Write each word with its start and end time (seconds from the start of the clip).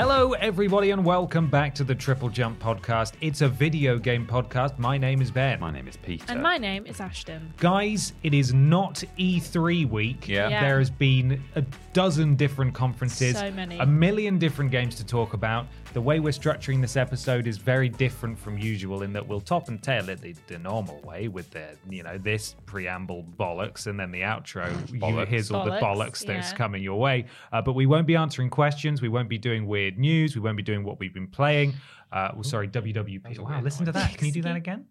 Hello, 0.00 0.32
everybody, 0.32 0.92
and 0.92 1.04
welcome 1.04 1.46
back 1.46 1.74
to 1.74 1.84
the 1.84 1.94
Triple 1.94 2.30
Jump 2.30 2.58
podcast. 2.58 3.12
It's 3.20 3.42
a 3.42 3.48
video 3.48 3.98
game 3.98 4.26
podcast. 4.26 4.78
My 4.78 4.96
name 4.96 5.20
is 5.20 5.30
Ben. 5.30 5.60
My 5.60 5.70
name 5.70 5.86
is 5.86 5.98
Peter. 5.98 6.24
And 6.26 6.42
my 6.42 6.56
name 6.56 6.86
is 6.86 7.00
Ashton. 7.02 7.52
Guys, 7.58 8.14
it 8.22 8.32
is 8.32 8.54
not 8.54 9.04
E3 9.18 9.90
week. 9.90 10.26
Yeah. 10.26 10.48
Yeah. 10.48 10.60
There 10.62 10.78
has 10.78 10.88
been 10.88 11.44
a 11.54 11.60
dozen 11.92 12.34
different 12.34 12.72
conferences, 12.72 13.36
So 13.36 13.50
many. 13.50 13.78
a 13.78 13.84
million 13.84 14.38
different 14.38 14.70
games 14.70 14.94
to 14.94 15.04
talk 15.04 15.34
about. 15.34 15.66
The 15.92 16.00
way 16.00 16.20
we're 16.20 16.30
structuring 16.30 16.80
this 16.80 16.96
episode 16.96 17.48
is 17.48 17.58
very 17.58 17.88
different 17.88 18.38
from 18.38 18.56
usual 18.56 19.02
in 19.02 19.12
that 19.12 19.26
we'll 19.26 19.40
top 19.40 19.66
and 19.66 19.82
tail 19.82 20.08
it 20.08 20.20
the, 20.20 20.36
the 20.46 20.56
normal 20.56 21.00
way 21.00 21.26
with 21.26 21.50
the, 21.50 21.76
you 21.88 22.04
know, 22.04 22.16
this 22.16 22.54
preamble 22.64 23.26
bollocks 23.36 23.88
and 23.88 23.98
then 23.98 24.12
the 24.12 24.20
outro. 24.20 24.70
You, 24.92 25.00
Bollocks. 25.00 25.26
here's 25.26 25.50
all 25.50 25.64
the 25.64 25.72
Bollocks, 25.72 25.80
bollocks 25.80 26.26
that's 26.26 26.52
yeah. 26.52 26.56
coming 26.56 26.80
your 26.84 27.00
way. 27.00 27.24
Uh, 27.52 27.60
but 27.60 27.72
we 27.72 27.86
won't 27.86 28.06
be 28.06 28.14
answering 28.14 28.50
questions. 28.50 29.02
We 29.02 29.08
won't 29.08 29.28
be 29.28 29.38
doing 29.38 29.66
weird 29.66 29.98
news. 29.98 30.36
We 30.36 30.42
won't 30.42 30.56
be 30.56 30.62
doing 30.62 30.84
what 30.84 31.00
we've 31.00 31.12
been 31.12 31.26
playing. 31.26 31.74
Uh, 32.12 32.30
well, 32.34 32.44
sorry, 32.44 32.68
WWP. 32.68 33.40
Wow, 33.40 33.60
listen 33.60 33.84
to 33.86 33.92
that. 33.92 34.16
Can 34.16 34.28
you 34.28 34.32
do 34.32 34.42
that 34.42 34.54
again? 34.54 34.86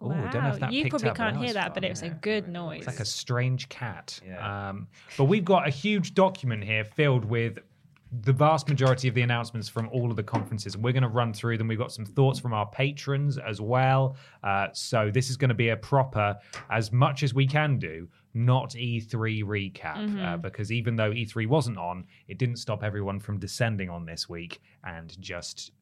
Oh, 0.00 0.10
I 0.10 0.14
don't 0.30 0.42
know 0.42 0.48
if 0.48 0.54
Wow, 0.54 0.58
that 0.58 0.72
you 0.72 0.88
probably 0.90 1.10
up, 1.10 1.16
can't 1.16 1.34
that 1.34 1.38
hear 1.38 1.48
was 1.48 1.54
that, 1.54 1.74
but 1.74 1.84
it 1.84 1.90
was 1.90 2.02
a 2.02 2.08
good 2.08 2.48
noise. 2.48 2.78
It's 2.78 2.86
like 2.88 2.98
a 2.98 3.04
strange 3.04 3.68
cat. 3.68 4.18
Yeah. 4.26 4.70
Um, 4.70 4.88
but 5.16 5.26
we've 5.26 5.44
got 5.44 5.68
a 5.68 5.70
huge 5.70 6.14
document 6.14 6.64
here 6.64 6.84
filled 6.84 7.24
with 7.24 7.60
the 8.20 8.32
vast 8.32 8.68
majority 8.68 9.08
of 9.08 9.14
the 9.14 9.22
announcements 9.22 9.68
from 9.68 9.88
all 9.88 10.10
of 10.10 10.16
the 10.16 10.22
conferences, 10.22 10.76
we're 10.76 10.92
going 10.92 11.02
to 11.02 11.08
run 11.08 11.32
through 11.32 11.56
them. 11.56 11.66
We've 11.66 11.78
got 11.78 11.92
some 11.92 12.04
thoughts 12.04 12.38
from 12.38 12.52
our 12.52 12.66
patrons 12.66 13.38
as 13.38 13.60
well. 13.60 14.16
Uh, 14.44 14.68
so 14.74 15.10
this 15.12 15.30
is 15.30 15.36
going 15.38 15.48
to 15.48 15.54
be 15.54 15.70
a 15.70 15.76
proper, 15.76 16.36
as 16.70 16.92
much 16.92 17.22
as 17.22 17.32
we 17.32 17.46
can 17.46 17.78
do, 17.78 18.06
not 18.34 18.70
E3 18.70 19.44
recap, 19.44 20.22
uh, 20.22 20.36
because 20.36 20.70
even 20.70 20.94
though 20.94 21.10
E3 21.10 21.46
wasn't 21.46 21.78
on, 21.78 22.04
it 22.28 22.38
didn't 22.38 22.56
stop 22.56 22.82
everyone 22.84 23.18
from 23.18 23.38
descending 23.38 23.88
on 23.88 24.04
this 24.04 24.28
week 24.28 24.60
and 24.84 25.18
just 25.20 25.72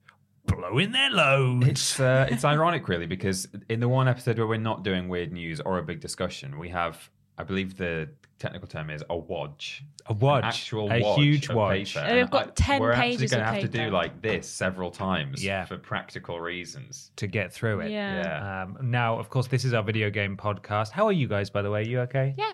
blowing 0.46 0.92
their 0.92 1.10
load. 1.10 1.66
It's 1.66 1.98
uh, 1.98 2.28
it's 2.30 2.44
ironic, 2.44 2.88
really, 2.88 3.06
because 3.06 3.48
in 3.68 3.80
the 3.80 3.88
one 3.88 4.06
episode 4.06 4.38
where 4.38 4.46
we're 4.46 4.58
not 4.58 4.84
doing 4.84 5.08
weird 5.08 5.32
news 5.32 5.60
or 5.60 5.78
a 5.78 5.82
big 5.82 6.00
discussion, 6.00 6.58
we 6.58 6.68
have, 6.68 7.10
I 7.38 7.42
believe 7.42 7.76
the 7.76 8.08
technical 8.40 8.66
term 8.66 8.90
is 8.90 9.04
a 9.08 9.16
wodge, 9.16 9.82
A 10.06 10.14
wodge, 10.14 10.38
an 10.42 10.44
actual 10.48 10.90
a 10.90 11.00
wodge 11.00 11.16
huge 11.22 11.48
of 11.48 11.54
wodge. 11.54 11.94
paper. 11.94 12.04
And 12.04 12.14
we've 12.16 12.22
And 12.22 12.30
got 12.32 12.56
10 12.56 12.80
We're 12.80 12.94
pages 12.94 13.22
actually 13.22 13.28
going 13.28 13.44
to 13.44 13.48
of 13.48 13.54
have 13.62 13.70
to 13.70 13.78
do 13.84 13.90
like 13.90 14.20
this 14.22 14.48
several 14.48 14.90
times, 14.90 15.44
Yeah. 15.44 15.64
for 15.66 15.76
practical 15.78 16.40
reasons. 16.40 17.12
to 17.16 17.26
get 17.28 17.52
through 17.52 17.80
it. 17.80 17.90
Yeah. 17.92 18.22
Yeah. 18.22 18.62
Um, 18.64 18.78
now, 18.90 19.16
of 19.18 19.28
course, 19.30 19.46
this 19.46 19.64
is 19.64 19.72
our 19.74 19.82
video 19.84 20.10
game 20.10 20.36
podcast. 20.36 20.90
How 20.90 21.06
are 21.06 21.12
you 21.12 21.28
guys, 21.28 21.50
by 21.50 21.62
the 21.62 21.70
way? 21.70 21.84
You 21.84 22.00
okay? 22.00 22.34
Yeah. 22.36 22.52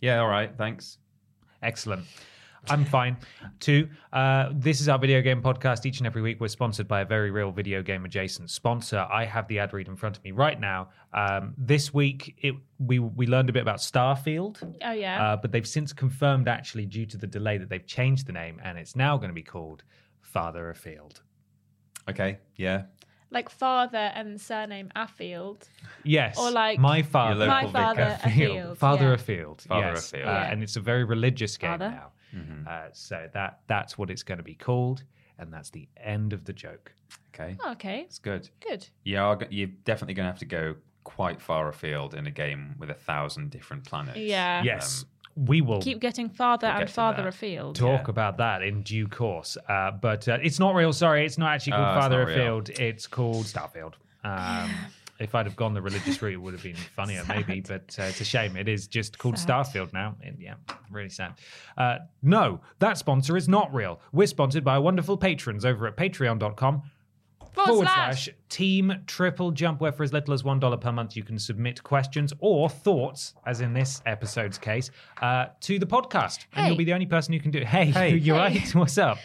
Yeah, 0.00 0.18
all 0.20 0.28
right, 0.28 0.50
thanks. 0.56 0.98
Excellent. 1.62 2.04
I'm 2.68 2.84
fine. 2.84 3.16
Two, 3.58 3.88
uh, 4.12 4.50
this 4.52 4.80
is 4.80 4.88
our 4.88 4.98
video 4.98 5.20
game 5.20 5.42
podcast. 5.42 5.84
Each 5.84 5.98
and 5.98 6.06
every 6.06 6.22
week, 6.22 6.40
we're 6.40 6.46
sponsored 6.48 6.86
by 6.86 7.00
a 7.00 7.04
very 7.04 7.30
real 7.32 7.50
video 7.50 7.82
game 7.82 8.04
adjacent 8.04 8.50
sponsor. 8.50 9.06
I 9.12 9.24
have 9.24 9.48
the 9.48 9.58
ad 9.58 9.72
read 9.72 9.88
in 9.88 9.96
front 9.96 10.16
of 10.16 10.22
me 10.24 10.30
right 10.30 10.58
now. 10.60 10.90
Um, 11.12 11.54
this 11.58 11.92
week, 11.92 12.36
it, 12.38 12.54
we 12.78 13.00
we 13.00 13.26
learned 13.26 13.50
a 13.50 13.52
bit 13.52 13.62
about 13.62 13.78
Starfield, 13.78 14.62
Oh 14.84 14.92
yeah. 14.92 15.22
uh, 15.32 15.36
but 15.36 15.50
they've 15.50 15.66
since 15.66 15.92
confirmed, 15.92 16.46
actually, 16.46 16.86
due 16.86 17.04
to 17.06 17.16
the 17.16 17.26
delay, 17.26 17.58
that 17.58 17.68
they've 17.68 17.86
changed 17.86 18.26
the 18.26 18.32
name 18.32 18.60
and 18.62 18.78
it's 18.78 18.94
now 18.94 19.16
going 19.16 19.30
to 19.30 19.34
be 19.34 19.42
called 19.42 19.82
Farther 20.20 20.70
Afield. 20.70 21.22
Okay, 22.08 22.38
yeah. 22.56 22.82
like 23.30 23.48
father 23.48 24.12
and 24.14 24.40
surname 24.40 24.88
Affield. 24.94 25.68
Yes. 26.04 26.38
Or 26.38 26.50
like 26.50 26.78
my 26.78 27.02
father. 27.02 27.40
Your 27.40 27.48
My 27.48 27.62
local 27.62 27.72
father 27.72 28.18
Afield. 28.24 28.56
Afield. 28.56 28.78
Father 28.78 29.04
yeah. 29.08 29.12
Afield. 29.14 29.62
Father 29.62 29.86
yes. 29.94 30.12
Afield. 30.12 30.28
Uh, 30.28 30.30
Yeah. 30.32 30.50
And 30.52 30.62
it's 30.62 30.76
a 30.76 30.80
very 30.80 31.04
religious 31.04 31.56
game 31.56 31.70
Father. 31.70 31.90
now. 31.90 32.12
Mhm. 32.34 32.66
Uh, 32.66 32.88
so 32.92 33.28
that 33.34 33.60
that's 33.66 33.96
what 33.98 34.10
it's 34.10 34.22
going 34.22 34.38
to 34.38 34.44
be 34.44 34.54
called, 34.54 35.04
and 35.38 35.52
that's 35.52 35.70
the 35.70 35.88
end 35.96 36.32
of 36.32 36.44
the 36.44 36.52
joke. 36.52 36.92
Okay, 37.34 37.56
Oh, 37.64 37.72
okay. 37.72 38.00
it's 38.00 38.18
good. 38.18 38.48
Good. 38.60 38.88
You 39.04 39.18
are, 39.18 39.38
you're 39.50 39.68
definitely 39.84 40.14
going 40.14 40.26
to 40.26 40.30
have 40.30 40.38
to 40.40 40.44
go 40.46 40.76
quite 41.04 41.40
far 41.40 41.68
afield 41.68 42.14
in 42.14 42.26
a 42.26 42.30
game 42.30 42.74
with 42.78 42.90
a 42.90 42.94
thousand 42.94 43.50
different 43.50 43.84
planets. 43.84 44.18
Yeah. 44.18 44.62
yes, 44.62 45.02
Um, 45.36 45.46
we 45.46 45.60
will 45.62 45.80
Keep 45.80 46.00
getting 46.00 46.28
farther 46.28 46.66
and 46.66 46.88
farther 46.90 47.26
afield. 47.26 47.76
talk 47.76 48.02
yeah. 48.06 48.10
about 48.10 48.36
that 48.36 48.62
in 48.62 48.82
due 48.82 49.08
course. 49.08 49.56
Uh, 49.68 49.90
but 49.92 50.28
uh, 50.28 50.38
it's 50.42 50.58
not 50.58 50.74
real. 50.74 50.92
Sorry, 50.92 51.24
it's 51.24 51.38
not 51.38 51.54
actually 51.54 51.72
called 51.72 51.96
Oh, 51.96 52.00
Father 52.00 52.18
not 52.18 52.28
real. 52.28 52.36
Afield. 52.58 52.70
It's 52.80 53.06
called 53.06 53.46
Starfield. 53.46 53.94
Um, 54.24 54.70
if 55.22 55.34
I'd 55.34 55.46
have 55.46 55.56
gone 55.56 55.74
the 55.74 55.82
religious 55.82 56.20
route, 56.20 56.34
it 56.34 56.36
would 56.36 56.54
have 56.54 56.62
been 56.62 56.74
funnier, 56.96 57.24
maybe. 57.28 57.60
But 57.60 57.96
uh, 57.98 58.04
it's 58.04 58.20
a 58.20 58.24
shame. 58.24 58.56
It 58.56 58.68
is 58.68 58.86
just 58.86 59.18
called 59.18 59.38
Sad. 59.38 59.48
Starfield 59.66 59.92
now. 59.92 60.16
And 60.22 60.38
yeah, 60.40 60.54
really 60.90 61.08
sad. 61.08 61.34
Uh, 61.76 61.98
no, 62.22 62.60
that 62.78 62.98
sponsor 62.98 63.36
is 63.36 63.48
not 63.48 63.72
real. 63.74 64.00
We're 64.12 64.26
sponsored 64.26 64.64
by 64.64 64.78
wonderful 64.78 65.16
patrons 65.16 65.64
over 65.64 65.86
at 65.86 65.96
patreon.com 65.96 66.82
forward 67.52 67.84
slash 67.86 68.30
team 68.48 68.92
triple 69.06 69.50
jump 69.50 69.78
where 69.78 69.92
for 69.92 70.02
as 70.04 70.10
little 70.10 70.32
as 70.32 70.42
one 70.42 70.58
dollar 70.58 70.78
per 70.78 70.90
month 70.90 71.14
you 71.14 71.22
can 71.22 71.38
submit 71.38 71.82
questions 71.82 72.32
or 72.38 72.70
thoughts 72.70 73.34
as 73.44 73.60
in 73.60 73.74
this 73.74 74.00
episode's 74.06 74.56
case 74.56 74.90
uh, 75.20 75.44
to 75.60 75.78
the 75.78 75.84
podcast 75.84 76.46
and 76.54 76.68
you'll 76.68 76.76
be 76.78 76.84
the 76.84 76.94
only 76.94 77.04
person 77.04 77.34
who 77.34 77.38
can 77.40 77.50
do 77.50 77.58
it 77.58 77.66
hey, 77.66 77.84
Hey. 77.84 78.16
you're 78.16 78.36
Hey. 78.36 78.58
right 78.60 78.74
what's 78.74 78.96
up 78.96 79.18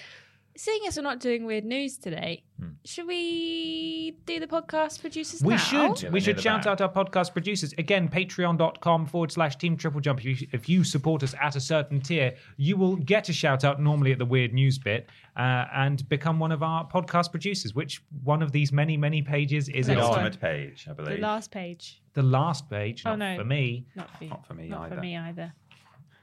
Seeing 0.57 0.81
as 0.87 0.97
we're 0.97 1.03
not 1.03 1.19
doing 1.19 1.45
weird 1.45 1.65
news 1.65 1.97
today, 1.97 2.43
Hmm. 2.59 2.69
should 2.83 3.05
we 3.05 4.17
do 4.25 4.39
the 4.39 4.47
podcast 4.47 4.99
producers 5.01 5.43
we 5.43 5.53
now? 5.53 5.57
should 5.59 6.01
Yeah, 6.01 6.09
we 6.09 6.19
should 6.19 6.41
shout 6.41 6.63
back. 6.63 6.71
out 6.71 6.81
our 6.81 6.91
podcast 6.91 7.31
producers 7.33 7.73
again 7.77 8.09
patreon.com 8.09 9.05
forward 9.05 9.31
slash 9.31 9.55
team 9.57 9.77
triple 9.77 10.01
jump 10.01 10.19
if 10.25 10.41
you, 10.41 10.47
if 10.51 10.67
you 10.67 10.83
support 10.83 11.21
us 11.21 11.35
at 11.39 11.55
a 11.55 11.59
certain 11.59 12.01
tier 12.01 12.33
you 12.57 12.75
will 12.75 12.95
get 12.95 13.29
a 13.29 13.33
shout 13.33 13.63
out 13.63 13.79
normally 13.79 14.11
at 14.11 14.17
the 14.17 14.25
weird 14.25 14.53
news 14.53 14.79
bit 14.79 15.07
uh, 15.35 15.65
and 15.75 16.09
become 16.09 16.39
one 16.39 16.51
of 16.51 16.63
our 16.63 16.87
podcast 16.87 17.29
producers 17.29 17.75
which 17.75 18.01
one 18.23 18.41
of 18.41 18.51
these 18.51 18.71
many 18.71 18.97
many 18.97 19.21
pages 19.21 19.69
is 19.69 19.85
the 19.85 19.91
it 19.93 19.95
Next 19.97 20.07
on 20.07 20.11
ultimate 20.13 20.39
page, 20.41 20.87
I 20.89 20.93
believe. 20.93 21.17
The 21.17 21.21
last 21.21 21.51
page. 21.51 22.01
the 22.13 22.23
last 22.23 22.67
page 22.67 23.03
Oh, 23.05 23.11
not 23.15 23.19
no. 23.33 23.37
for 23.37 23.43
me 23.45 23.85
Not 23.95 24.17
for 24.17 24.23
you. 24.23 24.29
Not 24.31 24.47
for 24.47 24.53
me 24.55 24.67
Not 24.67 24.81
either. 24.87 24.95
for 24.95 25.01
me 25.01 25.15
either. 25.15 25.53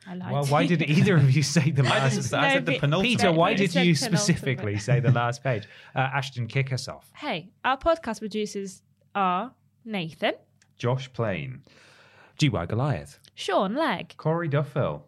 I 0.07 0.15
lied. 0.17 0.33
well 0.33 0.45
why 0.47 0.67
did 0.67 0.83
either 0.83 1.17
of 1.17 1.31
you 1.31 1.43
say 1.57 1.71
the 1.71 1.83
last 1.83 2.15
didn't, 2.15 2.35
I 2.35 2.53
said 2.55 2.65
No, 2.65 2.65
the 2.67 2.73
but- 2.73 2.81
penultimate. 2.81 3.19
Peter, 3.19 3.33
why 3.33 3.51
You 3.51 3.57
did 3.57 3.75
you 3.75 3.95
specifically 3.95 4.79
say 4.79 5.01
the 5.01 5.11
last 5.13 5.43
page? 5.43 5.67
Uh, 5.95 6.01
Ashton, 6.01 6.47
kick 6.47 6.73
us 6.73 6.89
off. 6.89 7.11
Hey, 7.15 7.51
our 7.65 7.79
podcast 7.79 8.19
producers 8.21 8.83
are 9.15 9.53
Nathan, 9.85 10.35
Josh 10.79 11.13
Plain, 11.13 11.63
GY 12.39 12.67
Goliath. 12.67 13.19
Sean 13.35 13.75
Legg, 13.75 14.15
Corey 14.17 14.49
Duffield, 14.49 15.03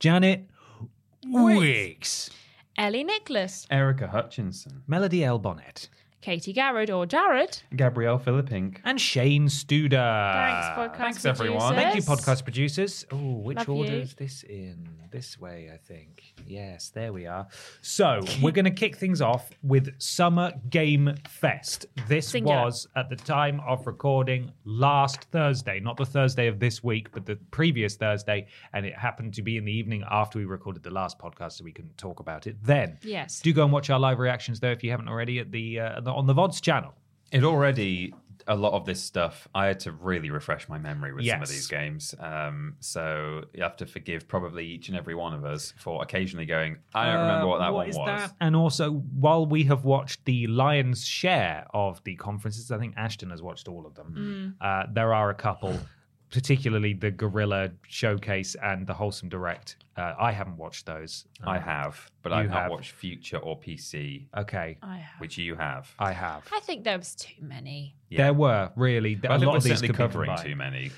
Janet 0.00 0.48
Wicks. 1.26 2.30
Ellie 2.76 3.04
Nicholas, 3.04 3.66
Erica 3.70 4.08
Hutchinson, 4.08 4.82
Melody 4.88 5.24
L. 5.24 5.38
Bonnet. 5.38 5.88
Katie 6.24 6.54
Garrod 6.54 6.88
or 6.88 7.04
Jared. 7.04 7.58
Gabrielle 7.76 8.16
Philippink. 8.18 8.80
And 8.82 8.98
Shane 8.98 9.46
Studer. 9.46 10.32
Thanks, 10.32 10.66
podcast 10.94 10.96
thanks, 10.96 11.24
everyone. 11.26 11.74
producers. 11.74 11.82
Thank 11.82 11.94
you, 11.96 12.00
podcast 12.02 12.44
producers. 12.44 13.06
Oh, 13.12 13.16
which 13.16 13.58
Love 13.58 13.68
order 13.68 13.92
you. 13.92 13.98
is 13.98 14.14
this 14.14 14.42
in? 14.42 14.88
This 15.10 15.38
way, 15.38 15.70
I 15.72 15.76
think. 15.76 16.32
Yes, 16.46 16.88
there 16.88 17.12
we 17.12 17.26
are. 17.26 17.46
So 17.82 18.20
we're 18.42 18.52
going 18.52 18.64
to 18.64 18.70
kick 18.70 18.96
things 18.96 19.20
off 19.20 19.50
with 19.62 20.00
Summer 20.00 20.52
Game 20.70 21.14
Fest. 21.28 21.86
This 22.08 22.28
Singular. 22.28 22.64
was 22.64 22.88
at 22.96 23.10
the 23.10 23.16
time 23.16 23.60
of 23.60 23.86
recording 23.86 24.50
last 24.64 25.24
Thursday, 25.24 25.78
not 25.78 25.98
the 25.98 26.06
Thursday 26.06 26.46
of 26.46 26.58
this 26.58 26.82
week, 26.82 27.12
but 27.12 27.26
the 27.26 27.36
previous 27.50 27.96
Thursday, 27.96 28.46
and 28.72 28.86
it 28.86 28.96
happened 28.96 29.34
to 29.34 29.42
be 29.42 29.58
in 29.58 29.66
the 29.66 29.72
evening 29.72 30.02
after 30.10 30.38
we 30.38 30.46
recorded 30.46 30.82
the 30.82 30.90
last 30.90 31.18
podcast, 31.18 31.52
so 31.52 31.64
we 31.64 31.70
couldn't 31.72 31.96
talk 31.98 32.20
about 32.20 32.46
it 32.46 32.56
then. 32.64 32.98
Yes. 33.02 33.40
Do 33.40 33.52
go 33.52 33.62
and 33.62 33.72
watch 33.72 33.90
our 33.90 34.00
live 34.00 34.18
reactions 34.18 34.58
though 34.58 34.72
if 34.72 34.82
you 34.82 34.90
haven't 34.90 35.08
already 35.08 35.38
at 35.38 35.52
the, 35.52 35.78
uh, 35.78 36.00
the 36.00 36.13
on 36.16 36.26
the 36.26 36.34
VODs 36.34 36.60
channel. 36.60 36.94
It 37.32 37.44
already 37.44 38.14
a 38.46 38.54
lot 38.54 38.74
of 38.74 38.84
this 38.84 39.02
stuff. 39.02 39.48
I 39.54 39.66
had 39.66 39.80
to 39.80 39.92
really 39.92 40.28
refresh 40.28 40.68
my 40.68 40.76
memory 40.76 41.14
with 41.14 41.26
some 41.26 41.40
of 41.42 41.48
these 41.48 41.66
games. 41.66 42.14
Um, 42.20 42.76
so 42.78 43.44
you 43.54 43.62
have 43.62 43.76
to 43.78 43.86
forgive 43.86 44.28
probably 44.28 44.66
each 44.66 44.88
and 44.88 44.98
every 44.98 45.14
one 45.14 45.32
of 45.32 45.46
us 45.46 45.72
for 45.78 46.02
occasionally 46.02 46.44
going. 46.44 46.76
I 46.94 47.06
don't 47.06 47.20
remember 47.22 47.46
what 47.46 47.60
that 47.60 47.70
Uh, 47.70 47.72
one 47.72 47.88
is 47.88 47.96
was. 47.96 48.06
that? 48.06 48.32
And 48.42 48.54
also, 48.54 48.92
while 48.92 49.46
we 49.46 49.64
have 49.64 49.86
watched 49.86 50.26
the 50.26 50.46
lion's 50.46 51.06
share 51.06 51.66
of 51.72 52.04
the 52.04 52.16
conferences, 52.16 52.70
I 52.70 52.76
think 52.78 52.92
Ashton 52.98 53.30
has 53.30 53.40
watched 53.40 53.66
all 53.66 53.86
of 53.86 53.94
them. 53.94 54.56
Uh, 54.60 54.84
there 54.92 55.14
are 55.14 55.30
a 55.30 55.34
couple, 55.34 55.78
particularly 56.34 56.92
the 56.94 57.12
Guerrilla 57.12 57.70
Showcase 57.86 58.56
and 58.60 58.84
the 58.88 58.92
Wholesome 58.92 59.28
Direct. 59.28 59.76
Uh, 59.96 60.14
I 60.18 60.32
haven't 60.32 60.56
watched 60.56 60.84
those. 60.84 61.26
I 61.44 61.58
Um, 61.58 61.62
have, 61.62 62.10
but 62.22 62.32
I've 62.32 62.50
not 62.50 62.68
watched 62.72 62.90
Future 62.90 63.36
or 63.38 63.56
PC, 63.56 64.26
Okay, 64.36 64.76
I 64.82 64.96
have. 64.96 65.20
which 65.20 65.38
you 65.38 65.54
have. 65.54 65.94
I 65.96 66.10
have. 66.12 66.42
I 66.52 66.58
think 66.58 66.82
there 66.82 66.98
was 66.98 67.14
too 67.14 67.40
many. 67.40 67.94
Yeah. 68.08 68.24
There 68.24 68.32
were 68.34 68.72
really 68.74 69.14
But 69.14 69.30
a 69.30 69.34
I 69.34 69.38
think 69.38 69.46
lot 69.46 69.56
of 69.58 69.62
these 69.62 69.80
could 69.80 69.92
be 69.92 69.96
covering 69.96 70.36
too 70.42 70.56
many. 70.56 70.90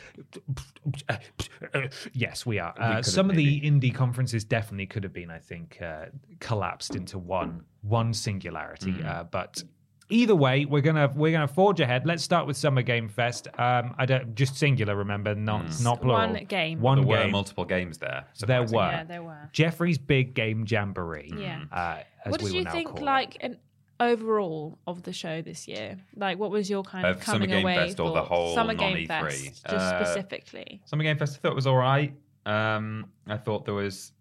yes, 2.14 2.46
we 2.46 2.58
are. 2.58 2.70
Uh, 2.70 2.72
could 2.72 2.94
have 2.96 3.06
some 3.06 3.28
of 3.28 3.36
the 3.36 3.60
indie 3.60 3.94
conferences 3.94 4.42
definitely 4.44 4.86
could 4.86 5.02
have 5.04 5.12
been, 5.12 5.30
I 5.30 5.38
think, 5.38 5.78
uh, 5.82 6.06
collapsed 6.40 6.94
into 6.96 7.18
one 7.18 7.64
one 7.82 8.14
singularity. 8.14 8.92
Mm. 8.92 9.06
Uh, 9.06 9.24
but 9.24 9.62
either 10.08 10.34
way, 10.36 10.64
we're 10.64 10.80
gonna 10.82 11.12
we're 11.14 11.32
gonna 11.32 11.48
forge 11.48 11.80
ahead. 11.80 12.06
Let's 12.06 12.22
start 12.22 12.46
with 12.46 12.56
Summer 12.56 12.82
Game 12.82 13.08
Fest. 13.08 13.48
Um, 13.58 13.94
I 13.98 14.06
don't 14.06 14.34
just 14.34 14.56
singular. 14.56 14.94
Remember, 14.96 15.34
not 15.34 15.66
Mm. 15.66 15.84
not 15.84 16.00
plural. 16.00 16.18
One 16.32 16.44
game. 16.44 16.80
One 16.80 17.06
There 17.06 17.24
were 17.24 17.28
multiple 17.28 17.64
games 17.64 17.98
there. 17.98 18.24
There 18.40 18.62
were. 18.62 18.68
Yeah, 18.90 19.04
there 19.04 19.22
were. 19.22 19.48
Geoffrey's 19.52 19.98
big 19.98 20.34
game 20.34 20.64
jamboree. 20.68 21.32
Yeah. 21.36 21.62
Uh, 21.72 21.98
as 22.24 22.30
What 22.30 22.40
did 22.40 22.50
will 22.50 22.56
you 22.56 22.64
think, 22.64 23.00
like, 23.00 23.36
an 23.40 23.58
overall 23.98 24.78
of 24.86 25.02
the 25.02 25.12
show 25.12 25.42
this 25.42 25.66
year? 25.66 25.96
Like, 26.16 26.38
what 26.38 26.50
was 26.50 26.68
your 26.70 26.82
kind 26.82 27.06
of 27.06 27.16
Of 27.16 27.24
Summer 27.24 27.38
coming 27.38 27.48
Game 27.50 27.62
away 27.64 27.76
Fest 27.76 28.00
or 28.00 28.12
the 28.12 28.22
whole 28.22 28.54
Summer 28.54 28.74
Game 28.74 29.06
Fest, 29.06 29.62
just 29.64 29.66
Uh, 29.74 30.04
specifically? 30.04 30.80
Summer 30.84 31.02
Game 31.02 31.16
Fest, 31.18 31.36
I 31.36 31.38
thought 31.40 31.52
it 31.52 31.56
was 31.56 31.66
all 31.66 31.76
right. 31.76 32.14
Um, 32.44 33.06
I 33.26 33.36
thought 33.36 33.64
there 33.64 33.74
was 33.74 34.12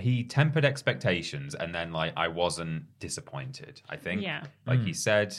he 0.00 0.24
tempered 0.24 0.64
expectations, 0.64 1.54
and 1.54 1.74
then 1.74 1.92
like 1.92 2.12
I 2.16 2.28
wasn't 2.28 2.84
disappointed. 2.98 3.82
I 3.88 3.96
think, 3.96 4.22
Yeah. 4.22 4.44
like 4.66 4.80
Mm. 4.80 4.86
he 4.86 4.92
said, 4.92 5.36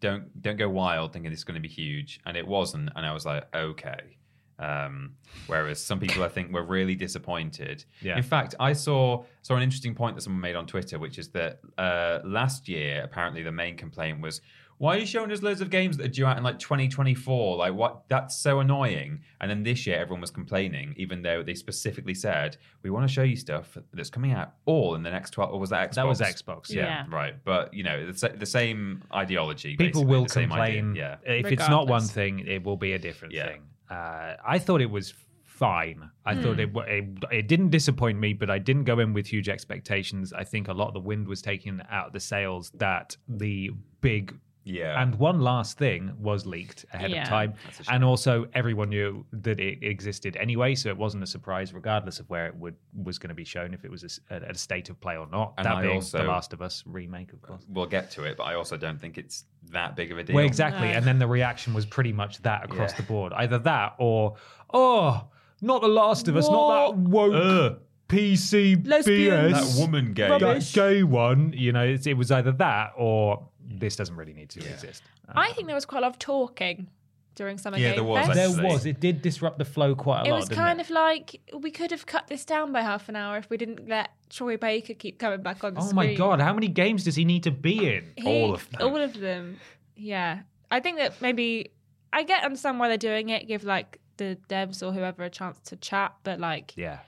don't 0.00 0.40
don't 0.42 0.56
go 0.56 0.68
wild 0.68 1.12
thinking 1.12 1.30
this 1.30 1.40
is 1.40 1.44
going 1.44 1.54
to 1.60 1.60
be 1.68 1.68
huge, 1.68 2.20
and 2.26 2.36
it 2.36 2.46
wasn't. 2.46 2.90
And 2.94 3.04
I 3.06 3.12
was 3.12 3.24
like, 3.26 3.44
okay. 3.54 4.18
Um, 4.58 5.16
whereas 5.48 5.82
some 5.82 6.00
people 6.00 6.22
I 6.22 6.28
think 6.28 6.50
were 6.50 6.62
really 6.62 6.94
disappointed. 6.94 7.84
Yeah. 8.00 8.16
In 8.16 8.22
fact, 8.22 8.54
I 8.58 8.72
saw 8.72 9.24
saw 9.42 9.54
an 9.56 9.62
interesting 9.62 9.94
point 9.94 10.16
that 10.16 10.22
someone 10.22 10.40
made 10.40 10.56
on 10.56 10.66
Twitter, 10.66 10.98
which 10.98 11.18
is 11.18 11.28
that 11.30 11.60
uh, 11.76 12.20
last 12.24 12.66
year 12.68 13.02
apparently 13.04 13.42
the 13.42 13.52
main 13.52 13.76
complaint 13.76 14.20
was. 14.20 14.40
Why 14.78 14.96
are 14.96 14.98
you 14.98 15.06
showing 15.06 15.32
us 15.32 15.42
loads 15.42 15.60
of 15.60 15.70
games 15.70 15.96
that 15.96 16.06
are 16.06 16.08
due 16.10 16.26
out 16.26 16.36
in 16.36 16.44
like 16.44 16.58
2024? 16.58 17.56
Like, 17.56 17.72
what? 17.74 18.02
That's 18.08 18.36
so 18.36 18.60
annoying. 18.60 19.20
And 19.40 19.50
then 19.50 19.62
this 19.62 19.86
year, 19.86 19.96
everyone 19.98 20.20
was 20.20 20.30
complaining, 20.30 20.94
even 20.96 21.22
though 21.22 21.42
they 21.42 21.54
specifically 21.54 22.14
said, 22.14 22.56
we 22.82 22.90
want 22.90 23.06
to 23.08 23.12
show 23.12 23.22
you 23.22 23.36
stuff 23.36 23.76
that's 23.92 24.10
coming 24.10 24.32
out 24.32 24.52
all 24.66 24.94
in 24.94 25.02
the 25.02 25.10
next 25.10 25.30
12. 25.30 25.52
Or 25.52 25.58
was 25.60 25.70
that 25.70 25.90
Xbox? 25.90 25.94
That 25.94 26.06
was 26.06 26.20
Xbox. 26.20 26.70
Yeah. 26.70 26.82
Yeah. 26.82 27.04
Right. 27.10 27.34
But, 27.44 27.72
you 27.72 27.84
know, 27.84 28.10
the, 28.10 28.28
the 28.28 28.46
same 28.46 29.02
ideology. 29.14 29.76
People 29.76 30.04
will 30.04 30.24
the 30.24 30.28
same 30.30 30.52
idea. 30.52 30.80
complain. 30.82 30.94
Yeah. 30.96 31.16
If 31.24 31.46
it's 31.52 31.68
not 31.68 31.86
one 31.88 32.02
thing, 32.04 32.40
it 32.40 32.62
will 32.64 32.76
be 32.76 32.92
a 32.92 32.98
different 32.98 33.32
Yeah. 33.34 33.48
thing. 33.48 33.62
Uh, 33.90 34.34
I 34.46 34.58
thought 34.58 34.80
it 34.82 34.90
was 34.90 35.14
fine. 35.44 36.10
I 36.26 36.34
Hmm. 36.34 36.42
thought 36.42 36.60
it, 36.60 36.70
it 36.76 37.24
it 37.32 37.48
didn't 37.48 37.70
disappoint 37.70 38.18
me, 38.18 38.34
but 38.34 38.50
I 38.50 38.58
didn't 38.58 38.84
go 38.84 38.98
in 38.98 39.14
with 39.14 39.26
huge 39.26 39.48
expectations. 39.48 40.34
I 40.34 40.44
think 40.44 40.68
a 40.68 40.72
lot 40.74 40.88
of 40.88 40.94
the 40.94 41.00
wind 41.00 41.26
was 41.28 41.40
taken 41.40 41.82
out 41.90 42.08
of 42.08 42.12
the 42.12 42.20
sails 42.20 42.70
that 42.74 43.16
the 43.26 43.70
big 44.02 44.34
Yeah. 44.66 45.00
and 45.00 45.14
one 45.14 45.40
last 45.40 45.78
thing 45.78 46.12
was 46.18 46.44
leaked 46.44 46.84
ahead 46.92 47.10
Yeah. 47.12 47.22
of 47.22 47.28
time, 47.28 47.54
That's 47.64 47.80
a 47.80 47.84
shame. 47.84 47.94
and 47.94 48.04
also 48.04 48.46
everyone 48.52 48.88
knew 48.90 49.24
that 49.32 49.60
it 49.60 49.82
existed 49.82 50.36
anyway, 50.36 50.74
so 50.74 50.88
it 50.88 50.96
wasn't 50.96 51.22
a 51.22 51.26
surprise, 51.26 51.72
regardless 51.72 52.18
of 52.18 52.28
where 52.28 52.46
it 52.48 52.56
would 52.56 52.74
was 52.92 53.18
going 53.18 53.28
to 53.28 53.34
be 53.34 53.44
shown, 53.44 53.72
if 53.74 53.84
it 53.84 53.90
was 53.90 54.02
a 54.02 54.06
s- 54.06 54.20
at 54.28 54.42
a 54.42 54.54
state 54.58 54.90
of 54.90 55.00
play 55.00 55.16
or 55.16 55.28
not. 55.30 55.54
And 55.56 55.64
that 55.66 55.76
I 55.76 55.82
being 55.82 55.94
also- 55.94 56.18
the 56.18 56.24
Last 56.24 56.52
of 56.52 56.60
Us 56.60 56.82
remake, 56.84 57.32
of 57.32 57.40
course. 57.42 57.64
we'll 57.68 57.86
get 57.86 58.10
to 58.12 58.24
it, 58.24 58.36
but 58.36 58.42
I 58.44 58.54
also 58.54 58.76
don't 58.76 59.00
think 59.00 59.16
it's 59.18 59.44
that 59.70 59.94
big 59.96 60.10
of 60.10 60.18
a 60.18 60.24
deal. 60.24 60.34
Well, 60.36 60.44
exactly. 60.44 60.88
No. 60.88 60.94
And 60.94 61.04
then 61.06 61.18
the 61.20 61.26
reaction 61.28 61.72
was 61.72 61.86
pretty 61.86 62.12
much 62.12 62.42
that 62.42 62.64
across 62.64 62.90
Yeah. 62.92 62.96
the 62.98 63.02
board. 63.04 63.32
Either 63.34 63.58
that 63.60 63.94
or, 63.98 64.34
oh, 64.74 65.28
not 65.62 65.80
The 65.80 65.88
Last 65.88 66.28
of 66.28 66.36
Us, 66.36 66.48
not 66.48 66.90
that 66.92 66.98
woke 66.98 67.32
Ugh. 67.34 67.78
PC 68.08 68.76
Lesbians. 68.86 69.52
BS. 69.58 69.74
That 69.74 69.80
woman 69.80 70.12
gay. 70.12 70.28
That 70.28 70.70
gay 70.72 71.02
one. 71.02 71.52
You 71.56 71.72
know, 71.72 71.82
it's, 71.84 72.06
it 72.06 72.14
was 72.16 72.30
either 72.30 72.52
that 72.52 72.92
or 72.96 73.48
Mm. 73.68 73.80
this 73.80 73.96
doesn't 73.96 74.16
really 74.16 74.32
need 74.34 74.50
to 74.50 74.60
exist. 74.60 75.02
I 75.28 75.52
think 75.52 75.66
there 75.66 75.74
was 75.74 75.84
quite 75.86 75.98
a 75.98 76.02
lot 76.02 76.12
of 76.12 76.18
talking 76.18 76.88
during 77.34 77.58
Summer 77.58 77.76
Yeah, 77.78 77.88
Game 77.90 77.96
there 77.96 78.04
was, 78.04 78.26
Fest. 78.26 78.36
there 78.56 78.64
was. 78.64 78.86
It 78.86 78.98
did 79.00 79.20
disrupt 79.22 79.58
the 79.58 79.64
flow 79.64 79.94
quite 79.94 80.16
a 80.16 80.18
lot. 80.20 80.26
it 80.26 80.30
lot. 80.30 80.36
was 80.40 80.48
didn't 80.48 80.64
kind 80.64 80.80
of 80.80 80.88
like 80.90 81.40
we 81.58 81.70
could 81.70 81.90
have 81.90 82.06
cut 82.06 82.28
this 82.28 82.44
down 82.44 82.72
by 82.72 82.80
half 82.80 83.08
an 83.08 83.16
hour 83.16 83.36
if 83.36 83.50
we 83.50 83.56
didn't 83.56 83.88
let 83.88 84.10
Troy 84.30 84.56
Baker 84.56 84.94
keep 84.94 85.18
coming 85.18 85.42
back 85.42 85.62
on 85.64 85.74
the 85.74 85.80
Oh 85.80 85.84
screen. 85.84 85.94
my 85.96 86.14
god! 86.14 86.40
How 86.40 86.52
many 86.54 86.68
games 86.68 87.04
does 87.04 87.14
he 87.16 87.24
need 87.24 87.42
to 87.42 87.50
be 87.50 87.94
in? 87.94 88.12
He- 88.16 88.26
All 88.42 88.54
of 88.54 88.68
them. 88.70 88.80
All 88.82 88.96
of 88.96 89.18
them. 89.20 89.58
Yeah. 89.96 90.40
I 90.70 90.80
think 90.80 90.98
that 90.98 91.20
maybe 91.20 91.70
I 92.12 92.22
get 92.22 92.42
understand 92.44 92.78
why 92.80 92.88
they're 92.88 92.96
doing 92.96 93.28
it, 93.28 93.46
give 93.46 93.64
like 93.64 94.00
the 94.16 94.38
devs 94.48 94.82
or 94.86 94.92
whoever 94.92 95.22
a 95.22 95.30
chance 95.30 95.60
to 95.68 95.76
chat, 95.76 96.14
but 96.24 96.40
like 96.40 96.72
Yeah, 96.76 96.98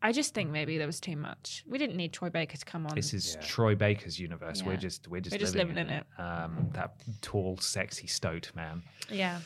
I 0.00 0.12
just 0.12 0.32
think 0.34 0.50
maybe 0.50 0.78
there 0.78 0.86
was 0.86 1.00
too 1.00 1.16
much. 1.16 1.64
We 1.66 1.76
didn't 1.78 1.96
need 1.96 2.12
Troy 2.12 2.30
Baker 2.30 2.56
to 2.56 2.64
come 2.64 2.86
on. 2.86 2.94
this 2.94 3.12
is 3.12 3.36
Troy 3.42 3.74
Baker's 3.74 4.18
universe. 4.18 4.62
We're 4.62 4.76
just 4.76 5.08
we're 5.08 5.20
just, 5.20 5.34
We're 5.34 5.38
just 5.38 5.54
living, 5.56 5.74
living 5.74 5.92
in 6.18 6.24
Um, 6.24 6.68
that 6.72 6.94
tall, 7.20 7.56
sexy 7.58 8.06
stoat 8.06 8.50
man. 8.54 8.82
yeah. 9.10 9.40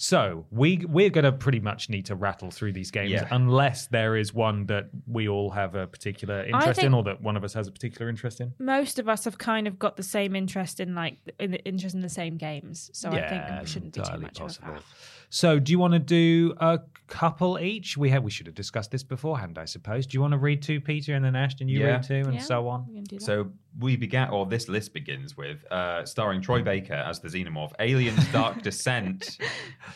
So 0.00 0.46
we 0.52 0.86
we're 0.88 1.10
gonna 1.10 1.32
pretty 1.32 1.58
much 1.58 1.90
need 1.90 2.06
to 2.06 2.14
rattle 2.14 2.52
through 2.52 2.72
these 2.72 2.92
games 2.92 3.10
Yeah. 3.10 3.26
unless 3.32 3.88
there 3.88 4.16
is 4.16 4.32
one 4.32 4.66
that 4.66 4.90
we 5.08 5.28
all 5.28 5.50
have 5.50 5.74
a 5.74 5.88
particular 5.88 6.44
interest 6.44 6.84
in, 6.84 6.94
or 6.94 7.02
that 7.02 7.20
one 7.20 7.36
of 7.36 7.42
us 7.42 7.52
has 7.54 7.66
a 7.66 7.72
particular 7.72 8.08
interest 8.08 8.40
in. 8.40 8.54
Most 8.60 9.00
of 9.00 9.08
us 9.08 9.24
have 9.24 9.38
kind 9.38 9.66
of 9.66 9.76
got 9.76 9.96
the 9.96 10.04
same 10.04 10.36
interest 10.36 10.78
in 10.78 10.94
like 10.94 11.18
in 11.40 11.50
the 11.50 11.62
interest 11.64 11.96
in 11.96 12.00
the 12.02 12.08
same 12.08 12.36
games. 12.36 12.90
So 12.94 13.10
I 13.10 13.28
think 13.28 13.60
we 13.60 13.66
shouldn't 13.66 13.92
do 13.92 14.00
too 14.02 14.04
entirely 14.04 14.22
much 14.22 14.40
of 14.40 14.58
that. 14.60 14.82
So, 15.30 15.58
do 15.58 15.72
you 15.72 15.78
want 15.78 15.92
to 15.92 15.98
do 15.98 16.54
a 16.58 16.80
couple 17.06 17.58
each? 17.58 17.96
We 17.96 18.10
have 18.10 18.22
we 18.22 18.30
should 18.30 18.46
have 18.46 18.54
discussed 18.54 18.90
this 18.90 19.02
beforehand, 19.02 19.58
I 19.58 19.64
suppose. 19.66 20.06
Do 20.06 20.16
you 20.16 20.20
want 20.22 20.32
to 20.32 20.38
read 20.38 20.62
two, 20.62 20.80
Peter, 20.80 21.14
and 21.14 21.24
then 21.24 21.36
Ashton, 21.36 21.68
you 21.68 21.80
Yeah. 21.80 21.86
read 21.86 22.02
two, 22.02 22.14
and 22.14 22.34
Yeah, 22.34 22.40
so 22.40 22.68
on? 22.68 22.86
we 22.88 22.94
can 22.94 23.04
do 23.04 23.18
that. 23.18 23.24
So 23.24 23.50
we 23.78 23.96
began, 23.96 24.30
or 24.30 24.46
this 24.46 24.68
list 24.68 24.94
begins 24.94 25.36
with, 25.36 25.64
uh, 25.70 26.04
starring 26.06 26.40
Troy 26.40 26.62
Baker 26.62 26.94
as 26.94 27.20
the 27.20 27.28
Xenomorph, 27.28 27.72
Aliens: 27.78 28.26
Dark 28.32 28.62
Descent. 28.62 29.38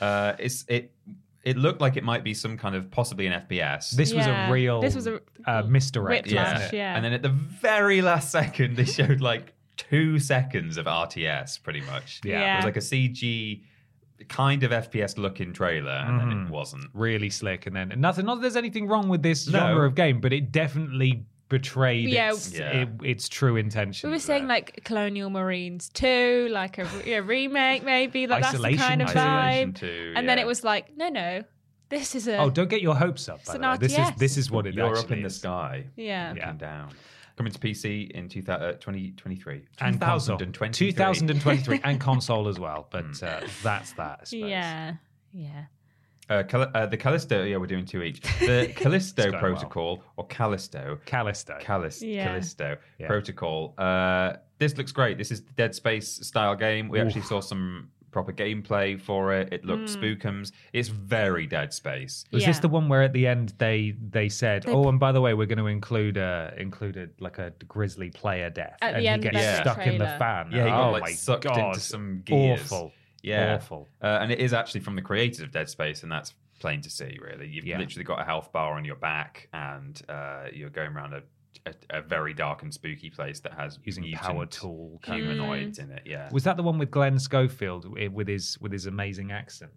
Uh, 0.01 0.35
it's 0.39 0.65
it. 0.69 0.93
It 1.45 1.57
looked 1.57 1.81
like 1.81 1.97
it 1.97 2.05
might 2.05 2.23
be 2.23 2.35
some 2.35 2.57
kind 2.57 2.77
of 2.77 2.89
possibly 2.93 3.27
an 3.27 3.33
FPS. 3.33 3.91
This 3.91 4.15
was 4.15 4.27
a 4.27 4.49
real 4.49 4.81
This 4.81 4.95
was 4.95 5.09
a- 5.09 5.21
uh, 5.45 5.65
misdirect, 5.67 6.29
Whiplash, 6.29 6.73
yeah. 6.73 6.95
And 6.95 7.05
then 7.05 7.13
at 7.13 7.23
the 7.23 7.31
very 7.31 8.01
last 8.01 8.31
second, 8.31 8.77
they 8.77 8.85
showed 8.85 9.21
like 9.21 9.53
two 9.77 10.21
seconds 10.21 10.77
of 10.77 10.87
RTS, 10.87 11.61
pretty 11.63 11.81
much. 11.81 12.21
Yeah. 12.23 12.53
It 12.53 12.57
was 12.59 12.65
like 12.67 12.77
a 12.77 12.81
CG 12.81 13.65
kind 14.29 14.63
of 14.63 14.71
FPS 14.73 15.19
looking 15.19 15.53
trailer, 15.53 15.91
and 15.93 16.21
then 16.21 16.29
Mhm. 16.31 16.47
it 16.47 16.51
wasn't. 16.51 16.85
Really 16.95 17.31
slick, 17.31 17.67
and 17.67 17.75
then 17.75 17.93
and 17.93 18.01
nothing. 18.01 18.25
Not 18.27 18.37
that 18.37 18.43
there's 18.43 18.57
anything 18.57 18.87
wrong 18.87 19.09
with 19.09 19.23
this 19.23 19.49
No. 19.49 19.59
genre 19.59 19.87
of 19.87 19.95
game, 19.95 20.21
but 20.21 20.33
it 20.33 20.53
definitely 20.53 21.25
betrayed 21.49 22.09
Yeah. 22.09 22.31
its, 22.31 22.59
Yeah. 22.59 22.71
It, 22.71 22.89
its 23.05 23.29
true 23.29 23.57
intention. 23.57 24.09
we 24.09 24.17
were 24.17 24.21
saying 24.21 24.47
like 24.47 24.81
Colonial 24.85 25.29
Marines 25.29 25.91
2, 25.91 26.49
like 26.51 26.79
a, 26.79 26.89
a 27.07 27.21
remake 27.21 27.85
maybe. 27.85 28.27
Like 28.27 28.43
Isolation 28.45 28.79
that's 28.79 28.83
the 28.83 28.89
kind 28.89 29.03
of 29.03 29.09
2. 29.09 29.19
Vibe. 29.19 29.75
2, 29.81 30.13
And 30.17 30.27
then 30.29 30.39
it 30.39 30.47
was 30.47 30.65
like, 30.65 30.97
no, 30.97 31.11
no, 31.11 31.43
this 31.91 32.15
is 32.15 32.27
a 32.27 32.39
Oh, 32.39 32.49
don't 32.49 32.71
get 32.71 32.81
your 32.81 32.95
hopes 32.95 33.29
up. 33.29 33.45
By 33.45 33.59
the 33.59 33.69
way. 33.69 33.77
This 33.79 33.99
is 33.99 34.11
this 34.17 34.37
is 34.39 34.51
what 34.51 34.67
it 34.67 34.75
You're 34.75 34.87
up 34.93 34.99
actually 35.01 35.19
in 35.19 35.23
the 35.25 35.31
sky, 35.31 35.85
yeah. 35.95 36.29
looking 36.31 36.43
Yeah. 36.43 36.53
down. 36.55 36.89
Coming 37.43 37.53
to 37.53 37.59
PC 37.59 38.11
in 38.13 38.29
2000, 38.29 38.63
uh, 38.63 38.73
2023. 38.75 39.63
and 39.81 40.01
console 40.01 40.39
2023. 40.39 40.93
2023 40.93 41.81
and 41.85 42.01
console 42.01 42.47
as 42.47 42.61
well 42.61 42.87
but 42.93 43.21
uh, 43.21 43.41
that's 43.65 43.91
that 43.95 44.21
I 44.21 44.25
suppose. 44.25 44.49
Yeah, 44.49 44.95
yeah. 45.33 45.65
Uh, 46.31 46.45
Cal- 46.45 46.71
uh, 46.73 46.87
the 46.87 46.97
Callisto, 46.97 47.43
yeah, 47.43 47.57
we're 47.57 47.67
doing 47.67 47.85
two 47.85 48.01
each. 48.05 48.21
The 48.39 48.73
Callisto 48.77 49.23
going 49.25 49.33
well. 49.33 49.41
Protocol 49.41 50.05
or 50.17 50.27
Callisto, 50.29 51.01
Callisto. 51.05 51.59
Callis- 51.61 52.01
Yeah. 52.01 52.27
Callisto 52.27 52.77
Yeah. 53.01 53.09
Protocol. 53.09 53.75
Uh, 53.77 54.35
this 54.59 54.77
looks 54.79 54.93
great. 54.93 55.19
This 55.19 55.33
is 55.33 55.43
the 55.43 55.53
Dead 55.55 55.75
Space 55.75 56.09
style 56.25 56.55
game. 56.55 56.89
We 56.89 57.01
actually 57.01 57.23
saw 57.23 57.41
some 57.41 57.91
proper 58.13 58.33
gameplay 58.33 59.01
for 59.01 59.33
it. 59.35 59.53
It 59.53 59.65
looked 59.65 59.89
spookums. 59.89 60.53
It's 60.73 60.89
very 60.89 61.47
Dead 61.47 61.73
Space. 61.73 62.25
Was 62.31 62.43
Yeah. 62.43 62.49
this 62.51 62.59
the 62.61 62.69
one 62.69 62.89
where 62.89 63.03
at 63.03 63.13
the 63.13 63.27
end 63.27 63.55
they 63.59 63.95
they 64.11 64.29
said, 64.29 64.63
They- 64.63 64.71
"Oh, 64.73 64.89
and 64.89 65.01
by 65.01 65.11
the 65.11 65.21
way, 65.21 65.35
we're 65.35 65.47
going 65.47 65.59
to 65.59 65.67
include 65.67 66.19
uh 66.19 66.51
included 66.57 67.11
like 67.21 67.39
a 67.39 67.53
grisly 67.67 68.11
player 68.11 68.51
death, 68.51 68.79
At 68.83 68.89
and 68.95 68.97
the 68.97 69.01
he 69.01 69.09
end 69.09 69.25
of 69.27 69.33
gets 69.33 69.45
every 69.45 69.63
stuck 69.65 69.87
in 69.87 69.99
the 69.99 70.07
fan." 70.19 70.51
Yeah, 70.53 70.65
he 70.65 70.71
got, 70.71 70.89
oh 70.89 70.93
like, 70.93 71.03
my 71.03 71.13
sucked 71.13 71.45
God. 71.45 71.59
into 71.59 71.81
some 71.81 72.23
gears. 72.25 72.61
Awful, 72.71 72.93
Yeah, 73.23 73.57
awful. 73.57 73.89
Uh, 74.03 74.19
and 74.21 74.31
it 74.31 74.39
is 74.41 74.53
actually 74.53 74.81
from 74.81 74.95
the 74.97 75.03
creators 75.03 75.41
of 75.41 75.51
Dead 75.51 75.69
Space, 75.69 76.03
and 76.03 76.13
that's 76.13 76.35
plain 76.61 76.81
to 76.83 76.91
see. 76.91 77.19
Really, 77.21 77.49
you've 77.49 77.65
Yeah. 77.65 77.79
literally 77.79 78.05
got 78.05 78.21
a 78.21 78.25
health 78.25 78.53
bar 78.53 78.75
on 78.75 78.85
your 78.85 78.97
back, 78.97 79.49
and 79.53 80.01
uh, 80.09 80.45
you're 80.53 80.71
going 80.71 80.93
around 80.93 81.13
a, 81.15 81.23
a, 81.67 81.75
a 81.99 82.03
very 82.03 82.35
dark 82.35 82.63
and 82.63 82.73
spooky 82.73 83.11
place 83.11 83.41
that 83.41 83.53
has 83.55 83.79
Using 83.85 84.05
mutant 84.05 84.23
power 84.23 84.47
tool 84.47 85.01
kind 85.03 85.21
of- 85.23 85.29
humanoids 85.29 85.79
mm. 85.79 85.85
in 85.85 85.91
it. 85.93 86.03
Yeah, 86.07 86.29
Was 86.33 86.45
that 86.45 86.57
the 86.57 86.63
one 86.63 86.79
with 86.79 86.91
Glen 86.91 87.19
Schofield 87.19 87.87
with 88.13 88.29
his 88.29 88.59
with 88.61 88.73
his 88.73 88.87
amazing 88.87 89.33
accent? 89.33 89.71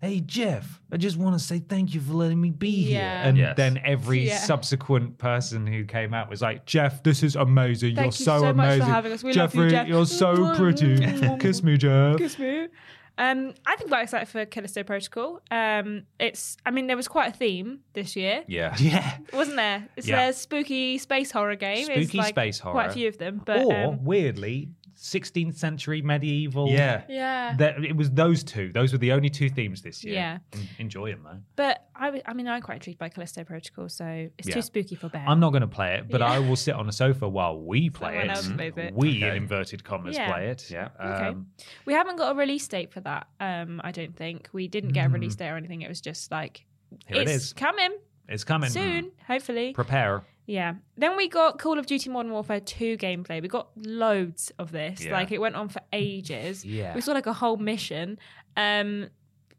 Hey 0.00 0.20
Geoff, 0.20 0.82
I 0.92 0.98
just 0.98 1.16
want 1.16 1.38
to 1.38 1.42
say 1.42 1.60
thank 1.60 1.94
you 1.94 2.00
for 2.00 2.12
letting 2.12 2.38
me 2.38 2.50
be 2.50 2.82
here. 2.82 3.00
And 3.00 3.38
Yes. 3.38 3.56
then 3.56 3.80
every 3.84 4.26
Yeah. 4.26 4.36
subsequent 4.38 5.16
person 5.16 5.66
who 5.66 5.84
came 5.84 6.12
out 6.12 6.28
was 6.28 6.42
like, 6.42 6.66
Geoff, 6.66 7.02
this 7.02 7.22
is 7.22 7.36
amazing. 7.36 7.94
Thank 7.94 7.96
you're 7.96 8.04
you 8.06 8.10
so, 8.12 8.40
so 8.40 8.52
much 8.52 8.54
for 8.54 8.62
amazing. 8.74 8.86
having 8.86 9.12
us. 9.12 9.24
We 9.24 9.32
love 9.32 9.54
you, 9.54 9.60
Geoffrey, 9.62 9.70
Geoff." 9.70 9.88
you're 9.88 10.04
so 10.06 10.54
pretty. 10.56 11.38
Kiss 11.40 11.62
me, 11.62 11.78
Geoff. 11.78 12.18
Kiss 12.18 12.38
me. 12.38 12.68
Um, 13.16 13.54
I 13.64 13.76
think 13.76 13.90
quite 13.90 14.02
excited 14.02 14.28
for 14.28 14.44
Callisto 14.44 14.82
Protocol. 14.82 15.40
Um, 15.50 16.02
it's, 16.18 16.56
I 16.66 16.70
mean, 16.72 16.88
there 16.88 16.96
was 16.96 17.06
quite 17.06 17.32
a 17.32 17.36
theme 17.36 17.80
this 17.92 18.16
year, 18.16 18.42
yeah. 18.48 18.74
Yeah. 18.80 19.18
wasn't 19.32 19.56
there? 19.56 19.88
It's 19.96 20.08
Yeah. 20.08 20.28
a 20.28 20.32
spooky 20.32 20.98
space 20.98 21.30
horror 21.30 21.54
game. 21.56 21.86
It's 21.90 22.08
Spooky 22.08 22.18
like 22.18 22.34
space 22.34 22.58
horror. 22.58 22.72
Quite 22.74 22.90
a 22.90 22.92
few 22.92 23.08
of 23.08 23.18
them, 23.18 23.40
but 23.44 23.64
or 23.64 23.72
um, 23.74 24.04
weirdly, 24.04 24.70
16th 25.04 25.56
century 25.56 26.00
medieval. 26.00 26.70
Yeah. 26.70 27.02
yeah. 27.10 27.54
That, 27.58 27.84
it 27.84 27.94
was 27.94 28.10
those 28.10 28.42
two. 28.42 28.72
Those 28.72 28.90
were 28.92 28.98
the 28.98 29.12
only 29.12 29.28
two 29.28 29.50
themes 29.50 29.82
this 29.82 30.02
year. 30.02 30.14
Yeah. 30.14 30.38
En- 30.54 30.68
Enjoy 30.78 31.10
them 31.10 31.20
though. 31.24 31.38
But 31.56 31.86
I, 31.94 32.06
w- 32.06 32.22
I 32.24 32.32
mean, 32.32 32.48
I'm 32.48 32.62
quite 32.62 32.76
intrigued 32.76 32.98
by 32.98 33.10
Callisto 33.10 33.44
Protocol, 33.44 33.90
so 33.90 34.30
it's 34.38 34.48
Yeah. 34.48 34.54
too 34.54 34.62
spooky 34.62 34.94
for 34.94 35.10
Ben. 35.10 35.24
I'm 35.28 35.40
not 35.40 35.50
going 35.50 35.60
to 35.60 35.66
play 35.68 35.96
it, 35.96 36.08
but 36.08 36.22
Yeah. 36.22 36.28
I 36.28 36.38
will 36.38 36.56
sit 36.56 36.74
on 36.74 36.88
a 36.88 36.92
sofa 36.92 37.28
while 37.28 37.60
we 37.60 37.90
play 37.90 38.12
Someone 38.12 38.30
it. 38.30 38.36
else 38.36 38.48
plays 38.50 38.72
it. 38.78 38.94
We, 38.94 39.22
in 39.22 39.34
inverted 39.36 39.84
commas, 39.84 40.16
Yeah. 40.16 40.32
play 40.32 40.48
it. 40.48 40.70
Yeah. 40.70 40.88
Okay. 40.98 41.26
Um, 41.28 41.48
We 41.84 41.92
haven't 41.92 42.16
got 42.16 42.34
a 42.34 42.38
release 42.38 42.66
date 42.66 42.90
for 42.90 43.00
that. 43.00 43.26
Um, 43.40 43.82
I 43.84 43.90
don't 43.92 44.16
think 44.16 44.48
we 44.54 44.68
didn't 44.68 44.92
get 44.92 45.04
a 45.06 45.08
release 45.10 45.36
date 45.36 45.50
or 45.50 45.56
anything. 45.58 45.82
It 45.82 45.88
was 45.90 46.00
just 46.00 46.30
like 46.30 46.64
Here 47.06 47.20
it 47.20 47.28
it's 47.28 47.52
coming 47.52 47.90
It's 48.26 48.42
coming 48.44 48.70
soon, 48.70 49.12
hopefully. 49.26 49.74
Prepare. 49.74 50.24
Yeah. 50.46 50.74
Then 50.96 51.16
we 51.16 51.28
got 51.28 51.58
Call 51.58 51.78
of 51.78 51.86
Duty 51.86 52.10
Modern 52.10 52.32
Warfare 52.32 52.60
2 52.60 52.96
gameplay. 52.98 53.40
We 53.40 53.48
got 53.48 53.68
loads 53.76 54.52
of 54.58 54.72
this. 54.72 55.04
Yeah. 55.04 55.12
Like 55.12 55.32
it 55.32 55.40
went 55.40 55.54
on 55.56 55.68
for 55.68 55.80
ages. 55.92 56.64
Yeah. 56.64 56.94
We 56.94 57.00
saw 57.00 57.12
like 57.12 57.26
a 57.26 57.32
whole 57.32 57.56
mission. 57.56 58.18
Um 58.56 59.08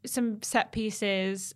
some 0.04 0.40
set 0.42 0.70
pieces 0.70 1.54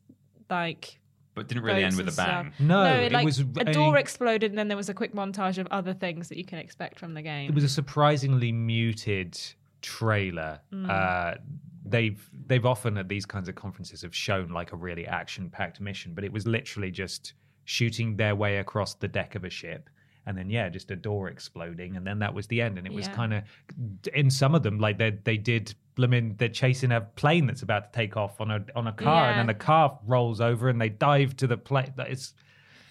like 0.49 0.99
But 1.35 1.47
didn't 1.47 1.63
really 1.63 1.85
end 1.85 1.97
with 1.97 2.09
a 2.09 2.17
bang. 2.17 2.53
stuff. 2.53 2.61
No, 2.61 2.83
no, 2.85 2.95
it 3.01 3.13
like 3.13 3.25
was 3.25 3.39
a 3.41 3.47
a- 3.59 3.73
door 3.73 3.97
exploded 3.97 4.51
and 4.51 4.59
then 4.59 4.67
there 4.67 4.77
was 4.77 4.89
a 4.89 4.95
quick 4.95 5.15
montage 5.15 5.59
of 5.59 5.69
other 5.71 5.95
things 5.95 6.29
that 6.29 6.37
you 6.39 6.45
can 6.45 6.59
expect 6.59 6.99
from 6.99 7.15
the 7.15 7.23
game. 7.23 7.49
It 7.49 7.55
was 7.55 7.63
a 7.65 7.69
surprisingly 7.69 8.51
muted 8.51 9.39
trailer. 9.83 10.61
Mm. 10.73 10.91
Uh, 10.91 11.39
they've 11.85 12.29
they've 12.47 12.67
often 12.67 12.99
at 12.99 13.09
these 13.09 13.25
kinds 13.27 13.49
of 13.49 13.55
conferences 13.55 14.03
have 14.03 14.15
shown 14.15 14.49
like 14.49 14.73
a 14.73 14.77
really 14.77 15.07
action 15.07 15.49
packed 15.51 15.81
mission, 15.81 16.13
but 16.15 16.25
it 16.25 16.33
was 16.33 16.47
literally 16.47 16.91
just 16.91 17.35
shooting 17.65 18.17
their 18.17 18.35
way 18.35 18.59
across 18.59 18.95
the 18.95 19.09
deck 19.09 19.35
of 19.35 19.45
a 19.45 19.51
ship. 19.51 19.89
And 20.27 20.37
then 20.37 20.51
yeah, 20.51 20.69
just 20.69 20.91
a 20.91 20.97
door 20.97 21.29
exploding, 21.29 21.97
and 21.97 22.07
then 22.07 22.19
that 22.19 22.35
was 22.35 22.47
the 22.47 22.61
end. 22.61 22.79
And 22.79 22.87
it 22.87 22.93
was 22.93 23.09
kind 23.09 23.33
of 23.33 23.43
in 24.15 24.31
some 24.31 24.55
of 24.55 24.63
them 24.63 24.79
like 24.79 24.99
they 24.99 25.19
they 25.25 25.39
did. 25.39 25.75
I 25.99 26.07
mean, 26.07 26.37
they're 26.39 26.49
chasing 26.49 26.93
a 26.93 27.01
plane 27.01 27.47
that's 27.47 27.63
about 27.63 27.93
to 27.93 27.97
take 27.97 28.17
off 28.17 28.41
on 28.41 28.51
a 28.51 28.65
on 28.77 28.87
a 28.87 28.93
car, 28.93 29.31
and 29.31 29.39
then 29.39 29.47
the 29.47 29.55
car 29.55 29.99
rolls 30.07 30.41
over, 30.41 30.69
and 30.69 30.81
they 30.81 30.91
dive 30.91 31.37
to 31.39 31.47
the 31.47 31.57
plane. 31.57 31.93
It's 31.99 32.35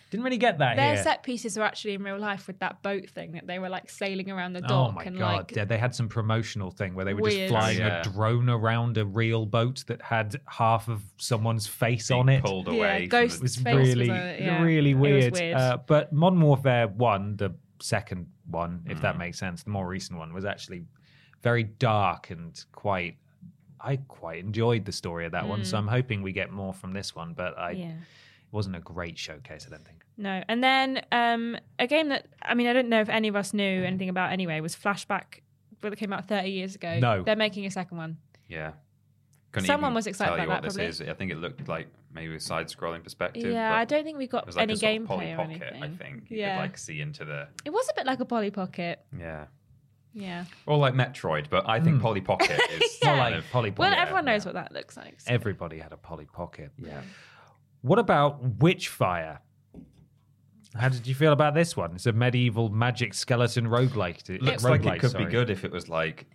didn't 0.09 0.23
really 0.23 0.37
get 0.37 0.57
that 0.57 0.75
Their 0.75 0.95
here. 0.95 1.03
set 1.03 1.23
pieces 1.23 1.55
were 1.57 1.63
actually 1.63 1.93
in 1.93 2.03
real 2.03 2.17
life 2.17 2.47
with 2.47 2.57
that 2.59 2.81
boat 2.81 3.09
thing 3.09 3.33
that 3.33 3.45
they 3.45 3.59
were 3.59 3.69
like 3.69 3.89
sailing 3.89 4.31
around 4.31 4.53
the 4.53 4.61
dock. 4.61 4.71
Oh 4.71 4.85
dock 4.87 4.95
my 4.95 5.03
and 5.03 5.17
god! 5.17 5.35
like 5.37 5.55
yeah, 5.55 5.65
they 5.65 5.77
had 5.77 5.93
some 5.93 6.09
promotional 6.09 6.71
thing 6.71 6.95
where 6.95 7.05
they 7.05 7.13
were 7.13 7.21
Weird. 7.21 7.49
just 7.49 7.51
flying 7.51 7.77
Yeah. 7.77 8.01
a 8.01 8.03
drone 8.03 8.49
around 8.49 8.97
a 8.97 9.05
real 9.05 9.45
boat 9.45 9.83
that 9.87 10.01
had 10.01 10.39
half 10.47 10.87
of 10.87 11.03
someone's 11.17 11.67
face 11.67 12.07
Being 12.07 12.21
on 12.21 12.29
it. 12.29 12.43
pulled 12.43 12.67
away. 12.67 13.01
from 13.01 13.09
ghost 13.09 13.35
It 13.37 13.41
was 13.43 13.55
face 13.57 13.75
was 13.75 13.87
really, 13.89 14.09
on 14.09 14.15
it, 14.17 14.41
yeah. 14.41 14.61
really 14.63 14.91
It 14.91 14.95
was 14.95 15.01
weird. 15.01 15.33
weird. 15.33 15.57
Uh, 15.57 15.77
but 15.85 16.11
Modern 16.11 16.41
Warfare 16.41 16.87
One, 16.87 17.35
the 17.37 17.53
second 17.81 18.27
one, 18.49 18.81
if 18.89 18.97
Mm. 18.97 19.01
that 19.01 19.17
makes 19.17 19.37
sense, 19.37 19.63
the 19.63 19.69
more 19.69 19.87
recent 19.87 20.17
one, 20.17 20.33
was 20.33 20.43
actually 20.45 20.85
very 21.43 21.63
dark 21.63 22.31
and 22.31 22.61
quite. 22.71 23.17
I 23.81 23.95
quite 24.09 24.39
enjoyed 24.43 24.83
the 24.83 24.91
story 24.91 25.25
of 25.25 25.31
that 25.31 25.47
one, 25.47 25.63
so 25.63 25.77
I'm 25.77 25.87
hoping 25.87 26.21
we 26.21 26.33
get 26.33 26.51
more 26.51 26.73
from 26.73 26.91
this 26.91 27.15
one. 27.15 27.33
But 27.33 27.57
I, 27.57 27.75
Mm. 27.75 27.79
yeah. 27.79 27.91
It 28.51 28.53
wasn't 28.55 28.75
a 28.75 28.79
great 28.79 29.17
showcase, 29.17 29.65
I 29.67 29.71
don't 29.71 29.85
think. 29.85 30.03
No. 30.17 30.43
And 30.49 30.63
then 30.63 31.01
um, 31.11 31.57
a 31.77 31.87
game 31.87 32.09
that 32.09 32.27
I 32.41 32.53
mean 32.55 32.67
I 32.67 32.73
don't 32.73 32.89
know 32.89 32.99
if 33.01 33.09
any 33.09 33.27
of 33.27 33.35
us 33.35 33.53
knew 33.53 33.83
anything 33.83 34.09
about 34.09 34.31
anyway 34.31 34.59
was 34.59 34.75
Flashback, 34.75 35.41
where 35.81 35.93
it 35.93 35.97
came 35.99 36.11
out 36.11 36.27
30 36.27 36.49
years 36.49 36.75
ago. 36.75 36.99
No. 36.99 37.23
They're 37.23 37.35
making 37.35 37.65
a 37.65 37.71
second 37.71 37.97
one. 37.97 38.17
Yeah. 38.47 38.71
Couldn't 39.51 39.65
Someone 39.67 39.93
was 39.95 40.05
excited 40.07 40.33
about 40.35 40.47
what 40.47 40.53
that, 40.55 40.63
this 40.63 40.73
probably. 40.75 40.89
is. 40.89 41.01
I 41.01 41.13
think 41.13 41.31
it 41.31 41.37
looked 41.37 41.67
like 41.67 41.87
maybe 42.13 42.35
a 42.35 42.39
side-scrolling 42.39 43.03
perspective. 43.03 43.51
yeah, 43.51 43.73
I 43.75 43.83
don't 43.85 44.03
think 44.03 44.17
we 44.17 44.25
It 44.25 44.29
got 44.31 44.45
was 44.45 44.55
like 44.55 44.63
any 44.63 44.73
a 44.73 44.77
sort 44.77 44.95
of 44.95 45.01
gameplay 45.01 45.07
Polly 45.07 45.31
or 45.31 45.35
Pocket, 45.37 45.61
anything. 45.75 45.83
I 45.83 45.87
think. 45.89 46.29
You 46.29 46.37
Yeah. 46.37 46.55
could 46.55 46.61
like 46.61 46.77
see 46.77 47.01
into 47.01 47.25
the 47.25 47.47
It 47.65 47.71
was 47.71 47.87
a 47.89 47.93
bit 47.95 48.05
like 48.05 48.19
a 48.19 48.25
Polly 48.25 48.51
Pocket. 48.51 49.03
yeah, 49.17 49.45
Yeah. 50.13 50.45
or 50.67 50.77
like 50.77 50.93
Metroid, 50.93 51.49
but 51.49 51.67
I 51.67 51.79
think 51.79 51.99
Polly 52.01 52.21
Pocket 52.21 52.59
is 52.79 52.99
Yeah. 53.03 53.09
More 53.09 53.17
like 53.17 53.35
of- 53.35 53.49
Polly 53.51 53.73
Well, 53.75 53.93
everyone 53.93 54.25
knows 54.25 54.45
what 54.45 54.53
that 54.55 54.71
looks 54.71 54.95
like. 54.97 55.19
so- 55.21 55.31
Everybody 55.33 55.79
had 55.79 55.93
a 55.93 55.97
Polly 55.97 56.25
Pocket. 56.31 56.71
yeah. 56.77 57.01
What 57.81 58.00
about 58.00 58.59
Witchfire? 58.59 59.39
How 60.75 60.89
did 60.89 61.07
you 61.07 61.15
feel 61.15 61.33
about 61.33 61.55
this 61.55 61.75
one? 61.75 61.95
It's 61.95 62.05
a 62.05 62.13
medieval 62.13 62.69
magic 62.69 63.13
skeleton 63.13 63.65
roguelike. 63.65 64.29
It 64.29 64.41
uh, 64.41 64.45
looks 64.45 64.63
like 64.63 64.86
it 64.86 65.00
could 65.00 65.12
sorry. 65.12 65.25
be 65.25 65.31
good 65.31 65.50
if 65.50 65.63
it 65.63 65.71
was 65.71 65.89
like 65.89 66.27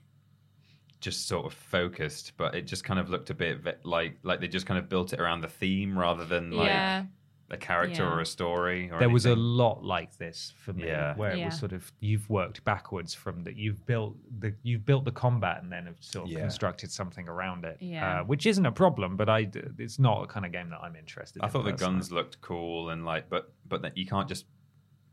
just 1.01 1.29
sort 1.29 1.47
of 1.47 1.53
focused, 1.53 2.33
but 2.37 2.55
it 2.55 2.63
just 2.63 2.83
kind 2.83 2.99
of 2.99 3.11
looked 3.11 3.31
a 3.31 3.35
bit 3.35 3.63
like 3.85 4.19
like 4.23 4.41
they 4.41 4.49
just 4.49 4.67
kind 4.67 4.79
of 4.79 4.89
built 4.89 5.13
it 5.13 5.21
around 5.21 5.43
the 5.43 5.49
theme 5.49 5.97
rather 5.97 6.25
than 6.25 6.51
like 6.51 6.69
yeah. 6.69 7.05
A 7.51 7.57
character 7.59 8.03
Yeah. 8.05 8.11
or 8.15 8.21
a 8.21 8.27
story. 8.27 8.91
Or 8.91 8.99
There 8.99 9.11
was 9.11 9.27
a 9.27 9.35
lot 9.37 9.85
like 9.85 10.17
this 10.17 10.55
for 10.57 10.73
me, 10.73 10.87
Yeah. 10.87 11.15
where 11.15 11.33
it 11.33 11.45
was 11.45 11.59
sort 11.59 11.73
of 11.73 11.93
you've 12.01 12.29
worked 12.31 12.65
backwards 12.65 13.13
from 13.15 13.43
that. 13.45 13.57
You've 13.57 13.85
built 13.87 14.17
the 14.41 14.55
you've 14.63 14.87
built 14.87 15.05
the 15.05 15.13
combat 15.13 15.63
and 15.63 15.71
then 15.71 15.85
have 15.87 15.97
sort 16.01 16.27
of 16.27 16.33
Yeah. 16.33 16.41
constructed 16.41 16.91
something 16.91 17.29
around 17.29 17.65
it. 17.67 17.77
Yeah. 17.81 18.21
uh, 18.21 18.25
which 18.25 18.47
isn't 18.47 18.65
a 18.65 18.73
problem, 18.73 19.17
but 19.17 19.29
I, 19.29 19.51
it's 19.79 19.99
not 19.99 20.23
a 20.23 20.27
kind 20.27 20.47
of 20.47 20.53
game 20.53 20.71
that 20.71 20.81
I'm 20.81 20.97
interested. 20.97 21.41
In. 21.41 21.45
I 21.45 21.47
in 21.49 21.53
thought 21.53 21.65
the 21.67 21.73
guns 21.73 22.11
looked 22.11 22.41
cool 22.41 22.89
and 22.91 23.05
like, 23.05 23.29
but 23.29 23.53
but 23.69 23.83
that 23.83 23.97
you 23.99 24.07
can't 24.07 24.29
just 24.29 24.47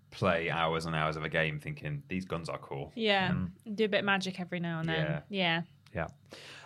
play 0.09 0.49
hours 0.49 0.85
and 0.85 0.95
hours 0.95 1.15
of 1.17 1.23
a 1.23 1.29
game 1.29 1.59
thinking 1.59 2.01
these 2.07 2.25
guns 2.25 2.47
are 2.49 2.57
cool. 2.59 2.91
Yeah. 2.95 3.33
Do 3.75 3.85
a 3.85 3.87
bit 3.89 3.99
of 3.99 4.05
magic 4.05 4.39
every 4.39 4.59
now 4.59 4.79
and 4.79 4.89
then. 4.89 5.21
Yeah. 5.29 5.61
Yeah. 5.93 6.07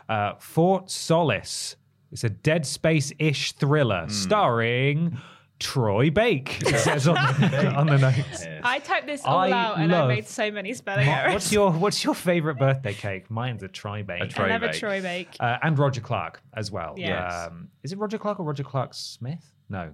Uh, 0.07 0.35
Fort 0.35 0.89
Solis. 0.91 1.75
It's 2.11 2.23
a 2.23 2.29
Dead 2.29 2.65
Space 2.65 3.11
ish 3.19 3.53
thriller 3.53 4.03
Hmm. 4.03 4.09
starring 4.09 5.17
Troy 5.59 6.09
Bake. 6.09 6.61
It 6.67 6.77
says 6.79 7.07
on 7.07 7.15
the, 7.15 7.73
on 7.75 7.87
the 7.87 7.97
notes. 7.97 8.45
I 8.63 8.79
typed 8.79 9.07
this 9.07 9.23
all 9.23 9.39
I 9.39 9.51
out 9.51 9.77
and 9.79 9.91
love- 9.91 10.05
I 10.09 10.15
made 10.15 10.27
so 10.27 10.51
many 10.51 10.73
spelling 10.73 11.07
errors. 11.07 11.33
What's 11.33 11.51
your 11.51 11.71
What's 11.71 12.03
your 12.03 12.13
favorite 12.13 12.57
birthday 12.59 12.93
cake? 12.93 13.31
Mine's 13.31 13.63
a 13.63 13.67
Troy 13.67 14.03
Bake. 14.03 14.23
A 14.23 14.27
Troy 14.27 14.45
I 14.45 14.49
love 14.49 14.63
a 14.63 14.67
Bake. 14.67 14.79
Troy 14.79 15.01
Bake. 15.01 15.35
uh, 15.39 15.57
and 15.63 15.77
Roger 15.79 16.01
Clark 16.01 16.41
as 16.53 16.71
well. 16.71 16.95
Yes. 16.97 17.47
Um, 17.47 17.69
is 17.83 17.91
it 17.93 17.97
Roger 17.99 18.17
Clark 18.17 18.39
or 18.39 18.43
Roger 18.45 18.63
Clark 18.63 18.93
Smith? 18.93 19.51
No. 19.69 19.93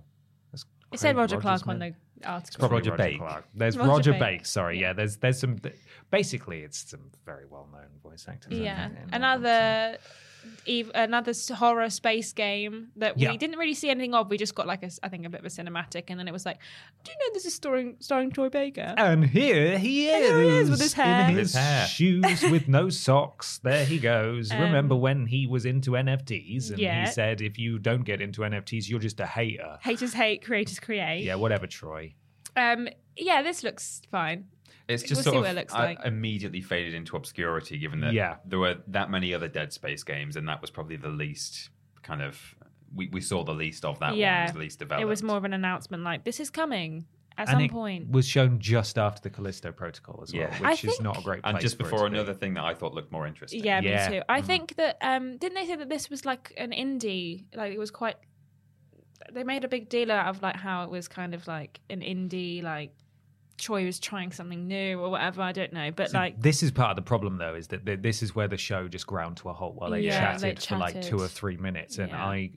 That's 0.51 0.65
It 0.91 1.00
said 1.00 1.10
Craig 1.15 1.18
Roger 1.18 1.39
Clark 1.41 1.62
Smith. 1.62 1.74
on 1.75 1.80
the 1.80 1.94
article. 2.27 2.60
Probably 2.60 2.77
Roger 2.80 2.91
Roger, 2.91 3.03
Bake. 3.03 3.18
Clark. 3.20 3.46
There's 3.53 3.77
Roger 3.77 3.89
Roger, 3.89 4.12
Bake. 4.13 4.20
Bake. 4.20 4.46
Sorry, 4.46 4.80
yeah. 4.82 4.94
There's 4.94 5.18
there's 5.18 5.39
some. 5.39 5.58
Basically, 6.10 6.60
it's 6.62 6.89
some 6.89 7.12
very 7.25 7.46
well 7.46 7.70
known 7.72 7.88
voice 8.03 8.25
actors. 8.27 8.51
Yeah, 8.53 8.86
in 8.88 8.91
all 8.91 8.96
of 8.96 8.96
them, 8.96 9.10
so- 9.12 9.15
another 9.15 9.50
ev- 9.50 10.00
another 10.95 11.33
horror 11.55 11.89
space 11.89 12.33
game 12.33 12.89
that 12.95 13.17
Yeah. 13.17 13.31
we 13.31 13.38
didn't 13.38 13.57
really 13.57 13.74
see 13.74 13.89
anything 13.89 14.13
of. 14.13 14.29
We 14.29 14.38
just 14.38 14.55
got 14.55 14.67
like 14.67 14.83
a, 14.83 14.88
s- 14.88 15.00
I 15.03 15.10
think 15.10 15.25
a 15.25 15.29
bit 15.29 15.39
of 15.41 15.45
a 15.45 15.50
cinematic, 15.50 16.05
and 16.10 16.19
then 16.19 16.27
it 16.27 16.31
was 16.31 16.45
like, 16.45 16.60
do 17.03 17.12
you 17.12 17.17
know 17.19 17.33
this 17.33 17.45
is 17.45 17.53
starring 17.53 17.95
starring 18.00 18.31
Troy 18.31 18.50
Baker? 18.50 18.93
And 18.98 19.25
here 19.25 19.77
he 19.77 20.07
is, 20.07 20.27
here 20.29 20.41
he 20.41 20.50
is 20.50 20.69
with 20.69 20.79
his 20.81 20.93
hair. 20.93 21.29
in 21.29 21.36
his 21.36 21.53
his 21.53 21.55
hair. 21.62 21.88
shoes 21.88 22.41
with 22.43 22.67
no 22.67 22.89
socks. 23.07 23.60
There 23.63 23.86
he 23.86 23.98
goes. 24.00 24.51
Um, 24.51 24.60
Remember 24.62 24.95
when 24.95 25.25
he 25.25 25.48
was 25.48 25.65
into 25.65 25.91
NFTs 25.91 26.69
and 26.69 26.79
yeah. 26.79 27.05
he 27.05 27.12
said, 27.12 27.41
"If 27.41 27.57
you 27.57 27.79
don't 27.79 28.03
get 28.03 28.21
into 28.21 28.41
NFTs, 28.41 28.89
you're 28.89 29.00
just 29.00 29.19
a 29.19 29.25
hater." 29.25 29.77
Haters 29.81 30.13
hate, 30.13 30.43
creators 30.45 30.79
create. 30.79 31.24
Yeah, 31.24 31.36
whatever, 31.36 31.67
Troy. 31.67 32.13
Um. 32.55 32.88
Yeah, 33.17 33.41
this 33.41 33.62
looks 33.63 34.01
fine. 34.10 34.45
It's 34.93 35.03
just 35.03 35.19
We'll 35.19 35.24
sort 35.24 35.33
see 35.33 35.38
of 35.38 35.43
what 35.43 35.51
it 35.51 35.55
looks 35.55 35.74
I- 35.74 35.86
like. 35.86 36.05
immediately 36.05 36.62
faded 36.62 36.93
into 36.93 37.15
obscurity, 37.15 37.77
given 37.77 38.00
that 38.01 38.13
Yeah. 38.13 38.38
there 38.45 38.60
were 38.60 38.77
that 38.88 39.10
many 39.10 39.33
other 39.33 39.48
Dead 39.48 39.74
Space 39.74 40.03
games, 40.03 40.36
and 40.36 40.48
that 40.48 40.62
was 40.62 40.69
probably 40.71 40.95
the 40.98 41.10
least 41.10 41.69
kind 42.03 42.21
of 42.21 42.55
we, 42.93 43.07
we 43.07 43.21
saw 43.21 43.43
the 43.45 43.53
least 43.53 43.86
of 43.86 44.00
that 44.00 44.17
yeah, 44.17 44.33
one. 44.33 44.39
It 44.41 44.43
was 44.48 44.53
the 44.53 44.60
least 44.60 44.79
developed. 44.79 45.01
it 45.01 45.05
was 45.05 45.24
more 45.24 45.38
of 45.38 45.45
an 45.45 45.53
announcement 45.53 46.03
like 46.03 46.25
this 46.25 46.41
is 46.41 46.50
coming 46.50 47.05
at 47.38 47.48
and 47.48 47.55
some 47.55 47.62
it 47.62 47.71
point. 47.71 48.12
was 48.12 48.27
shown 48.27 48.60
just 48.60 48.98
after 48.98 49.21
the 49.21 49.29
Callisto 49.29 49.71
Protocol 49.71 50.19
as 50.21 50.33
well, 50.33 50.41
Yeah. 50.41 50.51
which 50.60 50.62
I 50.67 50.71
is 50.74 50.79
think- 50.81 51.01
not 51.01 51.17
a 51.17 51.21
great. 51.21 51.39
and 51.45 51.57
just 51.62 51.77
for 51.77 51.83
it 51.83 51.86
before 51.86 52.00
to 52.05 52.12
be. 52.12 52.17
another 52.17 52.33
thing 52.33 52.55
that 52.55 52.65
I 52.65 52.74
thought 52.74 52.93
looked 52.93 53.10
more 53.13 53.25
interesting. 53.25 53.63
Yeah, 53.63 53.79
Yeah. 53.79 54.10
me 54.10 54.17
too. 54.17 54.24
I 54.27 54.41
Mhm. 54.41 54.45
think 54.45 54.75
that 54.75 54.98
um 55.01 55.38
didn't 55.38 55.55
they 55.55 55.65
say 55.65 55.75
that 55.77 55.88
this 55.88 56.10
was 56.10 56.25
like 56.25 56.53
an 56.57 56.71
indie? 56.71 57.45
Like 57.55 57.71
it 57.71 57.79
was 57.79 57.91
quite. 57.91 58.17
They 59.31 59.43
made 59.45 59.63
a 59.63 59.67
big 59.69 59.88
deal 59.88 60.12
out 60.12 60.27
of 60.27 60.41
like 60.41 60.57
how 60.57 60.83
it 60.83 60.89
was 60.89 61.07
kind 61.07 61.33
of 61.33 61.48
like 61.48 61.79
an 61.89 62.01
indie, 62.01 62.62
like 62.62 62.93
Troy 63.62 63.86
was 63.86 64.00
trying 64.00 64.32
something 64.34 64.68
new 64.68 65.00
or 65.00 65.10
whatever. 65.10 65.41
I 65.41 65.51
don't 65.53 65.72
know, 65.72 65.91
but 65.91 66.10
So 66.12 66.18
like 66.18 66.41
this 66.41 66.62
is 66.63 66.72
part 66.72 66.89
of 66.89 66.96
the 66.98 67.01
problem, 67.01 67.38
though, 67.38 67.56
is 67.56 67.68
that 67.70 67.86
th- 67.86 68.01
this 68.01 68.22
is 68.22 68.36
where 68.36 68.48
the 68.50 68.58
show 68.58 68.88
just 68.89 69.08
ground 69.08 69.38
to 69.38 69.50
a 69.50 69.53
halt 69.53 69.75
while 69.75 69.91
they 69.91 70.01
Yeah, 70.01 70.20
chatted 70.20 70.58
they 70.58 70.65
for 70.65 70.77
like 70.77 71.01
two 71.01 71.18
or 71.22 71.27
three 71.30 71.56
minutes, 71.58 71.98
and 71.98 72.10
Yeah. 72.10 72.25
I, 72.25 72.51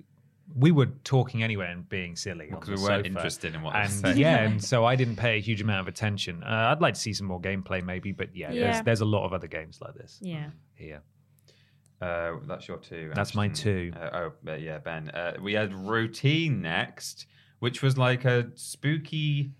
we 0.55 0.73
were 0.73 0.87
talking 1.05 1.43
anyway 1.43 1.71
and 1.71 1.89
being 1.89 2.17
silly 2.17 2.49
Because 2.51 2.69
on 2.69 2.75
we 2.77 2.81
weren't 2.83 3.07
sofa. 3.07 3.07
interested 3.07 3.55
in 3.55 3.63
what 3.63 3.73
they 3.73 3.79
were 3.79 3.83
and 3.85 3.93
saying. 3.93 4.17
yeah, 4.19 4.39
and 4.43 4.63
so 4.73 4.85
I 4.85 4.97
didn't 4.97 5.17
pay 5.17 5.39
a 5.39 5.41
huge 5.41 5.61
amount 5.63 5.81
of 5.81 5.89
attention. 5.89 6.43
Uh, 6.43 6.71
I'd 6.73 6.81
like 6.83 6.95
to 6.95 7.01
see 7.01 7.13
some 7.15 7.27
more 7.27 7.41
gameplay, 7.41 7.83
maybe, 7.85 8.13
but 8.13 8.35
yeah, 8.37 8.51
Yeah. 8.53 8.61
There's, 8.73 8.83
there's 8.85 9.01
a 9.01 9.07
lot 9.07 9.25
of 9.25 9.33
other 9.33 9.47
games 9.47 9.79
like 9.81 9.95
this 9.95 10.19
yeah. 10.23 10.51
here. 10.75 11.03
Uh, 12.01 12.33
that's 12.47 12.69
your 12.69 12.77
two. 12.79 13.11
That's 13.15 13.35
my 13.35 13.47
Ashton. 13.47 13.93
two. 13.93 13.99
Uh, 13.99 14.11
oh, 14.47 14.51
uh, 14.51 14.55
yeah, 14.57 14.79
Ben. 14.79 15.09
Uh, 15.11 15.35
we 15.41 15.55
had 15.55 15.73
routine 15.73 16.61
next, 16.61 17.27
which 17.61 17.83
was 17.83 17.97
like 17.97 18.25
a 18.25 18.49
spooky. 18.55 19.53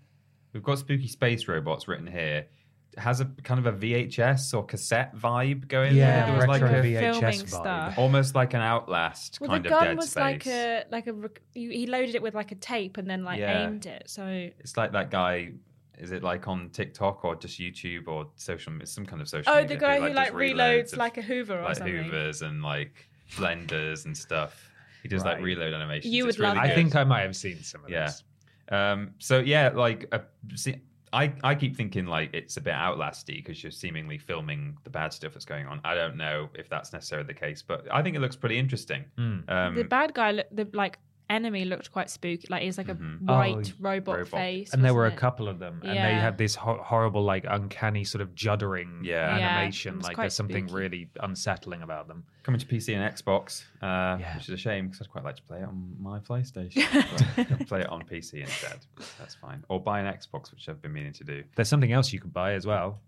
We've 0.55 0.63
got 0.63 0.79
spooky 0.79 1.07
space 1.07 1.47
robots 1.47 1.87
written 1.87 2.07
here. 2.07 2.47
It 2.93 2.99
has 2.99 3.19
a 3.19 3.25
kind 3.43 3.59
of 3.59 3.65
a 3.65 3.77
VHS 3.77 4.53
or 4.53 4.63
cassette 4.65 5.13
vibe 5.17 5.67
going. 5.67 5.95
Yeah, 5.97 6.15
there. 6.17 6.25
There 6.27 6.35
was 6.37 6.47
like 6.47 6.61
retro 6.61 6.79
a 6.79 6.81
VHS 6.81 6.99
filming 7.11 7.39
vibe. 7.41 7.49
stuff. 7.49 7.97
almost 7.97 8.35
like 8.35 8.53
an 8.53 8.61
Outlast 8.61 9.41
Well, 9.41 9.49
kind 9.49 9.65
the 9.65 9.67
of 9.67 9.71
gun 9.79 9.83
Dead 9.87 9.97
was 9.97 10.09
Space. 10.11 10.15
like 10.21 10.47
a 10.47 10.85
like 10.91 11.07
a 11.07 11.13
rec- 11.13 11.41
you, 11.53 11.69
he 11.71 11.87
loaded 11.87 12.15
it 12.15 12.21
with 12.21 12.33
like 12.35 12.53
a 12.53 12.55
tape 12.55 12.95
and 12.97 13.09
then 13.09 13.25
like 13.25 13.39
Yeah. 13.39 13.67
aimed 13.67 13.85
it. 13.85 14.03
So 14.09 14.25
It's 14.59 14.77
like 14.77 14.93
that 14.93 15.11
guy. 15.11 15.51
Is 15.97 16.11
it 16.11 16.23
like 16.23 16.47
on 16.47 16.69
TikTok 16.69 17.25
or 17.25 17.35
just 17.35 17.59
YouTube 17.59 18.07
or 18.07 18.27
social? 18.35 18.71
It's 18.81 18.91
some 18.93 19.05
kind 19.05 19.21
of 19.21 19.27
social. 19.27 19.51
oh, 19.51 19.61
media 19.61 19.75
the 19.75 19.81
guy 19.81 19.99
who, 19.99 20.07
who 20.07 20.13
like 20.13 20.27
does 20.31 20.35
reloads 20.35 20.53
reloads 20.55 20.93
of, 20.93 20.97
like 20.99 21.17
a 21.17 21.21
Hoover 21.21 21.59
or 21.59 21.63
like 21.63 21.75
something. 21.75 21.95
Hoovers 22.03 22.41
and 22.43 22.61
like 22.63 23.09
blenders 23.31 24.05
and 24.05 24.15
stuff. 24.17 24.69
He 25.03 25.09
does 25.09 25.23
like 25.25 25.35
Right. 25.35 25.43
reload 25.43 25.73
animations. 25.73 26.13
You 26.13 26.27
It's 26.27 26.37
would 26.37 26.43
love 26.43 26.55
really 26.55 26.65
I 26.65 26.67
good. 26.69 26.75
think 26.75 26.95
I 26.95 27.03
might 27.03 27.21
have 27.21 27.35
seen 27.35 27.61
some 27.61 27.83
of 27.83 27.89
Yeah. 27.89 28.05
this. 28.05 28.23
Um, 28.69 29.11
so 29.19 29.39
yeah, 29.39 29.69
like 29.73 30.07
uh, 30.11 30.19
see, 30.55 30.75
I 31.13 31.33
I 31.43 31.55
keep 31.55 31.75
thinking 31.75 32.05
like 32.05 32.31
it's 32.33 32.57
a 32.57 32.61
bit 32.61 32.73
outlasty 32.73 33.35
because 33.37 33.63
you're 33.63 33.71
seemingly 33.71 34.17
filming 34.17 34.77
the 34.83 34.89
bad 34.89 35.13
stuff 35.13 35.33
that's 35.33 35.45
going 35.45 35.65
on. 35.67 35.79
I 35.83 35.95
don't 35.95 36.17
know 36.17 36.49
if 36.55 36.67
that's 36.69 36.91
necessarily 36.93 37.27
the 37.27 37.33
case, 37.33 37.61
but 37.61 37.87
I 37.91 38.01
think 38.01 38.15
it 38.15 38.19
looks 38.19 38.35
pretty 38.35 38.57
interesting. 38.57 39.05
Mm. 39.17 39.49
Um, 39.49 39.75
the 39.75 39.83
bad 39.83 40.13
guy, 40.13 40.31
look- 40.31 40.49
the 40.51 40.67
like 40.73 40.99
enemy 41.29 41.65
looked 41.65 41.91
quite 41.91 42.09
spooky. 42.09 42.47
Like 42.49 42.61
he's 42.63 42.77
like 42.77 42.89
a 42.89 42.95
Mhm. 42.95 43.21
white 43.21 43.71
Oh, 43.73 43.75
robot, 43.79 44.17
robot. 44.17 44.29
face, 44.31 44.73
and 44.73 44.83
there 44.83 44.93
were 44.93 45.07
a 45.07 45.11
it? 45.11 45.17
couple 45.17 45.47
of 45.47 45.59
them, 45.59 45.81
and 45.83 45.91
they 45.97 46.13
had 46.13 46.37
this 46.37 46.55
ho- 46.55 46.81
horrible, 46.83 47.23
like 47.23 47.45
uncanny 47.47 48.03
sort 48.03 48.21
of 48.21 48.35
juddering 48.35 49.03
Yeah. 49.03 49.37
Yeah, 49.37 49.47
animation. 49.57 49.93
it 49.93 49.97
was 49.97 50.05
like 50.07 50.17
there's 50.17 50.33
something 50.35 50.67
spooky. 50.67 50.81
really 50.81 51.09
unsettling 51.21 51.81
about 51.81 52.07
them. 52.07 52.23
coming 52.43 52.59
to 52.59 52.65
PC 52.67 52.93
and 52.93 53.03
Xbox, 53.15 53.63
uh, 53.81 54.17
Yeah. 54.19 54.35
which 54.35 54.43
is 54.43 54.49
a 54.51 54.57
shame 54.57 54.85
because 54.89 55.01
I'd 55.01 55.09
quite 55.09 55.23
like 55.23 55.35
to 55.37 55.41
play 55.41 55.61
it 55.61 55.63
on 55.63 55.95
my 55.99 56.19
PlayStation. 56.19 56.85
play 57.67 57.81
it 57.81 57.87
on 57.89 58.03
PC 58.05 58.41
instead. 58.41 58.85
That's 59.17 59.33
fine. 59.33 59.63
Or 59.67 59.81
buy 59.81 59.99
an 59.99 60.05
Xbox, 60.13 60.51
which 60.51 60.69
I've 60.69 60.79
been 60.79 60.93
meaning 60.93 61.13
to 61.13 61.23
do. 61.23 61.43
There's 61.55 61.67
something 61.69 61.91
else 61.91 62.13
you 62.13 62.19
could 62.19 62.33
buy 62.33 62.53
as 62.53 62.67
well. 62.67 63.01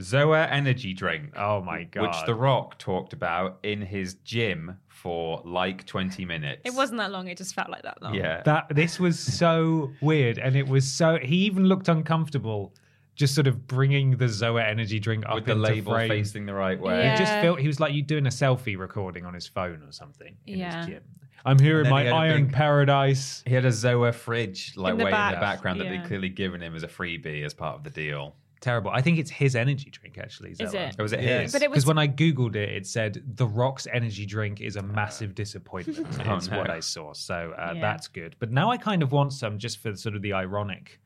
Zoa 0.00 0.50
Energy 0.50 0.92
Drink. 0.92 1.32
Oh 1.36 1.60
my 1.62 1.84
god! 1.84 2.02
Which 2.02 2.26
The 2.26 2.34
Rock 2.34 2.78
talked 2.78 3.12
about 3.12 3.58
in 3.62 3.80
his 3.80 4.14
gym 4.24 4.76
for 4.88 5.40
like 5.44 5.86
20 5.86 6.24
minutes. 6.24 6.62
It 6.64 6.74
wasn't 6.74 6.98
that 6.98 7.10
long. 7.12 7.28
It 7.28 7.38
just 7.38 7.54
felt 7.54 7.70
like 7.70 7.82
that 7.82 8.02
long. 8.02 8.14
Yeah. 8.14 8.42
that 8.44 8.66
this 8.74 8.98
was 8.98 9.18
so 9.20 9.92
weird, 10.00 10.38
and 10.38 10.56
it 10.56 10.66
was 10.66 10.90
so 10.90 11.18
he 11.22 11.36
even 11.44 11.66
looked 11.66 11.88
uncomfortable, 11.88 12.74
just 13.14 13.34
sort 13.34 13.46
of 13.46 13.66
bringing 13.68 14.16
the 14.16 14.24
Zoa 14.24 14.66
energy 14.66 14.98
drink 14.98 15.24
up 15.26 15.36
with 15.36 15.44
the 15.44 15.52
into 15.52 15.62
label 15.62 15.92
frame. 15.92 16.08
facing 16.08 16.46
the 16.46 16.54
right 16.54 16.80
way. 16.80 17.10
He 17.10 17.16
just 17.16 17.32
felt 17.34 17.60
he 17.60 17.66
was 17.68 17.78
like 17.78 17.92
you 17.94 18.02
doing 18.02 18.26
a 18.26 18.30
selfie 18.30 18.76
recording 18.78 19.24
on 19.24 19.34
his 19.34 19.46
phone 19.46 19.82
or 19.86 19.92
something 19.92 20.36
in 20.46 20.58
Yeah. 20.58 20.78
his 20.78 20.86
gym. 20.86 21.02
I'm 21.46 21.58
here 21.58 21.78
And 21.80 21.88
in 21.88 21.94
then 21.94 22.06
he 22.06 22.10
my 22.10 22.18
iron 22.18 22.44
big- 22.46 22.54
paradise. 22.54 23.42
He 23.46 23.52
had 23.54 23.66
a 23.66 23.68
Zoa 23.68 24.14
fridge 24.14 24.72
like 24.76 24.92
In 24.92 25.04
way 25.04 25.10
back, 25.10 25.34
in 25.34 25.38
the 25.38 25.44
background 25.44 25.80
that 25.80 25.90
they'd 25.90 26.04
clearly 26.06 26.30
given 26.30 26.62
him 26.62 26.74
as 26.74 26.82
a 26.82 26.88
freebie 26.88 27.44
as 27.44 27.52
part 27.52 27.76
of 27.76 27.84
the 27.84 27.90
deal. 27.90 28.34
Terrible. 28.60 28.90
I 28.90 29.02
think 29.02 29.18
it's 29.18 29.30
his 29.30 29.54
energy 29.56 29.90
drink 29.90 30.16
actually. 30.18 30.52
Is 30.52 30.58
Zoa. 30.60 30.88
it? 30.90 30.96
Oh, 30.98 31.02
was 31.02 31.12
it 31.12 31.20
Yeah. 31.22 31.40
his? 31.42 31.52
But 31.52 31.62
it 31.62 31.70
Because 31.70 31.84
was 31.84 31.86
when 31.86 31.98
I 31.98 32.08
googled 32.08 32.56
it, 32.56 32.70
it 32.70 32.86
said 32.86 33.22
the 33.36 33.46
Rock's 33.46 33.86
energy 33.92 34.24
drink 34.26 34.60
is 34.60 34.76
a 34.76 34.82
massive 34.82 35.34
disappointment. 35.42 36.06
Oh, 36.26 36.36
is 36.36 36.48
no. 36.50 36.58
what 36.58 36.70
I 36.70 36.80
saw. 36.80 37.12
So 37.12 37.54
uh, 37.58 37.72
Yeah. 37.74 37.80
that's 37.80 38.08
good. 38.08 38.36
But 38.38 38.50
now 38.52 38.70
I 38.70 38.76
kind 38.78 39.02
of 39.02 39.12
want 39.12 39.32
some 39.34 39.58
just 39.58 39.78
for 39.82 39.94
sort 39.96 40.14
of 40.16 40.22
the 40.22 40.32
ironic 40.32 40.98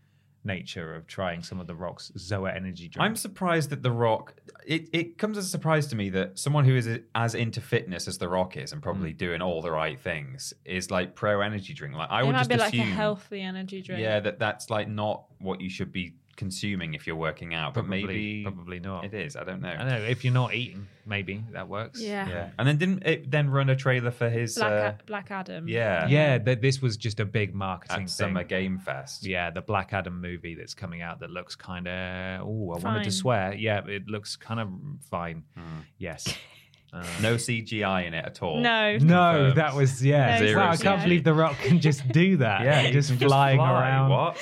nature 0.44 0.94
of 0.94 1.06
trying 1.08 1.42
some 1.42 1.58
of 1.61 1.66
the 1.66 1.74
Rock's 1.74 2.12
Zoa 2.16 2.54
energy 2.54 2.88
drink. 2.88 3.04
I'm 3.04 3.16
surprised 3.16 3.70
that 3.70 3.82
The 3.82 3.90
Rock. 3.90 4.34
It, 4.66 4.88
it 4.92 5.18
comes 5.18 5.37
as 5.37 5.46
a 5.46 5.48
surprise 5.48 5.88
to 5.88 5.96
me 5.96 6.11
that 6.11 6.38
someone 6.38 6.64
who 6.64 6.76
is 6.76 6.88
as 7.14 7.34
into 7.34 7.61
fitness 7.61 8.06
as 8.06 8.18
The 8.18 8.28
Rock 8.28 8.56
is 8.56 8.72
and 8.72 8.80
probably 8.80 9.12
Mm. 9.12 9.18
doing 9.18 9.42
all 9.42 9.61
the 9.62 9.72
right 9.72 9.98
things 9.98 10.54
is 10.64 10.90
like 10.92 11.16
pro 11.16 11.40
energy 11.40 11.74
drink. 11.74 11.94
Like 11.96 12.11
I 12.11 12.20
it 12.22 12.26
would 12.26 12.32
might 12.32 12.38
just 12.38 12.50
be 12.50 12.56
like 12.56 12.72
assume, 12.72 12.82
a 12.88 12.94
healthy 12.94 13.40
energy 13.42 13.82
drink. 13.82 14.00
yeah, 14.00 14.20
that 14.20 14.38
that's 14.38 14.70
like 14.70 14.88
not 14.88 15.24
what 15.40 15.61
you 15.61 15.68
should 15.68 15.92
be 15.92 16.14
consuming 16.38 16.94
if 16.94 17.07
you're 17.07 17.16
working 17.16 17.53
out. 17.53 17.74
But 17.74 17.83
Probably- 17.83 18.05
maybe 18.07 18.42
probably 18.44 18.81
not. 18.81 19.05
It 19.05 19.12
is. 19.12 19.37
I 19.37 19.44
don't 19.44 19.61
know. 19.61 19.68
I 19.68 19.77
don't 19.77 19.88
know 19.88 19.96
if 20.14 20.24
you're 20.24 20.33
not 20.33 20.55
eating, 20.55 20.87
maybe 21.05 21.44
that 21.53 21.68
works. 21.68 22.01
Yeah. 22.01 22.27
Yeah, 22.29 22.51
and 22.59 22.66
then 22.66 22.79
didn't 22.79 23.03
it 23.07 23.31
then 23.31 23.51
run 23.51 23.68
a 23.68 23.77
trailer 23.77 24.11
for 24.11 24.31
his 24.31 24.55
Black, 24.55 24.72
uh, 24.72 24.92
Black 25.07 25.31
Adam. 25.31 25.68
yeah 25.68 26.07
Yeah, 26.09 26.38
th- 26.38 26.61
this 26.61 26.81
was 26.81 26.96
just 26.96 27.20
a 27.20 27.27
big 27.27 27.55
marketing 27.55 27.92
at 27.94 27.98
thing. 27.98 28.09
Summer 28.09 28.44
Game 28.44 28.79
Fest? 28.79 29.27
Yeah, 29.27 29.51
the 29.51 29.61
Black 29.61 29.92
Adam 29.92 30.20
movie 30.20 30.55
that's 30.55 30.74
coming 30.74 31.03
out 31.03 31.20
that 31.20 31.31
looks 31.31 31.55
kind 31.57 31.87
of. 31.88 32.40
Oh, 32.46 32.72
I 32.77 32.79
wanted 32.79 33.05
to 33.05 33.11
swear. 33.12 33.53
Yeah, 33.55 33.85
it 33.87 34.07
looks 34.09 34.37
kind 34.37 34.61
of 34.61 34.68
fine. 35.11 35.42
Hmm. 35.55 35.81
Yes. 35.98 36.33
Uh, 36.90 37.05
No 37.20 37.35
CGI 37.35 38.07
in 38.07 38.14
it 38.14 38.24
at 38.24 38.42
all. 38.42 38.61
No. 38.62 38.96
No, 38.96 39.53
that 39.53 39.74
was 39.74 40.03
yeah. 40.03 40.40
No 40.40 40.46
Zero 40.46 40.61
wow, 40.62 40.70
I 40.70 40.77
can't 40.79 41.01
CGI. 41.01 41.05
believe 41.05 41.22
The 41.24 41.35
Rock 41.35 41.57
can 41.59 41.81
just 41.81 42.09
do 42.09 42.38
that. 42.38 42.62
Yeah, 42.62 42.81
he 42.81 42.92
just 42.92 43.11
can 43.11 43.29
flying 43.29 43.59
fly. 43.59 43.70
around. 43.83 44.09
What? 44.11 44.38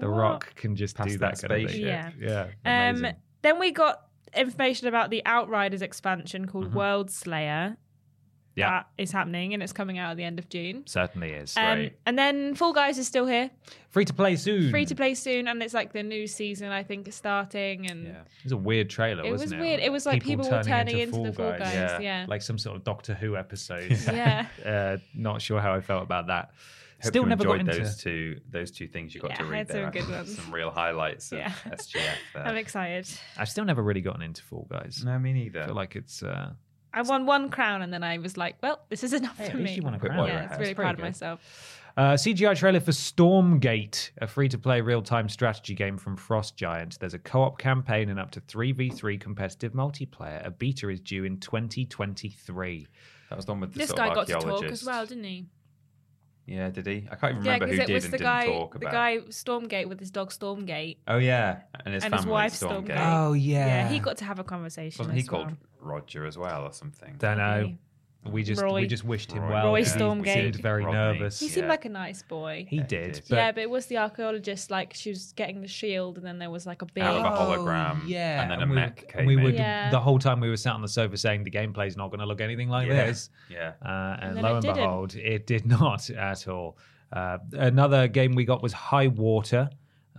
The 0.00 0.10
What? 0.10 0.16
Rock 0.18 0.54
can 0.56 0.74
just 0.76 0.96
Pass 0.96 1.06
do 1.08 1.18
that 1.18 1.36
that, 1.40 1.48
kind 1.48 1.64
of 1.64 1.70
spaceship. 1.70 2.14
thing. 2.14 2.22
Yeah, 2.64 2.88
Um, 2.90 3.06
then 3.42 3.58
we 3.58 3.70
got 3.72 4.02
information 4.34 4.88
about 4.88 5.10
the 5.10 5.22
Outriders 5.26 5.82
expansion 5.82 6.46
called 6.46 6.72
Worldslayer. 6.74 7.70
Mm-hmm. 7.70 7.74
Yeah. 8.56 8.68
That 8.70 8.88
is 8.98 9.12
happening 9.12 9.54
and 9.54 9.62
it's 9.62 9.72
coming 9.72 9.96
out 9.98 10.10
at 10.10 10.16
the 10.16 10.24
end 10.24 10.38
of 10.40 10.48
June. 10.48 10.82
certainly 10.86 11.30
is. 11.30 11.56
Um, 11.56 11.64
Right. 11.64 11.98
And 12.04 12.18
then 12.18 12.54
Fall 12.56 12.72
Guys 12.72 12.98
is 12.98 13.06
still 13.06 13.24
here, 13.26 13.48
Free 13.90 14.04
to 14.04 14.12
play 14.12 14.34
soon. 14.36 14.70
free 14.70 14.84
to 14.86 14.94
play 14.94 15.14
soon, 15.14 15.46
and 15.48 15.62
it's 15.62 15.72
like 15.72 15.92
the 15.92 16.02
new 16.02 16.26
season 16.26 16.70
I 16.70 16.82
think 16.82 17.06
is 17.08 17.14
starting. 17.14 17.88
And 17.90 18.06
Yeah. 18.08 18.10
It 18.20 18.44
was 18.44 18.52
a 18.52 18.56
weird 18.56 18.90
trailer, 18.90 19.24
it 19.24 19.30
was 19.30 19.42
wasn't 19.42 19.60
it? 19.60 19.64
weird. 19.64 19.80
It 19.80 19.90
was 19.92 20.04
like 20.04 20.22
people, 20.22 20.50
were 20.50 20.62
turning 20.64 20.98
into, 20.98 21.22
the 21.22 21.32
Fall 21.32 21.52
Guys. 21.58 21.72
Yeah. 21.72 22.00
Yeah, 22.00 22.26
like 22.28 22.42
some 22.42 22.58
sort 22.58 22.76
of 22.76 22.84
Doctor 22.84 23.14
Who 23.14 23.36
episode. 23.36 23.90
Yeah. 24.12 24.46
uh, 24.66 24.96
not 25.14 25.40
sure 25.40 25.60
how 25.60 25.72
I 25.72 25.80
felt 25.80 26.02
about 26.02 26.26
that. 26.26 26.50
Hope 27.02 27.08
Still 27.08 27.22
you 27.22 27.28
never 27.30 27.44
got 27.44 27.60
into. 27.60 27.72
those 27.78 27.96
two 27.96 28.40
those 28.50 28.70
two 28.70 28.86
things 28.86 29.14
you 29.14 29.20
got 29.20 29.30
Yeah, 29.30 29.36
to 29.38 29.42
I 29.44 29.46
read 29.48 29.58
had 29.58 29.70
some 29.70 29.90
good 29.90 30.10
ones. 30.10 30.36
Some 30.36 30.52
real 30.52 30.70
highlights 30.70 31.32
of 31.32 31.38
Yeah. 31.38 31.52
SGF 31.66 32.02
there. 32.34 32.46
I'm 32.46 32.56
excited. 32.56 33.08
I've 33.38 33.48
still 33.48 33.64
never 33.64 33.82
really 33.82 34.00
gotten 34.02 34.22
into 34.22 34.42
Fall 34.42 34.66
Guys. 34.70 35.02
no, 35.04 35.18
me 35.18 35.32
neither. 35.32 35.62
I 35.62 35.66
feel 35.66 35.74
like 35.74 35.96
it's. 35.96 36.22
Uh, 36.22 36.52
I 36.92 37.02
won 37.02 37.24
one 37.24 37.50
crown 37.50 37.82
and 37.82 37.92
then 37.92 38.02
I 38.02 38.18
was 38.18 38.36
like, 38.36 38.56
well, 38.62 38.80
this 38.88 39.04
is 39.04 39.12
enough 39.12 39.36
Hey, 39.38 39.46
for 39.46 39.52
at 39.52 39.56
least 39.58 39.70
me. 39.70 39.76
you 39.76 39.82
won 39.82 39.94
a 39.94 39.98
crown. 39.98 40.16
one 40.18 40.28
yeah, 40.28 40.32
it's 40.32 40.40
really 40.42 40.48
That's 40.48 40.62
very 40.62 40.74
proud 40.74 40.94
of 40.96 41.00
myself. 41.00 41.76
Uh, 41.96 42.12
CGI 42.14 42.56
trailer 42.56 42.80
for 42.80 42.92
Stormgate, 42.92 44.10
a 44.18 44.26
free 44.26 44.48
to 44.48 44.58
play 44.58 44.80
real 44.80 45.02
time 45.02 45.28
strategy 45.28 45.74
game 45.74 45.96
from 45.98 46.16
Frost 46.16 46.56
Giant. 46.56 46.98
There's 47.00 47.14
a 47.14 47.18
co 47.18 47.42
op 47.42 47.58
campaign 47.58 48.10
and 48.10 48.18
up 48.18 48.30
to 48.32 48.40
3v3 48.40 49.20
competitive 49.20 49.72
multiplayer. 49.72 50.44
A 50.46 50.50
beta 50.50 50.88
is 50.88 51.00
due 51.00 51.24
in 51.24 51.38
2023. 51.38 52.86
that 53.28 53.36
was 53.36 53.44
the 53.46 53.52
one 53.52 53.60
with 53.60 53.72
the 53.72 53.78
This 53.78 53.88
sort 53.88 53.98
guy 53.98 54.08
of 54.08 54.14
got 54.14 54.26
to 54.28 54.32
talk 54.34 54.64
as 54.64 54.84
well, 54.84 55.06
didn't 55.06 55.24
he? 55.24 55.46
Yeah, 56.50 56.68
did 56.70 56.84
he? 56.84 57.06
I 57.08 57.14
can't 57.14 57.34
even 57.34 57.44
Yeah, 57.44 57.52
remember 57.52 57.66
because 57.66 57.76
who 57.76 57.82
it 57.82 57.86
did 57.86 57.94
was 57.94 58.04
and 58.04 58.12
the 58.12 58.18
didn't 58.18 58.32
guy, 58.32 58.46
talk 58.46 58.72
the 58.72 58.78
about. 58.78 58.92
guy 58.92 59.18
Stormgate 59.28 59.88
with 59.88 60.00
his 60.00 60.10
dog 60.10 60.30
Stormgate. 60.30 60.96
Oh 61.06 61.18
yeah, 61.18 61.60
and 61.84 61.94
his 61.94 62.02
And 62.02 62.12
his 62.12 62.22
family 62.22 62.32
wife, 62.32 62.54
Stormgate. 62.54 62.88
Stormgate. 62.88 63.28
Oh, 63.28 63.32
yeah. 63.34 63.66
Yeah, 63.66 63.88
he 63.88 64.00
got 64.00 64.16
to 64.16 64.24
have 64.24 64.40
a 64.40 64.44
conversation. 64.44 64.98
Wasn't 65.06 65.16
he 65.16 65.28
well. 65.30 65.44
called 65.44 65.56
Roger 65.78 66.26
as 66.26 66.36
well 66.36 66.64
or 66.64 66.72
something? 66.72 67.14
Don't 67.18 67.38
know. 67.38 67.72
Maybe. 68.22 68.34
We 68.34 68.42
just 68.42 68.60
Roy. 68.62 68.80
we 68.82 68.86
just 68.86 69.04
wished 69.04 69.32
him 69.32 69.42
Roy. 69.42 69.50
well. 69.50 69.66
Roy 69.68 69.78
He- 69.78 69.84
He 69.84 69.88
seemed 69.90 70.56
very 70.56 70.84
Rodney. 70.84 70.98
nervous. 70.98 71.40
He 71.40 71.48
seemed 71.48 71.64
Yeah. 71.64 71.70
like 71.70 71.84
a 71.86 71.88
nice 71.88 72.22
boy. 72.22 72.66
He 72.68 72.76
Yeah, 72.76 72.82
he 72.82 72.86
did. 72.88 73.12
did. 73.14 73.22
but- 73.30 73.36
yeah, 73.36 73.52
but 73.52 73.62
it 73.62 73.70
was 73.70 73.86
the 73.86 73.96
archaeologist. 73.96 74.70
Like 74.70 74.92
she 74.94 75.08
was 75.10 75.32
getting 75.32 75.62
the 75.62 75.68
shield, 75.68 76.18
and 76.18 76.26
then 76.26 76.38
there 76.38 76.50
was 76.50 76.66
like 76.66 76.82
a 76.82 76.86
big. 76.86 77.02
Out 77.04 77.16
of 77.16 77.24
a 77.24 77.28
Oh, 77.38 77.58
hologram, 77.64 78.02
yeah, 78.06 78.42
and 78.42 78.50
then 78.50 78.62
a 78.62 78.66
we, 78.66 78.74
mech 78.74 79.00
and 79.02 79.08
came 79.12 79.26
we 79.26 79.34
in. 79.36 79.42
were 79.42 79.50
Yeah. 79.50 79.90
the 79.90 80.00
whole 80.00 80.18
time 80.18 80.38
we 80.40 80.50
were 80.50 80.56
sat 80.58 80.74
on 80.74 80.82
the 80.82 80.88
sofa 80.88 81.16
saying 81.16 81.44
the 81.44 81.50
gameplay's 81.50 81.96
not 81.96 82.10
going 82.10 82.20
to 82.20 82.26
look 82.26 82.40
anything 82.42 82.68
like 82.68 82.88
Yeah. 82.88 83.06
this, 83.06 83.30
Yeah. 83.48 83.72
uh, 83.84 84.16
and, 84.20 84.36
then 84.36 84.44
lo 84.44 84.54
and 84.56 84.62
didn't. 84.62 84.76
behold, 84.76 85.14
it 85.16 85.46
did 85.46 85.64
not 85.80 86.10
at 86.10 86.46
all. 86.46 86.76
Uh, 87.12 87.38
another 87.54 88.06
game 88.06 88.34
we 88.34 88.44
got 88.44 88.62
was 88.62 88.72
Highwater. 88.74 89.70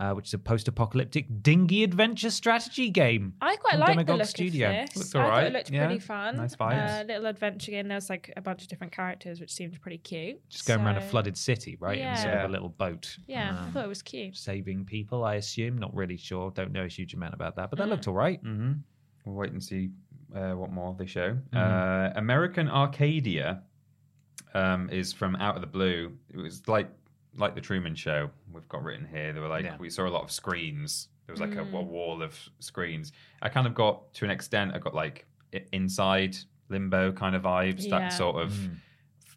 Uh, 0.01 0.13
which 0.15 0.27
is 0.29 0.33
a 0.33 0.37
post-apocalyptic 0.39 1.27
dinghy 1.43 1.83
adventure 1.83 2.31
strategy 2.31 2.89
game. 2.89 3.33
I 3.39 3.55
quite 3.57 3.73
from 3.73 3.97
like 3.97 4.07
the 4.07 4.15
look 4.15 4.25
Studio. 4.25 4.67
of 4.69 4.73
this. 4.87 4.95
Looks 4.97 5.15
I 5.15 5.19
thought 5.19 5.25
alright, 5.25 5.47
it 5.47 5.53
looked 5.53 5.69
yeah. 5.69 5.85
pretty 5.85 5.99
fun. 5.99 6.37
Nice 6.37 6.55
vibes. 6.55 7.01
Uh, 7.01 7.03
little 7.05 7.25
adventure 7.27 7.71
game. 7.71 7.87
There's 7.87 8.09
like 8.09 8.33
a 8.35 8.41
bunch 8.41 8.63
of 8.63 8.67
different 8.67 8.93
characters, 8.93 9.39
which 9.39 9.53
seemed 9.53 9.79
pretty 9.79 9.99
cute. 9.99 10.37
Just 10.49 10.65
going 10.65 10.81
around 10.81 10.97
a 10.97 11.01
flooded 11.01 11.37
city, 11.37 11.77
right? 11.79 11.99
Yeah. 11.99 12.19
In 12.19 12.27
Yeah. 12.27 12.43
of 12.43 12.49
a 12.49 12.51
little 12.51 12.69
boat. 12.69 13.15
Yeah, 13.27 13.55
I 13.59 13.65
Um, 13.65 13.71
thought 13.73 13.85
it 13.85 13.89
was 13.89 14.01
cute. 14.01 14.35
saving 14.35 14.85
people, 14.85 15.23
I 15.23 15.35
assume. 15.35 15.77
Not 15.77 15.93
really 15.95 16.17
sure. 16.17 16.49
Don't 16.51 16.71
know 16.71 16.85
a 16.85 16.87
huge 16.87 17.13
amount 17.13 17.35
about 17.35 17.55
that, 17.57 17.69
but 17.69 17.77
that 17.77 17.85
Mm. 17.87 17.91
looked 17.91 18.07
all 18.07 18.15
right. 18.15 18.43
Mm-hmm. 18.43 18.71
We'll 19.25 19.35
wait 19.35 19.51
and 19.51 19.63
see 19.63 19.91
uh, 20.35 20.53
what 20.53 20.71
more 20.71 20.95
they 20.97 21.05
show. 21.05 21.33
Mm-hmm. 21.33 21.57
Uh, 21.57 22.09
American 22.19 22.69
Arcadia 22.69 23.61
um, 24.53 24.89
is 24.89 25.13
from 25.13 25.35
out 25.35 25.55
of 25.55 25.61
the 25.61 25.67
blue. 25.67 26.17
It 26.33 26.37
was 26.37 26.67
like 26.67 26.89
like 27.37 27.55
the 27.55 27.61
Truman 27.61 27.95
Show. 27.95 28.29
We've 28.51 28.67
got 28.67 28.83
written 28.83 29.05
here. 29.07 29.31
They 29.33 29.39
were 29.39 29.47
like 29.47 29.65
Yeah. 29.65 29.77
we 29.77 29.89
saw 29.89 30.07
a 30.07 30.09
lot 30.09 30.23
of 30.23 30.31
screens. 30.31 31.07
There 31.25 31.33
was 31.33 31.39
like 31.41 31.53
a, 31.55 31.63
Mm. 31.63 31.73
a 31.79 31.81
wall 31.81 32.21
of 32.21 32.37
screens. 32.59 33.13
I 33.41 33.49
kind 33.49 33.65
of 33.67 33.73
got 33.73 34.13
to 34.15 34.25
an 34.25 34.31
extent. 34.31 34.73
I 34.75 34.79
got 34.79 34.93
like 34.93 35.25
inside 35.71 36.35
limbo 36.69 37.11
kind 37.11 37.35
of 37.35 37.43
vibes. 37.43 37.83
Yeah. 37.85 37.99
That 37.99 38.09
sort 38.13 38.41
of 38.41 38.51
Mm. 38.51 38.75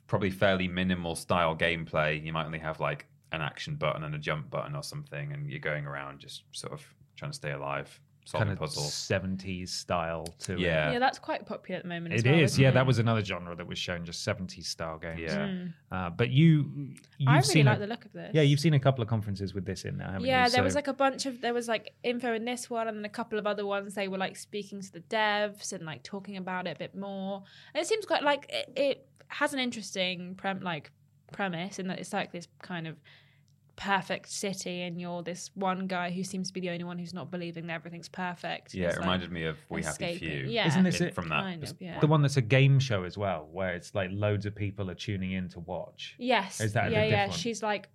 probably 0.06 0.30
fairly 0.30 0.68
minimal 0.68 1.14
style 1.14 1.56
gameplay. 1.56 2.22
You 2.24 2.32
might 2.32 2.46
only 2.46 2.58
have 2.58 2.80
like 2.80 3.06
an 3.32 3.40
action 3.42 3.76
button 3.76 4.04
and 4.04 4.14
a 4.14 4.18
jump 4.18 4.50
button 4.50 4.74
or 4.76 4.82
something, 4.82 5.32
and 5.32 5.50
you're 5.50 5.58
going 5.60 5.86
around 5.86 6.20
just 6.20 6.44
sort 6.52 6.72
of 6.72 6.94
trying 7.16 7.30
to 7.32 7.36
stay 7.36 7.50
alive, 7.52 8.00
solving 8.24 8.48
Kind 8.48 8.58
of 8.58 8.60
puzzles. 8.60 8.90
70s 8.92 9.68
style 9.68 10.26
to 10.40 10.54
it. 10.54 10.60
Yeah. 10.60 10.92
Yeah, 10.92 10.98
that's 10.98 11.18
quite 11.18 11.46
popular 11.46 11.76
at 11.78 11.82
the 11.82 11.88
moment. 11.88 12.14
as 12.14 12.22
It 12.22 12.30
well, 12.30 12.40
is, 12.40 12.52
isn't 12.52 12.62
yeah. 12.62 12.68
it? 12.70 12.74
That 12.74 12.86
was 12.86 12.98
another 12.98 13.24
genre 13.24 13.54
that 13.54 13.66
was 13.66 13.78
shown, 13.78 14.04
just 14.04 14.26
70s 14.26 14.64
style 14.64 14.98
games. 14.98 15.20
Yeah. 15.20 15.46
Mm. 15.46 15.72
Uh, 15.92 16.10
but 16.10 16.30
you, 16.30 16.70
you've 17.18 17.28
I 17.28 17.34
really 17.36 17.42
seen 17.42 17.66
like 17.66 17.76
a, 17.76 17.80
the 17.80 17.86
look 17.86 18.04
of 18.04 18.12
this. 18.12 18.30
yeah, 18.34 18.42
you've 18.42 18.60
seen 18.60 18.74
a 18.74 18.80
couple 18.80 19.02
of 19.02 19.08
conferences 19.08 19.54
with 19.54 19.64
this 19.64 19.84
in 19.84 19.98
now, 19.98 20.12
haven't 20.12 20.26
yeah, 20.26 20.46
you? 20.46 20.52
there 20.52 20.62
was 20.62 20.74
like 20.74 20.88
a 20.88 20.92
bunch 20.92 21.26
of 21.26 21.40
there 21.40 21.54
was 21.54 21.68
like 21.68 21.92
info 22.02 22.34
in 22.34 22.44
this 22.44 22.68
one 22.70 22.88
and 22.88 22.96
then 22.96 23.04
a 23.04 23.10
couple 23.10 23.38
of 23.38 23.46
other 23.46 23.66
ones. 23.66 23.94
They 23.94 24.08
were 24.08 24.18
like 24.18 24.36
speaking 24.36 24.80
to 24.80 24.92
the 24.92 25.00
devs 25.00 25.72
and 25.72 25.84
like 25.84 26.02
talking 26.02 26.36
about 26.36 26.66
it 26.66 26.76
a 26.76 26.78
bit 26.78 26.94
more. 26.94 27.42
And 27.74 27.82
it 27.82 27.86
seems 27.86 28.06
quite 28.06 28.22
like 28.22 28.46
it, 28.48 28.72
it 28.76 29.08
has 29.28 29.52
an 29.52 29.58
interesting 29.60 30.34
prem 30.34 30.60
like 30.60 30.90
premise 31.32 31.78
in 31.78 31.88
that 31.88 31.98
it's 31.98 32.12
like 32.12 32.32
this 32.32 32.46
kind 32.62 32.86
of 32.86 32.96
perfect 33.76 34.28
city 34.28 34.82
and 34.82 35.00
you're 35.00 35.22
this 35.22 35.50
one 35.54 35.86
guy 35.86 36.10
who 36.10 36.22
seems 36.22 36.48
to 36.48 36.54
be 36.54 36.60
the 36.60 36.70
only 36.70 36.84
one 36.84 36.98
who's 36.98 37.14
not 37.14 37.30
believing 37.30 37.66
that 37.66 37.74
everything's 37.74 38.08
perfect. 38.08 38.72
Yeah, 38.74 38.86
It's, 38.88 38.96
it 38.96 39.00
like, 39.00 39.06
reminded 39.06 39.32
me 39.32 39.44
of 39.44 39.56
We 39.68 39.82
Happy 39.82 39.90
escaping. 39.90 40.18
Few. 40.28 40.46
Yeah, 40.50 40.66
Isn't 40.68 40.84
this 40.84 41.00
it? 41.00 41.14
from 41.14 41.28
that? 41.28 41.42
kind 41.42 41.62
of, 41.64 41.74
yeah. 41.80 41.98
the 42.00 42.06
one 42.06 42.22
that's 42.22 42.36
a 42.36 42.42
game 42.42 42.78
show 42.78 43.04
as 43.04 43.18
well, 43.18 43.48
where 43.50 43.74
it's 43.74 43.94
like 43.94 44.10
loads 44.12 44.46
of 44.46 44.54
people 44.54 44.90
are 44.90 44.94
tuning 44.94 45.32
in 45.32 45.48
to 45.50 45.60
watch. 45.60 46.14
Yes. 46.18 46.60
Is 46.60 46.72
that 46.74 46.92
yeah, 46.92 47.02
bit 47.02 47.10
yeah. 47.10 47.16
different? 47.26 47.40
She's 47.40 47.62
like, 47.62 47.88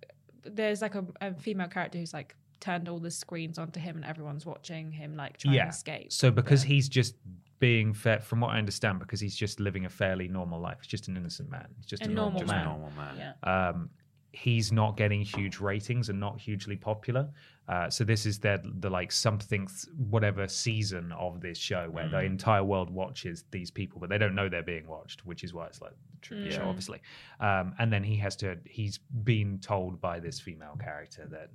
there's 0.44 0.82
like 0.82 0.94
a, 0.94 1.04
a 1.20 1.34
female 1.34 1.68
character 1.68 1.98
who's 1.98 2.12
like 2.14 2.34
turned 2.60 2.88
all 2.88 2.98
the 2.98 3.10
screens 3.10 3.58
onto 3.58 3.80
him 3.80 3.96
and 3.96 4.04
everyone's 4.04 4.44
watching 4.44 4.92
him 4.92 5.16
like 5.16 5.38
try 5.38 5.52
yeah. 5.52 5.62
and 5.62 5.70
escape. 5.70 6.12
So 6.12 6.30
because 6.30 6.62
Yeah. 6.64 6.68
he's 6.74 6.88
just 6.88 7.14
being 7.58 7.92
fair, 7.92 8.20
from 8.20 8.40
what 8.40 8.50
I 8.50 8.58
understand, 8.58 8.98
because 9.00 9.20
he's 9.20 9.36
just 9.36 9.60
living 9.60 9.84
a 9.84 9.88
fairly 9.90 10.28
normal 10.28 10.60
life. 10.60 10.78
He's 10.80 10.86
just 10.88 11.08
an 11.08 11.16
innocent 11.16 11.50
man. 11.50 11.66
He's 11.76 11.84
just 11.86 12.02
a, 12.02 12.06
A 12.06 12.08
normal, 12.08 12.40
normal 12.40 12.40
Just 12.40 12.52
a 12.52 12.56
man. 12.56 12.64
normal 12.64 12.90
man. 12.96 13.34
Yeah. 13.44 13.68
um, 13.68 13.90
he's 14.32 14.70
not 14.72 14.96
getting 14.96 15.22
huge 15.22 15.58
ratings 15.58 16.08
and 16.08 16.18
not 16.20 16.40
hugely 16.40 16.76
popular. 16.76 17.28
Uh, 17.68 17.88
so 17.88 18.02
this 18.04 18.26
is 18.26 18.38
their 18.40 18.60
the 18.80 18.90
like 18.90 19.12
something 19.12 19.66
th- 19.66 19.86
whatever 20.08 20.48
season 20.48 21.12
of 21.12 21.40
this 21.40 21.56
show 21.58 21.88
where 21.90 22.08
the 22.08 22.20
entire 22.20 22.64
world 22.64 22.90
watches 22.90 23.44
these 23.52 23.70
people, 23.70 24.00
but 24.00 24.08
they 24.08 24.18
don't 24.18 24.34
know 24.34 24.48
they're 24.48 24.62
being 24.62 24.88
watched, 24.88 25.24
which 25.24 25.44
is 25.44 25.54
why 25.54 25.66
it's 25.66 25.80
like 25.80 25.92
the 25.92 26.18
Truman 26.20 26.50
Show, 26.50 26.62
Mm. 26.62 26.66
obviously. 26.66 27.00
Um, 27.38 27.74
and 27.78 27.92
then 27.92 28.02
he 28.02 28.16
has 28.16 28.34
to 28.36 28.56
he's 28.64 28.98
been 28.98 29.58
told 29.60 30.00
by 30.00 30.18
this 30.20 30.40
female 30.40 30.76
character 30.80 31.26
that 31.30 31.50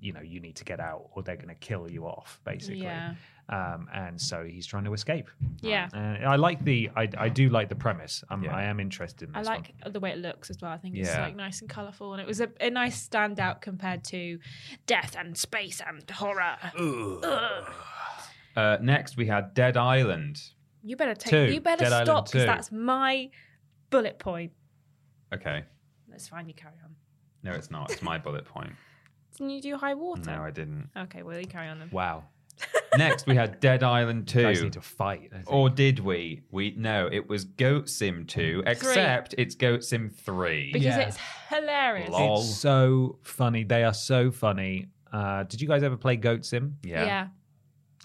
you 0.00 0.12
know 0.12 0.20
you 0.20 0.40
need 0.40 0.56
to 0.56 0.64
get 0.64 0.80
out 0.80 1.08
or 1.12 1.22
they're 1.22 1.36
going 1.36 1.48
to 1.48 1.54
kill 1.54 1.90
you 1.90 2.04
off, 2.06 2.40
basically. 2.44 2.82
Yeah. 2.82 3.14
Um, 3.50 3.88
and 3.92 4.18
so 4.18 4.42
he's 4.44 4.66
trying 4.66 4.84
to 4.84 4.94
escape. 4.94 5.28
Yeah. 5.60 5.88
And 5.92 6.24
I 6.26 6.36
like 6.36 6.64
the 6.64 6.90
I, 6.96 7.08
I 7.18 7.28
do 7.28 7.50
like 7.50 7.68
the 7.68 7.74
premise. 7.74 8.24
I'm, 8.30 8.42
Yeah. 8.42 8.56
I 8.56 8.64
am 8.64 8.80
interested 8.80 9.28
in 9.28 9.34
I 9.36 9.40
this 9.40 9.48
one. 9.48 9.56
like 9.82 9.92
the 9.92 10.00
way 10.00 10.10
it 10.12 10.18
looks 10.18 10.48
as 10.50 10.58
well. 10.62 10.70
I 10.72 10.78
think 10.78 10.96
it's 10.96 11.08
Yeah. 11.08 11.22
like 11.22 11.36
nice 11.36 11.60
and 11.60 11.68
colourful, 11.68 12.12
and 12.14 12.20
it 12.22 12.26
was 12.26 12.40
a, 12.40 12.48
a 12.60 12.70
nice 12.70 13.06
standout 13.06 13.60
compared 13.60 14.02
to 14.04 14.38
death 14.86 15.14
and 15.18 15.36
space 15.36 15.82
and 15.86 16.08
horror. 16.10 16.56
Ugh. 16.78 17.72
Uh, 18.56 18.78
next, 18.80 19.16
we 19.16 19.26
had 19.26 19.52
Dead 19.54 19.76
Island. 19.76 20.40
You 20.82 20.96
better 20.96 21.14
take. 21.14 21.30
Two. 21.30 21.52
You 21.52 21.60
better 21.60 21.84
Dead 21.84 22.04
stop 22.04 22.26
because 22.26 22.46
that's 22.46 22.70
my 22.70 23.30
bullet 23.90 24.18
point. 24.18 24.52
Okay. 25.34 25.64
That's 26.08 26.28
fine. 26.28 26.46
You 26.48 26.54
carry 26.54 26.74
on. 26.84 26.94
No, 27.42 27.52
it's 27.52 27.70
not. 27.70 27.90
It's 27.90 28.00
my 28.02 28.16
bullet 28.18 28.44
point. 28.44 28.72
Didn't 29.36 29.50
you 29.50 29.60
do 29.62 29.76
Highwater? 29.76 30.30
No, 30.30 30.42
I 30.42 30.50
didn't. 30.50 30.90
Okay, 30.96 31.22
well 31.22 31.38
you 31.38 31.46
carry 31.46 31.68
on 31.68 31.78
then. 31.78 31.88
Wow. 31.92 32.24
Next, 32.96 33.26
we 33.26 33.34
had 33.34 33.58
Dead 33.58 33.82
Island 33.82 34.32
You 34.32 34.42
guys 34.42 34.58
2. 34.58 34.64
need 34.64 34.72
to 34.74 34.80
fight. 34.80 35.30
I 35.32 35.36
think. 35.38 35.52
Or 35.52 35.68
did 35.68 35.98
we? 35.98 36.42
We 36.52 36.74
no, 36.76 37.08
it 37.10 37.28
was 37.28 37.44
Goat 37.44 37.88
Sim 37.88 38.26
2, 38.26 38.62
except 38.66 39.34
it's 39.36 39.56
Goat 39.56 39.82
Sim 39.82 40.08
3. 40.08 40.70
Because 40.72 40.84
Yeah. 40.86 40.98
it's 41.00 41.18
hilarious. 41.50 42.10
Lol. 42.10 42.38
It's 42.40 42.54
so 42.54 43.18
funny. 43.22 43.64
They 43.64 43.82
are 43.82 43.92
so 43.94 44.30
funny. 44.30 44.86
Uh, 45.12 45.42
did 45.44 45.60
you 45.60 45.66
guys 45.66 45.82
ever 45.82 45.96
play 45.96 46.14
Goat 46.16 46.44
Sim? 46.44 46.76
yeah. 46.84 47.04
yeah. 47.04 47.26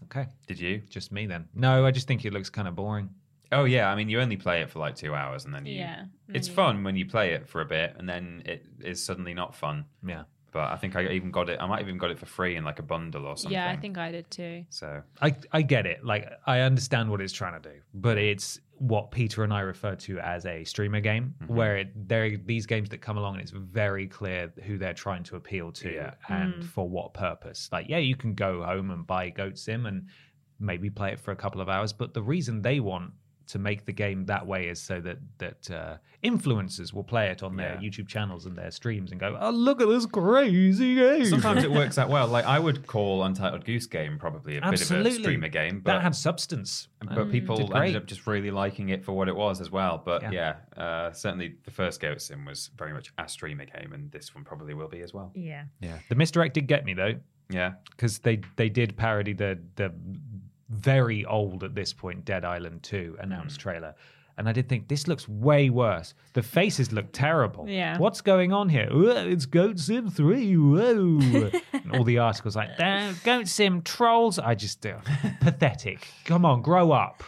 Okay, 0.05 0.27
Did 0.47 0.59
you? 0.59 0.81
just 0.89 1.11
me 1.11 1.25
then. 1.27 1.49
No, 1.53 1.85
I 1.85 1.91
just 1.91 2.07
think 2.07 2.23
it 2.23 2.31
looks 2.33 2.49
kind 2.49 2.67
of 2.69 2.75
boring. 2.75 3.09
Oh 3.51 3.65
yeah, 3.65 3.91
I 3.91 3.95
mean 3.95 4.07
you 4.09 4.21
only 4.21 4.37
play 4.37 4.61
it 4.61 4.69
for 4.69 4.79
like 4.79 4.95
2 4.95 5.13
hours 5.13 5.43
and 5.45 5.53
then 5.53 5.65
you 5.65 5.75
Yeah. 5.79 6.05
And 6.27 6.35
It's 6.37 6.47
fun 6.47 6.83
when 6.83 6.95
you 6.95 7.05
play 7.05 7.33
it 7.33 7.49
for 7.49 7.59
a 7.61 7.65
bit 7.65 7.95
and 7.99 8.07
then 8.07 8.41
it 8.45 8.65
is 8.79 9.03
suddenly 9.03 9.33
not 9.33 9.53
fun. 9.55 9.85
Yeah, 10.07 10.23
But 10.51 10.71
I 10.71 10.77
think 10.77 10.95
I 10.95 11.07
even 11.09 11.31
got 11.31 11.49
it 11.49 11.59
I 11.59 11.65
might 11.67 11.79
have 11.79 11.88
even 11.88 11.99
got 11.99 12.12
it 12.12 12.19
for 12.19 12.25
free 12.25 12.55
in 12.55 12.63
like 12.63 12.79
a 12.79 12.83
bundle 12.83 13.25
or 13.25 13.38
something. 13.38 13.53
Yeah, 13.53 13.69
I 13.69 13.75
think 13.75 13.97
I 13.97 14.12
did 14.12 14.29
too. 14.31 14.65
so. 14.69 15.01
I 15.21 15.35
I 15.51 15.62
get 15.62 15.85
it. 15.85 16.03
Like 16.03 16.29
I 16.45 16.62
understand 16.62 17.09
what 17.09 17.21
it's 17.21 17.33
trying 17.33 17.62
to 17.62 17.69
do, 17.69 17.75
but 17.93 18.17
it's 18.17 18.59
what 18.79 19.12
Peter 19.12 19.43
and 19.43 19.53
I 19.53 19.59
refer 19.59 19.95
to 19.95 20.19
as 20.19 20.45
a 20.45 20.63
streamer 20.63 21.01
game, 21.01 21.35
mm-hmm. 21.43 21.53
where 21.53 21.77
it, 21.77 22.07
there 22.07 22.25
are 22.25 22.38
these 22.38 22.65
games 22.65 22.89
that 22.89 22.99
come 22.99 23.17
along 23.17 23.33
and 23.33 23.41
it's 23.41 23.51
very 23.51 24.07
clear 24.07 24.51
who 24.63 24.77
they're 24.77 24.93
trying 24.93 25.23
to 25.23 25.35
appeal 25.35 25.71
to 25.73 25.93
Yeah. 25.93 26.13
and 26.29 26.55
mm. 26.55 26.63
for 26.63 26.88
what 26.88 27.13
purpose. 27.13 27.69
Like, 27.71 27.89
yeah, 27.89 27.97
you 27.97 28.15
can 28.15 28.33
go 28.35 28.63
home 28.63 28.89
and 28.91 29.05
buy 29.05 29.29
Goat 29.29 29.57
Sim 29.57 29.85
and 29.85 30.07
maybe 30.59 30.89
play 30.89 31.12
it 31.12 31.19
for 31.19 31.31
a 31.31 31.35
couple 31.35 31.59
of 31.62 31.67
hours, 31.67 31.91
but 31.91 32.13
the 32.13 32.23
reason 32.23 32.62
they 32.62 32.79
want 32.79 33.12
to 33.49 33.59
make 33.59 33.85
the 33.85 33.91
game 33.93 34.25
that 34.25 34.45
way 34.47 34.67
is 34.67 34.81
so 34.81 34.99
that 35.01 35.17
that 35.39 35.71
uh, 35.71 35.97
influencers 36.23 36.93
will 36.93 37.03
play 37.03 37.29
it 37.29 37.41
on 37.43 37.55
their 37.55 37.79
Yeah. 37.81 37.89
YouTube 37.89 38.07
channels 38.07 38.45
and 38.45 38.55
their 38.57 38.71
streams 38.71 39.12
and 39.12 39.19
go, 39.19 39.38
"Oh, 39.39 39.49
look 39.49 39.81
at 39.81 39.88
this 39.88 40.05
crazy 40.05 40.95
game!" 40.95 41.25
Sometimes 41.25 41.63
it 41.63 41.71
works 41.71 41.97
out 42.01 42.09
well. 42.09 42.27
Like 42.27 42.45
I 42.45 42.59
would 42.59 42.85
call 42.88 43.23
Untitled 43.23 43.65
Goose 43.65 43.88
Game 43.88 44.17
probably 44.19 44.57
a 44.57 44.62
bit 44.62 44.81
of 44.91 45.05
a 45.05 45.12
streamer 45.12 45.47
game, 45.49 45.79
but 45.79 45.93
that 45.93 46.01
had 46.01 46.15
substance. 46.15 46.88
but 46.99 47.17
and 47.17 47.31
people 47.31 47.75
ended 47.75 47.95
up 47.95 48.05
just 48.05 48.27
really 48.27 48.51
liking 48.51 48.89
it 48.89 49.03
for 49.03 49.13
what 49.13 49.27
it 49.27 49.35
was 49.35 49.62
as 49.62 49.71
well. 49.71 50.01
But 50.03 50.21
Yeah. 50.23 50.55
yeah, 50.77 50.83
uh, 50.83 51.12
certainly 51.12 51.55
the 51.65 51.71
first 51.71 51.99
Goat 52.01 52.21
Sim 52.21 52.45
was 52.45 52.69
very 52.77 52.93
much 52.93 53.12
a 53.17 53.27
streamer 53.27 53.65
game, 53.65 53.93
and 53.93 54.12
this 54.12 54.33
one 54.35 54.43
probably 54.43 54.73
will 54.73 54.88
be 54.89 55.01
as 55.01 55.13
well. 55.13 55.31
Yeah. 55.35 55.63
Yeah, 55.81 55.97
the 56.09 56.15
misdirect 56.15 56.53
did 56.53 56.67
get 56.67 56.85
me 56.85 56.93
though. 56.93 57.15
Yeah, 57.51 57.73
because 57.89 58.19
they 58.19 58.41
they 58.57 58.69
did 58.69 58.95
parody 58.95 59.33
the 59.33 59.57
the 59.75 59.91
very 60.69 61.25
old 61.25 61.63
at 61.63 61.75
this 61.75 61.93
point 61.93 62.25
Dead 62.25 62.45
Island 62.45 62.84
2 62.84 63.17
announced 63.19 63.58
mm. 63.58 63.62
trailer. 63.62 63.95
And 64.38 64.47
I 64.47 64.53
did 64.53 64.69
think 64.69 64.88
this 64.88 65.05
looks 65.05 65.27
way 65.27 65.69
worse. 65.69 66.13
The 66.32 66.41
faces 66.41 66.93
look 66.93 67.12
terrible. 67.12 67.67
Yeah. 67.67 67.97
What's 67.97 68.21
going 68.21 68.53
on 68.53 68.69
here? 68.69 68.88
It's 68.89 69.45
Goat 69.45 69.79
Sim 69.79 70.10
3. 70.10 70.53
Whoa. 70.55 71.19
and 71.73 71.91
all 71.93 72.05
the 72.05 72.19
articles 72.19 72.55
like, 72.55 72.77
"Damn, 72.77 73.17
Goat 73.25 73.49
Sim 73.49 73.82
trolls. 73.82 74.39
I 74.39 74.55
just, 74.55 74.79
do. 74.79 74.95
pathetic. 75.41 76.08
Come 76.23 76.45
on, 76.45 76.62
grow 76.62 76.93
up. 76.93 77.21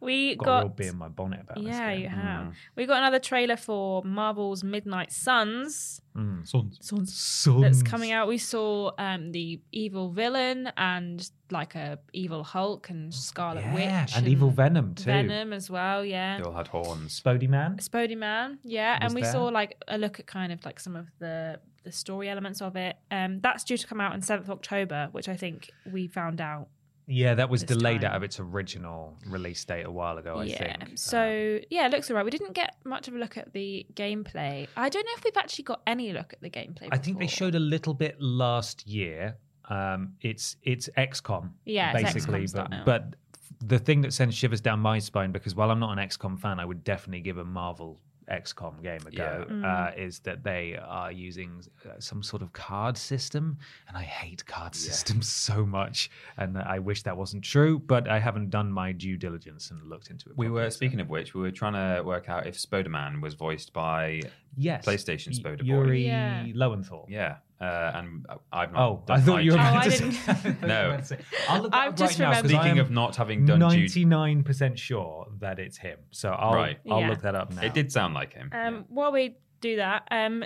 We 0.00 0.36
Got, 0.36 0.42
a 0.42 0.44
got. 0.46 0.58
real 0.60 0.68
bee 0.68 0.86
in 0.88 0.96
my 0.96 1.08
bonnet 1.08 1.40
about 1.42 1.56
this 1.56 1.66
yeah, 1.66 1.92
you 1.92 2.08
have. 2.08 2.54
We 2.76 2.86
got 2.86 2.98
another 2.98 3.18
trailer 3.18 3.56
for 3.56 4.02
Marvel's 4.04 4.62
Midnight 4.62 5.10
Suns. 5.12 6.00
Sons. 6.44 6.78
Suns. 6.80 7.60
That's 7.62 7.82
coming 7.82 8.10
out. 8.12 8.26
We 8.26 8.38
saw 8.38 8.90
um, 8.98 9.30
the 9.32 9.60
evil 9.70 10.10
villain 10.10 10.70
and 10.76 11.28
like 11.50 11.74
a 11.76 11.98
evil 12.12 12.42
Hulk 12.42 12.90
and 12.90 13.14
Scarlet 13.14 13.60
Yeah, 13.60 14.02
Witch 14.02 14.12
and 14.16 14.26
Evil 14.26 14.50
Venom 14.50 14.94
too. 14.96 15.04
Venom 15.04 15.52
as 15.52 15.70
well. 15.70 16.04
Yeah. 16.04 16.38
they 16.38 16.42
all 16.44 16.52
had 16.54 16.68
horns. 16.68 17.20
Spody 17.20 17.48
Man. 17.48 17.76
Spody 17.78 18.16
Man, 18.16 18.58
yeah, 18.64 18.98
and 19.00 19.14
we 19.14 19.22
there? 19.22 19.30
saw 19.32 19.44
like 19.44 19.80
a 19.86 19.96
look 19.96 20.18
at 20.18 20.26
kind 20.26 20.52
of 20.52 20.64
like 20.64 20.80
some 20.80 20.96
of 20.96 21.06
the 21.20 21.60
the 21.84 21.92
story 21.92 22.28
elements 22.28 22.60
of 22.60 22.74
it. 22.76 22.96
Um, 23.12 23.40
that's 23.40 23.62
due 23.64 23.76
to 23.76 23.86
come 23.86 24.00
out 24.00 24.12
on 24.12 24.20
seventh 24.20 24.50
October, 24.50 25.08
which 25.12 25.28
I 25.28 25.36
think 25.36 25.70
we 25.92 26.08
found 26.08 26.40
out. 26.40 26.68
Yeah, 27.10 27.34
that 27.34 27.48
was 27.48 27.62
delayed 27.62 28.02
time. 28.02 28.10
out 28.10 28.16
of 28.16 28.22
its 28.22 28.38
original 28.38 29.16
release 29.26 29.64
date 29.64 29.86
a 29.86 29.90
while 29.90 30.18
ago, 30.18 30.36
I 30.36 30.44
yeah, 30.44 30.58
think. 30.58 30.98
So 30.98 31.58
yeah, 31.70 31.86
it 31.86 31.90
looks 31.90 32.10
alright. 32.10 32.24
We 32.24 32.30
didn't 32.30 32.52
get 32.52 32.76
much 32.84 33.08
of 33.08 33.14
a 33.14 33.18
look 33.18 33.38
at 33.38 33.52
the 33.54 33.86
gameplay. 33.94 34.68
I 34.76 34.88
don't 34.90 35.04
know 35.04 35.12
if 35.16 35.24
we've 35.24 35.36
actually 35.36 35.64
got 35.64 35.80
any 35.86 36.12
look 36.12 36.34
at 36.34 36.42
the 36.42 36.50
gameplay. 36.50 36.88
I 36.92 36.98
think 36.98 37.18
they 37.18 37.26
showed 37.26 37.54
a 37.54 37.60
little 37.60 37.94
bit 37.94 38.20
last 38.20 38.86
year. 38.86 39.36
Um, 39.70 40.14
it's 40.20 40.56
it's 40.62 40.88
XCOM, 40.96 41.50
Yeah, 41.64 41.96
it's 41.96 42.14
basically, 42.14 42.44
XCOM 42.44 42.84
but 42.84 43.10
but 43.10 43.16
the 43.60 43.78
thing 43.78 44.02
that 44.02 44.12
sends 44.12 44.34
shivers 44.34 44.60
down 44.60 44.78
my 44.80 44.98
spine 44.98 45.32
because 45.32 45.54
while 45.54 45.70
I'm 45.70 45.80
not 45.80 45.96
an 45.96 46.06
XCOM 46.06 46.38
fan, 46.38 46.60
I 46.60 46.64
would 46.64 46.84
definitely 46.84 47.20
give 47.20 47.38
a 47.38 47.44
Marvel 47.44 47.98
XCOM 48.30 48.82
game 48.82 49.06
ago 49.06 49.46
uh, 49.64 49.90
is 49.96 50.18
that 50.20 50.44
they 50.44 50.78
are 50.82 51.10
using 51.10 51.62
uh, 51.86 51.92
some 51.98 52.22
sort 52.22 52.42
of 52.42 52.52
card 52.52 52.96
system, 52.98 53.56
and 53.88 53.96
I 53.96 54.02
hate 54.02 54.44
card 54.46 54.74
systems 54.74 55.28
so 55.48 55.64
much, 55.64 56.10
and 56.36 56.58
I 56.58 56.78
wish 56.78 57.02
that 57.04 57.16
wasn't 57.16 57.42
true, 57.44 57.78
but 57.78 58.06
I 58.08 58.18
haven't 58.18 58.50
done 58.50 58.70
my 58.70 58.92
due 58.92 59.16
diligence 59.16 59.70
and 59.70 59.82
looked 59.82 60.10
into 60.10 60.28
it. 60.28 60.36
We 60.36 60.46
properly, 60.46 60.64
were 60.64 60.70
so- 60.70 60.76
speaking 60.76 61.00
of 61.00 61.08
which, 61.08 61.34
we 61.34 61.40
were 61.40 61.50
trying 61.50 61.74
to 61.74 62.02
work 62.02 62.28
out 62.28 62.46
if 62.46 62.56
Spoderman 62.58 63.20
was 63.22 63.34
voiced 63.34 63.72
by 63.72 64.20
yes, 64.56 64.84
PlayStation 64.84 65.28
Y- 65.28 65.38
Spoder 65.42 65.58
Boy. 65.60 65.64
Yuri 65.64 66.06
Yeah. 66.06 66.46
Lowenthal. 66.54 67.06
yeah, 67.08 67.36
uh, 67.60 67.92
and 67.94 68.26
I've 68.52 68.72
not. 68.72 68.82
Oh, 68.88 69.02
done 69.06 69.18
I 69.18 69.20
thought 69.20 69.44
you 69.44 69.52
were 69.52 69.56
check. 69.58 69.66
Oh, 69.66 69.70
about 69.70 69.86
I 69.86 69.90
to 69.90 69.98
didn't- 69.98 71.04
say. 71.04 71.16
No. 71.16 71.16
I'll 71.48 71.62
look 71.62 71.72
that 71.72 71.78
I've 71.80 71.88
up 71.90 71.96
just 71.96 72.18
right 72.20 72.26
now, 72.28 72.32
'cause 72.34 72.42
remembered- 72.44 72.50
Speaking 72.62 72.78
of 72.78 72.90
not 72.90 73.16
having 73.16 73.46
done 73.46 73.58
due, 73.58 73.66
ninety-nine 73.66 74.42
percent 74.44 74.78
sure 74.78 75.26
that 75.40 75.58
it's 75.58 75.76
him. 75.78 75.98
So 76.10 76.30
I'll 76.30 76.54
Right. 76.54 76.78
I'll 76.90 77.00
Yeah. 77.00 77.08
look 77.10 77.22
that 77.22 77.34
up 77.34 77.52
now. 77.54 77.62
it 77.62 77.74
did 77.74 77.90
sound 77.92 78.14
like 78.14 78.32
him. 78.32 78.50
Um, 78.52 78.84
While 78.88 79.12
we 79.12 79.36
do 79.60 79.76
that, 79.76 80.06
um, 80.10 80.44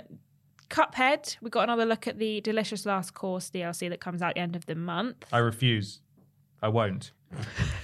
Cuphead, 0.69 1.37
we 1.41 1.49
got 1.51 1.63
another 1.65 1.85
look 1.85 2.07
at 2.07 2.17
the 2.17 2.41
Delicious 2.41 2.85
Last 2.85 3.13
Course 3.13 3.49
DLC 3.51 3.89
that 3.89 3.99
comes 4.01 4.21
out 4.21 4.29
at 4.29 4.35
the 4.35 4.41
end 4.41 4.55
of 4.55 4.65
the 4.65 4.75
month. 4.75 5.25
I 5.31 5.37
refuse. 5.37 6.01
I 6.63 6.69
won't. 6.69 7.11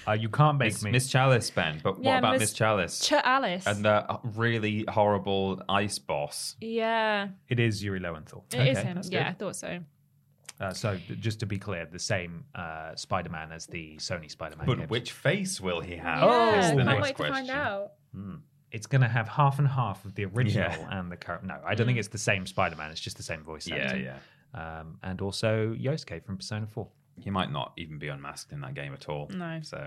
Uh, 0.08 0.14
you 0.14 0.30
can't 0.30 0.58
make 0.58 0.74
Miss, 0.74 0.84
me. 0.84 0.92
Miss 0.92 1.08
Chalice, 1.10 1.50
Ben. 1.52 1.80
But 1.84 2.02
Yeah, 2.02 2.12
what 2.14 2.18
about 2.20 2.32
Miss- 2.34 2.40
Miss 2.42 2.54
Chalice 2.54 3.00
Ch 3.00 3.12
Alice. 3.14 3.68
and 3.68 3.86
the 3.86 4.20
really 4.36 4.86
horrible 4.90 5.62
ice 5.70 6.00
boss? 6.00 6.56
yeah, 6.62 7.28
It 7.48 7.60
is 7.60 7.84
Yuri 7.84 8.00
Lowenthal. 8.00 8.46
it 8.54 8.68
is 8.68 8.78
Okay, 8.78 8.88
him. 8.88 8.96
that's 8.96 9.10
Yeah. 9.10 9.30
I 9.30 9.34
thought 9.34 9.56
so. 9.56 9.80
Uh, 10.60 10.74
so 10.74 10.98
just 11.22 11.40
to 11.40 11.46
be 11.46 11.58
clear, 11.58 11.86
the 11.86 11.98
same 12.00 12.44
uh, 12.54 12.94
Spider-Man 12.96 13.52
as 13.54 13.66
the 13.68 13.96
Sony 13.98 14.30
Spider-Man. 14.30 14.66
But 14.68 14.78
games. 14.80 14.90
which 14.90 15.12
face 15.14 15.62
will 15.62 15.80
he 15.80 15.96
have? 15.96 16.24
Oh, 16.24 16.28
yeah, 16.52 16.60
is 16.60 16.72
the 16.72 16.76
can't 16.78 16.86
next 16.88 17.02
wait 17.02 17.16
to 17.18 17.24
find 17.24 17.48
question. 17.48 17.56
out. 17.56 17.92
It's 18.72 18.86
going 18.86 19.02
to 19.02 19.08
have 19.08 19.28
half 19.30 19.58
and 19.60 19.68
half 19.68 20.04
of 20.06 20.16
the 20.16 20.26
original 20.26 20.70
Yeah. 20.70 21.00
and 21.00 21.10
the 21.12 21.18
current. 21.18 21.46
No, 21.46 21.60
I 21.66 21.76
don't 21.76 21.88
think 21.88 21.98
it's 21.98 22.10
the 22.10 22.18
same 22.18 22.46
Spider-Man. 22.46 22.92
It's 22.92 23.00
just 23.00 23.16
the 23.18 23.24
same 23.24 23.42
voice 23.44 23.68
Yeah, 23.68 23.76
actor. 23.78 23.98
yeah. 23.98 24.80
Um, 24.80 24.98
and 25.02 25.22
also 25.22 25.74
Yosuke 25.76 26.24
from 26.26 26.38
Persona 26.38 26.68
4. 26.68 26.88
He 27.24 27.30
might 27.30 27.52
not 27.52 27.74
even 27.78 27.98
be 28.00 28.08
unmasked 28.08 28.52
in 28.52 28.62
that 28.62 28.74
game 28.74 28.94
at 28.94 29.08
all. 29.10 29.30
No. 29.34 29.60
So 29.64 29.78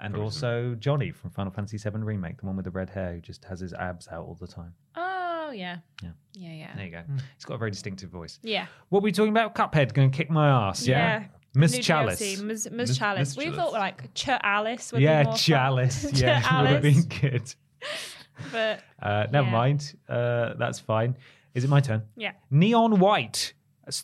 And 0.00 0.12
Probably 0.12 0.24
also 0.24 0.74
Johnny 0.74 1.10
from 1.12 1.30
Final 1.30 1.52
Fantasy 1.52 1.78
VII 1.78 1.98
Remake, 1.98 2.38
the 2.40 2.46
one 2.46 2.56
with 2.56 2.64
the 2.64 2.70
red 2.70 2.90
hair 2.90 3.14
who 3.14 3.20
just 3.20 3.44
has 3.44 3.60
his 3.60 3.72
abs 3.74 4.08
out 4.08 4.24
all 4.26 4.34
the 4.40 4.46
time. 4.48 4.74
Oh 4.96 5.50
yeah, 5.54 5.78
Yeah. 6.02 6.10
yeah, 6.32 6.52
yeah, 6.52 6.76
There 6.76 6.84
you 6.86 6.90
go. 6.90 7.02
He's 7.36 7.44
got 7.44 7.54
a 7.54 7.58
very 7.58 7.70
distinctive 7.70 8.10
voice. 8.10 8.38
yeah. 8.42 8.66
What 8.88 9.02
were 9.02 9.04
we 9.04 9.12
talking 9.12 9.30
about? 9.30 9.54
Cuphead 9.54 9.92
going 9.94 10.10
to 10.10 10.16
kick 10.16 10.30
my 10.30 10.48
ass. 10.48 10.86
Yeah. 10.86 11.20
Yeah. 11.20 11.24
Miss 11.56 11.78
Chalice. 11.78 12.20
DLC, 12.20 12.42
Ms. 12.42 12.68
Ms. 12.70 12.72
Miss- 12.72 12.98
Chalice. 12.98 13.36
Miss 13.36 13.46
we 13.46 13.52
thought 13.54 13.72
like 13.72 14.12
Ch 14.14 14.28
Alice 14.28 14.92
would 14.92 15.02
yeah, 15.02 15.20
be 15.22 15.26
more 15.26 15.32
fun. 15.34 15.38
Chalice. 15.38 16.12
Yeah, 16.20 16.40
Ch 16.40 16.52
would 16.52 16.70
have 16.70 16.82
been 16.82 17.02
good. 17.02 17.54
But 18.50 18.80
Uh, 19.00 19.26
never 19.30 19.46
Yeah. 19.46 19.52
mind. 19.52 19.94
Uh, 20.08 20.54
that's 20.54 20.80
fine. 20.80 21.16
Is 21.54 21.62
it 21.62 21.70
my 21.70 21.80
turn? 21.80 22.02
yeah, 22.16 22.32
Neon 22.50 22.98
White. 22.98 23.52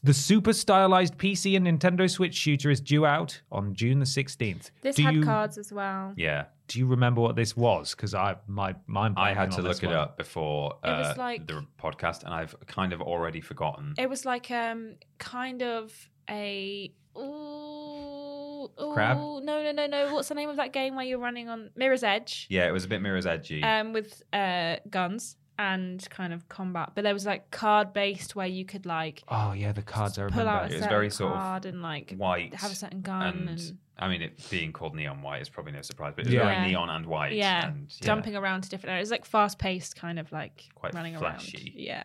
The 0.02 0.12
super 0.14 0.52
stylized 0.52 1.16
PC 1.16 1.56
and 1.56 1.66
Nintendo 1.66 2.08
Switch 2.10 2.34
shooter 2.34 2.70
is 2.70 2.80
due 2.80 3.06
out 3.06 3.40
on 3.50 3.74
June 3.74 3.98
the 3.98 4.04
16th. 4.04 4.70
this 4.82 4.96
do 4.96 5.02
had 5.02 5.14
you, 5.14 5.22
cards 5.24 5.56
as 5.56 5.72
well. 5.72 6.12
yeah, 6.16 6.44
Do 6.68 6.78
you 6.78 6.86
remember 6.86 7.20
what 7.22 7.34
this 7.36 7.56
was? 7.56 7.94
Because 7.94 8.14
I 8.14 8.36
my 8.46 8.74
mind. 8.86 9.14
I 9.18 9.32
had 9.32 9.50
to 9.52 9.62
look 9.62 9.80
this 9.80 9.82
it 9.90 9.92
up 9.92 10.18
before 10.18 10.76
It 10.84 10.88
was 10.88 11.06
uh, 11.06 11.14
like- 11.16 11.46
the 11.46 11.66
podcast, 11.82 12.24
and 12.24 12.34
I've 12.34 12.54
kind 12.66 12.92
of 12.92 13.00
already 13.00 13.40
forgotten. 13.40 13.94
It 13.98 14.08
was 14.10 14.24
like 14.24 14.50
um 14.50 14.96
kind 15.18 15.62
of 15.62 15.92
a 16.28 16.92
ooh, 17.16 18.70
ooh 18.80 18.92
Crab? 18.94 19.16
No, 19.16 19.40
no, 19.40 19.72
no, 19.72 19.86
no. 19.86 20.12
What's 20.14 20.28
the 20.28 20.34
name 20.34 20.48
of 20.48 20.56
that 20.56 20.72
game 20.72 20.94
where 20.94 21.04
you're 21.04 21.18
running 21.18 21.48
on 21.48 21.70
Mirror's 21.76 22.02
Edge? 22.02 22.46
yeah, 22.50 22.68
it 22.68 22.72
was 22.72 22.84
a 22.84 22.88
bit 22.88 23.02
Mirror's 23.02 23.26
Edgy. 23.26 23.62
Um, 23.62 23.92
with 23.92 24.22
uh 24.32 24.76
guns 24.88 25.36
and 25.60 26.08
kind 26.08 26.32
of 26.32 26.48
combat, 26.48 26.92
but 26.94 27.04
there 27.04 27.12
was 27.12 27.26
like 27.26 27.50
card 27.50 27.92
based 27.92 28.34
where 28.34 28.46
you 28.46 28.64
could 28.64 28.86
like 28.86 29.22
Oh 29.28 29.52
yeah, 29.52 29.72
the 29.72 29.82
cards 29.82 30.18
I 30.18 30.22
pull 30.22 30.30
remember. 30.40 30.50
out 30.50 30.70
a 30.70 30.74
It 30.74 30.78
was 30.78 30.86
very 30.86 31.10
sort 31.10 31.32
of 31.32 31.38
card 31.38 31.66
and 31.66 31.82
like 31.82 32.14
white 32.16 32.54
have 32.54 32.72
a 32.72 32.74
certain 32.74 33.02
gun 33.02 33.22
and, 33.22 33.48
and, 33.50 33.78
I 33.98 34.08
mean, 34.08 34.22
it 34.22 34.48
being 34.48 34.72
called 34.72 34.94
neon 34.94 35.20
white 35.20 35.42
is 35.42 35.50
probably 35.50 35.72
no 35.72 35.82
surprise, 35.82 36.14
but 36.16 36.24
it 36.24 36.28
was 36.28 36.34
Yeah. 36.34 36.44
very 36.54 36.68
neon 36.68 36.88
and 36.88 37.04
white. 37.04 37.34
yeah, 37.34 37.66
and, 37.68 37.86
yeah, 38.00 38.06
jumping 38.06 38.34
around 38.34 38.62
to 38.62 38.70
different 38.70 38.92
areas, 38.94 39.10
like 39.10 39.26
fast 39.26 39.58
paced, 39.58 39.94
kind 39.96 40.18
of 40.18 40.32
like 40.32 40.70
Quite 40.74 40.94
running 40.94 41.14
flashy. 41.18 41.58
around. 41.58 41.74
Yeah, 41.74 42.02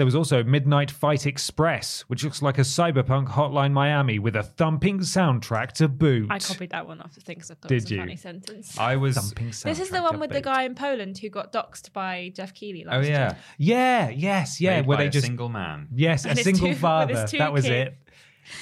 There 0.00 0.06
was 0.06 0.16
also 0.16 0.42
Midnight 0.42 0.90
Fight 0.90 1.26
Express, 1.26 2.00
which 2.08 2.24
looks 2.24 2.40
like 2.40 2.56
a 2.56 2.62
cyberpunk 2.62 3.28
Hotline 3.28 3.72
Miami 3.72 4.18
with 4.18 4.34
a 4.34 4.42
thumping 4.42 5.00
soundtrack 5.00 5.72
to 5.72 5.88
boot. 5.88 6.28
I 6.30 6.38
copied 6.38 6.70
that 6.70 6.86
one 6.86 7.02
off 7.02 7.14
the 7.14 7.20
thing 7.20 7.36
because 7.36 7.50
I 7.50 7.54
thought 7.56 7.68
Did 7.68 7.74
it 7.74 7.82
was 7.82 7.90
a 7.90 7.94
you? 7.96 8.00
funny 8.00 8.16
sentence. 8.16 8.78
I 8.78 8.96
was. 8.96 9.16
Thumping 9.16 9.48
this 9.48 9.78
is 9.78 9.90
the 9.90 10.00
one 10.00 10.14
to 10.14 10.18
with 10.18 10.30
the 10.30 10.40
guy 10.40 10.62
in 10.62 10.74
Poland 10.74 11.18
who 11.18 11.28
got 11.28 11.52
doxxed 11.52 11.92
by 11.92 12.32
Geoff 12.34 12.54
Keighley 12.54 12.84
last 12.84 12.94
Oh 12.96 13.00
yeah, 13.06 13.18
year. 13.18 13.36
Yeah, 13.58 14.08
yes, 14.08 14.58
yeah. 14.58 14.76
Made 14.78 14.86
where 14.86 14.96
by 14.96 15.02
they 15.02 15.08
a 15.08 15.10
just 15.10 15.26
single 15.26 15.50
man. 15.50 15.88
yes, 15.94 16.24
And 16.24 16.32
a 16.32 16.36
his 16.36 16.44
single 16.44 16.60
two- 16.60 16.64
with 16.68 16.76
his 16.76 16.80
father. 16.80 17.26
two 17.26 17.36
That 17.38 17.52
was 17.52 17.66
kids. 17.66 17.94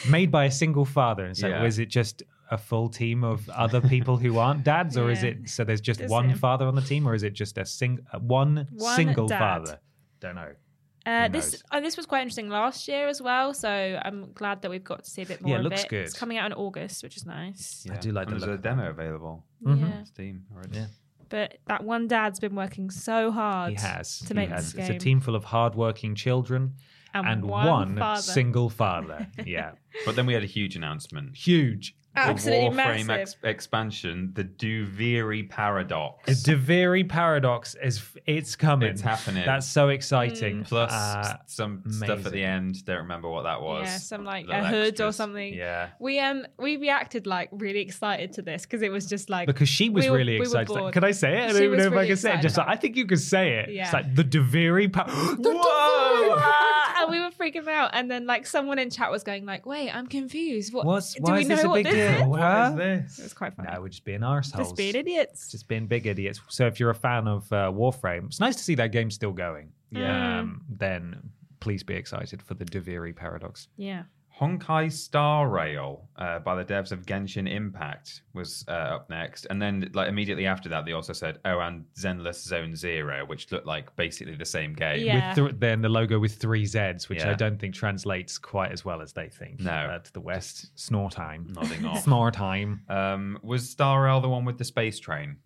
it. 0.06 0.10
Made 0.10 0.32
by 0.32 0.46
a 0.46 0.50
single 0.50 0.86
father. 0.86 1.24
And 1.24 1.36
so 1.36 1.46
Yeah. 1.46 1.62
was 1.62 1.78
it 1.78 1.88
just 1.88 2.24
a 2.50 2.58
full 2.58 2.88
team 2.88 3.22
of 3.22 3.48
other 3.50 3.80
people 3.80 4.16
who 4.16 4.38
aren't 4.38 4.64
dads, 4.64 4.96
or 4.96 5.08
is 5.08 5.22
Yeah. 5.22 5.30
it 5.30 5.48
so 5.50 5.62
there's 5.62 5.80
just 5.80 6.00
Just 6.00 6.10
one 6.10 6.30
him. 6.30 6.36
father 6.38 6.66
on 6.66 6.74
the 6.74 6.82
team, 6.82 7.06
or 7.06 7.14
is 7.14 7.22
it 7.22 7.34
just 7.34 7.58
a 7.58 7.64
sing 7.64 8.00
uh, 8.12 8.18
one, 8.18 8.66
One 8.72 8.96
single 8.96 9.28
dad. 9.28 9.38
father? 9.38 9.78
Don't 10.18 10.34
know. 10.34 10.50
Uh, 11.08 11.28
this 11.28 11.52
knows? 11.52 11.62
uh, 11.70 11.80
this 11.80 11.96
was 11.96 12.06
quite 12.06 12.20
interesting 12.22 12.48
last 12.50 12.86
year 12.88 13.08
as 13.08 13.22
well, 13.22 13.54
so 13.54 13.68
I'm 14.04 14.32
glad 14.34 14.62
that 14.62 14.70
we've 14.70 14.84
got 14.84 15.04
to 15.04 15.10
see 15.10 15.22
a 15.22 15.26
bit 15.26 15.40
more 15.40 15.50
Yeah, 15.52 15.56
it 15.56 15.58
of 15.60 15.64
looks 15.64 15.84
it. 15.84 15.88
good. 15.88 16.04
It's 16.04 16.18
coming 16.18 16.36
out 16.38 16.46
in 16.46 16.52
August, 16.52 17.02
which 17.02 17.16
is 17.16 17.24
nice. 17.24 17.86
I 17.90 17.96
do 17.96 18.12
like 18.12 18.26
and 18.28 18.36
the 18.36 18.40
there's 18.40 18.50
look 18.50 18.60
a 18.60 18.62
demo 18.62 18.90
available 18.90 19.44
Mhm. 19.64 19.80
Yeah. 19.80 20.04
Steam 20.04 20.44
already. 20.54 20.76
Yeah. 20.78 20.86
But 21.30 21.58
that 21.66 21.84
one 21.84 22.08
dad's 22.08 22.40
been 22.40 22.54
working 22.54 22.90
so 22.90 23.30
hard. 23.30 23.70
He 23.70 23.76
has. 23.80 24.18
to 24.20 24.28
he 24.28 24.34
make 24.34 24.48
has. 24.50 24.72
this 24.72 24.88
It's 24.88 24.96
a 24.96 24.98
team 24.98 25.20
full 25.20 25.34
of 25.34 25.44
hardworking 25.44 26.14
children 26.14 26.74
And 27.14 27.26
and, 27.26 27.44
one 27.44 27.66
one, 27.66 27.96
father. 27.96 28.20
single 28.22 28.68
father. 28.68 29.26
Yeah, 29.46 29.72
But 30.06 30.14
then 30.16 30.26
we 30.26 30.34
had 30.34 30.42
a 30.42 30.46
huge 30.46 30.76
announcement. 30.76 31.36
huge. 31.36 31.94
Absolutely 32.18 32.68
the 32.70 32.74
Warframe 32.76 33.06
massive. 33.06 33.10
ex- 33.10 33.36
expansion, 33.44 34.32
the 34.34 34.44
Duviri 34.44 35.48
Paradox. 35.48 36.42
The 36.42 36.52
Duviri 36.54 37.08
paradox 37.08 37.74
is 37.82 38.02
it's 38.26 38.56
coming. 38.56 38.88
It's 38.90 39.00
happening. 39.00 39.44
That's 39.46 39.66
so 39.66 39.88
exciting. 39.88 40.64
Plus 40.64 40.92
Uh, 40.92 41.36
some 41.46 41.82
stuff 41.90 42.26
at 42.26 42.32
the 42.32 42.42
end. 42.44 42.84
Don't 42.84 42.98
remember 42.98 43.28
what 43.28 43.42
that 43.42 43.60
was. 43.62 43.86
Yeah, 43.86 43.96
some 43.98 44.24
like 44.24 44.46
Little 44.46 44.64
a 44.64 44.68
hood 44.68 45.00
or 45.00 45.12
something. 45.12 45.54
Yeah. 45.54 45.88
We 45.98 46.18
um 46.20 46.46
we 46.58 46.76
reacted 46.76 47.26
like 47.26 47.48
really 47.52 47.80
excited 47.80 48.32
to 48.34 48.42
this 48.42 48.62
because 48.62 48.82
it 48.82 48.90
was 48.90 49.06
just 49.06 49.30
like 49.30 49.46
because 49.46 49.68
she 49.68 49.88
was 49.90 50.04
we 50.04 50.10
were- 50.10 50.16
really 50.18 50.34
we 50.34 50.38
were 50.40 50.44
excited. 50.44 50.70
Like. 50.70 50.92
Can 50.94 51.04
I 51.04 51.10
say 51.12 51.38
it? 51.38 51.44
I 51.44 51.46
She 51.48 51.52
don't 51.54 51.62
even 51.62 51.70
was 51.72 51.78
know 51.80 51.86
if 51.86 51.92
I 51.92 51.96
really 51.96 52.08
can 52.08 52.16
say 52.16 52.28
it. 52.30 52.32
excited 52.34 52.42
Just 52.42 52.58
like, 52.58 52.68
I 52.68 52.76
think 52.76 52.96
you 52.96 53.06
could 53.06 53.20
say 53.20 53.58
it. 53.60 53.70
Yeah. 53.70 53.84
It's 53.84 53.92
like 53.92 54.14
the 54.14 54.24
Duviri 54.24 54.92
paradox. 54.92 55.36
Whoa! 55.38 56.36
And 57.02 57.10
we 57.10 57.20
were 57.20 57.30
freaking 57.30 57.66
out, 57.68 57.90
and 57.92 58.10
then 58.10 58.26
like 58.26 58.46
someone 58.46 58.78
in 58.78 58.90
chat 58.90 59.10
was 59.10 59.22
going 59.22 59.44
like, 59.46 59.66
"Wait, 59.66 59.90
I'm 59.90 60.06
confused. 60.06 60.72
What? 60.72 60.86
What's 60.86 61.14
do 61.14 61.22
why 61.22 61.34
we 61.36 61.42
is 61.42 61.48
know 61.48 61.56
this 61.56 61.64
a 61.64 61.68
what 61.68 61.74
big 61.74 61.86
this 61.86 61.94
deal? 62.18 62.34
is?" 62.34 62.40
Huh? 62.40 62.76
It 62.78 63.22
was 63.22 63.34
quite 63.34 63.54
funny. 63.54 63.68
No, 63.72 63.80
we're 63.80 63.88
just 63.88 64.04
being 64.04 64.20
arseholes. 64.20 64.56
Just 64.58 64.76
being 64.76 64.94
idiots. 64.94 65.50
Just 65.50 65.68
being 65.68 65.86
big 65.86 66.06
idiots. 66.06 66.40
So 66.48 66.66
if 66.66 66.78
you're 66.80 66.90
a 66.90 66.94
fan 66.94 67.28
of 67.28 67.52
uh, 67.52 67.70
Warframe, 67.72 68.26
it's 68.26 68.40
nice 68.40 68.56
to 68.56 68.62
see 68.62 68.74
that 68.76 68.92
game 68.92 69.10
still 69.10 69.32
going. 69.32 69.72
Yeah. 69.90 70.40
Um, 70.40 70.64
then 70.68 71.30
please 71.60 71.82
be 71.82 71.94
excited 71.94 72.42
for 72.42 72.54
the 72.54 72.64
Duviri 72.64 73.14
paradox. 73.14 73.68
yeah. 73.76 74.04
Honkai 74.40 74.92
Star 74.92 75.48
Rail 75.48 76.08
uh, 76.16 76.38
by 76.38 76.54
the 76.54 76.64
devs 76.64 76.92
of 76.92 77.04
Genshin 77.06 77.50
Impact 77.50 78.22
was 78.34 78.64
uh, 78.68 78.70
up 78.70 79.10
next, 79.10 79.46
and 79.50 79.60
then 79.60 79.90
like 79.94 80.08
immediately 80.08 80.46
after 80.46 80.68
that, 80.68 80.84
they 80.84 80.92
also 80.92 81.12
said, 81.12 81.38
"Oh, 81.44 81.58
and 81.58 81.84
Zenless 81.98 82.42
Zone 82.46 82.76
Zero, 82.76 83.26
which 83.26 83.50
looked 83.50 83.66
like 83.66 83.94
basically 83.96 84.36
the 84.36 84.44
same 84.44 84.74
game." 84.74 85.04
Yeah. 85.04 85.28
With 85.30 85.48
th- 85.50 85.60
then 85.60 85.82
the 85.82 85.88
logo 85.88 86.18
with 86.20 86.36
three 86.36 86.66
Z's, 86.66 87.08
which 87.08 87.18
Yeah. 87.18 87.30
I 87.30 87.34
don't 87.34 87.58
think 87.58 87.74
translates 87.74 88.38
quite 88.38 88.70
as 88.70 88.84
well 88.84 89.02
as 89.02 89.12
they 89.12 89.28
think. 89.28 89.60
No. 89.60 89.72
uh, 89.72 89.98
to 89.98 90.12
the 90.12 90.20
West, 90.20 90.70
snore 90.78 91.10
time, 91.10 91.46
Nodding 91.56 91.84
off. 91.86 92.04
snore 92.04 92.30
time. 92.30 92.82
Um, 92.88 93.38
was 93.42 93.68
Star 93.68 94.02
Rail 94.04 94.20
the 94.20 94.28
one 94.28 94.44
with 94.44 94.58
the 94.58 94.64
space 94.64 95.00
train? 95.00 95.38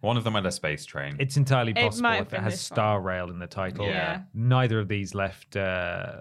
One 0.00 0.16
of 0.16 0.24
them 0.24 0.34
had 0.34 0.44
a 0.44 0.50
space 0.50 0.84
train. 0.84 1.16
It's 1.20 1.36
entirely 1.36 1.72
possible 1.72 2.02
might 2.02 2.16
have 2.16 2.26
if 2.26 2.32
it 2.34 2.40
has 2.40 2.52
this 2.54 2.70
one. 2.70 2.76
Star 2.76 3.00
Rail 3.00 3.30
in 3.30 3.38
the 3.38 3.46
title. 3.46 3.86
Yeah. 3.86 4.22
Neither 4.34 4.80
of 4.80 4.88
these 4.88 5.14
left 5.14 5.56
uh, 5.56 6.16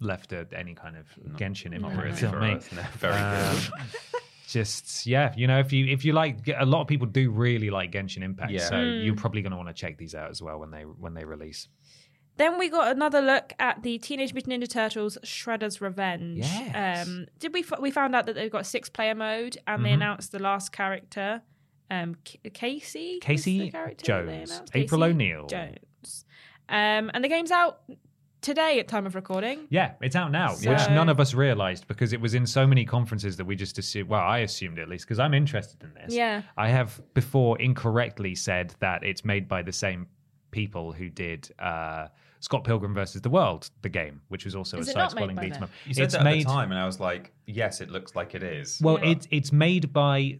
left 0.00 0.32
uh, 0.32 0.44
any 0.54 0.74
kind 0.74 0.96
of 0.96 1.06
Genshin 1.36 1.78
Not 1.80 1.92
imprint 1.92 2.22
on 2.24 2.30
for 2.32 2.40
me. 2.40 2.58
No, 2.72 2.82
very 2.98 3.14
Um, 3.14 3.56
good. 3.56 4.20
just 4.48 5.06
yeah, 5.06 5.32
you 5.36 5.46
know, 5.46 5.58
if 5.60 5.72
you 5.72 5.86
if 5.86 6.04
you 6.04 6.12
like, 6.12 6.38
a 6.58 6.64
lot 6.66 6.80
of 6.82 6.88
people 6.88 7.06
do 7.06 7.30
really 7.30 7.70
like 7.70 7.92
Genshin 7.92 8.22
Impact, 8.22 8.50
Yeah. 8.52 8.60
so 8.68 8.76
Hmm. 8.76 9.02
you're 9.04 9.14
probably 9.16 9.42
going 9.42 9.52
to 9.52 9.56
want 9.56 9.68
to 9.68 9.74
check 9.74 9.98
these 9.98 10.14
out 10.14 10.30
as 10.30 10.42
well 10.42 10.58
when 10.58 10.70
they 10.70 10.82
when 10.82 11.14
they 11.14 11.24
release. 11.24 11.68
Then 12.36 12.58
we 12.58 12.70
got 12.70 12.90
another 12.96 13.20
look 13.20 13.52
at 13.58 13.82
the 13.82 13.98
Teenage 13.98 14.32
Mutant 14.32 14.62
Ninja 14.62 14.68
Turtles 14.70 15.18
Shredder's 15.24 15.80
Revenge. 15.82 16.38
Yes. 16.38 17.06
Um, 17.06 17.26
did 17.38 17.52
we 17.52 17.60
f- 17.60 17.78
we 17.80 17.90
found 17.90 18.16
out 18.16 18.24
that 18.26 18.34
they've 18.34 18.50
got 18.50 18.64
six 18.64 18.88
player 18.88 19.14
mode 19.14 19.58
and 19.66 19.84
they 19.84 19.90
Mhm. 19.90 19.94
announced 19.94 20.32
the 20.32 20.38
last 20.38 20.72
character, 20.72 21.42
um, 21.90 22.16
K- 22.24 22.38
Casey. 22.54 23.18
Casey 23.20 23.58
the 23.66 23.70
character 23.70 24.06
Jones. 24.06 24.50
announced? 24.50 24.70
April 24.74 25.00
Casey 25.02 25.10
O'Neil. 25.10 25.46
Jones. 25.48 26.24
Um, 26.68 27.10
and 27.12 27.22
the 27.22 27.28
game's 27.28 27.50
out 27.50 27.82
today 28.40 28.78
at 28.80 28.88
time 28.88 29.06
of 29.06 29.14
recording. 29.14 29.66
Yeah, 29.70 29.92
it's 30.00 30.16
out 30.16 30.30
now, 30.32 30.54
So- 30.54 30.70
which 30.70 30.88
none 30.90 31.08
of 31.08 31.20
us 31.20 31.34
realized 31.34 31.86
because 31.88 32.12
it 32.12 32.20
was 32.20 32.34
in 32.34 32.46
so 32.46 32.66
many 32.66 32.84
conferences 32.84 33.36
that 33.36 33.44
we 33.44 33.56
just 33.56 33.78
assumed. 33.78 34.08
Well, 34.08 34.20
I 34.20 34.38
assumed 34.38 34.78
at 34.78 34.88
least 34.88 35.04
because 35.06 35.18
I'm 35.18 35.34
interested 35.34 35.82
in 35.82 35.92
this. 35.94 36.14
Yeah. 36.14 36.42
I 36.56 36.68
have 36.68 37.00
before 37.14 37.60
incorrectly 37.60 38.34
said 38.34 38.74
that 38.80 39.02
it's 39.04 39.24
made 39.24 39.48
by 39.48 39.62
the 39.62 39.72
same 39.72 40.06
people 40.50 40.92
who 40.92 41.08
did 41.10 41.50
uh, 41.58 42.08
Scott 42.40 42.64
Pilgrim 42.64 42.94
versus 42.94 43.20
the 43.20 43.28
World, 43.30 43.70
the 43.82 43.88
game, 43.88 44.22
which 44.28 44.44
was 44.46 44.56
also 44.56 44.78
Is 44.78 44.88
a 44.88 44.92
it 44.92 44.96
not 44.96 45.10
side-scrolling 45.12 45.26
made 45.28 45.36
by 45.36 45.42
beat 45.42 45.52
'em 45.54 45.60
them? 45.60 45.62
up. 45.64 45.70
You 45.86 45.94
said 45.94 46.04
it's 46.04 46.14
that 46.14 46.24
made 46.24 46.40
at 46.40 46.46
the 46.46 46.52
time, 46.52 46.70
and 46.72 46.80
I 46.80 46.86
was 46.86 46.98
like, 46.98 47.32
"Yes, 47.46 47.80
it 47.82 47.90
looks 47.90 48.16
like 48.16 48.34
it 48.34 48.42
is." 48.42 48.80
well, 48.82 48.96
But- 48.96 49.06
it's 49.08 49.28
it's 49.30 49.52
made 49.52 49.92
by 49.92 50.38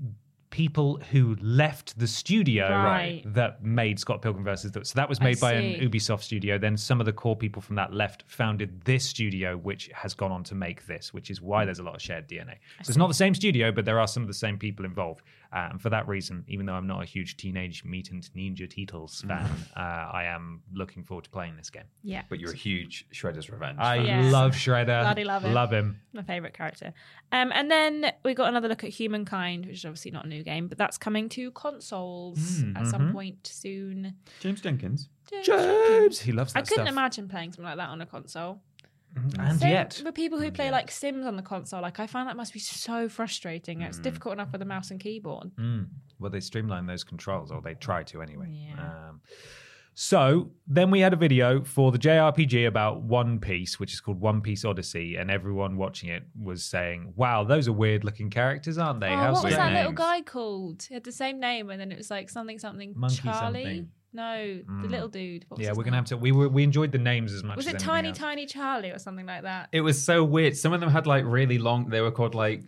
people 0.51 1.01
who 1.13 1.37
left 1.41 1.99
the 1.99 2.07
studio 2.07 2.69
Right. 2.69 3.23
that 3.25 3.63
made 3.65 3.99
Scott 4.01 4.21
Pilgrim 4.21 4.45
versus 4.45 4.73
the 4.73 4.85
so 4.85 4.95
that 4.97 5.09
was 5.09 5.21
made 5.21 5.39
by 5.41 5.53
an. 5.53 5.81
Ubisoft 5.81 6.23
studio. 6.23 6.59
Then 6.59 6.77
some 6.77 6.99
of 7.01 7.07
the 7.07 7.13
core 7.13 7.37
people 7.37 7.63
from 7.63 7.77
that 7.77 7.93
left 7.95 8.25
founded 8.27 8.83
this 8.85 9.05
studio, 9.05 9.57
which 9.57 9.89
has 9.95 10.13
gone 10.15 10.33
on 10.33 10.43
to 10.45 10.55
make 10.55 10.87
this, 10.87 11.15
which 11.15 11.31
is 11.31 11.41
why 11.41 11.65
there's 11.65 11.79
a 11.79 11.83
lot 11.85 11.95
of 11.95 12.03
shared 12.03 12.29
DNA. 12.29 12.55
So 12.83 12.91
it's 12.91 12.97
not 12.97 13.07
the 13.09 13.15
same 13.15 13.35
studio, 13.35 13.71
but 13.71 13.85
there 13.85 14.01
are 14.01 14.09
some 14.09 14.23
of 14.23 14.27
the 14.29 14.35
same 14.35 14.59
people 14.59 14.85
involved. 14.85 15.23
Uh, 15.53 15.69
and 15.73 15.83
for 15.83 15.91
that 15.91 16.07
reason, 16.07 16.45
even 16.47 16.65
though 16.67 16.75
I'm 16.75 16.87
not 16.87 17.03
a 17.03 17.05
huge 17.05 17.37
Teenage 17.37 17.85
Mutant 17.85 18.31
Ninja 18.37 18.69
Turtles 18.69 19.23
fan, 19.27 19.51
uh, 19.77 19.81
I 19.81 20.25
am 20.27 20.63
looking 20.73 21.03
forward 21.03 21.25
to 21.25 21.31
playing 21.31 21.57
this 21.57 21.71
game. 21.71 21.85
Yeah. 22.03 22.23
but 22.29 22.39
you're 22.39 22.53
a 22.53 22.57
huge 22.57 23.07
Shredder's 23.13 23.51
Revenge. 23.51 23.79
I 23.81 23.97
fan. 23.97 24.07
Yeah. 24.25 24.31
love 24.31 24.53
Shredder. 24.53 25.03
Bloody 25.03 25.25
love 25.25 25.45
him. 25.45 25.53
Love 25.53 25.73
him. 25.73 26.01
my 26.13 26.23
favorite 26.23 26.55
character. 26.55 26.93
Um, 27.33 27.51
and 27.55 27.71
then 27.71 28.13
we 28.25 28.35
got 28.35 28.49
another 28.49 28.69
look 28.69 28.85
at 28.85 28.91
Humankind, 28.91 29.67
which 29.67 29.77
is 29.79 29.85
obviously 29.85 30.11
not 30.13 30.25
a 30.25 30.29
new 30.29 30.43
game, 30.45 30.69
but 30.69 30.79
that's 30.79 30.99
coming 30.99 31.29
to 31.31 31.51
consoles 31.51 32.39
Mm, 32.63 32.77
at 32.77 32.83
mhm. 32.85 32.91
some 32.91 33.13
point 33.13 33.47
soon. 33.47 34.15
James 34.41 34.61
Jenkins. 34.61 35.09
James, 35.45 36.21
he 36.21 36.33
loves 36.33 36.53
that 36.53 36.59
I 36.61 36.63
couldn't 36.63 36.85
stuff. 36.87 36.93
imagine 36.93 37.29
playing 37.29 37.53
something 37.53 37.65
like 37.65 37.77
that 37.77 37.89
on 37.89 38.01
a 38.01 38.07
console. 38.07 38.61
And 39.39 39.59
Same 39.61 39.71
yet, 39.71 40.01
with 40.05 40.15
people 40.15 40.39
who 40.41 40.51
play 40.51 40.67
yet. 40.67 40.73
like 40.73 40.91
Sims 40.91 41.27
on 41.27 41.37
the 41.37 41.43
console, 41.43 41.83
like 41.83 41.99
I 41.99 42.07
find 42.07 42.29
that 42.29 42.37
must 42.37 42.53
be 42.53 42.59
so 42.61 43.09
frustrating. 43.09 43.83
It's 43.83 43.99
Mm. 43.99 44.03
difficult 44.03 44.33
enough 44.35 44.53
with 44.53 44.63
a 44.63 44.65
mouse 44.65 44.91
and 44.91 45.01
keyboard. 45.01 45.51
Mm. 45.57 45.89
Well, 46.19 46.31
they 46.31 46.41
streamline 46.41 46.87
those 46.87 47.03
controls, 47.05 47.51
or 47.51 47.61
they 47.61 47.75
try 47.75 48.03
to 48.05 48.23
anyway. 48.23 48.47
Yeah. 48.51 48.81
Um, 49.09 49.21
so 49.95 50.53
then 50.67 50.91
we 50.91 51.01
had 51.01 51.13
a 51.13 51.17
video 51.17 51.63
for 51.65 51.91
the 51.93 51.99
JRPG 51.99 52.67
about 52.67 53.03
One 53.03 53.39
Piece, 53.41 53.79
which 53.81 53.93
is 53.93 54.01
called 54.01 54.21
One 54.21 54.41
Piece 54.41 54.65
Odyssey, 54.65 55.17
and 55.17 55.31
everyone 55.31 55.77
watching 55.77 56.09
it 56.09 56.23
was 56.41 56.65
saying, 56.65 57.13
"Wow, 57.17 57.45
those 57.45 57.69
are 57.69 57.73
weird-looking 57.73 58.31
characters, 58.31 58.79
aren't 58.79 59.01
they? 59.01 59.09
oh, 59.09 59.17
How 59.17 59.33
what 59.33 59.43
was 59.45 59.53
sweet." 59.53 59.57
that 59.57 59.73
little 59.73 59.93
guy 59.93 60.23
called? 60.23 60.85
He 60.89 60.95
had 60.95 61.05
the 61.05 61.13
same 61.13 61.41
name, 61.41 61.69
and 61.71 61.81
then 61.81 61.91
it 61.93 61.99
was 61.99 62.11
like 62.11 62.31
something 62.31 62.59
something 62.59 62.95
Monkey 62.97 63.17
Charlie. 63.23 63.63
something. 63.65 63.89
No, 64.13 64.57
the 64.57 64.65
Mm. 64.65 64.91
little 64.91 65.09
dude. 65.09 65.45
What 65.49 65.59
was 65.59 65.65
Yeah, 65.65 65.69
his 65.71 65.79
we're 65.79 65.85
gonna 65.85 65.93
name? 65.97 65.99
have 66.03 66.09
to. 66.09 66.17
We 66.17 66.33
were 66.33 66.49
we 66.49 66.65
enjoyed 66.65 66.91
the 66.91 66.99
names 66.99 67.33
as 67.33 67.45
much. 67.45 67.53
As 67.53 67.57
Was 67.59 67.67
as 67.67 67.73
it 67.75 67.75
anything 67.77 67.89
Tiny 67.89 68.09
else. 68.09 68.19
Tiny 68.19 68.47
Charlie 68.47 68.91
or 68.91 68.99
something 68.99 69.25
like 69.27 69.43
that? 69.43 69.69
It 69.73 69.83
was 69.83 70.03
so 70.03 70.25
weird. 70.25 70.57
Some 70.57 70.73
of 70.73 70.81
them 70.81 70.91
had 70.91 71.07
like 71.07 71.25
really 71.25 71.59
long. 71.59 71.89
They 71.91 72.01
were 72.01 72.11
called 72.11 72.35
like 72.35 72.63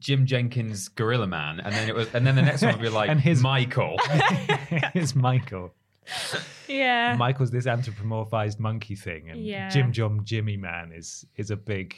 Jim 0.00 0.26
Jenkins 0.26 0.88
Gorilla 0.88 1.26
Man, 1.28 1.60
and 1.60 1.72
then 1.72 1.88
it 1.88 1.94
was, 1.94 2.12
and 2.14 2.26
then 2.26 2.34
the 2.34 2.42
next 2.42 2.62
one 2.62 2.72
would 2.72 2.82
be 2.82 2.88
like 2.88 3.08
And 3.10 3.20
his- 3.20 3.40
Michael. 3.42 3.96
it's 4.94 5.14
Michael. 5.14 5.72
yeah. 6.68 7.14
Michael's 7.16 7.50
this 7.52 7.66
anthropomorphized 7.66 8.58
monkey 8.58 8.96
thing, 8.96 9.30
and 9.30 9.44
Yeah. 9.44 9.68
Jim 9.68 9.92
Jom 9.92 10.24
Jimmy 10.24 10.56
Man 10.56 10.90
is 10.92 11.24
is 11.36 11.50
a 11.50 11.56
big, 11.56 11.94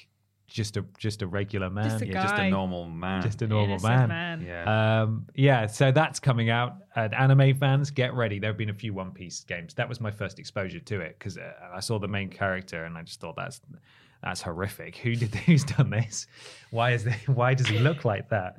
just 0.54 0.76
a 0.76 0.84
just 0.98 1.20
a 1.20 1.26
regular 1.26 1.68
man, 1.68 1.90
Just 1.90 2.02
a 2.02 2.06
yeah, 2.06 2.22
just 2.22 2.36
a 2.36 2.48
normal 2.48 2.86
man. 2.86 3.22
just 3.22 3.42
a 3.42 3.46
normal 3.48 3.70
Innocent 3.70 4.08
man. 4.08 4.40
yeah. 4.40 5.00
Um, 5.02 5.26
yeah, 5.34 5.66
so 5.66 5.90
that's 5.90 6.20
coming 6.20 6.48
out. 6.48 6.76
And 6.94 7.12
anime 7.12 7.58
fans, 7.58 7.90
get 7.90 8.14
ready. 8.14 8.38
There 8.38 8.50
have 8.50 8.56
been 8.56 8.70
a 8.70 8.74
few 8.74 8.94
One 8.94 9.10
Piece 9.10 9.42
games. 9.42 9.74
That 9.74 9.88
was 9.88 10.00
my 10.00 10.12
first 10.12 10.38
exposure 10.38 10.78
to 10.78 11.00
it 11.00 11.16
because 11.18 11.38
uh, 11.38 11.50
I 11.74 11.80
saw 11.80 11.98
the 11.98 12.06
main 12.06 12.28
character 12.30 12.84
and 12.84 12.96
I 12.96 13.02
just 13.02 13.18
thought 13.18 13.34
that's 13.34 13.60
that's 14.22 14.40
horrific. 14.42 14.96
Who 14.98 15.16
did 15.16 15.34
who's 15.46 15.64
done 15.64 15.90
this? 15.90 16.28
Why 16.70 16.92
is 16.92 17.02
they, 17.02 17.18
why 17.26 17.54
does 17.54 17.66
he 17.66 17.80
look 17.80 18.04
like 18.04 18.28
that? 18.28 18.54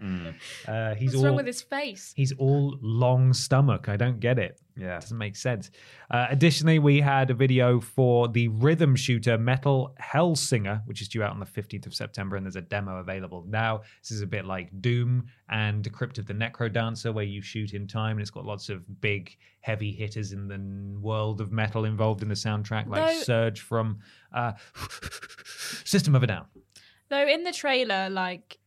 Uh, 0.67 0.95
he's 0.95 1.11
What's 1.11 1.15
all 1.19 1.25
wrong 1.27 1.35
with 1.37 1.47
his 1.47 1.61
face? 1.61 2.11
he's 2.13 2.33
all 2.33 2.77
long 2.81 3.31
stomach. 3.31 3.87
I 3.87 3.95
don't 3.95 4.19
get 4.19 4.37
it. 4.37 4.59
Yeah. 4.77 4.97
It 4.97 5.01
doesn't 5.01 5.17
make 5.17 5.35
sense. 5.37 5.71
Uh, 6.11 6.27
additionally, 6.29 6.79
we 6.79 6.99
had 6.99 7.29
a 7.31 7.33
video 7.33 7.79
for 7.79 8.27
the 8.27 8.49
rhythm 8.49 8.95
shooter 8.95 9.37
Metal 9.37 9.95
Hellsinger, 10.01 10.81
which 10.85 11.01
is 11.01 11.07
due 11.07 11.23
out 11.23 11.31
on 11.31 11.39
the 11.39 11.45
15th 11.45 11.85
of 11.85 11.93
September, 11.95 12.35
and 12.35 12.45
there's 12.45 12.57
a 12.57 12.61
demo 12.61 12.97
available 12.97 13.45
now. 13.47 13.81
This 14.01 14.11
is 14.11 14.21
a 14.21 14.27
bit 14.27 14.45
like 14.45 14.69
Doom 14.81 15.27
and 15.49 15.89
Crypt 15.93 16.17
of 16.17 16.25
the 16.25 16.33
Necro 16.33 16.71
Dancer, 16.71 17.11
where 17.13 17.23
you 17.23 17.41
shoot 17.41 17.73
in 17.73 17.87
time, 17.87 18.17
and 18.17 18.21
it's 18.21 18.31
got 18.31 18.43
lots 18.45 18.67
of 18.69 18.83
big, 18.99 19.37
heavy 19.61 19.91
hitters 19.91 20.33
in 20.33 20.47
the 20.47 20.99
world 20.99 21.39
of 21.39 21.51
metal 21.53 21.85
involved 21.85 22.21
in 22.21 22.27
the 22.27 22.35
soundtrack, 22.35 22.87
like 22.87 23.25
Though- 23.25 23.49
Serj 23.51 23.59
from 23.59 23.99
uh, 24.33 24.53
System 25.85 26.15
of 26.15 26.23
a 26.23 26.27
Down. 26.27 26.45
Though 27.09 27.27
in 27.27 27.43
the 27.43 27.51
trailer, 27.53 28.09
like 28.09 28.57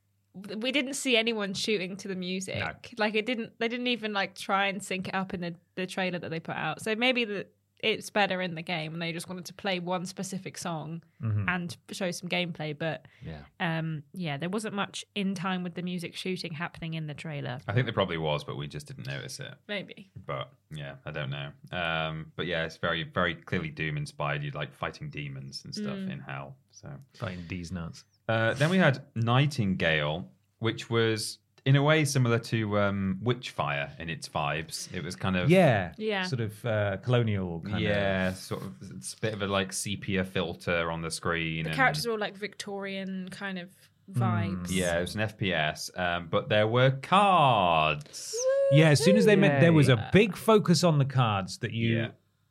we 0.59 0.73
didn't 0.73 0.95
see 0.95 1.17
anyone 1.17 1.55
shooting 1.55 1.97
to 1.99 2.09
the 2.09 2.15
music. 2.17 2.59
No. 2.59 2.71
Like 2.97 3.15
it 3.15 3.27
didn't. 3.27 3.53
They 3.59 3.69
didn't 3.69 3.89
even 3.89 4.13
like 4.13 4.35
try 4.35 4.67
and 4.67 4.83
sync 4.83 5.09
it 5.09 5.15
up 5.15 5.35
in 5.35 5.41
the 5.41 5.55
the 5.75 5.87
trailer 5.87 6.19
that 6.19 6.31
they 6.31 6.41
put 6.41 6.57
out. 6.57 6.83
So 6.83 6.95
maybe 6.95 7.25
the 7.25 7.47
it's 7.81 8.11
better 8.11 8.43
in 8.43 8.57
the 8.57 8.63
game, 8.63 8.93
and 8.93 9.01
they 9.01 9.13
just 9.13 9.29
wanted 9.29 9.45
to 9.45 9.55
play 9.55 9.79
one 9.79 10.05
specific 10.05 10.59
song 10.59 11.01
Mhm. 11.23 11.45
and 11.47 11.77
show 11.93 12.11
some 12.11 12.29
gameplay. 12.29 12.77
But 12.77 13.07
Yeah. 13.25 13.43
um, 13.61 14.03
yeah, 14.13 14.37
there 14.37 14.49
wasn't 14.49 14.75
much 14.75 15.05
in 15.15 15.37
time 15.37 15.63
with 15.63 15.75
the 15.75 15.83
music 15.83 16.17
shooting 16.17 16.55
happening 16.55 16.95
in 16.95 17.07
the 17.07 17.15
trailer. 17.15 17.61
I 17.69 17.73
think 17.75 17.87
there 17.87 17.93
probably 17.93 18.19
was, 18.19 18.43
but 18.43 18.57
we 18.57 18.67
just 18.67 18.89
didn't 18.89 19.07
notice 19.07 19.39
it. 19.39 19.55
Maybe. 19.69 20.11
But 20.27 20.53
yeah, 20.75 20.97
I 21.07 21.13
don't 21.13 21.31
know. 21.31 21.53
Um, 21.71 22.33
but 22.35 22.47
yeah, 22.47 22.65
it's 22.65 22.79
very, 22.79 23.05
very 23.05 23.37
clearly 23.37 23.71
Doom 23.71 23.97
inspired. 23.97 24.43
You 24.43 24.51
like 24.51 24.73
fighting 24.73 25.09
demons 25.09 25.65
and 25.65 25.73
stuff 25.73 25.99
Mm. 25.99 26.11
in 26.11 26.19
hell. 26.19 26.57
So 26.73 26.89
Fighting 27.15 27.45
these 27.47 27.71
nuts. 27.71 28.05
Uh, 28.29 28.55
then 28.55 28.71
we 28.71 28.79
had 28.79 29.03
Nightingale, 29.15 30.29
which 30.59 30.91
was 30.91 31.39
in 31.65 31.77
a 31.77 31.83
way 31.83 32.05
similar 32.05 32.39
to 32.39 32.79
um, 32.79 33.19
Witchfire 33.23 33.91
in 33.99 34.09
its 34.09 34.29
vibes. 34.29 34.89
It 34.95 35.05
was 35.05 35.17
kind 35.17 35.37
of 35.37 35.51
Yeah. 35.51 35.93
Yeah. 35.97 36.25
Sort 36.25 36.41
of 36.41 36.65
uh, 36.65 36.97
colonial 36.99 37.61
kind 37.61 37.77
of. 37.77 37.81
yeah, 37.83 38.33
sort 38.33 38.63
of. 38.63 38.73
It's 38.97 39.15
a 39.15 39.21
bit 39.21 39.35
of 39.35 39.43
a 39.43 39.47
like 39.47 39.73
sepia 39.73 40.25
filter 40.25 40.91
on 40.91 41.03
the 41.03 41.11
screen. 41.11 41.65
The 41.65 41.71
and- 41.71 41.77
characters 41.77 42.07
were 42.07 42.13
all 42.13 42.19
like 42.19 42.37
Victorian 42.37 43.29
kind 43.31 43.59
of 43.59 43.69
vibes. 44.13 44.69
Yeah, 44.71 44.97
it 44.99 45.01
was 45.03 45.15
an 45.15 45.21
FPS, 45.23 45.91
um, 45.99 46.29
but 46.31 46.49
there 46.49 46.67
were 46.67 46.93
cards. 47.03 48.35
Yeah, 48.73 48.89
as 48.91 49.03
soon 49.03 49.17
as 49.17 49.25
they 49.25 49.37
met, 49.37 49.61
there 49.61 49.73
was 49.73 49.89
a 49.89 50.09
big 50.13 50.37
focus 50.37 50.85
on 50.85 50.99
the 50.99 51.05
cards 51.05 51.59
that 51.59 51.73
you. 51.73 51.97
Yeah. 51.99 52.09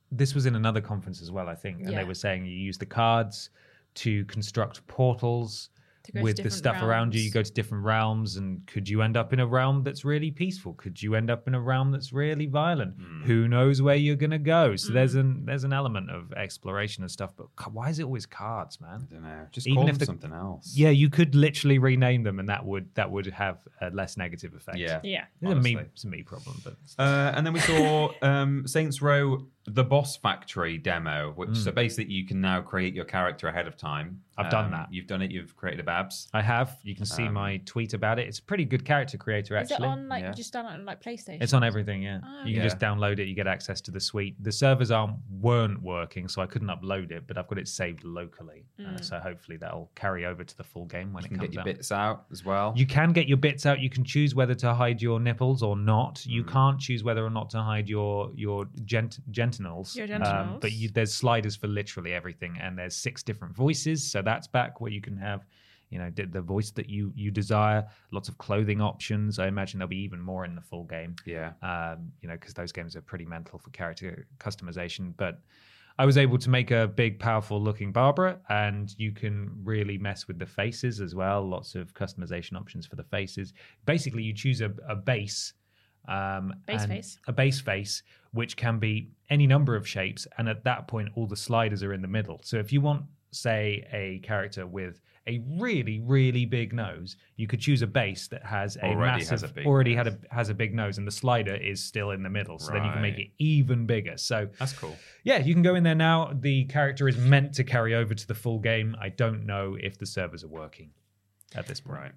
This 0.09 0.33
was 0.33 0.45
in 0.45 0.55
another 0.55 0.79
conference 0.79 1.21
as 1.21 1.31
well, 1.31 1.49
I 1.49 1.55
think, 1.55 1.81
and 1.81 1.91
Yeah. 1.91 1.97
they 1.99 2.03
were 2.05 2.13
saying 2.13 2.45
you 2.45 2.53
use 2.53 2.77
the 2.77 2.85
cards 2.85 3.49
to 4.05 4.25
construct 4.25 4.85
portals 4.87 5.69
To 6.03 6.11
go 6.13 6.19
to 6.19 6.23
with 6.23 6.37
the 6.37 6.43
different 6.43 6.53
stuff 6.53 6.81
around 6.81 7.13
you. 7.15 7.21
You 7.21 7.31
go 7.31 7.43
to 7.43 7.51
different 7.51 7.83
realms, 7.83 8.37
and 8.37 8.65
could 8.65 8.87
you 8.87 9.01
end 9.01 9.17
up 9.17 9.33
in 9.33 9.39
a 9.41 9.45
realm 9.47 9.83
that's 9.83 10.05
really 10.05 10.31
peaceful? 10.31 10.73
Could 10.73 11.01
you 11.03 11.15
end 11.15 11.29
up 11.29 11.47
in 11.49 11.53
a 11.55 11.59
realm 11.59 11.91
that's 11.91 12.13
really 12.13 12.45
violent? 12.45 12.95
Hmm. 12.95 13.23
Who 13.23 13.47
knows 13.49 13.81
where 13.81 13.95
you're 13.97 14.15
gonna 14.15 14.39
go? 14.39 14.75
So 14.77 14.93
there's 14.93 15.15
Mm. 15.15 15.19
an 15.19 15.45
there's 15.47 15.65
an 15.65 15.73
element 15.73 16.09
of 16.09 16.31
exploration 16.33 17.03
and 17.03 17.11
stuff. 17.11 17.31
But 17.35 17.47
why 17.73 17.89
is 17.89 17.99
it 17.99 18.03
always 18.03 18.25
cards, 18.25 18.79
man? 18.79 19.07
I 19.09 19.13
don't 19.13 19.23
know. 19.23 19.47
Just 19.51 19.67
Even 19.67 19.75
call 19.75 19.83
if 19.89 19.93
them 19.95 19.99
the- 19.99 20.05
something 20.05 20.31
else. 20.31 20.73
Yeah, 20.77 20.91
you 20.91 21.09
could 21.09 21.35
literally 21.35 21.77
rename 21.77 22.23
them, 22.23 22.39
and 22.39 22.47
that 22.47 22.63
would 22.65 22.85
that 22.95 23.11
would 23.11 23.25
have 23.27 23.57
a 23.81 23.89
less 23.89 24.15
negative 24.15 24.53
effect. 24.53 24.77
Yeah. 24.77 25.01
Yeah. 25.03 25.25
It's 25.41 25.51
a 25.51 25.55
me, 25.61 25.75
it's 25.77 26.03
a 26.05 26.07
me 26.07 26.23
problem, 26.23 26.55
but 26.63 26.75
Uh, 26.97 27.33
and 27.35 27.45
then 27.45 27.51
we 27.53 27.59
saw 27.59 28.11
um, 28.21 28.65
Saints 28.65 29.01
Row: 29.01 29.45
The 29.69 29.83
Boss 29.83 30.15
Factory 30.15 30.77
demo, 30.77 31.33
which 31.35 31.55
so 31.57 31.71
basically 31.71 32.13
you 32.13 32.25
can 32.25 32.39
now 32.39 32.61
create 32.61 32.93
your 32.93 33.05
character 33.05 33.47
ahead 33.49 33.67
of 33.67 33.75
time. 33.75 34.21
Hmm. 34.37 34.41
I've 34.41 34.51
done 34.51 34.65
Um, 34.65 34.71
that. 34.71 34.93
You've 34.93 35.07
done 35.07 35.21
it. 35.23 35.31
You've 35.31 35.55
created 35.57 35.79
a 35.79 35.83
Babs. 35.83 36.29
I 36.33 36.41
have. 36.43 36.77
You 36.83 36.95
can 36.95 37.05
see 37.05 37.23
Um, 37.25 37.33
my 37.33 37.57
tweet 37.65 37.93
about 37.95 38.19
it. 38.19 38.27
It's 38.27 38.37
a 38.39 38.43
pretty 38.43 38.65
good 38.65 38.85
character 38.85 39.17
creator, 39.17 39.57
actually. 39.57 39.75
Is 39.77 39.81
it 39.81 39.85
on 39.85 40.07
like 40.07 40.23
yeah. 40.23 40.31
just 40.31 40.53
done 40.53 40.65
on 40.67 40.85
like 40.85 41.01
PlayStation? 41.03 41.41
It's 41.41 41.53
on 41.53 41.63
everything, 41.63 42.03
yeah. 42.03 42.19
Oh, 42.23 42.45
you 42.45 42.53
can 42.53 42.61
okay. 42.61 42.69
just 42.69 42.77
download 42.79 43.19
it. 43.19 43.25
You 43.27 43.33
get 43.35 43.47
access 43.47 43.81
to 43.81 43.91
the 43.91 43.99
suite. 43.99 44.35
The 44.43 44.51
servers 44.51 44.89
aren't 44.91 45.17
weren't 45.41 45.81
working, 45.81 46.27
so 46.27 46.41
I 46.41 46.45
couldn't 46.45 46.67
upload 46.69 47.11
it, 47.11 47.25
but 47.27 47.37
I've 47.37 47.47
got 47.47 47.57
it 47.57 47.67
saved 47.67 48.03
locally. 48.03 48.63
Mm. 48.79 48.95
Uh, 48.95 49.01
so 49.01 49.19
hopefully 49.19 49.57
that'll 49.57 49.89
carry 49.95 50.25
over 50.25 50.43
to 50.43 50.55
the 50.57 50.63
full 50.63 50.85
game 50.85 51.11
when 51.13 51.23
You 51.23 51.25
it 51.25 51.29
can 51.29 51.37
comes 51.39 51.47
get 51.49 51.53
your 51.55 51.61
out. 51.61 51.65
bits 51.65 51.91
out 51.91 52.25
as 52.31 52.45
well. 52.45 52.73
You 52.77 52.85
can 52.85 53.11
get 53.13 53.27
your 53.27 53.37
bits 53.37 53.65
out. 53.65 53.79
You 53.79 53.89
can 53.89 54.03
choose 54.05 54.33
whether 54.35 54.53
to 54.55 54.73
hide 54.73 55.01
your 55.01 55.19
nipples 55.19 55.61
or 55.63 55.75
not. 55.75 56.25
You 56.25 56.43
Mm. 56.43 56.51
can't 56.51 56.79
choose 56.79 57.03
whether 57.03 57.25
or 57.25 57.29
not 57.31 57.49
to 57.51 57.61
hide 57.61 57.89
your 57.89 58.31
your 58.35 58.65
gent 58.85 59.19
gent- 59.31 59.56
genitals. 59.57 59.95
Your 59.95 60.07
Um, 60.53 60.59
but 60.59 60.71
you, 60.71 60.89
there's 60.89 61.13
sliders 61.13 61.55
for 61.55 61.67
literally 61.67 62.13
everything, 62.13 62.57
and 62.61 62.77
there's 62.77 62.95
six 62.95 63.23
different 63.23 63.55
voices. 63.55 64.09
So 64.09 64.21
that's 64.21 64.47
back 64.47 64.81
where 64.81 64.91
you 64.91 65.01
can 65.01 65.17
have, 65.17 65.45
you 65.89 65.99
know, 65.99 66.11
the, 66.13 66.25
the 66.25 66.41
voice 66.41 66.71
that 66.71 66.89
you 66.89 67.11
you 67.15 67.31
desire. 67.31 67.87
Lots 68.11 68.29
of 68.29 68.37
clothing 68.37 68.81
options. 68.81 69.39
I 69.39 69.47
imagine 69.47 69.79
there'll 69.79 69.89
be 69.89 70.03
even 70.03 70.21
more 70.21 70.45
in 70.45 70.55
the 70.55 70.61
full 70.61 70.83
game 70.83 71.15
yeah. 71.25 71.53
um, 71.61 72.11
you 72.21 72.27
know, 72.27 72.35
because 72.35 72.53
those 72.53 72.71
games 72.71 72.95
are 72.95 73.01
pretty 73.01 73.25
mental 73.25 73.59
for 73.59 73.69
character 73.71 74.27
customization. 74.39 75.13
But 75.17 75.39
I 75.99 76.05
was 76.05 76.17
able 76.17 76.37
to 76.37 76.49
make 76.49 76.69
a 76.69 76.87
big, 76.87 77.19
powerful 77.19 77.59
looking 77.59 77.91
Barbara, 77.91 78.39
and 78.49 78.93
you 78.99 79.11
can 79.11 79.49
really 79.63 79.97
mess 79.97 80.27
with 80.27 80.37
the 80.37 80.45
faces 80.45 81.01
as 81.01 81.15
well. 81.15 81.47
Lots 81.47 81.73
of 81.73 81.93
customization 81.95 82.55
options 82.55 82.85
for 82.85 82.95
the 82.95 83.03
faces. 83.03 83.53
Basically, 83.85 84.21
you 84.21 84.33
choose 84.33 84.61
a, 84.61 84.71
a 84.87 84.95
base. 84.95 85.53
Um, 86.07 86.53
Base 86.65 86.81
and- 86.83 86.91
face. 86.91 87.19
A 87.27 87.33
base 87.33 87.59
face, 87.61 88.03
which 88.31 88.55
can 88.57 88.79
be 88.79 89.09
any 89.29 89.47
number 89.47 89.75
of 89.75 89.87
shapes. 89.87 90.27
And 90.37 90.47
at 90.47 90.63
that 90.63 90.87
point, 90.87 91.09
all 91.15 91.27
the 91.27 91.35
sliders 91.35 91.83
are 91.83 91.93
in 91.93 92.01
the 92.01 92.07
middle. 92.07 92.39
So 92.43 92.57
if 92.57 92.71
you 92.71 92.81
want, 92.81 93.03
say, 93.31 93.85
a 93.91 94.19
character 94.25 94.65
with 94.65 95.01
a 95.29 95.39
really, 95.59 95.99
really 95.99 96.45
big 96.45 96.71
nose, 96.71 97.17
you 97.35 97.47
could 97.47 97.59
choose 97.59 97.81
a 97.81 97.87
base 97.87 98.29
that 98.29 98.45
has 98.45 98.77
a 98.77 98.85
Already 98.85 99.17
massive, 99.17 99.29
has 99.31 99.43
a 99.43 99.47
big 99.49 99.65
already 99.67 99.93
nose. 99.95 100.05
had 100.05 100.19
a 100.31 100.33
has 100.33 100.47
a 100.49 100.53
big 100.53 100.73
nose, 100.73 100.97
and 100.97 101.05
the 101.05 101.11
slider 101.11 101.55
is 101.55 101.83
still 101.83 102.11
in 102.11 102.23
the 102.23 102.29
middle. 102.29 102.57
So 102.59 102.71
then 102.71 102.85
you 102.85 102.91
can 102.93 103.01
make 103.01 103.15
Right. 103.15 103.25
it 103.25 103.31
even 103.43 103.85
bigger. 103.85 104.15
So 104.15 104.47
That's 104.57 104.71
cool. 104.71 104.95
yeah, 105.25 105.39
you 105.39 105.53
can 105.53 105.63
go 105.63 105.75
in 105.75 105.83
there 105.83 105.95
now. 105.95 106.31
The 106.33 106.63
character 106.65 107.09
is 107.09 107.17
meant 107.17 107.53
to 107.55 107.65
carry 107.65 107.93
over 107.93 108.13
to 108.15 108.25
the 108.27 108.35
full 108.35 108.59
game. 108.59 108.95
I 109.01 109.09
don't 109.09 109.45
know 109.45 109.75
if 109.77 109.97
the 109.97 110.05
servers 110.05 110.45
are 110.45 110.47
working 110.47 110.91
at 111.55 111.67
this 111.67 111.81
point. 111.81 111.99
Right. 111.99 112.11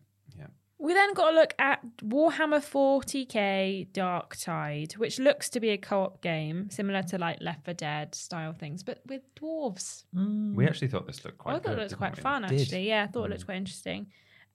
Yeah. 0.80 0.86
We 0.86 0.94
then 0.94 1.12
got 1.14 1.32
a 1.32 1.36
look 1.36 1.54
at 1.58 1.80
Warhammer 2.02 2.60
40k 2.60 3.92
Dark 3.92 4.36
Tide, 4.36 4.92
which 4.96 5.18
looks 5.18 5.48
to 5.50 5.60
be 5.60 5.70
a 5.70 5.76
co-op 5.78 6.22
game 6.22 6.70
similar 6.70 7.02
to 7.04 7.18
like 7.18 7.38
Left 7.40 7.64
4 7.64 7.74
Dead 7.74 8.14
style 8.14 8.52
things, 8.52 8.82
but 8.82 9.00
with 9.06 9.22
dwarves. 9.34 10.04
We 10.12 10.66
actually 10.66 10.88
thought 10.88 11.06
this 11.06 11.24
looked 11.24 11.38
quite 11.38 11.52
I 11.52 11.54
thought 11.58 11.62
good. 11.64 11.78
it 11.78 11.82
looked 11.82 11.96
quite 11.98 12.16
we? 12.16 12.22
fun 12.22 12.44
actually. 12.44 12.88
Yeah, 12.88 13.04
I 13.04 13.06
thought 13.06 13.22
Mm. 13.24 13.26
it 13.26 13.30
looked 13.30 13.44
quite 13.46 13.56
interesting. 13.56 14.06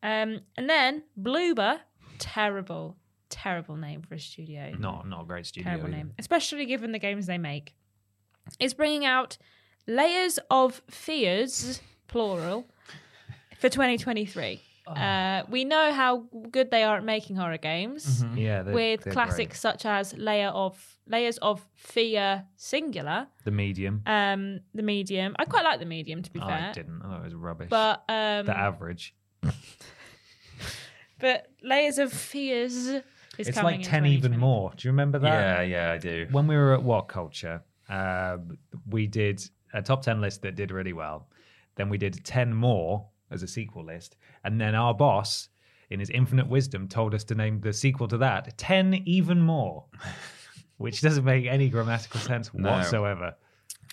Um, 0.04 0.42
and 0.58 0.70
then 0.70 1.04
Bloober, 1.20 1.80
terrible, 2.20 2.98
terrible 3.30 3.76
name 3.76 4.02
for 4.02 4.16
a 4.16 4.20
studio. 4.20 4.74
Not 4.78 5.08
not 5.08 5.22
a 5.22 5.26
great 5.26 5.46
studio. 5.46 5.70
terrible 5.70 5.88
either. 5.90 5.98
name, 5.98 6.14
especially 6.20 6.66
given 6.66 6.92
the 6.92 7.00
games 7.00 7.26
they 7.28 7.38
make. 7.38 7.74
Is 8.60 8.74
bringing 8.76 9.06
out 9.06 9.38
Layers 9.88 10.38
of 10.52 10.82
Fears, 10.90 11.82
plural, 12.08 12.68
for 13.60 13.70
2023. 13.70 14.62
Oh. 14.88 14.92
Uh, 14.94 15.44
we 15.50 15.66
know 15.66 15.92
how 15.92 16.26
good 16.52 16.70
they 16.70 16.84
are 16.84 16.98
at 16.98 17.04
making 17.04 17.36
horror 17.36 17.58
games 17.58 18.24
Yeah, 18.36 18.62
they're- 18.62 18.74
with 18.74 19.02
they're 19.04 19.14
classics 19.14 19.60
such 19.60 19.84
as 19.86 20.14
Layer 20.16 20.50
of 20.50 20.78
Layers 21.08 21.38
of 21.40 21.66
Fear 21.74 22.46
singular. 22.56 23.28
The 23.46 23.52
medium. 23.52 24.04
um, 24.06 24.60
the 24.74 24.84
medium. 24.84 25.36
I 25.40 25.46
quite 25.46 25.64
like 25.64 25.80
the 25.80 25.86
medium 25.86 26.22
to 26.22 26.32
be 26.32 26.40
Oh, 26.40 26.48
fair, 26.48 26.70
I 26.70 26.72
didn't. 26.72 27.02
I 27.04 27.08
thought 27.08 27.22
it 27.22 27.24
was 27.26 27.34
rubbish. 27.36 27.70
but 27.70 28.04
um, 28.10 28.46
the 28.46 28.58
average. 28.58 29.16
but 31.20 31.48
Layers 31.64 31.98
of 31.98 32.12
Fears 32.12 32.76
is 32.76 33.02
It's 33.38 33.52
coming 33.52 33.82
like 33.82 33.90
ten 33.90 34.06
even 34.06 34.38
more. 34.38 34.72
Do 34.76 34.88
you 34.88 34.92
remember 34.92 35.20
that? 35.20 35.28
Yeah, 35.28 35.62
yeah, 35.62 35.92
I 35.94 35.98
do. 35.98 36.28
when 36.32 36.48
we 36.48 36.56
were 36.56 36.74
at 36.74 36.84
What 36.84 37.08
Culture, 37.08 37.64
um, 37.90 38.58
we 38.90 39.08
did 39.08 39.42
a 39.74 39.82
top 39.82 40.02
10 40.02 40.22
list 40.22 40.42
that 40.44 40.56
did 40.56 40.72
really 40.72 40.94
well. 40.94 41.28
Then 41.76 41.90
we 41.90 41.98
did 41.98 42.24
10 42.24 42.54
more 42.54 43.08
as 43.32 43.44
a 43.44 43.48
sequel 43.48 43.84
list. 43.84 44.16
And 44.46 44.62
then 44.62 44.76
our 44.76 44.94
boss, 44.94 45.50
in 45.90 46.00
his 46.00 46.10
infinite 46.10 46.48
wisdom, 46.48 46.88
told 46.88 47.14
us 47.14 47.24
to 47.26 47.36
name 47.36 47.60
the 47.62 47.74
sequel 47.74 48.08
to 48.10 48.18
that 48.20 48.58
10 48.58 48.94
even 49.06 49.42
more, 49.42 49.86
which 50.78 51.02
doesn't 51.02 51.26
make 51.26 51.46
any 51.48 51.68
grammatical 51.70 52.20
sense 52.20 52.52
No. 52.54 52.72
whatsoever. 52.72 53.36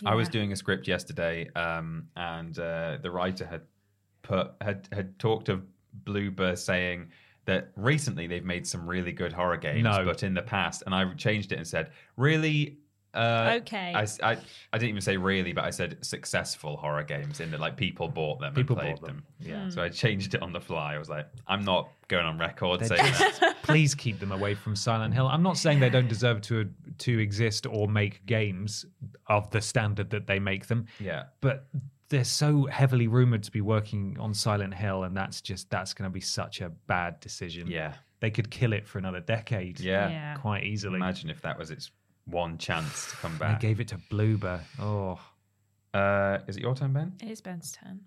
I 0.05 0.15
was 0.15 0.29
doing 0.29 0.53
a 0.53 0.57
script 0.57 0.89
yesterday, 0.89 1.49
um, 1.55 2.09
and 2.17 2.59
uh, 2.59 2.99
the 3.03 3.11
writer 3.11 3.47
had 3.47 3.63
put 4.23 4.53
had 4.61 4.89
had 4.93 5.19
talked 5.19 5.49
of 5.49 5.63
Bloober 6.05 6.57
saying 6.59 7.11
that 7.45 7.71
recently 7.77 8.27
they've 8.27 8.45
made 8.45 8.67
some 8.67 8.87
really 8.87 9.13
good 9.13 9.33
horror 9.33 9.57
games, 9.57 9.83
No. 9.85 10.05
but 10.05 10.23
in 10.23 10.35
the 10.35 10.43
past, 10.43 10.83
and 10.87 10.95
I 10.95 11.13
changed 11.15 11.53
it 11.53 11.57
and 11.59 11.67
said, 11.67 11.91
really. 12.17 12.79
Uh, 13.15 13.59
Okay. 13.61 13.93
I, 13.95 14.03
I, 14.23 14.33
I 14.73 14.79
didn't 14.79 14.89
even 14.91 15.01
say 15.03 15.17
really, 15.17 15.53
but 15.53 15.65
I 15.65 15.71
said 15.71 15.99
successful 16.05 16.77
horror 16.77 17.03
games 17.03 17.41
in 17.41 17.51
that 17.51 17.61
like 17.61 17.77
people 17.77 18.09
bought 18.09 18.41
them 18.41 18.55
People 18.55 18.79
and 18.79 18.83
played 18.87 19.01
bought 19.01 19.07
them, 19.07 19.23
them. 19.41 19.49
yeah. 19.51 19.69
So 19.69 19.83
I 19.83 19.89
changed 19.91 20.35
it 20.35 20.43
on 20.43 20.53
the 20.53 20.61
fly. 20.61 20.95
I 20.95 20.99
was 20.99 21.09
like, 21.11 21.27
I'm 21.47 21.65
not 21.65 21.91
going 22.09 22.25
on 22.25 22.39
record 22.39 22.81
They're 22.81 22.89
saying 22.97 23.13
just- 23.15 23.41
that. 23.41 23.57
Please 23.63 23.95
keep 23.95 24.19
them 24.19 24.33
away 24.33 24.55
from 24.55 24.75
Silent 24.75 25.15
Hill. 25.15 25.29
I'm 25.29 25.43
not 25.43 25.57
saying 25.57 25.81
they 25.81 25.91
don't 25.91 26.09
deserve 26.09 26.41
to 26.43 26.69
to 26.99 27.19
exist 27.19 27.67
or 27.67 27.87
make 27.89 28.25
games 28.27 28.85
of 29.29 29.51
the 29.51 29.61
standard 29.61 30.11
that 30.11 30.27
they 30.27 30.39
make 30.39 30.67
them. 30.67 30.87
Yeah. 30.99 31.25
but 31.41 31.67
they're 32.09 32.25
so 32.25 32.67
heavily 32.67 33.07
rumored 33.09 33.43
to 33.45 33.51
be 33.51 33.63
working 33.63 34.19
on 34.21 34.35
Silent 34.35 34.75
Hill, 34.75 35.05
and 35.05 35.17
that's 35.17 35.41
just 35.41 35.71
that's 35.71 35.95
going 35.95 36.11
to 36.11 36.13
be 36.13 36.21
such 36.21 36.61
a 36.61 36.69
bad 36.87 37.21
decision. 37.21 37.67
Yeah. 37.69 37.95
they 38.21 38.31
could 38.31 38.51
kill 38.51 38.73
it 38.75 38.87
for 38.87 38.99
another 38.99 39.21
decade. 39.21 39.81
Yeah. 39.81 40.09
Yeah. 40.11 40.35
quite 40.37 40.65
easily. 40.65 40.97
Imagine 40.97 41.31
if 41.31 41.41
that 41.43 41.59
was 41.59 41.71
its 41.71 41.91
one 42.27 42.59
chance 42.59 43.11
to 43.11 43.17
come 43.17 43.37
back. 43.39 43.57
I 43.57 43.59
gave 43.59 43.81
it 43.81 43.89
to 43.89 43.99
Bloober. 44.11 44.61
Oh, 44.79 45.21
Uh, 45.95 46.39
is 46.47 46.57
it 46.57 46.63
your 46.63 46.75
turn, 46.75 46.93
Ben? 46.93 47.13
It 47.23 47.31
is 47.31 47.41
Ben's 47.43 47.73
turn. 47.73 48.01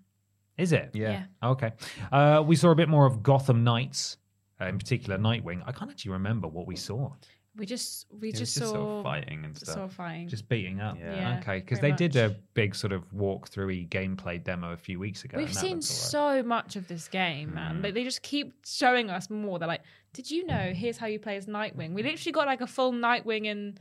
is 0.57 0.71
it? 0.71 0.89
Yeah. 0.93 1.25
Okay. 1.43 1.71
Uh, 2.11 2.41
we 2.45 2.55
saw 2.55 2.71
a 2.71 2.75
bit 2.75 2.89
more 2.89 3.05
of 3.05 3.21
Gotham 3.21 3.63
Knights, 3.63 4.17
uh, 4.59 4.65
in 4.65 4.77
particular 4.79 5.17
Nightwing. 5.19 5.61
I 5.65 5.71
can't 5.71 5.91
actually 5.91 6.11
remember 6.11 6.47
what 6.47 6.65
we 6.65 6.75
saw. 6.75 7.11
We 7.57 7.65
just 7.65 8.07
we 8.11 8.29
It 8.29 8.33
was 8.33 8.39
just 8.39 8.55
just 8.55 8.65
saw 8.67 8.73
sort 8.73 8.89
of 8.97 9.03
fighting 9.03 9.45
and 9.45 9.55
stuff. 9.57 9.75
saw 9.75 9.87
fighting. 9.87 10.27
Just 10.27 10.49
beating 10.49 10.81
up. 10.81 10.97
Yeah. 10.99 11.15
Yeah, 11.15 11.39
okay, 11.39 11.59
because 11.59 11.79
very 11.79 11.91
they 11.91 11.95
did 11.97 12.15
a 12.17 12.35
big 12.53 12.75
sort 12.75 12.91
of 12.91 13.03
walkthrough 13.13 13.87
gameplay 13.89 14.43
demo 14.43 14.71
a 14.73 14.77
few 14.77 14.99
weeks 14.99 15.23
ago. 15.23 15.37
We've 15.37 15.47
and 15.47 15.55
that 15.55 15.59
seen 15.61 15.77
looked 15.77 16.15
all 16.15 16.31
right. 16.33 16.41
so 16.41 16.47
much 16.47 16.75
of 16.75 16.87
this 16.89 17.07
game, 17.07 17.51
Mm. 17.51 17.53
man. 17.53 17.81
Like 17.81 17.93
they 17.93 18.03
just 18.03 18.23
keep 18.23 18.65
showing 18.65 19.09
us 19.09 19.29
more. 19.29 19.57
They're 19.59 19.67
like, 19.69 19.83
"Did 20.13 20.29
you 20.31 20.45
know? 20.45 20.73
Here's 20.73 20.97
how 20.97 21.05
you 21.07 21.19
play 21.19 21.37
as 21.37 21.45
Nightwing." 21.45 21.93
We 21.93 22.01
literally 22.03 22.31
got 22.33 22.45
like 22.47 22.59
a 22.61 22.67
full 22.67 22.91
Nightwing 22.91 23.49
and 23.49 23.79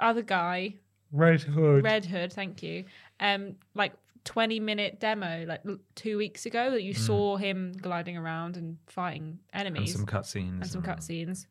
other 0.00 0.22
guy, 0.22 0.74
Red 1.12 1.40
Hood. 1.42 1.84
Red 1.84 2.04
Hood. 2.04 2.32
Thank 2.32 2.62
you. 2.62 2.84
Um, 3.20 3.56
like 3.74 3.92
twenty 4.24 4.58
minute 4.60 5.00
demo, 5.00 5.44
like 5.46 5.62
two 5.94 6.16
weeks 6.18 6.46
ago, 6.46 6.70
that 6.70 6.82
you 6.82 6.94
saw 6.94 7.36
him 7.36 7.72
gliding 7.80 8.16
around 8.16 8.56
and 8.56 8.78
fighting 8.86 9.22
Mm. 9.22 9.38
and 9.52 9.66
enemies 9.68 9.92
some 9.94 10.06
cutscenes. 10.06 10.60
and 10.62 10.66
some 10.66 10.84
and- 10.84 10.98
cutscenes. 10.98 11.46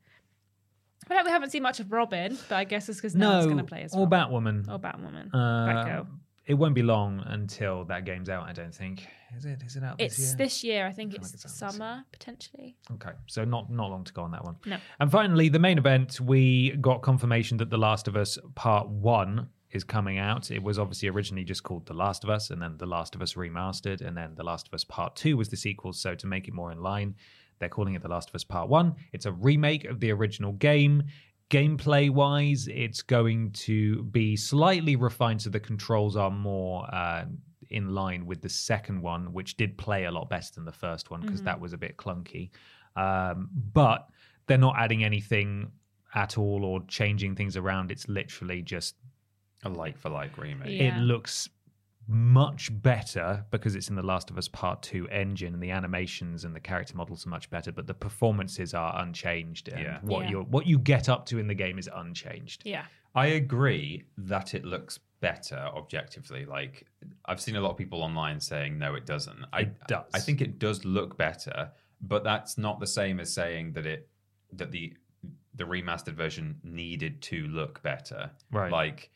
But 1.07 1.15
like, 1.17 1.25
we 1.25 1.31
haven't 1.31 1.49
seen 1.49 1.63
much 1.63 1.81
of 1.81 1.91
Robin, 1.91 2.37
but 2.47 2.55
I 2.55 2.63
guess 2.63 2.87
it's 2.87 2.97
because 2.97 3.13
no, 3.13 3.31
one's 3.31 3.45
going 3.45 3.57
to 3.57 3.63
play 3.65 3.81
as 3.83 3.93
or 3.93 4.07
Robin. 4.07 4.63
Batwoman. 4.65 4.69
or 4.69 4.79
Batwoman. 4.79 5.29
Uh, 5.33 5.37
Batgirl. 5.67 6.07
It 6.45 6.55
won't 6.55 6.75
be 6.75 6.83
long 6.83 7.21
until 7.25 7.85
that 7.85 8.03
game's 8.05 8.29
out. 8.29 8.43
I 8.47 8.53
don't 8.53 8.75
think. 8.75 9.07
Is 9.37 9.45
it? 9.45 9.61
Is 9.65 9.75
it 9.77 9.83
out 9.83 9.97
this 9.97 10.19
It's 10.19 10.27
year? 10.27 10.37
this 10.37 10.63
year. 10.63 10.87
I 10.87 10.91
think 10.91 11.11
feel 11.13 11.21
it's, 11.21 11.33
it's 11.33 11.45
out 11.45 11.49
this 11.51 11.61
year. 11.61 11.71
summer 11.71 12.05
potentially. 12.11 12.75
Okay, 12.93 13.11
so 13.27 13.45
not 13.45 13.71
not 13.71 13.89
long 13.89 14.03
to 14.03 14.13
go 14.13 14.23
on 14.23 14.31
that 14.31 14.43
one. 14.43 14.57
No. 14.65 14.77
And 14.99 15.09
finally, 15.11 15.49
the 15.49 15.59
main 15.59 15.77
event, 15.77 16.19
we 16.19 16.71
got 16.71 17.01
confirmation 17.01 17.57
that 17.57 17.69
The 17.69 17.77
Last 17.77 18.07
of 18.07 18.15
Us 18.17 18.37
Part 18.55 18.89
One 18.89 19.47
is 19.71 19.83
coming 19.83 20.19
out. 20.19 20.51
It 20.51 20.61
was 20.61 20.77
obviously 20.77 21.09
originally 21.09 21.43
just 21.45 21.63
called 21.63 21.85
The 21.87 21.93
Last 21.93 22.23
of 22.23 22.29
Us, 22.29 22.51
and 22.51 22.61
then 22.61 22.77
The 22.77 22.85
Last 22.85 23.15
of 23.15 23.21
Us 23.21 23.33
Remastered, 23.33 24.01
and 24.01 24.15
then 24.15 24.33
The 24.35 24.43
Last 24.43 24.67
of 24.67 24.73
Us 24.73 24.83
Part 24.83 25.15
Two 25.15 25.37
was 25.37 25.49
the 25.49 25.57
sequel. 25.57 25.93
So 25.93 26.13
to 26.13 26.27
make 26.27 26.47
it 26.47 26.53
more 26.53 26.71
in 26.71 26.81
line, 26.83 27.15
they're 27.59 27.69
calling 27.69 27.93
it 27.95 28.01
The 28.01 28.09
Last 28.09 28.29
of 28.29 28.35
Us 28.35 28.43
Part 28.43 28.67
One. 28.69 28.95
It's 29.13 29.25
a 29.25 29.31
remake 29.31 29.85
of 29.85 29.99
the 30.01 30.11
original 30.11 30.51
game. 30.51 31.03
Gameplay 31.49 32.09
wise, 32.09 32.67
it's 32.67 33.01
going 33.01 33.51
to 33.51 34.03
be 34.03 34.35
slightly 34.35 34.95
refined 34.95 35.41
so 35.41 35.49
the 35.49 35.59
controls 35.59 36.15
are 36.15 36.31
more 36.31 36.87
uh, 36.93 37.25
in 37.69 37.93
line 37.93 38.25
with 38.25 38.41
the 38.41 38.49
second 38.49 39.01
one, 39.01 39.33
which 39.33 39.57
did 39.57 39.77
play 39.77 40.05
a 40.05 40.11
lot 40.11 40.29
better 40.29 40.51
than 40.55 40.65
the 40.65 40.71
first 40.71 41.11
one 41.11 41.21
because 41.21 41.41
that 41.43 41.59
was 41.59 41.73
a 41.73 41.77
bit 41.77 41.97
clunky. 41.97 42.49
Um, 42.95 43.49
but 43.73 44.07
they're 44.47 44.57
not 44.57 44.75
adding 44.77 45.03
anything 45.03 45.71
at 46.15 46.37
all 46.37 46.63
or 46.63 46.81
changing 46.87 47.35
things 47.35 47.57
around. 47.57 47.91
It's 47.91 48.07
literally 48.07 48.61
just 48.61 48.95
A 49.63 49.69
like 49.69 49.97
for 49.97 50.09
like 50.09 50.37
remake. 50.37 50.79
Yeah. 50.79 50.97
it 50.97 51.01
looks 51.01 51.49
much 52.07 52.69
better 52.81 53.45
because 53.51 53.75
it's 53.75 53.89
in 53.89 53.95
the 53.95 54.03
Last 54.03 54.29
of 54.29 54.37
Us 54.37 54.47
Part 54.47 54.81
2 54.83 55.07
engine 55.09 55.53
and 55.53 55.63
the 55.63 55.71
animations 55.71 56.43
and 56.43 56.53
the 56.55 56.59
character 56.59 56.95
models 56.97 57.25
are 57.25 57.29
much 57.29 57.49
better, 57.49 57.71
but 57.71 57.87
the 57.87 57.93
performances 57.93 58.73
are 58.73 59.01
unchanged 59.01 59.69
and 59.69 59.81
Yeah. 59.81 59.99
what 60.01 60.25
Yeah. 60.25 60.29
you 60.31 60.41
what 60.43 60.67
you 60.67 60.77
get 60.79 61.07
up 61.09 61.25
to 61.27 61.39
in 61.39 61.47
the 61.47 61.53
game 61.55 61.77
is 61.79 61.89
unchanged. 61.93 62.63
Yeah. 62.65 62.85
I 63.15 63.27
agree 63.27 64.03
that 64.17 64.53
it 64.53 64.65
looks 64.65 64.99
better 65.21 65.55
objectively. 65.73 66.45
Like 66.45 66.85
I've 67.25 67.39
seen 67.39 67.55
a 67.55 67.61
lot 67.61 67.71
of 67.71 67.77
people 67.77 68.01
online 68.03 68.39
saying 68.41 68.77
no, 68.77 68.95
it 68.95 69.05
doesn't. 69.05 69.45
I, 69.53 69.61
It 69.61 69.87
does. 69.87 70.09
I 70.13 70.19
think 70.19 70.41
it 70.41 70.59
does 70.59 70.83
look 70.83 71.17
better, 71.17 71.71
but 72.01 72.23
that's 72.25 72.57
not 72.57 72.79
the 72.81 72.87
same 72.87 73.19
as 73.21 73.31
saying 73.33 73.73
that 73.73 73.85
it 73.85 74.09
that 74.51 74.71
the 74.71 74.93
the 75.55 75.63
remastered 75.63 76.15
version 76.15 76.59
needed 76.63 77.21
to 77.21 77.47
look 77.47 77.81
better. 77.83 78.31
Right. 78.51 78.71
Like 78.71 79.11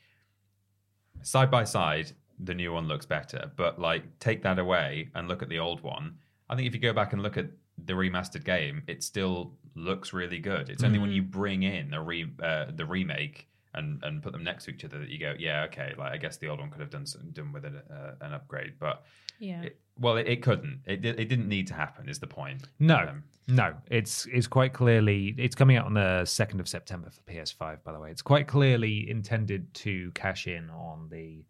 side 1.22 1.50
by 1.50 1.64
side, 1.64 2.12
the 2.40 2.54
new 2.54 2.72
one 2.72 2.86
looks 2.88 3.06
better, 3.06 3.50
but 3.56 3.78
like 3.80 4.04
take 4.20 4.42
that 4.42 4.58
away 4.58 5.08
and 5.14 5.28
look 5.28 5.42
at 5.42 5.48
the 5.48 5.58
old 5.58 5.80
one. 5.82 6.16
I 6.48 6.56
think 6.56 6.66
if 6.68 6.74
you 6.74 6.80
go 6.80 6.92
back 6.92 7.12
and 7.12 7.22
look 7.22 7.36
at 7.36 7.46
the 7.84 7.92
remastered 7.92 8.44
game, 8.44 8.82
it 8.86 9.02
still 9.02 9.52
looks 9.74 10.12
really 10.12 10.38
good. 10.38 10.68
It's 10.68 10.82
only 10.82 10.98
when 10.98 11.10
you 11.12 11.22
bring 11.22 11.62
in 11.62 11.90
the 11.90 12.00
re 12.00 12.26
uh, 12.42 12.66
the 12.74 12.86
remake 12.86 13.48
and 13.74 14.02
and 14.02 14.22
put 14.22 14.32
them 14.32 14.42
next 14.44 14.64
to 14.64 14.70
each 14.72 14.84
other 14.84 14.98
that 14.98 15.08
you 15.08 15.18
go, 15.18 15.34
yeah, 15.38 15.64
okay. 15.64 15.94
Like 15.98 16.12
I 16.12 16.16
guess 16.16 16.36
the 16.38 16.48
old 16.48 16.60
one 16.60 16.70
could 16.70 16.80
have 16.80 16.90
done 16.90 17.06
some, 17.06 17.30
done 17.32 17.52
with 17.52 17.64
it, 17.64 17.72
uh, 17.90 18.12
an 18.20 18.32
upgrade, 18.32 18.74
but 18.78 19.04
Yeah. 19.38 19.62
it, 19.62 19.78
well, 20.00 20.16
it, 20.16 20.26
it 20.26 20.42
couldn't. 20.42 20.80
It 20.86 21.04
it 21.04 21.28
didn't 21.28 21.48
need 21.48 21.66
to 21.68 21.74
happen. 21.74 22.08
Is 22.08 22.18
the 22.18 22.26
point? 22.26 22.66
No, 22.78 22.96
Um, 22.98 23.24
no, 23.46 23.74
it's 23.90 24.26
it's 24.26 24.46
quite 24.46 24.72
clearly 24.72 25.34
it's 25.38 25.54
coming 25.54 25.76
out 25.76 25.86
on 25.86 25.94
the 25.94 26.24
second 26.24 26.60
of 26.60 26.68
September 26.68 27.10
for 27.10 27.20
PS5. 27.30 27.82
By 27.84 27.92
the 27.92 28.00
way, 28.00 28.10
it's 28.10 28.22
quite 28.22 28.46
clearly 28.48 29.08
intended 29.08 29.72
to 29.74 30.10
cash 30.12 30.46
in 30.46 30.70
on 30.70 31.08
the 31.10 31.44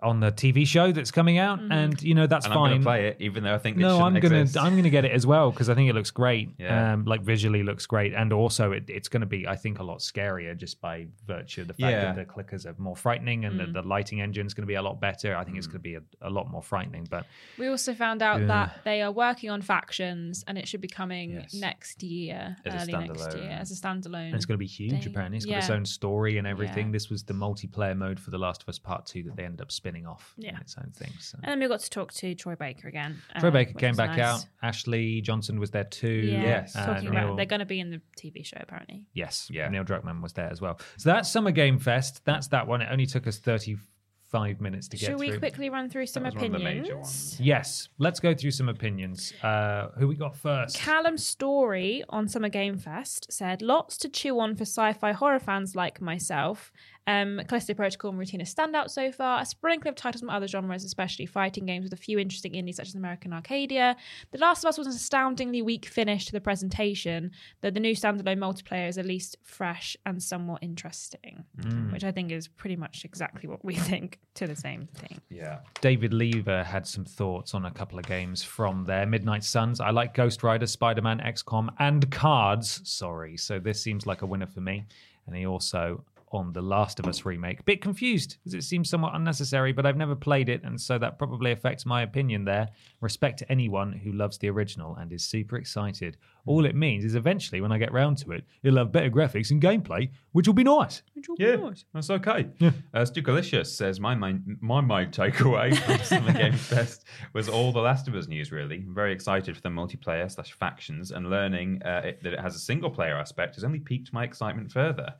on 0.00 0.20
the 0.20 0.30
TV 0.30 0.66
show 0.66 0.92
that's 0.92 1.10
coming 1.10 1.38
out, 1.38 1.60
and 1.60 2.00
you 2.02 2.14
know 2.14 2.26
that's 2.26 2.46
and 2.46 2.54
I'm 2.54 2.60
going 2.60 2.78
to 2.80 2.84
play 2.84 3.08
it, 3.08 3.16
even 3.20 3.42
though 3.42 3.54
I 3.54 3.58
think 3.58 3.76
it 3.76 3.80
no, 3.80 4.00
I'm 4.00 4.14
gonna 4.20 4.36
exist. 4.40 4.56
I'm 4.56 4.76
gonna 4.76 4.90
get 4.90 5.04
it 5.04 5.12
as 5.12 5.26
well 5.26 5.50
because 5.50 5.68
I 5.68 5.74
think 5.74 5.90
it 5.90 5.94
looks 5.94 6.10
great. 6.10 6.50
Yeah. 6.58 6.92
Um, 6.92 7.04
like 7.04 7.22
visually 7.22 7.62
looks 7.62 7.84
great, 7.86 8.14
and 8.14 8.32
also 8.32 8.72
it, 8.72 8.84
it's 8.88 9.08
gonna 9.08 9.26
be 9.26 9.46
I 9.48 9.56
think 9.56 9.78
a 9.80 9.82
lot 9.82 9.98
scarier 9.98 10.56
just 10.56 10.80
by 10.80 11.06
virtue 11.26 11.62
of 11.62 11.68
the 11.68 11.74
fact 11.74 11.90
Yeah. 11.92 12.12
that 12.12 12.16
the 12.16 12.24
clickers 12.24 12.64
are 12.66 12.74
more 12.80 12.94
frightening 12.96 13.44
and 13.44 13.58
the, 13.58 13.66
the 13.66 13.82
lighting 13.82 14.20
engine's 14.20 14.54
gonna 14.54 14.66
be 14.66 14.74
a 14.74 14.82
lot 14.82 15.00
better. 15.00 15.34
I 15.36 15.42
think 15.44 15.56
Mm. 15.56 15.58
it's 15.58 15.66
gonna 15.66 15.78
be 15.80 15.94
a, 15.96 16.02
a 16.22 16.30
lot 16.30 16.48
more 16.50 16.62
frightening. 16.62 17.06
But 17.10 17.26
We 17.58 17.66
also 17.68 17.92
found 17.94 18.22
out 18.22 18.40
Yeah. 18.40 18.46
that 18.46 18.80
they 18.84 19.02
are 19.02 19.10
working 19.12 19.50
on 19.50 19.62
factions 19.62 20.44
and 20.46 20.56
it 20.58 20.68
should 20.68 20.80
be 20.80 20.88
coming 20.88 21.32
Yes. 21.32 21.54
next 21.54 22.02
year, 22.02 22.56
As 22.64 22.82
early 22.88 23.06
next 23.08 23.36
year, 23.36 23.50
as 23.50 23.70
a 23.72 23.74
standalone. 23.74 24.26
and 24.26 24.34
it's 24.36 24.44
gonna 24.44 24.58
be 24.58 24.66
huge. 24.66 24.90
thing. 25.02 25.06
Apparently, 25.08 25.38
it's 25.38 25.46
got 25.46 25.58
its 25.58 25.70
own 25.70 25.84
story 25.84 26.38
and 26.38 26.46
everything. 26.46 26.86
Yeah. 26.86 26.92
This 26.92 27.10
was 27.10 27.24
the 27.24 27.34
multiplayer 27.34 27.96
mode 27.96 28.20
for 28.20 28.30
The 28.30 28.38
Last 28.38 28.62
of 28.62 28.68
Us 28.68 28.78
Part 28.78 29.06
Two 29.06 29.22
that 29.24 29.36
they 29.36 29.44
ended 29.44 29.60
up 29.60 29.72
spinning 29.72 29.87
off 30.06 30.34
Yeah. 30.36 30.58
its 30.60 30.76
own 30.78 30.90
thing. 30.92 31.12
So. 31.20 31.38
And 31.42 31.50
then 31.52 31.60
we 31.60 31.68
got 31.68 31.80
to 31.80 31.90
talk 31.90 32.12
to 32.14 32.34
Troy 32.34 32.54
Baker 32.54 32.88
again. 32.88 33.20
Troy 33.38 33.48
um, 33.48 33.52
Baker 33.54 33.72
which 33.72 33.80
came 33.80 33.94
back 33.96 34.16
nice. 34.16 34.20
out. 34.20 34.46
Ashley 34.62 35.20
Johnson 35.20 35.58
was 35.60 35.70
there 35.70 35.84
too. 35.84 36.08
Yeah, 36.08 36.42
Yes. 36.42 36.72
Talking 36.74 37.10
Neil- 37.10 37.24
about 37.24 37.36
they're 37.36 37.46
going 37.46 37.60
to 37.60 37.66
be 37.66 37.80
in 37.80 37.90
the 37.90 38.00
TV 38.20 38.44
show 38.44 38.58
apparently. 38.60 39.06
Yes. 39.14 39.48
Yeah. 39.50 39.68
Neil 39.68 39.84
Druckmann 39.84 40.22
was 40.22 40.32
there 40.32 40.50
as 40.50 40.60
well. 40.60 40.78
So 40.96 41.10
that's 41.10 41.30
Summer 41.30 41.50
Game 41.50 41.78
Fest. 41.78 42.22
That's 42.24 42.48
that 42.48 42.66
one. 42.66 42.82
It 42.82 42.88
only 42.90 43.06
took 43.06 43.26
us 43.26 43.38
35 43.38 44.60
minutes 44.60 44.88
to 44.88 44.96
get 44.96 45.06
Should 45.06 45.18
we 45.18 45.36
quickly 45.38 45.70
run 45.70 45.88
through 45.88 46.06
some 46.06 46.24
was 46.24 46.34
one 46.34 46.44
of 46.46 46.52
the 46.52 46.58
major 46.58 46.80
opinions? 46.80 46.96
ones. 46.96 47.40
Yes. 47.40 47.88
Let's 47.98 48.20
go 48.20 48.34
through 48.34 48.50
some 48.50 48.68
opinions. 48.68 49.32
Uh, 49.42 49.88
who 49.98 50.06
we 50.06 50.16
got 50.16 50.36
first? 50.36 50.76
Callum 50.76 51.16
Story 51.16 52.04
on 52.10 52.28
Summer 52.28 52.48
Game 52.50 52.76
Fest 52.78 53.32
said, 53.32 53.62
"Lots 53.62 53.96
to 53.98 54.08
chew 54.08 54.38
on 54.38 54.54
for 54.54 54.62
sci-fi 54.62 55.12
horror 55.12 55.38
fans 55.40 55.74
like 55.74 56.00
myself. 56.00 56.70
Um, 57.08 57.40
Callisto 57.48 57.72
Protocol 57.72 58.10
and 58.10 58.18
Routine 58.18 58.44
stand 58.44 58.76
out 58.76 58.90
so 58.90 59.10
far. 59.10 59.40
A 59.40 59.46
sprinkle 59.46 59.88
of 59.88 59.94
titles 59.94 60.20
from 60.20 60.28
other 60.28 60.46
genres, 60.46 60.84
especially 60.84 61.24
fighting 61.24 61.64
games, 61.64 61.84
with 61.84 61.94
a 61.94 61.96
few 61.96 62.18
interesting 62.18 62.54
indies 62.54 62.76
such 62.76 62.88
as 62.88 62.94
American 62.94 63.32
Arcadia. 63.32 63.96
The 64.30 64.38
Last 64.38 64.62
of 64.62 64.68
Us 64.68 64.76
was 64.76 64.86
an 64.86 64.92
astoundingly 64.92 65.62
weak 65.62 65.86
finish 65.86 66.26
to 66.26 66.32
the 66.32 66.40
presentation, 66.40 67.30
though 67.62 67.70
the 67.70 67.80
new 67.80 67.94
standalone 67.96 68.38
multiplayer 68.38 68.88
is 68.88 68.98
at 68.98 69.06
least 69.06 69.38
fresh 69.42 69.96
and 70.04 70.22
somewhat 70.22 70.62
interesting, 70.62 71.44
Mm. 71.60 71.92
which 71.92 72.04
I 72.04 72.12
think 72.12 72.30
is 72.30 72.46
pretty 72.46 72.76
much 72.76 73.04
exactly 73.06 73.48
what 73.48 73.64
we 73.64 73.74
think 73.90 74.18
to 74.34 74.46
the 74.46 74.54
same 74.56 74.86
thing. 74.94 75.20
Yeah. 75.30 75.60
David 75.80 76.12
Lever 76.12 76.62
had 76.62 76.86
some 76.86 77.06
thoughts 77.06 77.54
on 77.54 77.64
a 77.64 77.70
couple 77.70 77.98
of 77.98 78.06
games 78.06 78.42
from 78.42 78.84
there. 78.84 79.06
Midnight 79.06 79.44
Suns. 79.44 79.80
I 79.80 79.90
like 79.90 80.12
Ghost 80.12 80.42
Rider, 80.42 80.66
Spider 80.66 81.00
Man, 81.00 81.20
XCOM, 81.20 81.70
and 81.78 82.10
Cards. 82.10 82.82
Sorry. 82.84 83.36
So 83.38 83.58
this 83.58 83.80
seems 83.82 84.06
like 84.06 84.20
a 84.20 84.26
winner 84.26 84.46
for 84.46 84.60
me. 84.60 84.84
And 85.26 85.34
he 85.34 85.46
also 85.46 86.04
on 86.32 86.52
the 86.52 86.62
Last 86.62 86.98
of 86.98 87.06
Us 87.06 87.24
remake. 87.24 87.64
Bit 87.64 87.80
confused 87.80 88.36
because 88.38 88.54
it 88.54 88.62
seems 88.62 88.88
somewhat 88.88 89.14
unnecessary, 89.14 89.72
but 89.72 89.86
I've 89.86 89.96
never 89.96 90.14
played 90.14 90.48
it, 90.48 90.62
and 90.64 90.80
so 90.80 90.98
that 90.98 91.18
probably 91.18 91.52
affects 91.52 91.86
my 91.86 92.02
opinion 92.02 92.44
there. 92.44 92.68
Respect 93.00 93.38
to 93.40 93.50
anyone 93.52 93.92
who 93.92 94.12
loves 94.12 94.38
the 94.38 94.50
original 94.50 94.96
and 94.96 95.12
is 95.12 95.24
super 95.24 95.56
excited. 95.56 96.16
All 96.46 96.64
it 96.64 96.74
means 96.74 97.04
is 97.04 97.14
eventually, 97.14 97.60
when 97.60 97.72
I 97.72 97.78
get 97.78 97.92
round 97.92 98.18
to 98.18 98.32
it, 98.32 98.44
it'll 98.62 98.78
have 98.78 98.92
better 98.92 99.10
graphics 99.10 99.50
and 99.50 99.62
gameplay, 99.62 100.10
which 100.32 100.46
will 100.46 100.54
be 100.54 100.64
nice. 100.64 101.02
Yeah, 101.38 101.56
that's 101.92 102.10
okay. 102.10 102.48
Uh, 102.94 103.00
Stukalicious 103.00 103.66
says 103.66 104.00
my 104.00 104.14
main, 104.14 104.56
my 104.60 104.80
main 104.80 105.10
takeaway 105.10 105.76
from 105.76 105.98
Summer 106.04 106.32
Game 106.32 106.52
Fest 106.54 107.04
was 107.34 107.48
all 107.48 107.72
the 107.72 107.80
Last 107.80 108.08
of 108.08 108.14
Us 108.14 108.28
news. 108.28 108.50
Really, 108.52 108.76
I'm 108.76 108.94
very 108.94 109.12
excited 109.12 109.54
for 109.54 109.62
the 109.62 109.68
multiplayer 109.68 110.30
slash 110.30 110.52
factions 110.52 111.10
and 111.10 111.28
learning 111.30 111.82
uh, 111.84 112.02
it, 112.04 112.22
that 112.22 112.32
it 112.32 112.40
has 112.40 112.54
a 112.54 112.58
single 112.58 112.90
player 112.90 113.16
aspect 113.16 113.54
has 113.56 113.64
only 113.64 113.80
piqued 113.80 114.12
my 114.12 114.24
excitement 114.24 114.72
further. 114.72 115.14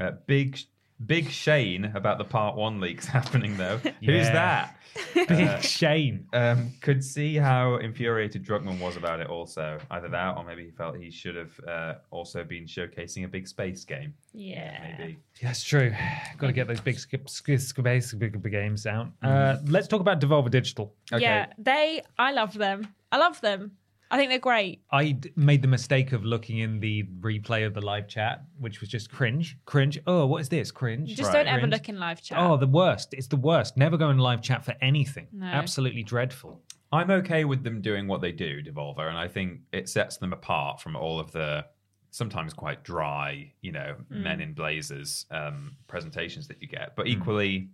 Uh, 0.00 0.12
big 0.26 0.58
big 1.06 1.30
Shane 1.30 1.86
about 1.94 2.18
the 2.18 2.24
part 2.24 2.56
one 2.56 2.80
leaks 2.80 3.06
happening 3.16 3.56
though. 3.56 3.78
Who's 3.78 3.92
Yeah. 4.28 4.32
that? 4.32 4.76
Big 5.14 5.62
Shane. 5.62 6.26
Um, 6.32 6.72
could 6.80 7.04
see 7.04 7.36
how 7.36 7.76
infuriated 7.76 8.44
Druckmann 8.44 8.80
was 8.80 8.96
about 8.96 9.20
it. 9.20 9.28
Also, 9.28 9.78
either 9.92 10.08
that 10.08 10.36
or 10.36 10.42
maybe 10.44 10.64
he 10.64 10.72
felt 10.72 10.96
he 10.96 11.12
should 11.12 11.36
have 11.36 11.60
uh, 11.66 11.94
also 12.10 12.42
been 12.42 12.64
showcasing 12.64 13.24
a 13.24 13.28
big 13.28 13.46
space 13.46 13.84
game. 13.84 14.12
Yeah. 14.34 14.96
Maybe. 14.98 15.18
That's 15.40 15.62
true. 15.62 15.94
Got 16.38 16.48
to 16.48 16.52
get 16.52 16.66
those 16.66 16.80
big 16.80 16.98
skip, 16.98 17.28
skip, 17.30 17.60
skip, 17.60 18.02
skip, 18.02 18.42
big 18.42 18.50
games 18.52 18.84
out. 18.84 19.12
Uh, 19.22 19.28
Mm-hmm. 19.28 19.70
let's 19.70 19.86
talk 19.86 20.00
about 20.00 20.20
Devolver 20.20 20.50
Digital. 20.50 20.92
Okay. 21.12 21.22
Yeah, 21.22 21.46
they. 21.56 22.02
I 22.18 22.32
love 22.32 22.54
them. 22.54 22.88
I 23.12 23.18
love 23.18 23.40
them. 23.40 23.72
I 24.12 24.16
think 24.16 24.30
they're 24.30 24.38
great. 24.40 24.82
I 24.90 25.12
d- 25.12 25.30
made 25.36 25.62
the 25.62 25.68
mistake 25.68 26.12
of 26.12 26.24
looking 26.24 26.58
in 26.58 26.80
the 26.80 27.04
replay 27.20 27.64
of 27.66 27.74
the 27.74 27.80
live 27.80 28.08
chat, 28.08 28.42
which 28.58 28.80
was 28.80 28.88
just 28.88 29.10
cringe. 29.12 29.56
Cringe. 29.66 30.00
Oh, 30.06 30.26
what 30.26 30.40
is 30.40 30.48
this? 30.48 30.70
Cringe. 30.72 31.08
Just 31.14 31.28
Right. 31.32 31.44
don't 31.44 31.46
ever 31.46 31.60
Cringe. 31.60 31.72
look 31.72 31.88
in 31.88 31.98
live 32.00 32.20
chat. 32.22 32.38
Oh, 32.38 32.56
the 32.56 32.66
worst. 32.66 33.14
It's 33.14 33.28
the 33.28 33.36
worst. 33.36 33.76
Never 33.76 33.96
go 33.96 34.10
in 34.10 34.18
live 34.18 34.42
chat 34.42 34.64
for 34.64 34.74
anything. 34.80 35.28
No. 35.32 35.46
Absolutely 35.46 36.02
dreadful. 36.02 36.60
I'm 36.92 37.10
okay 37.10 37.44
with 37.44 37.62
them 37.62 37.80
doing 37.80 38.08
what 38.08 38.20
they 38.20 38.32
do, 38.32 38.62
Devolver, 38.64 39.08
and 39.08 39.16
I 39.16 39.28
think 39.28 39.60
it 39.72 39.88
sets 39.88 40.16
them 40.16 40.32
apart 40.32 40.80
from 40.80 40.96
all 40.96 41.20
of 41.20 41.30
the 41.30 41.64
sometimes 42.10 42.52
quite 42.52 42.82
dry, 42.82 43.52
you 43.60 43.70
know, 43.70 43.94
Mm. 44.10 44.22
men 44.24 44.40
in 44.40 44.52
blazers 44.54 45.26
um, 45.30 45.76
presentations 45.86 46.48
that 46.48 46.60
you 46.60 46.66
get. 46.66 46.96
But 46.96 47.06
equally, 47.06 47.68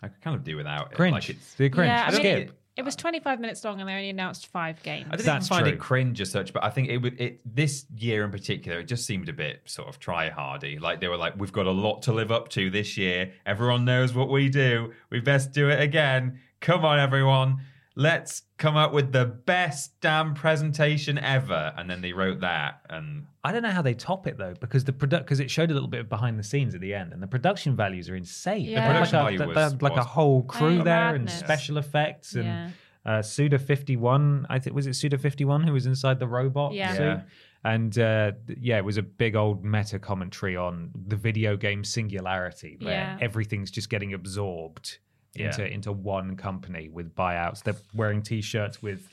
I 0.00 0.06
could 0.06 0.20
kind 0.20 0.36
of 0.36 0.44
do 0.44 0.56
without 0.56 0.92
it. 0.92 0.94
Cringe. 0.96 1.12
Like 1.14 1.30
it's, 1.30 1.54
the 1.54 1.68
cringe. 1.70 1.88
Yeah, 1.88 2.04
I 2.06 2.10
mean, 2.12 2.20
Skip. 2.20 2.60
It, 2.76 2.80
it 2.80 2.84
was 2.84 2.96
25 2.96 3.40
minutes 3.40 3.64
long 3.64 3.80
and 3.80 3.88
they 3.88 3.94
only 3.94 4.10
announced 4.10 4.46
five 4.48 4.82
games. 4.82 5.06
I 5.08 5.16
didn't 5.16 5.26
That's 5.26 5.46
even 5.46 5.56
find 5.56 5.64
true. 5.66 5.74
it 5.74 5.80
cringe 5.80 6.20
as 6.20 6.30
such, 6.30 6.52
but 6.52 6.62
I 6.64 6.70
think 6.70 6.88
it 6.88 6.98
would. 6.98 7.20
It 7.20 7.40
this 7.44 7.86
year 7.96 8.24
in 8.24 8.30
particular, 8.30 8.80
it 8.80 8.84
just 8.84 9.06
seemed 9.06 9.28
a 9.28 9.32
bit 9.32 9.62
sort 9.64 9.88
of 9.88 9.98
try 9.98 10.28
hardy. 10.30 10.78
Like 10.78 11.00
they 11.00 11.08
were 11.08 11.16
like, 11.16 11.34
"We've 11.38 11.52
got 11.52 11.66
a 11.66 11.70
lot 11.72 12.02
to 12.02 12.12
live 12.12 12.30
up 12.30 12.48
to 12.50 12.70
this 12.70 12.96
year. 12.96 13.32
Everyone 13.44 13.84
knows 13.84 14.14
what 14.14 14.28
we 14.28 14.48
do. 14.48 14.92
We 15.10 15.20
best 15.20 15.52
do 15.52 15.68
it 15.70 15.80
again. 15.80 16.40
Come 16.60 16.84
on, 16.84 16.98
everyone." 16.98 17.60
Let's 17.98 18.42
come 18.58 18.76
up 18.76 18.92
with 18.92 19.10
the 19.12 19.24
best 19.24 19.98
damn 20.02 20.34
presentation 20.34 21.16
ever. 21.18 21.72
And 21.78 21.88
then 21.88 22.02
they 22.02 22.12
wrote 22.12 22.40
that, 22.40 22.82
and 22.90 23.24
I 23.42 23.52
don't 23.52 23.62
know 23.62 23.70
how 23.70 23.80
they 23.80 23.94
top 23.94 24.26
it 24.26 24.36
though, 24.36 24.52
because 24.60 24.84
the 24.84 24.92
product 24.92 25.24
because 25.24 25.40
it 25.40 25.50
showed 25.50 25.70
a 25.70 25.74
little 25.74 25.88
bit 25.88 26.00
of 26.00 26.08
behind 26.10 26.38
the 26.38 26.42
scenes 26.44 26.74
at 26.74 26.82
the 26.82 26.92
end, 26.92 27.12
and 27.14 27.22
the 27.22 27.26
production 27.26 27.74
values 27.74 28.10
are 28.10 28.16
insane. 28.16 28.62
Yeah. 28.66 28.80
They've 28.80 28.92
production 28.92 29.16
like, 29.18 29.22
a, 29.22 29.24
value 29.24 29.38
they 29.38 29.46
was- 29.46 29.72
had 29.72 29.82
like 29.82 29.96
a 29.96 30.04
whole 30.04 30.42
crew 30.42 30.80
Oh, 30.80 30.84
there 30.84 31.14
and 31.14 31.30
special 31.30 31.78
effects 31.78 32.34
and 32.34 32.44
Yeah. 32.44 32.70
uh, 33.06 33.22
Suda 33.22 33.58
fifty 33.58 33.96
one. 33.96 34.46
I 34.50 34.58
think 34.58 34.76
was 34.76 34.86
it 34.86 34.94
Suda 34.94 35.16
fifty 35.16 35.46
one 35.46 35.62
who 35.62 35.72
was 35.72 35.86
inside 35.86 36.18
the 36.18 36.28
robot 36.28 36.74
Yeah. 36.74 36.92
suit. 36.92 37.00
Yeah. 37.00 37.20
And 37.64 37.98
uh, 37.98 38.32
yeah, 38.60 38.76
it 38.76 38.84
was 38.84 38.96
a 38.98 39.02
big 39.02 39.34
old 39.34 39.64
meta 39.64 39.98
commentary 39.98 40.54
on 40.56 40.90
the 41.08 41.16
video 41.16 41.56
game 41.56 41.82
singularity, 41.82 42.76
where 42.80 42.92
Yeah. 42.92 43.18
everything's 43.20 43.70
just 43.70 43.88
getting 43.90 44.12
absorbed 44.12 44.98
Yeah. 45.38 45.46
into 45.46 45.66
into 45.66 45.92
one 45.92 46.36
company 46.36 46.88
with 46.88 47.14
buyouts. 47.14 47.62
They're 47.62 47.76
wearing 47.94 48.22
T-shirts 48.22 48.82
with 48.82 49.08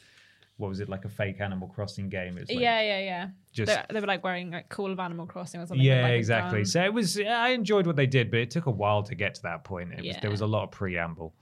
what 0.57 0.69
was 0.69 0.79
it 0.79 0.87
like 0.87 1.03
a 1.03 1.09
fake 1.09 1.41
Animal 1.41 1.67
Crossing 1.67 2.09
game? 2.09 2.37
It 2.37 2.41
was 2.41 2.49
like 2.49 2.59
yeah, 2.59 2.81
yeah, 2.81 2.99
yeah. 2.99 3.27
just 3.51 3.71
they, 3.71 3.93
they 3.93 3.99
were 3.99 4.07
like 4.07 4.23
wearing 4.23 4.51
like 4.51 4.69
Call 4.69 4.91
of 4.91 4.99
Animal 4.99 5.25
Crossing 5.25 5.59
or 5.61 5.65
something. 5.65 5.83
yeah, 5.85 6.03
like, 6.03 6.11
exactly. 6.13 6.63
So 6.63 6.83
it 6.83 6.93
was. 6.93 7.19
I 7.19 7.49
enjoyed 7.49 7.87
what 7.87 7.95
they 7.95 8.05
did, 8.07 8.29
but 8.29 8.39
it 8.39 8.51
took 8.51 8.67
a 8.67 8.71
while 8.71 9.03
to 9.03 9.15
get 9.15 9.35
to 9.35 9.41
that 9.43 9.63
point. 9.63 9.91
It 9.93 10.05
was, 10.05 10.17
there 10.21 10.31
was 10.31 10.41
a 10.41 10.47
lot 10.47 10.63
of 10.63 10.71
preamble, 10.71 11.33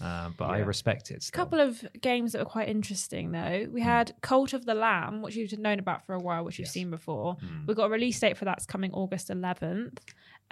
uh, 0.00 0.30
but 0.38 0.44
I 0.46 0.58
Yeah. 0.58 0.64
respect 0.66 1.10
it. 1.10 1.26
A 1.28 1.32
couple 1.32 1.60
of 1.60 1.84
games 2.00 2.32
that 2.32 2.38
were 2.38 2.44
quite 2.44 2.68
interesting 2.68 3.32
though. 3.32 3.66
We 3.70 3.80
had 3.80 4.14
Cult 4.22 4.52
of 4.52 4.64
the 4.64 4.74
Lamb, 4.74 5.20
which 5.20 5.34
you've 5.34 5.58
known 5.58 5.80
about 5.80 6.06
for 6.06 6.14
a 6.14 6.20
while, 6.20 6.44
which 6.44 6.58
you've 6.60 6.68
seen 6.68 6.90
before. 6.90 7.34
Hmm. 7.34 7.66
We've 7.66 7.76
got 7.76 7.86
a 7.86 7.90
release 7.90 8.20
date 8.20 8.36
for 8.36 8.44
that's 8.44 8.66
coming 8.66 8.92
August 8.92 9.30
11th. 9.30 9.98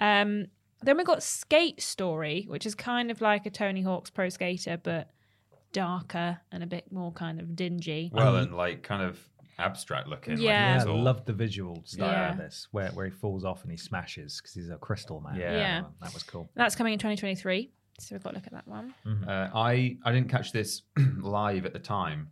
Um, 0.01 0.47
then 0.81 0.97
we 0.97 1.03
got 1.03 1.21
Skate 1.23 1.81
Story, 1.81 2.45
which 2.47 2.65
is 2.65 2.75
kind 2.75 3.11
of 3.11 3.21
like 3.21 3.45
a 3.45 3.49
Tony 3.49 3.81
Hawk's 3.81 4.09
Pro 4.09 4.29
Skater, 4.29 4.77
but 4.81 5.09
darker 5.71 6.39
and 6.51 6.63
a 6.63 6.67
bit 6.67 6.91
more 6.91 7.11
kind 7.11 7.39
of 7.39 7.55
dingy. 7.55 8.09
well, 8.13 8.37
and 8.37 8.55
like 8.55 8.81
kind 8.83 9.03
of 9.03 9.19
abstract 9.59 10.07
looking. 10.07 10.35
like, 10.35 10.43
Yeah. 10.43 10.69
yeah, 10.69 10.75
it's 10.77 10.85
I 10.85 10.89
all- 10.89 11.01
loved 11.01 11.25
the 11.25 11.33
visual 11.33 11.81
style 11.85 12.11
Yeah. 12.11 12.31
of 12.31 12.37
this, 12.37 12.67
where 12.71 12.89
where 12.91 13.05
he 13.05 13.11
falls 13.11 13.43
off 13.45 13.61
and 13.63 13.71
he 13.71 13.77
smashes 13.77 14.39
because 14.39 14.53
he's 14.53 14.69
a 14.69 14.77
crystal 14.77 15.19
man. 15.21 15.35
Yeah. 15.35 15.51
Yeah. 15.53 15.83
that 16.01 16.13
was 16.13 16.23
cool. 16.23 16.49
That's 16.55 16.75
coming 16.75 16.93
in 16.93 16.99
2023. 16.99 17.71
So 17.99 18.15
we've 18.15 18.23
got 18.23 18.29
to 18.29 18.35
look 18.37 18.47
at 18.47 18.53
that 18.53 18.67
one. 18.67 18.93
Uh, 19.27 19.49
I 19.53 19.97
I 20.05 20.11
didn't 20.13 20.29
catch 20.29 20.53
this 20.53 20.83
live 21.19 21.65
at 21.65 21.73
the 21.73 21.79
time, 21.79 22.29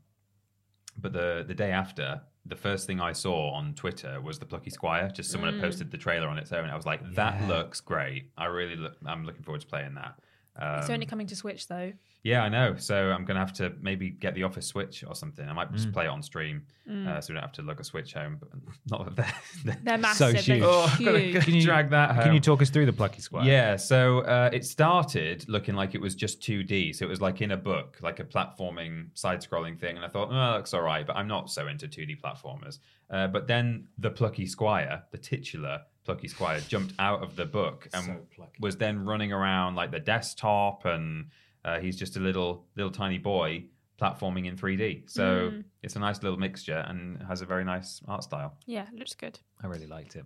but 0.98 1.12
the 1.14 1.44
the 1.46 1.54
day 1.54 1.72
after, 1.72 2.22
the 2.48 2.56
first 2.56 2.88
thing 2.88 3.00
I 3.00 3.12
saw 3.12 3.52
on 3.52 3.74
Twitter 3.74 4.22
was 4.22 4.40
the 4.40 4.46
Plucky 4.46 4.70
Squire. 4.70 5.10
Just 5.14 5.32
someone 5.32 5.54
had 5.54 5.60
mm. 5.62 5.66
posted 5.66 5.92
the 5.92 5.98
trailer 5.98 6.28
on 6.28 6.38
its 6.38 6.52
own. 6.52 6.70
I 6.70 6.76
was 6.76 6.86
like, 6.86 7.02
that 7.16 7.42
Yeah. 7.42 7.48
looks 7.48 7.82
great. 7.82 8.32
I 8.38 8.46
really 8.46 8.76
look. 8.76 8.96
I'm 9.06 9.26
looking 9.26 9.44
forward 9.44 9.62
to 9.62 9.68
playing 9.68 9.96
that. 9.96 10.20
Um, 10.60 10.80
it's 10.80 10.90
only 10.90 11.06
coming 11.06 11.28
to 11.28 11.36
Switch 11.36 11.68
though. 11.68 11.94
yeah, 12.24 12.44
I 12.44 12.50
know. 12.50 12.76
So 12.78 13.12
I'm 13.12 13.26
gonna 13.26 13.40
have 13.40 13.54
to 13.54 13.74
maybe 13.82 14.10
get 14.10 14.34
the 14.36 14.44
Office 14.44 14.66
Switch 14.68 15.04
or 15.08 15.14
something. 15.16 15.48
I 15.48 15.54
might 15.54 15.72
just 15.72 15.92
play 15.92 16.06
it 16.06 16.10
on 16.10 16.22
stream, 16.24 16.64
uh, 16.90 17.22
so 17.22 17.32
we 17.32 17.36
don't 17.36 17.42
have 17.44 17.52
to 17.54 17.62
lug 17.62 17.80
a 17.80 17.84
Switch 17.84 18.14
home. 18.14 18.38
But 18.40 18.50
not 18.90 19.16
that 19.16 19.34
they're, 19.64 19.78
They're 19.84 19.98
massive. 19.98 20.36
huge. 20.36 20.46
They're 20.48 20.64
Oh, 20.64 20.90
I've 20.92 21.00
gotta, 21.06 21.20
huge. 21.20 21.34
gotta 21.36 21.46
Can 21.46 21.54
you- 21.56 21.62
drag 21.64 21.90
that 21.92 22.16
home. 22.16 22.24
Can 22.24 22.34
you 22.34 22.40
talk 22.40 22.62
us 22.62 22.70
through 22.70 22.86
the 22.88 22.94
Plucky 22.94 23.22
Squire? 23.22 23.46
Yeah, 23.46 23.76
so 23.76 24.20
uh, 24.22 24.50
it 24.52 24.66
started 24.66 25.48
looking 25.48 25.76
like 25.76 25.94
it 25.96 26.02
was 26.02 26.16
just 26.16 26.42
2D. 26.42 26.96
So 26.96 27.06
it 27.06 27.10
was 27.10 27.22
like 27.22 27.42
in 27.42 27.52
a 27.52 27.58
book, 27.58 27.98
like 28.02 28.20
a 28.20 28.24
platforming, 28.24 29.08
side 29.14 29.42
scrolling 29.42 29.80
thing. 29.80 29.96
And 29.96 30.04
I 30.06 30.10
thought, 30.10 30.30
oh, 30.32 30.34
that 30.34 30.58
looks 30.58 30.74
all 30.74 30.82
right, 30.82 31.06
but 31.06 31.16
I'm 31.16 31.28
not 31.28 31.50
so 31.52 31.68
into 31.68 31.88
2D 31.88 32.20
platformers. 32.20 32.80
Uh, 33.10 33.28
but 33.28 33.48
then 33.48 33.88
the 33.98 34.10
Plucky 34.10 34.46
Squire, 34.46 35.04
the 35.12 35.18
titular 35.18 35.82
Plucky 36.08 36.28
Squire, 36.30 36.60
jumped 36.62 36.94
out 37.00 37.22
of 37.22 37.36
the 37.36 37.46
book 37.46 37.88
and 37.94 38.04
So 38.06 38.16
was 38.62 38.78
then 38.78 39.04
running 39.06 39.32
around 39.34 39.76
like 39.76 39.92
the 39.92 40.00
desktop 40.00 40.86
and. 40.86 41.28
Uh, 41.66 41.80
he's 41.80 41.98
just 41.98 42.16
a 42.16 42.20
little 42.22 42.64
little 42.78 42.92
tiny 42.92 43.18
boy 43.18 43.62
platforming 44.02 44.46
in 44.46 44.56
3D. 44.56 45.10
So 45.10 45.26
Mm. 45.52 45.64
it's 45.84 45.98
a 45.98 46.00
nice 46.00 46.24
little 46.24 46.38
mixture 46.40 46.82
and 46.88 47.22
has 47.24 47.42
a 47.42 47.46
very 47.46 47.66
nice 47.66 48.02
art 48.08 48.24
style. 48.24 48.56
Yeah, 48.66 48.86
looks 48.94 49.16
good. 49.16 49.38
I 49.62 49.68
really 49.68 49.88
liked 49.88 50.16
it. 50.16 50.24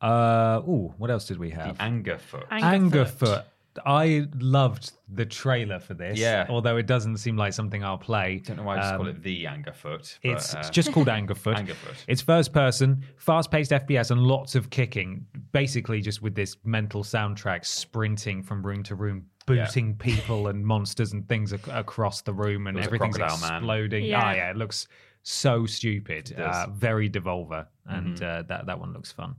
Uh, 0.00 0.60
ooh, 0.68 0.94
what 0.96 1.10
else 1.10 1.24
did 1.26 1.38
we 1.38 1.50
have? 1.50 1.76
The 1.76 1.82
Anger 1.82 2.18
Foot. 2.18 2.48
Angerfoot. 2.50 2.90
Angerfoot. 2.90 3.44
I 3.86 4.26
loved 4.38 4.92
the 5.08 5.24
trailer 5.26 5.78
for 5.80 5.94
this. 5.94 6.18
Yeah. 6.18 6.46
Although 6.48 6.76
it 6.76 6.86
doesn't 6.86 7.16
seem 7.18 7.36
like 7.36 7.52
something 7.52 7.82
I'll 7.84 7.98
play. 7.98 8.40
don't 8.44 8.56
know 8.56 8.62
why 8.62 8.76
I 8.76 8.80
just 8.80 8.92
call 8.96 9.02
Um, 9.02 9.08
it 9.08 9.22
the 9.22 9.46
Anger 9.46 9.72
Foot. 9.72 10.18
But, 10.22 10.30
It's, 10.32 10.54
uh, 10.54 10.58
it's 10.58 10.70
just 10.70 10.92
called 10.92 11.06
Angerfoot. 11.18 11.56
Angerfoot. 11.56 12.04
It's 12.06 12.20
first 12.22 12.52
person, 12.52 13.02
fast 13.16 13.50
paced 13.50 13.70
FPS, 13.70 14.10
and 14.10 14.20
lots 14.20 14.54
of 14.54 14.70
kicking. 14.70 15.24
Basically, 15.52 16.00
just 16.00 16.22
with 16.22 16.34
this 16.34 16.56
mental 16.64 17.02
soundtrack, 17.04 17.64
sprinting 17.64 18.42
from 18.42 18.64
room 18.64 18.82
to 18.84 18.94
room, 18.94 19.26
booting 19.46 19.94
people 19.96 20.48
and 20.48 20.64
monsters 20.64 21.12
and 21.14 21.26
things 21.28 21.52
ac- 21.54 21.70
across 21.72 22.20
the 22.22 22.32
room, 22.34 22.66
and 22.66 22.76
There 22.76 22.80
was 22.80 22.86
a 22.86 22.88
everything's 22.88 23.16
crocodile 23.16 23.48
man. 23.48 23.58
exploding. 23.58 24.04
Yeah. 24.04 24.20
Ah, 24.22 24.32
yeah, 24.34 24.50
it 24.50 24.56
looks 24.56 24.86
so 25.22 25.66
stupid. 25.66 26.30
It 26.30 26.36
does. 26.36 26.54
Mm-hmm. 26.56 26.70
Uh, 26.72 26.74
very 26.74 27.08
Devolver, 27.10 27.66
and 27.86 28.22
uh, 28.22 28.42
that 28.48 28.66
that 28.66 28.78
one 28.78 28.92
looks 28.92 29.10
fun. 29.12 29.36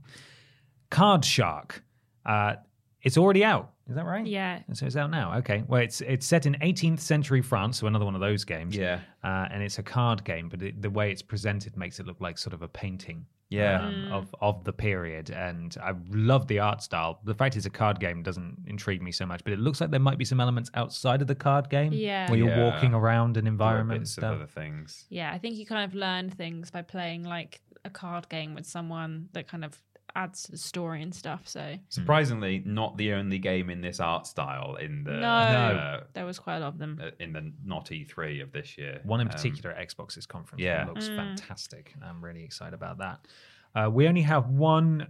Card 0.90 1.24
Shark. 1.24 1.82
Uh, 2.26 2.56
it's 3.02 3.16
already 3.18 3.44
out. 3.44 3.72
Is 3.88 3.96
that 3.96 4.04
right? 4.06 4.26
Yeah. 4.26 4.60
So 4.72 4.86
it's 4.86 4.96
out 4.96 5.10
now. 5.10 5.36
Okay. 5.38 5.64
Well, 5.66 5.80
it's 5.82 6.00
it's 6.02 6.26
set 6.26 6.46
in 6.46 6.54
18th 6.54 7.00
century 7.00 7.42
France, 7.42 7.78
so 7.78 7.86
another 7.86 8.04
one 8.04 8.14
of 8.14 8.20
those 8.20 8.44
games. 8.44 8.76
Yeah. 8.76 9.00
Uh, 9.24 9.48
and 9.50 9.62
it's 9.62 9.78
a 9.78 9.82
card 9.82 10.22
game, 10.24 10.48
but 10.48 10.62
it, 10.62 10.80
the 10.80 10.90
way 10.90 11.10
it's 11.10 11.22
presented 11.22 11.76
makes 11.76 11.98
it 11.98 12.06
look 12.06 12.20
like 12.20 12.38
sort 12.38 12.54
of 12.54 12.62
a 12.62 12.68
painting. 12.68 13.26
Yeah. 13.48 13.80
um, 13.80 13.92
Mm. 13.94 14.12
of 14.12 14.34
of 14.40 14.62
the 14.62 14.72
period, 14.72 15.30
and 15.30 15.76
I 15.82 15.94
love 16.12 16.46
the 16.46 16.60
art 16.60 16.82
style. 16.84 17.18
The 17.24 17.34
fact 17.34 17.56
it's 17.56 17.66
a 17.66 17.70
card 17.70 17.98
game 17.98 18.22
doesn't 18.22 18.58
intrigue 18.68 19.02
me 19.02 19.10
so 19.10 19.26
much, 19.26 19.42
but 19.42 19.52
it 19.52 19.58
looks 19.58 19.80
like 19.80 19.90
there 19.90 19.98
might 19.98 20.18
be 20.18 20.24
some 20.24 20.38
elements 20.40 20.70
outside 20.74 21.20
of 21.20 21.26
the 21.26 21.34
card 21.34 21.68
game, 21.68 21.92
Yeah. 21.92 22.30
where 22.30 22.38
you're 22.38 22.48
Yeah. 22.48 22.62
walking 22.70 22.94
around 22.94 23.36
an 23.36 23.42
There 23.46 23.50
are 23.50 23.54
environment. 23.54 23.96
and 23.96 24.02
bits 24.02 24.16
of 24.18 24.22
stuff. 24.22 24.34
other 24.36 24.46
things. 24.46 25.06
Yeah, 25.10 25.32
I 25.32 25.38
think 25.38 25.56
you 25.56 25.66
kind 25.66 25.84
of 25.84 25.96
learn 25.96 26.30
things 26.30 26.70
by 26.70 26.82
playing 26.82 27.24
like 27.24 27.60
a 27.84 27.90
card 27.90 28.28
game 28.28 28.54
with 28.54 28.66
someone 28.66 29.28
that 29.32 29.48
kind 29.48 29.64
of 29.64 29.76
adds 30.14 30.42
to 30.44 30.50
the 30.52 30.58
story 30.58 31.02
and 31.02 31.14
stuff. 31.14 31.46
So 31.48 31.76
Surprisingly, 31.88 32.62
not 32.64 32.96
the 32.96 33.12
only 33.12 33.38
game 33.38 33.70
in 33.70 33.80
this 33.80 34.00
art 34.00 34.26
style 34.26 34.76
in 34.76 35.04
the 35.04 35.12
no, 35.12 35.26
uh, 35.28 36.00
there 36.12 36.24
was 36.24 36.38
quite 36.38 36.56
a 36.56 36.60
lot 36.60 36.68
of 36.68 36.78
them. 36.78 37.00
uh, 37.02 37.10
in 37.18 37.32
the 37.32 37.52
not 37.64 37.86
E3 37.90 38.42
of 38.42 38.52
this 38.52 38.76
year. 38.78 39.00
One 39.04 39.20
in 39.20 39.28
Um, 39.28 39.32
particular 39.32 39.70
at 39.74 39.88
Xbox's 39.88 40.26
conference. 40.26 40.62
yeah. 40.62 40.84
Yeah, 40.84 40.86
looks 40.88 41.08
Mm. 41.08 41.16
fantastic. 41.16 41.94
I'm 42.02 42.24
really 42.24 42.42
excited 42.44 42.74
about 42.74 42.98
that. 42.98 43.26
Uh, 43.74 43.90
we 43.90 44.06
only 44.08 44.22
have 44.22 44.48
one. 44.48 45.06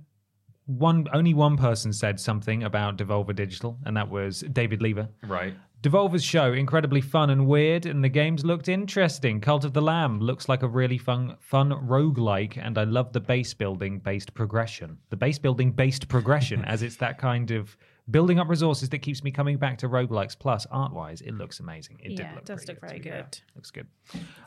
One 0.66 1.08
only 1.12 1.34
one 1.34 1.56
person 1.56 1.92
said 1.92 2.20
something 2.20 2.62
about 2.62 2.96
Devolver 2.96 3.34
Digital, 3.34 3.76
and 3.84 3.96
that 3.96 4.08
was 4.08 4.40
David 4.52 4.80
Lever. 4.82 5.08
right. 5.24 5.54
Devolver's 5.82 6.22
show 6.22 6.52
incredibly 6.52 7.00
fun 7.00 7.30
and 7.30 7.46
weird, 7.46 7.86
and 7.86 8.04
the 8.04 8.08
games 8.10 8.44
looked 8.44 8.68
interesting. 8.68 9.40
Cult 9.40 9.64
of 9.64 9.72
the 9.72 9.80
Lamb 9.80 10.20
looks 10.20 10.46
like 10.46 10.62
a 10.62 10.68
really 10.68 10.98
fun, 10.98 11.36
fun 11.40 11.70
roguelike, 11.70 12.58
and 12.62 12.76
I 12.76 12.84
love 12.84 13.14
the 13.14 13.20
base 13.20 13.54
building 13.54 13.98
based 13.98 14.34
progression. 14.34 14.98
The 15.08 15.16
base 15.16 15.38
building 15.38 15.72
based 15.72 16.06
progression, 16.08 16.66
as 16.66 16.82
it's 16.82 16.96
that 16.96 17.16
kind 17.16 17.50
of 17.50 17.78
building 18.10 18.38
up 18.38 18.48
resources 18.50 18.90
that 18.90 18.98
keeps 18.98 19.24
me 19.24 19.30
coming 19.30 19.56
back 19.56 19.78
to 19.78 19.88
roguelikes. 19.88 20.38
Plus, 20.38 20.66
art 20.70 20.92
wise, 20.92 21.22
it 21.22 21.32
looks 21.32 21.60
amazing. 21.60 21.98
It 22.02 22.10
did 22.10 22.18
Yeah, 22.18 22.30
look 22.32 22.40
it 22.40 22.44
does 22.46 22.68
look 22.68 22.80
very 22.82 22.98
be 22.98 23.08
fair. 23.08 23.22
good. 23.22 23.40
Looks 23.54 23.70
good. 23.70 23.86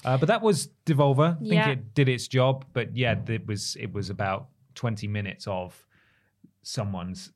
Uh, 0.06 0.18
but 0.18 0.28
that 0.28 0.42
was 0.44 0.70
Devolver. 0.86 1.36
I 1.38 1.40
think 1.40 1.54
Yeah. 1.54 1.70
it 1.70 1.96
did 1.96 2.10
its 2.10 2.28
job, 2.28 2.66
but 2.74 2.96
yeah, 2.96 3.16
it 3.28 3.48
was 3.48 3.76
it 3.78 3.92
was 3.92 4.12
about 4.12 4.50
twenty 4.76 5.08
minutes 5.08 5.48
of 5.48 5.88
someone's 6.62 7.32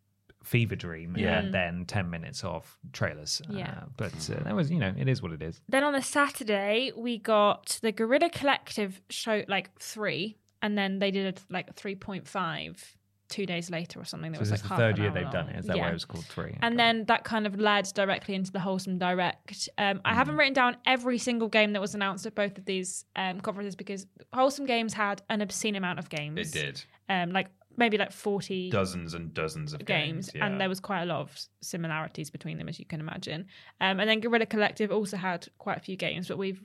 fever 0.47 0.75
dream 0.75 1.15
Yeah. 1.17 1.39
and 1.39 1.53
then 1.53 1.85
10 1.85 2.09
minutes 2.09 2.43
of 2.43 2.77
trailers 2.93 3.41
Yeah. 3.49 3.69
uh, 3.81 3.85
but 3.97 4.13
uh, 4.29 4.43
that 4.43 4.55
was 4.55 4.71
you 4.71 4.79
know 4.79 4.93
it 4.97 5.07
is 5.07 5.21
what 5.21 5.31
it 5.33 5.41
is 5.41 5.59
Then 5.69 5.83
on 5.83 5.93
the 5.93 6.01
Saturday, 6.01 6.91
we 6.95 7.17
got 7.17 7.79
the 7.81 7.91
Guerrilla 7.91 8.29
Collective 8.29 9.01
show 9.09 9.43
like 9.47 9.67
three, 9.79 10.37
and 10.61 10.77
then 10.77 10.99
they 10.99 11.11
did 11.11 11.37
a, 11.37 11.53
like 11.53 11.75
three 11.75 11.95
point 11.95 12.27
five 12.27 12.95
two 13.29 13.45
days 13.45 13.69
later 13.69 13.99
or 13.99 14.05
something. 14.05 14.31
That 14.31 14.37
so 14.37 14.41
was 14.41 14.49
this 14.51 14.59
like 14.59 14.63
is 14.63 14.69
the 14.69 14.69
half 14.69 14.77
third 14.79 14.95
an 14.95 15.01
year 15.01 15.09
hour 15.11 15.15
they've 15.15 15.31
done 15.31 15.49
it 15.49 15.59
is 15.59 15.65
that 15.65 15.75
yeah. 15.75 15.83
why 15.83 15.89
it 15.89 15.93
was 15.93 16.05
called 16.05 16.23
three 16.25 16.55
And 16.61 16.75
Okay. 16.75 16.77
then 16.77 17.05
that 17.07 17.25
kind 17.25 17.45
of 17.45 17.59
led 17.59 17.85
directly 17.93 18.35
into 18.35 18.51
the 18.53 18.61
Wholesome 18.61 18.97
Direct. 18.97 19.67
Um, 19.77 19.99
I 20.05 20.13
Mm. 20.13 20.15
haven't 20.15 20.37
written 20.37 20.53
down 20.53 20.77
every 20.85 21.17
single 21.17 21.49
game 21.49 21.73
that 21.73 21.81
was 21.81 21.93
announced 21.93 22.25
at 22.25 22.35
both 22.35 22.57
of 22.57 22.63
these 22.63 23.03
um, 23.17 23.41
conferences 23.41 23.75
because 23.75 24.07
Wholesome 24.33 24.65
Games 24.65 24.93
had 24.93 25.21
an 25.29 25.41
obscene 25.41 25.75
amount 25.75 25.99
of 25.99 26.07
games. 26.07 26.39
It 26.39 26.51
did. 26.53 26.83
Um, 27.09 27.31
like 27.31 27.47
maybe 27.77 27.97
like 27.97 28.11
40 28.11 28.69
Dozens 28.71 29.13
and 29.13 29.33
dozens 29.33 29.73
of 29.73 29.85
games, 29.85 30.27
games. 30.27 30.31
yeah. 30.35 30.45
and 30.45 30.59
there 30.59 30.67
was 30.67 30.79
quite 30.79 31.03
a 31.03 31.05
lot 31.05 31.21
of 31.21 31.39
similarities 31.61 32.29
between 32.29 32.57
them, 32.57 32.67
as 32.67 32.79
you 32.79 32.85
can 32.85 32.99
imagine. 32.99 33.45
Um, 33.79 33.99
and 33.99 34.09
then 34.09 34.19
Guerrilla 34.19 34.45
Collective 34.47 34.91
also 34.91 35.15
had 35.17 35.47
quite 35.59 35.77
a 35.77 35.81
few 35.81 35.95
games, 35.95 36.27
but 36.27 36.37
we've 36.37 36.61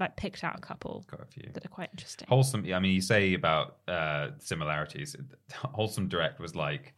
like 0.00 0.16
picked 0.16 0.42
out 0.44 0.56
a 0.56 0.60
couple 0.60 1.04
Got 1.10 1.20
a 1.20 1.26
few. 1.26 1.50
that 1.54 1.64
are 1.64 1.68
quite 1.68 1.90
interesting. 1.92 2.26
Wholesome. 2.28 2.64
I 2.72 2.78
mean, 2.78 2.92
you 2.94 3.00
say 3.00 3.34
about 3.34 3.78
uh, 3.88 4.28
similarities. 4.38 5.14
Wholesome 5.54 6.08
Direct 6.08 6.40
was 6.40 6.54
like 6.54 6.94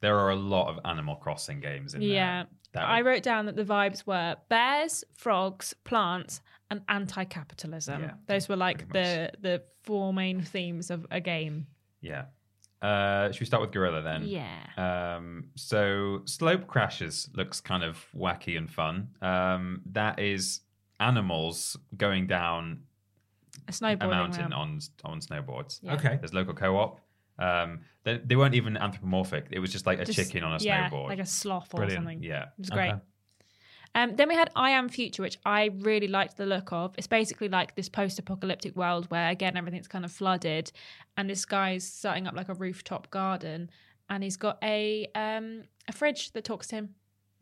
there 0.00 0.18
are 0.18 0.30
a 0.30 0.36
lot 0.36 0.68
of 0.68 0.80
Animal 0.84 1.14
Crossing 1.16 1.60
games 1.60 1.94
in 1.94 2.00
there. 2.00 2.08
Yeah. 2.10 2.44
That 2.72 2.84
I 2.84 3.02
were- 3.02 3.10
wrote 3.10 3.22
down 3.22 3.46
that 3.46 3.54
the 3.56 3.64
vibes 3.64 4.06
were 4.06 4.36
bears, 4.48 5.04
frogs, 5.14 5.74
plants, 5.84 6.40
and 6.70 6.80
anti-capitalism. 6.88 8.02
Yeah, 8.02 8.12
Those 8.26 8.48
were 8.48 8.56
like 8.56 8.92
the 8.92 9.30
the 9.40 9.62
four 9.82 10.12
main 10.12 10.40
themes 10.42 10.90
of 10.90 11.06
a 11.10 11.20
game. 11.20 11.66
Yeah. 12.00 12.24
Uh, 12.82 13.30
should 13.30 13.40
we 13.40 13.46
start 13.46 13.60
with 13.60 13.70
Guerrilla 13.70 14.02
then? 14.02 14.24
Yeah. 14.24 15.16
Um, 15.16 15.44
so 15.54 16.22
Slope 16.24 16.66
Crashers 16.66 17.28
looks 17.36 17.60
kind 17.60 17.84
of 17.84 18.04
wacky 18.16 18.58
and 18.58 18.68
fun. 18.70 19.08
Um, 19.22 19.82
that 19.92 20.18
is 20.18 20.60
animals 21.00 21.76
going 21.96 22.26
down 22.26 22.80
A 23.68 23.72
snowboarding 23.72 24.02
a 24.02 24.08
mountain 24.08 24.40
ramp. 24.50 24.54
on 24.56 24.80
on 25.04 25.20
snowboards. 25.20 25.78
Yeah. 25.82 25.94
okay 25.94 26.16
There's 26.20 26.34
local 26.34 26.54
co-op. 26.54 27.00
Um, 27.38 27.80
they, 28.04 28.18
they 28.18 28.36
weren't 28.36 28.54
even 28.54 28.76
anthropomorphic. 28.76 29.46
It 29.50 29.58
was 29.58 29.70
just 29.72 29.86
like 29.86 29.98
a 30.00 30.04
Just- 30.04 30.18
chicken 30.18 30.44
on 30.44 30.52
a 30.60 30.62
yeah, 30.62 30.88
snowboard. 30.90 31.08
like 31.08 31.18
a 31.20 31.26
sloth 31.26 31.72
or 31.74 31.78
Brilliant. 31.78 31.98
something. 32.04 32.22
yeah. 32.22 32.42
It 32.44 32.48
was 32.58 32.70
great. 32.70 32.90
Okay. 32.90 33.00
Um, 33.94 34.16
then 34.16 34.28
we 34.28 34.34
had 34.34 34.48
I 34.56 34.70
Am 34.70 34.88
Future, 34.88 35.22
which 35.22 35.38
I 35.44 35.70
really 35.80 36.08
liked 36.08 36.36
the 36.38 36.46
look 36.46 36.72
of. 36.72 36.94
It's 36.96 37.06
basically 37.06 37.48
like 37.48 37.74
this 37.76 37.88
post-apocalyptic 37.90 38.74
world 38.74 39.10
where 39.10 39.28
again 39.28 39.56
everything's 39.56 39.88
kind 39.88 40.04
of 40.04 40.12
flooded, 40.12 40.72
and 41.16 41.28
this 41.28 41.44
guy's 41.44 41.84
setting 41.86 42.26
up 42.26 42.34
like 42.34 42.48
a 42.48 42.54
rooftop 42.54 43.10
garden, 43.10 43.70
and 44.08 44.22
he's 44.22 44.36
got 44.38 44.58
a 44.62 45.06
um, 45.14 45.64
a 45.88 45.92
fridge 45.92 46.32
that 46.32 46.44
talks 46.44 46.68
to 46.68 46.76
him. 46.76 46.94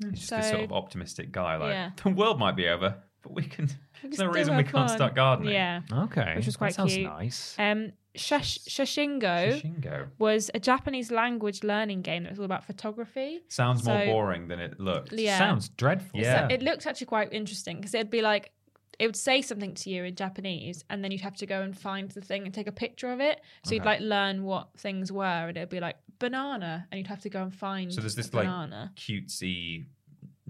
He's 0.03 0.13
just 0.19 0.29
So 0.31 0.37
this 0.39 0.49
sort 0.51 0.63
of 0.65 0.73
optimistic 0.73 1.31
guy. 1.31 1.57
Like 1.57 1.71
Yeah. 1.71 1.91
the 2.03 2.11
world 2.11 2.39
might 2.39 2.57
be 2.57 2.67
over, 2.69 2.97
but 3.23 3.33
we 3.33 3.43
can. 3.43 3.69
There's 4.03 4.19
no 4.19 4.27
reason 4.27 4.57
we 4.57 4.63
can't 4.65 4.89
fun. 4.89 4.89
start 4.89 5.15
gardening. 5.15 5.53
Yeah. 5.53 5.83
okay 5.93 6.33
Which 6.37 6.47
was 6.47 6.57
quite 6.57 6.71
that 6.71 6.75
sounds 6.77 6.95
cute. 6.95 7.07
nice 7.07 7.55
Um, 7.59 7.93
Shash- 8.17 8.65
Shashingo 8.69 9.61
Shingo 9.63 10.09
was 10.19 10.51
a 10.53 10.59
Japanese 10.61 11.11
language 11.13 11.63
learning 11.63 12.03
game 12.03 12.25
that 12.25 12.31
was 12.31 12.39
all 12.41 12.45
about 12.45 12.65
photography. 12.65 13.41
sounds 13.49 13.85
more 13.85 14.01
So- 14.01 14.07
boring 14.07 14.49
than 14.49 14.59
it 14.59 14.81
looked. 14.81 15.13
Yeah. 15.13 15.39
sounds 15.39 15.69
dreadful 15.69 16.19
Yeah. 16.21 16.49
So 16.49 16.55
it 16.55 16.63
looked 16.63 16.87
actually 16.87 17.07
quite 17.07 17.33
interesting 17.33 17.77
because 17.77 17.95
it'd 17.95 18.11
be 18.11 18.23
like 18.23 18.53
it 18.99 19.07
would 19.07 19.17
say 19.17 19.41
something 19.41 19.73
to 19.73 19.89
you 19.89 20.05
in 20.05 20.15
Japanese, 20.15 20.85
and 20.91 21.03
then 21.03 21.11
you'd 21.11 21.23
have 21.23 21.35
to 21.37 21.47
go 21.47 21.63
and 21.63 21.75
find 21.79 22.11
the 22.11 22.21
thing 22.21 22.45
and 22.45 22.53
take 22.53 22.67
a 22.67 22.73
picture 22.73 23.11
of 23.11 23.19
it. 23.19 23.41
So 23.65 23.73
you'd 23.75 23.81
Okay. 23.81 23.89
like 23.93 24.01
learn 24.01 24.43
what 24.45 24.69
things 24.77 25.11
were, 25.11 25.25
and 25.49 25.57
it'd 25.57 25.71
be 25.71 25.81
like 25.81 25.97
banana, 26.19 26.87
and 26.93 26.99
you'd 26.99 27.07
have 27.07 27.23
to 27.23 27.31
go 27.31 27.43
and 27.43 27.55
find. 27.55 27.91
So 27.95 28.03
there's 28.03 28.13
a 28.13 28.17
this 28.17 28.35
like 28.35 28.45
banana. 28.45 28.93
cutesy, 28.97 29.87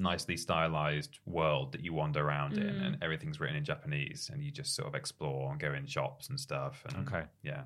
nicely 0.01 0.37
stylized 0.37 1.19
world 1.27 1.73
that 1.73 1.83
you 1.83 1.93
wander 1.93 2.27
around 2.27 2.57
in, 2.59 2.75
Mm. 2.75 2.87
and 2.87 3.03
everything's 3.03 3.39
written 3.39 3.57
in 3.57 3.65
Japanese, 3.65 4.31
and 4.33 4.43
you 4.43 4.51
just 4.51 4.75
sort 4.75 4.89
of 4.89 4.95
explore 4.95 5.51
and 5.53 5.61
go 5.61 5.73
in 5.75 5.87
shops 5.87 6.29
and 6.31 6.41
stuff. 6.41 6.85
And, 6.89 7.07
Okay. 7.09 7.25
yeah. 7.43 7.65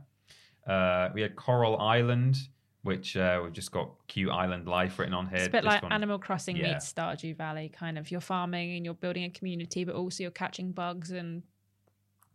Uh, 0.67 1.11
we 1.15 1.23
had 1.23 1.37
Coral 1.37 1.79
Island, 1.79 2.37
which 2.83 3.17
uh, 3.17 3.41
we've 3.43 3.53
just 3.53 3.71
got 3.73 3.91
cute 4.09 4.31
island 4.31 4.67
life 4.67 4.99
written 4.99 5.15
on 5.15 5.27
here. 5.27 5.37
It's 5.39 5.47
a 5.47 5.51
bit 5.51 5.63
This 5.63 5.73
like 5.73 5.83
one- 5.83 5.93
Animal 5.93 6.19
Crossing 6.19 6.57
yeah. 6.57 6.73
meets 6.75 6.93
Stardew 6.93 7.37
Valley, 7.37 7.69
kind 7.71 7.97
of. 7.99 8.11
You're 8.11 8.21
farming 8.21 8.77
and 8.77 8.85
you're 8.85 8.95
building 8.95 9.25
a 9.25 9.31
community, 9.31 9.85
but 9.85 9.95
also 9.95 10.23
you're 10.23 10.31
catching 10.31 10.73
bugs 10.73 11.11
and 11.11 11.43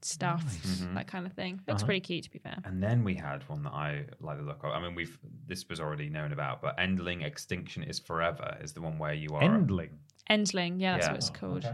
stuff, 0.06 0.44
Mhm. 0.64 0.94
that 0.96 1.08
kind 1.08 1.26
of 1.26 1.34
thing. 1.34 1.62
Looks 1.68 1.82
Uh-huh. 1.82 1.88
pretty 1.88 2.02
cute, 2.02 2.24
to 2.26 2.32
be 2.32 2.40
fair. 2.40 2.58
And 2.66 2.82
then 2.82 3.04
we 3.04 3.16
had 3.16 3.48
one 3.50 3.64
that 3.64 3.74
I 3.74 4.06
like 4.20 4.38
the 4.38 4.44
look 4.44 4.64
of. 4.64 4.72
I 4.72 4.80
mean, 4.82 4.96
we've 4.96 5.18
this 5.48 5.68
was 5.70 5.80
already 5.80 6.10
known 6.10 6.32
about, 6.32 6.62
but 6.62 6.78
Endling 6.78 7.24
Extinction 7.24 7.84
is 7.84 8.00
Forever 8.00 8.58
is 8.62 8.74
the 8.74 8.82
one 8.82 8.98
where 8.98 9.14
you 9.14 9.30
are 9.36 9.42
endling 9.44 10.00
Endling, 10.30 10.80
yeah, 10.80 10.94
that's 10.94 11.06
Yeah. 11.08 11.12
what 11.12 11.18
it's 11.18 11.30
called. 11.30 11.66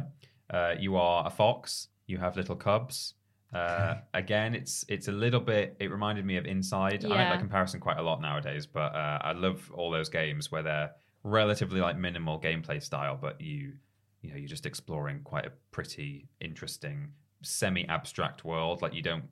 Uh, 0.49 0.75
you 0.79 0.95
are 0.95 1.25
a 1.27 1.29
fox. 1.29 1.89
You 2.07 2.17
have 2.19 2.35
little 2.37 2.55
cubs. 2.55 3.15
Uh, 3.53 3.95
again, 4.13 4.53
it's 4.55 4.83
it's 4.89 5.07
a 5.07 5.11
little 5.11 5.39
bit. 5.39 5.75
It 5.79 5.89
reminded 5.91 6.25
me 6.25 6.37
of 6.37 6.45
Inside. 6.45 7.05
I 7.05 7.17
make 7.17 7.29
that 7.29 7.39
comparison 7.39 7.79
quite 7.79 7.97
a 7.97 8.01
lot 8.01 8.21
nowadays, 8.21 8.65
but 8.65 8.93
uh, 8.95 9.19
I 9.21 9.31
love 9.33 9.71
all 9.73 9.91
those 9.91 10.09
games 10.09 10.51
where 10.51 10.63
they're 10.63 10.91
relatively 11.23 11.79
like 11.81 11.97
minimal 11.97 12.39
gameplay 12.39 12.81
style, 12.81 13.17
but 13.19 13.39
you 13.41 13.73
you 14.21 14.31
know 14.31 14.37
you're 14.37 14.47
just 14.47 14.65
exploring 14.65 15.21
quite 15.23 15.45
a 15.45 15.51
pretty 15.71 16.27
interesting 16.39 17.13
semi-abstract 17.45 18.43
world. 18.45 18.81
Like 18.81 18.93
you 18.93 19.01
don't 19.01 19.25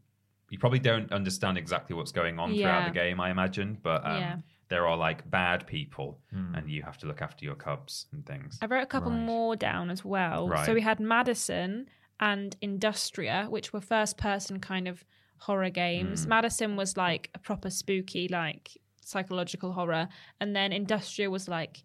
you 0.50 0.60
probably 0.60 0.80
don't 0.80 1.12
understand 1.12 1.58
exactly 1.58 1.96
what's 1.96 2.12
going 2.12 2.38
on 2.40 2.56
throughout 2.56 2.86
the 2.86 2.92
game, 2.92 3.20
I 3.20 3.32
imagine, 3.32 3.78
but 3.82 4.06
um, 4.06 4.18
Yeah. 4.18 4.38
there 4.70 4.88
are 4.88 4.96
like 4.96 5.28
bad 5.30 5.66
people, 5.66 6.20
and 6.32 6.70
you 6.70 6.84
have 6.84 6.98
to 7.00 7.08
look 7.08 7.22
after 7.24 7.44
your 7.44 7.56
cubs 7.56 8.06
and 8.12 8.24
things. 8.26 8.60
I 8.62 8.68
wrote 8.68 8.84
a 8.84 8.86
couple 8.86 9.10
more 9.12 9.56
down 9.56 9.90
as 9.90 10.06
well. 10.06 10.48
Right. 10.50 10.66
So 10.66 10.74
we 10.76 10.82
had 10.82 11.00
Madison 11.00 11.88
and 12.20 12.56
Industria, 12.62 13.48
which 13.50 13.74
were 13.74 13.82
first 13.82 14.18
person 14.18 14.60
kind 14.60 14.88
of 14.88 15.04
horror 15.40 15.72
games. 15.72 16.28
Madison 16.28 16.76
was 16.76 16.96
like 16.98 17.30
a 17.34 17.40
proper 17.40 17.70
spooky, 17.72 18.28
like 18.28 18.78
psychological 19.02 19.74
horror. 19.74 20.08
And 20.40 20.56
then 20.56 20.72
Industria 20.72 21.30
was 21.32 21.48
like 21.48 21.84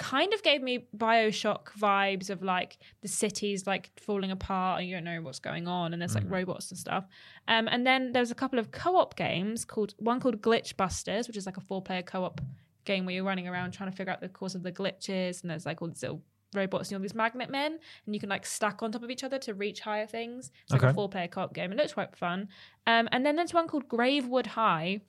kind 0.00 0.32
of 0.32 0.42
gave 0.42 0.62
me 0.62 0.86
Bioshock 0.96 1.72
vibes 1.78 2.30
of 2.30 2.42
like 2.42 2.78
the 3.02 3.08
cities 3.08 3.66
like 3.66 3.90
falling 4.00 4.30
apart 4.30 4.80
and 4.80 4.88
you 4.88 4.96
don't 4.96 5.04
know 5.04 5.20
what's 5.20 5.38
going 5.38 5.68
on 5.68 5.92
and 5.92 6.00
there's 6.00 6.14
like 6.14 6.24
robots 6.26 6.70
and 6.70 6.78
stuff. 6.78 7.04
Um, 7.46 7.68
and 7.68 7.86
then 7.86 8.12
there's 8.12 8.30
a 8.30 8.34
couple 8.34 8.58
of 8.58 8.70
co-op 8.72 9.14
games 9.16 9.64
called 9.64 9.94
one 9.98 10.18
called 10.20 10.40
Glitch 10.40 10.76
Busters, 10.76 11.28
which 11.28 11.36
is 11.36 11.44
like 11.46 11.58
a 11.58 11.60
four-player 11.60 12.02
co-op 12.02 12.40
game 12.86 13.04
where 13.04 13.14
you're 13.14 13.24
running 13.24 13.46
around 13.46 13.72
trying 13.72 13.90
to 13.90 13.96
figure 13.96 14.12
out 14.12 14.20
the 14.22 14.28
cause 14.30 14.54
of 14.54 14.62
the 14.62 14.72
glitches 14.72 15.42
and 15.42 15.50
there's 15.50 15.66
like 15.66 15.82
all 15.82 15.88
these 15.88 16.02
little 16.02 16.22
robots 16.54 16.88
and 16.88 16.96
all 16.96 17.02
these 17.02 17.14
magnet 17.14 17.50
men 17.50 17.78
and 18.06 18.14
you 18.14 18.18
can 18.20 18.28
like 18.30 18.44
stack 18.46 18.82
on 18.82 18.90
top 18.90 19.02
of 19.02 19.10
each 19.10 19.22
other 19.22 19.38
to 19.38 19.52
reach 19.54 19.80
higher 19.80 20.06
things. 20.06 20.50
It's 20.64 20.72
like 20.72 20.82
Okay. 20.82 20.90
a 20.90 20.94
four-player 20.94 21.28
co-op 21.28 21.52
game. 21.52 21.70
And 21.70 21.78
it 21.78 21.82
looks 21.84 21.92
quite 21.94 22.16
fun. 22.16 22.48
Um, 22.86 23.08
and 23.12 23.24
then 23.26 23.36
there's 23.36 23.52
one 23.54 23.68
called 23.68 23.86
Gravewood 23.88 24.46
High. 24.46 25.02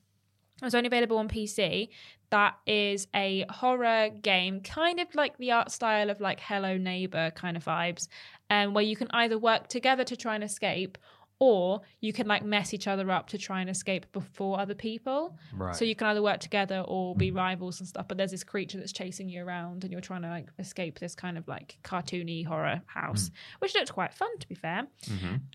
It's 0.62 0.76
only 0.76 0.88
available 0.88 1.18
on 1.18 1.28
PC. 1.28 1.90
That 2.30 2.56
is 2.66 3.08
a 3.16 3.46
horror 3.50 4.10
game, 4.10 4.62
kind 4.62 5.00
of 5.00 5.14
like 5.16 5.38
the 5.38 5.52
art 5.52 5.72
style 5.72 6.10
of 6.10 6.22
like 6.22 6.40
Hello 6.40 6.78
Neighbor 6.78 7.32
kind 7.32 7.58
of 7.58 7.66
vibes, 7.66 8.08
um, 8.50 8.74
where 8.74 8.84
you 8.84 8.96
can 8.96 9.08
either 9.12 9.38
work 9.38 9.68
together 9.68 10.04
to 10.06 10.16
try 10.16 10.36
and 10.36 10.44
escape, 10.44 10.98
or 11.42 11.82
you 12.02 12.14
can 12.14 12.28
like 12.28 12.46
mess 12.46 12.72
each 12.72 12.88
other 12.88 13.10
up 13.10 13.28
to 13.28 13.36
try 13.36 13.62
and 13.62 13.70
escape 13.70 14.06
before 14.12 14.60
other 14.60 14.76
people. 14.76 15.36
Right. 15.52 15.76
So 15.76 15.84
you 15.84 15.96
can 15.96 16.06
either 16.06 16.22
work 16.22 16.40
together 16.40 16.86
or 16.88 17.16
be 17.16 17.32
rivals 17.32 17.80
and 17.80 17.90
stuff. 17.90 18.08
But 18.08 18.18
there's 18.18 18.30
this 18.30 18.44
creature 18.44 18.78
that's 18.78 18.92
chasing 18.92 19.28
you 19.28 19.44
around, 19.44 19.84
and 19.84 19.92
you're 19.92 20.02
trying 20.02 20.22
to 20.22 20.30
like 20.30 20.50
escape 20.60 21.00
this 21.00 21.16
kind 21.16 21.40
of 21.40 21.48
like 21.48 21.80
cartoony 21.84 22.46
horror 22.46 22.84
house, 22.86 23.32
which 23.58 23.74
looked 23.74 23.92
quite 23.92 24.14
fun 24.14 24.30
to 24.38 24.48
be 24.48 24.54
fair. 24.54 24.82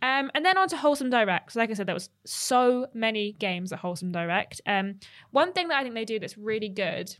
Um, 0.03 0.28
and 0.34 0.45
then 0.45 0.59
on 0.59 0.68
to 0.70 0.76
Wholesome 0.76 1.09
Direct. 1.09 1.53
So 1.53 1.61
like 1.61 1.70
I 1.70 1.74
said, 1.74 1.87
there 1.87 1.95
was 1.95 2.11
so 2.24 2.89
many 2.93 3.32
games 3.34 3.72
at 3.72 3.78
Wholesome 3.78 4.11
Direct. 4.11 4.61
Um, 4.66 4.97
one 5.30 5.53
thing 5.53 5.68
that 5.68 5.78
I 5.78 5.84
think 5.84 5.95
they 5.95 6.05
do 6.05 6.18
that's 6.18 6.37
really 6.37 6.68
good, 6.68 7.14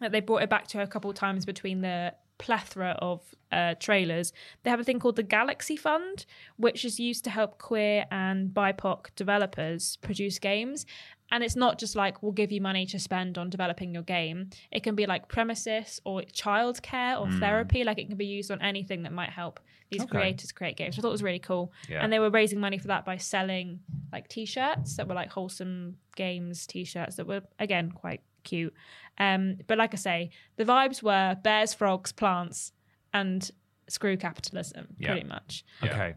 that 0.00 0.12
they 0.12 0.20
brought 0.20 0.44
it 0.44 0.48
back 0.48 0.68
to 0.68 0.80
a 0.80 0.86
couple 0.86 1.10
of 1.10 1.16
times 1.16 1.44
between 1.44 1.80
the 1.80 2.14
plethora 2.44 2.96
of 3.00 3.20
uh, 3.52 3.74
trailers, 3.78 4.32
they 4.62 4.70
have 4.70 4.80
a 4.80 4.84
thing 4.84 4.98
called 5.00 5.16
the 5.16 5.22
Galaxy 5.22 5.76
Fund, 5.76 6.24
which 6.56 6.84
is 6.84 6.98
used 7.00 7.22
to 7.24 7.30
help 7.30 7.58
queer 7.58 8.06
and 8.10 8.50
BIPOC 8.50 9.06
developers 9.16 9.96
produce 10.02 10.38
games. 10.38 10.86
And 11.32 11.44
it's 11.44 11.54
not 11.54 11.78
just 11.78 11.94
like 11.94 12.22
we'll 12.22 12.32
give 12.32 12.50
you 12.50 12.60
money 12.60 12.86
to 12.86 12.98
spend 12.98 13.38
on 13.38 13.50
developing 13.50 13.94
your 13.94 14.02
game. 14.02 14.50
It 14.72 14.82
can 14.82 14.94
be 14.96 15.06
like 15.06 15.28
premises 15.28 16.00
or 16.04 16.22
childcare 16.22 17.20
or 17.20 17.30
therapy. 17.38 17.84
Like 17.84 17.98
it 18.00 18.08
can 18.08 18.16
be 18.16 18.26
used 18.26 18.50
on 18.50 18.60
anything 18.60 19.04
that 19.04 19.12
might 19.12 19.30
help 19.30 19.60
these 19.90 20.02
Okay. 20.02 20.10
creators 20.10 20.50
create 20.52 20.76
games. 20.76 20.96
I 20.98 21.02
thought 21.02 21.08
it 21.08 21.12
was 21.12 21.22
really 21.22 21.38
cool. 21.40 21.72
Yeah. 21.88 22.02
And 22.02 22.12
they 22.12 22.18
were 22.18 22.30
raising 22.30 22.58
money 22.60 22.78
for 22.78 22.88
that 22.88 23.04
by 23.04 23.16
selling 23.16 23.80
like 24.12 24.26
t-shirts 24.28 24.96
that 24.96 25.06
were 25.08 25.14
like 25.14 25.30
wholesome 25.30 25.96
games 26.16 26.66
t-shirts 26.66 27.16
that 27.16 27.26
were 27.26 27.42
again 27.58 27.90
quite 27.92 28.20
cute. 28.44 28.74
Um, 29.18 29.56
but 29.66 29.78
like 29.78 29.92
I 29.94 29.96
say, 29.96 30.30
the 30.56 30.64
vibes 30.64 31.02
were 31.02 31.36
bears, 31.42 31.74
frogs, 31.74 32.12
plants, 32.12 32.72
and 33.12 33.50
screw 33.88 34.16
capitalism, 34.16 34.88
Yeah. 34.98 35.12
pretty 35.12 35.26
much. 35.26 35.64
Yeah. 35.82 35.90
Okay. 35.90 36.14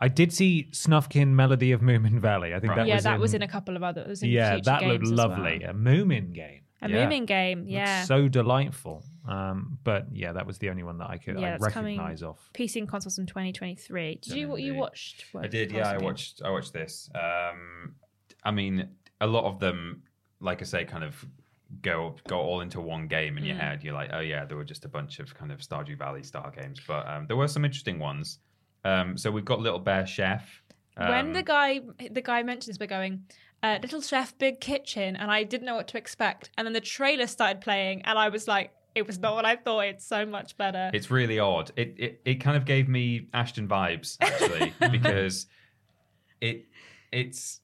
I 0.00 0.08
did 0.08 0.32
see 0.32 0.68
Snufkin 0.72 1.28
Melody 1.28 1.72
of 1.72 1.82
Moomin 1.82 2.18
Valley. 2.20 2.54
I 2.54 2.60
think 2.60 2.70
Right. 2.70 2.76
that 2.78 2.86
yeah, 2.88 2.94
was 2.94 3.04
that 3.04 3.14
in, 3.16 3.20
was 3.20 3.34
in 3.34 3.42
a 3.42 3.48
couple 3.48 3.76
of 3.76 3.82
others. 3.82 4.06
It 4.06 4.08
was 4.08 4.22
in 4.22 4.30
Yeah, 4.30 4.50
future 4.52 4.64
that 4.64 4.82
looked 4.82 5.02
games 5.04 5.12
as 5.12 5.18
well. 5.18 5.28
lovely. 5.28 5.62
A 5.62 5.74
Moomin 5.74 6.32
game. 6.32 6.62
A 6.82 6.88
Yeah. 6.88 7.06
Moomin 7.06 7.26
game, 7.26 7.58
Looked 7.60 7.70
yeah. 7.72 8.04
so 8.04 8.26
delightful. 8.26 9.04
Um, 9.28 9.78
but 9.84 10.06
yeah, 10.12 10.32
that 10.32 10.46
was 10.46 10.56
the 10.56 10.70
only 10.70 10.82
one 10.82 10.96
that 10.98 11.10
I 11.10 11.18
could 11.18 11.38
Yeah, 11.38 11.50
I 11.50 11.54
it's 11.56 11.68
coming- 11.68 11.98
recognize 11.98 12.22
off. 12.22 12.48
PC 12.54 12.80
and 12.80 12.88
consoles 12.88 13.18
in 13.18 13.26
2023. 13.26 14.14
Did 14.22 14.34
you 14.34 14.48
what 14.48 14.62
you 14.62 14.68
Indeed. 14.68 14.80
watched? 14.80 15.24
I 15.38 15.46
did, 15.46 15.70
yeah. 15.72 15.90
I 15.90 15.98
watched. 15.98 16.40
I 16.42 16.48
watched 16.48 16.72
this. 16.72 17.10
Um, 17.14 17.96
I 18.42 18.50
mean, 18.52 18.88
a 19.20 19.26
lot 19.26 19.44
of 19.44 19.60
them, 19.60 20.04
like 20.40 20.62
I 20.62 20.64
say, 20.64 20.86
kind 20.86 21.04
of 21.04 21.22
go 21.82 22.16
go 22.26 22.38
all 22.38 22.60
into 22.60 22.80
one 22.80 23.06
game 23.06 23.38
in 23.38 23.44
your 23.44 23.56
Mm. 23.56 23.60
head. 23.60 23.84
You're 23.84 23.94
like, 23.94 24.10
oh 24.12 24.20
yeah, 24.20 24.44
there 24.44 24.56
were 24.56 24.64
just 24.64 24.84
a 24.84 24.88
bunch 24.88 25.18
of 25.20 25.34
kind 25.34 25.52
of 25.52 25.60
Stardew 25.60 25.96
Valley 25.98 26.22
style 26.22 26.50
games, 26.54 26.80
but 26.86 27.06
um, 27.08 27.26
there 27.26 27.36
were 27.36 27.48
some 27.48 27.64
interesting 27.64 27.98
ones. 27.98 28.38
Um, 28.84 29.16
so 29.18 29.30
we've 29.30 29.44
got 29.44 29.60
Little 29.60 29.78
Bear 29.78 30.06
Chef. 30.06 30.62
when 30.96 31.26
Um, 31.28 31.32
the 31.32 31.42
guy 31.42 31.80
the 32.10 32.22
guy 32.22 32.42
mentions 32.42 32.78
we're 32.78 32.86
going 32.86 33.24
uh, 33.62 33.78
little 33.82 34.00
chef 34.00 34.36
big 34.38 34.58
kitchen 34.60 35.16
and 35.16 35.30
i 35.30 35.42
didn't 35.44 35.66
know 35.66 35.74
what 35.76 35.86
to 35.88 35.98
expect 35.98 36.50
and 36.56 36.66
then 36.66 36.72
the 36.72 36.80
trailer 36.80 37.26
started 37.26 37.60
playing 37.60 38.00
and 38.02 38.18
i 38.18 38.28
was 38.30 38.48
like 38.48 38.72
it 38.94 39.06
was 39.06 39.18
not 39.18 39.34
what 39.34 39.44
i 39.44 39.54
thought 39.54 39.80
it's 39.80 40.04
so 40.06 40.24
much 40.26 40.56
better 40.56 40.90
It's 40.94 41.10
really 41.10 41.38
odd. 41.38 41.70
It, 41.76 41.94
it 41.98 42.20
it 42.24 42.34
kind 42.36 42.56
of 42.56 42.64
gave 42.64 42.88
me 42.88 43.28
Ashton 43.34 43.68
vibes 43.68 44.16
actually 44.20 44.72
because 44.90 45.46
it 46.40 46.66
it's 47.12 47.60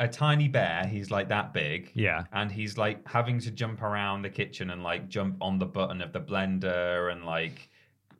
a 0.00 0.08
tiny 0.08 0.48
bear. 0.48 0.86
He's 0.86 1.10
like 1.10 1.28
that 1.28 1.52
big. 1.52 1.92
Yeah. 1.94 2.24
And 2.32 2.50
he's 2.50 2.78
like 2.78 3.06
having 3.06 3.38
to 3.40 3.50
jump 3.50 3.82
around 3.82 4.22
the 4.22 4.30
kitchen 4.30 4.70
and 4.70 4.82
like 4.82 5.08
jump 5.08 5.36
on 5.42 5.58
the 5.58 5.66
button 5.66 6.00
of 6.00 6.12
the 6.12 6.20
blender 6.20 7.12
and 7.12 7.24
like 7.24 7.68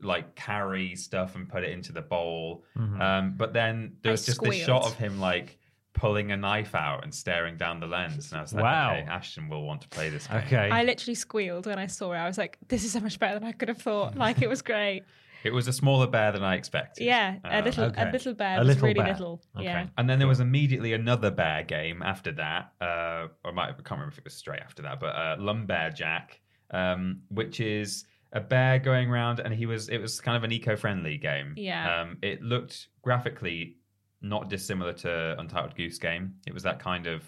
like 0.03 0.35
carry 0.35 0.95
stuff 0.95 1.35
and 1.35 1.49
put 1.49 1.65
it 1.65 1.73
into 1.73 1.93
the 1.93 2.03
bowl. 2.03 2.65
Mm-hmm. 2.77 3.01
Um, 3.01 3.35
but 3.37 3.53
then 3.55 3.97
there 4.03 4.11
I 4.11 4.13
was 4.13 4.27
just 4.27 4.43
this 4.43 4.57
shot 4.57 4.85
of 4.85 4.95
him 4.95 5.19
like 5.21 5.59
pulling 5.95 6.33
a 6.33 6.37
knife 6.37 6.75
out 6.75 7.03
and 7.03 7.15
staring 7.15 7.57
down 7.57 7.81
the 7.81 7.87
lens. 7.87 8.31
And 8.31 8.39
I 8.39 8.43
was 8.43 8.53
like, 8.53 8.63
Wow. 8.63 8.93
okay, 8.93 9.03
Ashton 9.09 9.49
will 9.49 9.63
want 9.67 9.81
to 9.81 9.89
play 9.89 10.09
this 10.11 10.27
game. 10.27 10.39
Okay. 10.47 10.71
i 10.71 10.83
literally 10.85 11.15
squealed 11.15 11.67
when 11.67 11.79
i 11.79 11.87
saw 11.87 12.13
it 12.13 12.17
i 12.17 12.27
was 12.27 12.39
like 12.39 12.57
this 12.69 12.85
is 12.85 12.93
so 12.93 13.01
much 13.01 13.19
better 13.19 13.35
than 13.39 13.45
i 13.49 13.53
could 13.53 13.69
have 13.69 13.83
thought 13.83 14.17
like 14.17 14.41
it 14.41 14.49
was 14.49 14.63
great 14.63 15.03
It 15.45 15.51
was 15.51 15.69
a 15.69 15.73
smaller 15.73 16.07
bear 16.07 16.33
than 16.33 16.43
I 16.43 16.55
expected. 16.57 17.05
yeah 17.05 17.37
a 17.45 17.59
Um, 17.59 17.65
little 17.65 17.85
okay. 17.85 18.09
a 18.09 18.13
little 18.13 18.35
bear 18.35 18.57
A 18.57 18.59
was 18.61 18.69
little 18.69 18.83
really 18.89 18.95
bear. 19.01 19.13
little 19.13 19.43
Okay. 19.57 19.65
yeah 19.65 19.87
And 19.97 20.09
then 20.09 20.19
there 20.19 20.29
was 20.29 20.41
immediately 20.41 20.93
another 20.93 21.31
bear 21.31 21.63
game 21.65 22.03
after 22.03 22.33
that. 22.33 22.73
Uh, 22.81 23.29
I, 23.45 23.51
might, 23.53 23.69
I 23.71 23.73
can't 23.73 23.91
remember 23.93 24.13
if 24.13 24.19
it 24.19 24.25
was 24.25 24.35
straight 24.35 24.61
after 24.61 24.83
that, 24.83 25.01
but 25.01 25.15
uh, 25.17 25.37
Lumbear 25.39 25.95
Jack, 25.95 26.41
um, 26.71 27.23
which 27.29 27.61
is 27.61 28.05
a 28.33 28.41
bear 28.41 28.79
going 28.79 29.11
around, 29.11 29.41
and 29.41 29.53
he 29.53 29.67
was 29.67 29.89
it 29.89 29.99
was 29.99 30.21
kind 30.21 30.37
of 30.37 30.45
an 30.45 30.53
eco-friendly 30.53 31.17
game. 31.19 31.55
Yeah. 31.57 32.01
Um, 32.03 32.19
it 32.23 32.43
looked 32.43 32.89
graphically 33.03 33.77
not 34.23 34.49
dissimilar 34.51 34.93
to 34.93 35.35
Untitled 35.39 35.75
Goose 35.75 35.99
Game. 35.99 36.35
It 36.47 36.55
was 36.55 36.63
that 36.65 36.79
kind 36.79 37.07
of 37.07 37.23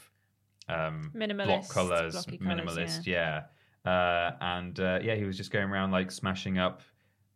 um, 0.68 1.10
block 1.14 1.28
Minimalist, 1.30 1.70
colors, 1.70 2.12
blocky 2.12 2.38
colours, 2.38 2.60
minimalist, 2.76 3.06
yeah. 3.06 3.44
Uh, 3.84 4.30
and 4.40 4.78
uh, 4.78 5.00
yeah, 5.02 5.16
he 5.16 5.24
was 5.24 5.36
just 5.36 5.50
going 5.50 5.68
around 5.68 5.90
like 5.90 6.10
smashing 6.12 6.58
up 6.58 6.82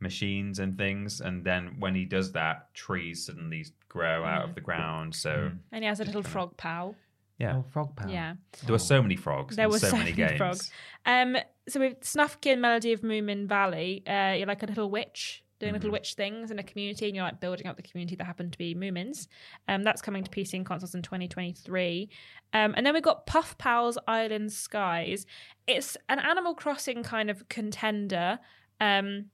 machines 0.00 0.58
and 0.58 0.76
things, 0.76 1.20
and 1.20 1.44
then 1.44 1.76
when 1.78 1.94
he 1.94 2.04
does 2.04 2.32
that, 2.32 2.72
trees 2.74 3.26
suddenly 3.26 3.64
grow 3.88 4.24
out 4.24 4.42
Mm. 4.44 4.48
of 4.50 4.54
the 4.54 4.60
ground. 4.60 5.14
So 5.14 5.50
and 5.72 5.82
he 5.84 5.88
has 5.88 6.00
a 6.00 6.04
little 6.04 6.22
frog 6.22 6.56
pal 6.56 6.94
yeah, 7.38 7.56
Oh, 7.56 7.64
frog 7.70 7.94
power. 7.96 8.08
yeah 8.10 8.34
there 8.64 8.72
were 8.72 8.78
so 8.78 9.02
many 9.02 9.16
frogs. 9.16 9.56
There 9.56 9.64
and 9.64 9.72
were 9.72 9.78
so, 9.78 9.88
so 9.90 9.96
many 9.96 10.12
many 10.12 10.28
games. 10.28 10.38
frogs. 10.38 10.70
Um, 11.04 11.36
so 11.68 11.80
with 11.80 12.00
Snufkin 12.00 12.58
Melody 12.60 12.92
of 12.92 13.02
Moomin 13.02 13.46
Valley, 13.46 14.02
uh, 14.06 14.32
you're 14.38 14.46
like 14.46 14.62
a 14.62 14.66
little 14.66 14.90
witch 14.90 15.42
doing 15.58 15.70
Mm-hmm. 15.72 15.76
little 15.76 15.90
witch 15.92 16.14
things 16.14 16.50
in 16.50 16.58
a 16.58 16.62
community, 16.62 17.06
and 17.06 17.14
you're 17.16 17.24
like 17.24 17.40
building 17.40 17.66
up 17.66 17.76
the 17.76 17.82
community 17.82 18.14
that 18.16 18.24
happen 18.24 18.50
to 18.50 18.58
be 18.58 18.74
Moomins. 18.74 19.26
Um, 19.68 19.82
that's 19.82 20.02
coming 20.02 20.22
to 20.24 20.30
PC 20.30 20.52
and 20.54 20.66
consoles 20.66 20.94
in 20.94 21.00
2023. 21.02 22.10
Um, 22.52 22.74
and 22.76 22.84
then 22.86 22.92
we've 22.94 23.02
got 23.02 23.26
Puff 23.26 23.56
Pals 23.58 23.96
Island 24.06 24.52
Skies. 24.52 25.24
It's 25.66 25.96
an 26.10 26.18
Animal 26.18 26.54
Crossing 26.54 27.02
kind 27.02 27.30
of 27.30 27.48
contender 27.48 28.38
um, 28.80 29.26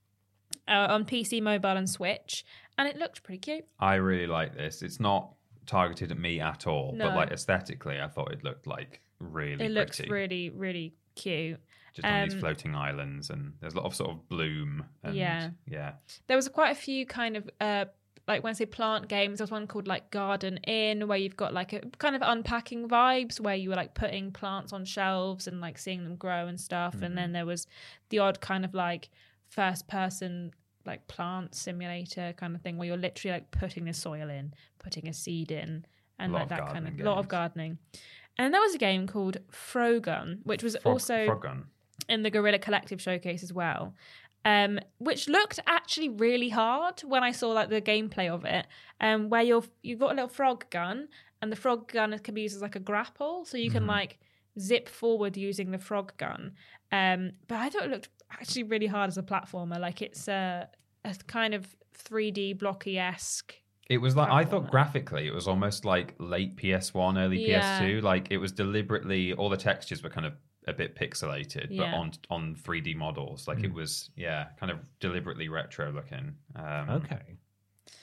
uh, 0.69 0.87
on 0.91 1.05
PC, 1.05 1.43
mobile, 1.43 1.77
and 1.77 1.89
Switch, 1.89 2.45
and 2.79 2.89
it 2.89 2.97
looked 2.97 3.23
pretty 3.23 3.39
cute. 3.39 3.65
I 3.79 3.95
really 3.97 4.27
like 4.27 4.55
this. 4.57 4.83
It's 4.83 5.01
not 5.01 5.33
targeted 5.67 6.11
at 6.11 6.19
me 6.19 6.41
at 6.41 6.67
all, 6.67 6.95
but 6.99 7.15
like 7.15 7.31
aesthetically, 7.31 8.01
I 8.01 8.09
thought 8.09 8.33
it 8.33 8.43
looked 8.45 8.67
like 8.67 9.01
really 9.21 9.65
It 9.67 9.71
looks 9.71 10.01
really, 10.01 10.51
really 10.51 10.95
cute. 11.15 11.61
just 11.95 12.07
on 12.07 12.25
these 12.25 12.35
um, 12.35 12.41
floating 12.41 12.75
islands, 12.75 13.31
and 13.31 13.53
there's 13.61 13.75
a 13.75 13.77
lot 13.77 13.87
of 13.87 13.95
sort 13.95 14.11
of 14.11 14.29
bloom. 14.29 14.85
And, 15.05 15.15
Yeah. 15.15 15.51
yeah. 15.67 15.93
there 16.27 16.37
was 16.37 16.49
quite 16.49 16.71
a 16.71 16.75
few 16.75 17.07
kind 17.07 17.37
of 17.37 17.49
uh 17.61 17.85
like 18.29 18.45
when 18.45 18.51
I 18.51 18.55
say 18.55 18.67
plant 18.67 19.09
games, 19.09 19.39
there 19.39 19.43
was 19.45 19.51
one 19.51 19.67
called 19.67 19.89
like 19.89 20.13
Garden 20.13 20.59
Inn 20.59 21.09
where 21.09 21.19
you've 21.19 21.37
got 21.37 21.53
like 21.53 21.73
a 21.73 21.81
kind 21.99 22.15
of 22.15 22.23
unpacking 22.25 22.89
vibes 22.89 23.41
where 23.41 23.57
you 23.57 23.69
were 23.71 23.75
like 23.75 23.95
putting 23.95 24.31
plants 24.31 24.73
on 24.73 24.85
shelves 24.85 25.49
and 25.49 25.61
like 25.61 25.77
seeing 25.77 26.05
them 26.05 26.15
grow 26.15 26.47
and 26.47 26.61
stuff. 26.61 26.95
And 26.95 27.03
Mm-hmm. 27.03 27.15
then 27.17 27.33
there 27.33 27.47
was 27.47 27.67
the 28.11 28.21
odd 28.21 28.41
kind 28.41 28.65
of 28.65 28.75
like 28.75 29.11
first 29.53 29.87
person 29.87 30.51
like 30.85 31.07
plant 31.09 31.55
simulator 31.55 32.35
kind 32.37 32.57
of 32.57 32.63
thing 32.63 32.77
where 32.77 32.89
you're 32.89 32.97
literally 32.97 33.33
like 33.33 33.51
putting 33.51 33.85
the 33.85 33.93
soil 33.93 34.29
in, 34.29 34.53
putting 34.79 35.07
a 35.09 35.13
seed 35.13 35.53
in, 35.53 35.85
and 36.19 36.33
like 36.33 36.49
that 36.49 36.67
kind 36.67 36.89
of 36.89 36.97
gardening 36.97 37.05
lot 37.05 37.19
of 37.19 37.29
gardening. 37.29 37.79
And 38.39 38.53
there 38.53 38.61
was 38.61 38.75
a 38.75 38.79
game 38.79 39.07
called 39.07 39.37
Frogun, 39.53 40.39
which 40.45 40.63
was 40.63 40.77
Frog, 40.83 40.93
also 40.93 41.27
frog 41.27 41.47
in 42.09 42.23
the 42.23 42.31
Guerrilla 42.31 42.59
Collective 42.59 43.01
showcase 43.01 43.43
as 43.43 43.53
well. 43.53 43.95
Um, 44.45 44.81
which 44.99 45.29
looked 45.29 45.61
actually 45.69 46.09
really 46.09 46.49
hard 46.49 47.01
when 47.03 47.23
I 47.23 47.31
saw 47.31 47.51
like 47.51 47.69
the 47.69 47.81
gameplay 47.81 48.29
of 48.29 48.45
it. 48.45 48.67
Um, 49.01 49.29
where 49.29 49.43
you're 49.43 49.63
you've 49.83 50.01
got 50.01 50.13
a 50.13 50.15
little 50.15 50.29
frog 50.29 50.69
gun, 50.71 51.09
and 51.41 51.53
the 51.53 51.57
frog 51.57 51.93
gun 51.93 52.19
can 52.19 52.35
be 52.35 52.43
used 52.43 52.57
as 52.57 52.63
like 52.63 52.75
a 52.75 52.81
grapple, 52.81 53.45
so 53.45 53.57
you 53.57 53.71
can 53.71 53.87
like 53.87 54.19
zip 54.59 54.89
forward 54.89 55.37
using 55.37 55.71
the 55.71 55.79
frog 55.79 56.17
gun. 56.17 56.55
Um, 56.91 57.33
but 57.49 57.59
I 57.59 57.71
thought 57.71 57.85
it 57.85 57.91
looked 57.91 58.09
actually 58.41 58.65
really 58.65 58.87
hard 58.87 59.09
as 59.09 59.19
a 59.19 59.23
platformer. 59.23 59.79
Like 59.79 60.03
it's 60.03 60.29
a, 60.29 60.69
a 61.05 61.15
kind 61.27 61.55
of 61.55 61.67
3D 62.09 62.59
blocky 62.59 62.99
esque. 62.99 63.55
It 63.91 63.99
was 63.99 64.17
like 64.17 64.31
I 64.31 64.45
thought 64.45 64.71
graphically, 64.71 65.27
it 65.27 65.35
was 65.35 65.47
almost 65.49 65.85
like 65.85 66.15
late 66.19 66.57
PS1, 66.57 67.19
early 67.19 67.47
Yeah. 67.49 67.81
PS2. 67.81 68.03
Like 68.03 68.29
it 68.31 68.39
was 68.39 68.53
deliberately 68.53 69.33
all 69.35 69.49
the 69.51 69.57
textures 69.57 70.03
were 70.03 70.09
kind 70.11 70.27
of 70.27 70.35
a 70.69 70.73
bit 70.73 70.95
pixelated, 70.95 71.77
but 71.77 71.89
on 71.89 72.13
on 72.31 72.55
3D 72.55 72.95
models. 72.97 73.49
Like 73.49 73.65
it 73.65 73.73
was, 73.73 74.11
yeah, 74.17 74.47
kind 74.59 74.71
of 74.71 74.79
deliberately 75.01 75.49
retro 75.49 75.91
looking. 75.93 76.35
Um, 76.57 76.91
Okay. 76.91 77.37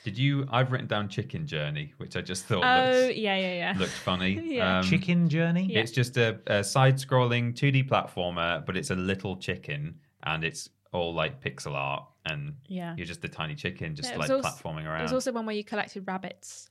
Did 0.04 0.16
you? 0.16 0.46
I've 0.50 0.70
written 0.70 0.86
down 0.86 1.08
Chicken 1.08 1.46
Journey, 1.46 1.92
which 1.96 2.16
I 2.16 2.20
just 2.20 2.44
thought 2.44 2.62
Oh, 2.64 3.00
looked, 3.06 3.16
yeah, 3.16 3.36
yeah, 3.36 3.54
yeah. 3.54 3.74
looked 3.78 3.92
funny. 3.92 4.38
Yeah. 4.56 4.78
Um, 4.78 4.84
Chicken 4.84 5.28
Journey. 5.28 5.66
Yeah. 5.72 5.80
It's 5.80 5.90
just 5.90 6.16
a, 6.16 6.38
a 6.46 6.62
side-scrolling 6.62 7.54
2D 7.54 7.88
platformer, 7.88 8.64
but 8.64 8.76
it's 8.76 8.90
a 8.90 8.94
little 8.94 9.36
chicken, 9.36 9.98
and 10.22 10.44
it's 10.44 10.68
all 10.92 11.14
like 11.14 11.40
pixel 11.40 11.72
art, 11.74 12.04
and 12.26 12.54
Yeah. 12.66 12.94
you're 12.96 13.06
just 13.06 13.24
a 13.24 13.28
tiny 13.28 13.54
chicken, 13.54 13.94
just 13.94 14.10
Yeah, 14.10 14.16
like 14.18 14.30
also- 14.30 14.48
platforming 14.48 14.86
around. 14.86 14.98
There's 15.00 15.12
also 15.12 15.32
one 15.32 15.46
where 15.46 15.54
you 15.56 15.64
collected 15.64 16.06
rabbits 16.06 16.68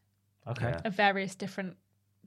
Okay. 0.47 0.73
Of 0.83 0.95
various 0.95 1.35
different 1.35 1.77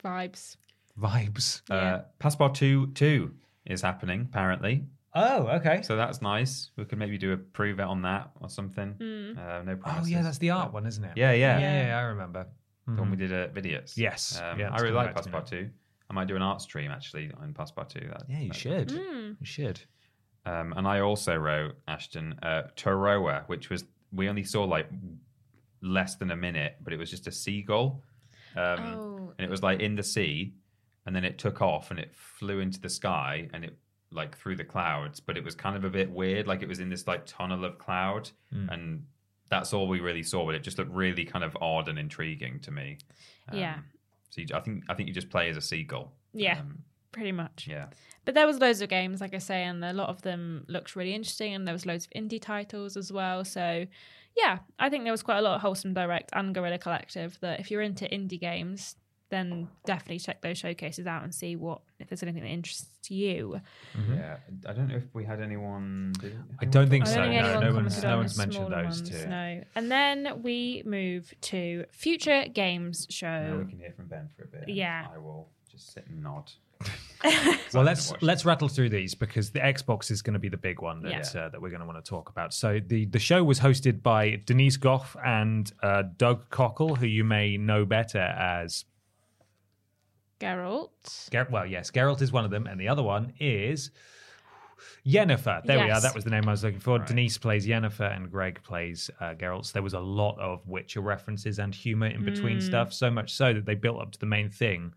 vibes. 0.04 0.56
Vibes. 0.98 1.62
Uh, 1.70 2.02
Passpartout 2.20 2.54
2 2.54 2.86
2 2.92 3.34
is 3.66 3.82
happening, 3.82 4.22
apparently. 4.30 4.86
Oh, 5.14 5.46
okay. 5.48 5.82
So 5.82 5.96
that's 5.96 6.22
nice. 6.22 6.70
We 6.76 6.84
could 6.84 6.98
maybe 6.98 7.18
do 7.18 7.32
a 7.32 7.36
prove 7.36 7.80
it 7.80 7.84
on 7.84 8.02
that 8.02 8.30
or 8.40 8.48
something. 8.48 8.92
Hmm. 8.92 9.38
Uh, 9.38 9.62
no 9.62 9.76
problem. 9.76 10.04
Oh, 10.04 10.06
yeah, 10.06 10.22
that's 10.22 10.38
the 10.38 10.50
art 10.50 10.72
one, 10.72 10.86
isn't 10.86 11.04
it? 11.04 11.12
Yeah, 11.16 11.32
yeah. 11.32 11.58
Yeah, 11.58 11.60
Yeah. 11.72 11.86
yeah, 11.88 11.98
I 11.98 12.02
remember. 12.02 12.46
The 12.86 12.94
one 13.00 13.10
we 13.10 13.16
did 13.16 13.32
at 13.32 13.54
Videos. 13.54 13.96
Yes. 13.96 14.40
Um, 14.40 14.58
Yeah, 14.58 14.70
I 14.70 14.78
really 14.80 14.92
like 14.92 15.14
back 15.14 15.22
to 15.24 15.30
me 15.30 15.36
Passpartout 15.38 15.46
2. 15.46 15.70
I 16.10 16.12
might 16.14 16.28
do 16.28 16.36
an 16.36 16.42
art 16.42 16.60
stream 16.60 16.90
actually 16.90 17.30
on 17.40 17.54
Passpartout 17.54 17.88
2. 17.90 18.08
That, 18.08 18.24
Yeah, 18.28 18.40
you 18.40 18.48
that- 18.48 18.56
should. 18.56 18.90
Hmm. 18.90 19.32
You 19.38 19.46
should. 19.46 19.80
Um, 20.44 20.72
and 20.76 20.86
I 20.88 21.00
also 21.00 21.36
wrote, 21.36 21.76
Ashton, 21.86 22.34
uh, 22.42 22.62
Toroa, 22.76 23.44
which 23.46 23.70
was, 23.70 23.84
we 24.12 24.28
only 24.28 24.42
saw 24.44 24.64
like 24.64 24.88
less 25.80 26.16
than 26.16 26.30
a 26.30 26.36
minute, 26.36 26.76
but 26.82 26.92
it 26.92 26.98
was 26.98 27.10
just 27.10 27.26
a 27.26 27.32
seagull. 27.32 28.02
Um, 28.56 28.78
Oh. 28.80 29.32
And 29.38 29.44
it 29.46 29.50
was 29.50 29.62
like 29.62 29.80
in 29.80 29.94
the 29.96 30.02
sea, 30.02 30.52
and 31.06 31.16
then 31.16 31.24
it 31.24 31.38
took 31.38 31.62
off 31.62 31.90
and 31.90 31.98
it 31.98 32.14
flew 32.14 32.60
into 32.60 32.78
the 32.80 32.88
sky 32.88 33.48
and 33.54 33.64
it 33.64 33.76
like 34.10 34.36
through 34.36 34.56
the 34.56 34.64
clouds, 34.64 35.20
but 35.20 35.36
it 35.38 35.44
was 35.44 35.54
kind 35.54 35.74
of 35.74 35.84
a 35.84 35.90
bit 35.90 36.10
weird. 36.10 36.46
Like 36.46 36.62
it 36.62 36.68
was 36.68 36.80
in 36.80 36.90
this 36.90 37.06
like 37.06 37.24
tunnel 37.24 37.64
of 37.64 37.78
cloud, 37.78 38.30
Hmm. 38.52 38.68
and 38.68 39.06
that's 39.48 39.72
all 39.72 39.88
we 39.88 40.00
really 40.00 40.22
saw. 40.22 40.44
But 40.44 40.54
it 40.54 40.62
just 40.62 40.76
looked 40.78 40.92
really 40.92 41.24
kind 41.24 41.44
of 41.44 41.56
odd 41.60 41.88
and 41.88 41.98
intriguing 41.98 42.60
to 42.60 42.70
me. 42.70 42.98
Um, 43.48 43.58
Yeah. 43.58 43.78
So 44.30 44.42
you, 44.42 44.46
I 44.54 44.60
think 44.60 44.84
I 44.88 44.94
think 44.94 45.08
you 45.08 45.14
just 45.14 45.30
play 45.30 45.48
as 45.48 45.56
a 45.56 45.62
seagull. 45.62 46.12
Yeah, 46.34 46.60
Um, 46.60 46.84
pretty 47.12 47.32
much. 47.32 47.66
yeah. 47.70 47.86
But 48.24 48.34
there 48.34 48.46
was 48.46 48.58
loads 48.60 48.80
of 48.80 48.88
games, 48.88 49.20
like 49.20 49.34
I 49.34 49.38
say, 49.38 49.64
and 49.64 49.84
a 49.84 49.92
lot 49.92 50.08
of 50.08 50.22
them 50.22 50.64
looked 50.68 50.94
really 50.94 51.14
interesting, 51.14 51.54
and 51.54 51.66
there 51.66 51.74
was 51.74 51.86
loads 51.86 52.06
of 52.06 52.12
indie 52.12 52.40
titles 52.40 52.96
as 52.96 53.12
well. 53.12 53.44
So, 53.44 53.86
yeah, 54.36 54.58
I 54.78 54.88
think 54.90 55.02
there 55.04 55.12
was 55.12 55.22
quite 55.24 55.38
a 55.38 55.42
lot 55.42 55.56
of 55.56 55.60
wholesome 55.60 55.92
direct 55.92 56.30
and 56.32 56.54
Guerrilla 56.54 56.78
Collective. 56.78 57.36
That 57.40 57.58
if 57.58 57.70
you're 57.70 57.82
into 57.82 58.04
indie 58.04 58.40
games, 58.40 58.94
then 59.30 59.66
definitely 59.86 60.20
check 60.20 60.40
those 60.42 60.58
showcases 60.58 61.06
out 61.06 61.24
and 61.24 61.34
see 61.34 61.56
what 61.56 61.80
if 61.98 62.08
there's 62.08 62.22
anything 62.22 62.42
that 62.42 62.50
interests 62.50 63.10
you. 63.10 63.60
Mm-hmm. 63.96 64.14
Yeah. 64.14 64.36
I 64.68 64.72
don't 64.72 64.88
know 64.88 64.96
if 64.96 65.12
we 65.14 65.24
had 65.24 65.40
anyone. 65.40 66.12
Did, 66.20 66.38
I 66.60 66.66
don't 66.66 66.88
think 66.88 67.06
I 67.06 67.08
so. 67.08 67.16
don't 67.16 67.30
think 67.30 67.42
no, 67.42 67.48
anyone 67.48 67.64
no 67.64 67.74
one's, 67.74 68.02
no 68.02 68.16
one's 68.18 68.38
mentioned 68.38 68.70
those 68.70 68.84
ones, 68.84 69.10
two. 69.10 69.26
No. 69.26 69.64
And 69.74 69.90
then 69.90 70.42
we 70.42 70.82
move 70.86 71.34
to 71.40 71.86
Future 71.90 72.44
Games 72.52 73.06
Now 73.10 73.14
Show. 73.14 73.62
we 73.64 73.70
can 73.70 73.78
hear 73.80 73.92
from 73.96 74.06
Ben 74.06 74.28
for 74.36 74.44
a 74.44 74.46
bit. 74.46 74.68
Yeah. 74.68 75.06
I 75.12 75.18
will 75.18 75.48
just 75.68 75.92
sit 75.92 76.06
and 76.06 76.22
nod. 76.22 76.52
Well, 77.72 77.84
let's 77.84 78.12
let's 78.20 78.44
rattle 78.44 78.68
through 78.68 78.90
these 78.90 79.14
because 79.14 79.50
the 79.50 79.60
Xbox 79.60 80.10
is 80.10 80.20
going 80.22 80.34
to 80.34 80.40
be 80.40 80.48
the 80.50 80.56
big 80.56 80.82
one 80.82 81.02
that 81.02 81.34
uh, 81.34 81.48
that 81.48 81.60
we're 81.62 81.70
going 81.70 81.80
to 81.80 81.86
want 81.86 82.04
to 82.04 82.08
talk 82.08 82.28
about. 82.28 82.52
So 82.52 82.80
the 82.84 83.06
the 83.06 83.18
show 83.18 83.42
was 83.44 83.60
hosted 83.60 84.02
by 84.02 84.40
Denise 84.44 84.76
Gough 84.76 85.16
and 85.24 85.72
uh, 85.82 86.02
Doug 86.16 86.50
Cockle, 86.50 86.96
who 86.96 87.06
you 87.06 87.24
may 87.24 87.56
know 87.56 87.84
better 87.84 88.18
as 88.20 88.84
Geralt. 90.40 91.30
Ger- 91.30 91.48
well, 91.50 91.66
yes, 91.66 91.90
Geralt 91.90 92.20
is 92.20 92.32
one 92.32 92.44
of 92.44 92.50
them, 92.50 92.66
and 92.66 92.80
the 92.80 92.88
other 92.88 93.02
one 93.02 93.32
is 93.38 93.90
Yennefer. 95.06 95.64
There 95.64 95.78
we 95.84 95.90
are. 95.90 96.00
That 96.00 96.14
was 96.14 96.24
the 96.24 96.30
name 96.30 96.48
I 96.48 96.50
was 96.50 96.64
looking 96.64 96.80
for. 96.80 96.98
Denise 96.98 97.38
plays 97.38 97.66
Yennefer, 97.66 98.14
and 98.14 98.30
Greg 98.30 98.60
plays 98.64 99.10
uh, 99.20 99.34
Geralt. 99.34 99.66
So 99.66 99.72
there 99.74 99.82
was 99.82 99.94
a 99.94 100.00
lot 100.00 100.38
of 100.38 100.66
Witcher 100.66 101.00
references 101.00 101.58
and 101.58 101.74
humor 101.74 102.06
in 102.08 102.24
between 102.24 102.58
Mm. 102.58 102.62
stuff. 102.62 102.92
So 102.92 103.10
much 103.10 103.32
so 103.32 103.52
that 103.52 103.64
they 103.66 103.74
built 103.76 104.00
up 104.00 104.12
to 104.12 104.18
the 104.18 104.26
main 104.26 104.50
thing, 104.50 104.92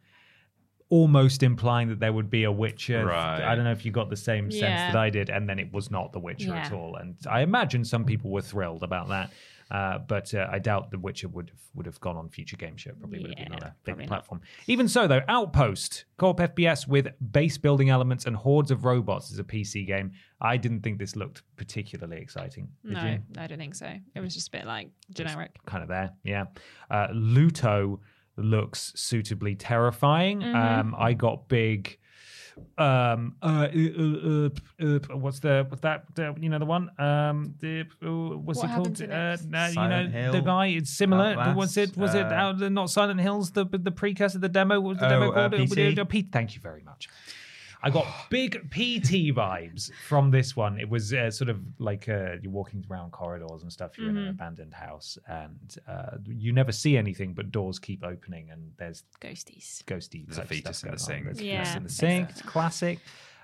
almost 0.89 1.41
implying 1.43 1.89
that 1.89 1.99
there 1.99 2.13
would 2.13 2.29
be 2.29 2.43
a 2.43 2.51
Witcher. 2.51 3.05
Right. 3.05 3.41
I 3.41 3.55
don't 3.55 3.63
know 3.63 3.71
if 3.71 3.85
you 3.85 3.91
got 3.91 4.09
the 4.09 4.15
same 4.15 4.51
sense 4.51 4.61
Yeah. 4.63 4.91
that 4.91 4.97
I 4.99 5.09
did, 5.09 5.29
and 5.29 5.49
then 5.49 5.59
it 5.59 5.73
was 5.73 5.89
not 5.89 6.11
the 6.13 6.19
Witcher 6.19 6.53
at 6.53 6.71
all. 6.71 6.95
And 6.97 7.15
I 7.29 7.41
imagine 7.41 7.83
some 7.83 8.05
people 8.05 8.29
were 8.31 8.41
thrilled 8.41 8.83
about 8.83 9.09
that. 9.09 9.31
Uh, 9.71 9.97
but 9.97 10.31
uh, 10.35 10.47
I 10.51 10.59
doubt 10.59 10.91
The 10.91 10.99
Witcher 10.99 11.27
would 11.27 11.49
have, 11.49 11.59
would 11.73 11.87
have 11.87 11.99
gone 11.99 12.15
on 12.17 12.29
future 12.29 12.55
game 12.55 12.77
show. 12.77 12.91
Probably 12.99 13.17
would 13.19 13.29
have 13.31 13.37
been 13.37 13.47
Yeah, 13.51 13.55
on 13.55 13.63
a 13.63 13.75
big 13.83 13.95
probably 13.95 14.03
not. 14.05 14.09
platform. 14.09 14.41
Even 14.67 14.87
so, 14.87 15.07
though, 15.07 15.21
Outpost, 15.27 16.05
co-op 16.17 16.37
FPS 16.39 16.87
with 16.87 17.07
base 17.31 17.57
building 17.57 17.89
elements 17.89 18.25
and 18.27 18.35
hordes 18.35 18.69
of 18.69 18.85
robots 18.85 19.31
is 19.31 19.39
a 19.39 19.43
PC 19.43 19.87
game. 19.87 20.11
I 20.39 20.57
didn't 20.57 20.81
think 20.81 20.99
this 20.99 21.15
looked 21.15 21.41
particularly 21.57 22.17
exciting. 22.21 22.67
Did 22.83 22.93
No, 22.93 23.05
you? 23.05 23.19
I 23.39 23.47
don't 23.47 23.57
think 23.57 23.73
so. 23.73 23.91
It 24.13 24.19
was 24.19 24.35
just 24.35 24.49
a 24.49 24.51
bit 24.51 24.67
like 24.67 24.89
generic. 25.11 25.55
Kind 25.65 25.81
of 25.81 25.89
there, 25.89 26.11
yeah. 26.23 26.43
Uh, 26.91 27.07
Luto 27.07 27.99
looks 28.37 28.93
suitably 28.95 29.55
terrifying. 29.55 30.41
Mm-hmm. 30.41 30.55
Um, 30.55 30.95
I 30.97 31.13
got 31.13 31.47
big. 31.47 31.97
Um, 32.77 33.35
uh, 33.41 33.67
uh, 33.67 33.67
uh, 33.67 34.49
uh, 34.81 35.17
what's 35.17 35.39
the 35.39 35.65
what's 35.67 35.81
that? 35.81 36.05
Uh, 36.17 36.33
you 36.39 36.47
know 36.49 36.59
the 36.59 36.65
one. 36.65 36.89
Um, 36.99 37.53
the 37.59 37.81
uh, 38.01 38.37
what's 38.37 38.59
What 38.59 38.69
it 38.69 38.75
called? 38.75 39.01
Uh, 39.01 39.37
no, 39.49 39.67
you 39.67 39.75
know 39.75 40.07
Hill, 40.07 40.31
the 40.31 40.39
guy. 40.41 40.67
It's 40.67 40.89
similar. 40.89 41.31
Outlast, 41.31 41.57
was 41.57 41.77
it? 41.77 41.97
Was 41.97 42.15
it 42.15 42.25
uh, 42.27 42.33
out? 42.33 42.59
Not 42.71 42.89
Silent 42.89 43.19
Hills. 43.19 43.51
The 43.51 43.65
the 43.65 43.91
precursor, 43.91 44.39
the 44.39 44.47
demo. 44.49 44.79
What 44.79 44.89
was 44.89 44.97
the 44.99 45.07
Oh, 45.07 45.09
demo 45.09 45.31
uh, 45.31 45.49
called? 45.49 45.53
Uh, 45.55 45.65
PT? 45.65 45.99
uh, 45.99 46.05
P- 46.05 46.29
Thank 46.31 46.55
you 46.55 46.61
very 46.61 46.83
much. 46.83 47.09
I 47.85 47.91
got 47.91 48.07
big 48.31 48.71
PT 48.71 49.31
vibes 49.35 49.91
from 50.07 50.31
this 50.31 50.55
one. 50.55 50.79
It 50.79 50.89
was 50.89 51.13
uh, 51.13 51.29
sort 51.29 51.49
of 51.49 51.61
like 51.77 52.09
uh, 52.09 52.37
you're 52.41 52.51
walking 52.51 52.83
around 52.89 53.11
corridors 53.11 53.61
and 53.61 53.71
stuff. 53.71 53.95
You're 53.95 54.09
in 54.09 54.17
an 54.17 54.27
abandoned 54.29 54.73
house, 54.73 55.19
and 55.27 55.77
uh, 55.87 56.17
you 56.25 56.51
never 56.51 56.71
see 56.71 56.97
anything, 56.97 57.33
but 57.33 57.51
doors 57.51 57.77
keep 57.77 58.03
opening, 58.03 58.49
and 58.49 58.71
there's 58.77 59.03
Ghosties. 59.21 59.83
Ghosties. 59.83 60.25
There's 60.25 60.39
a 60.39 60.45
fetus 60.45 60.79
stuff 60.79 60.89
in 60.89 60.95
the 60.95 61.01
on. 61.01 61.07
sink. 61.07 61.25
There's 61.25 61.39
a 61.39 61.45
Yeah, 61.45 61.59
fetus 61.63 61.75
in 61.75 61.83
the 61.83 61.89
sink. 61.89 62.29
It's 62.31 62.41
classic. 62.41 62.99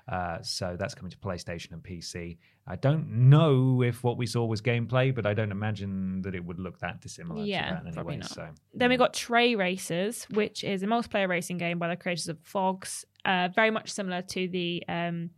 Uh, 0.07 0.41
so 0.41 0.75
that's 0.79 0.93
coming 0.95 1.11
to 1.11 1.17
PlayStation 1.17 1.71
and 1.71 1.83
PC. 1.83 2.37
I 2.67 2.75
don't 2.75 3.29
know 3.29 3.81
if 3.81 4.03
what 4.03 4.17
we 4.17 4.25
saw 4.25 4.45
was 4.45 4.61
gameplay, 4.61 5.13
but 5.13 5.25
I 5.25 5.33
don't 5.33 5.51
imagine 5.51 6.21
that 6.23 6.35
it 6.35 6.43
would 6.43 6.59
look 6.59 6.79
that 6.79 7.01
dissimilar 7.01 7.43
Yeah, 7.43 7.65
to 7.65 7.73
that 7.73 7.81
in 7.81 7.87
any 7.87 7.93
probably 7.95 8.17
not. 8.17 8.29
So 8.29 8.47
Then 8.73 8.89
we 8.89 8.97
got 8.97 9.13
Tray 9.13 9.55
Racers, 9.55 10.25
which 10.31 10.63
is 10.63 10.83
a 10.83 10.87
multiplayer 10.87 11.27
racing 11.27 11.57
game 11.57 11.79
by 11.79 11.87
the 11.87 11.95
creators 11.95 12.27
of 12.27 12.37
Fogs. 12.43 13.05
Uh, 13.25 13.49
very 13.53 13.71
much 13.71 13.91
similar 13.91 14.21
to 14.23 14.47
the 14.47 14.83
um, 14.87 15.29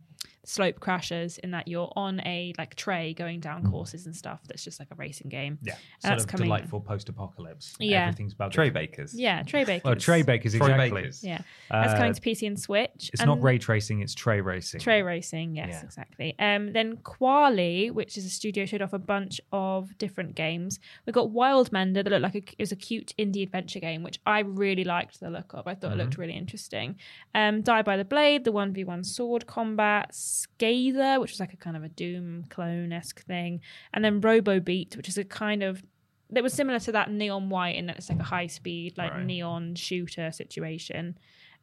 Slope 0.44 0.80
Crashers 0.80 1.38
in 1.38 1.50
that 1.52 1.68
you're 1.68 1.92
on 1.96 2.20
a 2.20 2.52
like 2.58 2.74
tray 2.74 3.14
going 3.14 3.40
down 3.40 3.70
courses 3.70 4.06
and 4.06 4.14
stuff. 4.14 4.40
That's 4.48 4.62
just 4.64 4.78
like 4.78 4.88
a 4.90 4.94
racing 4.94 5.28
game. 5.28 5.58
yeah, 5.62 5.72
And 5.74 5.80
sort 6.02 6.10
that's 6.12 6.24
of 6.24 6.30
coming. 6.30 6.46
delightful 6.46 6.80
post-apocalypse. 6.80 7.74
Yeah. 7.78 8.02
everything's 8.08 8.32
about 8.32 8.52
Tray 8.52 8.70
Bakers. 8.70 9.14
Yeah, 9.14 9.42
Tray 9.42 9.64
Bakers. 9.64 9.84
Well, 9.84 9.96
Tray 9.96 10.22
Bakers 10.22 10.54
Troy 10.54 10.66
exactly. 10.70 11.00
Bakers. 11.02 11.24
Yeah, 11.24 11.38
that's 11.70 11.92
Uh, 11.94 11.96
coming 11.96 12.14
to 12.14 12.20
PC 12.20 12.46
and 12.46 12.58
Switch. 12.60 13.10
It's 13.12 13.24
not 13.24 13.42
ray 13.42 13.58
tracing; 13.58 14.00
it's 14.00 14.14
tray 14.14 14.40
racing. 14.40 14.80
Tray 14.80 15.02
Racing, 15.02 15.56
yes, 15.56 15.68
Yeah. 15.70 15.82
exactly. 15.84 16.34
Um, 16.38 16.72
then 16.72 16.96
Kwalee, 16.98 17.90
which 17.90 18.16
is 18.18 18.24
a 18.24 18.30
studio, 18.30 18.64
showed 18.66 18.82
off 18.82 18.92
a 18.92 18.98
bunch 18.98 19.40
of 19.52 19.96
different 19.98 20.34
games. 20.34 20.78
We 21.06 21.12
got 21.12 21.30
Wild 21.30 21.72
Mender 21.72 22.02
that 22.02 22.10
looked 22.10 22.22
like 22.22 22.34
a, 22.34 22.38
it 22.52 22.58
was 22.58 22.72
a 22.72 22.76
cute 22.76 23.14
indie 23.18 23.42
adventure 23.42 23.80
game, 23.80 24.02
which 24.02 24.20
I 24.26 24.40
really 24.40 24.84
liked 24.84 25.20
the 25.20 25.30
look 25.30 25.52
of. 25.54 25.66
I 25.66 25.74
thought 25.74 25.92
it 25.92 25.96
looked 25.98 26.18
really 26.18 26.34
interesting. 26.34 26.96
Um, 27.34 27.62
Die 27.62 27.82
by 27.82 27.96
the 27.96 28.04
Blade, 28.04 28.44
the 28.44 28.52
one 28.52 28.72
v 28.72 28.84
one 28.84 29.04
sword 29.04 29.46
combat, 29.46 30.14
Scather, 30.58 31.20
which 31.20 31.30
was 31.32 31.40
like 31.40 31.52
a 31.52 31.56
kind 31.56 31.76
of 31.76 31.84
a 31.84 31.88
Doom 31.88 32.44
clone 32.50 32.92
esque 32.92 33.24
thing, 33.24 33.60
and 33.92 34.04
then 34.04 34.20
Robo 34.20 34.60
Beat, 34.60 34.96
which 34.96 35.08
is 35.08 35.18
a 35.18 35.24
kind 35.24 35.62
of 35.62 35.82
that 36.30 36.42
was 36.42 36.52
similar 36.54 36.78
to 36.80 36.92
that 36.92 37.10
Neon 37.10 37.48
White 37.50 37.76
in 37.76 37.86
that 37.86 37.96
it's 37.96 38.08
like 38.08 38.18
a 38.18 38.24
high 38.24 38.46
speed, 38.48 38.96
like 38.98 39.12
Right. 39.12 39.24
neon 39.24 39.74
shooter 39.74 40.32
situation. 40.32 41.16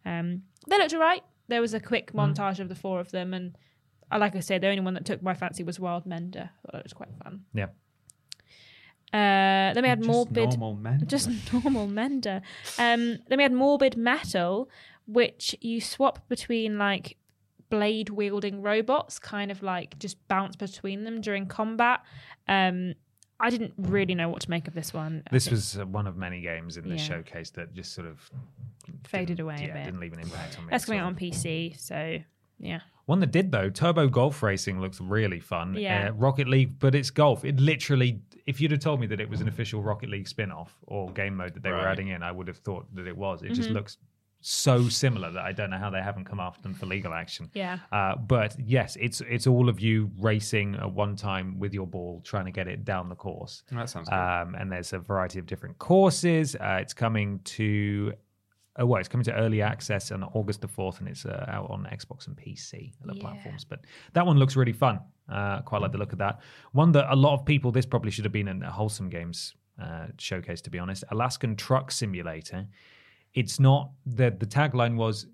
Um, 0.05 0.43
they 0.67 0.77
looked 0.77 0.93
alright. 0.93 1.23
There 1.47 1.59
was 1.61 1.73
a 1.73 1.79
quick 1.79 2.13
montage 2.13 2.59
of 2.59 2.69
the 2.69 2.75
four 2.75 2.99
of 3.01 3.11
them, 3.11 3.33
and 3.33 3.57
uh, 4.11 4.17
like 4.19 4.35
I 4.35 4.39
said, 4.39 4.61
the 4.61 4.67
only 4.67 4.79
one 4.81 4.93
that 4.93 5.03
took 5.05 5.21
my 5.21 5.33
fancy 5.33 5.63
was 5.63 5.79
Wild 5.79 6.05
Mender. 6.05 6.51
I 6.65 6.71
thought 6.71 6.79
it 6.79 6.85
was 6.85 6.93
quite 6.93 7.09
fun. 7.23 7.41
Yeah. 7.53 7.67
Uh, 9.13 9.73
then 9.73 9.83
we 9.83 9.89
had 9.89 9.99
Just 9.99 10.07
Morbid, 10.09 10.49
normal 10.51 10.75
men. 10.75 11.03
just 11.07 11.29
normal 11.53 11.87
Mender. 11.87 12.41
Um, 12.79 13.19
then 13.27 13.37
we 13.37 13.43
had 13.43 13.51
Morbid 13.51 13.97
Metal, 13.97 14.69
which 15.05 15.53
you 15.59 15.81
swap 15.81 16.29
between 16.29 16.77
like 16.77 17.17
blade 17.71 18.09
wielding 18.09 18.61
robots, 18.61 19.17
kind 19.17 19.49
of 19.49 19.63
like 19.63 19.97
just 19.97 20.17
bounce 20.27 20.55
between 20.55 21.03
them 21.05 21.21
during 21.21 21.47
combat. 21.47 22.01
Um, 22.47 22.93
I 23.39 23.49
didn't 23.49 23.73
really 23.77 24.13
know 24.13 24.29
what 24.29 24.41
to 24.41 24.49
make 24.51 24.67
of 24.67 24.75
this 24.75 24.93
one. 24.93 25.23
This 25.31 25.49
was 25.49 25.79
uh, 25.79 25.85
one 25.87 26.05
of 26.05 26.15
many 26.15 26.41
games 26.41 26.77
in 26.77 26.83
the 26.87 26.95
Yeah. 26.97 27.01
showcase 27.01 27.49
that 27.51 27.73
just 27.73 27.93
sort 27.93 28.05
of 28.05 28.29
Faded 29.05 29.37
didn't- 29.37 29.39
away 29.41 29.55
a 29.69 29.73
bit. 29.73 29.85
didn't 29.85 29.99
leave 29.99 30.13
an 30.13 30.19
impact 30.19 30.59
on 30.59 30.65
me. 30.65 30.69
That's 30.69 30.85
coming 30.85 30.99
out 30.99 31.07
on 31.07 31.15
PC, 31.15 31.75
so 31.79 32.19
yeah. 32.59 32.81
One 33.07 33.19
that 33.21 33.31
did 33.31 33.51
though, 33.51 33.69
Turbo 33.71 34.07
Golf 34.07 34.43
Racing 34.43 34.79
looks 34.79 35.01
really 35.01 35.39
fun. 35.39 35.73
Yeah. 35.73 36.09
Uh, 36.09 36.13
Rocket 36.13 36.47
League, 36.47 36.77
but 36.77 36.93
it's 36.93 37.09
golf. 37.09 37.43
It 37.43 37.59
literally, 37.59 38.21
if 38.45 38.61
you'd 38.61 38.71
have 38.71 38.79
told 38.79 38.99
me 38.99 39.07
that 39.07 39.19
it 39.19 39.27
was 39.27 39.41
an 39.41 39.47
official 39.47 39.81
Rocket 39.81 40.09
League 40.09 40.27
spin-off 40.27 40.77
or 40.85 41.11
game 41.11 41.35
mode 41.35 41.55
that 41.55 41.63
they 41.63 41.71
were 41.71 41.87
adding 41.87 42.09
in, 42.09 42.21
I 42.21 42.31
would 42.31 42.47
have 42.47 42.57
thought 42.57 42.85
that 42.95 43.07
it 43.07 43.17
was. 43.17 43.41
It 43.41 43.49
just 43.53 43.69
Mm-hmm. 43.69 43.73
looks 43.77 43.97
so 44.41 44.89
similar 44.89 45.31
that 45.31 45.43
I 45.45 45.51
don't 45.51 45.69
know 45.69 45.77
how 45.77 45.89
they 45.89 46.01
haven't 46.01 46.25
come 46.25 46.39
after 46.39 46.61
them 46.61 46.73
for 46.73 46.85
legal 46.87 47.13
action. 47.13 47.49
Yeah. 47.53 47.77
Uh, 47.91 48.15
but 48.15 48.55
yes, 48.59 48.97
it's 48.99 49.21
it's 49.21 49.47
all 49.47 49.69
of 49.69 49.79
you 49.79 50.09
racing 50.19 50.75
at 50.75 50.91
one 50.91 51.15
time 51.15 51.59
with 51.59 51.73
your 51.73 51.87
ball, 51.87 52.21
trying 52.23 52.45
to 52.45 52.51
get 52.51 52.67
it 52.67 52.83
down 52.83 53.07
the 53.09 53.15
course. 53.15 53.63
That 53.71 53.89
sounds 53.89 54.09
good. 54.09 54.15
Um, 54.15 54.55
and 54.55 54.71
there's 54.71 54.93
a 54.93 54.99
variety 54.99 55.39
of 55.39 55.45
different 55.45 55.77
courses. 55.77 56.55
Uh, 56.55 56.79
it's 56.81 56.93
coming 56.93 57.39
to, 57.45 58.13
oh, 58.77 58.85
well, 58.87 58.99
it's 58.99 59.07
coming 59.09 59.25
to 59.25 59.33
early 59.35 59.61
access 59.61 60.11
on 60.11 60.23
August 60.23 60.61
the 60.61 60.67
4th, 60.67 60.99
and 60.99 61.07
it's 61.07 61.25
uh, 61.25 61.45
out 61.47 61.69
on 61.69 61.83
Xbox 61.91 62.27
and 62.27 62.35
PC, 62.35 62.93
other 63.03 63.13
Yeah. 63.15 63.21
platforms. 63.21 63.63
But 63.63 63.81
that 64.13 64.25
one 64.25 64.37
looks 64.37 64.55
really 64.55 64.73
fun. 64.73 64.99
Uh, 65.29 65.61
quite 65.61 65.81
like 65.81 65.91
the 65.91 65.97
look 65.97 66.11
of 66.13 66.17
that. 66.19 66.39
One 66.73 66.91
that 66.93 67.11
a 67.13 67.15
lot 67.15 67.33
of 67.39 67.45
people, 67.45 67.71
this 67.71 67.85
probably 67.85 68.11
should 68.11 68.25
have 68.25 68.33
been 68.33 68.47
in 68.47 68.63
a 68.63 68.71
Wholesome 68.71 69.09
Games 69.09 69.53
uh, 69.81 70.07
showcase, 70.17 70.61
to 70.61 70.69
be 70.69 70.77
honest. 70.79 71.03
Alaskan 71.11 71.55
Truck 71.55 71.91
Simulator. 71.91 72.67
It's 73.33 73.59
not, 73.59 73.91
the, 74.05 74.31
the 74.31 74.45
tagline 74.45 74.95
was, 74.95 75.27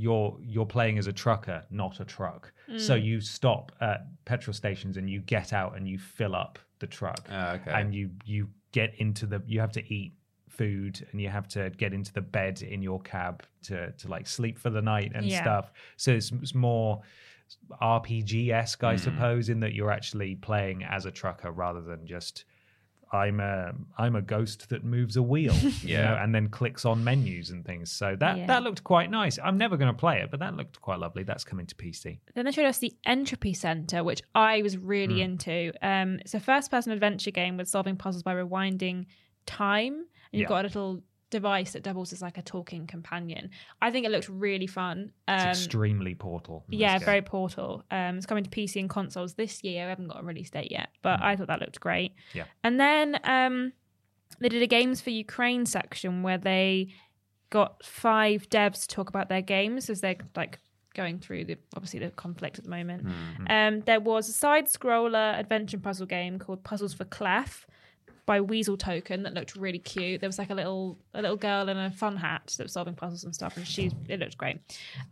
you're 0.00 0.38
you're 0.40 0.64
playing 0.66 0.96
as 0.98 1.08
a 1.08 1.12
trucker, 1.12 1.64
not 1.70 1.98
a 1.98 2.04
truck. 2.04 2.52
So 2.76 2.94
you 2.94 3.20
stop 3.20 3.72
at 3.80 4.06
petrol 4.26 4.54
stations 4.54 4.96
and 4.96 5.10
you 5.10 5.20
get 5.22 5.52
out 5.52 5.76
and 5.76 5.88
you 5.88 5.98
fill 5.98 6.36
up 6.36 6.58
the 6.78 6.86
truck 6.86 7.26
Ah, 7.28 7.54
okay. 7.54 7.72
and 7.72 7.92
you 7.92 8.10
you 8.24 8.48
get 8.70 8.94
into 8.98 9.26
the 9.26 9.42
you 9.46 9.58
have 9.58 9.72
to 9.72 9.82
eat 9.92 10.12
food 10.48 11.04
and 11.10 11.20
you 11.20 11.28
have 11.28 11.48
to 11.48 11.70
get 11.70 11.92
into 11.92 12.12
the 12.12 12.20
bed 12.20 12.62
in 12.62 12.80
your 12.80 13.00
cab 13.00 13.42
to 13.62 13.90
to 13.92 14.06
like 14.06 14.28
sleep 14.28 14.56
for 14.56 14.70
the 14.70 14.80
night 14.82 15.10
and 15.16 15.26
Yeah. 15.26 15.40
stuff 15.42 15.72
so 15.96 16.12
it's, 16.12 16.30
it's 16.30 16.54
more 16.54 17.00
rpg-esque 17.82 18.84
i 18.84 18.96
suppose 18.96 19.48
in 19.48 19.60
that 19.60 19.72
you're 19.74 19.90
actually 19.90 20.34
playing 20.36 20.84
as 20.84 21.06
a 21.06 21.10
trucker 21.10 21.50
rather 21.50 21.80
than 21.80 22.06
just 22.06 22.44
i'm 23.12 23.40
a 23.40 23.72
i'm 23.96 24.16
a 24.16 24.22
ghost 24.22 24.68
that 24.68 24.84
moves 24.84 25.16
a 25.16 25.22
wheel 25.22 25.54
you 25.82 25.94
Yeah. 25.94 26.02
know, 26.02 26.18
and 26.22 26.34
then 26.34 26.48
clicks 26.48 26.84
on 26.84 27.02
menus 27.02 27.50
and 27.50 27.64
things 27.64 27.90
so 27.90 28.16
that 28.20 28.36
Yeah. 28.38 28.46
that 28.46 28.62
looked 28.62 28.84
quite 28.84 29.10
nice 29.10 29.38
i'm 29.42 29.56
never 29.58 29.76
going 29.76 29.92
to 29.92 29.98
play 29.98 30.20
it 30.20 30.30
but 30.30 30.40
that 30.40 30.54
looked 30.56 30.80
quite 30.80 30.98
lovely 30.98 31.22
that's 31.22 31.44
coming 31.44 31.66
to 31.66 31.74
pc 31.74 32.18
Then 32.34 32.44
they 32.44 32.52
showed 32.52 32.66
us 32.66 32.78
the 32.78 32.92
Entropy 33.06 33.54
Center, 33.54 34.04
which 34.04 34.22
I 34.34 34.62
was 34.62 34.76
really 34.76 35.16
Hmm. 35.16 35.30
into. 35.30 35.72
Um, 35.82 36.18
it's 36.20 36.34
a 36.34 36.40
first-person 36.40 36.92
adventure 36.92 37.30
game 37.30 37.56
with 37.56 37.68
solving 37.68 37.96
puzzles 37.96 38.22
by 38.22 38.34
rewinding 38.34 39.06
time, 39.46 39.94
and 39.94 40.04
you've 40.32 40.42
Yeah. 40.42 40.48
got 40.48 40.64
a 40.64 40.68
little 40.68 41.02
device 41.30 41.72
that 41.72 41.82
doubles 41.82 42.12
as 42.12 42.22
like 42.22 42.38
a 42.38 42.42
talking 42.42 42.86
companion. 42.86 43.50
I 43.82 43.90
think 43.90 44.06
it 44.06 44.10
looked 44.10 44.28
really 44.28 44.66
fun. 44.66 45.12
it's 45.26 45.42
Um, 45.42 45.48
extremely 45.50 46.14
portal 46.14 46.64
yeah, 46.68 46.98
very 46.98 47.22
Portal. 47.22 47.84
Um, 47.90 48.16
it's 48.16 48.26
coming 48.26 48.44
to 48.44 48.50
PC 48.50 48.80
and 48.80 48.88
consoles 48.88 49.34
this 49.34 49.62
year. 49.62 49.86
I 49.86 49.88
haven't 49.90 50.08
got 50.08 50.20
a 50.20 50.24
release 50.24 50.50
date 50.50 50.70
yet, 50.70 50.88
but 51.02 51.22
I 51.22 51.36
thought 51.36 51.48
that 51.48 51.60
looked 51.60 51.80
great. 51.80 52.14
Yeah. 52.32 52.44
And 52.64 52.80
then 52.80 53.18
um, 53.24 53.72
they 54.40 54.48
did 54.48 54.62
a 54.62 54.66
Games 54.66 55.00
for 55.00 55.10
Ukraine 55.10 55.66
section 55.66 56.22
where 56.22 56.38
they 56.38 56.88
got 57.50 57.84
five 57.84 58.48
devs 58.50 58.82
to 58.82 58.88
talk 58.88 59.08
about 59.08 59.28
their 59.28 59.40
games 59.42 59.88
as 59.88 60.00
they're 60.00 60.16
like 60.36 60.58
going 60.94 61.18
through 61.18 61.44
the 61.44 61.56
obviously 61.76 62.00
the 62.00 62.10
conflict 62.10 62.58
at 62.58 62.64
the 62.64 62.70
moment. 62.70 63.06
Um, 63.48 63.80
there 63.80 64.00
was 64.00 64.28
a 64.28 64.32
side 64.32 64.66
scroller 64.66 65.38
adventure 65.38 65.78
puzzle 65.78 66.06
game 66.06 66.38
called 66.38 66.64
Puzzles 66.64 66.92
for 66.92 67.04
Clef 67.04 67.66
by 68.28 68.42
Weasel 68.42 68.76
Token 68.76 69.22
that 69.22 69.32
looked 69.32 69.56
really 69.56 69.78
cute. 69.78 70.20
There 70.20 70.28
was 70.28 70.38
like 70.38 70.50
a 70.50 70.54
little 70.54 70.98
a 71.14 71.22
little 71.22 71.38
girl 71.38 71.70
in 71.70 71.78
a 71.78 71.90
fun 71.90 72.14
hat 72.14 72.54
that 72.58 72.64
was 72.64 72.72
solving 72.74 72.94
puzzles 72.94 73.24
and 73.24 73.34
stuff, 73.34 73.56
and 73.56 73.66
she 73.66 73.90
it 74.06 74.20
looked 74.20 74.36
great. 74.36 74.58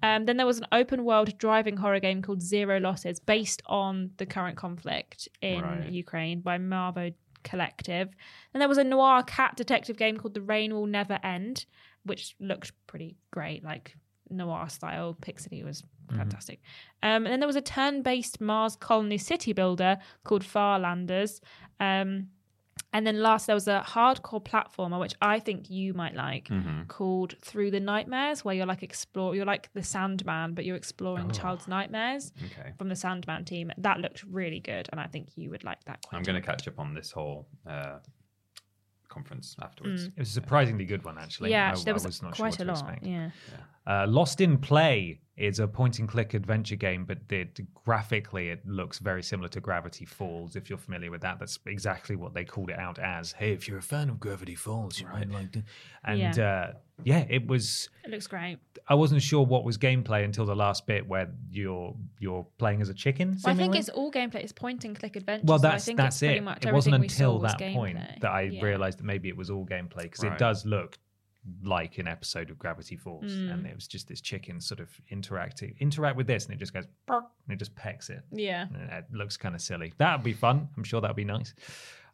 Um, 0.02 0.26
then 0.26 0.36
there 0.36 0.44
was 0.44 0.58
an 0.58 0.66
open 0.70 1.02
world 1.02 1.36
driving 1.38 1.78
horror 1.78 1.98
game 1.98 2.20
called 2.20 2.42
Zero 2.42 2.78
Losses, 2.78 3.18
based 3.18 3.62
on 3.64 4.10
the 4.18 4.26
current 4.26 4.58
conflict 4.58 5.28
in 5.40 5.62
Right. 5.62 5.88
Ukraine 5.88 6.40
by 6.42 6.58
Marevo 6.58 7.14
Collective. 7.42 8.10
And 8.52 8.60
there 8.60 8.68
was 8.68 8.76
a 8.76 8.84
noir 8.84 9.22
cat 9.22 9.56
detective 9.56 9.96
game 9.96 10.18
called 10.18 10.34
The 10.34 10.42
Rain 10.42 10.74
Will 10.74 10.86
Never 10.86 11.18
End, 11.24 11.64
which 12.04 12.36
looked 12.38 12.72
pretty 12.86 13.16
great, 13.30 13.64
like 13.64 13.96
noir 14.28 14.68
style. 14.68 15.16
Pixely 15.22 15.64
was 15.64 15.82
fantastic. 16.14 16.60
Um, 17.02 17.24
and 17.24 17.26
then 17.28 17.40
there 17.40 17.46
was 17.46 17.56
a 17.56 17.62
turn 17.62 18.02
based 18.02 18.42
Mars 18.42 18.76
colony 18.76 19.16
city 19.16 19.54
builder 19.54 19.96
called 20.22 20.44
Farlanders. 20.44 21.40
Um, 21.80 22.28
and 22.96 23.06
then 23.06 23.20
last, 23.20 23.46
there 23.46 23.54
was 23.54 23.68
a 23.68 23.84
hardcore 23.86 24.42
platformer, 24.42 24.98
which 24.98 25.12
I 25.20 25.38
think 25.38 25.68
you 25.68 25.92
might 25.92 26.14
like, 26.14 26.48
called 26.88 27.34
Through 27.42 27.70
the 27.72 27.78
Nightmares, 27.78 28.42
where 28.42 28.54
you're 28.54 28.64
like 28.64 28.82
explore, 28.82 29.36
you're 29.36 29.44
like 29.44 29.68
the 29.74 29.82
Sandman, 29.82 30.54
but 30.54 30.64
you're 30.64 30.76
exploring 30.76 31.30
child's 31.30 31.68
nightmares 31.68 32.32
okay. 32.46 32.72
from 32.78 32.88
the 32.88 32.96
Sandman 32.96 33.44
team. 33.44 33.70
That 33.76 34.00
looked 34.00 34.22
really 34.22 34.60
good, 34.60 34.88
and 34.92 34.98
I 34.98 35.08
think 35.08 35.28
you 35.36 35.50
would 35.50 35.62
like 35.62 35.84
that. 35.84 36.06
Quite 36.08 36.16
I'm 36.16 36.22
going 36.22 36.40
to 36.40 36.46
catch 36.46 36.66
up 36.68 36.78
on 36.78 36.94
this 36.94 37.10
whole 37.10 37.46
uh, 37.68 37.98
conference 39.10 39.56
afterwards. 39.60 40.04
It 40.06 40.18
was 40.18 40.30
a 40.30 40.32
surprisingly 40.32 40.86
good 40.86 41.04
one, 41.04 41.18
actually. 41.18 41.50
yeah, 41.50 41.66
I- 41.66 41.68
actually, 41.68 41.84
there 41.84 41.92
I 41.92 41.96
was, 41.96 42.22
not 42.22 42.34
sure 42.34 42.44
quite 42.44 42.58
what 42.58 42.60
a 42.60 42.64
lot. 42.64 42.78
expect. 42.78 43.04
Yeah, 43.04 43.30
Uh, 43.86 44.06
Lost 44.08 44.40
in 44.40 44.58
Play 44.58 45.20
is 45.36 45.60
a 45.60 45.68
point 45.68 45.98
and 45.98 46.08
click 46.08 46.32
adventure 46.32 46.76
game, 46.76 47.04
but 47.04 47.18
it, 47.30 47.60
graphically 47.84 48.48
it 48.48 48.66
looks 48.66 48.98
very 48.98 49.22
similar 49.22 49.48
to 49.50 49.60
Gravity 49.60 50.06
Falls. 50.06 50.56
If 50.56 50.70
you're 50.70 50.78
familiar 50.78 51.10
with 51.10 51.20
that, 51.20 51.38
that's 51.38 51.58
exactly 51.66 52.16
what 52.16 52.32
they 52.32 52.44
called 52.44 52.70
it 52.70 52.78
out 52.78 52.98
as. 52.98 53.32
Hey, 53.32 53.52
if 53.52 53.68
you're 53.68 53.78
a 53.78 53.82
fan 53.82 54.08
of 54.08 54.18
Gravity 54.18 54.54
Falls, 54.54 54.98
you 54.98 55.06
might 55.06 55.30
like 55.30 55.54
it. 55.54 55.64
And 56.04 56.18
Yeah. 56.18 56.70
uh, 56.70 56.72
yeah, 57.04 57.26
it 57.28 57.46
was. 57.46 57.90
it 58.02 58.10
looks 58.10 58.26
great. 58.26 58.58
I 58.88 58.94
wasn't 58.94 59.20
sure 59.20 59.44
what 59.44 59.62
was 59.62 59.76
gameplay 59.76 60.24
until 60.24 60.46
the 60.46 60.56
last 60.56 60.86
bit 60.86 61.06
where 61.06 61.28
you're 61.50 61.94
you're 62.18 62.46
playing 62.56 62.80
as 62.80 62.88
a 62.88 62.94
chicken. 62.94 63.36
Well, 63.44 63.52
I 63.52 63.56
think 63.56 63.76
it's 63.76 63.90
all 63.90 64.10
gameplay. 64.10 64.36
It's 64.36 64.52
point 64.52 64.84
and 64.86 64.98
click 64.98 65.16
adventure. 65.16 65.44
Well, 65.46 65.58
so 65.58 65.68
I 65.68 65.72
that's 65.72 65.84
think 65.84 65.98
that's 65.98 66.16
it's 66.16 66.20
pretty 66.20 66.38
it. 66.38 66.44
Much 66.44 66.64
It 66.64 66.72
wasn't 66.72 66.94
everything 66.94 67.00
we 67.02 67.08
saw 67.10 67.34
until 67.36 67.58
that 67.58 67.72
point 67.74 67.98
that 68.22 68.30
I 68.30 68.42
Yeah. 68.42 68.64
realized 68.64 68.98
that 69.00 69.04
maybe 69.04 69.28
it 69.28 69.36
was 69.36 69.50
all 69.50 69.66
gameplay 69.66 70.04
because 70.04 70.24
it 70.24 70.38
does 70.38 70.64
look 70.64 70.96
like 71.62 71.98
an 71.98 72.08
episode 72.08 72.50
of 72.50 72.58
Gravity 72.58 72.96
Falls, 72.96 73.24
Mm. 73.32 73.52
and 73.52 73.66
it 73.66 73.74
was 73.74 73.86
just 73.86 74.08
this 74.08 74.20
chicken 74.20 74.60
sort 74.60 74.80
of 74.80 74.88
interacting 75.10 75.74
interact 75.80 76.16
with 76.16 76.26
this, 76.26 76.44
and 76.46 76.54
it 76.54 76.58
just 76.58 76.72
goes 76.74 76.86
and 77.08 77.22
it 77.48 77.56
just 77.58 77.74
pecks 77.76 78.10
it. 78.10 78.22
Yeah. 78.32 78.66
And 78.74 78.90
It 78.92 79.04
looks 79.12 79.36
kind 79.36 79.54
of 79.54 79.60
silly. 79.60 79.92
That'd 79.98 80.24
be 80.24 80.32
fun. 80.32 80.68
I'm 80.76 80.84
sure 80.84 81.00
that'd 81.00 81.16
be 81.16 81.24
nice. 81.24 81.54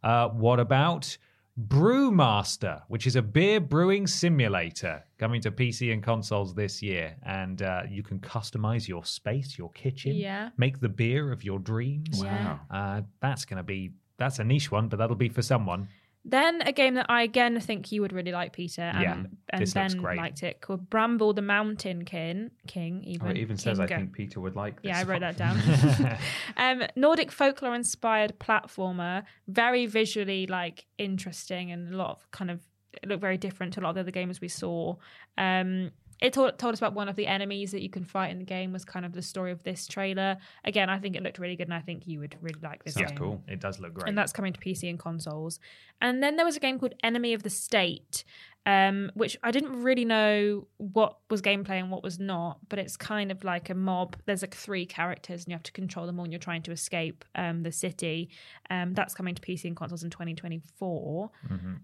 Uh, 0.02 0.28
what 0.28 0.60
about 0.60 1.16
Brewmaster, 1.58 2.82
which 2.88 3.06
is 3.06 3.16
a 3.16 3.22
beer 3.22 3.60
brewing 3.60 4.06
simulator 4.06 5.02
coming 5.18 5.40
to 5.42 5.50
PC 5.50 5.92
and 5.92 6.02
consoles 6.02 6.54
this 6.54 6.82
year, 6.82 7.16
and 7.24 7.60
uh, 7.62 7.82
you 7.88 8.02
can 8.02 8.18
customize 8.20 8.88
your 8.88 9.04
space, 9.04 9.58
your 9.58 9.70
kitchen, 9.72 10.14
Yeah. 10.14 10.50
make 10.56 10.80
the 10.80 10.88
beer 10.88 11.30
of 11.32 11.44
your 11.44 11.58
dreams. 11.58 12.22
Yeah. 12.22 12.58
Uh, 12.70 13.02
that's 13.20 13.44
going 13.44 13.58
to 13.58 13.62
be 13.62 13.92
that's 14.18 14.38
a 14.38 14.44
niche 14.44 14.70
one, 14.70 14.88
but 14.88 14.98
that'll 14.98 15.16
be 15.16 15.28
for 15.28 15.42
someone. 15.42 15.88
Then 16.24 16.62
a 16.62 16.72
game 16.72 16.94
that 16.94 17.06
I 17.08 17.22
again 17.22 17.58
think 17.58 17.90
you 17.90 18.00
would 18.00 18.12
really 18.12 18.30
like, 18.30 18.52
Peter, 18.52 18.82
and, 18.82 19.02
Yeah, 19.02 19.22
and 19.50 19.62
this 19.62 19.74
Ben 19.74 20.00
liked 20.00 20.42
it, 20.44 20.60
called 20.60 20.88
Bramble 20.88 21.32
the 21.32 21.42
Mountain 21.42 22.04
King. 22.04 22.50
King, 22.68 23.02
even. 23.04 23.26
Oh, 23.26 23.30
it 23.30 23.38
even 23.38 23.56
says 23.56 23.80
I 23.80 23.86
think 23.86 24.12
Peter 24.12 24.40
would 24.40 24.54
like 24.54 24.82
this. 24.82 24.90
Yeah, 24.90 25.00
I 25.00 25.02
wrote 25.02 25.20
that 25.20 25.36
down. 25.36 25.58
um, 26.56 26.84
Nordic 26.94 27.32
folklore 27.32 27.74
inspired 27.74 28.38
platformer, 28.38 29.24
very 29.48 29.86
visually 29.86 30.46
like 30.46 30.86
interesting 30.96 31.72
and 31.72 31.92
a 31.92 31.96
lot 31.96 32.10
of 32.10 32.30
kind 32.30 32.50
of 32.50 32.60
it 33.02 33.08
looked 33.08 33.20
very 33.20 33.38
different 33.38 33.72
to 33.74 33.80
a 33.80 33.82
lot 33.82 33.90
of 33.90 33.94
the 33.96 34.00
other 34.02 34.10
games 34.10 34.40
we 34.40 34.48
saw. 34.48 34.94
Um, 35.38 35.90
it 36.22 36.32
told, 36.32 36.56
told 36.56 36.72
us 36.72 36.78
about 36.78 36.94
one 36.94 37.08
of 37.08 37.16
the 37.16 37.26
enemies 37.26 37.72
that 37.72 37.82
you 37.82 37.90
can 37.90 38.04
fight 38.04 38.30
in 38.30 38.38
the 38.38 38.44
game 38.44 38.72
was 38.72 38.84
kind 38.84 39.04
of 39.04 39.12
the 39.12 39.22
story 39.22 39.50
of 39.50 39.62
this 39.64 39.88
trailer. 39.88 40.36
Again, 40.64 40.88
I 40.88 40.98
think 40.98 41.16
it 41.16 41.22
looked 41.22 41.40
really 41.40 41.56
good, 41.56 41.66
and 41.66 41.74
I 41.74 41.80
think 41.80 42.06
you 42.06 42.20
would 42.20 42.36
really 42.40 42.60
like 42.62 42.84
this 42.84 42.94
Sounds 42.94 43.10
game. 43.10 43.18
cool. 43.18 43.42
It 43.48 43.58
does 43.60 43.80
look 43.80 43.92
great. 43.94 44.08
And 44.08 44.16
that's 44.16 44.32
coming 44.32 44.52
to 44.52 44.60
PC 44.60 44.88
and 44.88 45.00
consoles. 45.00 45.58
And 46.00 46.22
then 46.22 46.36
there 46.36 46.46
was 46.46 46.56
a 46.56 46.60
game 46.60 46.78
called 46.78 46.94
Enemy 47.02 47.34
of 47.34 47.42
the 47.42 47.50
State, 47.50 48.22
um, 48.64 49.10
which 49.14 49.36
I 49.42 49.50
didn't 49.50 49.82
really 49.82 50.04
know 50.04 50.68
what 50.76 51.16
was 51.28 51.42
gameplay 51.42 51.80
and 51.80 51.90
what 51.90 52.02
was 52.04 52.20
not, 52.20 52.58
but 52.68 52.78
it's 52.78 52.96
kind 52.96 53.32
of 53.32 53.42
like 53.42 53.70
a 53.70 53.74
mob. 53.74 54.16
There's 54.24 54.42
like 54.42 54.54
three 54.54 54.86
characters 54.86 55.42
and 55.42 55.48
you 55.48 55.54
have 55.54 55.64
to 55.64 55.72
control 55.72 56.06
them 56.06 56.18
all 56.20 56.24
and 56.24 56.32
you're 56.32 56.38
trying 56.38 56.62
to 56.62 56.72
escape 56.72 57.24
um, 57.34 57.64
the 57.64 57.72
city. 57.72 58.30
Um, 58.70 58.94
that's 58.94 59.14
coming 59.14 59.34
to 59.34 59.42
PC 59.42 59.64
and 59.64 59.76
consoles 59.76 60.04
in 60.04 60.10
2024. 60.10 61.30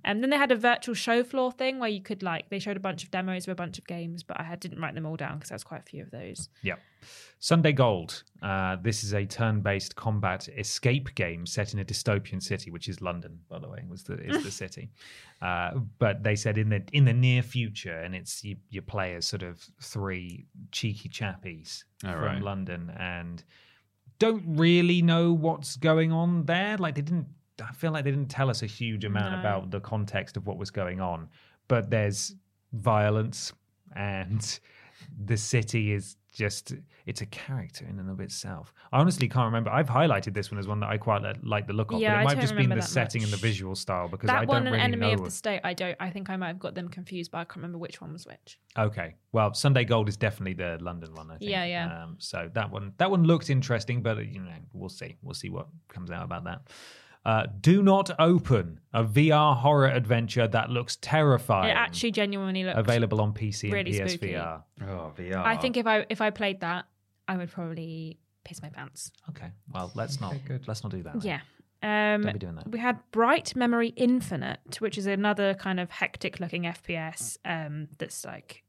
And 0.04 0.22
then 0.22 0.30
they 0.30 0.36
had 0.36 0.52
a 0.52 0.56
virtual 0.56 0.94
show 0.94 1.24
floor 1.24 1.50
thing 1.50 1.80
where 1.80 1.90
you 1.90 2.00
could 2.00 2.22
like, 2.22 2.48
they 2.48 2.60
showed 2.60 2.76
a 2.76 2.80
bunch 2.80 3.02
of 3.02 3.10
demos 3.10 3.48
of 3.48 3.52
a 3.52 3.56
bunch 3.56 3.78
of 3.78 3.86
games, 3.86 4.22
but 4.22 4.38
I 4.38 4.44
had, 4.44 4.60
didn't 4.60 4.80
write 4.80 4.94
them 4.94 5.04
all 5.06 5.16
down 5.16 5.38
because 5.38 5.48
there's 5.48 5.64
quite 5.64 5.80
a 5.80 5.84
few 5.84 6.02
of 6.02 6.12
those. 6.12 6.48
Yep. 6.62 6.78
Sunday 7.40 7.72
Gold. 7.72 8.24
Uh, 8.42 8.76
this 8.82 9.04
is 9.04 9.14
a 9.14 9.24
turn-based 9.24 9.94
combat 9.96 10.48
escape 10.56 11.14
game 11.14 11.46
set 11.46 11.72
in 11.72 11.78
a 11.80 11.84
dystopian 11.84 12.42
city, 12.42 12.70
which 12.70 12.88
is 12.88 13.00
London, 13.00 13.38
by 13.48 13.58
the 13.58 13.68
way, 13.68 13.82
was 13.88 14.02
the 14.04 14.14
is 14.14 14.42
the 14.42 14.50
city. 14.64 14.90
Uh, 15.40 15.72
but 15.98 16.22
they 16.22 16.34
said 16.36 16.58
in 16.58 16.68
the 16.68 16.82
in 16.92 17.04
the 17.04 17.12
near 17.12 17.42
future, 17.42 17.98
and 18.00 18.14
it's 18.14 18.42
you, 18.42 18.56
you 18.70 18.82
play 18.82 19.14
as 19.14 19.26
sort 19.26 19.42
of 19.42 19.64
three 19.82 20.46
cheeky 20.72 21.08
chappies 21.08 21.84
Oh, 22.04 22.12
from 22.12 22.20
right. 22.22 22.42
London, 22.42 22.92
and 22.98 23.42
don't 24.18 24.42
really 24.46 25.00
know 25.02 25.32
what's 25.32 25.76
going 25.76 26.10
on 26.12 26.44
there. 26.44 26.76
Like 26.76 26.94
they 26.96 27.02
didn't. 27.02 27.26
I 27.62 27.72
feel 27.72 27.90
like 27.92 28.04
they 28.04 28.10
didn't 28.12 28.30
tell 28.30 28.50
us 28.50 28.62
a 28.62 28.66
huge 28.66 29.04
amount 29.04 29.32
No. 29.32 29.40
about 29.40 29.70
the 29.70 29.80
context 29.80 30.36
of 30.36 30.46
what 30.46 30.58
was 30.58 30.70
going 30.70 31.00
on. 31.00 31.28
But 31.66 31.90
there's 31.90 32.34
violence, 32.72 33.52
and 33.96 34.58
the 35.24 35.36
city 35.36 35.92
is 35.92 36.16
just 36.32 36.74
it's 37.06 37.20
a 37.20 37.26
character 37.26 37.84
in 37.86 37.98
and 37.98 38.10
of 38.10 38.20
itself. 38.20 38.72
I 38.92 39.00
honestly 39.00 39.28
can't 39.28 39.46
remember. 39.46 39.70
I've 39.70 39.88
highlighted 39.88 40.34
this 40.34 40.50
one 40.50 40.58
as 40.58 40.68
one 40.68 40.78
that 40.80 40.90
I 40.90 40.98
quite 40.98 41.22
like 41.42 41.66
the 41.66 41.72
look 41.72 41.90
of, 41.90 42.00
Yeah, 42.00 42.10
but 42.10 42.16
I 42.16 42.20
it 42.20 42.24
might 42.24 42.34
don't 42.34 42.40
just 42.42 42.54
been 42.54 42.68
the 42.68 42.82
setting 42.82 43.22
and 43.22 43.32
the 43.32 43.38
visual 43.38 43.74
style 43.74 44.08
because 44.08 44.28
that 44.28 44.36
I 44.36 44.38
don't 44.40 44.48
one 44.48 44.64
really 44.66 44.78
Enemy 44.78 45.08
know. 45.08 45.12
of 45.14 45.24
the 45.24 45.30
State. 45.30 45.60
I 45.64 45.74
don't. 45.74 45.96
I 45.98 46.10
think 46.10 46.30
I 46.30 46.36
might 46.36 46.48
have 46.48 46.58
got 46.58 46.74
them 46.74 46.88
confused, 46.88 47.30
but 47.30 47.38
I 47.38 47.44
can't 47.44 47.56
remember 47.56 47.78
which 47.78 48.00
one 48.00 48.12
was 48.12 48.26
which. 48.26 48.58
Okay. 48.78 49.14
Well, 49.32 49.52
Sunday 49.54 49.84
Gold 49.84 50.08
is 50.08 50.16
definitely 50.16 50.54
the 50.54 50.78
London 50.80 51.14
one. 51.14 51.30
I 51.30 51.38
think. 51.38 51.50
Yeah, 51.50 51.64
yeah. 51.64 52.04
Um, 52.04 52.16
so 52.18 52.50
that 52.54 52.70
one, 52.70 52.92
that 52.98 53.10
one 53.10 53.24
looked 53.24 53.50
interesting, 53.50 54.02
but 54.02 54.18
you 54.26 54.40
know, 54.40 54.52
we'll 54.72 54.88
see. 54.90 55.16
We'll 55.22 55.34
see 55.34 55.50
what 55.50 55.66
comes 55.88 56.10
out 56.10 56.24
about 56.24 56.44
that. 56.44 56.60
Uh, 57.28 57.46
Do 57.60 57.82
not 57.82 58.10
open 58.18 58.80
a 58.94 59.04
VR 59.04 59.54
horror 59.54 59.88
adventure 59.88 60.48
that 60.48 60.70
looks 60.70 60.96
terrifying. 60.96 61.68
It 61.68 61.74
actually 61.76 62.12
genuinely 62.12 62.64
looked 62.64 62.78
available 62.78 63.20
on 63.20 63.34
PC 63.34 63.70
really 63.70 64.00
and 64.00 64.10
spooky. 64.10 64.32
PSVR. 64.32 64.62
Oh, 64.82 65.12
VR. 65.14 65.44
I 65.44 65.58
think 65.58 65.76
if 65.76 65.86
I 65.86 66.06
if 66.08 66.22
I 66.22 66.30
played 66.30 66.60
that, 66.60 66.86
I 67.28 67.36
would 67.36 67.50
probably 67.50 68.18
piss 68.44 68.62
my 68.62 68.70
pants. 68.70 69.12
Okay. 69.28 69.50
Well, 69.74 69.92
let's 69.94 70.22
not. 70.22 70.36
Let's 70.66 70.82
not 70.82 70.90
do 70.90 71.02
that. 71.02 71.20
then. 71.20 71.40
Yeah. 71.82 72.14
Um, 72.14 72.22
Don't 72.22 72.32
be 72.32 72.38
doing 72.38 72.54
that. 72.54 72.70
We 72.70 72.78
had 72.78 72.98
Bright 73.12 73.54
Memory 73.54 73.88
Infinite, 73.96 74.80
which 74.80 74.96
is 74.96 75.06
another 75.06 75.52
kind 75.52 75.78
of 75.78 75.90
hectic 75.90 76.40
looking 76.40 76.62
FPS 76.62 77.36
um, 77.44 77.88
that's 77.98 78.24
like 78.24 78.64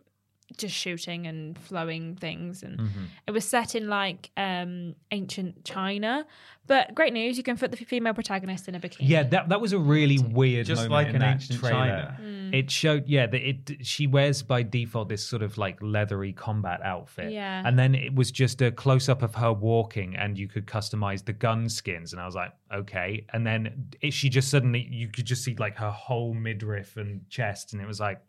just 0.57 0.73
shooting 0.75 1.27
and 1.27 1.57
flowing 1.57 2.15
things. 2.15 2.63
And 2.63 2.79
Mm-hmm. 2.79 3.03
it 3.27 3.31
was 3.31 3.45
set 3.45 3.75
in 3.75 3.87
like 3.87 4.31
um, 4.37 4.95
ancient 5.11 5.63
China. 5.65 6.25
But 6.67 6.93
great 6.93 7.13
news, 7.13 7.35
you 7.35 7.43
can 7.43 7.57
put 7.57 7.71
the 7.71 7.77
female 7.77 8.13
protagonist 8.13 8.67
in 8.67 8.75
a 8.75 8.79
bikini. 8.79 8.97
Yeah, 9.01 9.23
that 9.23 9.49
that 9.49 9.59
was 9.59 9.73
a 9.73 9.79
really 9.79 10.19
weird 10.19 10.67
Just 10.67 10.83
moment 10.83 10.91
like 10.91 11.07
in 11.09 11.15
an 11.15 11.21
that 11.21 11.33
ancient 11.33 11.59
trailer. 11.59 11.73
China. 11.73 12.19
Mm. 12.21 12.53
It 12.53 12.69
showed, 12.71 13.07
yeah, 13.07 13.25
that 13.25 13.41
it 13.49 13.77
she 13.85 14.05
wears 14.05 14.43
by 14.43 14.61
default 14.63 15.09
this 15.09 15.23
sort 15.25 15.41
of 15.41 15.57
like 15.57 15.77
leathery 15.81 16.31
combat 16.33 16.81
outfit, 16.83 17.31
Yeah. 17.31 17.63
and 17.65 17.77
then 17.77 17.95
it 17.95 18.13
was 18.13 18.29
just 18.31 18.61
a 18.61 18.71
close 18.71 19.09
up 19.09 19.23
of 19.23 19.33
her 19.35 19.51
walking, 19.51 20.15
and 20.15 20.37
you 20.37 20.47
could 20.47 20.67
customize 20.67 21.25
the 21.25 21.33
gun 21.33 21.69
skins, 21.69 22.13
and 22.13 22.21
I 22.21 22.25
was 22.27 22.35
like, 22.35 22.51
okay, 22.73 23.25
and 23.33 23.45
then 23.47 23.87
it, 24.01 24.13
she 24.13 24.29
just 24.29 24.49
suddenly 24.49 24.87
you 24.91 25.07
could 25.07 25.25
just 25.25 25.43
see 25.43 25.55
like 25.55 25.75
her 25.77 25.91
whole 25.91 26.33
midriff 26.35 26.97
and 26.97 27.27
chest, 27.29 27.73
and 27.73 27.81
it 27.81 27.87
was 27.87 27.99
like. 27.99 28.21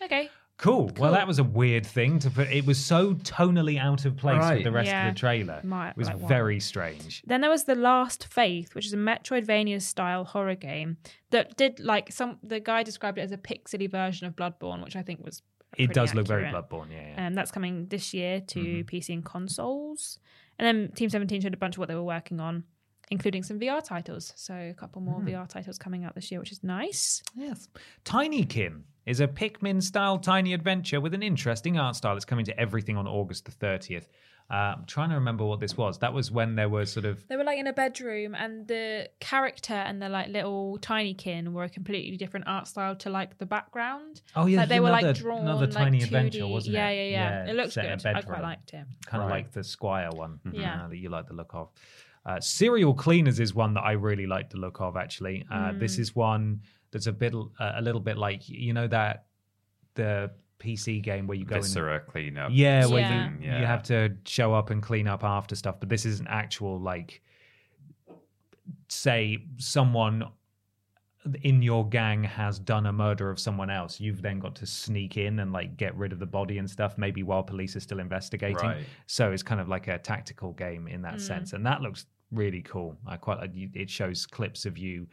Okay. 0.00 0.30
Cool. 0.58 0.90
Well, 0.98 1.12
that 1.12 1.26
was 1.26 1.38
a 1.38 1.44
weird 1.44 1.86
thing 1.86 2.18
to 2.18 2.30
put. 2.30 2.48
It 2.50 2.66
was 2.66 2.78
so 2.84 3.14
tonally 3.14 3.78
out 3.78 4.04
of 4.04 4.16
place 4.16 4.38
Right. 4.38 4.54
with 4.56 4.64
the 4.64 4.72
rest 4.72 4.88
Yeah. 4.88 5.08
of 5.08 5.14
the 5.14 5.18
trailer. 5.20 5.60
Might- 5.62 5.90
it 5.90 5.96
was 5.96 6.08
like, 6.08 6.18
wow. 6.18 6.26
very 6.26 6.58
strange. 6.60 7.22
Then 7.26 7.40
there 7.40 7.50
was 7.50 7.64
The 7.64 7.76
Last 7.76 8.26
Faith, 8.26 8.74
which 8.74 8.84
is 8.84 8.92
a 8.92 8.96
Metroidvania 8.96 9.80
style 9.80 10.24
horror 10.24 10.56
game 10.56 10.96
that 11.30 11.56
did 11.56 11.78
like 11.78 12.10
some. 12.12 12.38
The 12.42 12.58
guy 12.60 12.82
described 12.82 13.18
it 13.18 13.22
as 13.22 13.32
a 13.32 13.38
pixely 13.38 13.88
version 13.88 14.26
of 14.26 14.34
Bloodborne, 14.34 14.82
which 14.84 14.96
I 14.96 15.02
think 15.02 15.24
was. 15.24 15.42
It 15.76 15.86
pretty 15.86 15.92
does 15.94 16.14
look 16.14 16.26
very. 16.26 16.44
Bloodborne. 16.44 16.90
Yeah. 16.90 17.08
yeah. 17.16 17.26
Um, 17.28 17.34
that's 17.34 17.50
coming 17.52 17.86
this 17.88 18.12
year 18.12 18.40
to 18.40 18.58
Mm-hmm. 18.60 18.80
PC 18.96 19.12
and 19.14 19.24
consoles. 19.24 20.18
And 20.58 20.66
then 20.66 20.92
Team 20.92 21.08
17 21.08 21.40
showed 21.40 21.54
a 21.54 21.56
bunch 21.58 21.76
of 21.76 21.78
what 21.78 21.88
they 21.88 21.94
were 21.94 22.02
working 22.02 22.40
on, 22.40 22.64
including 23.12 23.44
some 23.44 23.60
VR 23.60 23.80
titles. 23.84 24.32
So 24.34 24.54
a 24.54 24.74
couple 24.74 25.02
more 25.02 25.20
Hmm. 25.20 25.28
VR 25.28 25.46
titles 25.48 25.78
coming 25.78 26.04
out 26.04 26.16
this 26.16 26.32
year, 26.32 26.40
which 26.40 26.50
is 26.50 26.64
nice. 26.64 27.22
Yes. 27.36 27.68
Tinykin 28.04 28.82
is 29.08 29.20
a 29.20 29.26
Pikmin 29.28 29.82
style 29.82 30.18
tiny 30.18 30.52
adventure 30.52 31.00
with 31.00 31.14
an 31.14 31.22
interesting 31.22 31.78
art 31.78 31.96
style. 31.96 32.14
It's 32.16 32.24
coming 32.24 32.44
to 32.44 32.60
everything 32.60 32.96
on 32.96 33.06
August 33.06 33.44
the 33.46 33.52
30th. 33.52 34.06
Uh, 34.50 34.54
I'm 34.76 34.84
trying 34.86 35.10
to 35.10 35.14
remember 35.16 35.44
what 35.44 35.60
this 35.60 35.76
was. 35.76 35.98
That 35.98 36.14
was 36.14 36.30
when 36.30 36.54
there 36.56 36.70
was 36.70 36.90
sort 36.90 37.04
of. 37.04 37.26
They 37.28 37.36
were 37.36 37.44
like 37.44 37.58
in 37.58 37.66
a 37.66 37.72
bedroom, 37.72 38.34
and 38.34 38.66
the 38.66 39.08
character 39.20 39.74
and 39.74 40.00
the 40.00 40.08
like 40.08 40.28
little 40.28 40.78
tinykin 40.80 41.52
were 41.52 41.64
a 41.64 41.68
completely 41.68 42.16
different 42.16 42.46
art 42.48 42.66
style 42.66 42.96
to 42.96 43.10
like 43.10 43.36
the 43.36 43.44
background. 43.44 44.22
Oh, 44.34 44.46
yeah, 44.46 44.60
like, 44.60 44.68
they 44.70 44.76
there's 44.76 44.82
were 44.84 44.90
like 44.90 45.16
drawn 45.16 45.40
another 45.42 45.66
like 45.66 45.74
Tiny 45.74 45.98
2D. 46.00 46.04
Adventure, 46.04 46.46
wasn't 46.46 46.76
it? 46.76 46.78
yeah, 46.78 46.90
Yeah, 46.90 47.02
yeah, 47.02 47.44
Yeah, 47.44 47.50
It 47.50 47.56
looks 47.56 47.74
set 47.74 47.84
in 47.84 47.92
a 47.92 47.96
good. 47.96 48.06
I 48.06 48.22
quite 48.22 48.42
liked 48.42 48.72
it. 48.72 48.86
kind 49.04 49.22
of 49.22 49.28
Right. 49.28 49.36
like 49.44 49.52
the 49.52 49.62
Squire 49.64 50.10
one 50.12 50.40
Yeah. 50.50 50.84
uh, 50.84 50.88
that 50.88 50.96
you 50.96 51.10
like 51.10 51.26
the 51.26 51.34
look 51.34 51.54
of. 51.54 51.68
Uh, 52.24 52.40
Serial 52.40 52.94
Cleaners 52.94 53.40
is 53.40 53.54
one 53.54 53.74
that 53.74 53.82
I 53.82 53.92
really 53.92 54.26
like 54.26 54.48
the 54.50 54.58
look 54.58 54.80
of. 54.80 54.96
Actually, 54.96 55.44
uh, 55.50 55.72
Mm. 55.72 55.78
this 55.80 55.98
is 55.98 56.16
one 56.16 56.62
that's 56.90 57.06
a 57.06 57.12
bit, 57.12 57.34
uh, 57.34 57.72
a 57.76 57.82
little 57.82 58.00
bit 58.00 58.16
like 58.18 58.48
you 58.48 58.72
know 58.72 58.86
that 58.88 59.26
the 59.94 60.30
PC 60.58 61.00
game 61.02 61.26
where 61.26 61.36
you 61.36 61.44
go 61.44 61.56
in. 61.56 61.62
Viscera 61.62 62.00
cleanup. 62.00 62.50
Yeah, 62.52 62.86
where 62.86 63.00
Yeah. 63.00 63.30
you, 63.30 63.36
Yeah. 63.40 63.60
you 63.60 63.66
have 63.66 63.82
to 63.84 64.16
show 64.24 64.54
up 64.54 64.70
and 64.70 64.82
clean 64.82 65.06
up 65.06 65.22
after 65.24 65.54
stuff, 65.54 65.78
but 65.80 65.88
this 65.88 66.04
is 66.04 66.18
an 66.20 66.26
actual 66.28 66.80
like 66.80 67.22
say 68.88 69.44
someone 69.58 70.24
in 71.42 71.60
your 71.62 71.86
gang 71.88 72.22
has 72.24 72.58
done 72.58 72.86
a 72.86 72.92
murder 72.92 73.28
of 73.30 73.38
someone 73.38 73.68
else. 73.70 74.00
You've 74.00 74.22
then 74.22 74.38
got 74.38 74.54
to 74.56 74.66
sneak 74.66 75.16
in 75.16 75.40
and 75.40 75.52
like 75.52 75.76
get 75.76 75.94
rid 75.96 76.12
of 76.12 76.18
the 76.18 76.26
body 76.26 76.58
and 76.58 76.68
stuff, 76.70 76.96
maybe 76.96 77.22
while 77.22 77.42
police 77.42 77.76
are 77.76 77.80
still 77.80 77.98
investigating. 78.00 78.56
Right. 78.56 78.84
So 79.06 79.32
it's 79.32 79.42
kind 79.42 79.60
of 79.60 79.68
like 79.68 79.88
a 79.88 79.98
tactical 79.98 80.52
game 80.52 80.88
in 80.88 81.02
that 81.02 81.16
Mm. 81.16 81.20
sense, 81.20 81.52
and 81.52 81.66
that 81.66 81.82
looks 81.82 82.06
really 82.30 82.62
cool. 82.62 82.96
I 83.06 83.16
quite 83.16 83.38
like. 83.38 83.50
It 83.54 83.90
shows 83.90 84.26
clips 84.26 84.64
of 84.64 84.78
you 84.78 85.06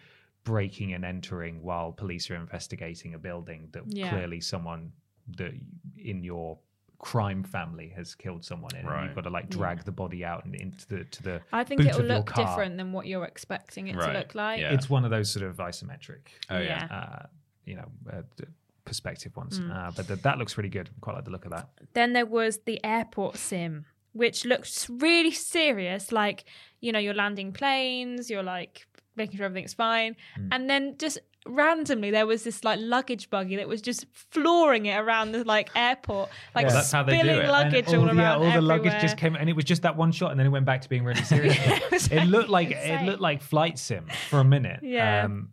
breaking 0.45 0.93
and 0.93 1.03
entering 1.03 1.61
while 1.61 1.91
police 1.91 2.31
are 2.31 2.35
investigating 2.35 3.13
a 3.13 3.19
building 3.19 3.67
that 3.73 3.83
Yeah. 3.87 4.09
clearly 4.09 4.39
someone 4.39 4.93
that 5.37 5.51
in 5.97 6.23
your 6.23 6.57
crime 6.99 7.43
family 7.43 7.89
has 7.89 8.15
killed 8.15 8.45
someone 8.45 8.73
in, 8.75 8.85
and 8.87 9.05
you've 9.05 9.15
got 9.15 9.25
to 9.25 9.29
like 9.29 9.49
drag 9.49 9.83
the 9.83 9.91
body 9.91 10.23
out 10.23 10.45
and 10.45 10.55
into 10.55 10.87
the 10.87 11.03
to 11.03 11.21
the. 11.23 11.41
I 11.51 11.63
think 11.65 11.81
boot 11.81 11.89
it'll 11.89 12.03
look 12.05 12.33
different 12.33 12.77
than 12.77 12.93
what 12.93 13.05
you're 13.07 13.25
expecting 13.25 13.87
it 13.89 13.97
Right. 13.97 14.13
to 14.13 14.19
look 14.19 14.33
like. 14.33 14.61
Yeah. 14.61 14.73
It's 14.73 14.89
one 14.89 15.03
of 15.03 15.11
those 15.11 15.29
sort 15.29 15.45
of 15.45 15.57
isometric, 15.57 16.27
Oh 16.49 16.57
yeah. 16.59 16.87
Yeah. 16.89 16.95
uh, 16.95 17.25
you 17.65 17.75
know, 17.75 17.89
uh, 18.11 18.21
perspective 18.85 19.35
ones. 19.35 19.59
Mm. 19.59 19.75
Uh, 19.75 19.91
but 19.95 20.07
th- 20.07 20.21
that 20.21 20.37
looks 20.37 20.57
really 20.57 20.69
good. 20.69 20.89
Quite 21.01 21.15
like 21.15 21.25
the 21.25 21.31
look 21.31 21.45
of 21.45 21.51
that. 21.51 21.69
Then 21.93 22.13
there 22.13 22.25
was 22.27 22.59
the 22.65 22.79
airport 22.85 23.35
sim, 23.37 23.85
which 24.13 24.45
looks 24.45 24.87
really 24.89 25.31
serious. 25.31 26.11
Like, 26.11 26.45
you 26.81 26.91
know, 26.91 26.99
you're 26.99 27.15
landing 27.15 27.51
planes, 27.51 28.29
you're 28.29 28.43
like 28.43 28.85
making 29.16 29.38
sure 29.38 29.45
everything's 29.45 29.74
fine. 29.74 30.16
Hmm. 30.36 30.47
And 30.51 30.70
then 30.70 30.95
just 30.97 31.20
randomly 31.47 32.09
there 32.09 32.26
was 32.26 32.43
this 32.43 32.63
like 32.63 32.80
luggage 32.82 33.30
buggy 33.30 33.55
that 33.57 33.68
was 33.68 33.80
just 33.82 34.05
flooring 34.13 34.88
it 34.88 34.97
around 34.97 35.32
the 35.32 35.43
like 35.43 35.70
airport, 35.76 36.30
like 36.55 36.66
Yeah. 36.68 36.74
That's 36.74 36.91
how 36.91 37.03
they 37.03 37.22
do 37.22 37.30
it. 37.30 37.47
luggage 37.47 37.86
And 37.88 37.95
all, 37.97 38.01
all, 38.01 38.07
around. 38.07 38.18
yeah, 38.18 38.36
all 38.36 38.51
the 38.51 38.61
luggage 38.61 38.99
just 39.01 39.18
came, 39.18 39.36
and 39.36 39.47
it 39.49 39.55
was 39.55 39.66
just 39.66 39.84
that 39.84 39.95
one 39.95 40.11
shot, 40.11 40.32
and 40.32 40.39
then 40.39 40.47
it 40.47 40.51
went 40.51 40.66
back 40.66 40.82
to 40.82 40.89
being 40.89 41.03
really 41.03 41.22
serious. 41.36 41.55
again. 41.57 41.82
It 41.91 42.11
it 42.11 42.26
looked 42.26 42.49
like 42.49 42.72
insane. 42.72 42.99
it 42.99 43.05
looked 43.05 43.22
like 43.22 43.41
flight 43.41 43.78
sim 43.78 44.07
for 44.30 44.39
a 44.39 44.43
minute. 44.45 44.80
Yeah. 44.82 45.26
Um, 45.26 45.49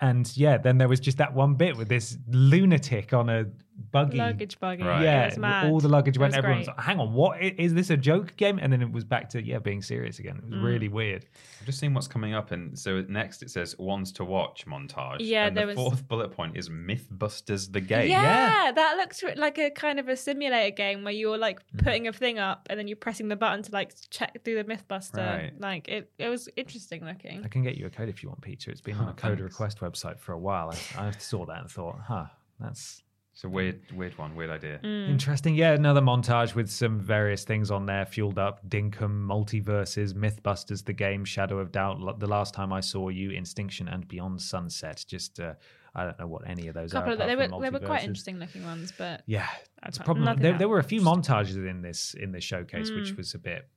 and 0.00 0.34
yeah, 0.36 0.58
then 0.58 0.78
there 0.78 0.88
was 0.88 0.98
just 1.00 1.18
that 1.18 1.34
one 1.34 1.54
bit 1.54 1.76
with 1.76 1.88
this 1.88 2.18
lunatic 2.28 3.12
on 3.14 3.28
a 3.30 3.44
buggy. 3.90 4.18
luggage 4.18 4.58
buggy. 4.60 4.82
Right. 4.82 5.02
It 5.02 5.04
Yeah, 5.04 5.26
was 5.26 5.38
mad. 5.38 5.66
all 5.70 5.80
the 5.80 5.88
luggage 5.88 6.16
It 6.16 6.20
went. 6.20 6.32
was 6.32 6.38
Everyone's 6.38 6.66
like, 6.68 6.80
"Hang 6.80 7.00
on, 7.00 7.12
what 7.12 7.40
is 7.42 7.74
this 7.74 7.90
a 7.90 7.96
joke 7.96 8.36
game?" 8.36 8.58
And 8.60 8.72
then 8.72 8.82
it 8.82 8.90
was 8.92 9.04
back 9.04 9.28
to 9.30 9.44
yeah, 9.44 9.58
being 9.58 9.82
serious 9.82 10.18
again. 10.18 10.36
It 10.38 10.44
was 10.44 10.54
Mm. 10.54 10.64
really 10.64 10.88
weird. 10.88 11.26
I've 11.60 11.66
just 11.66 11.78
seen 11.78 11.94
what's 11.94 12.06
coming 12.08 12.34
up, 12.34 12.50
and 12.52 12.78
so 12.78 13.02
next 13.08 13.42
it 13.42 13.50
says 13.50 13.76
"ones 13.78 14.12
to 14.12 14.24
watch" 14.24 14.66
montage. 14.66 15.16
Yeah, 15.20 15.46
and 15.46 15.56
there 15.56 15.66
the 15.66 15.70
was- 15.74 15.76
fourth 15.76 16.08
bullet 16.08 16.30
point 16.30 16.56
is 16.56 16.68
MythBusters 16.68 17.72
the 17.72 17.80
game. 17.80 18.10
Yeah, 18.10 18.72
that 18.74 18.96
looks 18.96 19.22
like 19.36 19.58
a 19.58 19.70
kind 19.70 19.98
of 19.98 20.08
a 20.08 20.16
simulator 20.16 20.74
game 20.74 21.04
where 21.04 21.12
you're 21.12 21.38
like 21.38 21.60
Mm. 21.72 21.84
putting 21.84 22.08
a 22.08 22.12
thing 22.12 22.38
up 22.38 22.66
and 22.70 22.78
then 22.78 22.88
you're 22.88 22.96
pressing 22.96 23.28
the 23.28 23.36
button 23.36 23.62
to 23.62 23.72
like 23.72 23.92
check 24.10 24.42
through 24.44 24.56
the 24.56 24.64
MythBuster. 24.64 25.16
Right. 25.16 25.60
Like 25.60 25.88
it, 25.88 26.10
it 26.18 26.28
was 26.28 26.48
interesting 26.56 27.04
looking. 27.04 27.44
I 27.44 27.48
can 27.48 27.62
get 27.62 27.76
you 27.76 27.86
a 27.86 27.90
code 27.90 28.08
if 28.08 28.22
you 28.22 28.28
want, 28.28 28.40
Peter. 28.42 28.70
It's 28.70 28.80
been 28.80 28.96
on 28.96 29.06
Oh, 29.06 29.10
a 29.10 29.14
code 29.14 29.38
thanks. 29.38 29.42
request 29.42 29.80
website 29.80 30.18
for 30.18 30.32
a 30.32 30.38
while. 30.38 30.70
I, 30.96 31.08
I 31.08 31.10
saw 31.12 31.44
that 31.46 31.60
and 31.60 31.70
thought, 31.70 31.96
huh, 32.06 32.26
that's 32.60 33.02
It's 33.34 33.42
a 33.42 33.48
weird, 33.48 33.80
weird 33.92 34.16
one, 34.16 34.36
weird 34.36 34.50
idea. 34.50 34.78
Mm. 34.84 35.08
Interesting. 35.08 35.56
Yeah, 35.56 35.72
another 35.72 36.00
montage 36.00 36.54
with 36.54 36.70
some 36.70 37.00
various 37.00 37.42
things 37.42 37.68
on 37.72 37.84
there 37.84 38.06
fueled 38.06 38.38
up. 38.38 38.64
Dinkum, 38.68 39.26
Multiverses, 39.26 40.14
Mythbusters, 40.14 40.84
the 40.84 40.92
game, 40.92 41.24
Shadow 41.24 41.58
of 41.58 41.72
Doubt, 41.72 42.20
The 42.20 42.28
Last 42.28 42.54
Time 42.54 42.72
I 42.72 42.78
Saw 42.78 43.08
You, 43.08 43.32
Instinction, 43.32 43.88
and 43.88 44.06
Beyond 44.06 44.40
Sunset. 44.40 45.04
Just, 45.08 45.40
uh, 45.40 45.54
I 45.96 46.04
don't 46.04 46.16
know 46.20 46.28
what 46.28 46.48
any 46.48 46.68
of 46.68 46.74
those 46.74 46.94
are. 46.94 46.98
A 46.98 47.00
couple 47.00 47.10
are. 47.10 47.22
of 47.24 47.28
they 47.28 47.34
were 47.34 47.60
they 47.60 47.70
were 47.70 47.80
quite 47.84 48.04
interesting 48.04 48.38
looking 48.38 48.62
ones, 48.64 48.92
but 48.96 49.22
Yeah, 49.26 49.48
I 49.82 49.88
it's 49.88 49.98
a 49.98 50.04
problem. 50.04 50.38
There, 50.40 50.56
there 50.56 50.68
were 50.68 50.78
a 50.78 50.84
few 50.84 51.00
montages 51.00 51.56
in 51.68 51.82
this 51.82 52.14
in 52.14 52.30
this 52.30 52.44
showcase, 52.44 52.92
which 52.92 53.14
Mm. 53.14 53.16
was 53.16 53.34
a 53.34 53.38
bit 53.40 53.68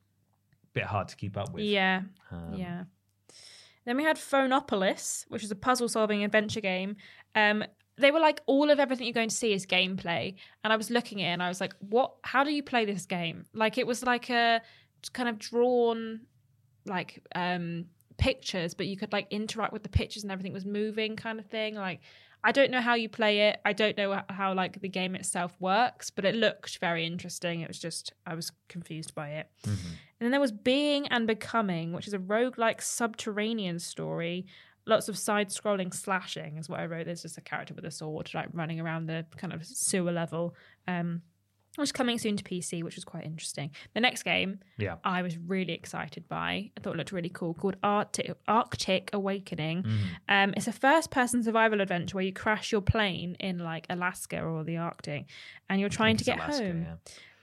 bit 0.73 0.83
hard 0.83 1.07
to 1.07 1.15
keep 1.15 1.35
up 1.35 1.51
with. 1.51 1.63
yeah, 1.63 2.03
Um, 2.31 2.53
yeah. 2.53 2.83
Then 3.85 3.97
we 3.97 4.03
had 4.03 4.17
Phonopolis, 4.19 5.25
which 5.29 5.43
is 5.43 5.49
a 5.49 5.55
puzzle 5.55 5.89
solving 5.89 6.23
adventure 6.23 6.61
game. 6.61 6.97
Um, 7.33 7.63
they 7.97 8.11
were 8.11 8.19
like 8.19 8.41
all 8.45 8.69
of 8.69 8.79
everything 8.79 9.07
you're 9.07 9.13
going 9.13 9.29
to 9.29 9.35
see 9.35 9.53
is 9.53 9.65
gameplay, 9.65 10.35
and 10.63 10.71
I 10.71 10.75
was 10.75 10.89
looking 10.89 11.21
at 11.21 11.29
it 11.29 11.33
and 11.33 11.43
I 11.43 11.47
was 11.49 11.59
like, 11.61 11.73
what? 11.79 12.13
How 12.23 12.43
do 12.43 12.51
you 12.51 12.63
play 12.63 12.85
this 12.85 13.05
game? 13.05 13.45
Like 13.53 13.77
it 13.77 13.87
was 13.87 14.03
like 14.03 14.29
a 14.29 14.61
kind 15.13 15.29
of 15.29 15.37
drawn 15.39 16.21
like 16.85 17.21
um 17.35 17.85
pictures 18.17 18.73
but 18.73 18.87
you 18.87 18.97
could 18.97 19.13
like 19.13 19.27
interact 19.29 19.71
with 19.71 19.83
the 19.83 19.89
pictures 19.89 20.23
and 20.23 20.31
everything 20.31 20.51
was 20.53 20.65
moving 20.65 21.15
kind 21.15 21.37
of 21.37 21.45
thing 21.45 21.75
like 21.75 21.99
i 22.43 22.51
don't 22.51 22.71
know 22.71 22.81
how 22.81 22.95
you 22.95 23.07
play 23.07 23.41
it 23.49 23.59
i 23.63 23.71
don't 23.73 23.95
know 23.95 24.19
how 24.29 24.53
like 24.55 24.81
the 24.81 24.89
game 24.89 25.13
itself 25.15 25.55
works 25.59 26.09
but 26.09 26.25
it 26.25 26.33
looked 26.33 26.79
very 26.79 27.05
interesting 27.05 27.61
it 27.61 27.67
was 27.67 27.77
just 27.77 28.11
i 28.25 28.33
was 28.33 28.51
confused 28.69 29.13
by 29.13 29.29
it 29.29 29.47
Mm-hmm. 29.63 29.87
and 29.87 30.21
then 30.21 30.31
there 30.31 30.39
was 30.41 30.51
being 30.51 31.07
and 31.09 31.27
becoming 31.27 31.93
which 31.93 32.07
is 32.07 32.13
a 32.13 32.19
roguelike 32.19 32.81
subterranean 32.81 33.77
story 33.79 34.45
lots 34.87 35.09
of 35.09 35.17
side 35.17 35.49
scrolling 35.49 35.93
slashing 35.93 36.57
is 36.57 36.69
what 36.69 36.79
i 36.79 36.85
wrote 36.85 37.05
there's 37.05 37.21
just 37.21 37.37
a 37.37 37.41
character 37.41 37.73
with 37.73 37.85
a 37.85 37.91
sword 37.91 38.29
like 38.33 38.47
running 38.53 38.79
around 38.79 39.07
the 39.07 39.25
kind 39.37 39.53
of 39.53 39.65
sewer 39.65 40.11
level 40.11 40.55
um 40.87 41.21
is 41.83 41.91
coming 41.91 42.17
soon 42.17 42.37
to 42.37 42.43
PC, 42.43 42.83
which 42.83 42.95
was 42.95 43.05
quite 43.05 43.25
interesting. 43.25 43.71
The 43.93 43.99
next 43.99 44.23
game 44.23 44.59
Yeah. 44.77 44.95
I 45.03 45.21
was 45.21 45.37
really 45.37 45.73
excited 45.73 46.27
by, 46.27 46.71
I 46.75 46.79
thought 46.81 46.95
it 46.95 46.97
looked 46.97 47.11
really 47.11 47.29
cool, 47.29 47.53
called 47.53 47.75
Arctic, 47.83 48.35
Arctic 48.47 49.09
Awakening. 49.13 49.83
Mm-hmm. 49.83 50.05
Um, 50.29 50.53
it's 50.57 50.67
a 50.67 50.71
first 50.71 51.11
person 51.11 51.43
survival 51.43 51.81
adventure 51.81 52.15
where 52.15 52.23
you 52.23 52.33
crash 52.33 52.71
your 52.71 52.81
plane 52.81 53.35
in 53.39 53.59
like 53.59 53.85
Alaska 53.89 54.41
or 54.41 54.63
the 54.63 54.77
Arctic 54.77 55.25
and 55.69 55.79
you're 55.79 55.89
trying 55.89 56.17
to 56.17 56.23
get 56.23 56.37
Alaska, 56.37 56.65
home. 56.65 56.81
yeah. 56.81 56.95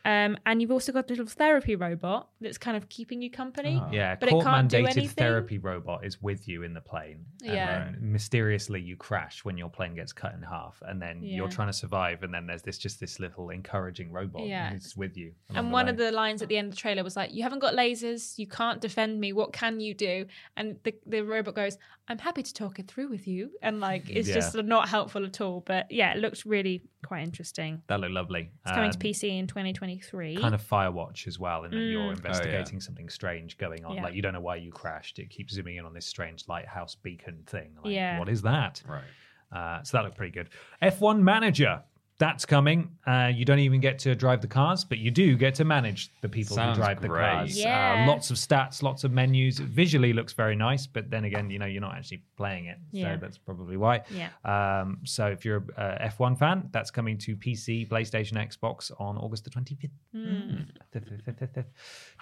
Um, 0.04 0.36
and 0.44 0.60
you've 0.60 0.70
also 0.70 0.92
got 0.92 1.06
a 1.06 1.12
little 1.12 1.26
therapy 1.26 1.76
robot 1.76 2.28
that's 2.40 2.58
kind 2.58 2.76
of 2.76 2.88
keeping 2.90 3.22
you 3.22 3.30
company. 3.30 3.82
Yeah, 3.90 4.16
But 4.16 4.28
it 4.28 4.32
court 4.32 4.44
can't 4.44 4.68
do 4.68 4.76
mandated 4.82 4.96
anything. 4.98 5.08
therapy 5.08 5.58
robot 5.58 6.04
is 6.04 6.20
with 6.20 6.46
you 6.46 6.62
in 6.62 6.74
the 6.74 6.80
plane. 6.82 7.24
And 7.42 7.52
Yeah. 7.54 7.66
then 7.90 7.98
mysteriously 8.12 8.80
you 8.82 8.96
crash 8.96 9.44
when 9.46 9.56
your 9.56 9.70
plane 9.70 9.94
gets 9.94 10.12
cut 10.12 10.34
in 10.34 10.42
half, 10.42 10.82
and 10.86 11.00
then 11.00 11.22
you're 11.22 11.48
trying 11.48 11.68
to 11.68 11.72
survive, 11.72 12.22
and 12.22 12.34
then 12.34 12.46
there's 12.46 12.62
this 12.62 12.76
just 12.78 13.00
this 13.00 13.18
little 13.18 13.48
encouraging 13.50 14.12
robot 14.12 14.46
Yeah. 14.46 14.70
who's 14.70 14.94
with 14.96 15.16
you. 15.16 15.32
And 15.54 15.72
one 15.72 15.86
way. 15.86 15.90
of 15.92 15.96
the 15.96 16.12
lines 16.12 16.42
at 16.42 16.48
the 16.48 16.58
end 16.58 16.66
of 16.68 16.74
the 16.74 16.80
trailer 16.80 17.02
was 17.02 17.16
like, 17.16 17.32
"You 17.32 17.42
haven't 17.42 17.60
got 17.60 17.74
lasers. 17.74 18.38
You 18.38 18.46
can't 18.46 18.80
defend 18.82 19.18
me. 19.20 19.32
What 19.32 19.52
can 19.54 19.80
you 19.80 19.94
do?" 19.94 20.26
And 20.56 20.78
the 20.82 20.94
the 21.06 21.22
robot 21.22 21.54
goes, 21.54 21.78
"I'm 22.08 22.18
happy 22.18 22.42
to 22.42 22.54
talk 22.54 22.78
it 22.78 22.86
through 22.88 23.08
with 23.08 23.26
you." 23.26 23.50
And 23.62 23.80
like, 23.80 24.08
it's 24.10 24.28
Yeah. 24.28 24.34
just 24.34 24.54
not 24.56 24.88
helpful 24.88 25.24
at 25.24 25.40
all. 25.40 25.60
But 25.60 25.90
yeah, 25.90 26.12
it 26.14 26.18
looked 26.18 26.44
really 26.44 26.82
quite 27.04 27.22
interesting. 27.22 27.82
that 27.86 28.00
looked 28.00 28.12
lovely. 28.12 28.50
It's 28.64 28.72
coming 28.72 28.90
to 28.90 28.96
Um, 28.96 29.00
PC 29.00 29.38
in 29.38 29.46
2023. 29.46 30.36
Kind 30.36 30.54
of 30.54 30.62
Firewatch 30.62 31.26
as 31.26 31.38
well, 31.38 31.64
in 31.64 31.70
that 31.70 31.76
you're 31.76 32.12
Mm. 32.12 32.16
investigating 32.16 32.80
something 32.80 33.08
strange 33.08 33.58
going 33.58 33.84
on. 33.84 33.96
Yeah. 33.96 34.02
Like 34.04 34.14
you 34.14 34.22
don't 34.22 34.32
know 34.32 34.40
why 34.40 34.56
you 34.56 34.70
crashed. 34.72 35.18
It 35.18 35.30
keeps 35.30 35.54
zooming 35.54 35.76
in 35.76 35.84
on 35.84 35.92
this 35.94 36.06
strange 36.06 36.46
lighthouse 36.48 36.94
beacon 36.94 37.42
thing. 37.46 37.76
Like, 37.82 37.92
Yeah. 37.94 38.18
what 38.18 38.28
is 38.28 38.42
that? 38.42 38.82
Right. 38.88 39.04
Uh, 39.52 39.82
so 39.82 39.96
that 39.98 40.04
looked 40.04 40.16
pretty 40.16 40.32
good. 40.32 40.48
F1 40.82 41.22
Manager. 41.22 41.82
That's 42.24 42.46
coming. 42.46 42.88
Uh, 43.06 43.30
you 43.34 43.44
don't 43.44 43.58
even 43.58 43.80
get 43.80 43.98
to 43.98 44.14
drive 44.14 44.40
the 44.40 44.46
cars, 44.46 44.82
but 44.82 44.96
you 44.96 45.10
do 45.10 45.36
get 45.36 45.54
to 45.56 45.64
manage 45.66 46.10
the 46.22 46.28
people 46.28 46.56
Sounds 46.56 46.78
who 46.78 46.82
drive 46.82 47.02
the 47.02 47.08
cars. 47.08 47.54
Yeah. 47.54 48.04
Uh, 48.04 48.10
lots 48.10 48.30
of 48.30 48.38
stats, 48.38 48.82
lots 48.82 49.04
of 49.04 49.12
menus. 49.12 49.60
It 49.60 49.66
visually 49.66 50.14
looks 50.14 50.32
very 50.32 50.56
nice, 50.56 50.86
but 50.86 51.10
then 51.10 51.24
again, 51.24 51.50
you 51.50 51.58
know, 51.58 51.66
you're 51.66 51.82
not 51.82 51.96
actually 51.96 52.22
playing 52.38 52.64
it. 52.64 52.78
Yeah. 52.92 53.16
So 53.16 53.20
that's 53.20 53.36
probably 53.36 53.76
why. 53.76 54.04
Yeah. 54.10 54.30
Um, 54.42 55.00
so 55.04 55.26
if 55.26 55.44
you're 55.44 55.64
a 55.76 56.02
uh, 56.02 56.08
F1 56.08 56.38
fan, 56.38 56.70
that's 56.72 56.90
coming 56.90 57.18
to 57.18 57.36
PC, 57.36 57.86
PlayStation, 57.90 58.34
Xbox 58.34 58.90
on 58.98 59.18
August 59.18 59.44
the 59.44 59.50
25th. 59.50 59.90
Mm. 60.16 61.64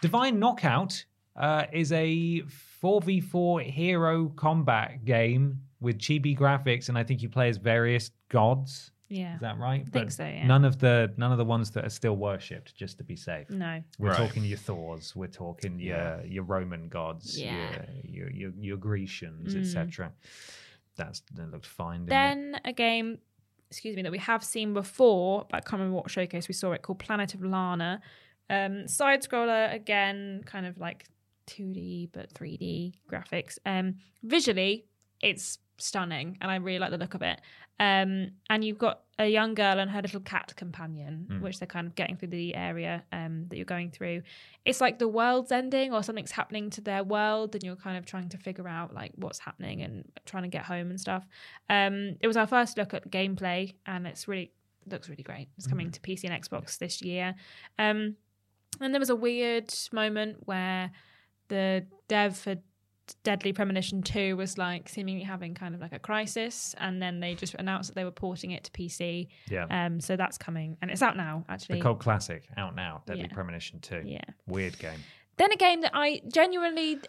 Divine 0.01 0.41
Knockout 0.41 1.05
uh, 1.37 1.67
is 1.73 1.93
a 1.93 2.43
4v4 2.83 3.63
hero 3.71 4.31
combat 4.31 5.05
game 5.05 5.61
with 5.81 5.99
chibi 5.99 6.37
graphics, 6.37 6.89
and 6.89 6.97
I 6.97 7.05
think 7.05 7.23
you 7.23 7.29
play 7.29 7.49
as 7.49 7.57
various 7.57 8.11
gods. 8.31 8.92
Yeah. 9.13 9.35
Is 9.35 9.41
that 9.43 9.59
right? 9.59 9.83
I 9.87 9.91
think 9.91 10.11
so, 10.11 10.25
yeah. 10.25 10.47
None 10.47 10.65
of 10.65 10.79
the 10.79 11.13
none 11.17 11.33
of 11.33 11.39
the 11.39 11.45
ones 11.45 11.71
that 11.73 11.85
are 11.85 11.91
still 11.91 12.17
worshipped, 12.17 12.75
just 12.75 12.99
to 12.99 13.05
be 13.05 13.17
safe. 13.17 13.49
No. 13.51 13.83
We're 13.99 14.09
Right. 14.11 14.17
talking 14.17 14.45
your 14.45 14.59
Thors, 14.59 15.15
we're 15.15 15.27
talking 15.29 15.79
your 15.79 16.23
your 16.25 16.45
Roman 16.45 16.89
gods, 16.89 17.39
Yeah. 17.41 17.85
your, 18.03 18.31
your 18.31 18.31
your 18.31 18.53
your 18.69 18.77
Grecians, 18.79 19.55
Mm. 19.55 19.61
etc. 19.61 20.13
That's 20.97 21.21
that 21.35 21.51
looked 21.51 21.67
fine. 21.67 22.07
Didn't 22.07 22.09
it? 22.09 22.11
Then 22.11 22.61
a 22.65 22.73
game, 22.73 23.19
excuse 23.71 23.97
me, 23.97 24.03
that 24.03 24.13
we 24.13 24.19
have 24.19 24.43
seen 24.45 24.75
before, 24.75 25.47
but 25.51 25.57
I 25.59 25.61
can't 25.61 25.75
remember 25.81 25.97
what 25.97 26.11
showcase 26.11 26.49
we 26.49 26.55
saw 26.55 26.73
it 26.73 26.83
called 26.83 26.99
Planet 26.99 27.35
of 27.35 27.43
Lana. 27.45 28.01
Um, 28.51 28.87
side 28.89 29.23
scroller 29.23 29.73
again, 29.73 30.43
kind 30.45 30.67
of 30.67 30.79
like 30.79 31.07
2D 31.47 32.11
but 32.13 32.33
3D 32.35 32.93
graphics. 33.11 33.59
Um, 33.65 33.97
visually, 34.23 34.85
it's 35.23 35.59
stunning, 35.83 36.39
and 36.41 36.51
I 36.51 36.57
really 36.57 36.79
like 36.79 36.91
the 36.91 36.99
look 36.99 37.15
of 37.15 37.23
it. 37.23 37.41
Um, 37.81 38.33
and 38.49 38.65
you've 38.65 38.79
got 38.79 39.01
a 39.19 39.27
young 39.27 39.55
girl 39.55 39.79
and 39.81 39.91
her 39.91 40.03
little 40.03 40.21
cat 40.21 40.53
companion, 40.57 41.27
Hmm. 41.29 41.41
which 41.41 41.59
they're 41.59 41.67
kind 41.67 41.87
of 41.87 41.95
getting 41.95 42.17
through 42.17 42.29
the 42.29 42.55
area 42.55 43.03
um, 43.13 43.47
that 43.49 43.57
you're 43.57 43.65
going 43.65 43.91
through. 43.91 44.23
It's 44.65 44.81
like 44.81 44.99
the 44.99 45.09
world's 45.09 45.51
ending 45.51 45.93
or 45.93 46.03
something's 46.03 46.31
happening 46.33 46.71
to 46.71 46.81
their 46.81 47.03
world, 47.03 47.55
and 47.55 47.65
you're 47.65 47.77
kind 47.77 47.97
of 47.97 48.07
trying 48.07 48.29
to 48.29 48.39
figure 48.39 48.69
out 48.69 48.95
like 48.95 49.13
what's 49.17 49.41
happening 49.41 49.83
and 49.83 50.05
trying 50.27 50.45
to 50.45 50.49
get 50.49 50.65
home 50.65 50.91
and 50.91 51.01
stuff. 51.01 51.27
Um, 51.69 52.17
it 52.21 52.27
was 52.27 52.37
our 52.37 52.47
first 52.47 52.77
look 52.79 52.95
at 52.95 53.11
gameplay, 53.11 53.75
and 53.87 54.07
it's 54.07 54.29
really 54.29 54.53
looks 54.87 55.09
really 55.09 55.23
great. 55.23 55.49
It's 55.57 55.67
coming 55.67 55.91
to 55.93 56.01
PC 56.01 56.25
and 56.29 56.43
Xbox 56.43 56.79
this 56.79 57.03
year. 57.03 57.35
Um, 57.79 58.17
and 58.81 58.95
there 58.95 59.01
was 59.01 59.11
a 59.11 59.17
weird 59.17 59.73
moment 59.93 60.39
where 60.47 60.91
the 61.49 61.87
dev 62.09 62.37
for 62.37 62.57
Deadly 63.25 63.53
Premonition 63.53 64.03
2 64.03 64.37
was 64.37 64.59
like 64.59 64.89
seemingly 64.89 65.23
having 65.25 65.55
kind 65.55 65.75
of 65.75 65.81
like 65.81 65.93
a 65.93 65.99
crisis 65.99 66.75
and 66.79 67.01
then 67.03 67.21
they 67.21 67.35
just 67.35 67.55
announced 67.55 67.89
that 67.91 67.95
they 67.95 68.05
were 68.05 68.11
porting 68.11 68.51
it 68.53 68.65
to 68.65 68.71
PC. 68.73 69.29
Yeah. 69.51 69.67
Um 69.71 70.01
so 70.01 70.17
that's 70.17 70.39
coming 70.39 70.77
and 70.83 70.91
it's 70.91 71.03
out 71.03 71.17
now 71.17 71.45
actually. 71.49 71.79
the 71.79 71.83
cult 71.83 72.01
classic 72.01 72.45
out 72.57 72.75
now, 72.75 73.03
Deadly 73.07 73.23
Yeah. 73.25 73.35
Premonition 73.35 73.81
2. 73.81 74.03
Yeah. 74.05 74.21
Weird 74.47 74.79
game. 74.79 75.01
Then 75.39 75.53
a 75.53 75.57
game 75.57 75.81
that 75.81 75.93
I 75.95 76.21
genuinely 76.33 77.01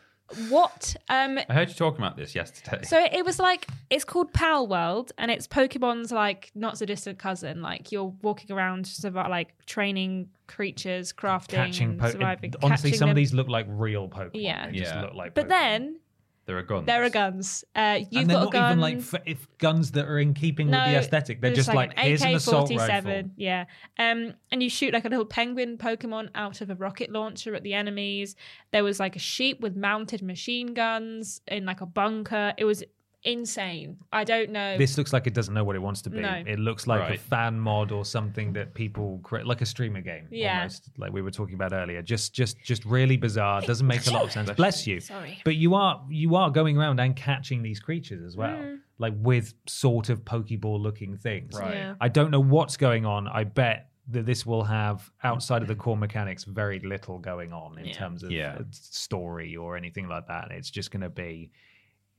what 0.50 0.96
um 1.10 1.38
I 1.50 1.54
heard 1.54 1.70
you 1.70 1.76
talking 1.76 2.00
about 2.00 2.18
this 2.18 2.34
yesterday. 2.34 2.84
So 2.86 2.98
it 3.12 3.24
was 3.26 3.40
like 3.40 3.68
it's 3.90 4.04
called 4.04 4.32
Palworld, 4.34 5.12
and 5.18 5.30
it's 5.30 5.48
Pokemon's 5.48 6.12
like 6.12 6.52
not 6.56 6.78
so 6.78 6.86
distant 6.86 7.20
cousin. 7.20 7.62
Like 7.62 7.92
you're 7.92 8.14
walking 8.22 8.52
around, 8.56 8.92
about 9.04 9.30
like 9.30 9.54
training 9.66 10.30
creatures, 10.48 11.14
crafting, 11.14 11.50
Catching 11.50 11.90
and 11.92 12.00
po- 12.00 12.12
surviving. 12.12 12.54
honestly, 12.64 12.90
catching 12.92 13.00
some 13.00 13.10
of 13.10 13.16
these 13.16 13.34
look 13.34 13.48
like 13.48 13.66
real 13.70 14.08
Pokemon. 14.10 14.32
Yeah. 14.34 14.70
They 14.70 14.78
just 14.80 14.94
Yeah. 14.94 15.02
look 15.02 15.14
like 15.14 15.34
But 15.36 15.46
Pokemon. 15.46 15.50
then 15.50 16.00
there 16.46 16.58
are 16.58 16.64
guns. 16.64 16.86
there 16.86 17.04
are 17.04 17.10
guns. 17.10 17.64
Uh, 17.76 18.00
you've 18.12 18.22
and 18.22 18.30
they're 18.30 18.38
got 18.38 18.44
not 18.44 18.52
gun. 18.52 18.72
even 18.72 18.82
like 18.82 18.98
f- 18.98 19.22
if 19.26 19.48
guns 19.60 19.92
that 19.92 20.06
are 20.06 20.20
in 20.20 20.34
keeping 20.34 20.68
with 20.68 20.76
the 20.76 20.96
aesthetic. 20.98 21.40
They're 21.40 21.54
just 21.54 21.74
like, 21.74 21.92
an 21.98 22.06
here's 22.06 22.22
an 22.22 22.36
assault 22.36 22.70
AK-47, 22.70 23.06
rifle. 23.06 23.32
Yeah, 23.38 23.66
um, 23.98 24.34
and 24.52 24.62
you 24.62 24.70
shoot 24.70 24.94
like 24.94 25.06
a 25.06 25.10
little 25.10 25.26
penguin 25.26 25.78
Pokemon 25.78 26.30
out 26.36 26.62
of 26.62 26.70
a 26.70 26.76
rocket 26.76 27.12
launcher 27.12 27.56
at 27.56 27.64
the 27.64 27.74
enemies. 27.74 28.36
There 28.72 28.84
was 28.84 29.00
like 29.00 29.16
a 29.16 29.20
sheep 29.20 29.62
with 29.62 29.76
mounted 29.76 30.22
machine 30.22 30.74
guns 30.74 31.42
in 31.48 31.66
like 31.66 31.82
a 31.82 31.86
bunker. 31.86 32.54
It 32.58 32.66
was 32.66 32.84
insane. 33.24 33.98
I 34.12 34.24
don't 34.24 34.50
know. 34.52 34.78
This 34.78 34.98
looks 34.98 35.14
like 35.14 35.28
it 35.28 35.34
doesn't 35.34 35.54
know 35.54 35.64
what 35.64 35.76
it 35.76 35.80
wants 35.82 36.02
to 36.04 36.10
be. 36.10 36.20
No. 36.20 36.44
It 36.46 36.60
looks 36.60 36.88
like 36.88 37.14
a 37.14 37.18
fan 37.18 37.60
mod 37.60 37.92
or 37.92 38.06
something 38.06 38.54
that 38.54 38.74
people 38.74 39.20
create, 39.24 39.46
like 39.46 39.62
a 39.62 39.66
streamer 39.66 40.02
game. 40.02 40.28
Yeah. 40.30 40.58
almost, 40.60 40.90
like 40.98 41.12
we 41.14 41.22
were 41.22 41.32
talking 41.32 41.56
about 41.56 41.74
earlier. 41.74 42.02
Just, 42.02 42.34
just, 42.34 42.58
just 42.64 42.84
really 42.86 43.18
bizarre. 43.18 43.62
Doesn't 43.62 43.88
make 43.88 44.06
a 44.08 44.12
lot 44.12 44.24
of 44.24 44.32
sense. 44.32 44.50
Bless 44.52 44.86
you. 44.86 45.00
Sorry. 45.00 45.40
But 45.46 45.56
you 45.56 45.74
are 45.76 46.04
you 46.10 46.36
are 46.36 46.50
going 46.50 46.78
around 46.78 47.00
and 47.00 47.16
catching 47.16 47.62
these 47.64 47.80
creatures 47.80 48.24
as 48.24 48.36
well, 48.36 48.58
Mm. 48.58 48.80
like 49.00 49.14
with 49.18 49.54
sort 49.68 50.10
of 50.10 50.24
Pokeball 50.26 50.80
looking 50.82 51.18
things. 51.18 51.58
Right. 51.60 51.74
Yeah. 51.76 51.96
I 52.02 52.10
don't 52.10 52.32
know 52.32 52.42
what's 52.42 52.78
going 52.78 53.06
on. 53.06 53.28
I 53.28 53.44
bet 53.46 53.90
that 54.10 54.26
this 54.26 54.46
will 54.46 54.66
have 54.66 55.10
outside 55.24 55.62
of 55.62 55.70
the 55.70 55.76
core 55.76 55.96
mechanics 55.96 56.44
very 56.44 56.80
little 56.82 57.20
going 57.20 57.54
on 57.54 57.78
in 57.80 57.86
Yeah. 57.86 57.94
terms 57.94 58.22
of 58.24 58.32
Yeah. 58.32 58.58
story 58.72 59.56
or 59.56 59.78
anything 59.78 60.08
like 60.10 60.28
that. 60.28 60.52
It's 60.52 60.70
just 60.70 60.92
going 60.92 61.02
to 61.02 61.10
be 61.10 61.52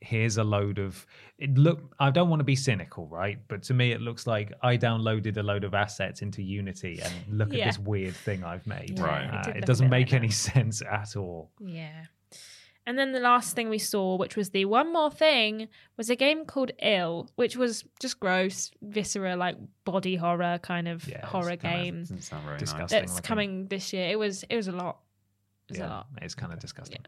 here's 0.00 0.36
a 0.36 0.44
load 0.44 0.78
of 0.78 1.06
it 1.38 1.56
look 1.56 1.94
I 1.98 2.10
don't 2.10 2.28
want 2.28 2.40
to 2.40 2.44
be 2.44 2.56
cynical, 2.56 3.06
right? 3.08 3.38
But 3.48 3.62
to 3.64 3.74
me 3.74 3.92
it 3.92 4.00
looks 4.00 4.26
like 4.26 4.52
I 4.62 4.76
downloaded 4.76 5.36
a 5.38 5.42
load 5.42 5.64
of 5.64 5.74
assets 5.74 6.20
into 6.22 6.42
Unity 6.42 7.00
and 7.02 7.12
look 7.38 7.52
Yeah. 7.52 7.64
at 7.64 7.66
this 7.68 7.78
weird 7.78 8.14
thing 8.14 8.44
I've 8.44 8.66
made. 8.66 8.98
Yeah, 8.98 9.04
Right. 9.04 9.24
it 9.24 9.34
Uh, 9.34 9.42
did 9.42 9.56
it 9.56 9.66
doesn't 9.66 9.88
make 9.88 10.08
like 10.08 10.14
any 10.14 10.28
that. 10.28 10.34
sense 10.34 10.82
at 10.82 11.16
all. 11.16 11.50
Yeah. 11.60 12.04
And 12.86 12.98
then 12.98 13.12
the 13.12 13.20
last 13.20 13.56
thing 13.56 13.70
we 13.70 13.78
saw, 13.78 14.16
which 14.18 14.36
was 14.36 14.50
the 14.50 14.66
one 14.66 14.92
more 14.92 15.10
thing, 15.10 15.68
was 15.96 16.10
a 16.10 16.16
game 16.16 16.44
called 16.44 16.70
Ill, 16.82 17.30
which 17.36 17.56
was 17.56 17.82
just 17.98 18.20
gross, 18.20 18.70
viscera, 18.82 19.36
like 19.36 19.56
body 19.86 20.16
horror 20.16 20.58
kind 20.62 20.86
of 20.86 21.08
Yeah, 21.08 21.20
it's 21.20 21.28
horror 21.28 21.56
Kinda 21.56 21.76
game 21.82 21.98
Doesn't 22.00 22.20
sound 22.20 22.44
very 22.44 22.58
Disgusting. 22.58 22.98
that's 23.00 23.14
looking. 23.14 23.26
coming 23.26 23.66
this 23.68 23.94
year. 23.94 24.10
It 24.10 24.18
was 24.18 24.42
it 24.50 24.56
was 24.56 24.68
a 24.68 24.72
lot. 24.72 24.98
It 25.68 25.72
was 25.72 25.78
a 25.78 25.80
yeah, 25.84 25.88
lot. 25.88 26.06
it's 26.20 26.34
kind 26.34 26.52
of 26.52 26.58
disgusting. 26.58 27.00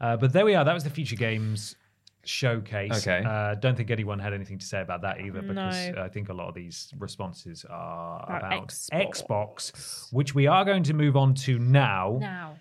Uh, 0.00 0.16
but 0.16 0.32
there 0.32 0.44
we 0.44 0.56
are. 0.56 0.64
That 0.64 0.74
was 0.74 0.82
the 0.82 0.90
Future 0.90 1.14
Games 1.14 1.76
showcase. 2.24 3.06
Okay. 3.06 3.24
Uh, 3.26 3.54
don't 3.54 3.76
think 3.76 3.90
anyone 3.90 4.18
had 4.18 4.32
anything 4.32 4.58
to 4.58 4.66
say 4.66 4.80
about 4.80 5.02
that 5.02 5.20
either, 5.20 5.42
because 5.42 5.88
No. 5.94 6.02
I 6.02 6.08
think 6.08 6.28
a 6.28 6.34
lot 6.34 6.48
of 6.48 6.54
these 6.54 6.92
responses 6.98 7.64
are 7.68 8.22
About 8.24 8.44
about, 8.44 8.68
Xbox. 8.68 9.22
Xbox, 9.26 10.12
which 10.12 10.34
we 10.34 10.46
are 10.46 10.64
going 10.64 10.82
to 10.84 10.94
move 10.94 11.16
on 11.16 11.34
to 11.34 11.58
now. 11.58 12.18
Now. 12.20 12.56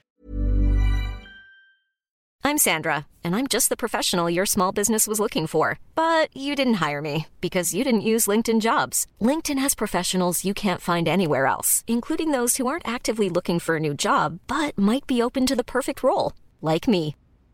I'm 2.42 2.58
Sandra, 2.58 3.06
and 3.24 3.36
I'm 3.36 3.48
just 3.48 3.68
the 3.68 3.76
professional 3.76 4.30
your 4.30 4.46
small 4.46 4.72
business 4.72 5.08
was 5.08 5.20
looking 5.20 5.46
for. 5.46 5.78
But 5.94 6.36
you 6.36 6.56
didn't 6.56 6.76
hire 6.76 7.02
me 7.02 7.28
because 7.42 7.74
you 7.74 7.84
didn't 7.84 8.02
use 8.02 8.28
LinkedIn 8.28 8.62
jobs. 8.62 9.06
LinkedIn 9.22 9.60
has 9.60 9.76
professionals 9.76 10.46
you 10.46 10.54
can't 10.54 10.82
find 10.82 11.08
anywhere 11.08 11.46
else, 11.46 11.84
including 11.86 12.32
those 12.32 12.58
who 12.58 12.66
aren't 12.66 12.88
actively 12.88 13.30
looking 13.30 13.60
for 13.60 13.76
a 13.76 13.80
new 13.80 13.94
job 13.94 14.40
but 14.48 14.78
might 14.78 15.06
be 15.06 15.22
open 15.22 15.46
to 15.46 15.56
the 15.56 15.64
perfect 15.64 16.02
role, 16.02 16.34
like 16.62 16.88
me. 16.88 17.16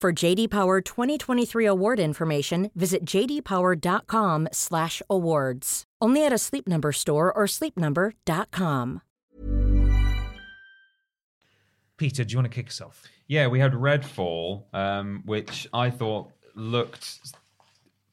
For 0.00 0.12
JD 0.12 0.50
Power 0.50 0.80
2023 0.80 1.66
award 1.66 1.98
information, 1.98 2.70
visit 2.76 3.04
jdpower.com/awards. 3.04 5.84
Only 6.00 6.24
at 6.24 6.32
a 6.32 6.38
Sleep 6.38 6.68
Number 6.68 6.92
store 6.92 7.36
or 7.36 7.46
sleepnumber.com. 7.46 9.02
Peter, 11.96 12.22
do 12.22 12.30
you 12.30 12.38
want 12.38 12.46
to 12.46 12.54
kick 12.54 12.68
us 12.68 12.80
off? 12.80 13.02
Yeah, 13.26 13.48
we 13.48 13.58
had 13.58 13.72
Redfall, 13.72 14.72
um, 14.72 15.24
which 15.26 15.66
I 15.74 15.90
thought 15.90 16.30
looked 16.54 17.18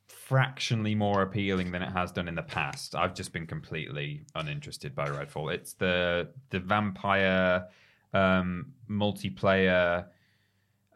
fractionally 0.07 0.95
more 0.95 1.21
appealing 1.21 1.71
than 1.71 1.83
it 1.83 1.91
has 1.91 2.11
done 2.11 2.27
in 2.27 2.33
the 2.33 2.41
past. 2.41 2.95
I've 2.95 3.13
just 3.13 3.31
been 3.31 3.45
completely 3.45 4.25
uninterested 4.33 4.95
by 4.95 5.07
Redfall. 5.07 5.53
It's 5.53 5.73
the 5.73 6.29
the 6.49 6.59
vampire 6.59 7.67
um, 8.11 8.73
multiplayer, 8.89 10.07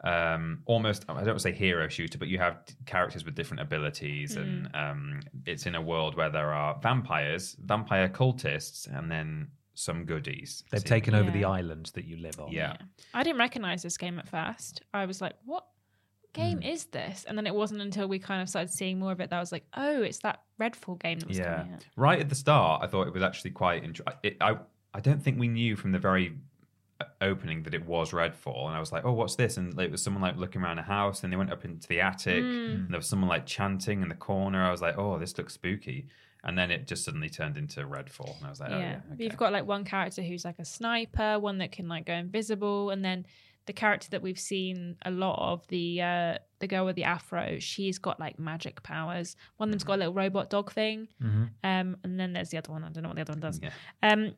um, 0.04 0.62
almost 0.66 1.04
I 1.08 1.14
don't 1.14 1.26
want 1.26 1.38
to 1.38 1.42
say 1.42 1.52
hero 1.52 1.88
shooter, 1.88 2.18
but 2.18 2.28
you 2.28 2.38
have 2.38 2.64
t- 2.64 2.74
characters 2.86 3.24
with 3.24 3.34
different 3.34 3.60
abilities, 3.60 4.36
and 4.36 4.68
um, 4.74 5.20
it's 5.46 5.66
in 5.66 5.74
a 5.74 5.80
world 5.80 6.16
where 6.16 6.30
there 6.30 6.52
are 6.52 6.78
vampires, 6.82 7.56
vampire 7.64 8.08
cultists, 8.08 8.86
and 8.96 9.10
then 9.10 9.48
some 9.74 10.04
goodies. 10.04 10.64
They've 10.70 10.80
See- 10.80 10.88
taken 10.88 11.14
over 11.14 11.26
Yeah. 11.30 11.36
the 11.36 11.44
island 11.44 11.90
that 11.94 12.04
you 12.04 12.16
live 12.16 12.38
on. 12.40 12.50
Yeah. 12.52 12.76
I 13.14 13.22
didn't 13.22 13.38
recognize 13.38 13.82
this 13.82 13.96
game 13.96 14.18
at 14.18 14.28
first. 14.28 14.82
I 14.92 15.06
was 15.06 15.20
like, 15.20 15.34
what 15.44 15.64
game 16.32 16.62
is 16.62 16.84
this? 16.86 17.24
And 17.26 17.36
then 17.36 17.46
it 17.46 17.54
wasn't 17.54 17.80
until 17.80 18.06
we 18.08 18.18
kind 18.18 18.40
of 18.42 18.48
started 18.48 18.70
seeing 18.70 18.98
more 18.98 19.10
of 19.12 19.20
it 19.20 19.30
that 19.30 19.36
I 19.36 19.40
was 19.40 19.52
like, 19.52 19.64
oh, 19.74 20.02
it's 20.02 20.18
that 20.18 20.42
Redfall 20.60 21.00
game 21.00 21.18
that 21.20 21.28
was 21.28 21.38
yeah. 21.38 21.56
coming 21.58 21.74
out. 21.74 21.86
Right 21.96 22.20
at 22.20 22.28
the 22.28 22.34
start, 22.34 22.82
I 22.84 22.86
thought 22.86 23.06
it 23.06 23.14
was 23.14 23.22
actually 23.22 23.50
quite. 23.52 23.84
Int- 23.84 24.00
it, 24.22 24.36
I 24.40 24.56
I 24.92 25.00
don't 25.00 25.22
think 25.22 25.38
we 25.38 25.48
knew 25.48 25.76
from 25.76 25.92
the 25.92 25.98
very 25.98 26.36
opening 27.20 27.62
that 27.64 27.74
it 27.74 27.84
was 27.86 28.10
Redfall, 28.12 28.66
and 28.66 28.76
I 28.76 28.80
was 28.80 28.92
like, 28.92 29.04
oh, 29.04 29.12
what's 29.12 29.36
this? 29.36 29.56
And 29.56 29.78
it 29.80 29.90
was 29.90 30.02
someone 30.02 30.22
like 30.22 30.36
looking 30.36 30.62
around 30.62 30.78
a 30.78 30.82
house, 30.82 31.22
and 31.22 31.32
they 31.32 31.36
went 31.36 31.52
up 31.52 31.64
into 31.64 31.88
the 31.88 32.00
attic, 32.00 32.42
and 32.42 32.90
there 32.90 32.98
was 32.98 33.06
someone 33.08 33.28
like 33.28 33.46
chanting 33.46 34.02
in 34.02 34.08
the 34.08 34.14
corner. 34.14 34.62
I 34.64 34.70
was 34.70 34.82
like, 34.82 34.98
oh, 34.98 35.18
this 35.18 35.36
looks 35.38 35.54
spooky. 35.54 36.06
And 36.42 36.56
then 36.56 36.70
it 36.70 36.86
just 36.86 37.04
suddenly 37.04 37.28
turned 37.28 37.58
into 37.58 37.82
Redfall, 37.82 38.36
and 38.38 38.46
I 38.46 38.50
was 38.50 38.60
like, 38.60 38.70
yeah. 38.70 38.76
oh 38.76 38.80
yeah, 38.80 39.00
okay. 39.12 39.24
You've 39.24 39.36
got 39.36 39.52
like 39.52 39.66
one 39.66 39.84
character 39.84 40.22
who's 40.22 40.44
like 40.44 40.58
a 40.58 40.64
sniper, 40.64 41.38
one 41.38 41.58
that 41.58 41.72
can 41.72 41.86
like 41.88 42.06
go 42.06 42.14
invisible, 42.14 42.90
and 42.90 43.04
then 43.04 43.26
the 43.66 43.74
character 43.74 44.08
that 44.10 44.22
we've 44.22 44.38
seen 44.38 44.96
a 45.04 45.10
lot 45.10 45.38
of, 45.38 45.66
the 45.68 46.00
uh 46.00 46.38
the 46.60 46.66
girl 46.66 46.86
with 46.86 46.96
the 46.96 47.04
afro, 47.04 47.58
she's 47.58 47.98
got 47.98 48.18
like 48.18 48.38
magic 48.38 48.82
powers. 48.82 49.36
One 49.58 49.68
of 49.68 49.72
them's 49.72 49.84
got 49.84 49.94
a 49.94 49.98
little 49.98 50.14
robot 50.14 50.50
dog 50.50 50.72
thing. 50.72 51.08
Um 51.62 51.96
and 52.02 52.18
then 52.18 52.32
there's 52.32 52.48
the 52.48 52.58
other 52.58 52.72
one. 52.72 52.84
I 52.84 52.88
don't 52.88 53.02
know 53.02 53.10
what 53.10 53.16
the 53.16 53.22
other 53.22 53.32
one 53.34 53.40
does. 53.40 53.60
Yeah. 53.62 53.70
Um 54.02 54.34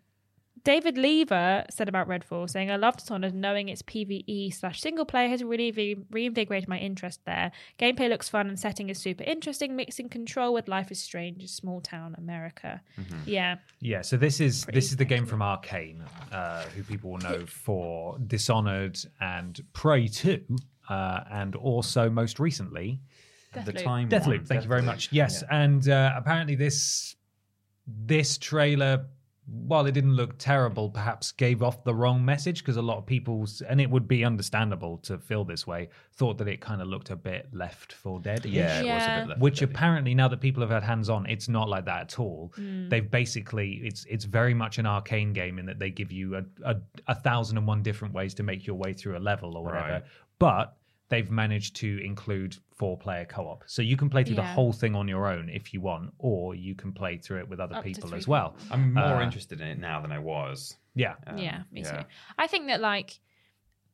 David 0.64 0.96
Lever 0.96 1.64
said 1.70 1.88
about 1.88 2.08
Redfall, 2.08 2.48
saying, 2.48 2.70
I 2.70 2.76
love 2.76 2.96
Dishonored, 2.96 3.34
knowing 3.34 3.68
its 3.68 3.82
PvE 3.82 4.54
slash 4.54 4.80
single 4.80 5.04
player 5.04 5.28
has 5.28 5.42
really 5.42 5.72
re- 5.72 5.96
reinvigorated 6.10 6.68
my 6.68 6.78
interest 6.78 7.20
there. 7.26 7.50
Gameplay 7.80 8.08
looks 8.08 8.28
fun 8.28 8.46
and 8.48 8.58
setting 8.58 8.88
is 8.88 8.98
super 8.98 9.24
interesting, 9.24 9.74
mixing 9.74 10.08
control 10.08 10.54
with 10.54 10.68
Life 10.68 10.92
is 10.92 11.00
Strange, 11.00 11.48
small 11.48 11.80
town 11.80 12.14
America. 12.16 12.80
Yeah. 13.26 13.56
Yeah, 13.80 14.02
so 14.02 14.16
this 14.16 14.40
is 14.40 14.64
Pretty 14.64 14.76
this 14.78 14.90
is 14.90 14.96
the 14.96 15.04
game 15.04 15.26
from 15.26 15.40
Arkane, 15.40 16.02
uh, 16.30 16.62
who 16.76 16.84
people 16.84 17.10
will 17.10 17.18
know 17.18 17.44
for 17.46 18.16
Dishonored 18.26 18.98
and 19.20 19.60
Prey 19.72 20.06
2, 20.06 20.44
uh, 20.88 21.20
and 21.30 21.56
also 21.56 22.08
most 22.08 22.38
recently 22.38 23.00
the 23.64 23.72
time 23.72 24.08
Deathloop. 24.08 24.26
one, 24.38 24.44
Thank 24.44 24.62
you 24.62 24.68
very 24.68 24.82
much. 24.82 25.08
Yes, 25.12 25.42
Yeah. 25.42 25.62
and 25.62 25.88
uh, 25.88 26.12
apparently 26.16 26.54
this 26.54 27.16
this 27.86 28.38
trailer, 28.38 29.06
while 29.52 29.84
it 29.84 29.92
didn't 29.92 30.14
look 30.14 30.38
terrible, 30.38 30.88
perhaps 30.88 31.30
gave 31.30 31.62
off 31.62 31.84
the 31.84 31.94
wrong 31.94 32.24
message 32.24 32.60
because 32.62 32.78
a 32.78 32.82
lot 32.82 32.96
of 32.96 33.04
people, 33.04 33.46
and 33.68 33.80
it 33.82 33.90
would 33.90 34.08
be 34.08 34.24
understandable 34.24 34.96
to 34.98 35.18
feel 35.18 35.44
this 35.44 35.66
way, 35.66 35.90
thought 36.14 36.38
that 36.38 36.48
it 36.48 36.60
kind 36.62 36.80
of 36.80 36.88
looked 36.88 37.10
a 37.10 37.16
bit 37.16 37.48
Left 37.52 37.92
4 37.92 38.20
Dead. 38.20 38.46
Yeah, 38.46 38.62
it 38.62 38.66
was 38.66 38.82
a 38.82 38.86
Yeah. 38.86 39.20
bit 39.20 39.28
left 39.28 39.40
Which 39.42 39.60
apparently 39.60 40.14
now 40.14 40.28
that 40.28 40.40
people 40.40 40.62
have 40.62 40.70
had 40.70 40.82
hands 40.82 41.10
on, 41.10 41.26
it's 41.26 41.48
not 41.48 41.68
like 41.68 41.84
that 41.84 42.00
at 42.00 42.18
all. 42.18 42.52
Hmm. 42.56 42.88
They've 42.88 43.10
basically 43.10 43.80
it's 43.84 44.04
it's 44.06 44.24
very 44.24 44.54
much 44.54 44.78
an 44.78 44.86
Arkane 44.86 45.34
game 45.34 45.58
in 45.58 45.66
that 45.66 45.78
they 45.78 45.90
give 45.90 46.12
you 46.12 46.36
a, 46.36 46.44
a, 46.64 46.76
a 47.08 47.14
thousand 47.14 47.58
and 47.58 47.66
one 47.66 47.82
different 47.82 48.14
ways 48.14 48.32
to 48.34 48.42
make 48.42 48.66
your 48.66 48.76
way 48.76 48.94
through 48.94 49.18
a 49.18 49.20
level 49.20 49.56
or 49.56 49.64
whatever. 49.64 49.92
Right. 49.92 50.04
But 50.38 50.76
they've 51.12 51.30
managed 51.30 51.76
to 51.76 52.02
include 52.02 52.56
four 52.74 52.96
player 52.96 53.26
co 53.26 53.42
op. 53.42 53.64
So 53.66 53.82
you 53.82 53.98
can 53.98 54.08
play 54.08 54.24
through 54.24 54.36
the 54.36 54.42
whole 54.42 54.72
thing 54.72 54.94
on 54.94 55.06
your 55.06 55.26
own 55.26 55.50
if 55.50 55.74
you 55.74 55.82
want, 55.82 56.10
or 56.18 56.54
you 56.54 56.74
can 56.74 56.90
play 56.90 57.18
through 57.18 57.40
it 57.40 57.48
with 57.50 57.60
other 57.60 57.76
Up 57.76 57.84
people 57.84 58.14
as 58.14 58.26
well. 58.26 58.56
I'm 58.70 58.94
more 58.94 59.20
Uh, 59.20 59.22
interested 59.22 59.60
in 59.60 59.66
it 59.68 59.78
now 59.78 60.00
than 60.00 60.10
I 60.10 60.18
was. 60.18 60.78
Yeah. 60.94 61.16
Um, 61.26 61.36
yeah, 61.36 61.64
me 61.70 61.82
yeah. 61.82 62.00
too. 62.00 62.08
I 62.38 62.46
think 62.46 62.66
that 62.68 62.80
like 62.80 63.20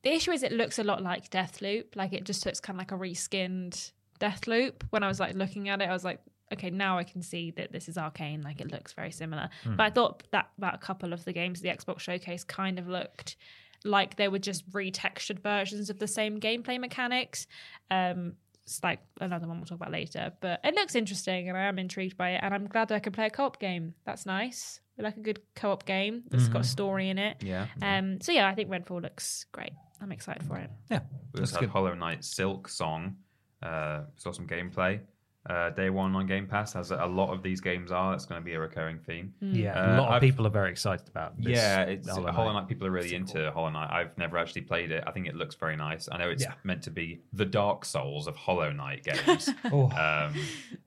the 0.04 0.12
issue 0.14 0.30
is 0.30 0.44
it 0.44 0.52
looks 0.52 0.78
a 0.78 0.84
lot 0.84 1.02
like 1.02 1.28
Deathloop. 1.28 1.96
Like 1.96 2.12
it 2.12 2.22
just 2.24 2.46
looks 2.46 2.60
kind 2.60 2.76
of 2.76 2.78
like 2.82 2.92
a 2.92 2.94
reskinned 2.96 3.90
Deathloop. 4.20 4.84
When 4.90 5.02
I 5.02 5.08
was 5.08 5.18
like 5.18 5.34
looking 5.34 5.68
at 5.68 5.82
it, 5.82 5.88
I 5.88 5.92
was 5.92 6.04
like, 6.04 6.20
okay, 6.52 6.70
now 6.70 6.98
I 6.98 7.04
can 7.04 7.20
see 7.20 7.50
that 7.52 7.72
this 7.72 7.88
is 7.88 7.96
Arkane. 7.96 8.44
Like 8.44 8.60
it 8.60 8.70
looks 8.70 8.92
very 8.92 9.10
similar. 9.10 9.50
But 9.64 9.80
I 9.80 9.90
thought 9.90 10.22
that 10.30 10.50
about 10.56 10.76
a 10.76 10.78
couple 10.78 11.12
of 11.12 11.24
the 11.24 11.32
games, 11.32 11.60
the 11.60 11.68
Xbox 11.68 11.98
Showcase, 11.98 12.44
kind 12.44 12.78
of 12.78 12.86
looked 12.86 13.36
like 13.84 14.16
they 14.16 14.28
were 14.28 14.38
just 14.38 14.68
retextured 14.70 15.40
versions 15.42 15.90
of 15.90 15.98
the 15.98 16.06
same 16.06 16.40
gameplay 16.40 16.78
mechanics. 16.78 17.46
Um, 17.90 18.34
it's 18.64 18.82
like 18.82 19.00
another 19.20 19.46
one 19.48 19.56
we'll 19.56 19.66
talk 19.66 19.76
about 19.76 19.92
later, 19.92 20.32
but 20.40 20.60
it 20.62 20.74
looks 20.74 20.94
interesting, 20.94 21.48
and 21.48 21.56
I 21.56 21.62
am 21.62 21.78
intrigued 21.78 22.16
by 22.18 22.30
it. 22.30 22.40
And 22.42 22.52
I'm 22.52 22.66
glad 22.66 22.88
that 22.88 22.96
I 22.96 22.98
can 22.98 23.12
play 23.12 23.26
a 23.26 23.30
co-op 23.30 23.58
game. 23.58 23.94
That's 24.04 24.26
nice. 24.26 24.80
We 24.96 25.04
like 25.04 25.16
a 25.16 25.20
good 25.20 25.40
co-op 25.54 25.86
game 25.86 26.24
that's 26.28 26.48
got 26.48 26.62
a 26.62 26.64
story 26.64 27.08
in 27.08 27.18
it. 27.18 27.38
Yeah. 27.42 27.66
Um. 27.80 28.20
So 28.20 28.32
yeah, 28.32 28.48
I 28.48 28.54
think 28.54 28.68
Redfall 28.68 29.00
looks 29.00 29.46
great. 29.52 29.72
I'm 30.02 30.12
excited 30.12 30.44
for 30.44 30.56
it. 30.58 30.70
Yeah. 30.90 31.00
We 31.32 31.40
That's 31.40 31.52
also 31.52 31.60
good. 31.60 31.66
had 31.68 31.72
Hollow 31.72 31.94
Knight 31.94 32.20
Silksong. 32.20 33.14
Uh, 33.62 34.02
saw 34.16 34.32
some 34.32 34.46
gameplay. 34.46 35.00
Uh, 35.48 35.70
day 35.70 35.88
one 35.88 36.14
on 36.14 36.26
Game 36.26 36.46
Pass, 36.46 36.76
as 36.76 36.90
a 36.90 37.06
lot 37.06 37.32
of 37.32 37.42
these 37.42 37.60
games 37.60 37.90
are. 37.90 38.10
That's 38.10 38.26
going 38.26 38.40
to 38.40 38.44
be 38.44 38.52
a 38.54 38.60
recurring 38.60 38.98
theme. 38.98 39.32
Yeah. 39.40 39.72
Uh, 39.72 39.96
a 39.96 39.96
lot 39.98 40.08
of 40.08 40.14
I've- 40.14 40.26
people 40.30 40.46
are 40.46 40.50
very 40.50 40.70
excited 40.70 41.08
about 41.08 41.36
this. 41.40 41.52
yeah, 41.56 41.82
it's 41.84 42.08
Hollow 42.08 42.30
Hollow 42.32 42.52
Knight. 42.52 42.60
Knight. 42.60 42.68
People 42.68 42.86
are 42.86 42.90
really 42.90 43.14
into 43.14 43.50
Hollow 43.52 43.70
Knight. 43.70 43.90
I've 43.90 44.16
never 44.18 44.36
actually 44.36 44.62
played 44.62 44.90
it. 44.92 45.04
I 45.06 45.10
think 45.12 45.26
it 45.26 45.34
looks 45.34 45.54
very 45.54 45.74
nice. 45.76 46.08
I 46.12 46.18
know 46.18 46.28
it's 46.28 46.42
Yeah. 46.42 46.52
meant 46.64 46.82
to 46.82 46.90
be 46.90 47.20
the 47.32 47.46
Dark 47.46 47.84
Souls 47.84 48.26
of 48.26 48.36
Hollow 48.36 48.70
Knight 48.72 49.04
games. 49.04 49.48
Oh. 49.72 49.84
um, 49.92 50.34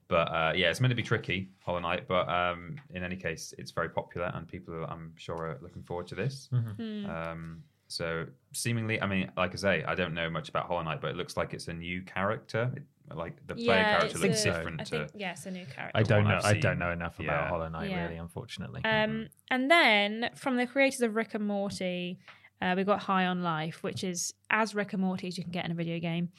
but 0.08 0.28
uh, 0.28 0.52
yeah, 0.54 0.70
it's 0.70 0.80
meant 0.80 0.90
to 0.90 0.94
be 0.96 1.02
tricky, 1.02 1.48
Hollow 1.64 1.78
Knight. 1.80 2.06
But 2.06 2.28
um, 2.28 2.76
in 2.94 3.02
any 3.02 3.16
case, 3.16 3.54
it's 3.58 3.70
very 3.70 3.88
popular, 3.88 4.30
and 4.34 4.46
people, 4.46 4.74
are, 4.74 4.84
I'm 4.90 5.12
sure, 5.16 5.36
are 5.48 5.58
looking 5.62 5.82
forward 5.82 6.06
to 6.08 6.14
this. 6.14 6.48
Mm-hmm. 6.52 7.10
Um, 7.10 7.62
so 7.92 8.26
seemingly, 8.52 9.00
I 9.00 9.06
mean, 9.06 9.30
like 9.36 9.52
I 9.52 9.56
say, 9.56 9.84
I 9.84 9.94
don't 9.94 10.14
know 10.14 10.30
much 10.30 10.48
about 10.48 10.66
Hollow 10.66 10.82
Knight, 10.82 11.00
but 11.00 11.10
it 11.10 11.16
looks 11.16 11.36
like 11.36 11.52
it's 11.54 11.68
a 11.68 11.72
new 11.74 12.02
character. 12.02 12.72
It, 12.76 12.82
like 13.14 13.46
the 13.46 13.54
player 13.54 13.82
character 13.82 14.06
it's 14.06 14.18
looks 14.20 14.42
a- 14.42 14.44
different 14.52 14.80
I 14.80 14.84
to. 14.84 14.90
think 14.90 15.10
yeah, 15.14 15.32
it's 15.32 15.44
a 15.46 15.50
new 15.50 15.66
character. 15.66 15.98
I 15.98 16.02
don't 16.02 16.24
know. 16.24 16.40
I've 16.42 16.60
don't 16.60 16.78
know 16.78 16.90
enough 16.92 17.20
about 17.20 17.48
Hollow 17.48 17.68
Knight, 17.68 17.90
Yeah. 17.90 18.04
really, 18.04 18.16
unfortunately. 18.16 18.80
Um, 18.84 19.28
and 19.50 19.70
then 19.70 20.30
from 20.34 20.56
the 20.56 20.66
creators 20.66 21.02
of 21.02 21.14
Rick 21.14 21.34
and 21.34 21.46
Morty, 21.46 22.18
uh, 22.62 22.74
we 22.76 22.84
got 22.84 23.00
High 23.00 23.26
on 23.26 23.42
Life, 23.42 23.82
which 23.82 24.02
is 24.04 24.32
as 24.48 24.74
Rick 24.74 24.92
and 24.94 25.02
Morty 25.02 25.26
as 25.28 25.36
you 25.36 25.44
can 25.44 25.52
get 25.52 25.64
in 25.66 25.72
a 25.72 25.74
video 25.74 25.98
game, 25.98 26.30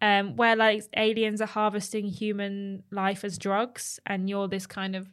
um, 0.00 0.36
where 0.36 0.56
like 0.56 0.84
aliens 0.96 1.40
are 1.42 1.46
harvesting 1.46 2.06
human 2.06 2.82
life 2.90 3.24
as 3.24 3.36
drugs, 3.36 4.00
and 4.06 4.30
you're 4.30 4.48
this 4.48 4.66
kind 4.66 4.96
of 4.96 5.10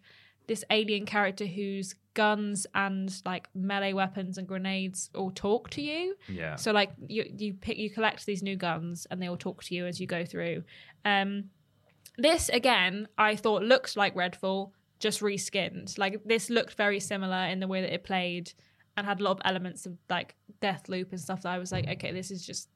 this 0.49 0.63
alien 0.71 1.05
character 1.05 1.45
whose 1.45 1.93
guns 2.15 2.65
and 2.73 3.21
like 3.23 3.47
melee 3.53 3.93
weapons 3.93 4.39
and 4.39 4.47
grenades 4.47 5.11
all 5.13 5.29
talk 5.29 5.69
to 5.69 5.81
you. 5.81 6.15
Yeah. 6.27 6.55
So 6.55 6.71
like 6.71 6.91
you 7.07 7.23
you 7.37 7.53
pick 7.53 7.77
you 7.77 7.91
collect 7.91 8.25
these 8.25 8.41
new 8.41 8.57
guns 8.57 9.05
and 9.09 9.21
they 9.21 9.29
all 9.29 9.37
talk 9.37 9.63
to 9.65 9.75
you 9.75 9.85
as 9.85 10.01
you 10.01 10.07
go 10.07 10.25
through. 10.25 10.63
Um 11.05 11.45
this 12.17 12.49
again 12.49 13.07
I 13.17 13.35
thought 13.35 13.61
looked 13.61 13.95
like 13.95 14.15
Redfall 14.15 14.71
just 14.97 15.21
reskinned. 15.21 15.97
Like 15.99 16.19
this 16.25 16.49
looked 16.49 16.73
very 16.73 16.99
similar 16.99 17.45
in 17.45 17.59
the 17.59 17.67
way 17.67 17.81
that 17.81 17.93
it 17.93 18.03
played 18.03 18.51
and 18.97 19.05
had 19.05 19.21
a 19.21 19.23
lot 19.23 19.33
of 19.33 19.41
elements 19.45 19.85
of 19.85 19.93
like 20.09 20.35
Deathloop 20.63 21.11
and 21.11 21.21
stuff 21.21 21.43
that 21.43 21.53
I 21.53 21.59
was 21.59 21.71
like 21.71 21.87
okay 21.87 22.11
this 22.11 22.31
is 22.31 22.43
just 22.43 22.69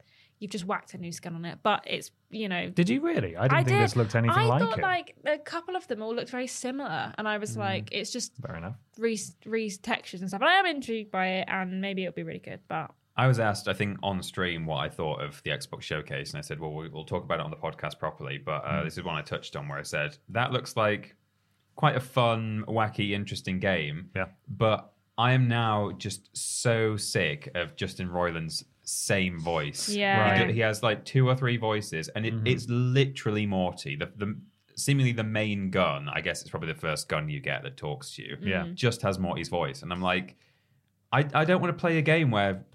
you've 0.43 0.51
just 0.51 0.65
whacked 0.65 0.93
a 0.93 0.97
new 0.97 1.11
skin 1.11 1.33
on 1.35 1.45
it. 1.45 1.59
But 1.63 1.83
it's 1.87 2.11
you 2.29 2.49
know 2.49 2.69
Did 2.69 2.89
you 2.89 3.01
really? 3.01 3.35
I 3.37 3.43
didn't 3.43 3.53
I 3.53 3.63
think 3.63 3.67
did. 3.77 3.83
this 3.83 3.95
looked 3.95 4.13
anything 4.15 4.35
like 4.35 4.45
it. 4.45 4.49
I 4.49 4.49
like 4.49 4.59
thought 4.61 4.79
it. 4.79 4.81
like 4.81 5.15
a 5.25 5.37
couple 5.39 5.75
of 5.75 5.87
them 5.87 6.01
all 6.01 6.13
looked 6.13 6.29
very 6.29 6.47
similar, 6.47 7.13
and 7.17 7.27
I 7.27 7.37
Mm. 7.37 7.41
was 7.41 7.57
like, 7.57 7.89
it's 7.91 8.11
just 8.11 8.35
Fair 8.45 8.57
enough. 8.57 8.75
re 8.97 9.17
re 9.45 9.69
textures 9.71 10.21
and 10.21 10.29
stuff. 10.29 10.41
But 10.41 10.49
I 10.49 10.53
am 10.55 10.65
intrigued 10.65 11.09
by 11.11 11.27
it, 11.27 11.45
and 11.47 11.79
maybe 11.81 12.03
it'll 12.03 12.13
be 12.13 12.23
really 12.23 12.39
good. 12.39 12.59
But 12.67 12.91
I 13.15 13.27
was 13.27 13.39
asked, 13.39 13.67
I 13.67 13.73
think, 13.73 13.97
on 14.03 14.21
stream 14.23 14.65
what 14.65 14.77
I 14.77 14.89
thought 14.89 15.21
of 15.21 15.41
the 15.43 15.51
Xbox 15.51 15.83
showcase, 15.83 16.31
and 16.33 16.39
I 16.39 16.41
said, 16.41 16.59
"Well, 16.59 16.73
we- 16.73 16.89
we'll 16.89 17.05
talk 17.05 17.23
about 17.23 17.39
it 17.39 17.45
on 17.45 17.51
the 17.51 17.57
podcast 17.57 17.97
properly." 17.99 18.37
But 18.39 18.63
uh, 18.65 18.83
this 18.83 18.97
is 18.97 19.03
one 19.03 19.15
I 19.15 19.21
touched 19.21 19.55
on 19.55 19.67
where 19.67 19.77
I 19.79 19.83
said 19.83 20.17
that 20.29 20.51
looks 20.51 20.75
like 20.75 21.15
quite 21.75 21.95
a 21.95 21.99
fun, 21.99 22.63
wacky, 22.67 23.11
interesting 23.11 23.59
game. 23.59 24.09
Yeah. 24.15 24.25
But 24.47 24.91
I 25.17 25.33
am 25.33 25.47
now 25.47 25.91
just 25.91 26.35
so 26.35 26.97
sick 26.97 27.49
of 27.55 27.75
Justin 27.75 28.09
Roiland's 28.09 28.63
same 28.83 29.39
voice. 29.39 29.89
Yeah. 29.89 30.45
He, 30.47 30.53
he 30.53 30.59
has 30.59 30.83
like 30.83 31.05
two 31.05 31.27
or 31.27 31.35
three 31.35 31.57
voices, 31.57 32.09
and 32.09 32.25
Mm-hmm. 32.25 32.47
it's 32.47 32.67
literally 32.69 33.45
Morty. 33.45 33.95
The, 33.95 34.11
the 34.15 34.35
seemingly 34.75 35.11
the 35.13 35.23
main 35.23 35.69
gun. 35.71 36.09
I 36.09 36.21
guess 36.21 36.41
it's 36.41 36.49
probably 36.49 36.73
the 36.73 36.79
first 36.79 37.07
gun 37.07 37.29
you 37.29 37.39
get 37.39 37.63
that 37.63 37.77
talks 37.77 38.15
to 38.15 38.23
you. 38.23 38.37
Yeah. 38.41 38.67
Just 38.73 39.01
has 39.03 39.19
Morty's 39.19 39.49
voice, 39.49 39.83
and 39.83 39.91
I'm 39.91 40.01
like, 40.01 40.35
I 41.11 41.25
I 41.33 41.45
don't 41.45 41.61
want 41.61 41.75
to 41.75 41.79
play 41.79 41.97
a 41.97 42.01
game 42.01 42.31
where 42.31 42.65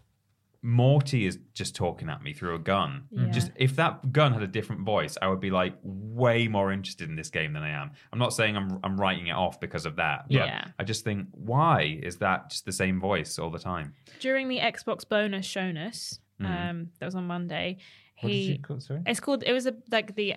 Morty 0.62 1.24
is 1.26 1.38
just 1.54 1.76
talking 1.76 2.08
at 2.08 2.22
me 2.22 2.32
through 2.32 2.56
a 2.56 2.58
gun. 2.58 3.04
Yeah. 3.10 3.26
Just 3.26 3.52
if 3.56 3.76
that 3.76 4.12
gun 4.12 4.32
had 4.32 4.42
a 4.42 4.46
different 4.48 4.82
voice, 4.82 5.16
I 5.22 5.28
would 5.28 5.40
be 5.40 5.50
like 5.50 5.74
way 5.82 6.48
more 6.48 6.72
interested 6.72 7.08
in 7.08 7.14
this 7.14 7.30
game 7.30 7.52
than 7.52 7.62
I 7.62 7.70
am. 7.70 7.92
I'm 8.12 8.18
not 8.18 8.32
saying 8.32 8.56
I'm 8.56 8.80
I'm 8.82 9.00
writing 9.00 9.28
it 9.28 9.36
off 9.36 9.60
because 9.60 9.86
of 9.86 9.96
that. 9.96 10.24
Yeah. 10.28 10.64
I 10.78 10.84
just 10.84 11.04
think 11.04 11.28
why 11.32 11.98
is 12.02 12.16
that 12.16 12.50
just 12.50 12.64
the 12.64 12.72
same 12.72 12.98
voice 13.00 13.38
all 13.38 13.50
the 13.50 13.58
time? 13.58 13.94
during 14.20 14.48
the 14.48 14.58
Xbox 14.58 15.08
bonus 15.08 15.46
shown 15.46 15.76
us, 15.76 16.18
um, 16.40 16.88
that 16.98 17.06
was 17.06 17.14
on 17.14 17.26
Monday, 17.26 17.78
Mm. 18.22 18.28
He 18.30 18.58
call 18.58 18.80
sorry? 18.80 19.02
it's 19.06 19.20
called 19.20 19.44
it 19.46 19.52
was 19.52 19.66
a 19.66 19.74
like 19.92 20.16
the 20.16 20.34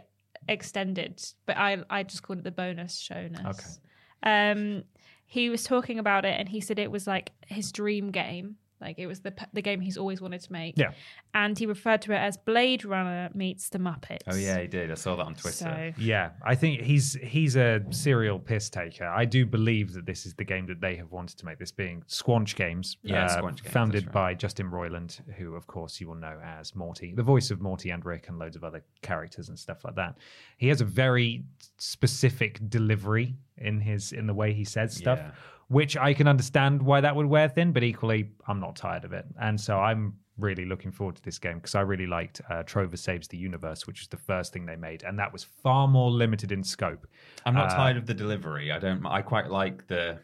extended, 0.48 1.22
but 1.46 1.58
I 1.58 1.84
I 1.90 2.04
just 2.04 2.24
called 2.24 2.40
it 2.40 2.44
the 2.44 2.52
bonus 2.52 2.98
shown 3.00 3.36
us. 3.36 3.80
Okay. 4.24 4.52
Um, 4.52 4.84
he 5.26 5.50
was 5.50 5.64
talking 5.64 5.98
about 5.98 6.26
it, 6.26 6.40
and 6.40 6.48
he 6.50 6.62
said 6.62 6.78
it 6.78 6.92
was 6.92 7.08
like 7.08 7.32
his 7.48 7.72
dream 7.72 8.12
game. 8.12 8.58
Like 8.82 8.98
it 9.00 9.08
was 9.08 9.20
the 9.22 9.34
the 9.54 9.62
game 9.62 9.80
he's 9.80 9.98
always 9.98 10.22
wanted 10.22 10.42
to 10.42 10.52
make. 10.52 10.78
Yeah. 10.78 10.92
and 11.34 11.58
he 11.58 11.66
referred 11.66 12.02
to 12.04 12.14
it 12.14 12.18
as 12.18 12.38
Blade 12.38 12.84
Runner 12.84 13.30
meets 13.34 13.70
the 13.70 13.80
Muppets. 13.80 14.20
Oh 14.28 14.36
yeah, 14.36 14.60
he 14.60 14.68
did. 14.68 14.92
I 14.92 14.96
saw 14.96 15.16
that 15.16 15.26
on 15.26 15.36
Twitter. 15.36 15.52
So 15.52 15.92
Yeah, 15.98 16.32
I 16.44 16.56
think 16.56 16.82
he's 16.82 17.14
he's 17.22 17.56
a 17.56 17.82
serial 17.92 18.40
piss 18.40 18.70
taker. 18.70 19.06
I 19.06 19.26
do 19.26 19.46
believe 19.46 19.94
that 19.94 20.06
this 20.06 20.26
is 20.26 20.34
the 20.34 20.44
game 20.44 20.66
that 20.68 20.82
they 20.82 20.96
have 20.96 21.12
wanted 21.12 21.38
to 21.38 21.46
make. 21.46 21.60
This 21.60 21.72
being 21.72 22.04
Squanch 22.08 22.56
Games, 22.56 22.98
Yeah, 23.04 23.26
uh, 23.26 23.42
Squanch 23.42 23.62
Games, 23.64 23.74
founded 23.74 24.06
that's 24.06 24.14
by 24.14 24.34
Justin 24.34 24.72
Roiland, 24.72 25.20
who 25.38 25.56
of 25.56 25.68
course 25.68 26.02
you 26.02 26.08
will 26.08 26.16
know 26.16 26.40
as 26.44 26.76
Morty, 26.76 27.14
the 27.14 27.24
voice 27.24 27.52
of 27.52 27.62
Morty 27.62 27.92
and 27.92 28.04
Rick, 28.06 28.28
and 28.30 28.40
loads 28.40 28.56
of 28.56 28.64
other 28.64 28.84
characters 29.02 29.50
and 29.50 29.58
stuff 29.60 29.84
like 29.84 29.96
that. 29.96 30.18
He 30.58 30.68
has 30.70 30.82
a 30.82 30.86
very 30.86 31.44
specific 31.78 32.60
delivery 32.70 33.36
in 33.58 33.80
his 33.80 34.12
in 34.12 34.28
the 34.28 34.34
way 34.34 34.54
he 34.54 34.64
says 34.64 34.96
stuff. 34.96 35.20
Yeah. 35.20 35.32
Which 35.72 35.96
I 35.96 36.14
can 36.14 36.28
understand 36.28 36.82
why 36.82 37.00
that 37.00 37.16
would 37.16 37.28
wear 37.28 37.48
thin, 37.48 37.72
but 37.72 37.82
equally, 37.82 38.30
I'm 38.46 38.60
not 38.60 38.76
tired 38.76 39.06
of 39.06 39.14
it, 39.14 39.26
and 39.40 39.60
so 39.60 39.80
I'm 39.80 40.16
really 40.38 40.66
looking 40.66 40.92
forward 40.92 41.16
to 41.16 41.24
this 41.24 41.40
game 41.40 41.60
because 41.60 41.76
I 41.76 41.82
really 41.82 42.08
liked 42.08 42.42
uh, 42.50 42.64
Trover 42.64 42.98
Saves 42.98 43.28
the 43.30 43.38
Universe, 43.38 43.88
which 43.88 44.02
was 44.02 44.10
the 44.10 44.18
first 44.18 44.52
thing 44.52 44.66
they 44.66 44.76
made, 44.76 45.04
and 45.04 45.18
that 45.18 45.32
was 45.32 45.46
far 45.46 45.88
more 45.88 46.12
limited 46.12 46.52
in 46.52 46.62
scope. 46.62 47.08
I'm 47.46 47.54
not 47.54 47.72
Uh, 47.72 47.76
tired 47.76 47.96
of 47.96 48.06
the 48.06 48.14
delivery. 48.14 48.70
I 48.70 48.80
don't. 48.80 49.06
I 49.06 49.22
quite 49.22 49.50
like 49.50 49.88
the 49.88 50.20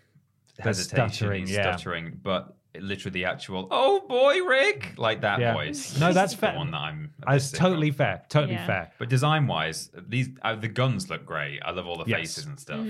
hesitation, 0.59 1.09
stuttering, 1.09 1.47
yeah. 1.47 1.61
stuttering, 1.77 2.19
but 2.23 2.56
literally 2.81 3.13
the 3.13 3.25
actual 3.25 3.67
"Oh 3.71 4.05
boy, 4.07 4.41
Rick" 4.43 4.93
like 4.97 5.21
that 5.21 5.39
Yeah. 5.39 5.53
voice. 5.53 5.99
No, 5.99 6.09
is 6.09 6.15
that's 6.15 6.33
the 6.33 6.39
fair. 6.39 6.55
one 6.55 6.71
that 6.71 6.77
I'm. 6.77 7.13
a 7.27 7.31
That's 7.31 7.51
totally 7.51 7.89
of. 7.89 7.95
fair, 7.95 8.23
totally 8.29 8.53
Yeah. 8.53 8.65
fair. 8.65 8.91
But 8.99 9.09
design 9.09 9.47
wise, 9.47 9.89
these 10.07 10.29
uh, 10.41 10.55
the 10.55 10.67
guns 10.67 11.09
look 11.09 11.25
great. 11.25 11.59
I 11.63 11.71
love 11.71 11.87
all 11.87 11.97
the 11.97 12.09
Yes. 12.09 12.19
faces 12.19 12.45
and 12.45 12.59
stuff. 12.59 12.85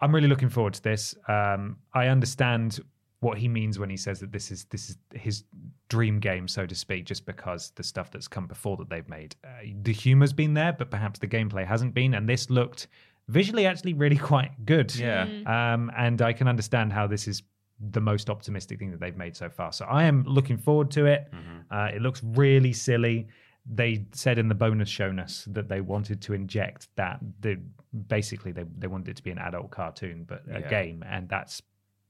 I'm 0.00 0.14
really 0.14 0.28
looking 0.28 0.48
forward 0.48 0.74
to 0.74 0.82
this. 0.82 1.14
Um, 1.28 1.78
I 1.92 2.08
understand 2.08 2.80
what 3.20 3.36
he 3.38 3.48
means 3.48 3.80
when 3.80 3.90
he 3.90 3.96
says 3.96 4.20
that 4.20 4.30
this 4.30 4.50
is 4.52 4.64
this 4.66 4.90
is 4.90 4.96
his 5.12 5.44
dream 5.88 6.20
game, 6.20 6.46
so 6.46 6.66
to 6.66 6.74
speak, 6.74 7.04
just 7.04 7.26
because 7.26 7.70
the 7.76 7.82
stuff 7.82 8.10
that's 8.10 8.28
come 8.28 8.46
before 8.46 8.76
that 8.76 8.88
they've 8.88 9.08
made, 9.08 9.34
uh, 9.42 9.48
the 9.82 9.92
humor's 9.92 10.32
been 10.32 10.54
there, 10.54 10.72
but 10.72 10.90
perhaps 10.90 11.18
the 11.18 11.26
gameplay 11.26 11.66
hasn't 11.66 11.94
been, 11.94 12.14
and 12.14 12.28
this 12.28 12.48
looked 12.50 12.86
visually 13.28 13.66
actually 13.66 13.92
really 13.94 14.16
quite 14.16 14.64
good. 14.64 14.94
Yeah. 14.94 15.22
Um, 15.46 15.90
and 15.96 16.22
I 16.22 16.32
can 16.32 16.46
understand 16.48 16.92
how 16.92 17.06
this 17.06 17.26
is 17.26 17.42
the 17.80 18.00
most 18.00 18.28
optimistic 18.28 18.78
thing 18.78 18.90
that 18.90 19.00
they've 19.00 19.16
made 19.16 19.36
so 19.36 19.48
far. 19.48 19.72
So 19.72 19.84
I 19.84 20.04
am 20.04 20.24
looking 20.24 20.58
forward 20.58 20.90
to 20.92 21.06
it. 21.06 21.30
Uh, 21.70 21.90
it 21.94 22.02
looks 22.02 22.22
really 22.24 22.72
silly. 22.72 23.28
They 23.70 24.06
said 24.12 24.38
in 24.38 24.48
the 24.48 24.54
bonus 24.54 24.88
shown 24.88 25.18
us 25.18 25.44
that 25.50 25.68
they 25.68 25.80
wanted 25.80 26.20
to 26.22 26.32
inject 26.32 26.88
that. 26.96 27.20
The, 27.40 27.60
basically, 28.08 28.50
they, 28.52 28.64
they 28.78 28.86
wanted 28.86 29.08
it 29.08 29.16
to 29.16 29.22
be 29.22 29.30
an 29.30 29.38
adult 29.38 29.70
cartoon, 29.70 30.24
but 30.26 30.42
a 30.50 30.60
Yeah. 30.60 30.68
game, 30.70 31.04
and 31.06 31.28
that's 31.28 31.62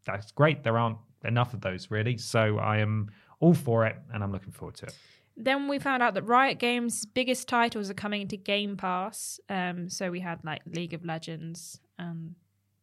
that's 0.06 0.30
great. 0.32 0.62
There 0.62 0.78
aren't 0.78 0.98
enough 1.24 1.52
of 1.52 1.60
those 1.60 1.90
really, 1.90 2.16
so 2.16 2.58
I 2.58 2.78
am 2.78 3.10
all 3.40 3.52
for 3.54 3.84
it, 3.86 3.96
and 4.12 4.22
I'm 4.22 4.32
looking 4.32 4.52
forward 4.52 4.76
to 4.76 4.86
it. 4.86 4.96
Then 5.36 5.68
we 5.68 5.78
found 5.78 6.02
out 6.02 6.14
that 6.14 6.22
Riot 6.22 6.58
Games' 6.58 7.04
biggest 7.04 7.46
titles 7.46 7.90
are 7.90 7.94
coming 7.94 8.26
to 8.28 8.36
Game 8.36 8.76
Pass. 8.76 9.38
Um, 9.48 9.88
so 9.90 10.10
we 10.10 10.20
had 10.20 10.42
like 10.44 10.62
League 10.66 10.94
of 10.94 11.04
Legends 11.04 11.78
and 11.98 12.34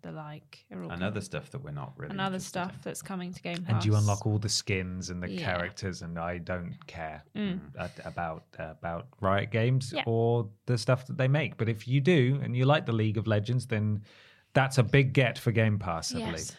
the 0.06 0.12
like. 0.12 0.66
are 0.72 0.84
all 0.84 0.92
And 0.92 1.04
other 1.04 1.20
stuff 1.22 1.50
that 1.52 1.64
we're 1.64 1.72
not 1.72 1.94
really. 1.98 2.12
and 2.12 2.22
other 2.22 2.40
stuff 2.40 2.72
in. 2.74 2.80
that's 2.84 3.02
coming 3.02 3.34
to 3.34 3.42
Game 3.42 3.64
Pass. 3.64 3.74
And 3.74 3.86
you 3.86 3.96
unlock 3.96 4.26
all 4.28 4.38
the 4.38 4.50
skins 4.50 5.10
and 5.10 5.22
the 5.22 5.30
Yeah. 5.32 5.40
characters, 5.44 6.02
and 6.04 6.18
I 6.20 6.38
don't 6.38 6.76
care 6.88 7.24
Mm. 7.36 7.60
a- 7.76 8.08
about 8.08 8.44
about 8.58 9.08
Riot 9.20 9.52
Games 9.52 9.92
Yeah. 9.96 10.04
or 10.06 10.48
the 10.68 10.78
stuff 10.78 11.06
that 11.08 11.18
they 11.18 11.28
make. 11.28 11.58
But 11.58 11.70
if 11.70 11.88
you 11.88 12.00
do 12.02 12.40
and 12.44 12.56
you 12.56 12.66
like 12.66 12.86
the 12.86 12.94
League 12.94 13.18
of 13.18 13.26
Legends, 13.28 13.66
then 13.68 14.04
that's 14.54 14.78
a 14.78 14.84
big 14.84 15.12
get 15.14 15.38
for 15.40 15.52
Game 15.52 15.80
Pass, 15.80 16.14
I 16.16 16.20
believe. 16.20 16.52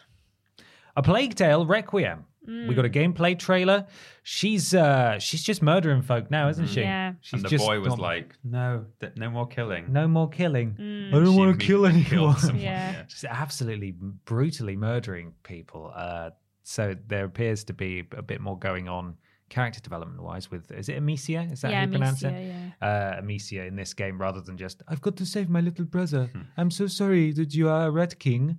A 0.96 1.02
Plague 1.02 1.34
Tale 1.34 1.64
Requiem. 1.66 2.24
We 2.46 2.74
got 2.74 2.84
a 2.84 2.88
Mm. 2.88 3.14
gameplay 3.14 3.38
trailer. 3.38 3.86
She's 4.22 4.74
uh 4.74 5.18
she's 5.18 5.42
just 5.42 5.62
murdering 5.62 6.02
folk 6.02 6.30
now, 6.30 6.48
isn't 6.48 6.68
she? 6.68 6.80
Yeah. 6.80 7.14
She's 7.20 7.34
and 7.34 7.42
the 7.44 7.48
just 7.48 7.64
boy 7.66 7.78
was 7.80 7.88
not- 7.90 7.98
like, 8.00 8.34
"No, 8.44 8.86
th- 9.00 9.12
no 9.16 9.30
more 9.30 9.46
killing." 9.46 9.92
no 9.92 10.06
more 10.08 10.28
killing. 10.28 10.74
Mm. 10.74 11.08
I 11.08 11.10
don't 11.12 11.32
She 11.32 11.38
want 11.38 11.60
to 11.60 11.66
kill 11.66 11.84
immediately 11.84 12.10
killed 12.10 12.24
anyone. 12.26 12.38
someone, 12.40 12.62
Yeah. 12.62 13.02
Just 13.08 13.24
absolutely 13.24 13.92
brutally 14.24 14.76
murdering 14.76 15.32
people. 15.42 15.92
Uh, 15.94 16.30
so 16.62 16.94
there 17.08 17.24
appears 17.24 17.64
to 17.64 17.72
be 17.72 18.04
a 18.16 18.22
bit 18.22 18.40
more 18.40 18.58
going 18.58 18.88
on 18.88 19.16
character 19.48 19.80
development 19.80 20.20
wise 20.20 20.50
with 20.50 20.72
is 20.72 20.88
it 20.88 20.96
Amicia? 20.96 21.42
Is 21.52 21.60
that 21.60 21.70
Yeah, 21.70 21.76
how 21.76 21.82
you 21.84 21.90
pronounce 21.92 22.22
Amicia, 22.24 22.36
it? 22.36 22.72
yeah. 22.82 22.88
Uh, 22.88 23.18
Amicia 23.20 23.64
in 23.64 23.76
this 23.76 23.94
game 23.94 24.20
rather 24.20 24.40
than 24.40 24.56
just 24.56 24.82
I've 24.88 25.00
got 25.00 25.14
to 25.18 25.24
save 25.26 25.48
my 25.48 25.60
little 25.60 25.84
brother. 25.84 26.26
Hmm. 26.32 26.40
I'm 26.56 26.70
so 26.72 26.88
sorry 26.88 27.30
that 27.32 27.54
you 27.54 27.68
are 27.68 27.86
a 27.86 27.90
red 27.92 28.18
king. 28.18 28.58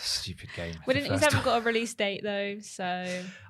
Stupid 0.00 0.50
game. 0.54 0.74
We 0.86 0.94
didn't, 0.94 1.10
We 1.10 1.16
first 1.18 1.24
haven't 1.32 1.44
got 1.44 1.60
a 1.62 1.64
release 1.64 1.94
date 1.94 2.22
though, 2.22 2.58
so 2.60 2.84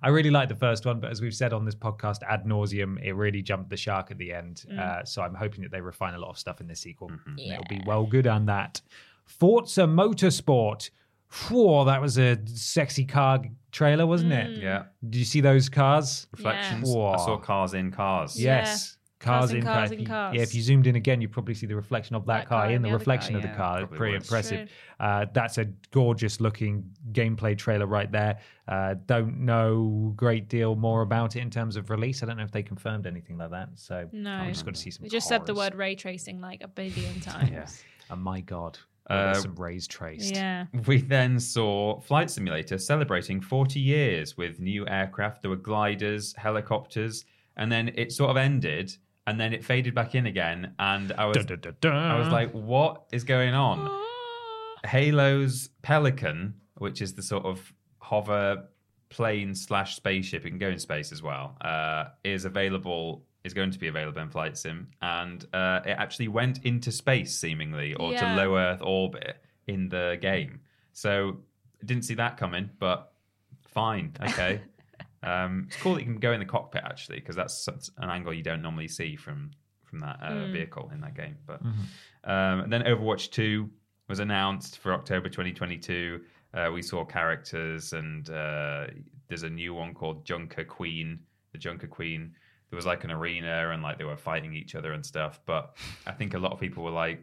I 0.03 0.09
really 0.09 0.31
like 0.31 0.49
the 0.49 0.55
first 0.57 0.85
one, 0.87 1.01
but 1.01 1.11
as 1.11 1.21
we've 1.21 1.35
said 1.35 1.53
on 1.53 1.65
this 1.65 1.75
podcast 1.75 2.19
ad 2.29 2.45
nauseum, 2.45 3.03
it 3.03 3.13
really 3.15 3.43
jumped 3.43 3.71
the 3.71 3.77
shark 3.77 4.11
at 4.11 4.19
the 4.19 4.33
end. 4.33 4.65
Mm. 4.71 4.79
Uh, 4.79 5.05
so 5.05 5.23
I'm 5.23 5.35
hoping 5.35 5.63
that 5.63 5.71
they 5.73 5.81
refine 5.81 6.15
a 6.15 6.19
lot 6.19 6.31
of 6.31 6.39
stuff 6.39 6.61
in 6.61 6.67
this 6.67 6.81
sequel. 6.81 7.09
Mm-hmm. 7.11 7.31
and 7.31 7.41
It'll 7.41 7.65
be 7.69 7.83
well 7.87 8.05
good 8.07 8.27
on 8.27 8.47
that. 8.47 8.81
Forza 9.25 9.83
Motorsport. 9.83 10.91
Whoa, 11.49 11.85
that 11.87 12.03
was 12.03 12.19
a 12.19 12.39
sexy 12.47 13.07
car 13.07 13.41
trailer, 13.71 14.07
wasn't 14.07 14.33
Mm. 14.33 14.57
it? 14.57 14.63
Yeah, 14.63 14.83
Did 15.03 15.19
you 15.19 15.25
see 15.25 15.41
those 15.41 15.69
cars? 15.71 16.27
reflections. 16.33 16.89
Whoa. 16.91 17.13
I 17.13 17.17
saw 17.17 17.39
cars 17.39 17.73
in 17.73 17.91
cars. 17.91 18.39
Yeah. 18.39 18.77
Yes. 19.23 19.29
Cars 19.41 19.51
in 19.53 19.57
in 19.59 19.63
cars 19.63 19.91
If 19.91 19.95
in 19.95 20.01
you- 20.01 20.07
cars. 20.07 20.35
Yeah, 20.37 20.43
if 20.43 20.55
you 20.55 20.63
zoomed 20.63 20.87
in 20.87 20.97
again, 20.97 21.21
you'd 21.21 21.31
probably 21.33 21.55
see 21.55 21.67
the 21.67 21.77
reflection 21.77 22.17
of 22.17 22.27
that, 22.27 22.41
That 22.41 22.49
car, 22.49 22.63
car 22.65 22.71
in 22.73 22.83
the 22.83 22.89
the 22.89 22.95
reflection 22.95 23.35
car, 23.35 23.37
of 23.39 23.43
the 23.43 23.49
yeah. 23.49 23.57
car. 23.57 23.79
Probably 23.79 23.97
Pretty 23.99 24.15
was. 24.15 24.25
impressive. 24.25 24.69
True. 24.69 25.07
Uh, 25.07 25.27
that's 25.33 25.59
a 25.59 25.67
gorgeous 25.93 26.41
looking 26.41 26.85
gameplay 27.13 27.57
trailer 27.57 27.87
right 27.87 28.11
there. 28.11 28.39
Uh, 28.69 28.95
don't 29.07 29.41
know 29.41 30.13
great 30.17 30.49
deal 30.49 30.75
more 30.75 31.03
about 31.03 31.37
it 31.37 31.41
in 31.41 31.51
terms 31.51 31.77
of 31.77 31.89
release. 31.91 32.23
I 32.23 32.27
don't 32.27 32.37
know 32.37 32.45
if 32.45 32.51
they 32.53 32.63
confirmed 32.63 33.07
anything 33.07 33.39
like 33.39 33.51
that. 33.51 33.69
So 33.77 34.09
No. 34.13 34.31
I'm 34.31 34.53
just 34.53 34.65
got 34.65 34.75
to 34.75 34.81
see 34.81 34.91
some. 34.91 35.03
we 35.05 35.09
just 35.09 35.29
said 35.29 35.47
the 35.47 35.55
word 35.55 35.75
ray 35.75 35.95
tracing 35.95 36.41
like 36.41 36.63
a 36.63 36.69
billion 36.69 37.21
times. 37.21 37.51
Yeah. 37.51 37.67
Oh 38.11 38.17
my 38.17 38.41
god, 38.41 38.79
Uh, 39.09 39.35
some 39.35 39.55
rays 39.57 39.87
traced. 39.87 40.35
yeah. 40.35 40.67
We 40.87 40.99
then 41.01 41.39
saw 41.41 42.01
Flight 42.01 42.31
Simulator 42.31 42.79
celebrating 42.79 43.41
40 43.41 43.81
years 43.81 44.37
with 44.37 44.61
new 44.61 44.87
aircraft. 44.89 45.43
There 45.43 45.51
were 45.51 45.57
gliders, 45.57 46.35
helicopters, 46.37 47.25
and 47.57 47.71
then 47.71 47.91
it 47.97 48.13
sort 48.13 48.31
of 48.31 48.37
ended, 48.37 48.97
and 49.27 49.39
then 49.41 49.53
it 49.53 49.65
faded 49.65 49.95
back 49.95 50.15
in 50.15 50.27
again. 50.27 50.75
And 50.79 51.13
I 51.13 51.27
was, 51.27 51.37
Dun, 51.39 51.47
dun, 51.47 51.61
dun, 51.61 51.77
dun. 51.81 51.95
I 51.95 52.19
was 52.19 52.29
like, 52.29 52.53
"What 52.53 53.05
is 53.13 53.25
going 53.25 53.55
on?" 53.55 53.79
Halo's 54.85 55.69
Pelican, 55.83 56.55
which 56.79 57.01
is 57.03 57.15
the 57.15 57.23
sort 57.23 57.45
of 57.45 57.73
hover 58.01 58.65
plane 59.09 59.55
slash 59.55 59.95
spaceship, 59.97 60.45
it 60.47 60.51
can 60.51 60.59
go 60.59 60.69
in 60.69 60.79
space 60.79 61.13
as 61.13 61.23
well, 61.23 61.57
uh, 61.61 62.07
is 62.25 62.45
available. 62.45 63.25
Is 63.45 63.55
going 63.55 63.73
to 63.73 63.79
be 63.79 63.89
available 63.89 64.23
in 64.23 64.29
Flight 64.31 64.57
Sim, 64.57 64.87
and 65.03 65.45
uh, 65.53 65.81
it 65.85 65.91
actually 65.99 66.29
went 66.29 66.65
into 66.65 66.93
space 66.93 67.37
seemingly, 67.37 67.93
or 67.95 68.13
Yeah. 68.13 68.37
to 68.37 68.37
low 68.37 68.57
Earth 68.57 68.81
orbit 68.81 69.43
in 69.67 69.89
the 69.89 70.17
game. 70.23 70.61
So 70.93 71.39
didn't 71.85 72.05
see 72.05 72.15
that 72.15 72.37
coming, 72.37 72.71
but 72.79 73.13
fine, 73.67 74.13
okay. 74.23 74.61
um, 75.23 75.65
it's 75.69 75.77
cool 75.77 75.95
that 75.95 76.01
you 76.01 76.07
can 76.07 76.19
go 76.19 76.33
in 76.33 76.41
the 76.41 76.47
cockpit 76.47 76.83
actually, 76.85 77.21
because 77.21 77.37
that's 77.37 77.69
an 77.99 78.11
angle 78.11 78.33
you 78.33 78.43
don't 78.43 78.63
normally 78.63 78.89
see 78.89 79.17
from 79.17 79.51
from 79.85 80.01
that 80.01 80.19
uh, 80.23 80.47
vehicle 80.47 80.91
in 80.95 81.01
that 81.03 81.15
game. 81.15 81.37
But 81.47 81.61
um, 82.25 82.61
and 82.61 82.73
then 82.73 82.83
Overwatch 82.83 83.31
Two 83.31 83.71
was 84.09 84.19
announced 84.19 84.79
for 84.79 84.93
October 84.93 85.29
2022. 85.29 86.21
Uh, 86.55 86.71
we 86.73 86.83
saw 86.83 87.05
characters, 87.05 87.93
and 87.93 88.29
uh, 88.31 88.87
there's 89.29 89.43
a 89.43 89.51
new 89.51 89.75
one 89.75 89.95
called 89.95 90.25
Junker 90.25 90.65
Queen. 90.65 91.21
The 91.53 91.59
Junker 91.59 91.87
Queen. 91.87 92.35
There 92.71 92.77
was 92.77 92.87
like 92.87 93.05
an 93.05 93.11
arena, 93.11 93.71
and 93.71 93.83
like 93.83 93.99
they 93.99 94.05
were 94.05 94.17
fighting 94.17 94.55
each 94.55 94.75
other 94.75 94.93
and 94.93 95.05
stuff. 95.05 95.41
But 95.47 95.77
I 96.07 96.13
think 96.13 96.35
a 96.35 96.39
lot 96.39 96.53
of 96.53 96.59
people 96.61 96.83
were 96.83 96.91
like, 96.91 97.23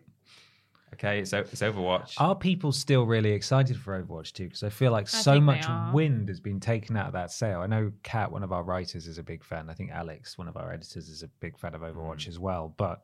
"Okay, 0.94 1.20
it's 1.20 1.34
it's 1.34 1.62
Overwatch." 1.62 2.14
Are 2.18 2.36
people 2.36 2.72
still 2.72 3.06
really 3.06 3.32
excited 3.32 3.78
for 3.78 4.02
Overwatch 4.02 4.34
2? 4.34 4.44
Because 4.46 4.64
I 4.64 4.70
feel 4.70 4.92
like 4.92 5.06
I 5.06 5.10
so 5.10 5.40
much 5.40 5.66
wind 5.94 6.30
has 6.30 6.40
been 6.40 6.60
taken 6.60 6.98
out 6.98 7.08
of 7.08 7.14
that 7.14 7.32
sale. 7.32 7.62
I 7.62 7.68
know 7.68 7.92
Kat, 8.04 8.32
one 8.32 8.44
of 8.44 8.52
our 8.52 8.64
writers, 8.64 9.08
is 9.08 9.18
a 9.18 9.24
big 9.24 9.44
fan. 9.44 9.70
I 9.70 9.74
think 9.74 9.92
Alex, 9.92 10.38
one 10.38 10.48
of 10.48 10.58
our 10.58 10.72
editors, 10.72 11.10
is 11.10 11.24
a 11.24 11.28
big 11.40 11.58
fan 11.58 11.74
of 11.76 11.82
Overwatch 11.82 12.26
Mm. 12.26 12.30
as 12.30 12.40
well. 12.40 12.74
But 12.78 13.02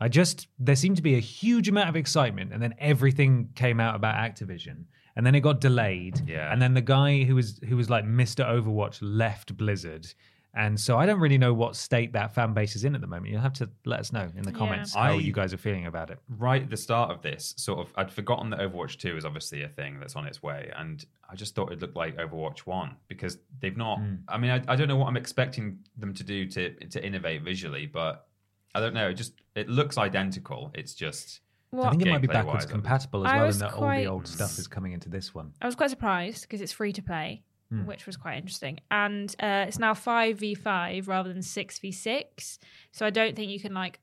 I 0.00 0.08
just, 0.08 0.48
there 0.58 0.76
seemed 0.76 0.96
to 0.96 1.02
be 1.02 1.14
a 1.14 1.20
huge 1.20 1.68
amount 1.68 1.88
of 1.88 1.96
excitement, 1.96 2.52
and 2.52 2.62
then 2.62 2.74
everything 2.78 3.50
came 3.54 3.78
out 3.80 3.94
about 3.94 4.16
Activision. 4.16 4.84
And 5.16 5.24
then 5.24 5.36
it 5.36 5.40
got 5.40 5.60
delayed. 5.60 6.22
Yeah. 6.28 6.52
And 6.52 6.60
then 6.60 6.74
the 6.74 6.82
guy 6.82 7.22
who 7.22 7.36
was 7.36 7.60
who 7.68 7.76
was 7.76 7.88
like 7.88 8.04
Mr. 8.04 8.44
Overwatch 8.44 8.98
left 9.00 9.56
Blizzard. 9.56 10.12
And 10.56 10.78
so 10.78 10.96
I 10.96 11.04
don't 11.04 11.18
really 11.18 11.38
know 11.38 11.52
what 11.52 11.74
state 11.74 12.12
that 12.12 12.32
fan 12.32 12.52
base 12.54 12.76
is 12.76 12.84
in 12.84 12.94
at 12.94 13.00
the 13.00 13.06
moment. 13.08 13.32
You'll 13.32 13.40
have 13.40 13.54
to 13.54 13.68
let 13.84 13.98
us 14.00 14.12
know 14.12 14.30
in 14.36 14.42
the 14.44 14.52
Yeah. 14.52 14.56
comments 14.58 14.94
I- 14.94 15.06
how 15.06 15.12
you 15.18 15.32
guys 15.32 15.52
are 15.52 15.56
feeling 15.58 15.86
about 15.86 16.10
it. 16.10 16.20
right 16.28 16.62
at 16.62 16.70
the 16.70 16.76
start 16.76 17.10
of 17.10 17.22
this, 17.22 17.54
sort 17.56 17.80
of, 17.80 17.92
I'd 17.96 18.12
forgotten 18.12 18.50
that 18.50 18.60
Overwatch 18.60 18.98
2 18.98 19.16
is 19.16 19.24
obviously 19.24 19.62
a 19.62 19.68
thing 19.68 19.98
that's 19.98 20.14
on 20.14 20.26
its 20.26 20.42
way. 20.42 20.70
And 20.76 21.04
I 21.28 21.34
just 21.34 21.54
thought 21.56 21.72
it 21.72 21.80
looked 21.80 21.96
like 21.96 22.16
Overwatch 22.16 22.60
1 22.60 22.94
because 23.08 23.38
they've 23.60 23.76
not. 23.76 23.98
Hmm. 23.98 24.14
I 24.28 24.38
mean, 24.38 24.50
I, 24.52 24.62
I 24.68 24.76
don't 24.76 24.86
know 24.86 24.96
what 24.96 25.08
I'm 25.08 25.16
expecting 25.16 25.80
them 25.96 26.14
to 26.14 26.22
do 26.22 26.46
to, 26.46 26.70
to 26.86 27.04
innovate 27.04 27.42
visually, 27.42 27.86
but 27.86 28.28
I 28.76 28.80
don't 28.80 28.94
know. 28.94 29.08
It 29.08 29.14
just, 29.14 29.32
it 29.56 29.68
looks 29.68 29.98
identical. 29.98 30.70
It's 30.74 30.94
just. 30.94 31.40
Well, 31.72 31.86
I 31.86 31.90
think 31.90 32.02
it 32.06 32.10
might 32.10 32.18
be 32.22 32.28
gameplay-wise, 32.28 32.44
backwards 32.44 32.66
compatible 32.66 33.26
as 33.26 33.32
I 33.32 33.36
well, 33.38 33.46
was 33.46 33.56
in 33.56 33.60
that 33.66 33.74
all 33.74 33.90
the 33.90 34.06
old 34.06 34.28
stuff 34.28 34.56
is 34.60 34.68
coming 34.68 34.92
into 34.92 35.08
this 35.08 35.34
one. 35.34 35.52
I 35.60 35.66
was 35.66 35.74
quite 35.74 35.90
surprised 35.90 36.42
because 36.42 36.60
it's 36.60 36.70
free 36.70 36.92
to 36.92 37.02
play, 37.02 37.42
Hmm. 37.70 37.86
which 37.86 38.06
was 38.06 38.16
quite 38.16 38.36
interesting. 38.36 38.78
And 38.90 39.34
uh, 39.40 39.64
it's 39.66 39.78
now 39.78 39.94
5v5 39.94 41.08
rather 41.08 41.32
than 41.32 41.42
6v6. 41.42 42.58
So 42.92 43.06
I 43.06 43.10
don't 43.10 43.34
think 43.34 43.50
you 43.50 43.58
can 43.58 43.72
like 43.72 44.00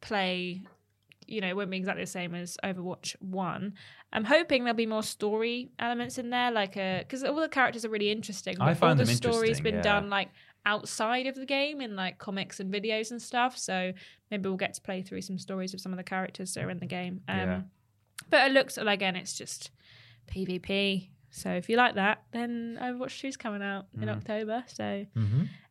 play, 0.00 0.62
you 1.26 1.40
know, 1.40 1.48
it 1.48 1.56
won't 1.56 1.70
be 1.70 1.76
exactly 1.76 2.02
the 2.02 2.10
same 2.10 2.34
as 2.34 2.56
Overwatch 2.64 3.14
1. 3.20 3.74
I'm 4.12 4.24
hoping 4.24 4.64
there'll 4.64 4.76
be 4.76 4.86
more 4.86 5.02
story 5.02 5.70
elements 5.78 6.18
in 6.18 6.30
there, 6.30 6.50
like 6.50 6.74
because 6.74 7.24
all 7.24 7.36
the 7.36 7.48
characters 7.48 7.84
are 7.84 7.90
really 7.90 8.10
interesting. 8.10 8.60
I 8.60 8.74
find 8.74 8.98
all 8.98 9.06
the 9.06 9.12
story's 9.12 9.60
been 9.60 9.76
yeah. 9.76 9.82
done 9.82 10.08
like 10.08 10.30
outside 10.66 11.26
of 11.26 11.34
the 11.34 11.44
game 11.44 11.80
in 11.80 11.96
like 11.96 12.18
comics 12.18 12.60
and 12.60 12.72
videos 12.72 13.10
and 13.10 13.20
stuff. 13.20 13.58
So 13.58 13.92
maybe 14.30 14.48
we'll 14.48 14.56
get 14.56 14.74
to 14.74 14.80
play 14.80 15.02
through 15.02 15.22
some 15.22 15.38
stories 15.38 15.74
of 15.74 15.80
some 15.80 15.92
of 15.92 15.98
the 15.98 16.04
characters 16.04 16.54
that 16.54 16.64
are 16.64 16.70
in 16.70 16.78
the 16.78 16.86
game. 16.86 17.20
Um, 17.28 17.38
Yeah. 17.38 17.60
But 18.30 18.50
it 18.50 18.52
looks 18.52 18.78
like 18.78 18.98
again, 18.98 19.16
it's 19.16 19.36
just 19.36 19.70
PvP. 20.32 21.10
So 21.36 21.50
if 21.50 21.68
you 21.68 21.76
like 21.76 21.96
that, 21.96 22.22
then 22.30 22.78
Overwatch 22.80 23.18
2 23.20 23.26
is 23.26 23.36
coming 23.36 23.60
out 23.60 23.86
in 24.00 24.08
October. 24.08 24.62
So 24.68 25.04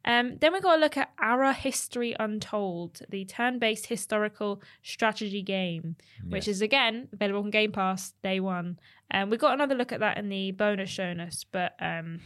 um, 0.04 0.38
then 0.42 0.52
we 0.52 0.60
got 0.60 0.76
to 0.76 0.82
look 0.82 0.98
at 0.98 1.14
Ara 1.22 1.54
History 1.54 2.14
Untold, 2.20 3.00
the 3.10 3.24
turn-based 3.24 3.86
historical 3.86 4.62
strategy 4.82 5.42
game, 5.42 5.96
which 6.28 6.50
is 6.50 6.62
again 6.62 7.08
available 7.14 7.44
on 7.44 7.50
Game 7.50 7.72
Pass 7.72 8.14
day 8.22 8.42
one. 8.42 8.78
And 9.10 9.32
we 9.32 9.38
got 9.38 9.54
another 9.54 9.74
look 9.76 9.94
at 9.94 10.02
that 10.02 10.18
in 10.18 10.28
the 10.28 10.52
bonus 10.52 10.90
shown 10.90 11.22
us, 11.22 11.46
but 11.50 11.74
um, 11.80 12.20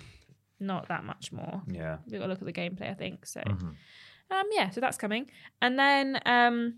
not 0.60 0.88
that 0.88 1.04
much 1.04 1.32
more. 1.32 1.62
Yeah. 1.68 1.98
We 2.08 2.18
got 2.18 2.24
to 2.24 2.30
look 2.30 2.42
at 2.42 2.46
the 2.48 2.54
gameplay, 2.54 2.90
I 2.90 2.96
think. 2.96 3.28
So, 3.28 3.42
um, 4.32 4.44
yeah, 4.52 4.72
so 4.72 4.82
that's 4.82 4.98
coming, 4.98 5.30
and 5.62 5.78
then 5.78 6.20
um, 6.26 6.76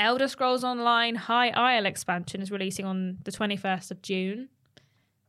Elder 0.00 0.26
Scrolls 0.26 0.64
Online 0.64 1.14
High 1.14 1.50
Isle 1.50 1.86
expansion 1.86 2.42
is 2.42 2.50
releasing 2.50 2.84
on 2.84 3.18
the 3.24 3.30
twenty 3.32 3.56
first 3.56 3.90
of 3.92 4.02
June. 4.02 4.48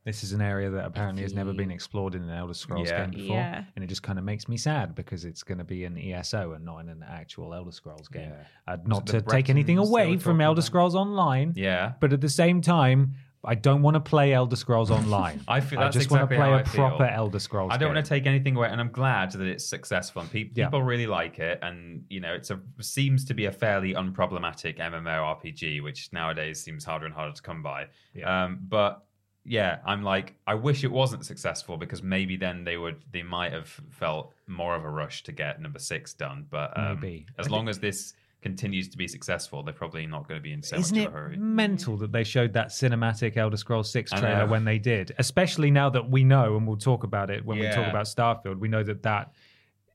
This 0.07 0.23
is 0.23 0.31
an 0.31 0.41
area 0.41 0.69
that 0.69 0.85
apparently 0.85 1.23
has 1.23 1.34
never 1.34 1.51
been 1.51 1.69
explored 1.69 2.15
in 2.15 2.23
an 2.23 2.29
Elder 2.29 2.53
Scrolls 2.53 2.89
Yeah. 2.89 3.01
game 3.01 3.11
before, 3.11 3.35
Yeah. 3.35 3.63
and 3.75 3.84
it 3.84 3.88
just 3.88 4.03
kind 4.03 4.17
of 4.17 4.23
makes 4.23 4.47
me 4.47 4.55
sad 4.55 4.95
because 4.95 5.25
it's 5.25 5.43
going 5.43 5.57
to 5.57 5.65
be 5.65 5.84
an 5.84 5.97
ESO 5.97 6.53
and 6.53 6.63
not 6.63 6.77
in 6.77 6.88
an 6.88 7.03
actual 7.05 7.53
Elder 7.53 7.73
Scrolls 7.73 8.07
game. 8.07 8.29
Yeah. 8.29 8.73
Uh, 8.73 8.77
not 8.85 9.05
the 9.05 9.19
to 9.19 9.21
take 9.21 9.49
anything 9.49 9.75
Bretons 9.75 9.89
they 9.89 9.91
away 9.91 10.11
were 10.15 10.19
from 10.21 10.38
talking 10.38 10.41
Elder 10.45 10.59
about? 10.59 10.63
Scrolls 10.65 10.95
Online, 10.95 11.51
Yeah. 11.57 11.91
but 11.99 12.13
at 12.13 12.21
the 12.21 12.29
same 12.29 12.61
time, 12.61 13.15
I 13.43 13.55
don't 13.55 13.81
want 13.81 13.95
to 13.95 13.99
play 13.99 14.34
Elder 14.34 14.55
Scrolls 14.55 14.91
Online. 14.91 15.41
I 15.47 15.59
feel 15.59 15.79
I 15.79 15.84
that's 15.84 15.93
just 15.95 16.05
exactly 16.07 16.38
want 16.38 16.65
to 16.65 16.71
play 16.71 16.81
a 16.84 16.88
feel. 16.89 16.89
proper 16.97 17.05
Elder 17.13 17.39
Scrolls. 17.39 17.71
I 17.73 17.77
don't 17.77 17.89
game. 17.89 17.95
want 17.95 18.05
to 18.05 18.09
take 18.09 18.25
anything 18.25 18.55
away, 18.55 18.69
and 18.69 18.79
I'm 18.81 18.91
glad 18.91 19.31
that 19.34 19.45
it's 19.45 19.65
successful 19.65 20.21
and 20.21 20.31
pe- 20.31 20.49
Yeah. 20.55 20.65
people 20.67 20.84
really 20.84 21.07
like 21.07 21.38
it. 21.39 21.59
And 21.61 22.03
you 22.09 22.19
know, 22.21 22.34
it's 22.34 22.49
a 22.49 22.59
seems 22.79 23.25
to 23.25 23.34
be 23.34 23.45
a 23.45 23.51
fairly 23.51 23.93
unproblematic 23.93 24.79
MMORPG, 24.79 25.81
which 25.84 26.11
nowadays 26.13 26.61
seems 26.63 26.84
harder 26.85 27.05
and 27.05 27.13
harder 27.13 27.34
to 27.34 27.41
come 27.41 27.61
by. 27.61 27.88
Yeah. 28.13 28.45
Um, 28.45 28.59
but 28.67 29.03
yeah, 29.48 29.80
I'm 29.86 30.03
like, 30.03 30.36
I 30.45 30.56
wish 30.56 30.84
it 30.84 30.91
wasn't 30.91 31.26
successful 31.26 31.78
because 31.78 32.03
maybe 32.03 32.36
then 32.36 32.64
they 32.65 32.78
would, 32.78 32.98
they 33.11 33.24
might 33.24 33.53
have 33.53 33.68
felt 33.90 34.34
more 34.48 34.76
of 34.76 34.84
a 34.84 34.90
rush 34.90 35.24
to 35.24 35.32
get 35.32 35.61
number 35.61 35.80
six 35.80 36.14
done. 36.14 36.45
But 36.49 36.78
um, 36.78 36.99
Maybe. 36.99 37.26
as 37.40 37.49
long 37.49 37.69
as 37.69 37.80
this 37.80 38.14
continues 38.41 38.88
to 38.90 38.98
be 38.98 39.07
successful, 39.07 39.64
they're 39.64 39.74
probably 39.74 40.06
not 40.06 40.28
going 40.28 40.38
to 40.40 40.44
be 40.44 40.52
in 40.53 40.61
so 40.61 40.76
Isn't 40.76 40.98
much 40.98 41.03
it 41.06 41.07
of 41.07 41.14
a 41.15 41.18
hurry. 41.18 41.38
mental 41.38 41.98
that 41.98 42.11
they 42.11 42.24
showed 42.24 42.53
that 42.53 42.68
cinematic 42.69 43.38
Elder 43.38 43.57
Scrolls 43.57 43.90
6 43.91 44.11
trailer 44.11 44.45
when 44.48 44.65
they 44.65 44.80
did? 44.80 45.15
Especially 45.18 45.72
now 45.72 45.90
that 45.90 46.10
we 46.10 46.24
know, 46.24 46.57
and 46.57 46.68
we'll 46.68 46.78
talk 46.78 47.03
about 47.03 47.30
it 47.30 47.45
when 47.45 47.57
we 47.57 47.68
talk 47.69 47.88
about 47.88 48.06
Starfield, 48.06 48.60
we 48.60 48.68
know 48.68 48.84
that 48.84 49.02
that 49.03 49.32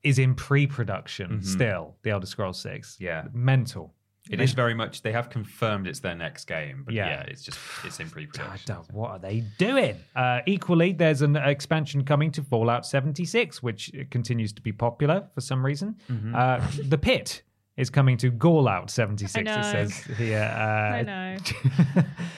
is 0.03 0.19
in 0.19 0.35
pre 0.35 0.67
production 0.67 1.39
Mhm. 1.39 1.45
still, 1.45 1.97
the 2.03 2.11
Elder 2.11 2.27
Scrolls 2.27 2.59
6. 2.61 2.97
Yeah. 2.99 3.29
Mental. 3.33 3.95
It 4.33 4.41
is 4.41 4.53
very 4.55 4.75
much. 4.75 5.03
They 5.03 5.13
have 5.13 5.31
confirmed 5.31 5.87
it's 5.87 6.01
their 6.01 6.15
next 6.15 6.47
game, 6.47 6.83
but 6.85 6.95
Yeah. 6.95 7.09
yeah, 7.09 7.21
it's 7.23 7.43
just 7.43 7.59
it's 7.85 8.01
in 8.01 8.07
I 8.07 8.11
pre-production. 8.11 8.77
what 8.93 9.11
are 9.11 9.19
they 9.19 9.45
doing? 9.59 9.97
Uh, 10.17 10.41
equally, 10.47 10.93
there's 10.93 11.23
an 11.23 11.37
expansion 11.37 12.05
coming 12.05 12.31
to 12.33 12.43
Fallout 12.43 12.87
76, 12.87 13.63
which 13.63 13.93
continues 14.11 14.53
to 14.55 14.63
be 14.63 14.73
popular 14.73 15.29
for 15.35 15.41
some 15.41 15.65
reason. 15.65 15.97
Mm-hmm. 16.11 16.35
Uh, 16.35 16.61
the 16.89 16.99
Pit 16.99 17.43
is 17.77 17.91
coming 17.91 18.17
to 18.19 18.31
Gallout 18.31 18.91
76, 18.91 19.49
I 19.49 19.61
it 19.61 19.65
says 19.65 19.97
here. 20.17 20.41
Uh, 20.55 20.61
I 20.61 21.03
know. 21.03 21.37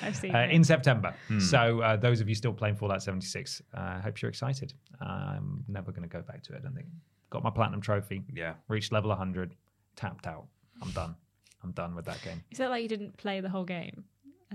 I've 0.02 0.16
seen 0.16 0.34
uh, 0.34 0.40
it. 0.40 0.50
in 0.50 0.62
September. 0.64 1.14
Hmm. 1.28 1.40
So 1.40 1.80
uh, 1.80 1.96
those 1.96 2.20
of 2.20 2.28
you 2.28 2.34
still 2.34 2.52
playing 2.52 2.76
Fallout 2.76 3.02
76, 3.02 3.62
I 3.72 3.78
uh, 3.78 4.00
hope 4.00 4.20
you're 4.22 4.28
excited. 4.28 4.74
I'm 5.00 5.64
never 5.68 5.90
going 5.92 6.02
to 6.02 6.08
go 6.08 6.22
back 6.22 6.42
to 6.44 6.52
it. 6.54 6.58
I 6.58 6.60
don't 6.60 6.74
think. 6.74 6.86
Got 7.30 7.42
my 7.42 7.50
platinum 7.50 7.80
trophy. 7.80 8.22
Yeah. 8.32 8.54
Reached 8.68 8.92
level 8.92 9.08
100. 9.10 9.54
Tapped 9.96 10.26
out. 10.26 10.46
I'm 10.82 10.90
done. 10.92 11.16
I'm 11.64 11.72
done 11.72 11.94
with 11.94 12.04
that 12.04 12.22
game. 12.22 12.42
Is 12.50 12.58
that 12.58 12.70
like 12.70 12.82
you 12.82 12.88
didn't 12.88 13.16
play 13.16 13.40
the 13.40 13.48
whole 13.48 13.64
game? 13.64 14.04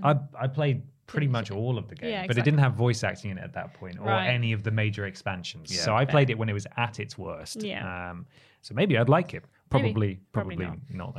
I 0.02 0.16
I 0.38 0.46
played 0.46 0.82
pretty 1.06 1.26
much 1.26 1.50
all 1.50 1.76
of 1.76 1.88
the 1.88 1.96
game, 1.96 2.10
Yeah, 2.10 2.26
but 2.28 2.38
it 2.38 2.44
didn't 2.44 2.60
have 2.60 2.74
voice 2.74 3.02
acting 3.02 3.32
in 3.32 3.38
it 3.38 3.42
at 3.42 3.52
that 3.54 3.74
point 3.74 3.98
or 3.98 4.06
Right. 4.06 4.28
any 4.28 4.52
of 4.52 4.62
the 4.62 4.70
major 4.70 5.06
expansions. 5.06 5.74
Yeah. 5.74 5.82
so 5.82 5.96
I 5.96 6.04
played 6.04 6.30
it 6.30 6.38
when 6.38 6.48
it 6.48 6.52
was 6.52 6.68
at 6.76 7.00
its 7.00 7.18
worst. 7.18 7.62
Yeah. 7.64 8.10
Um, 8.10 8.26
so 8.62 8.74
maybe 8.74 8.96
I'd 8.96 9.08
like 9.08 9.34
it. 9.34 9.44
Maybe. 9.72 9.84
Probably, 9.92 10.20
Probably 10.32 10.56
probably, 10.56 10.96
not. 10.96 11.14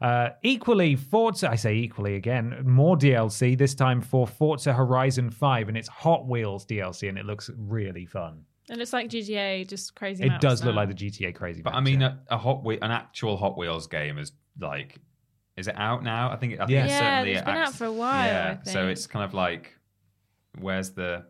though. 0.00 0.06
Uh, 0.06 0.30
equally, 0.42 0.94
Forza. 0.96 1.50
I 1.50 1.54
say 1.56 1.74
equally 1.74 2.14
again. 2.16 2.62
More 2.64 2.96
DLC 2.96 3.56
this 3.56 3.74
time 3.74 4.00
for 4.00 4.26
Forza 4.26 4.72
Horizon 4.72 5.30
Five, 5.30 5.68
and 5.68 5.76
it's 5.76 5.88
Hot 5.88 6.26
Wheels 6.26 6.64
DLC, 6.66 7.08
and 7.08 7.16
it 7.18 7.24
looks 7.26 7.50
really 7.56 8.06
fun. 8.06 8.44
And 8.70 8.80
it's 8.80 8.92
like 8.92 9.08
GTA, 9.08 9.68
just 9.68 9.94
crazy. 9.94 10.24
It 10.24 10.28
maps 10.28 10.42
does 10.42 10.64
look 10.64 10.74
like 10.76 10.88
the 10.88 10.94
GTA 10.94 11.34
Crazy. 11.34 11.62
But 11.62 11.74
I 11.74 11.80
mean, 11.80 12.00
yeah. 12.00 12.14
a, 12.30 12.34
a 12.36 12.38
Hot 12.38 12.64
Wheel, 12.64 12.78
an 12.82 12.90
actual 12.90 13.36
Hot 13.36 13.56
Wheels 13.58 13.86
game 13.86 14.18
is 14.18 14.32
like, 14.60 14.98
is 15.56 15.68
it 15.68 15.74
out 15.76 16.02
now? 16.02 16.30
I 16.30 16.36
think. 16.36 16.54
I 16.54 16.66
think 16.66 16.70
Yeah. 16.70 16.84
it's 16.84 16.92
Yeah, 16.92 16.98
certainly 17.00 17.32
it's 17.32 17.42
been 17.42 17.56
act- 17.56 17.68
out 17.68 17.74
for 17.74 17.84
a 17.86 17.92
while, 17.92 18.26
Yeah, 18.26 18.58
I 18.66 18.70
so 18.70 18.88
it's 18.88 19.06
kind 19.06 19.24
of 19.24 19.34
like, 19.34 19.76
where's 20.58 20.90
the, 20.90 21.24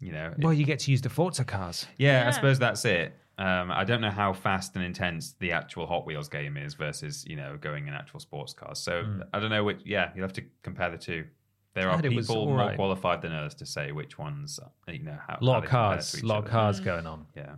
you 0.00 0.12
know, 0.12 0.28
it- 0.36 0.38
well, 0.38 0.52
you 0.52 0.64
get 0.64 0.80
to 0.80 0.90
use 0.90 1.00
the 1.02 1.08
Forza 1.10 1.44
cars. 1.44 1.86
yeah, 1.96 2.24
I 2.26 2.30
suppose 2.32 2.58
that's 2.58 2.84
it. 2.84 3.16
Um, 3.38 3.70
I 3.70 3.84
don't 3.84 4.00
know 4.00 4.10
how 4.10 4.32
fast 4.32 4.76
and 4.76 4.84
intense 4.84 5.34
the 5.40 5.52
actual 5.52 5.86
Hot 5.86 6.06
Wheels 6.06 6.28
game 6.30 6.56
is 6.56 6.72
versus 6.72 7.24
you 7.26 7.36
know 7.36 7.58
going 7.58 7.86
in 7.86 7.92
actual 7.92 8.18
sports 8.18 8.54
cars. 8.54 8.78
So 8.78 9.20
I 9.34 9.38
don't 9.40 9.50
know 9.50 9.62
which. 9.62 9.82
Yeah, 9.84 10.10
you'll 10.14 10.22
have 10.24 10.32
to 10.34 10.44
compare 10.62 10.88
the 10.90 10.96
two. 10.96 11.26
There 11.74 11.90
are 11.90 11.96
heard 11.96 12.06
it 12.06 12.14
was 12.14 12.28
people 12.28 12.46
more 12.46 12.56
right. 12.56 12.76
qualified 12.76 13.20
than 13.20 13.32
us 13.32 13.52
to 13.56 13.66
say 13.66 13.92
which 13.92 14.16
ones 14.16 14.58
you 14.88 15.00
know 15.02 15.18
how. 15.28 15.36
A 15.38 15.44
lot 15.44 15.56
how 15.56 15.58
of 15.64 15.68
cars. 15.68 16.12
to 16.12 16.24
A 16.24 16.26
lot 16.26 16.44
of 16.44 16.50
cars 16.50 16.80
going 16.80 17.06
on. 17.06 17.26
Yeah. 17.36 17.56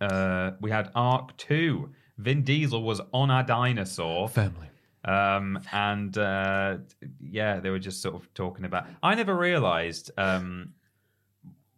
Uh, 0.00 0.52
we 0.60 0.72
had 0.72 0.90
Ark 0.96 1.36
2. 1.36 1.90
Vin 2.18 2.42
Diesel 2.42 2.82
was 2.82 3.00
on 3.12 3.30
a 3.30 3.44
dinosaur. 3.44 4.28
Firmly. 4.28 4.68
Um, 5.04 5.60
and 5.72 6.16
uh, 6.16 6.78
yeah, 7.20 7.60
they 7.60 7.70
were 7.70 7.78
just 7.78 8.00
sort 8.02 8.14
of 8.14 8.32
talking 8.34 8.64
about. 8.64 8.86
I 9.02 9.14
never 9.14 9.36
realised 9.36 10.10
um, 10.16 10.72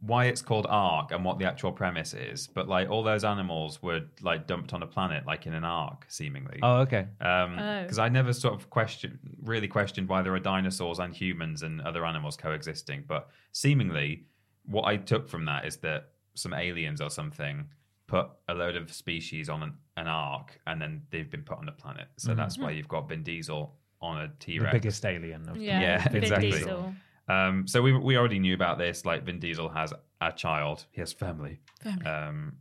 why 0.01 0.27
it's 0.27 0.43
called 0.43 0.67
Ark 0.69 1.11
and 1.11 1.25
what 1.25 1.39
the 1.39 1.45
actual 1.45 1.73
premise 1.73 2.15
is, 2.15 2.47
but 2.47 2.69
like 2.69 2.89
all 2.89 3.03
those 3.03 3.25
animals 3.25 3.83
were 3.83 4.03
like 4.21 4.47
dumped 4.47 4.73
on 4.73 4.83
a 4.83 4.87
planet, 4.87 5.27
like 5.27 5.47
in 5.47 5.55
an 5.55 5.65
ark, 5.65 6.07
seemingly. 6.09 6.61
Oh, 6.63 6.79
okay. 6.79 7.07
because 7.19 7.99
Oh. 7.99 8.03
I 8.03 8.09
never 8.09 8.33
sort 8.33 8.55
of 8.55 8.71
question, 8.71 9.19
really 9.43 9.69
questioned 9.69 10.09
why 10.09 10.23
there 10.23 10.35
are 10.35 10.41
dinosaurs 10.41 10.99
and 10.99 11.15
humans 11.15 11.63
and 11.63 11.81
other 11.81 12.05
animals 12.05 12.37
coexisting. 12.37 13.05
But 13.07 13.29
seemingly, 13.53 14.27
what 14.65 14.85
I 14.85 14.97
took 14.97 15.29
from 15.29 15.45
that 15.47 15.65
is 15.65 15.79
that 15.79 16.11
some 16.35 16.53
aliens 16.55 17.01
or 17.01 17.11
something 17.11 17.67
put 18.07 18.29
a 18.49 18.55
load 18.55 18.77
of 18.77 18.93
species 18.93 19.49
on 19.49 19.63
an, 19.63 19.75
an 19.97 20.07
ark, 20.07 20.59
and 20.67 20.81
then 20.81 21.03
they've 21.11 21.31
been 21.31 21.43
put 21.43 21.59
on 21.59 21.67
the 21.67 21.73
planet. 21.73 22.07
So 22.17 22.35
that's 22.35 22.59
why 22.59 22.71
you've 22.71 22.89
got 22.89 23.09
Vin 23.09 23.23
Diesel 23.23 23.75
on 24.01 24.23
a 24.23 24.29
T 24.39 24.59
The 24.59 24.65
Rex. 24.65 24.73
biggest 24.75 25.05
alien. 25.05 25.49
Of 25.49 25.57
Yeah, 25.57 25.81
Yeah, 25.81 26.09
exactly. 26.13 26.51
Diesel. 26.51 26.95
Um, 27.29 27.67
so 27.67 27.83
we 27.83 27.93
we 27.93 28.17
already 28.17 28.39
knew 28.39 28.55
about 28.55 28.79
this. 28.79 29.05
Like 29.05 29.25
Vin 29.25 29.41
Diesel 29.41 29.69
has 29.69 29.93
a 30.21 30.33
child, 30.33 30.87
he 30.93 31.01
has 31.01 31.13
family, 31.13 31.59
Family. 31.83 32.07
um, 32.07 32.53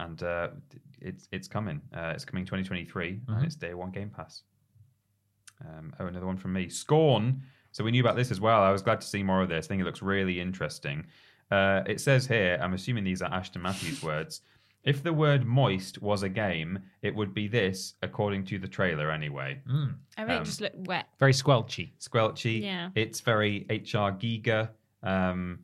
and 0.00 0.22
uh, 0.22 0.48
it's 1.00 1.28
it's 1.32 1.48
coming. 1.48 1.80
Uh, 1.94 2.12
it's 2.14 2.24
coming 2.24 2.44
2023, 2.44 3.20
and 3.28 3.44
it's 3.44 3.56
day 3.56 3.74
one 3.74 3.90
Game 3.90 4.10
Pass. 4.10 4.42
Um, 5.60 5.92
oh, 6.00 6.06
another 6.06 6.26
one 6.26 6.36
from 6.36 6.52
me. 6.52 6.68
Scorn. 6.68 7.42
So 7.72 7.84
we 7.84 7.90
knew 7.90 8.00
about 8.00 8.16
this 8.16 8.30
as 8.30 8.40
well. 8.40 8.62
I 8.62 8.70
was 8.70 8.80
glad 8.82 9.00
to 9.02 9.06
see 9.06 9.22
more 9.22 9.42
of 9.42 9.48
this. 9.50 9.66
I 9.66 9.68
think 9.68 9.82
it 9.82 9.84
looks 9.84 10.00
really 10.00 10.40
interesting. 10.40 11.04
Uh, 11.50 11.82
it 11.86 12.00
says 12.00 12.26
here, 12.26 12.58
I'm 12.60 12.72
assuming 12.72 13.04
these 13.04 13.20
are 13.22 13.30
Ashton 13.32 13.62
Matthews' 13.62 14.02
words. 14.02 14.40
If 14.86 15.02
the 15.02 15.12
word 15.12 15.44
moist 15.44 16.00
was 16.00 16.22
a 16.22 16.28
game, 16.28 16.78
it 17.02 17.14
would 17.14 17.34
be 17.34 17.48
this, 17.48 17.94
according 18.02 18.44
to 18.46 18.58
the 18.58 18.68
trailer 18.68 19.10
anyway. 19.10 19.60
I 19.68 20.24
think 20.24 20.30
Um, 20.30 20.30
it 20.30 20.44
just 20.44 20.60
looked 20.60 20.76
wet. 20.86 21.08
Very 21.18 21.32
squelchy. 21.32 21.90
Squelchy. 21.98 22.62
Yeah. 22.62 22.90
It's 22.94 23.20
very 23.20 23.66
HR 23.68 24.12
Giger, 24.16 24.70
um, 25.02 25.58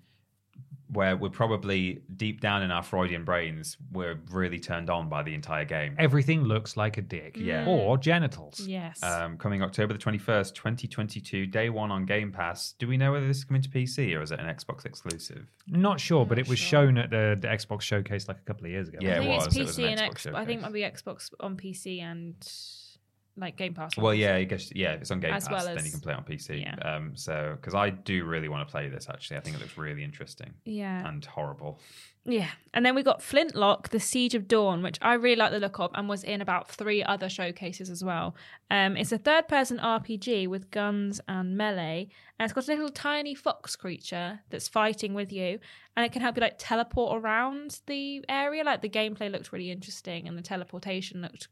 where 0.93 1.17
we're 1.17 1.31
probably 1.31 2.03
deep 2.17 2.41
down 2.41 2.63
in 2.63 2.71
our 2.71 2.83
Freudian 2.83 3.25
brains, 3.25 3.77
we're 3.93 4.19
really 4.31 4.59
turned 4.59 4.91
on 4.91 5.09
by 5.09 5.23
the 5.23 5.35
entire 5.35 5.65
game. 5.65 5.97
Everything 5.99 6.43
looks 6.45 6.77
like 6.77 6.99
a 6.99 7.03
dick. 7.03 7.37
Yeah. 7.37 7.67
Or 7.67 7.97
genitals. 7.97 8.61
Yes. 8.61 9.03
Um, 9.03 9.39
coming 9.39 9.63
October 9.63 9.95
the 9.95 9.99
21st, 9.99 10.55
2022, 10.55 11.47
day 11.47 11.71
one 11.71 11.91
on 11.91 12.05
Game 12.05 12.31
Pass. 12.31 12.75
Do 12.79 12.87
we 12.87 12.97
know 12.97 13.13
whether 13.13 13.27
this 13.27 13.39
is 13.39 13.45
coming 13.45 13.63
to 13.63 13.69
PC 13.69 14.17
or 14.17 14.23
is 14.23 14.33
it 14.33 14.41
an 14.41 14.47
Xbox 14.47 14.85
exclusive? 14.85 15.47
Not 15.67 15.99
sure, 15.99 16.27
but 16.27 16.39
it 16.39 16.49
was 16.49 16.59
sure. 16.59 16.83
shown 16.83 16.99
at 16.99 17.11
the, 17.11 17.37
the 17.41 17.49
Xbox 17.49 17.83
showcase 17.83 18.29
like 18.29 18.39
a 18.39 18.43
couple 18.45 18.67
of 18.67 18.71
years 18.71 18.89
ago. 18.89 18.99
Yeah, 19.01 19.15
I 19.15 19.15
it 19.15 19.21
think 19.21 19.37
was. 19.37 19.47
it's 19.47 19.57
It 19.57 19.63
was 19.63 19.77
PC 19.79 19.83
an 19.85 19.99
and 19.99 20.01
Xbox 20.01 20.27
X. 20.27 20.29
I 20.35 20.45
think 20.45 20.61
it 20.61 20.63
might 20.63 20.73
be 20.73 20.81
Xbox 20.81 21.31
on 21.41 21.57
PC 21.57 22.03
and 22.03 22.37
like 23.37 23.57
Game 23.57 23.75
Pass. 23.75 23.97
Well, 23.97 24.15
yeah, 24.15 24.35
I 24.37 24.45
guess 24.45 24.71
yeah. 24.75 24.93
If 24.93 25.03
it's 25.03 25.11
on 25.11 25.21
Game 25.21 25.33
As 25.33 25.49
Pass, 25.49 25.65
well 25.65 25.75
then 25.75 25.85
you 25.85 25.91
can 25.91 26.01
play 26.01 26.13
it 26.13 26.17
on 26.17 26.25
PC. 26.25 26.61
yeah. 26.63 26.75
Um, 26.97 27.17
so 27.17 27.57
because 27.57 27.75
I 27.75 27.91
do 27.91 28.25
really 28.25 28.49
want 28.49 28.67
to 28.67 28.71
play 28.71 28.89
this, 28.89 29.09
actually, 29.09 29.39
I 29.39 29.41
think 29.41 29.57
it 29.57 29.61
looks 29.61 29.77
really 29.79 30.05
interesting 30.05 30.53
Yeah. 30.65 31.07
and 31.09 31.25
horrible. 31.25 31.81
Yeah. 32.25 32.51
And 32.73 32.87
then 32.87 32.95
we 32.95 33.03
got 33.03 33.21
Flintlock, 33.21 33.89
The 33.89 33.99
Siege 33.99 34.37
of 34.37 34.47
Dawn, 34.47 34.81
which 34.83 34.97
I 35.03 35.15
really 35.15 35.35
like 35.35 35.51
the 35.51 35.59
look 35.59 35.81
of 35.81 35.91
and 35.95 36.09
was 36.09 36.23
in 36.23 36.41
about 36.41 36.69
three 36.71 37.03
other 37.03 37.29
showcases 37.29 37.91
as 37.91 38.05
well. 38.05 38.37
Um, 38.71 38.97
it's 38.97 39.11
a 39.11 39.19
third 39.19 39.49
person 39.49 39.79
RPG 39.79 40.47
with 40.47 40.71
guns 40.71 41.21
and 41.27 41.57
melee. 41.57 42.11
And 42.39 42.45
it's 42.45 42.53
got 42.53 42.69
a 42.69 42.71
little 42.73 42.91
tiny 42.91 43.35
fox 43.35 43.75
creature 43.75 44.39
that's 44.51 44.69
fighting 44.69 45.15
with 45.15 45.33
you. 45.33 45.59
And 45.97 46.07
it 46.07 46.13
can 46.13 46.23
help 46.23 46.37
you 46.37 46.43
like 46.43 46.57
teleport 46.59 47.21
around 47.21 47.81
the 47.87 48.25
area. 48.29 48.63
Like 48.63 48.83
the 48.83 48.89
gameplay 48.89 49.29
looked 49.29 49.51
really 49.53 49.73
interesting 49.73 50.29
and 50.29 50.39
the 50.39 50.43
teleportation 50.43 51.23
looked 51.23 51.49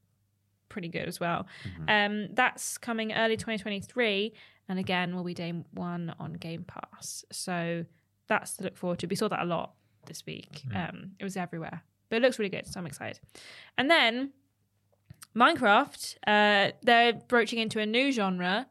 pretty 0.71 0.89
good 0.89 1.07
as 1.07 1.21
well. 1.21 1.47
Um, 1.87 2.29
that's 2.33 2.79
coming 2.79 3.13
early 3.13 3.37
2023. 3.37 4.33
And 4.71 4.79
again, 4.79 5.15
will 5.15 5.25
be 5.25 5.35
day 5.35 5.53
one 5.75 6.15
on 6.19 6.33
Game 6.35 6.65
Pass. 6.65 7.25
So 7.31 7.85
that's 8.29 8.55
to 8.55 8.65
look 8.65 8.77
forward 8.77 9.01
to. 9.01 9.07
We 9.07 9.17
saw 9.17 9.29
that 9.29 9.41
a 9.43 9.45
lot 9.45 9.75
this 10.07 10.25
week. 10.25 10.63
Um, 10.75 11.11
it 11.19 11.25
was 11.25 11.37
everywhere, 11.37 11.83
but 12.09 12.17
it 12.17 12.23
looks 12.23 12.39
really 12.39 12.51
good, 12.51 12.67
so 12.67 12.81
I'm 12.81 12.87
excited. 12.87 13.21
And 13.77 13.91
then 13.91 14.31
Minecraft, 15.37 16.17
uh, 16.27 16.73
they're 16.83 17.13
broaching 17.15 17.59
into 17.59 17.81
a 17.81 17.87
new 17.87 18.11
genre. 18.13 18.67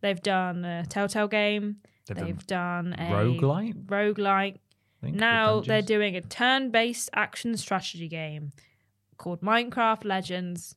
They've 0.00 0.20
done 0.20 0.64
a 0.64 0.84
Telltale 0.86 1.28
game. 1.28 1.76
They've 2.06 2.16
They've, 2.16 2.46
done 2.46 2.90
done, 2.90 3.06
a 3.08 3.12
roguelite? 3.12 3.86
Roguelite. 3.86 4.56
I 5.02 5.06
think, 5.06 5.16
Now 5.16 5.60
they're 5.60 5.82
doing 5.82 6.16
a 6.16 6.20
turn-based 6.20 7.10
action 7.12 7.56
strategy 7.56 8.08
game 8.08 8.52
called 9.18 9.40
Minecraft 9.40 10.04
Legends. 10.04 10.74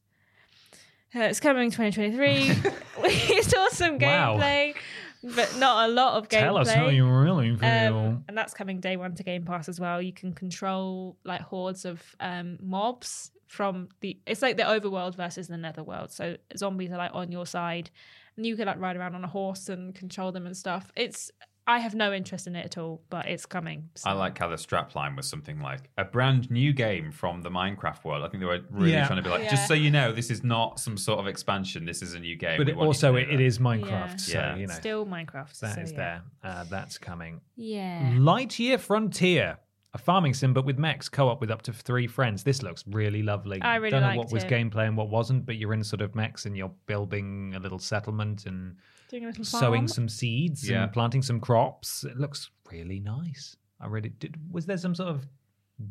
Uh, 1.15 1.19
it's 1.21 1.39
coming 1.39 1.71
2023. 1.71 2.71
we 3.03 3.41
saw 3.41 3.67
some 3.69 3.97
Wow. 3.99 4.37
gameplay, 4.37 4.75
but 5.23 5.55
not 5.57 5.89
a 5.89 5.93
lot 5.93 6.17
of 6.17 6.27
gameplay. 6.27 6.39
Tell 6.41 6.57
us 6.57 6.71
how 6.71 6.89
you 6.89 7.07
really 7.09 7.55
feel. 7.55 7.97
Um, 7.97 8.25
and 8.27 8.37
that's 8.37 8.53
coming 8.53 8.79
day 8.81 8.97
one 8.97 9.15
to 9.15 9.23
Game 9.23 9.45
Pass 9.45 9.69
as 9.69 9.79
well. 9.79 10.01
You 10.01 10.11
can 10.11 10.33
control 10.33 11.17
like 11.23 11.41
hordes 11.41 11.85
of 11.85 12.01
um, 12.19 12.57
mobs 12.61 13.31
from 13.47 13.87
the. 14.01 14.19
It's 14.25 14.41
like 14.41 14.57
the 14.57 14.63
overworld 14.63 15.15
versus 15.15 15.47
the 15.47 15.57
netherworld. 15.57 16.11
So 16.11 16.35
zombies 16.57 16.91
are 16.91 16.97
like 16.97 17.11
on 17.13 17.31
your 17.31 17.45
side, 17.45 17.89
and 18.35 18.45
you 18.45 18.57
can 18.57 18.65
like 18.67 18.79
ride 18.79 18.97
around 18.97 19.15
on 19.15 19.23
a 19.23 19.27
horse 19.27 19.69
and 19.69 19.95
control 19.95 20.31
them 20.33 20.45
and 20.45 20.57
stuff. 20.57 20.91
It's. 20.95 21.31
I 21.67 21.79
have 21.79 21.95
no 21.95 22.13
interest 22.13 22.45
in 22.45 22.55
it 22.55 22.63
at 22.65 22.77
all, 22.77 23.01
but 23.09 23.27
it's 23.27 23.45
coming. 23.47 23.89
so- 23.95 24.09
I 24.09 24.13
like 24.13 24.37
how 24.37 24.47
the 24.49 24.55
strapline 24.55 25.15
was 25.17 25.27
something 25.27 25.59
like 25.59 25.89
a 25.97 26.05
brand 26.05 26.51
new 26.51 26.73
game 26.73 27.11
from 27.11 27.41
the 27.41 27.49
Minecraft 27.49 28.03
world. 28.03 28.23
I 28.23 28.27
think 28.29 28.41
they 28.41 28.45
were 28.45 28.61
really 28.69 28.91
Yeah. 28.91 29.07
trying 29.07 29.17
to 29.17 29.23
be 29.23 29.29
like, 29.29 29.43
Yeah. 29.45 29.49
just 29.49 29.67
so 29.67 29.73
you 29.73 29.89
know, 29.89 30.11
this 30.11 30.29
is 30.29 30.43
not 30.43 30.79
some 30.79 30.95
sort 30.95 31.19
of 31.19 31.27
expansion. 31.27 31.85
This 31.85 32.03
is 32.03 32.13
a 32.13 32.19
new 32.19 32.35
game. 32.35 32.57
but 32.59 32.69
it 32.69 32.77
also 32.77 33.13
to 33.13 33.17
it, 33.17 33.27
know 33.27 33.33
it 33.33 33.37
that." 33.37 33.43
is 33.43 33.57
Minecraft, 33.59 34.11
Yeah. 34.11 34.15
so 34.17 34.39
Yeah. 34.39 34.55
you 34.57 34.67
know 34.67 34.73
Still 34.75 35.05
Minecraft. 35.07 35.59
that 35.59 35.75
so 35.75 35.81
is 35.81 35.91
yeah. 35.91 35.97
there. 35.97 36.21
Uh, 36.43 36.63
that's 36.65 36.97
coming. 36.99 37.41
Yeah. 37.55 38.11
Lightyear 38.15 38.79
Frontier, 38.79 39.57
a 39.93 39.97
farming 39.97 40.35
sim 40.35 40.53
but 40.53 40.65
with 40.65 40.77
mechs, 40.77 41.09
co-op 41.09 41.41
with 41.41 41.49
up 41.49 41.63
to 41.63 41.73
three 41.73 42.05
friends. 42.05 42.43
This 42.43 42.61
looks 42.61 42.83
really 42.87 43.23
lovely. 43.23 43.59
I 43.61 43.77
really 43.77 43.89
don't 43.91 44.01
know 44.03 44.17
what 44.17 44.31
was 44.31 44.43
it. 44.43 44.49
gameplay 44.51 44.87
and 44.87 44.95
what 44.97 45.09
wasn't, 45.09 45.45
but 45.47 45.55
you're 45.55 45.73
in 45.73 45.83
sort 45.83 46.01
of 46.01 46.13
mechs 46.13 46.45
and 46.45 46.55
you're 46.55 46.73
building 46.85 47.53
a 47.55 47.59
little 47.59 47.79
settlement 47.79 48.45
and 48.45 48.75
Doing 49.09 49.23
a 49.25 49.27
little 49.27 49.45
sowing 49.45 49.81
farm. 49.81 49.87
some 49.87 50.09
seeds 50.09 50.67
Yeah. 50.69 50.83
and 50.83 50.91
planting 50.93 51.21
some 51.21 51.39
crops. 51.39 52.03
It 52.03 52.17
looks 52.17 52.49
really 52.71 52.99
nice. 52.99 53.55
I 53.79 53.87
really 53.87 54.09
did. 54.09 54.35
Was 54.51 54.65
there 54.65 54.77
some 54.77 54.95
sort 54.95 55.09
of 55.09 55.27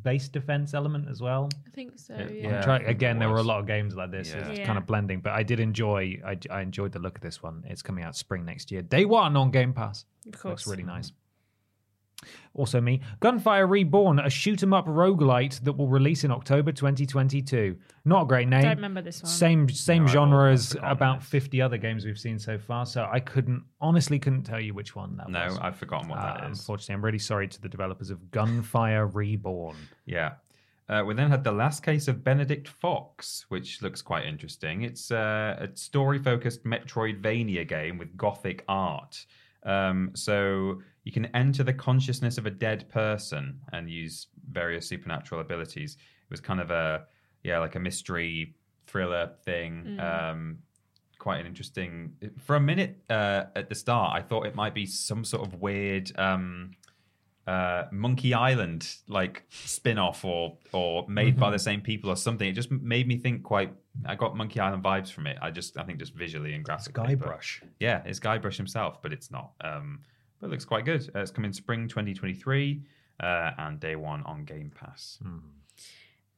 base 0.03 0.29
defense 0.29 0.73
element 0.75 1.09
as 1.09 1.21
well? 1.21 1.49
I 1.67 1.71
think 1.71 1.99
so. 1.99 2.15
Yeah. 2.15 2.29
Yeah. 2.29 2.49
Yeah. 2.49 2.57
I'm 2.59 2.63
try- 2.65 2.75
I 2.77 2.79
think 2.79 2.91
again, 2.91 3.19
there 3.19 3.29
were 3.29 3.35
a 3.35 3.39
was. 3.39 3.47
lot 3.47 3.61
of 3.61 3.67
games 3.67 3.95
like 3.95 4.11
this. 4.11 4.31
Yeah. 4.31 4.49
It's 4.49 4.59
Yeah. 4.61 4.67
kind 4.67 4.79
of 4.79 4.87
blending, 4.87 5.21
but 5.21 5.33
I 5.33 5.43
did 5.43 5.61
enjoy. 5.61 6.21
I, 6.27 6.39
I 6.51 6.63
enjoyed 6.63 6.93
the 6.93 6.99
look 6.99 7.17
of 7.17 7.23
this 7.23 7.43
one. 7.43 7.63
It's 7.67 7.83
coming 7.83 8.03
out 8.03 8.17
spring 8.17 8.45
next 8.45 8.71
year, 8.73 8.83
day 8.83 9.05
one 9.05 9.37
on 9.37 9.51
Game 9.51 9.73
Pass. 9.75 10.07
Of 10.27 10.33
course. 10.33 10.45
Looks 10.45 10.67
really 10.67 10.83
nice. 10.85 11.13
Also, 12.55 12.81
me 12.81 13.01
Gunfire 13.21 13.67
Reborn, 13.67 14.19
a 14.21 14.31
shoot 14.31 14.63
'em 14.63 14.73
up 14.73 14.87
roguelite 14.87 15.61
that 15.65 15.73
will 15.75 15.89
release 15.89 16.25
in 16.25 16.31
October 16.31 16.73
2022. 16.73 17.77
Not 18.05 18.23
a 18.23 18.27
great 18.27 18.49
name. 18.49 18.63
Don't 18.63 18.77
remember 18.77 19.03
this 19.03 19.23
one. 19.23 19.31
Same 19.31 19.69
same 19.69 20.05
No, 20.05 20.09
genre 20.13 20.53
as 20.53 20.77
about 20.83 21.21
this. 21.21 21.29
50 21.29 21.61
other 21.61 21.77
games 21.77 22.05
we've 22.05 22.19
seen 22.19 22.39
so 22.39 22.57
far. 22.59 22.87
So 22.87 23.09
I 23.11 23.21
couldn't 23.21 23.65
honestly 23.81 24.19
couldn't 24.19 24.45
tell 24.45 24.61
you 24.61 24.73
which 24.73 24.95
one 24.97 25.17
that 25.17 25.29
No, 25.29 25.47
was. 25.47 25.59
I've 25.59 25.77
forgotten 25.77 26.09
what 26.09 26.19
Uh, 26.21 26.39
that 26.39 26.51
is. 26.51 26.61
Unfortunately, 26.61 26.95
I'm 26.95 27.05
really 27.05 27.19
sorry 27.19 27.49
to 27.49 27.61
the 27.61 27.69
developers 27.69 28.11
of 28.11 28.31
Gunfire 28.31 29.07
Reborn. 29.07 29.77
Yeah. 30.07 30.35
Uh, 30.89 31.03
we 31.07 31.15
then 31.15 31.31
had 31.31 31.43
the 31.45 31.53
last 31.53 31.83
case 31.83 32.09
of 32.09 32.23
Benedict 32.23 32.69
Fox, 32.69 33.47
which 33.49 33.81
looks 33.83 34.03
quite 34.03 34.27
interesting. 34.27 34.83
It's 34.83 35.11
uh, 35.11 35.57
a 35.59 35.75
story-focused 35.75 36.65
Metroidvania 36.65 37.67
game 37.67 37.97
with 37.99 38.17
gothic 38.19 38.65
art. 38.69 39.25
Um, 39.63 40.11
so 40.15 40.83
you 41.05 41.13
can 41.13 41.27
enter 41.27 41.63
the 41.63 41.73
consciousness 41.73 42.39
of 42.39 42.47
a 42.47 42.51
dead 42.51 42.89
person 42.89 43.61
and 43.73 43.89
use 43.91 44.27
various 44.51 44.89
supernatural 44.89 45.41
abilities. 45.41 45.97
It 45.97 46.31
was 46.31 46.41
kind 46.41 46.61
of 46.61 46.71
a 46.71 47.05
yeah, 47.43 47.59
like 47.59 47.75
a 47.77 47.81
mystery 47.81 48.55
thriller 48.87 49.31
thing. 49.45 49.99
Um, 50.01 50.59
quite 51.19 51.41
an 51.41 51.47
interesting. 51.47 52.13
For 52.39 52.57
a 52.57 52.61
minute 52.61 53.03
uh, 53.11 53.45
at 53.55 53.69
the 53.69 53.75
start, 53.75 54.15
I 54.17 54.23
thought 54.23 54.47
it 54.47 54.55
might 54.55 54.75
be 54.75 54.87
some 54.87 55.25
sort 55.25 55.47
of 55.47 55.61
weird. 55.61 56.11
Um, 56.19 56.73
uh, 57.47 57.85
Monkey 57.93 58.33
Island 58.33 58.89
like 59.07 59.45
spin-off 59.51 60.25
or 60.25 60.57
or 60.73 61.07
made 61.09 61.39
by 61.39 61.51
the 61.51 61.59
same 61.59 61.83
people 61.83 62.09
or 62.11 62.17
something. 62.17 62.49
It 62.49 62.55
just 62.55 62.71
made 62.71 63.07
me 63.07 63.19
think 63.19 63.43
quite. 63.43 63.75
I 64.07 64.15
got 64.15 64.35
Monkey 64.35 64.61
Island 64.61 64.83
vibes 64.83 65.13
from 65.13 65.27
it. 65.27 65.37
I 65.43 65.51
just 65.51 65.77
I 65.77 65.83
think 65.85 65.99
just 65.99 66.15
visually 66.15 66.55
and 66.55 66.65
graphically. 66.65 67.15
but- 67.15 67.29
Skybrush. 67.29 67.63
Yeah, 67.79 68.03
it's 68.07 68.19
Guybrush 68.19 68.57
himself, 68.57 69.03
but 69.03 69.13
it's 69.13 69.31
not. 69.31 69.53
Um, 69.61 70.01
but 70.45 70.49
it 70.49 70.51
looks 70.51 70.67
quite 70.67 70.85
good. 70.85 71.11
Uh, 71.15 71.21
it's 71.21 71.31
coming 71.31 71.55
spring 71.55 71.89
2023 71.89 72.83
uh, 73.19 73.51
and 73.57 73.81
day 73.81 73.97
one 73.97 74.23
on 74.25 74.45
Game 74.45 74.71
Pass. 74.79 75.19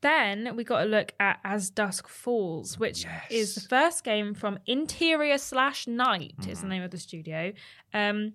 Then 0.00 0.54
we 0.54 0.62
got 0.62 0.82
a 0.82 0.86
look 0.86 1.12
at 1.18 1.40
As 1.42 1.70
Dusk 1.70 2.06
Falls, 2.06 2.78
which 2.78 3.04
is 3.30 3.56
the 3.56 3.62
first 3.62 4.04
game 4.04 4.32
from 4.34 4.60
Interior 4.64 5.38
slash 5.38 5.88
Night 5.88 6.36
is 6.46 6.60
the 6.60 6.68
name 6.68 6.84
of 6.84 6.92
the 6.92 6.98
studio. 6.98 7.52
Um, 7.92 8.34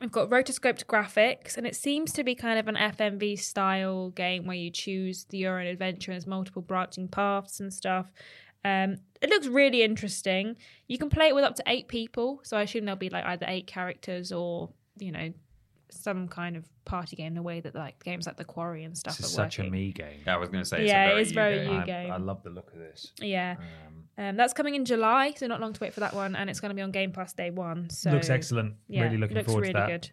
we've 0.00 0.12
got 0.12 0.30
rotoscoped 0.30 0.84
graphics, 0.84 1.56
and 1.56 1.66
it 1.66 1.74
seems 1.74 2.12
to 2.12 2.22
be 2.22 2.36
kind 2.36 2.60
of 2.60 2.68
an 2.68 2.76
FMV 2.76 3.40
style 3.40 4.10
game 4.10 4.46
where 4.46 4.56
you 4.56 4.70
choose 4.70 5.24
the, 5.30 5.38
your 5.38 5.58
own 5.58 5.66
adventure 5.66 6.12
and 6.12 6.20
there's 6.20 6.28
multiple 6.28 6.62
branching 6.62 7.08
paths 7.08 7.58
and 7.58 7.74
stuff. 7.74 8.12
Um, 8.64 8.98
it 9.20 9.30
looks 9.30 9.48
really 9.48 9.82
interesting. 9.82 10.54
You 10.86 10.98
can 10.98 11.10
play 11.10 11.28
it 11.28 11.34
with 11.34 11.42
up 11.42 11.56
to 11.56 11.64
eight 11.66 11.88
people, 11.88 12.38
so 12.44 12.56
I 12.56 12.62
assume 12.62 12.84
there'll 12.84 12.96
be 12.96 13.10
like 13.10 13.24
either 13.24 13.46
eight 13.48 13.66
characters 13.66 14.30
or 14.30 14.70
you 15.00 15.12
know 15.12 15.32
some 15.90 16.28
kind 16.28 16.56
of 16.56 16.64
party 16.84 17.16
game. 17.16 17.34
The 17.34 17.42
way 17.42 17.60
that 17.60 17.74
like 17.74 18.02
games 18.04 18.26
like 18.26 18.36
the 18.36 18.44
Quarry 18.44 18.84
and 18.84 18.96
stuff 18.96 19.16
This 19.16 19.26
is 19.26 19.32
are 19.38 19.44
such 19.44 19.58
a 19.58 19.64
me 19.70 19.92
game. 19.92 20.20
Yeah, 20.26 20.34
I 20.34 20.38
was 20.38 20.48
going 20.50 20.62
to 20.62 20.68
say, 20.68 20.82
it's 20.82 20.88
Yeah, 20.90 21.04
a 21.04 21.06
it 21.06 21.10
very 21.10 21.22
is 21.22 21.32
very 21.32 21.58
you 21.58 21.64
game. 21.64 21.72
you 21.74 21.80
I, 21.80 21.84
game. 21.86 22.12
I 22.12 22.16
love 22.18 22.42
the 22.42 22.50
look 22.50 22.72
of 22.72 22.78
this. 22.78 23.12
Yeah, 23.20 23.56
Um, 23.58 24.24
um, 24.24 24.36
that's 24.36 24.52
coming 24.52 24.74
in 24.74 24.84
July, 24.84 25.32
so 25.36 25.46
not 25.46 25.60
long 25.60 25.72
to 25.72 25.80
wait 25.80 25.94
for 25.94 26.00
that 26.00 26.12
one, 26.14 26.36
and 26.36 26.50
it's 26.50 26.60
going 26.60 26.70
to 26.70 26.74
be 26.74 26.82
on 26.82 26.90
Game 26.90 27.12
Pass 27.12 27.32
day 27.32 27.50
one. 27.50 27.88
So 27.90 28.10
looks 28.10 28.28
excellent. 28.30 28.74
Yeah, 28.88 29.04
really 29.04 29.16
looking 29.16 29.36
looks 29.36 29.46
forward 29.46 29.62
really 29.62 29.72
to 29.74 29.78
that. 29.78 29.88
good. 29.88 30.10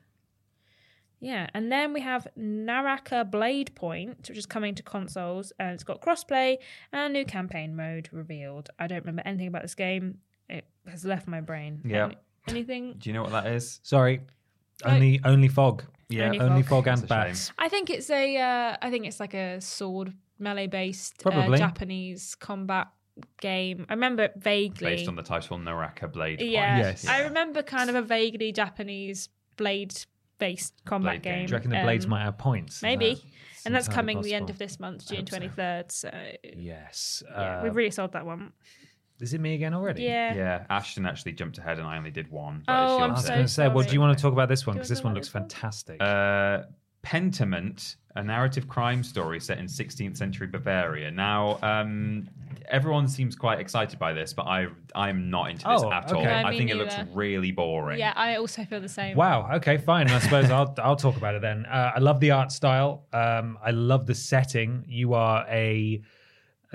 Yeah, 1.19 1.47
and 1.53 1.71
then 1.71 1.91
we 1.93 2.01
have 2.01 2.27
Naraka 2.35 3.25
Blade 3.25 3.73
Point, 3.73 4.27
which 4.29 4.37
is 4.37 4.45
coming 4.45 4.75
to 4.75 4.83
consoles, 4.83 5.51
and 5.59 5.71
it's 5.73 5.83
got 5.83 6.01
crossplay 6.01 6.57
and 6.91 7.01
a 7.01 7.09
new 7.09 7.25
campaign 7.25 7.75
mode 7.75 8.09
revealed. 8.11 8.69
I 8.77 8.87
don't 8.87 8.99
remember 8.99 9.23
anything 9.25 9.47
about 9.47 9.61
this 9.63 9.75
game; 9.75 10.19
it 10.49 10.65
has 10.87 11.03
left 11.05 11.27
my 11.27 11.41
brain. 11.41 11.81
Yeah. 11.85 12.05
Any- 12.05 12.17
anything? 12.47 12.95
Do 12.99 13.09
you 13.09 13.13
know 13.13 13.23
what 13.23 13.31
that 13.31 13.47
is? 13.47 13.79
Sorry, 13.81 14.21
Oh. 14.83 14.91
only 14.91 15.21
only 15.23 15.47
fog. 15.47 15.83
Yeah, 16.09 16.25
Only 16.25 16.39
only 16.39 16.61
fog. 16.63 16.85
fog 16.85 16.87
and 16.87 16.97
a 16.97 17.01
shame. 17.01 17.07
bats. 17.07 17.51
I 17.57 17.69
think 17.69 17.89
it's 17.89 18.09
a. 18.09 18.37
Uh, 18.37 18.77
I 18.81 18.89
think 18.91 19.05
it's 19.05 19.19
like 19.19 19.33
a 19.33 19.59
sword 19.61 20.13
melee 20.37 20.67
based 20.67 21.25
uh, 21.25 21.55
Japanese 21.57 22.35
combat 22.35 22.87
game. 23.41 23.85
I 23.89 23.93
remember 23.93 24.23
it 24.23 24.33
vaguely. 24.37 24.95
Based 24.97 25.07
on 25.07 25.15
the 25.15 25.23
title 25.23 25.57
Naraka 25.57 26.07
Blade. 26.07 26.41
Yeah, 26.41 26.77
Yes. 26.77 27.07
I 27.07 27.21
remember 27.21 27.63
kind 27.63 27.89
of 27.89 27.95
a 27.95 28.01
vaguely 28.01 28.51
Japanese 28.51 29.29
blade 29.55 29.95
based 30.37 30.73
combat 30.85 31.13
Blade 31.13 31.23
game. 31.23 31.33
game. 31.39 31.45
Do 31.47 31.51
you 31.51 31.55
reckon 31.57 31.71
the 31.71 31.81
blades 31.81 32.05
Um, 32.05 32.11
might 32.11 32.23
have 32.23 32.37
points? 32.37 32.81
Maybe. 32.81 33.13
That's 33.15 33.65
and 33.65 33.73
that's 33.73 33.87
entirely 33.87 34.13
coming 34.13 34.21
the 34.23 34.33
end 34.35 34.49
of 34.49 34.57
this 34.59 34.79
month, 34.79 35.07
June 35.07 35.19
hope 35.19 35.29
so. 35.29 35.37
twenty 35.37 35.49
third. 35.49 35.91
So 35.91 36.11
Yes. 36.55 37.23
yeah, 37.31 37.59
Uh, 37.59 37.63
we've 37.63 37.75
really 37.75 37.89
sold 37.91 38.11
that 38.11 38.25
one. 38.25 38.51
Is 39.21 39.33
it 39.33 39.41
me 39.41 39.53
again 39.55 39.73
already? 39.73 40.03
Yeah. 40.03 40.33
Yeah, 40.35 40.65
Ashton 40.69 41.05
actually 41.05 41.33
jumped 41.33 41.57
ahead 41.57 41.79
and 41.79 41.87
I 41.87 41.97
only 41.97 42.11
did 42.11 42.29
one. 42.29 42.63
but 42.67 42.73
Oh, 42.73 42.99
I'm 42.99 43.11
I 43.11 43.13
was 43.13 43.23
so 43.23 43.29
going 43.29 43.41
to 43.43 43.47
say, 43.47 43.67
well, 43.67 43.85
do 43.85 43.93
you 43.93 44.01
want 44.01 44.17
to 44.17 44.21
talk 44.21 44.33
about 44.33 44.49
this 44.49 44.65
one? 44.67 44.75
Because 44.75 44.89
this 44.89 45.03
one 45.03 45.13
looks 45.13 45.27
this 45.27 45.33
one? 45.33 45.43
fantastic. 45.43 46.01
Uh, 46.01 46.63
Pentiment, 47.03 47.97
a 48.15 48.23
narrative 48.23 48.67
crime 48.67 49.03
story 49.03 49.39
set 49.39 49.59
in 49.59 49.67
16th 49.67 50.17
century 50.17 50.47
Bavaria. 50.47 51.11
Now, 51.11 51.59
um, 51.61 52.27
everyone 52.67 53.07
seems 53.07 53.35
quite 53.35 53.59
excited 53.59 53.99
by 53.99 54.11
this, 54.11 54.33
but 54.33 54.47
I 54.47 54.67
I'm 54.95 55.29
not 55.29 55.51
into 55.51 55.67
this 55.67 55.83
Oh, 55.83 55.91
at 55.91 56.11
all. 56.11 56.21
okay. 56.21 56.25
No, 56.25 56.47
I 56.47 56.49
me 56.49 56.57
think 56.57 56.71
it 56.71 56.77
looks 56.77 56.97
neither. 56.97 57.11
really 57.13 57.51
boring. 57.51 57.99
Yeah, 57.99 58.13
I 58.15 58.37
also 58.37 58.65
feel 58.65 58.81
the 58.81 58.89
same. 58.89 59.15
Wow. 59.15 59.49
Okay. 59.57 59.77
Fine. 59.77 60.09
I 60.09 60.17
suppose 60.17 60.49
I'll 60.49 60.73
I'll 60.83 60.95
talk 60.95 61.15
about 61.15 61.35
it 61.35 61.41
then. 61.43 61.67
Uh, 61.67 61.91
I 61.95 61.99
love 61.99 62.19
the 62.19 62.31
art 62.31 62.51
style. 62.51 63.05
Um, 63.13 63.59
I 63.63 63.69
love 63.71 64.07
the 64.07 64.15
setting. 64.15 64.83
You 64.87 65.13
are 65.13 65.45
a, 65.47 65.53
a 65.53 66.01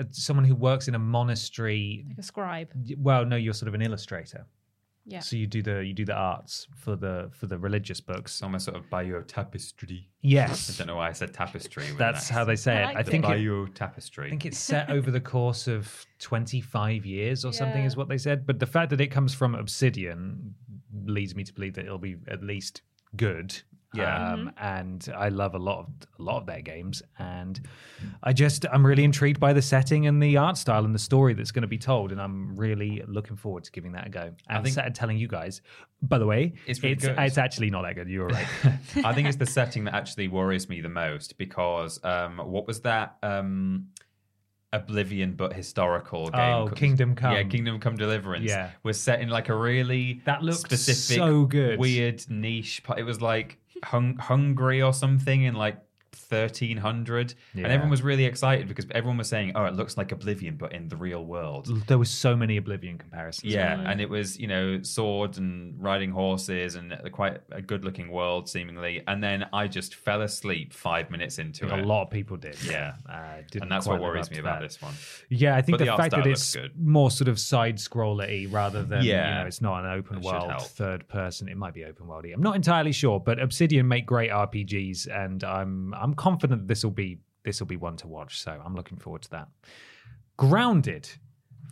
Uh, 0.01 0.05
someone 0.11 0.45
who 0.45 0.55
works 0.55 0.87
in 0.87 0.95
a 0.95 0.99
monastery. 0.99 2.05
Like 2.09 2.17
a 2.17 2.23
scribe. 2.23 2.69
Well, 2.97 3.25
no, 3.25 3.35
you're 3.35 3.53
sort 3.53 3.67
of 3.67 3.73
an 3.73 3.81
illustrator. 3.81 4.45
Yeah. 5.05 5.19
So 5.19 5.35
you 5.35 5.47
do 5.47 5.63
the 5.63 5.83
you 5.83 5.93
do 5.93 6.05
the 6.05 6.13
arts 6.13 6.67
for 6.75 6.95
the 6.95 7.29
for 7.33 7.47
the 7.47 7.57
religious 7.57 7.99
books. 7.99 8.33
It's 8.33 8.43
almost 8.43 8.65
sort 8.65 8.77
of 8.77 8.89
Bayeux 8.89 9.23
tapestry. 9.23 10.09
Yes. 10.21 10.69
I 10.69 10.77
don't 10.77 10.87
know 10.87 10.97
why 10.97 11.09
I 11.09 11.11
said 11.11 11.33
tapestry. 11.33 11.85
with 11.89 11.97
That's 11.97 12.29
how 12.29 12.45
they 12.45 12.55
say 12.55 12.83
I 12.83 12.91
it. 12.91 12.97
I 12.97 13.03
think 13.03 13.25
it, 13.25 13.29
Bayeux 13.29 13.67
tapestry. 13.73 14.27
I 14.27 14.29
think 14.29 14.45
it's 14.45 14.59
set 14.59 14.89
over 14.91 15.09
the 15.09 15.19
course 15.19 15.67
of 15.67 16.05
25 16.19 17.05
years 17.05 17.43
or 17.43 17.51
something, 17.51 17.83
is 17.83 17.97
what 17.97 18.09
they 18.09 18.17
said. 18.19 18.45
But 18.45 18.59
the 18.59 18.67
fact 18.67 18.91
that 18.91 19.01
it 19.01 19.07
comes 19.07 19.33
from 19.33 19.55
Obsidian 19.55 20.53
leads 21.05 21.35
me 21.35 21.43
to 21.43 21.53
believe 21.53 21.73
that 21.75 21.85
it'll 21.85 21.97
be 21.97 22.17
at 22.27 22.43
least 22.43 22.83
good. 23.15 23.59
Yeah. 23.93 24.31
Um, 24.33 24.51
and 24.57 25.11
I 25.15 25.27
love 25.27 25.53
a 25.53 25.57
lot 25.59 25.79
of 25.79 25.87
a 26.17 26.23
lot 26.23 26.37
of 26.37 26.45
their 26.45 26.61
games, 26.61 27.03
and 27.19 27.59
I 28.23 28.31
just 28.31 28.65
I'm 28.71 28.85
really 28.85 29.03
intrigued 29.03 29.39
by 29.39 29.51
the 29.51 29.61
setting 29.61 30.07
and 30.07 30.23
the 30.23 30.37
art 30.37 30.55
style 30.57 30.85
and 30.85 30.95
the 30.95 30.99
story 30.99 31.33
that's 31.33 31.51
going 31.51 31.63
to 31.63 31.67
be 31.67 31.77
told, 31.77 32.13
and 32.13 32.21
I'm 32.21 32.55
really 32.55 33.03
looking 33.07 33.35
forward 33.35 33.65
to 33.65 33.71
giving 33.71 33.91
that 33.91 34.07
a 34.07 34.09
go. 34.09 34.31
And 34.47 34.63
think- 34.63 34.75
sa- 34.75 34.87
telling 34.93 35.17
you 35.17 35.27
guys, 35.27 35.61
by 36.01 36.17
the 36.19 36.25
way, 36.25 36.53
It's 36.65 36.79
it's 36.79 36.83
really 36.83 36.93
it's, 36.93 37.05
good. 37.05 37.37
actually 37.41 37.69
not 37.69 37.81
that 37.81 37.95
good. 37.95 38.07
You're 38.07 38.27
right. 38.27 38.47
I 39.03 39.13
think 39.13 39.27
it's 39.27 39.37
the 39.37 39.45
setting 39.45 39.83
that 39.83 39.93
actually 39.93 40.29
worries 40.29 40.69
me 40.69 40.79
the 40.79 40.87
most 40.89 41.37
because 41.37 41.99
um, 42.05 42.37
what 42.37 42.67
was 42.67 42.79
that? 42.81 43.17
Um, 43.23 43.87
Oblivion, 44.73 45.33
but 45.33 45.51
historical 45.51 46.29
game. 46.29 46.39
Oh, 46.39 46.69
Kingdom 46.73 47.13
Come. 47.13 47.33
Yeah, 47.33 47.43
Kingdom 47.43 47.77
Come 47.81 47.97
Deliverance. 47.97 48.45
Yeah. 48.45 48.69
was 48.83 48.97
set 48.97 49.19
in 49.19 49.27
like 49.27 49.49
a 49.49 49.53
really 49.55 50.21
That 50.23 50.43
looked 50.43 50.59
specific, 50.61 51.17
so 51.17 51.43
good. 51.43 51.77
weird 51.77 52.23
niche. 52.29 52.81
pa- 52.83 52.93
It 52.93 53.03
was 53.03 53.19
like 53.19 53.57
hung- 53.83 54.17
Hungary 54.17 54.81
or 54.81 54.93
something 54.93 55.45
and 55.45 55.57
like 55.57 55.77
1300, 56.15 57.33
Yeah. 57.53 57.63
and 57.63 57.71
everyone 57.71 57.89
was 57.89 58.01
really 58.01 58.25
excited 58.25 58.67
because 58.67 58.85
everyone 58.91 59.17
was 59.17 59.27
saying, 59.29 59.53
"Oh, 59.55 59.65
it 59.65 59.73
looks 59.75 59.97
like 59.97 60.11
Oblivion, 60.11 60.55
but 60.55 60.73
in 60.73 60.87
the 60.89 60.95
real 60.95 61.25
world." 61.25 61.67
there 61.87 61.97
was 61.97 62.09
so 62.09 62.35
many 62.35 62.57
Oblivion 62.57 62.97
comparisons. 62.97 63.53
Yeah, 63.53 63.79
and 63.85 63.99
it 64.01 64.09
was 64.09 64.39
you 64.39 64.47
know 64.47 64.81
swords 64.81 65.37
and 65.37 65.81
riding 65.81 66.11
horses 66.11 66.75
and 66.75 66.95
quite 67.11 67.39
a 67.51 67.61
good-looking 67.61 68.09
world 68.11 68.49
seemingly, 68.49 69.03
and 69.07 69.23
then 69.23 69.45
I 69.53 69.67
just 69.67 69.95
fell 69.95 70.21
asleep 70.21 70.73
five 70.73 71.09
minutes 71.09 71.39
into 71.39 71.65
it. 71.65 71.71
a 71.79 71.83
lot 71.83 72.03
of 72.03 72.09
people 72.09 72.37
did. 72.37 72.57
Yeah. 72.63 72.93
uh, 73.09 73.41
didn't 73.49 73.63
and 73.63 73.71
that's 73.71 73.87
what 73.87 73.99
worries 74.01 74.29
me 74.31 74.37
about 74.37 74.59
that. 74.61 74.67
this 74.67 74.81
one. 74.81 74.93
Yeah, 75.29 75.55
I 75.55 75.61
think 75.61 75.77
But 75.77 75.85
the, 75.85 75.91
the 75.91 75.97
fact 75.97 76.11
that 76.11 76.27
it's 76.27 76.55
good. 76.55 76.71
more 76.79 77.11
sort 77.11 77.27
of 77.27 77.39
side 77.39 77.77
scroller 77.77 78.51
rather 78.51 78.83
than 78.83 79.03
Yeah. 79.03 79.27
you 79.37 79.41
know 79.41 79.47
it's 79.47 79.61
not 79.61 79.83
an 79.83 79.91
open 79.91 80.17
That 80.17 80.23
should 80.23 80.31
world 80.31 80.61
third 80.61 81.07
person. 81.07 81.47
It 81.47 81.57
might 81.57 81.73
be 81.73 81.85
open 81.85 82.07
worldy. 82.07 82.33
I'm 82.33 82.41
not 82.41 82.55
entirely 82.55 82.91
sure, 82.91 83.19
but 83.19 83.39
Obsidian 83.39 83.87
make 83.87 84.05
great 84.05 84.29
RPGs, 84.31 85.07
and 85.07 85.43
I'm 85.43 85.93
I'm 86.01 86.13
confident 86.13 86.67
this 86.67 86.83
will 86.83 86.91
be 86.91 87.19
this 87.43 87.59
will 87.59 87.67
be 87.67 87.77
one 87.77 87.97
to 87.97 88.07
watch. 88.07 88.39
So 88.41 88.61
I'm 88.63 88.75
looking 88.75 88.97
forward 88.97 89.21
to 89.23 89.29
that. 89.31 89.47
Grounded 90.37 91.09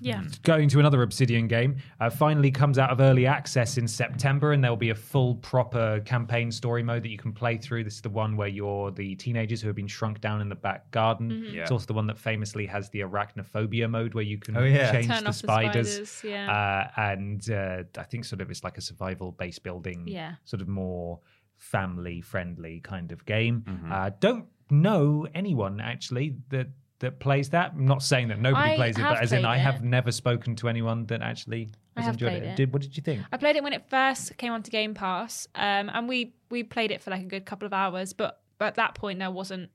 Yeah. 0.02 0.24
going 0.44 0.70
to 0.70 0.80
another 0.80 1.02
Obsidian 1.04 1.48
game. 1.50 1.76
Uh, 2.00 2.10
finally 2.10 2.52
comes 2.52 2.78
out 2.80 2.90
of 2.90 3.02
early 3.02 3.26
access 3.26 3.78
in 3.78 3.86
September, 3.88 4.54
and 4.54 4.64
there 4.64 4.72
will 4.72 4.78
be 4.78 4.92
a 4.92 4.96
full, 4.96 5.36
proper 5.36 6.00
campaign 6.06 6.52
story 6.52 6.82
mode 6.84 7.04
that 7.04 7.10
you 7.10 7.18
can 7.18 7.34
play 7.34 7.58
through. 7.58 7.84
This 7.84 7.96
is 7.96 8.02
the 8.02 8.10
one 8.10 8.38
where 8.38 8.48
you're 8.48 8.92
the 8.92 9.16
teenagers 9.16 9.60
who 9.62 9.68
have 9.68 9.76
been 9.76 9.88
shrunk 9.88 10.22
down 10.22 10.40
in 10.42 10.48
the 10.48 10.56
back 10.56 10.90
garden. 10.92 11.30
Mm-hmm. 11.32 11.56
Yeah. 11.56 11.62
It's 11.64 11.72
also 11.72 11.86
the 11.88 11.94
one 11.94 12.08
that 12.08 12.18
famously 12.18 12.66
has 12.68 12.90
the 12.92 13.02
arachnophobia 13.02 13.90
mode 13.90 14.14
where 14.14 14.24
you 14.24 14.38
can 14.38 14.56
Oh, 14.56 14.64
yeah. 14.64 14.92
change 14.92 15.08
Turn 15.08 15.24
the 15.24 15.30
off 15.30 15.36
the 15.36 15.40
spiders. 15.40 15.90
spiders, 15.92 16.22
yeah. 16.24 16.88
Uh, 16.98 17.02
and 17.02 17.50
uh, 17.52 17.84
I 17.98 18.04
think 18.04 18.24
sort 18.26 18.42
of 18.42 18.50
it's 18.50 18.64
like 18.64 18.78
a 18.78 18.82
survival 18.82 19.34
base 19.34 19.60
building, 19.60 20.08
Yeah. 20.08 20.36
sort 20.46 20.62
of 20.62 20.70
more 20.70 21.20
family 21.60 22.22
friendly 22.22 22.80
kind 22.80 23.12
of 23.12 23.26
game. 23.26 23.64
Mm-hmm. 23.68 23.92
Uh, 23.92 24.10
don't 24.20 24.46
know 24.72 25.28
anyone 25.36 25.80
actually 25.80 26.38
that 26.50 26.68
that 27.00 27.20
plays 27.20 27.50
that. 27.50 27.74
I'm 27.74 27.86
not 27.86 28.02
saying 28.02 28.30
that 28.30 28.40
nobody 28.40 28.72
I 28.72 28.76
plays 28.76 28.98
it, 28.98 29.02
but 29.02 29.22
as 29.22 29.32
in 29.32 29.42
played 29.42 29.50
I 29.50 29.56
it. 29.56 29.60
have 29.60 29.84
never 29.84 30.12
spoken 30.12 30.56
to 30.58 30.70
anyone 30.70 31.06
that 31.08 31.22
actually 31.22 31.70
I 31.96 32.02
has 32.02 32.06
have 32.08 32.16
enjoyed 32.16 32.34
it. 32.34 32.44
it. 32.44 32.56
Did 32.56 32.74
what 32.74 32.82
did 32.82 32.98
you 32.98 33.04
think? 33.04 33.22
I 33.32 33.38
played 33.38 33.56
it 33.56 33.64
when 33.64 33.74
it 33.74 33.90
first 33.90 34.36
came 34.38 34.52
onto 34.52 34.72
Game 34.72 34.94
Pass, 34.94 35.48
um, 35.56 35.90
and 35.94 36.10
we 36.10 36.34
we 36.50 36.64
played 36.64 36.92
it 36.92 37.02
for 37.02 37.12
like 37.12 37.22
a 37.22 37.28
good 37.28 37.46
couple 37.46 37.66
of 37.66 37.74
hours. 37.74 38.14
But 38.14 38.42
but 38.58 38.66
at 38.66 38.76
that 38.76 38.96
point, 38.96 39.20
there 39.20 39.32
wasn't 39.32 39.70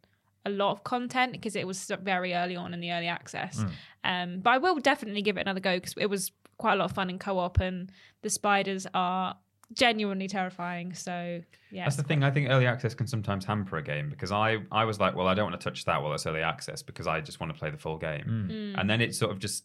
a 0.46 0.50
lot 0.50 0.72
of 0.72 0.84
content 0.84 1.32
because 1.32 1.56
it 1.56 1.66
was 1.66 1.90
very 2.02 2.34
early 2.34 2.56
on 2.56 2.74
in 2.74 2.80
the 2.80 2.92
early 2.92 3.06
access. 3.08 3.62
Hmm. 3.62 3.68
Um, 4.04 4.40
but 4.40 4.50
I 4.50 4.58
will 4.58 4.78
definitely 4.78 5.22
give 5.22 5.38
it 5.38 5.42
another 5.42 5.60
go 5.60 5.76
because 5.76 5.94
it 5.96 6.10
was 6.10 6.32
quite 6.58 6.74
a 6.74 6.76
lot 6.76 6.86
of 6.86 6.92
fun 6.92 7.10
in 7.10 7.18
co-op, 7.18 7.58
and 7.60 7.90
the 8.22 8.30
spiders 8.30 8.86
are 8.92 9.36
genuinely 9.72 10.28
terrifying. 10.28 10.92
So 10.94 11.40
yeah, 11.70 11.84
That's 11.84 11.96
the 11.96 12.02
thing. 12.02 12.22
I 12.22 12.30
think 12.30 12.50
early 12.50 12.66
access 12.66 12.94
can 12.94 13.06
sometimes 13.06 13.44
hamper 13.44 13.76
a 13.78 13.82
game 13.82 14.08
because 14.10 14.30
I, 14.30 14.58
I 14.70 14.84
was 14.84 15.00
like, 15.00 15.16
well, 15.16 15.26
I 15.26 15.34
don't 15.34 15.50
want 15.50 15.60
to 15.60 15.64
touch 15.64 15.84
that 15.86 16.02
while 16.02 16.12
it's 16.12 16.26
early 16.26 16.42
access 16.42 16.82
because 16.82 17.06
I 17.06 17.20
just 17.20 17.40
want 17.40 17.52
to 17.52 17.58
play 17.58 17.70
the 17.70 17.78
full 17.78 17.96
game. 17.98 18.48
Mm. 18.74 18.80
And 18.80 18.90
then 18.90 19.00
it 19.00 19.14
sort 19.14 19.32
of 19.32 19.38
just 19.38 19.64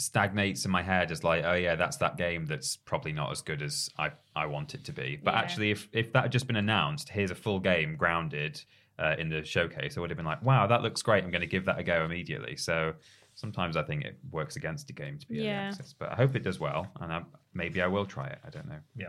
stagnates 0.00 0.64
in 0.64 0.70
my 0.70 0.82
head 0.82 1.10
as 1.10 1.24
like, 1.24 1.44
oh 1.44 1.54
yeah, 1.54 1.74
that's 1.74 1.96
that 1.98 2.16
game 2.16 2.46
that's 2.46 2.76
probably 2.76 3.12
not 3.12 3.30
as 3.32 3.42
good 3.42 3.62
as 3.62 3.88
I, 3.98 4.10
I 4.36 4.46
want 4.46 4.74
it 4.74 4.84
to 4.84 4.92
be. 4.92 5.18
But 5.22 5.34
Yeah. 5.34 5.40
actually, 5.40 5.70
if 5.70 5.88
if 5.92 6.12
that 6.12 6.24
had 6.24 6.32
just 6.32 6.46
been 6.46 6.56
announced, 6.56 7.08
here's 7.08 7.30
a 7.30 7.34
full 7.34 7.58
game 7.60 7.96
grounded 7.96 8.62
uh, 8.98 9.14
in 9.18 9.28
the 9.28 9.44
showcase, 9.44 9.96
I 9.96 10.00
would 10.00 10.10
have 10.10 10.16
been 10.16 10.26
like, 10.26 10.42
wow, 10.42 10.66
that 10.66 10.82
looks 10.82 11.02
great. 11.02 11.22
I'm 11.24 11.30
going 11.30 11.40
to 11.40 11.46
give 11.46 11.64
that 11.66 11.78
a 11.78 11.82
go 11.84 12.04
immediately. 12.04 12.56
So 12.56 12.94
sometimes 13.36 13.76
I 13.76 13.82
think 13.84 14.04
it 14.04 14.18
works 14.32 14.56
against 14.56 14.90
a 14.90 14.92
game 14.92 15.18
to 15.18 15.26
be 15.28 15.36
early 15.38 15.46
Yeah. 15.46 15.68
access, 15.68 15.92
but 15.96 16.10
I 16.10 16.16
hope 16.16 16.34
it 16.34 16.42
does 16.42 16.58
well, 16.58 16.88
and 17.00 17.12
I, 17.12 17.22
maybe 17.58 17.82
I 17.82 17.86
will 17.88 18.06
try 18.06 18.28
it. 18.28 18.38
I 18.46 18.50
don't 18.50 18.68
know. 18.68 18.78
Yeah. 18.96 19.08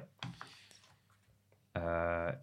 Uh, 1.75 2.33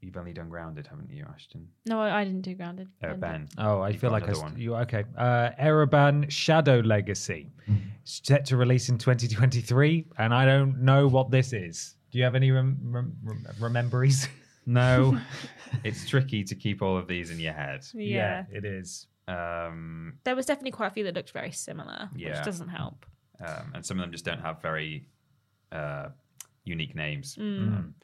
you've 0.00 0.16
only 0.16 0.32
done 0.32 0.48
grounded, 0.48 0.86
haven't 0.86 1.10
you, 1.10 1.26
Ashton? 1.34 1.68
no, 1.86 2.00
I 2.00 2.20
I 2.20 2.24
didn't 2.24 2.42
do 2.42 2.54
grounded. 2.54 2.88
Uh, 3.02 3.14
ben. 3.14 3.48
Oh, 3.58 3.80
I 3.80 3.90
You've 3.90 4.00
feel 4.00 4.10
like 4.12 4.22
I 4.22 4.26
another 4.28 4.48
st- 4.48 4.58
you 4.58 4.74
okay. 4.76 5.04
Uh, 5.16 5.50
Ereban 5.60 6.30
Shadow 6.30 6.78
Legacy 6.80 7.50
set 8.04 8.44
to 8.46 8.56
release 8.56 8.88
in 8.88 8.96
2023, 8.96 10.06
and 10.18 10.32
I 10.32 10.46
don't 10.46 10.80
know 10.82 11.08
what 11.08 11.30
this 11.30 11.52
is. 11.52 11.96
Do 12.10 12.18
you 12.18 12.24
have 12.24 12.34
any 12.36 12.50
rem- 12.50 12.78
rem- 12.82 13.16
rem- 13.22 13.46
rememberies? 13.60 14.28
No, 14.70 15.18
it's 15.82 16.06
tricky 16.06 16.44
to 16.44 16.54
keep 16.54 16.82
all 16.82 16.94
of 16.98 17.08
these 17.08 17.30
in 17.30 17.40
your 17.40 17.54
head. 17.54 17.86
Yeah. 17.94 18.44
it 18.52 18.66
is. 18.66 19.06
Um, 19.26 20.18
there 20.24 20.36
was 20.36 20.44
definitely 20.44 20.72
quite 20.72 20.88
a 20.88 20.90
few 20.90 21.04
that 21.04 21.14
looked 21.14 21.30
very 21.30 21.52
similar, 21.52 22.10
Yeah. 22.14 22.36
which 22.36 22.44
doesn't 22.44 22.68
help. 22.68 23.06
um, 23.42 23.72
and 23.74 23.86
some 23.86 23.98
of 23.98 24.02
them 24.02 24.12
just 24.12 24.26
don't 24.26 24.42
have 24.42 24.60
very 24.60 25.08
uh, 25.72 26.08
unique 26.64 26.94
names. 26.94 27.36
Mm. 27.36 27.58
Um, 27.58 27.94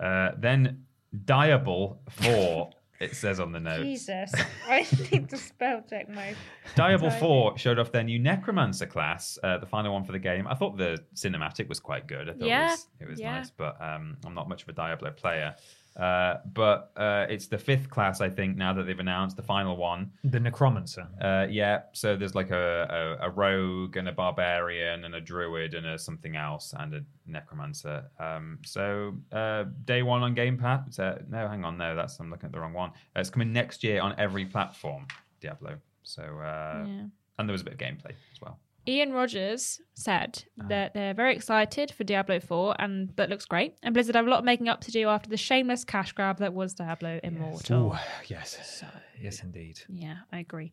uh, 0.00 0.30
then 0.38 0.84
Diable 1.24 2.00
4 2.10 2.70
It 3.00 3.16
says 3.16 3.40
on 3.40 3.50
the 3.50 3.58
note. 3.58 3.82
Jesus, 3.82 4.32
I 4.68 4.86
need 5.10 5.28
to 5.30 5.36
spell 5.36 5.82
check 5.88 6.08
my. 6.08 6.34
Diablo 6.76 7.10
4 7.10 7.58
showed 7.58 7.78
off 7.80 7.90
their 7.90 8.04
new 8.04 8.18
Necromancer 8.18 8.86
class, 8.86 9.38
uh, 9.42 9.58
the 9.58 9.66
final 9.66 9.92
one 9.92 10.04
for 10.04 10.12
the 10.12 10.20
game. 10.20 10.46
I 10.46 10.54
thought 10.54 10.76
the 10.78 10.98
cinematic 11.14 11.68
was 11.68 11.80
quite 11.80 12.06
good. 12.06 12.28
I 12.28 12.32
thought 12.32 12.46
Yeah, 12.46 12.66
it 12.66 12.70
was, 12.70 12.86
it 13.00 13.08
was 13.08 13.20
yeah. 13.20 13.38
nice, 13.38 13.50
but 13.50 13.76
um, 13.82 14.16
I'm 14.24 14.34
not 14.34 14.48
much 14.48 14.62
of 14.62 14.68
a 14.68 14.72
Diablo 14.72 15.10
player. 15.10 15.54
Uh, 15.96 16.36
but 16.54 16.90
uh, 16.96 17.26
it's 17.28 17.46
the 17.48 17.58
fifth 17.58 17.90
class, 17.90 18.20
I 18.20 18.30
think, 18.30 18.56
now 18.56 18.72
that 18.72 18.84
they've 18.84 18.98
announced 18.98 19.36
the 19.36 19.42
final 19.42 19.76
one. 19.76 20.10
The 20.24 20.40
Necromancer. 20.40 21.06
Uh, 21.20 21.46
yeah, 21.50 21.82
so 21.92 22.16
there's 22.16 22.34
like 22.34 22.50
a, 22.50 23.18
a, 23.20 23.26
a 23.26 23.30
rogue 23.30 23.96
and 23.96 24.08
a 24.08 24.12
barbarian 24.12 25.04
and 25.04 25.14
a 25.14 25.20
druid 25.20 25.74
and 25.74 25.86
a 25.86 25.98
something 25.98 26.34
else 26.36 26.74
and 26.78 26.94
a 26.94 27.04
necromancer. 27.26 28.04
Um, 28.18 28.58
so 28.64 29.14
uh, 29.32 29.64
day 29.84 30.02
one 30.02 30.22
on 30.22 30.34
Game 30.34 30.56
Pass. 30.56 30.98
Uh, 30.98 31.20
no, 31.28 31.46
hang 31.48 31.64
on, 31.64 31.76
no, 31.76 31.94
that's 31.94 32.18
I'm 32.20 32.30
looking 32.30 32.46
at 32.46 32.52
the 32.52 32.60
wrong 32.60 32.72
one. 32.72 32.90
Uh, 33.14 33.20
it's 33.20 33.30
coming 33.30 33.52
next 33.52 33.84
year 33.84 34.00
on 34.00 34.14
every 34.18 34.46
platform. 34.46 35.06
Diablo. 35.40 35.76
So 36.04 36.22
uh, 36.22 36.84
Yeah. 36.86 37.04
and 37.38 37.48
there 37.48 37.52
was 37.52 37.60
a 37.60 37.64
bit 37.64 37.74
of 37.74 37.78
gameplay 37.80 38.12
as 38.32 38.40
well. 38.40 38.58
Ian 38.86 39.12
Rogers 39.12 39.80
said 39.94 40.44
Uh-huh. 40.58 40.68
that 40.68 40.94
they're 40.94 41.14
very 41.14 41.34
excited 41.34 41.92
for 41.92 42.04
Diablo 42.04 42.40
4 42.40 42.76
and 42.78 43.10
that 43.16 43.30
looks 43.30 43.44
great. 43.44 43.74
And 43.82 43.94
Blizzard 43.94 44.16
have 44.16 44.26
a 44.26 44.30
lot 44.30 44.40
of 44.40 44.44
making 44.44 44.68
up 44.68 44.80
to 44.82 44.90
do 44.90 45.08
after 45.08 45.28
the 45.30 45.36
shameless 45.36 45.84
cash 45.84 46.12
grab 46.12 46.38
that 46.38 46.52
was 46.52 46.74
Diablo 46.74 47.20
Immortal. 47.22 47.92
Ooh, 47.92 47.98
yes. 48.26 48.82
Yes, 49.20 49.42
indeed. 49.42 49.80
Yeah, 49.88 50.16
I 50.32 50.40
agree. 50.40 50.72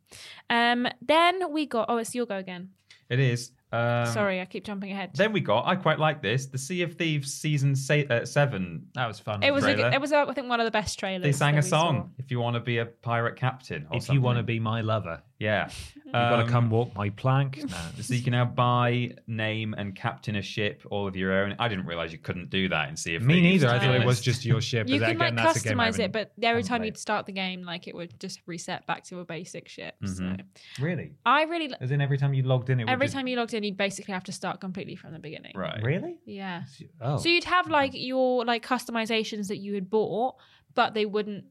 Um, 0.49 0.87
then 1.01 1.51
we 1.53 1.67
got 1.67 1.85
oh, 1.89 1.97
it's 1.97 2.15
your 2.15 2.25
go 2.25 2.37
again. 2.37 2.69
It 3.09 3.19
is. 3.19 3.51
Um, 3.71 4.07
Sorry, 4.07 4.41
I 4.41 4.45
keep 4.45 4.63
jumping 4.63 4.91
ahead. 4.91 5.11
Then 5.13 5.31
we 5.31 5.41
got. 5.41 5.67
I 5.67 5.75
quite 5.75 5.99
like 5.99 6.23
this. 6.23 6.47
The 6.47 6.57
Sea 6.57 6.81
of 6.81 6.95
Thieves 6.95 7.31
season 7.31 7.75
se- 7.75 8.07
uh, 8.07 8.25
seven. 8.25 8.87
That 8.95 9.07
was 9.07 9.19
fun. 9.19 9.43
it 9.43 9.51
was 9.51 9.63
a, 9.65 9.93
it 9.93 10.01
was 10.01 10.11
uh, 10.11 10.25
I 10.27 10.33
think 10.33 10.49
one 10.49 10.59
of 10.59 10.65
the 10.65 10.71
best 10.71 10.97
trailers. 10.97 11.21
They 11.23 11.31
sang 11.31 11.53
a 11.53 11.57
we 11.57 11.61
song. 11.61 12.11
If 12.17 12.31
you 12.31 12.39
want 12.39 12.55
to 12.55 12.59
be 12.59 12.79
a 12.79 12.85
pirate 12.87 13.35
captain, 13.35 13.85
or 13.91 13.97
if 13.97 14.09
you 14.09 14.21
want 14.21 14.37
to 14.37 14.43
be 14.43 14.59
my 14.59 14.81
lover, 14.81 15.21
yeah, 15.39 15.69
You've 16.05 16.13
got 16.13 16.37
to 16.37 16.43
Um, 16.43 16.49
come 16.49 16.69
walk 16.69 16.95
my 16.95 17.09
plank. 17.11 17.57
No. 17.69 17.77
So 18.01 18.13
you 18.15 18.21
can 18.23 18.31
now 18.31 18.45
buy, 18.45 19.11
name, 19.27 19.73
and 19.77 19.95
captain 19.95 20.35
a 20.35 20.41
ship 20.41 20.81
all 20.89 21.07
of 21.07 21.15
your 21.15 21.31
own. 21.33 21.55
I 21.59 21.67
didn't 21.67 21.85
realize 21.85 22.11
you 22.11 22.17
couldn't 22.17 22.49
do 22.49 22.67
that 22.69 22.89
in 22.89 22.95
Sea 22.97 23.15
of 23.15 23.21
Me 23.23 23.35
Thieves, 23.41 23.63
neither. 23.63 23.75
I 23.75 23.79
thought 23.79 23.95
it 23.95 24.05
was 24.05 24.19
just 24.21 24.43
your 24.45 24.59
ship. 24.61 24.87
You 24.89 24.99
but 24.99 25.05
can 25.07 25.15
again, 25.17 25.35
like 25.35 25.45
that's 25.45 25.63
a 25.63 25.69
game 25.69 25.79
I 25.79 25.89
customize 25.89 25.93
it, 25.99 26.01
haven't- 26.01 26.29
but 26.39 26.45
every 26.45 26.63
time 26.63 26.83
you'd 26.83 26.97
start 26.97 27.25
the 27.27 27.31
game, 27.31 27.63
like 27.63 27.87
it 27.87 27.95
would 27.95 28.19
just 28.19 28.41
reset 28.47 28.85
back 28.87 29.03
to 29.05 29.19
a 29.19 29.25
basic 29.25 29.67
ship. 29.69 29.95
Mm-hmm. 30.03 30.35
So 30.35 30.83
really, 30.83 31.13
I 31.25 31.43
really 31.43 31.71
as 31.79 31.91
in 31.91 32.01
every 32.01 32.17
time 32.17 32.33
you 32.33 32.43
logged 32.43 32.69
in, 32.69 32.79
it 32.79 32.85
would 32.85 32.89
every 32.91 33.05
just- 33.07 33.15
time 33.15 33.27
you 33.27 33.37
logged 33.37 33.53
in, 33.53 33.63
you'd 33.63 33.77
basically 33.77 34.13
have 34.13 34.23
to 34.25 34.31
start 34.31 34.59
completely 34.59 34.95
from 34.95 35.13
the 35.13 35.19
beginning. 35.19 35.53
right. 35.55 35.81
Really? 35.83 36.17
Yeah. 36.25 36.63
Oh, 37.01 37.17
So 37.17 37.29
you'd 37.29 37.43
have 37.43 37.67
like 37.69 37.91
your 37.93 38.43
like 38.45 38.65
customizations 38.65 39.47
that 39.49 39.57
you 39.57 39.73
had 39.75 39.89
bought, 39.89 40.35
but 40.73 40.93
they 40.95 41.05
wouldn't 41.05 41.45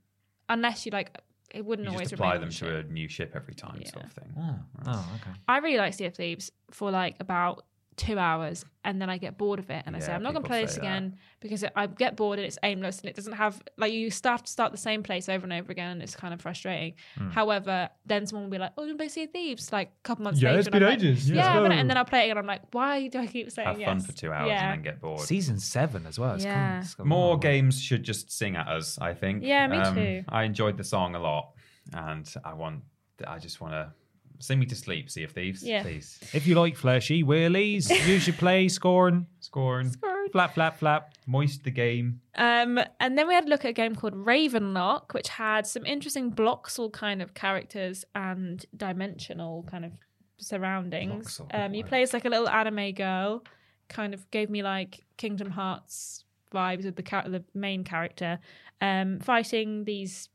unless 0.48 0.84
you 0.86 0.90
like 0.92 1.16
it 1.50 1.64
wouldn't 1.64 1.86
You 1.86 1.92
always 1.92 2.10
just 2.10 2.14
apply 2.20 2.34
them 2.38 2.44
on 2.44 2.50
to 2.50 2.76
a 2.78 2.82
new 2.84 3.08
ship 3.08 3.32
every 3.34 3.54
time, 3.54 3.78
Yeah. 3.80 3.90
sort 3.90 4.04
of 4.04 4.12
thing. 4.12 4.34
oh, 4.38 4.54
oh, 4.86 5.12
okay. 5.20 5.38
I 5.48 5.58
really 5.58 5.78
like 5.78 5.94
Sea 5.94 6.06
of 6.06 6.14
Thieves 6.14 6.50
for 6.70 6.90
like 6.90 7.16
about 7.20 7.64
two 7.98 8.18
hours, 8.18 8.64
and 8.84 9.02
then 9.02 9.10
I 9.10 9.18
get 9.18 9.36
bored 9.36 9.58
of 9.58 9.68
it, 9.68 9.82
and 9.84 9.94
I 9.94 9.98
say 9.98 10.12
I'm 10.12 10.22
not 10.22 10.32
going 10.32 10.42
to 10.44 10.48
play 10.48 10.62
this 10.62 10.74
say 10.76 10.80
that. 10.80 10.86
again 10.86 11.16
because 11.40 11.62
it, 11.62 11.72
I 11.76 11.86
get 11.86 12.16
bored 12.16 12.38
and 12.38 12.46
it's 12.46 12.58
aimless 12.62 13.00
and 13.00 13.08
it 13.10 13.14
doesn't 13.16 13.34
have 13.34 13.62
like 13.76 13.92
you 13.92 14.10
still 14.10 14.30
have 14.32 14.42
to 14.42 14.50
start 14.50 14.72
the 14.72 14.78
same 14.78 15.02
place 15.02 15.28
over 15.28 15.44
and 15.44 15.52
over 15.52 15.70
again, 15.70 15.90
and 15.90 16.02
it's 16.02 16.16
kind 16.16 16.32
of 16.32 16.40
frustrating. 16.40 16.94
Hmm. 17.16 17.30
However, 17.30 17.90
then 18.06 18.26
someone 18.26 18.44
will 18.44 18.50
be 18.50 18.58
like, 18.58 18.72
"Oh, 18.78 18.82
you 18.84 18.88
want 18.88 18.98
to 18.98 19.02
play 19.02 19.08
Sea 19.08 19.24
of 19.24 19.30
Thieves?" 19.32 19.72
Like 19.72 19.88
a 19.88 20.02
couple 20.04 20.24
months 20.24 20.40
Yeah, 20.40 20.50
later, 20.50 20.58
it's 20.60 20.66
and 20.68 20.76
I'm 20.76 20.80
been 20.80 20.88
like, 20.90 20.98
ages. 21.00 21.28
Yeah, 21.30 21.36
Let's 21.36 21.48
but- 21.48 21.68
go. 21.68 21.74
and 21.74 21.90
then 21.90 21.96
I'll 21.96 22.04
play 22.04 22.26
it 22.28 22.30
and 22.30 22.38
I'm 22.38 22.46
like, 22.46 22.62
"Why 22.72 23.08
do 23.08 23.18
I 23.18 23.26
keep 23.26 23.50
saying 23.50 23.68
Have 23.68 23.78
yes?" 23.80 23.88
fun 23.88 24.00
for 24.00 24.12
two 24.12 24.32
hours 24.32 24.48
yeah. 24.48 24.72
and 24.72 24.78
then 24.78 24.82
get 24.92 25.00
bored. 25.00 25.20
Season 25.20 25.58
seven 25.58 26.06
as 26.06 26.18
well. 26.18 26.34
It's 26.34 26.44
Yeah. 26.44 26.80
it's 26.80 26.94
got 26.94 27.06
More 27.06 27.30
long. 27.30 27.40
games 27.40 27.80
should 27.82 28.02
just 28.04 28.30
sing 28.30 28.56
at 28.56 28.68
us. 28.68 28.98
I 29.00 29.12
think. 29.14 29.42
Um, 29.42 29.48
Yeah, 29.48 29.66
me 29.66 29.94
too. 29.94 30.24
I 30.28 30.44
enjoyed 30.44 30.76
the 30.76 30.84
song 30.84 31.14
a 31.14 31.20
lot, 31.20 31.50
and 31.92 32.32
I 32.44 32.54
want. 32.54 32.84
I 33.26 33.38
just 33.40 33.60
want 33.60 33.72
to 33.74 33.92
sing 34.40 34.58
me 34.58 34.66
to 34.66 34.74
sleep. 34.74 35.10
Sea 35.10 35.24
of 35.24 35.32
Thieves, 35.32 35.62
Yeah. 35.62 35.82
please. 35.82 36.18
If 36.32 36.46
you 36.46 36.54
like 36.54 36.76
fleshy 36.76 37.22
wheelies, 37.24 37.88
use 38.06 38.26
your 38.26 38.36
play 38.36 38.68
Scorn. 38.68 39.26
Scorn. 39.40 39.90
Scorn. 39.90 40.28
Flap, 40.30 40.54
flap, 40.54 40.78
flap. 40.78 41.14
moist 41.26 41.64
the 41.64 41.70
game. 41.70 42.20
Um, 42.36 42.78
and 43.00 43.16
then 43.18 43.28
we 43.28 43.34
had 43.34 43.44
a 43.44 43.48
look 43.48 43.64
at 43.64 43.68
a 43.70 43.72
game 43.72 43.94
called 43.94 44.14
Ravenlock, 44.14 45.12
which 45.14 45.28
had 45.28 45.66
some 45.66 45.84
interesting 45.86 46.32
Bloxel 46.32 46.90
kind 46.92 47.20
of 47.22 47.34
characters 47.34 48.04
and 48.14 48.64
dimensional 48.76 49.64
kind 49.70 49.84
of 49.84 49.92
surroundings. 50.38 51.38
Bloxel, 51.38 51.54
Um, 51.54 51.74
you 51.74 51.84
play 51.84 52.02
as 52.02 52.12
like 52.12 52.24
a 52.24 52.28
little 52.28 52.48
anime 52.48 52.92
girl, 52.92 53.44
kind 53.88 54.14
of 54.14 54.30
gave 54.30 54.50
me 54.50 54.62
like 54.62 55.04
Kingdom 55.16 55.50
Hearts 55.50 56.24
vibes 56.52 56.84
with 56.84 56.96
the 56.96 57.02
char- 57.02 57.28
the 57.28 57.44
main 57.54 57.84
character, 57.84 58.38
um, 58.80 59.18
fighting 59.20 59.84
these 59.84 60.28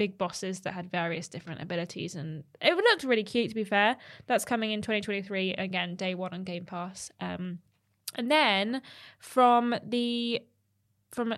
big 0.00 0.16
bosses 0.16 0.60
that 0.60 0.72
had 0.72 0.90
various 0.90 1.28
different 1.28 1.60
abilities, 1.60 2.14
and 2.14 2.42
it 2.62 2.74
looked 2.74 3.04
really 3.04 3.22
cute. 3.22 3.50
To 3.50 3.54
be 3.54 3.64
fair, 3.64 3.96
that's 4.26 4.46
coming 4.46 4.70
in 4.72 4.80
2023 4.80 5.52
again, 5.54 5.94
day 5.94 6.14
one 6.14 6.32
on 6.32 6.42
Game 6.42 6.64
Pass. 6.64 7.10
Um, 7.20 7.58
and 8.14 8.30
then 8.30 8.80
from 9.18 9.74
the 9.84 10.40
from 11.12 11.34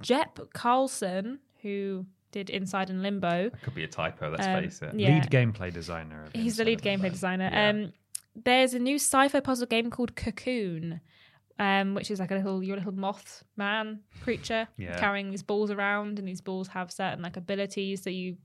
Jep 0.00 0.38
Carlsen, 0.54 1.40
who 1.62 2.06
did 2.30 2.50
Inside 2.50 2.88
and 2.90 3.02
Limbo. 3.02 3.50
Could 3.62 3.74
be 3.74 3.84
a 3.84 3.88
typo. 3.88 4.30
Let's 4.30 4.46
Um, 4.46 4.62
face 4.62 4.80
it. 4.82 4.94
yeah. 4.98 5.08
Lead 5.14 5.24
gameplay 5.30 5.72
designer. 5.72 6.24
of 6.24 6.32
He's 6.32 6.56
the 6.56 6.62
Inside 6.62 6.66
lead 6.66 6.84
Limbo. 6.84 7.04
gameplay 7.08 7.12
designer. 7.12 7.50
Yeah. 7.52 7.68
Um, 7.70 7.92
there's 8.36 8.74
a 8.74 8.78
new 8.78 8.96
sci-fi 8.96 9.40
puzzle 9.40 9.66
game 9.66 9.90
called 9.90 10.14
Cocoon, 10.16 11.00
um, 11.58 11.94
which 11.94 12.10
is 12.10 12.18
like 12.20 12.30
a 12.30 12.34
little 12.34 12.62
your 12.62 12.76
little 12.76 12.92
moth 12.92 13.44
man 13.56 14.00
creature 14.22 14.66
Yeah. 14.76 14.98
carrying 14.98 15.30
these 15.30 15.42
balls 15.42 15.70
around, 15.70 16.18
and 16.18 16.26
these 16.28 16.40
balls 16.40 16.68
have 16.68 16.90
certain 16.90 17.22
like 17.22 17.36
abilities 17.36 18.02
that 18.02 18.12
you 18.12 18.36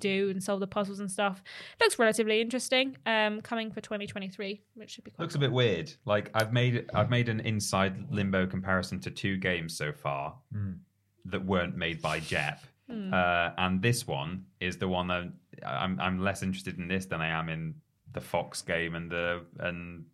do 0.00 0.30
and 0.30 0.40
solve 0.42 0.60
the 0.60 0.66
puzzles 0.66 1.00
and 1.00 1.10
stuff. 1.10 1.42
Looks 1.80 1.98
relatively 1.98 2.40
interesting. 2.40 2.96
Um, 3.04 3.40
coming 3.40 3.72
for 3.72 3.80
2023, 3.80 4.62
which 4.74 4.90
should 4.90 5.02
be 5.04 5.10
quite 5.10 5.24
Looks 5.24 5.34
a 5.34 5.40
bit 5.40 5.50
weird. 5.50 5.92
Like 6.04 6.30
I've 6.34 6.52
made 6.52 6.88
I've 6.94 7.10
made 7.10 7.28
an 7.28 7.40
inside 7.40 8.10
limbo 8.12 8.46
comparison 8.46 9.00
to 9.00 9.10
two 9.10 9.36
games 9.38 9.76
so 9.76 9.92
far 9.92 10.36
that 11.24 11.44
weren't 11.44 11.76
made 11.76 12.00
by 12.00 12.20
Jep. 12.20 12.62
Uh, 12.90 13.50
and 13.58 13.82
this 13.82 14.06
one 14.06 14.44
is 14.60 14.78
the 14.78 14.88
one 14.88 15.08
that 15.08 15.30
I'm 15.66 16.00
I'm 16.00 16.18
less 16.20 16.42
interested 16.42 16.78
in 16.78 16.88
this 16.88 17.04
than 17.06 17.20
I 17.20 17.28
am 17.28 17.48
in 17.50 17.74
the 18.12 18.20
Fox 18.20 18.62
game 18.62 18.94
and 18.94 19.10
the 19.10 19.42
and 19.60 20.04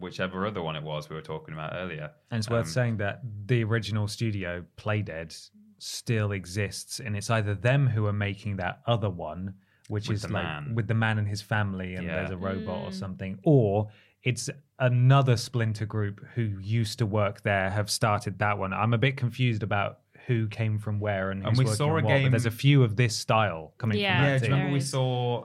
whichever 0.00 0.46
other 0.46 0.62
one 0.62 0.76
it 0.76 0.82
was 0.82 1.08
we 1.08 1.16
were 1.16 1.22
talking 1.22 1.54
about 1.54 1.72
earlier. 1.74 2.10
And 2.30 2.38
it's 2.38 2.50
worth 2.50 2.66
Um, 2.66 2.72
saying 2.72 2.96
that 2.98 3.22
the 3.46 3.64
original 3.64 4.06
studio, 4.08 4.64
Playdead, 4.76 5.50
still 5.78 6.32
exists, 6.32 7.00
and 7.00 7.16
it's 7.16 7.30
either 7.30 7.54
them 7.54 7.86
who 7.88 8.06
are 8.06 8.12
making 8.12 8.56
that 8.56 8.80
other 8.86 9.08
one, 9.10 9.54
which 9.88 10.08
With 10.08 10.16
is 10.16 10.22
the 10.22 10.32
like 10.32 10.42
man. 10.44 10.74
with 10.74 10.88
the 10.88 10.94
man 10.94 11.18
and 11.18 11.26
his 11.28 11.40
family, 11.40 11.94
and 11.94 12.06
Yeah. 12.06 12.16
there's 12.16 12.30
a 12.30 12.36
robot 12.36 12.84
or 12.84 12.92
something, 12.92 13.38
or 13.44 13.88
it's 14.24 14.50
another 14.80 15.36
splinter 15.36 15.86
group 15.86 16.24
who 16.34 16.42
used 16.60 16.98
to 16.98 17.06
work 17.06 17.42
there 17.42 17.70
have 17.70 17.88
started 17.88 18.38
that 18.40 18.58
one. 18.58 18.72
I'm 18.72 18.92
a 18.92 18.98
bit 18.98 19.16
confused 19.16 19.62
about 19.62 20.00
who 20.26 20.46
came 20.48 20.78
from 20.78 21.00
where 21.00 21.30
and 21.30 21.40
And 21.46 21.56
who's 21.56 21.66
we 21.70 21.74
saw 21.74 21.90
a 21.96 22.02
what, 22.02 22.04
game- 22.08 22.30
there's 22.32 22.44
a 22.44 22.50
few 22.50 22.82
of 22.82 22.96
this 22.96 23.16
style 23.16 23.72
coming 23.78 23.98
Yeah. 23.98 24.16
from 24.18 24.24
Yeah, 24.24 24.32
that 24.32 24.40
do 24.40 24.46
you 24.48 24.52
remember 24.54 24.72
we 24.74 24.80
saw 24.80 25.44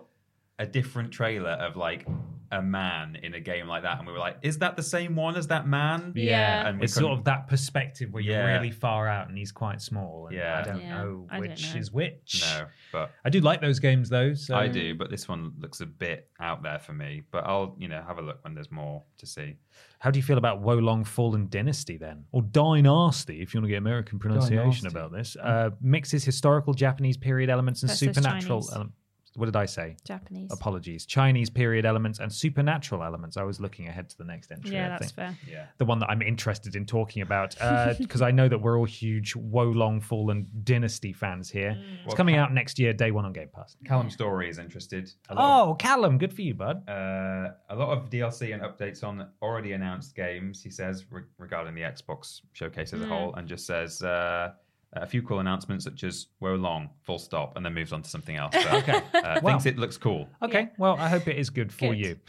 a 0.60 0.66
different 0.66 1.12
trailer 1.12 1.52
of 1.52 1.76
like 1.76 2.06
a 2.52 2.62
man 2.62 3.16
in 3.24 3.34
a 3.34 3.40
game 3.40 3.68
like 3.68 3.82
that, 3.82 3.98
and 3.98 4.06
we 4.06 4.14
were 4.14 4.20
like, 4.20 4.38
"Is 4.44 4.60
that 4.60 4.76
the 4.76 4.84
same 4.84 5.16
one 5.16 5.36
as 5.36 5.48
that 5.48 5.68
man?" 5.68 6.14
Yeah. 6.16 6.68
and 6.68 6.84
It's 6.84 6.94
sort 6.94 7.06
couldn't- 7.06 7.18
of 7.20 7.24
that 7.26 7.48
perspective 7.48 8.14
where 8.14 8.22
you're 8.22 8.36
Yeah. 8.36 8.54
really 8.54 8.70
far 8.70 9.08
out 9.08 9.28
and 9.28 9.36
he's 9.36 9.52
quite 9.52 9.82
small. 9.82 10.28
And 10.28 10.36
Yeah. 10.36 10.60
I 10.60 10.62
don't 10.62 10.82
Yeah, 10.82 10.98
know 10.98 11.28
I 11.32 11.38
don't 11.40 11.50
which 11.50 11.74
know. 11.74 11.80
is 11.80 11.92
which. 11.92 12.44
no, 12.56 12.66
but 12.92 13.12
I 13.26 13.32
do 13.32 13.40
like 13.42 13.60
those 13.60 13.80
games 13.80 14.08
though. 14.10 14.36
So 14.36 14.56
I 14.56 14.68
do, 14.68 14.94
but 14.94 15.10
this 15.10 15.28
one 15.28 15.54
looks 15.58 15.82
a 15.82 15.88
bit 15.88 16.30
out 16.40 16.62
there 16.62 16.78
for 16.78 16.94
me. 16.94 17.24
But 17.32 17.46
I'll, 17.48 17.76
you 17.80 17.88
know, 17.88 18.04
have 18.08 18.20
a 18.20 18.22
look 18.22 18.44
when 18.44 18.54
there's 18.54 18.70
more 18.70 19.02
to 19.18 19.26
see. 19.26 19.56
How 19.98 20.12
do 20.12 20.20
you 20.20 20.24
feel 20.24 20.38
about 20.38 20.62
Wo 20.62 20.76
Long 20.76 21.04
Fallen 21.06 21.48
Dynasty 21.50 21.98
then? 21.98 22.26
Or 22.32 22.44
Dynasty, 22.44 23.42
if 23.42 23.56
you 23.56 23.62
want 23.62 23.66
to 23.66 23.70
get 23.72 23.78
American 23.78 24.20
pronunciation 24.20 24.84
Dynasty. 24.84 24.88
about 24.90 25.12
this. 25.12 25.36
Uh, 25.42 25.72
mixes 25.82 26.24
historical 26.24 26.76
Japanese 26.76 27.18
period 27.18 27.50
elements 27.50 27.82
and 27.82 27.90
That 27.90 27.96
supernatural 27.96 28.64
elements. 28.72 28.96
What 29.36 29.46
did 29.48 29.56
I 29.56 29.66
say? 29.66 29.96
Japanese. 30.06 30.52
Apologies. 30.52 31.06
Chinese 31.06 31.50
period 31.50 31.86
elements 31.86 32.20
and 32.20 32.32
supernatural 32.32 33.04
elements. 33.04 33.36
I 33.38 33.44
was 33.44 33.60
looking 33.60 33.88
ahead 33.88 34.10
to 34.10 34.18
the 34.18 34.24
next 34.24 34.52
entry. 34.52 34.72
yeah, 34.76 34.86
I 34.86 34.90
that's 34.90 35.12
think. 35.12 35.16
fair. 35.16 35.38
Yeah. 35.50 35.66
The 35.80 35.86
one 35.86 36.00
that 36.00 36.10
I'm 36.10 36.22
interested 36.22 36.76
in 36.76 36.86
talking 36.86 37.22
about, 37.24 37.56
because 38.00 38.22
I 38.22 38.32
know 38.32 38.48
that 38.48 38.60
we're 38.60 38.78
all 38.78 38.86
huge 38.86 39.36
Wo 39.36 39.64
Long 39.64 40.00
Fallen 40.02 40.48
Dynasty 40.64 41.14
fans 41.14 41.50
here. 41.50 41.72
It's 41.72 42.08
Well, 42.08 42.16
coming 42.16 42.36
Cal- 42.36 42.46
out 42.46 42.54
next 42.54 42.78
year, 42.80 42.94
day 42.94 43.12
one 43.12 43.26
on 43.26 43.34
Game 43.34 43.50
Pass. 43.54 43.76
Callum 43.86 44.10
Story 44.10 44.50
is 44.50 44.60
interested. 44.60 45.10
A 45.30 45.36
lot 45.36 45.68
Oh, 45.70 45.74
Callum, 45.76 46.18
good 46.18 46.34
for 46.34 46.42
you, 46.42 46.54
bud. 46.54 46.88
uh, 46.88 47.52
a 47.70 47.76
lot 47.76 47.90
of 47.98 48.10
DLC 48.10 48.54
and 48.54 48.62
updates 48.62 49.04
on 49.04 49.28
already 49.42 49.72
announced 49.74 50.16
games. 50.16 50.62
He 50.62 50.70
says 50.70 51.06
re- 51.10 51.24
regarding 51.38 51.74
the 51.76 51.82
Xbox 51.82 52.42
showcase 52.54 52.94
as 52.94 53.02
a 53.02 53.06
whole, 53.08 53.34
and 53.36 53.48
just 53.48 53.66
says. 53.66 54.02
Uh, 54.04 54.52
a 54.96 55.06
few 55.08 55.22
cool 55.22 55.40
announcements 55.40 55.84
such 55.86 56.04
as 56.04 56.28
"Wo 56.40 56.56
Long," 56.56 56.90
full 57.04 57.20
stop, 57.20 57.56
and 57.58 57.66
then 57.66 57.74
moves 57.74 57.92
on 57.94 58.02
to 58.04 58.10
something 58.10 58.36
else. 58.36 58.54
But, 58.54 58.74
Okay. 58.90 59.02
uh, 59.14 59.40
Wow. 59.42 59.52
Thinks 59.52 59.66
it 59.66 59.78
looks 59.78 59.98
cool. 59.98 60.30
Okay, 60.42 60.70
well, 60.78 60.96
I 61.00 61.10
hope 61.10 61.28
it 61.28 61.38
is 61.38 61.50
good 61.50 61.72
for 61.74 61.90
Good. 61.90 61.98
you. 62.00 62.20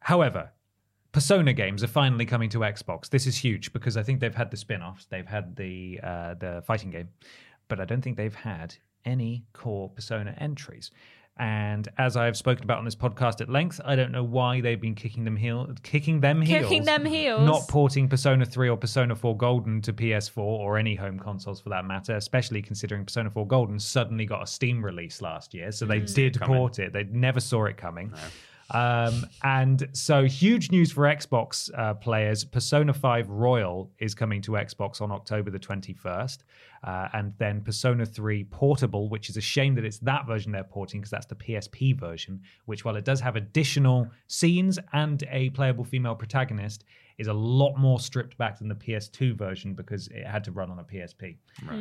However, 0.00 0.50
Persona 1.12 1.52
games 1.52 1.84
are 1.84 1.88
finally 1.88 2.26
coming 2.26 2.48
to 2.50 2.58
Xbox. 2.58 3.08
This 3.08 3.26
is 3.26 3.36
huge 3.36 3.72
because 3.72 3.96
I 3.96 4.02
think 4.02 4.18
they've 4.20 4.34
had 4.34 4.50
the 4.50 4.56
spin-offs, 4.56 5.06
they've 5.06 5.26
had 5.26 5.54
the 5.56 6.00
uh, 6.02 6.34
the 6.34 6.62
fighting 6.66 6.90
game, 6.90 7.08
but 7.68 7.80
I 7.80 7.84
don't 7.84 8.02
think 8.02 8.16
they've 8.16 8.34
had 8.34 8.74
any 9.04 9.44
core 9.52 9.88
Persona 9.90 10.34
entries. 10.38 10.90
And 11.36 11.88
as 11.98 12.16
I've 12.16 12.36
spoken 12.36 12.62
about 12.62 12.78
on 12.78 12.84
this 12.84 12.94
podcast 12.94 13.40
at 13.40 13.48
length, 13.48 13.80
I 13.84 13.96
don't 13.96 14.12
know 14.12 14.22
why 14.22 14.60
they've 14.60 14.80
been 14.80 14.94
kicking 14.94 15.24
them 15.24 15.34
heel, 15.34 15.68
kicking 15.82 16.20
them 16.20 16.40
heels, 16.40 16.62
Kicking 16.62 16.84
them 16.84 17.04
heels. 17.04 17.44
not 17.44 17.66
porting 17.66 18.08
Persona 18.08 18.44
3 18.46 18.68
or 18.68 18.76
Persona 18.76 19.16
4 19.16 19.36
Golden 19.36 19.82
to 19.82 19.92
PS4 19.92 20.38
or 20.38 20.78
any 20.78 20.94
home 20.94 21.18
consoles 21.18 21.60
for 21.60 21.70
that 21.70 21.86
matter, 21.86 22.14
especially 22.14 22.62
considering 22.62 23.04
Persona 23.04 23.30
4 23.30 23.48
Golden 23.48 23.80
suddenly 23.80 24.26
got 24.26 24.44
a 24.44 24.46
Steam 24.46 24.84
release 24.84 25.20
last 25.20 25.54
year. 25.54 25.72
So 25.72 25.86
they 25.86 25.98
did 25.98 26.38
coming. 26.38 26.56
port 26.56 26.78
it. 26.78 26.92
They 26.92 27.02
never 27.04 27.40
saw 27.40 27.64
it 27.64 27.76
coming. 27.76 28.12
Um, 28.70 29.26
and 29.42 29.88
so, 29.92 30.24
huge 30.24 30.70
news 30.70 30.90
for 30.90 31.02
Xbox 31.02 31.70
uh, 31.78 31.94
players. 31.94 32.44
Persona 32.44 32.94
5 32.94 33.28
Royal 33.28 33.90
is 33.98 34.14
coming 34.14 34.40
to 34.42 34.52
Xbox 34.52 35.00
on 35.02 35.10
October 35.12 35.50
the 35.50 35.58
21st. 35.58 36.38
Uh, 36.84 37.08
and 37.14 37.32
then 37.38 37.62
Persona 37.62 38.04
3 38.04 38.44
Portable, 38.44 39.08
which 39.08 39.30
is 39.30 39.38
a 39.38 39.40
shame 39.40 39.74
that 39.74 39.84
it's 39.84 39.98
that 40.00 40.26
version 40.26 40.52
they're 40.52 40.64
porting 40.64 41.00
because 41.00 41.10
that's 41.10 41.26
the 41.26 41.34
PSP 41.34 41.98
version, 41.98 42.40
which, 42.66 42.84
while 42.84 42.96
it 42.96 43.06
does 43.06 43.20
have 43.20 43.36
additional 43.36 44.06
scenes 44.26 44.78
and 44.92 45.24
a 45.30 45.48
playable 45.50 45.84
female 45.84 46.14
protagonist, 46.14 46.84
is 47.16 47.28
a 47.28 47.32
lot 47.32 47.76
more 47.78 47.98
stripped 48.00 48.36
back 48.36 48.58
than 48.58 48.68
the 48.68 48.74
PS2 48.74 49.34
version 49.34 49.72
because 49.72 50.08
it 50.08 50.26
had 50.26 50.44
to 50.44 50.52
run 50.52 50.70
on 50.70 50.78
a 50.78 50.84
PSP. 50.84 51.36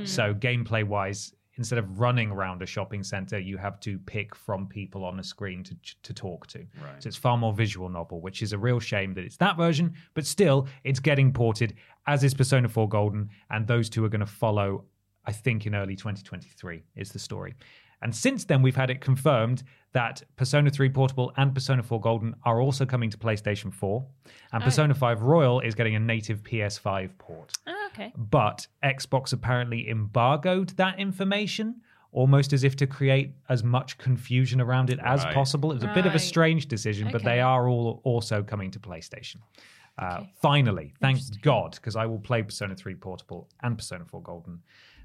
So, 0.05 0.33
gameplay 0.33 0.85
wise, 0.85 1.33
instead 1.57 1.77
of 1.79 1.99
running 1.99 2.31
around 2.31 2.61
a 2.61 2.65
shopping 2.65 3.03
center, 3.03 3.37
you 3.37 3.57
have 3.57 3.79
to 3.81 3.99
pick 3.99 4.35
from 4.35 4.67
people 4.67 5.05
on 5.05 5.19
a 5.19 5.23
screen 5.23 5.63
to 5.63 5.75
to 6.03 6.13
talk 6.13 6.47
to. 6.47 6.59
Right. 6.59 7.01
So 7.01 7.07
it's 7.07 7.17
far 7.17 7.37
more 7.37 7.53
visual 7.53 7.89
novel, 7.89 8.21
which 8.21 8.41
is 8.41 8.53
a 8.53 8.57
real 8.57 8.79
shame 8.79 9.13
that 9.15 9.23
it's 9.23 9.37
that 9.37 9.57
version, 9.57 9.93
but 10.13 10.25
still 10.25 10.67
it's 10.83 10.99
getting 10.99 11.31
ported, 11.31 11.75
as 12.07 12.23
is 12.23 12.33
Persona 12.33 12.69
4 12.69 12.89
Golden, 12.89 13.29
and 13.49 13.67
those 13.67 13.89
two 13.89 14.03
are 14.03 14.09
going 14.09 14.21
to 14.21 14.25
follow, 14.25 14.85
I 15.25 15.31
think, 15.31 15.65
in 15.65 15.75
early 15.75 15.95
2023 15.95 16.83
is 16.95 17.11
the 17.11 17.19
story. 17.19 17.55
And 18.01 18.13
since 18.13 18.43
then, 18.43 18.61
we've 18.61 18.75
had 18.75 18.89
it 18.89 18.99
confirmed 18.99 19.63
that 19.93 20.21
Persona 20.35 20.69
3 20.69 20.89
Portable 20.89 21.31
and 21.37 21.53
Persona 21.53 21.81
4 21.81 22.01
Golden 22.01 22.35
are 22.43 22.59
also 22.59 22.85
coming 22.85 23.09
to 23.09 23.17
PlayStation 23.17 23.71
4, 23.73 24.05
and 24.51 24.63
Persona 24.63 24.93
5 24.93 25.21
Royal 25.21 25.61
is 25.61 25.73
getting 25.73 25.95
a 25.95 25.99
native 25.99 26.43
PS5 26.43 27.17
port 27.17 27.53
Oh, 27.65 27.89
okay. 27.93 28.11
but 28.17 28.67
Xbox 28.83 29.31
apparently 29.31 29.89
embargoed 29.89 30.69
that 30.71 30.99
information 30.99 31.81
almost 32.11 32.51
as 32.53 32.63
if 32.63 32.75
to 32.75 32.85
create 32.85 33.31
as 33.49 33.63
much 33.63 33.97
confusion 33.97 34.59
around 34.59 34.89
it 34.89 34.99
as 35.03 35.23
Right. 35.23 35.33
possible. 35.33 35.71
It 35.71 35.75
was 35.75 35.83
a 35.83 35.93
bit 35.93 36.05
of 36.05 36.13
a 36.13 36.19
strange 36.19 36.67
decision, 36.67 37.09
but 37.11 37.23
they 37.23 37.39
are 37.39 37.67
all 37.69 38.01
also 38.03 38.43
coming 38.43 38.69
to 38.71 38.79
PlayStation. 38.79 39.37
Uh, 39.97 40.23
Finally, 40.41 40.93
thank 40.99 41.19
God, 41.41 41.71
because 41.75 41.95
I 41.95 42.05
will 42.05 42.19
play 42.19 42.43
Persona 42.43 42.75
3 42.75 42.95
Portable 42.95 43.47
and 43.61 43.77
Persona 43.77 44.03
4 44.05 44.21
Golden. 44.21 44.61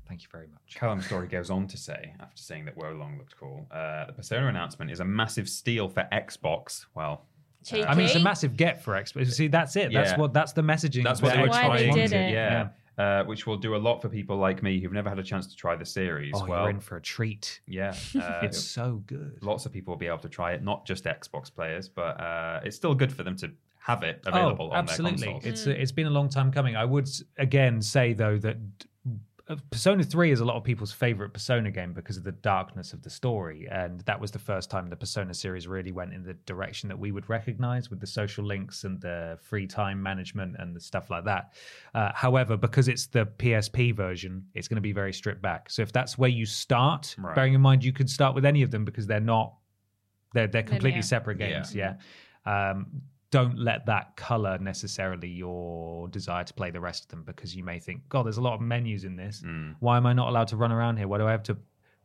Thank 0.08 0.22
you 0.22 0.28
very 0.32 0.46
much. 0.46 0.74
Callum's 0.74 1.06
story 1.06 1.28
goes 1.28 1.50
on 1.50 1.66
to 1.68 1.76
say, 1.76 2.14
after 2.20 2.40
saying 2.42 2.64
that 2.64 2.76
Wo 2.76 2.90
Long 2.92 3.18
looked 3.18 3.36
cool, 3.38 3.66
uh, 3.70 4.06
the 4.06 4.12
Persona 4.12 4.46
announcement 4.48 4.90
is 4.90 5.00
a 5.00 5.04
massive 5.04 5.48
steal 5.48 5.88
for 5.88 6.08
Xbox. 6.12 6.86
Well, 6.94 7.26
Cheeky. 7.64 7.84
I 7.84 7.94
mean, 7.94 8.06
it's 8.06 8.14
a 8.14 8.20
massive 8.20 8.56
get 8.56 8.82
for 8.82 8.94
Xbox. 8.94 9.32
See, 9.32 9.48
that's 9.48 9.76
it. 9.76 9.92
That's 9.92 10.12
Yeah. 10.12 10.16
what. 10.18 10.32
That's 10.32 10.52
the 10.52 10.62
messaging. 10.62 11.04
that's 11.04 11.20
what 11.20 11.30
that 11.30 11.36
they 11.36 11.42
were 11.42 11.48
Why 11.48 11.66
trying 11.66 11.94
they 11.94 12.02
to 12.02 12.08
did 12.08 12.12
it. 12.12 12.32
Yeah. 12.32 12.68
Uh, 12.96 13.22
which 13.24 13.46
will 13.46 13.56
do 13.56 13.76
a 13.76 13.78
lot 13.78 14.02
for 14.02 14.08
people 14.08 14.36
like 14.38 14.60
me 14.60 14.80
who've 14.80 14.92
never 14.92 15.08
had 15.08 15.20
a 15.20 15.22
chance 15.22 15.46
to 15.46 15.54
try 15.54 15.76
the 15.76 15.84
series. 15.84 16.32
Oh, 16.34 16.44
well, 16.46 16.62
you're 16.62 16.70
in 16.70 16.80
for 16.80 16.96
a 16.96 17.00
treat. 17.00 17.60
yeah, 17.64 17.94
uh, 18.20 18.40
It's 18.42 18.60
so 18.60 19.04
good. 19.06 19.38
lots 19.40 19.66
of 19.66 19.72
people 19.72 19.92
will 19.92 19.98
be 19.98 20.08
able 20.08 20.18
to 20.18 20.28
try 20.28 20.50
it, 20.52 20.64
not 20.64 20.84
just 20.84 21.04
Xbox 21.04 21.54
players, 21.54 21.88
but 21.88 22.20
uh, 22.20 22.60
it's 22.64 22.74
still 22.74 22.96
good 22.96 23.12
for 23.12 23.22
them 23.22 23.36
to 23.36 23.52
have 23.78 24.02
it 24.02 24.20
available 24.26 24.70
oh, 24.72 24.76
on 24.76 24.78
absolutely. 24.78 25.26
their 25.26 25.32
consoles. 25.34 25.66
It's 25.66 25.66
it's 25.80 25.92
been 25.92 26.08
a 26.08 26.10
long 26.10 26.28
time 26.28 26.50
coming. 26.50 26.74
I 26.74 26.84
would 26.84 27.08
again 27.36 27.80
say 27.80 28.14
though 28.14 28.36
that 28.38 28.56
uh, 28.56 28.58
Persona 29.70 30.02
3 30.04 30.30
is 30.30 30.40
a 30.40 30.44
lot 30.44 30.56
of 30.56 30.64
people's 30.64 30.92
favorite 30.92 31.30
Persona 31.32 31.70
game 31.70 31.92
because 31.94 32.16
of 32.18 32.24
the 32.24 32.32
darkness 32.32 32.92
of 32.92 33.02
the 33.02 33.08
story 33.08 33.66
and 33.70 34.00
that 34.02 34.20
was 34.20 34.30
the 34.30 34.38
first 34.38 34.70
time 34.70 34.88
the 34.88 34.96
Persona 34.96 35.32
series 35.32 35.66
really 35.66 35.90
went 35.92 36.12
in 36.12 36.22
the 36.22 36.34
direction 36.44 36.88
that 36.88 36.98
we 36.98 37.12
would 37.12 37.28
recognize 37.30 37.88
with 37.88 37.98
the 38.00 38.06
social 38.06 38.44
links 38.44 38.84
and 38.84 39.00
the 39.00 39.38
free 39.42 39.66
time 39.66 40.02
management 40.02 40.56
and 40.58 40.76
the 40.76 40.80
stuff 40.80 41.08
like 41.08 41.24
that. 41.24 41.54
Uh, 41.94 42.10
however, 42.14 42.56
because 42.56 42.88
it's 42.88 43.06
the 43.06 43.24
PSP 43.38 43.94
version, 43.94 44.44
it's 44.54 44.68
going 44.68 44.76
to 44.76 44.82
be 44.82 44.92
very 44.92 45.12
stripped 45.14 45.40
back. 45.40 45.70
So 45.70 45.80
if 45.82 45.92
that's 45.92 46.18
where 46.18 46.30
you 46.30 46.44
start, 46.44 47.14
Right. 47.18 47.34
bearing 47.34 47.54
in 47.54 47.60
mind 47.62 47.82
you 47.82 47.92
could 47.92 48.10
start 48.10 48.34
with 48.34 48.44
any 48.44 48.62
of 48.62 48.70
them 48.70 48.84
because 48.84 49.06
they're 49.06 49.20
not 49.20 49.54
they're 50.34 50.46
they're 50.46 50.62
completely 50.62 50.90
Linear. 50.90 51.02
separate 51.02 51.40
Yeah. 51.40 51.48
games, 51.48 51.74
yeah. 51.74 51.94
Um, 52.44 53.02
don't 53.30 53.58
let 53.58 53.84
that 53.86 54.16
color 54.16 54.58
necessarily 54.58 55.28
your 55.28 56.08
desire 56.08 56.44
to 56.44 56.54
play 56.54 56.70
the 56.70 56.80
rest 56.80 57.04
of 57.04 57.08
them 57.10 57.24
because 57.24 57.54
you 57.54 57.62
may 57.62 57.78
think, 57.78 58.08
God, 58.08 58.24
there's 58.24 58.38
a 58.38 58.42
lot 58.42 58.54
of 58.54 58.60
menus 58.60 59.04
in 59.04 59.16
this. 59.16 59.42
Mm. 59.44 59.76
Why 59.80 59.96
am 59.96 60.06
I 60.06 60.12
not 60.12 60.28
allowed 60.28 60.48
to 60.48 60.56
run 60.56 60.72
around 60.72 60.96
here? 60.96 61.08
Why 61.08 61.18
do 61.18 61.26
I 61.26 61.30
have 61.30 61.42
to 61.44 61.56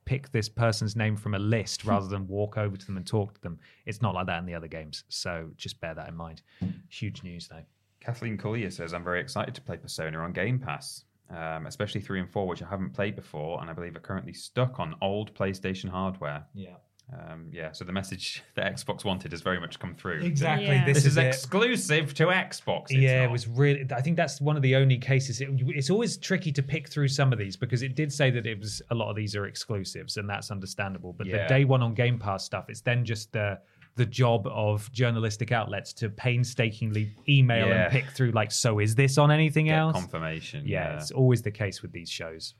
pick 0.05 0.31
this 0.31 0.49
person's 0.49 0.95
name 0.97 1.15
from 1.15 1.33
a 1.33 1.39
list 1.39 1.85
rather 1.85 2.07
than 2.07 2.27
walk 2.27 2.57
over 2.57 2.75
to 2.75 2.85
them 2.85 2.97
and 2.97 3.07
talk 3.07 3.33
to 3.35 3.41
them? 3.41 3.59
It's 3.85 4.01
not 4.01 4.13
like 4.13 4.27
that 4.27 4.39
in 4.39 4.45
the 4.45 4.53
other 4.53 4.67
games. 4.67 5.05
So 5.07 5.49
just 5.55 5.79
bear 5.79 5.93
that 5.95 6.09
in 6.09 6.15
mind. 6.15 6.41
Huge 6.89 7.23
news, 7.23 7.47
though. 7.47 7.63
Kathleen 8.01 8.37
Collier 8.37 8.69
says, 8.69 8.93
I'm 8.93 9.03
very 9.03 9.21
excited 9.21 9.55
to 9.55 9.61
play 9.61 9.77
Persona 9.77 10.19
on 10.19 10.33
Game 10.33 10.59
Pass, 10.59 11.05
um, 11.29 11.67
especially 11.67 12.01
3 12.01 12.19
and 12.19 12.29
4, 12.29 12.45
which 12.45 12.61
I 12.61 12.67
haven't 12.67 12.91
played 12.91 13.15
before, 13.15 13.61
and 13.61 13.69
I 13.69 13.73
believe 13.73 13.95
are 13.95 14.01
currently 14.01 14.33
stuck 14.33 14.77
on 14.81 14.95
old 15.01 15.33
PlayStation 15.35 15.87
hardware. 15.87 16.43
Yeah. 16.53 16.75
Um, 17.11 17.47
yeah, 17.51 17.71
so 17.73 17.85
the 17.85 17.91
message 17.91 18.41
that 18.55 18.73
Xbox 18.73 19.03
wanted 19.03 19.31
has 19.31 19.41
very 19.41 19.59
much 19.59 19.77
come 19.77 19.93
through. 19.93 20.21
Exactly. 20.21 20.67
Yeah. 20.67 20.85
This, 20.85 21.05
is, 21.05 21.17
it. 21.17 21.25
exclusive 21.25 22.13
to 22.15 22.25
Xbox. 22.27 22.85
It's 22.85 22.93
yeah, 22.93 23.19
not. 23.19 23.25
it 23.25 23.31
was 23.31 23.47
really. 23.47 23.85
I 23.95 24.01
think 24.01 24.17
that's 24.17 24.41
one 24.41 24.55
of 24.55 24.61
the 24.61 24.75
only 24.75 24.97
cases. 24.97 25.41
It, 25.41 25.49
it's 25.67 25.89
always 25.89 26.17
tricky 26.17 26.51
to 26.53 26.63
pick 26.63 26.87
through 26.87 27.09
some 27.09 27.31
of 27.33 27.39
these 27.39 27.55
because 27.55 27.83
it 27.83 27.95
did 27.95 28.11
say 28.11 28.31
that 28.31 28.45
it 28.45 28.57
was 28.59 28.81
a 28.89 28.95
lot 28.95 29.09
of 29.09 29.15
these 29.15 29.35
are 29.35 29.45
exclusives, 29.45 30.17
and 30.17 30.29
that's 30.29 30.49
understandable. 30.49 31.13
But 31.13 31.27
the 31.27 31.45
day 31.47 31.65
one 31.65 31.83
on 31.83 31.93
Game 31.93 32.17
Pass 32.17 32.43
stuff, 32.45 32.65
it's 32.69 32.81
then 32.81 33.05
just 33.05 33.31
the 33.31 33.59
the 33.95 34.05
job 34.07 34.47
of 34.47 34.91
journalistic 34.91 35.51
outlets 35.51 35.93
to 35.93 36.09
painstakingly 36.09 37.11
email 37.29 37.67
Yeah. 37.67 37.83
and 37.83 37.91
pick 37.91 38.09
through. 38.09 38.31
Like, 38.31 38.51
so 38.51 38.79
is 38.79 38.95
this 38.95 39.19
on 39.19 39.29
anything 39.29 39.65
Get 39.65 39.77
else? 39.77 39.93
confirmation. 39.93 40.63
yeah, 40.65 40.97
it's 40.97 41.11
always 41.11 41.43
the 41.43 41.51
case 41.51 41.83
with 41.83 41.91
these 41.91 42.09
shows. 42.09 42.55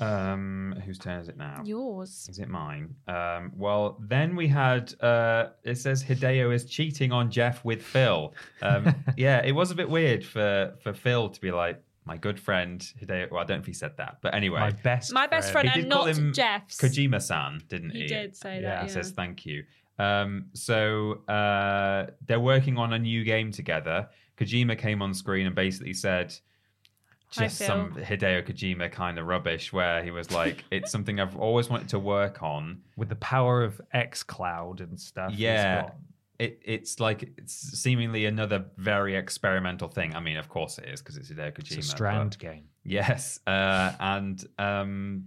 Um, 0.00 0.74
whose 0.84 0.98
turn 0.98 1.20
is 1.20 1.28
it 1.28 1.36
now? 1.36 1.62
Yours. 1.64 2.26
Is 2.30 2.38
it 2.38 2.48
mine? 2.48 2.94
Um, 3.08 3.52
well, 3.56 3.96
then 4.00 4.34
we 4.36 4.48
had 4.48 4.92
uh, 5.00 5.48
it 5.62 5.76
says 5.78 6.02
Hideo 6.02 6.52
is 6.54 6.64
cheating 6.64 7.12
on 7.12 7.30
Geoff 7.30 7.64
with 7.64 7.82
Phil. 7.82 8.34
Um, 8.62 8.94
yeah, 9.16 9.40
it 9.44 9.52
was 9.52 9.70
a 9.70 9.74
bit 9.74 9.88
weird 9.88 10.24
for 10.24 10.74
for 10.82 10.92
Phil 10.92 11.28
to 11.28 11.40
be 11.40 11.50
like 11.52 11.82
my 12.04 12.16
good 12.16 12.38
friend 12.38 12.80
Hideo. 13.00 13.30
Well, 13.30 13.40
I 13.40 13.44
don't 13.44 13.58
know 13.58 13.60
if 13.62 13.66
he 13.66 13.72
said 13.72 13.96
that, 13.96 14.18
but 14.20 14.34
anyway, 14.34 14.60
My 14.60 14.70
best, 14.72 15.12
My 15.12 15.26
best 15.26 15.52
friend 15.52 15.70
he 15.70 15.80
and 15.80 15.88
not 15.88 16.08
him 16.08 16.32
Geoff's. 16.34 16.76
Kojima-san, 16.78 17.62
didn't 17.68 17.90
he? 17.90 18.00
He 18.02 18.06
did 18.06 18.36
say 18.36 18.56
Yeah. 18.60 18.76
that. 18.76 18.82
He 18.82 18.88
says 18.90 19.12
thank 19.12 19.46
you. 19.46 19.64
Um, 19.98 20.46
so 20.54 21.22
uh, 21.28 22.08
they're 22.26 22.40
working 22.40 22.76
on 22.78 22.92
a 22.92 22.98
new 22.98 23.24
game 23.24 23.52
together. 23.52 24.08
Kojima 24.36 24.76
came 24.76 25.00
on 25.00 25.14
screen 25.14 25.46
and 25.46 25.54
basically 25.54 25.94
said 25.94 26.28
Hi, 26.32 26.38
just 27.42 27.58
some 27.58 27.92
Hideo 27.94 28.46
Kojima 28.46 28.90
kind 28.92 29.18
of 29.18 29.26
rubbish, 29.26 29.72
where 29.72 30.02
he 30.02 30.10
was 30.10 30.30
like, 30.30 30.64
"It's 30.70 30.90
something 30.90 31.20
I've 31.20 31.36
always 31.36 31.68
wanted 31.68 31.88
to 31.90 31.98
work 31.98 32.42
on." 32.42 32.80
with 32.96 33.08
the 33.08 33.16
power 33.16 33.62
of 33.62 33.80
xCloud 33.94 34.80
and 34.80 34.98
stuff. 34.98 35.32
Yeah. 35.34 35.82
got- 35.82 35.96
It, 36.38 36.60
it's 36.64 36.98
like 37.00 37.22
it's 37.38 37.54
seemingly 37.54 38.26
another 38.26 38.64
very 38.76 39.14
experimental 39.16 39.88
thing. 39.88 40.14
I 40.16 40.20
mean, 40.20 40.36
of 40.36 40.48
course 40.48 40.78
it 40.78 40.88
is 40.88 41.00
because 41.00 41.16
it's 41.16 41.30
Hideo 41.30 41.52
Kojima. 41.52 41.58
it's 41.58 41.72
a 41.72 41.76
but- 41.76 41.84
Strand 41.84 42.38
game. 42.38 42.64
Yes, 42.84 43.40
uh, 43.46 43.92
and 44.00 44.44
um, 44.58 45.26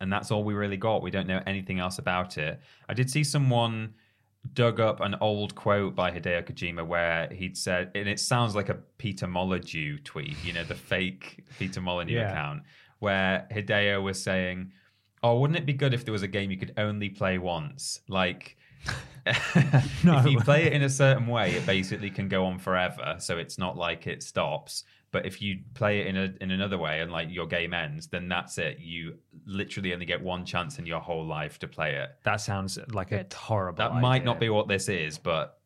and 0.00 0.10
that's 0.12 0.30
all 0.30 0.42
we 0.44 0.54
really 0.54 0.76
got. 0.78 1.02
We 1.02 1.10
don't 1.10 1.26
know 1.26 1.42
anything 1.46 1.78
else 1.78 1.98
about 1.98 2.38
it. 2.38 2.58
I 2.88 2.94
did 2.94 3.10
see 3.10 3.22
someone 3.24 3.92
dug 4.54 4.80
up 4.80 5.00
an 5.00 5.14
old 5.20 5.54
quote 5.54 5.94
by 5.94 6.10
Hideo 6.10 6.42
Kojima 6.42 6.86
where 6.86 7.28
he'd 7.32 7.56
said, 7.56 7.90
and 7.94 8.08
it 8.08 8.18
sounds 8.18 8.54
like 8.54 8.68
a 8.68 8.74
Peter 8.98 9.26
Molyneux 9.26 9.98
tweet, 9.98 10.36
you 10.44 10.52
know, 10.52 10.64
the 10.64 10.74
fake 10.74 11.44
Peter 11.58 11.80
Molyneux 11.80 12.14
Yeah. 12.14 12.30
account, 12.32 12.62
where 13.00 13.46
Hideo 13.50 14.02
was 14.02 14.22
saying, 14.22 14.72
"Oh, 15.22 15.38
wouldn't 15.38 15.58
it 15.58 15.66
be 15.66 15.72
good 15.74 15.92
if 15.94 16.04
there 16.04 16.12
was 16.12 16.22
a 16.22 16.28
game 16.28 16.50
you 16.50 16.56
could 16.56 16.74
only 16.76 17.10
play 17.10 17.38
once, 17.38 18.00
like." 18.08 18.56
if 19.26 20.26
you 20.26 20.38
play 20.40 20.64
it 20.64 20.72
in 20.72 20.82
a 20.82 20.88
certain 20.88 21.26
way, 21.26 21.52
it 21.52 21.66
basically 21.66 22.08
can 22.08 22.26
go 22.28 22.46
on 22.46 22.58
forever. 22.58 23.16
So 23.18 23.36
it's 23.36 23.58
not 23.58 23.76
like 23.76 24.06
it 24.06 24.22
stops. 24.22 24.84
But 25.12 25.26
if 25.26 25.42
you 25.42 25.58
play 25.74 26.00
it 26.00 26.06
in 26.06 26.16
a 26.16 26.32
in 26.40 26.50
another 26.52 26.78
way 26.78 27.00
and 27.00 27.10
like 27.10 27.28
your 27.30 27.46
game 27.46 27.74
ends, 27.74 28.06
then 28.06 28.28
that's 28.28 28.58
it. 28.58 28.78
You 28.78 29.18
literally 29.44 29.92
only 29.92 30.06
get 30.06 30.22
one 30.22 30.44
chance 30.44 30.78
in 30.78 30.86
your 30.86 31.00
whole 31.00 31.26
life 31.26 31.58
to 31.60 31.68
play 31.68 31.96
it. 31.96 32.10
That 32.22 32.40
sounds 32.40 32.78
like 32.92 33.10
a 33.12 33.18
Good. 33.18 33.32
horrible. 33.32 33.78
That 33.78 33.96
might 33.96 34.24
not 34.24 34.38
be 34.38 34.48
what 34.48 34.68
this 34.68 34.88
is, 34.88 35.18
but 35.18 35.60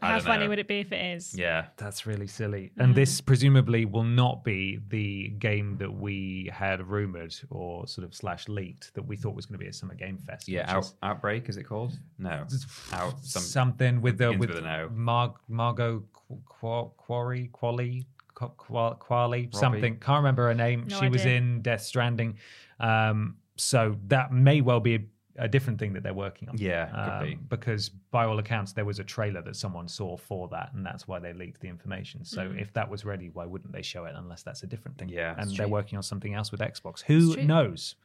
I 0.00 0.06
How 0.06 0.12
don't 0.14 0.24
funny 0.24 0.44
know. 0.44 0.50
would 0.50 0.58
it 0.58 0.68
be 0.68 0.80
if 0.80 0.92
it 0.92 1.16
is? 1.16 1.34
Yeah. 1.36 1.66
That's 1.76 2.06
really 2.06 2.26
silly. 2.26 2.72
And 2.78 2.88
mm-hmm. 2.88 2.94
this 2.94 3.20
presumably 3.20 3.84
will 3.84 4.04
not 4.04 4.42
be 4.42 4.80
the 4.88 5.28
game 5.38 5.76
that 5.78 5.92
we 5.92 6.50
had 6.52 6.86
rumored 6.86 7.34
or 7.50 7.86
sort 7.86 8.06
of 8.06 8.14
slash 8.14 8.48
leaked 8.48 8.94
that 8.94 9.02
we 9.02 9.16
thought 9.16 9.34
was 9.34 9.46
going 9.46 9.58
to 9.58 9.64
be 9.64 9.68
a 9.68 9.72
Summer 9.72 9.94
Game 9.94 10.16
Fest. 10.16 10.48
Yeah, 10.48 10.70
out, 10.70 10.84
is 10.84 10.94
outbreak 11.02 11.48
is 11.48 11.56
it 11.56 11.64
called? 11.64 11.98
No, 12.18 12.46
out 12.92 13.22
some 13.22 13.42
something 13.42 14.00
with 14.00 14.18
the 14.18 14.30
with, 14.30 14.50
with 14.50 14.58
an 14.58 14.66
O. 14.66 14.88
Mar- 14.94 15.34
Margot 15.48 16.04
Qu- 16.12 16.92
Quarry 16.96 17.48
Quali 17.52 18.06
Qu- 18.06 18.19
Quali 18.48 19.48
something. 19.52 19.98
Can't 19.98 20.18
remember 20.18 20.48
her 20.48 20.54
name. 20.54 20.86
No 20.88 21.00
she 21.00 21.08
was 21.08 21.24
in 21.24 21.62
Death 21.62 21.82
Stranding. 21.82 22.38
Um, 22.78 23.36
so 23.56 23.96
that 24.08 24.32
may 24.32 24.62
well 24.62 24.80
be 24.80 24.94
a, 24.94 25.00
a 25.36 25.48
different 25.48 25.78
thing 25.78 25.92
that 25.92 26.02
they're 26.02 26.14
working 26.14 26.48
on. 26.48 26.56
Yeah, 26.58 27.18
could 27.20 27.26
be. 27.26 27.34
Because 27.34 27.88
by 27.88 28.24
all 28.24 28.38
accounts, 28.38 28.72
there 28.72 28.84
was 28.84 28.98
a 28.98 29.04
trailer 29.04 29.42
that 29.42 29.56
someone 29.56 29.86
saw 29.86 30.16
for 30.16 30.48
that, 30.48 30.70
and 30.74 30.84
that's 30.84 31.06
why 31.06 31.18
they 31.18 31.32
leaked 31.32 31.60
the 31.60 31.68
information. 31.68 32.24
So 32.24 32.52
if 32.56 32.72
that 32.72 32.88
was 32.88 33.04
ready, 33.04 33.28
why 33.28 33.44
wouldn't 33.44 33.72
they 33.72 33.82
show 33.82 34.06
it 34.06 34.14
unless 34.16 34.42
that's 34.42 34.62
a 34.62 34.66
different 34.66 34.98
thing? 34.98 35.08
Yeah, 35.10 35.34
and 35.38 35.54
they're 35.56 35.68
working 35.68 35.96
on 35.96 36.02
something 36.02 36.34
else 36.34 36.50
with 36.50 36.60
Xbox. 36.60 37.02
Who 37.02 37.36
knows? 37.36 37.96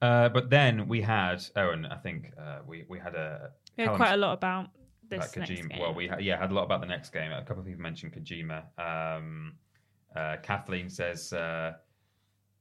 Uh, 0.00 0.28
but 0.28 0.48
then 0.48 0.88
we 0.88 1.02
had 1.02 1.44
oh, 1.56 1.70
and 1.70 1.86
I 1.86 1.96
think 1.96 2.32
uh, 2.40 2.58
we 2.66 2.84
we 2.88 2.98
had 2.98 3.14
a 3.14 3.50
We 3.76 3.84
had 3.84 3.96
quite 3.96 4.12
a 4.12 4.16
lot 4.16 4.32
about 4.32 4.70
this 5.08 5.18
about 5.18 5.36
next 5.36 5.50
Kojima. 5.50 5.68
game. 5.70 5.78
Well, 5.80 5.94
we 5.94 6.06
ha- 6.06 6.18
yeah 6.18 6.38
had 6.38 6.50
a 6.50 6.54
lot 6.54 6.64
about 6.64 6.80
the 6.80 6.86
next 6.86 7.10
game. 7.10 7.32
A 7.32 7.42
couple 7.42 7.60
of 7.60 7.66
people 7.66 7.82
mentioned 7.82 8.12
Kojima. 8.12 8.62
Um, 8.78 9.54
uh, 10.16 10.36
Kathleen 10.42 10.88
says, 10.88 11.32
uh, 11.32 11.72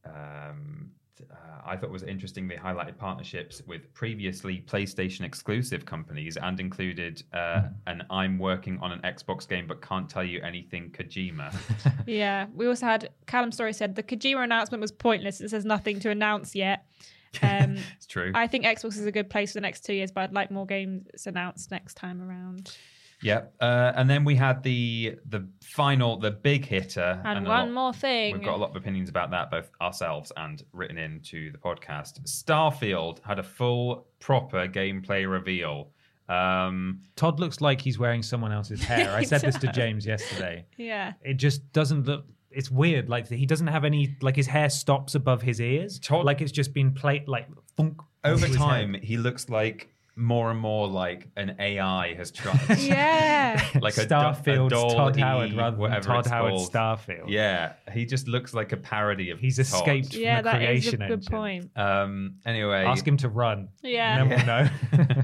um, 0.06 0.92
uh, 1.32 1.62
I 1.66 1.76
thought 1.76 1.88
it 1.88 1.92
was 1.92 2.04
interesting 2.04 2.48
they 2.48 2.56
highlighted 2.56 2.98
partnerships 2.98 3.62
with 3.66 3.92
previously 3.94 4.64
PlayStation 4.68 5.22
exclusive 5.22 5.86
companies 5.86 6.38
and 6.38 6.60
included 6.60 7.24
uh, 7.34 7.64
an 7.88 8.04
I'm 8.10 8.38
working 8.38 8.78
on 8.82 8.92
an 8.92 9.00
Xbox 9.02 9.48
game 9.48 9.66
but 9.68 9.82
can't 9.82 10.10
tell 10.10 10.24
you 10.24 10.42
anything 10.42 10.92
Kojima. 10.92 11.54
Yeah, 12.08 12.46
we 12.54 12.68
also 12.68 12.86
had 12.86 13.10
Callum 13.26 13.52
Story 13.52 13.74
said 13.74 13.96
the 13.96 14.04
Kojima 14.04 14.44
announcement 14.44 14.82
was 14.82 14.92
pointless. 14.92 15.42
It 15.42 15.50
says 15.50 15.66
nothing 15.66 16.00
to 16.02 16.10
announce 16.10 16.56
yet. 16.56 16.86
Um, 17.42 17.78
it's 17.96 18.06
true. 18.08 18.32
I 18.34 18.48
think 18.48 18.66
Xbox 18.66 18.98
is 18.98 19.06
a 19.06 19.12
good 19.12 19.30
place 19.30 19.52
for 19.52 19.56
the 19.58 19.62
next 19.62 19.86
two 19.86 19.94
years, 19.94 20.12
but 20.12 20.22
I'd 20.22 20.34
like 20.34 20.50
more 20.52 20.66
games 20.66 21.28
announced 21.28 21.70
next 21.72 21.94
time 21.96 22.22
around. 22.22 22.76
Yep. 23.22 23.56
Uh, 23.60 23.94
and 23.96 24.10
then 24.10 24.24
we 24.24 24.36
had 24.36 24.62
the 24.64 25.18
the 25.28 25.48
final, 25.64 26.18
the 26.18 26.32
big 26.32 26.66
hitter. 26.66 27.22
And, 27.26 27.46
a 27.46 27.50
one 27.50 27.68
lot- 27.68 27.72
more 27.72 27.94
thing. 27.94 28.34
We've 28.36 28.44
got 28.46 28.56
a 28.56 28.58
lot 28.58 28.70
of 28.72 28.76
opinions 28.76 29.10
about 29.10 29.32
that, 29.32 29.50
both 29.52 29.70
ourselves 29.82 30.32
and 30.38 30.62
written 30.72 30.98
into 30.98 31.52
the 31.52 31.58
podcast. 31.58 32.22
Starfield 32.28 33.20
had 33.24 33.40
a 33.40 33.44
full, 33.44 34.08
proper 34.20 34.68
gameplay 34.68 35.30
reveal. 35.30 35.92
Um, 36.30 37.02
Todd 37.16 37.40
looks 37.40 37.62
like 37.62 37.82
he's 37.82 37.98
wearing 37.98 38.22
someone 38.22 38.52
else's 38.52 38.84
hair. 38.84 39.16
I 39.16 39.24
said 39.24 39.42
this 39.42 39.58
to 39.60 39.68
James 39.72 40.06
yesterday. 40.06 40.66
Yeah. 40.78 41.14
It 41.24 41.36
just 41.36 41.72
doesn't 41.74 42.06
look. 42.06 42.26
It's 42.58 42.72
weird. 42.72 43.08
Like 43.10 43.28
he 43.30 43.46
doesn't 43.46 43.68
have 43.68 43.86
any. 43.86 44.16
Like 44.22 44.36
his 44.36 44.48
hair 44.48 44.70
stops 44.70 45.16
above 45.16 45.42
his 45.42 45.62
ears. 45.62 46.00
Todd- 46.00 46.26
like 46.26 46.42
it's 46.42 46.52
just 46.52 46.74
been 46.74 46.92
played. 46.94 47.28
Like 47.28 47.48
thunk 47.78 48.02
over 48.24 48.48
time, 48.48 48.96
he 48.96 49.18
looks 49.18 49.48
like 49.50 49.90
more 50.20 50.50
and 50.50 50.60
more 50.60 50.88
like 50.88 51.28
an 51.38 51.56
AI 51.60 52.16
has 52.16 52.32
tried. 52.32 52.60
Yeah. 52.80 53.64
like 53.82 53.96
a, 53.98 54.06
do- 54.08 54.16
a 54.16 54.70
Todd 54.70 55.16
E, 55.16 55.22
Howard 55.22 55.54
rather 55.54 55.78
than 55.78 56.02
Todd 56.02 56.20
it's 56.22 56.28
Howard 56.30 56.54
called. 56.54 56.72
Starfield. 56.74 57.26
Yeah, 57.28 57.74
he 57.94 58.06
just 58.06 58.28
looks 58.28 58.54
like 58.56 58.72
a 58.72 58.78
parody 58.78 59.30
of. 59.30 59.40
He's 59.40 59.58
Todd. 59.58 59.66
escaped 59.82 60.14
from 60.14 60.22
yeah, 60.22 60.42
the 60.42 60.50
that 60.50 60.62
is 60.64 60.64
a 60.64 60.66
creation 60.68 61.00
good 61.00 61.12
engine. 61.12 61.32
point. 61.32 61.72
Um. 61.78 62.36
Anyway, 62.46 62.84
Ask 62.84 63.08
him 63.08 63.18
to 63.18 63.30
run. 63.30 63.70
Yeah. 63.84 64.22
And 64.22 64.32
then 64.32 64.70
we'll 64.92 65.06
know. 65.16 65.24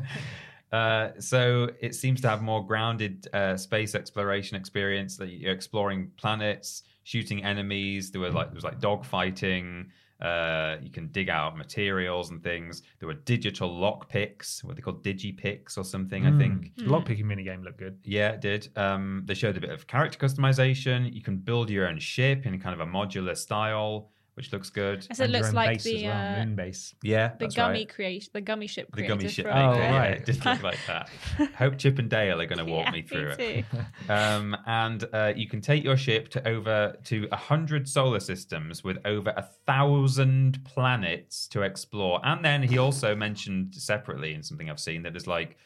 Uh, 0.72 1.12
so 1.20 1.70
it 1.82 1.94
seems 1.94 2.20
to 2.22 2.28
have 2.28 2.42
more 2.42 2.66
grounded 2.66 3.28
uh, 3.32 3.56
space 3.56 3.94
exploration 3.94 4.58
experience. 4.58 5.18
That 5.18 5.28
you're 5.30 5.54
exploring 5.54 6.10
planets, 6.18 6.82
shooting 7.04 7.44
enemies. 7.44 8.12
There 8.12 8.22
were 8.22 8.32
like 8.32 8.48
there 8.48 8.56
was 8.56 8.64
like 8.64 8.80
dog 8.80 9.06
fighting. 9.06 9.92
Uh, 10.22 10.78
you 10.82 10.90
can 10.90 11.08
dig 11.08 11.30
out 11.30 11.58
materials 11.58 12.30
and 12.30 12.42
things. 12.42 12.84
There 13.00 13.08
were 13.08 13.14
digital 13.14 13.78
lock 13.78 14.08
picks, 14.08 14.64
what 14.64 14.78
they 14.78 14.82
call 14.82 14.94
digipicks 14.94 15.78
or 15.78 15.84
something. 15.84 16.26
I 16.26 16.38
think. 16.38 16.72
Mm. 16.78 16.88
Lockpicking 16.88 17.26
minigame 17.26 17.64
looked 17.64 17.80
good. 17.80 18.00
Yeah, 18.04 18.30
it 18.30 18.42
did. 18.42 18.70
Um, 18.78 19.24
they 19.26 19.34
showed 19.34 19.58
a 19.58 19.62
bit 19.62 19.72
of 19.72 19.86
character 19.86 20.18
customization. 20.18 21.14
You 21.14 21.22
can 21.22 21.38
build 21.38 21.70
your 21.70 21.88
own 21.88 22.00
ship 22.00 22.46
in 22.46 22.58
kind 22.60 22.80
of 22.80 22.88
a 22.88 22.90
modular 22.90 23.36
style, 23.36 24.12
which 24.36 24.52
looks 24.52 24.70
good. 24.72 25.06
As 25.12 25.20
it 25.20 25.26
And 25.26 25.34
looks 25.34 25.54
like 25.54 25.70
base 25.78 25.84
the 25.84 26.04
well, 26.08 26.34
uh, 26.34 26.38
moon 26.46 26.56
base. 26.56 26.96
Yeah, 27.04 27.30
the 27.30 27.36
that's 27.46 27.56
gummy 27.56 27.80
right. 27.80 27.90
creation, 27.94 28.32
the 28.34 28.42
gummy 28.42 28.66
ship 28.68 28.88
The 28.96 29.04
gummy 29.08 29.28
ship. 29.28 29.46
from- 29.46 29.56
Oh, 29.58 29.76
yeah, 29.76 29.96
right. 29.98 30.12
It 30.18 30.26
did 30.26 30.44
look 30.44 30.64
like 30.64 30.80
that. 30.88 31.10
Hope 31.56 31.78
Chip 31.78 32.00
and 32.00 32.10
Dale 32.10 32.42
are 32.42 32.46
going 32.48 32.58
to 32.66 32.72
walk 32.72 32.86
Yeah, 32.86 32.92
me 32.92 33.02
through 33.04 33.36
me 33.38 33.44
it. 33.46 33.66
Um, 34.10 34.58
and 34.66 35.04
uh, 35.14 35.34
you 35.36 35.48
can 35.48 35.62
take 35.62 35.84
your 35.84 35.98
ship 35.98 36.30
to 36.30 36.48
over 36.48 36.96
to 37.06 37.28
a 37.32 37.36
hundred 37.36 37.88
solar 37.88 38.20
systems 38.20 38.84
with 38.84 38.98
over 39.06 39.32
a 39.38 39.44
thousand 39.68 40.64
planets 40.66 41.48
to 41.50 41.62
explore. 41.62 42.20
And 42.26 42.44
then 42.44 42.64
he 42.64 42.78
also 42.80 43.16
mentioned 43.16 43.76
separately 43.76 44.34
in 44.34 44.42
something 44.44 44.70
I've 44.70 44.80
seen 44.80 45.04
that 45.04 45.14
there's 45.14 45.28
like, 45.28 45.58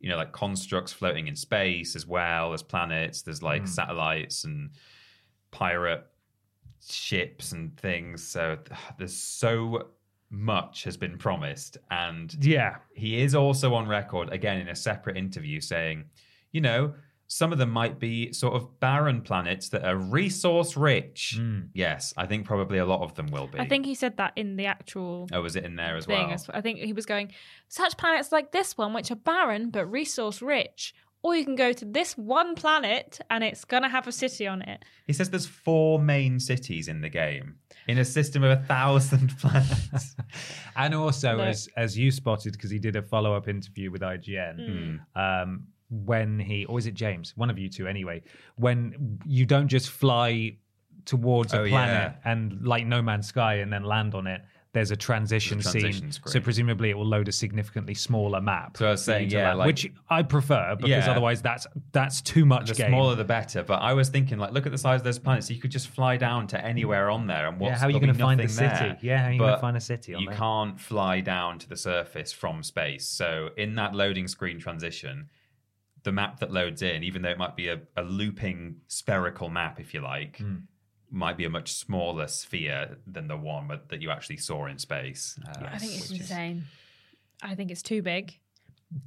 you 0.00 0.08
know, 0.08 0.16
like 0.16 0.32
constructs 0.32 0.92
floating 0.92 1.28
in 1.28 1.36
space 1.36 1.94
as 1.96 2.06
well 2.06 2.52
as 2.52 2.62
planets. 2.62 3.22
There's 3.22 3.42
like 3.42 3.66
satellites 3.68 4.44
and 4.44 4.70
pirate 5.50 6.04
ships 6.86 7.52
and 7.52 7.76
things. 7.78 8.22
So 8.26 8.58
there's 8.98 9.16
so 9.16 9.88
much 10.30 10.84
has 10.84 10.96
been 10.96 11.16
promised 11.16 11.78
and 11.90 12.36
Yeah. 12.44 12.76
he 12.94 13.20
is 13.20 13.34
also 13.34 13.72
on 13.74 13.88
record 13.88 14.30
again 14.30 14.58
in 14.60 14.68
a 14.68 14.76
separate 14.76 15.16
interview 15.16 15.58
saying, 15.60 16.04
you 16.52 16.60
know, 16.60 16.92
some 17.30 17.52
of 17.52 17.58
them 17.58 17.70
might 17.70 17.98
be 17.98 18.32
sort 18.32 18.54
of 18.54 18.78
barren 18.80 19.20
planets 19.22 19.68
that 19.70 19.84
are 19.84 19.96
resource 19.96 20.76
rich. 20.78 21.34
Hmm. 21.36 21.60
Yes, 21.74 22.14
I 22.16 22.24
think 22.26 22.46
probably 22.46 22.78
a 22.78 22.86
lot 22.86 23.02
of 23.02 23.14
them 23.14 23.26
will 23.26 23.46
be. 23.46 23.58
I 23.58 23.68
think 23.68 23.84
he 23.86 23.94
said 23.94 24.16
that 24.18 24.32
in 24.36 24.56
the 24.56 24.64
actual 24.66 25.28
Oh, 25.32 25.42
was 25.42 25.54
it 25.56 25.64
in 25.64 25.76
there 25.76 25.96
as 25.96 26.06
thing. 26.06 26.26
well? 26.28 26.36
I 26.54 26.60
think 26.62 26.78
he 26.78 26.92
was 26.94 27.04
going 27.06 27.32
such 27.68 27.96
planets 27.98 28.32
like 28.32 28.52
this 28.52 28.78
one, 28.78 28.94
which 28.94 29.10
are 29.10 29.14
barren 29.16 29.68
but 29.70 29.84
resource 29.86 30.40
rich, 30.40 30.94
or 31.22 31.34
you 31.34 31.44
can 31.44 31.56
go 31.56 31.72
to 31.72 31.84
this 31.84 32.16
one 32.16 32.54
planet 32.54 33.20
and 33.30 33.42
it's 33.42 33.64
gonna 33.64 33.88
have 33.88 34.06
a 34.06 34.12
city 34.12 34.46
on 34.46 34.62
it. 34.62 34.84
He 35.06 35.12
says 35.12 35.30
there's 35.30 35.46
four 35.46 35.98
main 35.98 36.38
cities 36.40 36.88
in 36.88 37.00
the 37.00 37.08
game 37.08 37.56
in 37.88 37.98
a 37.98 38.04
system 38.04 38.44
of 38.44 38.50
a 38.50 38.62
thousand 38.64 39.36
planets. 39.40 40.14
And 40.76 40.94
also, 40.94 41.36
Look. 41.36 41.46
as 41.46 41.68
as 41.76 41.98
you 41.98 42.10
spotted, 42.10 42.52
because 42.52 42.70
he 42.70 42.78
did 42.78 42.96
a 42.96 43.02
follow 43.02 43.34
up 43.34 43.48
interview 43.48 43.90
with 43.90 44.02
IGN, 44.02 45.00
um, 45.16 45.64
when 45.90 46.38
he, 46.38 46.66
or 46.66 46.78
is 46.78 46.86
it 46.86 46.94
James? 46.94 47.32
One 47.36 47.48
of 47.50 47.58
you 47.58 47.68
two, 47.68 47.86
anyway. 47.88 48.22
When 48.56 49.18
you 49.26 49.46
don't 49.46 49.68
just 49.68 49.88
fly 49.90 50.56
towards 51.06 51.54
a 51.54 51.60
Oh, 51.62 51.68
planet 51.68 52.12
yeah. 52.22 52.30
and 52.30 52.66
like 52.66 52.86
No 52.86 53.00
Man's 53.00 53.26
Sky 53.28 53.54
and 53.56 53.72
then 53.72 53.82
land 53.84 54.14
on 54.14 54.26
it. 54.26 54.42
There's 54.74 54.90
a 54.90 54.96
transition, 54.96 55.56
There's 55.58 55.66
a 55.68 55.70
transition 55.80 56.02
scene, 56.02 56.12
screen. 56.12 56.32
so 56.32 56.40
presumably 56.40 56.90
it 56.90 56.96
will 56.96 57.06
load 57.06 57.26
a 57.26 57.32
significantly 57.32 57.94
smaller 57.94 58.38
map. 58.40 58.76
So 58.76 58.86
I 58.86 58.90
was 58.90 59.02
saying, 59.02 59.30
yeah, 59.30 59.46
land, 59.48 59.58
like- 59.60 59.66
which 59.68 59.90
I 60.10 60.22
prefer 60.22 60.76
because 60.76 60.90
Yeah. 60.90 61.10
otherwise 61.10 61.40
that's 61.40 61.66
that's 61.92 62.20
too 62.20 62.44
much 62.44 62.68
the 62.68 62.74
game. 62.74 62.88
smaller 62.90 63.14
the 63.14 63.24
better. 63.24 63.62
But 63.62 63.80
I 63.80 63.94
was 63.94 64.10
thinking, 64.10 64.36
like, 64.38 64.52
look 64.52 64.66
at 64.66 64.72
the 64.72 64.78
size 64.78 65.00
of 65.00 65.04
those 65.04 65.18
planets. 65.18 65.50
You 65.50 65.58
could 65.58 65.70
just 65.70 65.88
fly 65.88 66.18
down 66.18 66.48
to 66.48 66.62
anywhere 66.62 67.08
on 67.08 67.26
there, 67.26 67.48
and 67.48 67.58
what's, 67.58 67.72
yeah, 67.72 67.78
how 67.78 67.86
are 67.86 67.90
you 67.90 67.98
going 67.98 68.12
to 68.12 68.18
find 68.18 68.38
the 68.38 68.46
city? 68.48 68.68
there. 68.68 68.98
Yeah, 69.00 69.18
how 69.22 69.28
are 69.28 69.32
you 69.32 69.38
going 69.38 69.54
to 69.54 69.60
find 69.60 69.76
a 69.76 69.80
city? 69.80 70.14
On 70.14 70.20
you 70.20 70.28
there? 70.28 70.36
can't 70.36 70.78
fly 70.78 71.20
down 71.20 71.58
to 71.60 71.68
the 71.68 71.76
surface 71.76 72.32
from 72.34 72.62
space. 72.62 73.08
So 73.08 73.50
in 73.56 73.74
that 73.76 73.94
loading 73.94 74.28
screen 74.28 74.58
transition, 74.58 75.30
the 76.02 76.12
map 76.12 76.40
that 76.40 76.52
loads 76.52 76.82
in, 76.82 77.02
even 77.04 77.22
though 77.22 77.30
it 77.30 77.38
might 77.38 77.56
be 77.56 77.68
a, 77.68 77.80
a 77.96 78.02
looping 78.02 78.76
spherical 78.86 79.48
map, 79.48 79.80
if 79.80 79.94
you 79.94 80.00
like, 80.02 80.36
Hmm. 80.38 80.56
Might 81.10 81.36
be 81.36 81.44
a 81.44 81.50
much 81.50 81.72
smaller 81.72 82.26
sphere 82.28 82.98
than 83.06 83.28
the 83.28 83.36
one 83.36 83.66
but, 83.68 83.88
that 83.88 84.02
you 84.02 84.10
actually 84.10 84.36
saw 84.38 84.66
in 84.66 84.78
space. 84.78 85.38
Uh, 85.46 85.64
I 85.66 85.78
think 85.78 85.92
it's 85.94 86.10
which 86.10 86.20
is- 86.20 86.30
insane. 86.30 86.64
I 87.42 87.54
think 87.54 87.70
it's 87.70 87.82
too 87.82 88.02
big. 88.02 88.38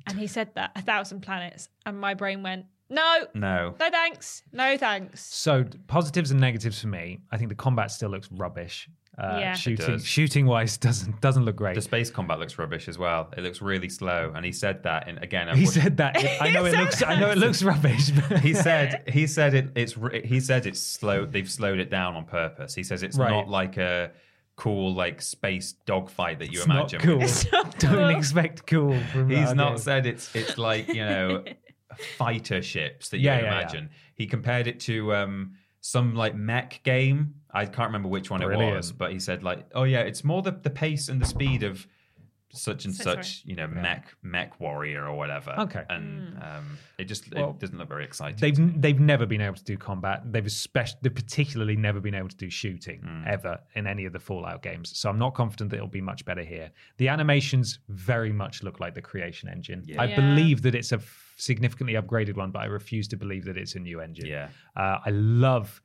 And 0.07 0.17
he 0.17 0.27
said 0.27 0.53
that 0.55 0.71
a 0.75 0.81
thousand 0.81 1.21
planets, 1.21 1.67
and 1.85 1.99
my 1.99 2.13
brain 2.13 2.43
went, 2.43 2.65
no, 2.89 3.25
No. 3.33 3.75
no 3.79 3.89
thanks, 3.89 4.43
no 4.51 4.77
thanks. 4.77 5.25
So 5.25 5.65
positives 5.87 6.29
and 6.31 6.39
negatives 6.39 6.79
for 6.81 6.87
me. 6.87 7.19
I 7.31 7.37
think 7.37 7.49
the 7.49 7.55
combat 7.55 7.89
still 7.91 8.09
looks 8.09 8.29
rubbish. 8.31 8.87
Uh, 9.17 9.37
Yeah. 9.39 9.53
Shooting 9.53 9.85
does. 9.87 10.05
shooting 10.05 10.45
wise 10.45 10.77
doesn't 10.77 11.19
doesn't 11.21 11.43
look 11.43 11.57
great. 11.57 11.75
The 11.75 11.81
space 11.81 12.09
combat 12.09 12.39
looks 12.39 12.57
rubbish 12.57 12.87
as 12.87 12.97
well. 12.97 13.29
It 13.35 13.41
looks 13.41 13.61
really 13.61 13.89
slow, 13.89 14.31
and 14.35 14.45
he 14.45 14.51
said 14.53 14.83
that. 14.83 15.07
And 15.07 15.21
again, 15.21 15.49
I 15.49 15.55
he 15.55 15.65
would- 15.65 15.73
said 15.73 15.97
that. 15.97 16.15
I 16.41 16.49
know 16.49 16.63
it 16.65 16.73
looks. 16.77 17.03
I 17.03 17.19
know 17.19 17.29
it 17.29 17.37
looks 17.37 17.61
rubbish. 17.61 18.09
But 18.11 18.39
he 18.39 18.53
said 18.67 19.03
he 19.09 19.27
said 19.27 19.53
it, 19.53 19.71
it's 19.75 19.95
he 20.23 20.39
said 20.39 20.65
it's 20.65 20.79
slow. 20.81 21.25
They've 21.25 21.49
slowed 21.49 21.79
it 21.79 21.89
down 21.89 22.15
on 22.15 22.25
purpose. 22.25 22.73
He 22.73 22.83
says 22.83 23.03
it's 23.03 23.17
Right. 23.17 23.29
not 23.29 23.49
like 23.49 23.77
a 23.77 24.11
cool 24.55 24.93
like 24.93 25.21
space 25.21 25.73
dogfight 25.85 26.39
that 26.39 26.51
you 26.53 26.59
it's 26.59 26.67
not 26.67 26.93
imagine. 26.93 27.01
cool. 27.01 27.21
It's 27.21 27.51
not 27.51 27.77
Don't 27.79 27.91
cool. 27.93 28.09
expect 28.09 28.65
cool 28.67 28.99
from 29.11 29.29
He's 29.29 29.53
not 29.53 29.69
game. 29.71 29.77
said 29.79 30.05
it's 30.05 30.33
it's 30.35 30.57
like 30.57 30.87
you 30.87 31.03
know 31.03 31.43
fighter 32.17 32.61
ships 32.61 33.09
that 33.09 33.17
you 33.17 33.25
Yeah, 33.25 33.35
would 33.37 33.43
yeah, 33.45 33.51
yeah. 33.51 33.59
imagine. 33.59 33.89
He 34.15 34.27
compared 34.27 34.67
it 34.67 34.79
to 34.81 35.13
um 35.15 35.53
some 35.81 36.15
like 36.15 36.35
mech 36.35 36.81
game. 36.83 37.35
I 37.53 37.65
can't 37.65 37.87
remember 37.89 38.09
which 38.09 38.29
one 38.29 38.41
it 38.41 38.49
was, 38.55 38.91
but 38.91 39.11
he 39.11 39.19
said 39.19 39.43
like, 39.43 39.65
oh 39.75 39.83
yeah, 39.83 39.99
it's 40.01 40.23
more 40.23 40.41
the 40.41 40.51
the 40.51 40.69
pace 40.69 41.09
and 41.09 41.21
the 41.21 41.25
speed 41.25 41.63
of 41.63 41.87
such 42.53 42.83
and 42.83 42.93
So 42.93 43.03
such, 43.05 43.43
sorry. 43.43 43.49
you 43.49 43.55
know, 43.55 43.67
mech 43.67 44.13
MechWarrior 44.25 45.07
or 45.07 45.13
whatever. 45.15 45.51
Okay. 45.57 45.83
and 45.89 46.37
um, 46.43 46.77
it 46.97 47.05
just 47.05 47.33
Well, 47.33 47.51
it 47.51 47.59
doesn't 47.59 47.77
look 47.77 47.87
very 47.87 48.03
exciting. 48.03 48.37
They've 48.39 48.81
they've 48.81 48.99
never 48.99 49.25
been 49.25 49.39
able 49.41 49.55
to 49.55 49.63
do 49.63 49.77
combat. 49.77 50.23
They've 50.29 50.45
especially 50.45 50.99
they've 51.01 51.15
particularly 51.15 51.77
never 51.77 52.01
been 52.01 52.13
able 52.13 52.27
to 52.27 52.35
do 52.35 52.49
shooting 52.49 52.99
Hmm. 53.03 53.23
ever 53.25 53.57
in 53.75 53.87
any 53.87 54.03
of 54.05 54.11
the 54.11 54.19
Fallout 54.19 54.61
games. 54.63 54.97
So 54.97 55.09
I'm 55.09 55.17
not 55.19 55.33
confident 55.33 55.69
that 55.69 55.77
it'll 55.77 55.87
be 55.87 56.01
much 56.01 56.25
better 56.25 56.43
here. 56.43 56.71
The 56.97 57.07
animations 57.07 57.79
very 57.87 58.33
much 58.33 58.63
look 58.63 58.79
like 58.81 58.95
the 58.95 59.01
creation 59.01 59.47
engine. 59.47 59.85
I 59.97 60.05
Yeah. 60.05 60.15
believe 60.17 60.61
that 60.63 60.75
it's 60.75 60.91
a 60.91 60.95
f- 60.97 61.33
significantly 61.37 61.93
upgraded 61.93 62.35
one, 62.35 62.51
but 62.51 62.59
I 62.59 62.65
refuse 62.65 63.07
to 63.09 63.17
believe 63.17 63.45
that 63.45 63.57
it's 63.57 63.75
a 63.75 63.79
new 63.79 64.01
engine. 64.01 64.25
Yeah. 64.27 64.49
Uh, 64.75 64.97
I 65.05 65.09
love 65.11 65.81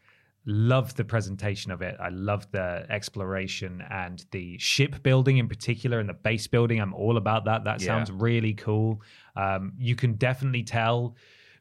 love 0.46 0.94
the 0.94 1.04
presentation 1.04 1.72
of 1.72 1.82
it. 1.82 1.96
I 2.00 2.08
love 2.10 2.50
the 2.52 2.86
exploration 2.88 3.82
and 3.90 4.24
the 4.30 4.56
ship 4.58 5.02
building 5.02 5.38
in 5.38 5.48
particular 5.48 5.98
and 5.98 6.08
the 6.08 6.14
base 6.14 6.46
building. 6.46 6.80
I'm 6.80 6.94
all 6.94 7.16
about 7.16 7.44
that. 7.46 7.64
That 7.64 7.80
Yeah. 7.80 7.86
sounds 7.88 8.12
really 8.12 8.54
cool. 8.54 9.02
Um, 9.34 9.72
you 9.76 9.96
can 9.96 10.14
definitely 10.14 10.62
tell 10.62 11.16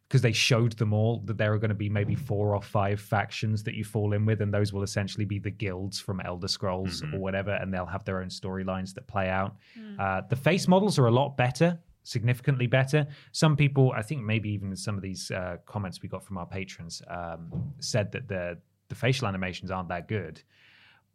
because 0.08 0.22
they 0.22 0.32
showed 0.34 0.74
them 0.74 0.94
all 0.94 1.22
that 1.22 1.36
there 1.40 1.52
are 1.52 1.58
going 1.58 1.70
to 1.70 1.74
be 1.76 1.90
maybe 1.90 2.14
four 2.14 2.54
or 2.54 2.62
five 2.62 3.02
factions 3.02 3.64
that 3.64 3.74
you 3.74 3.84
fall 3.84 4.14
in 4.14 4.24
with, 4.24 4.40
and 4.40 4.54
those 4.54 4.72
will 4.72 4.84
essentially 4.84 5.26
be 5.26 5.40
the 5.40 5.50
guilds 5.50 6.00
from 6.00 6.20
Elder 6.20 6.48
Scrolls 6.48 7.02
or 7.12 7.20
whatever, 7.20 7.54
and 7.56 7.74
they'll 7.74 7.88
have 7.88 8.06
their 8.06 8.22
own 8.22 8.28
storylines 8.30 8.94
that 8.94 9.08
play 9.08 9.30
out. 9.30 9.56
Uh, 9.98 10.22
the 10.30 10.36
face 10.36 10.68
models 10.68 11.00
are 11.00 11.08
a 11.08 11.12
lot 11.12 11.36
better, 11.36 11.80
significantly 12.04 12.68
better. 12.68 13.08
Some 13.32 13.56
people, 13.56 13.94
I 13.96 14.04
think, 14.04 14.22
maybe 14.22 14.50
even 14.52 14.76
some 14.76 14.96
of 14.96 15.02
these 15.02 15.32
uh, 15.32 15.58
comments 15.66 16.04
we 16.04 16.08
got 16.08 16.24
from 16.24 16.38
our 16.38 16.46
patrons 16.46 17.02
um, 17.08 17.74
said 17.80 18.12
that 18.12 18.28
the 18.28 18.60
the 18.90 18.96
facial 18.96 19.28
animations 19.28 19.72
aren't 19.72 19.90
that 19.90 20.08
good, 20.08 20.42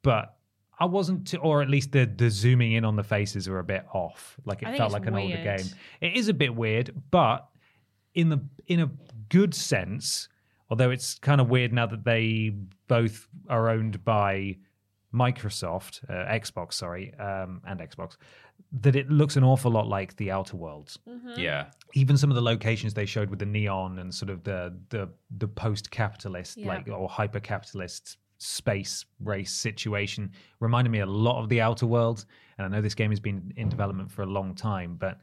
but. 0.03 0.37
I 0.83 0.87
wasn't, 0.87 1.27
too, 1.27 1.37
or 1.37 1.61
at 1.61 1.69
least 1.69 1.93
the 1.93 2.07
the 2.07 2.31
zooming 2.31 2.73
in 2.73 2.87
on 2.87 2.97
the 2.97 3.03
faces 3.05 3.47
are 3.49 3.59
a 3.59 3.63
bit 3.63 3.85
off. 3.93 4.39
Like 4.47 4.63
it 4.63 4.79
felt 4.79 4.93
like 4.93 5.05
an 5.05 5.15
older 5.15 5.37
game. 5.37 5.67
It 6.01 6.17
is 6.17 6.29
a 6.29 6.33
bit 6.33 6.55
weird, 6.55 6.95
but 7.11 7.47
in 8.15 8.31
the 8.31 8.41
in 8.67 8.81
a 8.81 8.91
good 9.29 9.55
sense, 9.55 10.31
although 10.71 10.91
it's 10.91 11.19
kind 11.19 11.39
of 11.39 11.51
weird 11.51 11.75
now 11.75 11.85
that 11.85 12.05
they 12.05 12.55
both 12.89 13.29
are 13.51 13.69
owned 13.69 14.03
by 14.07 14.57
Microsoft, 15.15 16.05
uh, 16.09 16.13
Xbox, 16.33 16.75
sorry, 16.75 17.13
um, 17.19 17.61
and 17.67 17.81
Xbox, 17.81 18.17
that 18.81 18.95
it 18.95 19.11
looks 19.11 19.37
an 19.37 19.43
awful 19.45 19.71
lot 19.71 19.89
like 19.89 20.15
the 20.17 20.31
Outer 20.31 20.57
Worlds. 20.57 20.99
Yeah. 21.37 21.67
Even 21.95 22.17
some 22.17 22.31
of 22.31 22.37
the 22.37 22.43
locations 22.43 22.95
they 22.95 23.07
showed 23.07 23.29
with 23.31 23.39
the 23.41 23.47
neon 23.47 23.99
and 23.99 24.15
sort 24.15 24.31
of 24.31 24.45
the 24.45 24.77
the 24.91 25.09
the 25.39 25.49
post-capitalist, 25.49 26.57
Yeah. 26.59 26.69
like 26.69 26.89
or 26.89 27.09
hyper-capitalist 27.09 28.19
space 28.39 29.05
race 29.21 29.53
situation 29.53 30.31
reminded 30.61 30.91
me 30.91 31.01
a 31.01 31.07
lot 31.07 31.43
of 31.43 31.49
the 31.49 31.61
Outer 31.61 31.87
Worlds. 31.87 32.27
And 32.57 32.65
I 32.67 32.69
know 32.69 32.81
this 32.81 32.95
game 32.95 33.11
has 33.11 33.21
been 33.21 33.53
in 33.57 33.69
development 33.69 34.11
for 34.11 34.23
a 34.23 34.27
long 34.27 34.55
time, 34.55 34.97
but 34.97 35.21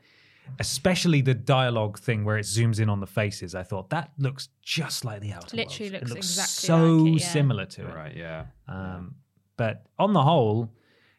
especially 0.59 1.21
the 1.21 1.33
dialogue 1.33 1.99
thing 1.99 2.23
where 2.23 2.37
it 2.37 2.45
zooms 2.45 2.79
in 2.79 2.89
on 2.89 2.99
the 2.99 3.07
faces, 3.07 3.55
I 3.55 3.63
thought 3.63 3.89
that 3.91 4.11
looks 4.17 4.49
just 4.61 5.03
like 5.05 5.21
the 5.21 5.31
Outer 5.33 5.55
Literally 5.57 5.91
Worlds. 5.91 6.01
looks 6.09 6.11
it 6.11 6.15
looks 6.15 6.27
exactly 6.37 6.67
so 6.67 6.95
like 7.03 7.13
it, 7.15 7.21
yeah. 7.21 7.27
similar 7.27 7.65
to 7.65 7.87
it. 7.89 7.95
Right. 7.95 8.15
Yeah. 8.15 8.45
Um, 8.67 9.15
but 9.57 9.85
on 9.99 10.13
the 10.13 10.21
whole, 10.23 10.71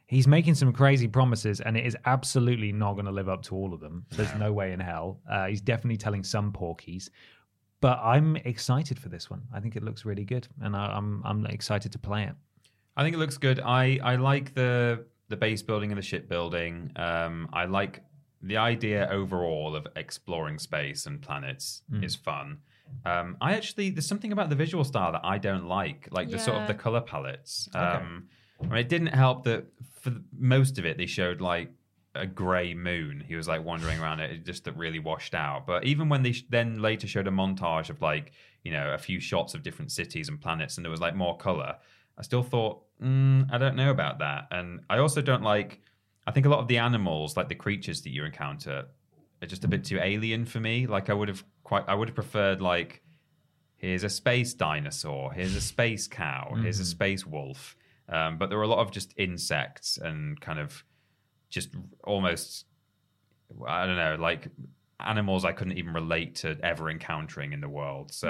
he's 0.07 0.27
making 0.27 0.55
some 0.55 0.73
crazy 0.73 1.07
promises, 1.07 1.61
and 1.61 1.77
it 1.77 1.85
is 1.87 1.97
absolutely 2.07 2.73
not 2.73 2.95
going 2.95 3.07
to 3.07 3.13
live 3.13 3.29
up 3.29 3.43
to 3.45 3.55
all 3.55 3.75
of 3.75 3.81
them. 3.81 4.07
There's 4.11 4.35
no 4.37 4.53
way 4.53 4.73
in 4.73 4.81
hell. 4.81 5.21
Uh, 5.31 5.47
he's 5.47 5.61
definitely 5.61 5.99
telling 5.99 6.25
some 6.25 6.53
porkies. 6.53 7.11
But 7.81 8.01
I'm 8.03 8.37
excited 8.37 8.99
for 8.99 9.09
this 9.09 9.31
one. 9.31 9.43
I 9.55 9.61
think 9.61 9.77
it 9.77 9.85
looks 9.85 10.05
really 10.05 10.25
good, 10.25 10.49
and 10.63 10.75
I, 10.75 10.87
I'm 10.87 11.23
I'm 11.25 11.47
excited 11.47 11.93
to 11.93 11.99
play 11.99 12.25
it. 12.25 12.35
I 12.97 13.05
think 13.05 13.15
it 13.15 13.19
looks 13.19 13.39
good. 13.39 13.61
I, 13.61 14.01
I 14.03 14.17
like 14.17 14.55
the 14.55 15.05
the 15.29 15.37
base 15.37 15.63
building 15.63 15.93
and 15.93 15.99
the 15.99 16.03
ship 16.03 16.29
building. 16.29 16.91
Um, 16.97 17.49
I 17.53 17.67
like 17.67 18.03
the 18.43 18.57
idea 18.57 19.09
overall 19.11 19.77
of 19.77 19.87
exploring 19.95 20.59
space 20.59 21.07
and 21.07 21.21
planets 21.21 21.83
is 22.03 22.17
fun. 22.17 22.59
Um, 23.05 23.37
I 23.41 23.55
actually 23.55 23.91
there's 23.91 24.07
something 24.07 24.33
about 24.33 24.51
the 24.51 24.57
visual 24.57 24.85
style 24.85 25.13
that 25.13 25.23
I 25.25 25.39
don't 25.39 25.67
like, 25.67 26.09
like 26.11 26.31
the 26.31 26.39
sort 26.39 26.57
of 26.57 26.63
Yeah. 26.63 26.67
the 26.69 26.75
color 26.75 27.01
palettes. 27.01 27.69
Um, 27.75 28.29
I 28.61 28.65
mean, 28.67 28.77
it 28.77 28.89
didn't 28.89 29.09
help 29.15 29.45
that 29.45 29.67
for 30.01 30.11
the- 30.11 30.25
most 30.39 30.79
of 30.79 30.85
it 30.85 30.97
they 30.99 31.07
showed 31.07 31.41
like 31.41 31.71
a 32.15 32.27
grey 32.27 32.75
moon. 32.75 33.23
He 33.27 33.37
was 33.37 33.47
like 33.47 33.63
wandering 33.65 34.01
around 34.01 34.21
it, 34.21 34.31
it 34.33 34.45
just 34.45 34.65
that 34.65 34.77
really 34.77 34.99
washed 34.99 35.35
out. 35.35 35.67
But 35.67 35.85
even 35.85 36.09
when 36.09 36.23
they 36.23 36.33
sh- 36.33 36.45
then 36.49 36.81
later 36.83 37.07
showed 37.07 37.29
a 37.29 37.31
montage 37.31 37.91
of 37.91 38.01
like 38.03 38.33
you 38.65 38.73
know 38.73 38.93
a 38.93 38.99
few 38.99 39.21
shots 39.21 39.55
of 39.55 39.63
different 39.63 39.93
cities 39.93 40.29
and 40.29 40.41
planets, 40.41 40.77
and 40.77 40.85
there 40.85 40.91
was 40.91 41.01
like 41.01 41.15
more 41.15 41.37
color, 41.37 41.77
I 42.19 42.23
still 42.23 42.43
thought 42.43 42.83
mm, 43.01 43.49
I 43.53 43.59
don't 43.59 43.77
know 43.77 43.91
about 43.91 44.19
that. 44.19 44.49
And 44.51 44.81
I 44.91 44.99
also 44.99 45.21
don't 45.23 45.43
like. 45.43 45.81
I 46.27 46.31
think 46.33 46.45
a 46.45 46.49
lot 46.49 46.59
of 46.59 46.69
the 46.69 46.79
animals, 46.79 47.37
like 47.37 47.49
the 47.49 47.55
creatures 47.55 48.03
that 48.03 48.11
you 48.11 48.25
encounter, 48.25 48.87
are 49.41 49.47
just 49.47 49.65
a 49.65 49.69
bit 49.69 49.85
too 49.85 49.99
alien 50.03 50.45
for 50.45 50.59
me. 50.61 50.87
Like 50.89 51.09
I 51.11 51.15
would 51.15 51.29
have 51.29 51.45
quite, 51.69 51.85
I 51.87 51.95
would 51.95 52.09
have 52.09 52.15
preferred 52.15 52.63
like 52.63 53.03
here's 53.77 54.03
a 54.03 54.09
space 54.09 54.55
dinosaur, 54.55 55.33
here's 55.33 55.55
a 55.55 55.61
space 55.61 56.09
cow, 56.09 56.55
here's 56.63 56.81
a 56.81 56.85
space 56.85 57.27
wolf. 57.27 57.77
Um, 58.09 58.39
but 58.39 58.49
there 58.49 58.57
were 58.57 58.65
a 58.65 58.69
lot 58.69 58.79
of 58.79 58.91
just 58.91 59.13
insects 59.19 59.99
and 59.99 60.41
kind 60.41 60.59
of 60.59 60.83
just 61.51 61.69
almost, 62.05 62.65
I 63.67 63.85
don't 63.87 63.97
know, 63.97 64.17
like 64.19 64.49
animals 64.99 65.45
I 65.45 65.53
couldn't 65.53 65.77
even 65.77 65.93
relate 65.93 66.37
to 66.37 66.59
ever 66.63 66.89
encountering 66.89 67.53
in 67.53 67.61
the 67.61 67.69
world. 67.69 68.13
So 68.13 68.29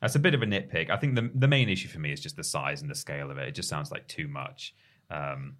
that's 0.00 0.16
a 0.16 0.18
bit 0.18 0.34
of 0.34 0.42
a 0.42 0.46
nitpick. 0.46 0.90
I 0.90 0.96
think 0.96 1.14
the 1.14 1.30
the 1.32 1.48
main 1.48 1.68
issue 1.68 1.88
for 1.88 2.00
me 2.00 2.12
is 2.12 2.20
just 2.20 2.36
the 2.36 2.44
size 2.44 2.82
and 2.82 2.90
the 2.90 2.96
scale 2.96 3.30
of 3.30 3.38
it. 3.38 3.46
It 3.46 3.54
just 3.54 3.68
sounds 3.68 3.92
like 3.92 4.08
too 4.08 4.26
much. 4.26 4.74
Um, 5.10 5.58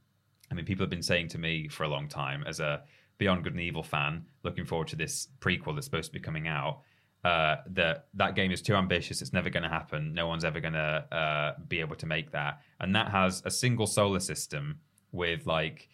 I 0.50 0.54
mean, 0.54 0.64
people 0.64 0.82
have 0.82 0.90
been 0.90 1.02
saying 1.02 1.28
to 1.28 1.38
me 1.38 1.68
for 1.68 1.84
a 1.84 1.88
long 1.88 2.08
time, 2.08 2.42
as 2.46 2.58
a 2.58 2.82
Beyond 3.18 3.44
Good 3.44 3.52
and 3.52 3.62
Evil 3.62 3.84
fan, 3.84 4.26
looking 4.42 4.64
forward 4.64 4.88
to 4.88 4.96
this 4.96 5.28
prequel 5.40 5.74
that's 5.74 5.86
supposed 5.86 6.10
to 6.12 6.12
be 6.12 6.20
coming 6.20 6.48
out, 6.48 6.80
uh, 7.24 7.56
that 7.68 8.08
that 8.14 8.34
game 8.34 8.52
is 8.52 8.60
too 8.60 8.74
ambitious. 8.74 9.22
It's 9.22 9.32
never 9.32 9.48
going 9.48 9.62
to 9.62 9.68
happen. 9.68 10.12
No 10.12 10.26
one's 10.26 10.44
ever 10.44 10.60
going 10.60 10.74
to 10.74 11.06
uh, 11.10 11.54
be 11.68 11.80
able 11.80 11.96
to 11.96 12.06
make 12.06 12.30
that. 12.32 12.60
And 12.80 12.94
that 12.94 13.10
has 13.10 13.42
a 13.46 13.50
single 13.50 13.86
solar 13.86 14.20
system 14.20 14.78
with 15.12 15.46
like 15.46 15.88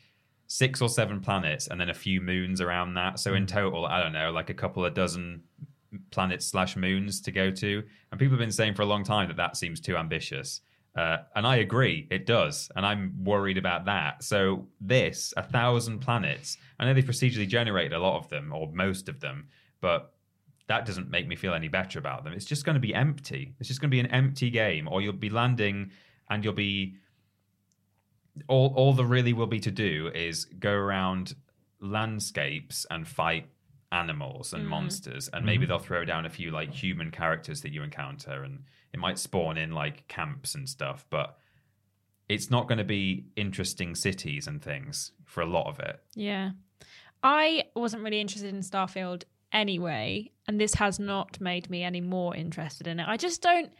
six 0.49 0.83
or 0.83 0.89
seven 0.89 1.21
planets 1.21 1.69
and 1.69 1.81
then 1.81 1.91
a 1.91 1.95
few 1.95 2.21
moons 2.21 2.61
around 2.61 2.95
that. 2.95 3.21
So 3.21 3.35
in 3.35 3.47
total, 3.47 3.87
I 3.87 4.03
don't 4.03 4.13
know, 4.13 4.33
like 4.33 4.51
a 4.51 4.55
couple 4.55 4.85
of 4.85 4.93
dozen 4.95 5.43
planets 6.11 6.47
slash 6.47 6.77
moons 6.77 7.21
to 7.21 7.31
go 7.31 7.53
to. 7.53 7.83
And 8.11 8.19
people 8.19 8.33
have 8.33 8.41
been 8.41 8.51
saying 8.51 8.75
for 8.75 8.83
a 8.83 8.87
long 8.87 9.05
time 9.05 9.29
that 9.29 9.37
that 9.37 9.57
seems 9.57 9.81
too 9.81 9.97
ambitious. 9.97 10.63
Uh, 10.97 11.19
and 11.37 11.47
I 11.47 11.57
agree, 11.57 12.09
it 12.11 12.27
does. 12.27 12.69
And 12.75 12.85
I'm 12.85 13.15
worried 13.23 13.59
about 13.59 13.85
that. 13.85 14.25
So, 14.25 14.67
this, 14.81 15.33
a 15.37 15.43
thousand 15.45 16.01
planets, 16.01 16.57
I 16.81 16.85
know 16.85 16.95
they 16.95 17.03
procedurally 17.03 17.47
generated 17.47 17.93
a 17.93 18.01
lot 18.01 18.19
of 18.19 18.29
them, 18.29 18.53
or 18.53 18.69
most 18.73 19.09
of 19.09 19.21
them, 19.21 19.47
but 19.81 20.13
that 20.71 20.87
doesn't 20.87 21.11
make 21.11 21.27
me 21.27 21.35
feel 21.35 21.53
any 21.53 21.67
better 21.67 21.99
about 21.99 22.23
them. 22.23 22.33
It's 22.33 22.45
just 22.45 22.65
going 22.65 22.75
to 22.75 22.81
be 22.81 22.95
empty. 22.95 23.55
It's 23.59 23.67
just 23.67 23.81
going 23.81 23.91
to 23.91 23.95
be 23.95 23.99
an 23.99 24.07
empty 24.07 24.51
game, 24.51 24.87
or 24.87 25.03
you'll 25.03 25.13
be 25.13 25.29
landing 25.29 25.91
and 26.31 26.45
you'll 26.45 26.55
be. 26.55 26.95
All, 28.47 28.73
all 28.77 28.93
there 28.93 29.05
really 29.05 29.33
will 29.33 29.49
be 29.49 29.59
to 29.59 29.73
do 29.73 30.13
is 30.15 30.45
go 30.45 30.73
around 30.73 31.35
landscapes 31.81 32.87
and 32.89 33.07
fight 33.07 33.49
animals 33.91 34.53
and 34.53 34.63
mm-hmm. 34.63 34.71
monsters 34.71 35.29
and 35.33 35.45
maybe 35.45 35.65
mm-hmm. 35.65 35.71
they'll 35.71 35.79
throw 35.81 36.05
down 36.05 36.25
a 36.25 36.31
few 36.31 36.53
like 36.53 36.73
human 36.73 37.11
characters 37.11 37.61
that 37.63 37.73
you 37.73 37.83
encounter 37.83 38.45
and 38.45 38.63
it 38.95 39.01
might 39.01 39.19
spawn 39.19 39.59
in 39.59 39.73
like 39.73 40.07
camps 40.07 40.55
and 40.55 40.69
stuff 40.69 41.05
but 41.11 41.39
it's 42.29 42.51
not 42.51 42.69
going 42.69 42.79
to 42.79 42.85
be 42.85 43.25
interesting 43.35 43.97
cities 43.97 44.47
and 44.47 44.63
things 44.63 45.11
for 45.25 45.41
a 45.41 45.47
lot 45.47 45.67
of 45.67 45.81
it 45.81 46.01
Yeah. 46.15 46.51
I 47.23 47.65
wasn't 47.75 48.05
really 48.05 48.21
interested 48.21 48.55
in 48.55 48.61
Starfield 48.61 49.25
anyway, 49.53 50.31
and 50.47 50.61
this 50.61 50.75
has 50.75 50.99
not 50.99 51.41
made 51.41 51.71
me 51.71 51.83
any 51.83 52.01
more 52.01 52.35
interested 52.35 52.87
in 52.87 53.01
it. 53.01 53.07
I 53.09 53.17
just 53.17 53.43
don't 53.43 53.71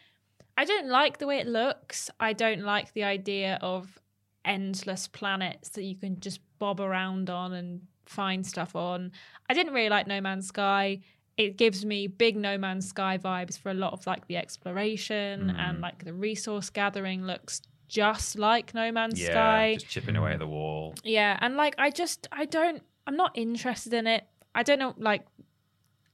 I 0.57 0.65
don't 0.65 0.89
like 0.89 1.19
the 1.19 1.27
way 1.27 1.39
it 1.39 1.47
looks. 1.47 2.11
I 2.21 2.33
don't 2.33 2.63
like 2.63 2.93
the 2.93 3.05
idea 3.05 3.59
of 3.63 3.99
endless 4.45 5.09
planets 5.09 5.71
that 5.71 5.85
you 5.85 5.97
can 5.97 6.21
just 6.21 6.41
bob 6.59 6.81
around 6.81 7.31
on 7.31 7.53
and 7.53 7.81
find 8.07 8.47
stuff 8.47 8.77
on. 8.77 9.13
I 9.49 9.55
didn't 9.55 9.73
really 9.73 9.89
like 9.89 10.07
No 10.07 10.21
Man's 10.21 10.49
Sky. 10.49 11.01
It 11.37 11.57
gives 11.57 11.87
me 11.87 12.07
big 12.09 12.37
No 12.37 12.59
Man's 12.59 12.89
Sky 12.89 13.17
vibes 13.17 13.59
for 13.59 13.71
a 13.71 13.75
lot 13.75 13.93
of 13.93 14.07
like 14.07 14.27
the 14.27 14.37
exploration 14.37 15.51
and 15.51 15.75
mm-hmm. 15.75 15.83
like 15.83 16.05
the 16.05 16.13
resource 16.13 16.69
gathering 16.69 17.25
looks 17.25 17.63
just 17.89 18.39
like 18.39 18.75
No 18.75 18.93
Man's 18.93 19.21
yeah 19.21 19.31
Sky. 19.31 19.75
just 19.75 19.89
chipping 19.89 20.17
away 20.17 20.33
at 20.35 20.39
the 20.39 20.47
wall 20.47 20.95
Yeah, 21.05 21.39
and 21.41 21.57
like 21.57 21.75
I 21.79 21.91
just 21.91 22.29
I 22.31 22.45
don't 22.45 22.83
I'm 23.07 23.17
not 23.17 23.33
interested 23.37 23.95
in 23.95 24.07
it. 24.07 24.25
I 24.55 24.63
don't 24.63 24.79
know 24.79 24.95
like 24.99 25.25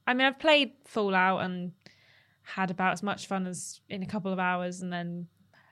I 0.06 0.14
mean 0.14 0.26
I've 0.26 0.38
played 0.38 0.72
Fallout 0.84 1.42
and 1.42 1.72
had 2.42 2.70
about 2.70 2.92
as 2.92 3.02
much 3.02 3.26
fun 3.26 3.46
as 3.46 3.80
in 3.88 4.02
a 4.02 4.06
couple 4.06 4.32
of 4.32 4.38
hours 4.38 4.80
and 4.80 4.92
then 4.92 5.26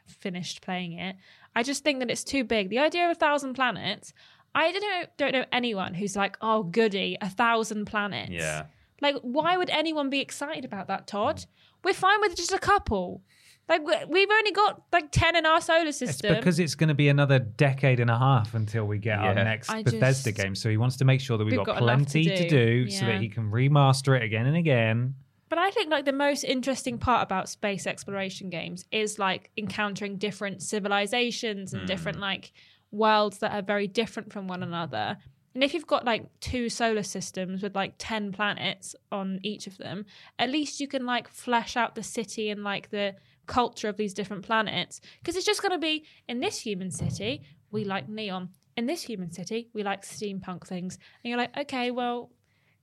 finished 0.07 0.63
playing 0.63 0.99
it. 0.99 1.17
I 1.55 1.63
just 1.63 1.85
think 1.85 2.01
that 2.01 2.11
it's 2.11 2.25
too 2.25 2.45
big. 2.45 2.69
The 2.69 2.81
idea 2.81 3.05
of 3.05 3.13
a 3.13 3.15
thousand 3.15 3.55
planets, 3.55 4.13
I 4.55 4.73
don't 4.73 4.83
know 4.83 5.05
don't 5.17 5.33
know 5.33 5.45
anyone 5.53 5.95
who's 5.95 6.17
like, 6.17 6.37
"Oh, 6.41 6.63
goody, 6.65 7.17
a 7.21 7.29
thousand 7.29 7.87
planets." 7.87 8.33
yeah 8.33 8.67
Like 9.01 9.17
why 9.23 9.57
would 9.57 9.71
anyone 9.71 10.11
be 10.11 10.21
excited 10.21 10.65
about 10.65 10.89
that, 10.89 11.07
Todd? 11.07 11.45
We're 11.83 11.95
fine 11.95 12.21
with 12.21 12.37
just 12.37 12.53
a 12.53 12.59
couple. 12.59 13.23
Like 13.69 13.87
we- 13.87 14.05
we've 14.09 14.31
only 14.31 14.53
got 14.53 14.83
like 14.93 15.11
10 15.11 15.37
in 15.37 15.47
our 15.47 15.61
solar 15.61 15.93
system. 15.93 16.09
It's 16.09 16.19
system. 16.19 16.37
because 16.37 16.59
it's 16.59 16.75
going 16.75 16.89
to 16.89 16.95
be 16.95 17.09
another 17.09 17.39
decade 17.39 17.99
and 17.99 18.11
a 18.11 18.19
half 18.19 18.55
until 18.55 18.85
we 18.85 18.99
get 18.99 19.19
our 19.19 19.35
next 19.35 19.71
I 19.71 19.83
Bethesda 19.83 20.33
just- 20.33 20.43
game. 20.43 20.55
So 20.55 20.69
he 20.69 20.77
wants 20.77 20.97
to 20.99 21.05
make 21.05 21.21
sure 21.21 21.39
that 21.39 21.45
we've, 21.45 21.53
We've 21.53 21.67
got, 21.67 21.79
got 21.79 21.83
enough 21.83 22.07
to 22.07 22.13
plenty 22.13 22.25
to 22.25 22.49
do. 22.49 22.85
do, 22.85 22.91
so 22.91 23.07
that 23.07 23.21
he 23.21 23.29
can 23.29 23.51
remaster 23.51 24.17
it 24.17 24.23
again 24.23 24.47
and 24.47 24.57
again. 24.57 25.15
But 25.49 25.59
I 25.59 25.71
think 25.71 25.91
like 25.91 26.05
the 26.05 26.13
most 26.13 26.43
interesting 26.43 26.99
part 26.99 27.23
about 27.23 27.49
space 27.49 27.87
exploration 27.87 28.51
games 28.51 28.85
is 28.91 29.19
like 29.19 29.51
encountering 29.57 30.17
different 30.17 30.63
civilizations 30.63 31.73
and 31.73 31.83
hmm. 31.83 31.87
different 31.87 32.19
like 32.19 32.53
worlds 32.91 33.39
that 33.39 33.53
are 33.53 33.63
very 33.63 33.87
different 33.87 34.33
from 34.33 34.49
one 34.49 34.63
another. 34.63 35.17
And 35.55 35.63
if 35.63 35.73
you've 35.73 35.87
got 35.87 36.05
like 36.05 36.27
two 36.41 36.69
solar 36.69 37.05
systems 37.05 37.63
with 37.63 37.77
like 37.77 37.95
10 37.99 38.33
planets 38.33 38.97
on 39.13 39.39
each 39.43 39.67
of 39.67 39.79
them, 39.79 40.07
at 40.39 40.51
least 40.51 40.81
you 40.81 40.89
can 40.89 41.07
like 41.07 41.29
flesh 41.29 41.77
out 41.77 41.95
the 41.95 42.03
city 42.03 42.51
and 42.51 42.65
like 42.65 42.91
the 42.91 43.15
culture 43.47 43.89
of 43.89 43.97
these 43.97 44.15
different 44.15 44.43
planets 44.45 45.01
because 45.21 45.37
it's 45.37 45.47
just 45.47 45.63
going 45.63 45.73
to 45.73 45.79
be 45.79 46.05
in 46.29 46.41
this 46.41 46.59
human 46.59 46.91
city 46.91 47.43
we 47.71 47.85
like 47.85 48.09
neon 48.09 48.49
in 48.77 48.87
this 48.87 49.03
human 49.03 49.31
city 49.31 49.69
we 49.73 49.83
like 49.83 50.03
steampunk 50.03 50.67
things 50.67 50.99
and 51.23 51.29
you're 51.31 51.39
like 51.39 51.57
okay 51.57 51.91
well 51.91 52.31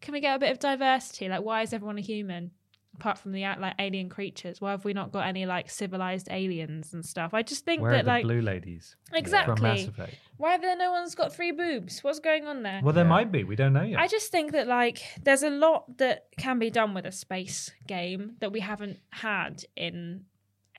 can 0.02 0.14
we 0.14 0.20
get 0.20 0.36
a 0.36 0.40
bit 0.40 0.52
of 0.52 0.60
diversity 0.60 1.28
like 1.30 1.42
why 1.42 1.62
is 1.62 1.74
everyone 1.74 1.98
a 1.98 2.02
human 2.02 2.52
apart 2.96 3.18
from 3.18 3.32
the 3.32 3.42
like 3.60 3.74
alien 3.80 4.10
creatures 4.10 4.60
why 4.60 4.72
have 4.72 4.84
we 4.84 4.94
not 4.94 5.12
got 5.12 5.26
any 5.26 5.46
like 5.46 5.70
civilized 5.70 6.28
aliens 6.30 6.94
and 6.94 7.06
stuff 7.06 7.34
i 7.34 7.42
just 7.42 7.64
think 7.64 7.82
Where 7.82 7.92
are 7.92 7.96
that 7.96 8.04
the 8.06 8.10
like 8.12 8.24
blue 8.26 8.42
ladies? 8.42 8.96
Exactly. 9.14 9.56
From 9.56 9.64
Mass 9.64 9.88
Effect. 9.88 10.16
why 10.38 10.52
have 10.52 10.62
there 10.62 10.78
no 10.78 10.92
one's 10.92 11.16
got 11.16 11.34
three 11.34 11.52
boobs 11.52 12.04
what's 12.04 12.20
going 12.20 12.46
on 12.48 12.64
there 12.64 12.82
Well, 12.84 12.94
there 12.94 13.06
might 13.06 13.32
be. 13.32 13.44
We 13.44 13.56
don't 13.56 13.74
know 13.74 13.84
yet. 13.84 14.00
I 14.00 14.08
just 14.08 14.30
think 14.32 14.52
that 14.52 14.68
like 14.68 15.02
there's 15.24 15.44
a 15.44 15.50
lot 15.50 15.98
that 15.98 16.26
can 16.38 16.60
be 16.60 16.70
done 16.70 16.94
with 16.94 17.06
a 17.06 17.12
space 17.12 17.72
game 17.88 18.34
that 18.40 18.52
we 18.52 18.60
haven't 18.60 19.00
had 19.12 19.64
in 19.76 20.26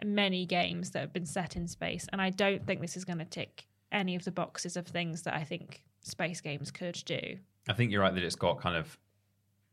many 0.04 0.46
games 0.46 0.90
that 0.90 1.00
have 1.00 1.12
been 1.12 1.26
set 1.26 1.56
in 1.56 1.68
space, 1.68 2.06
and 2.12 2.20
I 2.20 2.30
don't 2.30 2.66
think 2.66 2.80
this 2.80 2.96
is 2.96 3.04
going 3.04 3.18
to 3.18 3.24
tick 3.24 3.66
any 3.90 4.14
of 4.14 4.24
the 4.24 4.32
boxes 4.32 4.76
of 4.76 4.86
things 4.86 5.22
that 5.22 5.34
I 5.34 5.44
think 5.44 5.82
space 6.00 6.40
games 6.40 6.70
could 6.70 7.00
do. 7.04 7.38
I 7.68 7.72
think 7.74 7.92
you're 7.92 8.00
right 8.00 8.14
that 8.14 8.22
it's 8.22 8.34
got 8.36 8.60
kind 8.60 8.76
of 8.76 8.98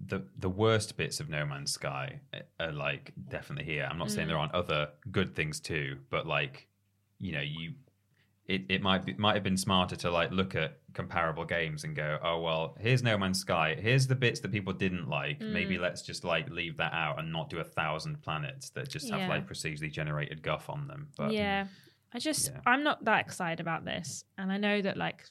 the 0.06 0.24
the 0.38 0.50
worst 0.50 0.96
bits 0.98 1.20
of 1.20 1.30
No 1.30 1.46
Man's 1.46 1.72
Sky 1.72 2.20
uh, 2.34 2.40
are 2.60 2.72
like 2.72 3.12
definitely 3.30 3.66
here. 3.66 3.88
I'm 3.90 3.98
not 3.98 4.12
saying 4.12 4.28
mm. 4.28 4.32
there 4.32 4.38
aren't 4.38 4.54
other 4.54 4.90
good 5.12 5.36
things 5.36 5.60
too, 5.60 5.98
but 6.10 6.26
like 6.26 6.68
you 7.18 7.34
know 7.34 7.42
you 7.42 7.74
it, 8.50 8.64
it 8.68 8.82
might 8.82 9.06
be 9.06 9.14
might 9.14 9.36
have 9.36 9.44
been 9.44 9.58
smarter 9.58 9.96
to 9.98 10.10
like 10.10 10.32
look 10.32 10.56
at 10.56 10.80
comparable 10.94 11.46
games 11.46 11.84
and 11.84 11.96
go, 11.96 12.18
oh 12.24 12.40
well, 12.42 12.76
here's 12.80 13.04
No 13.04 13.16
Man's 13.16 13.40
Sky. 13.40 13.78
Here's 13.80 14.08
the 14.08 14.16
bits 14.16 14.40
that 14.40 14.52
people 14.52 14.74
didn't 14.74 15.08
like. 15.08 15.40
Maybe 15.40 15.78
mm. 15.78 15.82
let's 15.82 16.02
just 16.02 16.24
like 16.24 16.50
leave 16.50 16.78
that 16.78 16.92
out 16.92 17.20
and 17.20 17.32
not 17.32 17.52
do 17.52 17.60
a 17.60 17.64
thousand 17.64 18.22
planets 18.24 18.72
that 18.72 18.90
just 18.90 19.10
have 19.12 19.20
Yeah. 19.20 19.30
like 19.30 19.48
procedurally 19.48 19.92
generated 19.92 20.42
guff 20.42 20.68
on 20.68 20.88
them. 20.88 21.10
But 21.16 21.32
yeah, 21.32 21.66
mm, 21.66 21.68
I 22.12 22.18
just 22.18 22.50
yeah. 22.52 22.60
I'm 22.66 22.84
not 22.84 23.06
that 23.06 23.24
excited 23.28 23.60
about 23.60 23.86
this, 23.86 24.24
and 24.40 24.52
I 24.52 24.58
know 24.58 24.82
that 24.82 24.98
like 24.98 25.24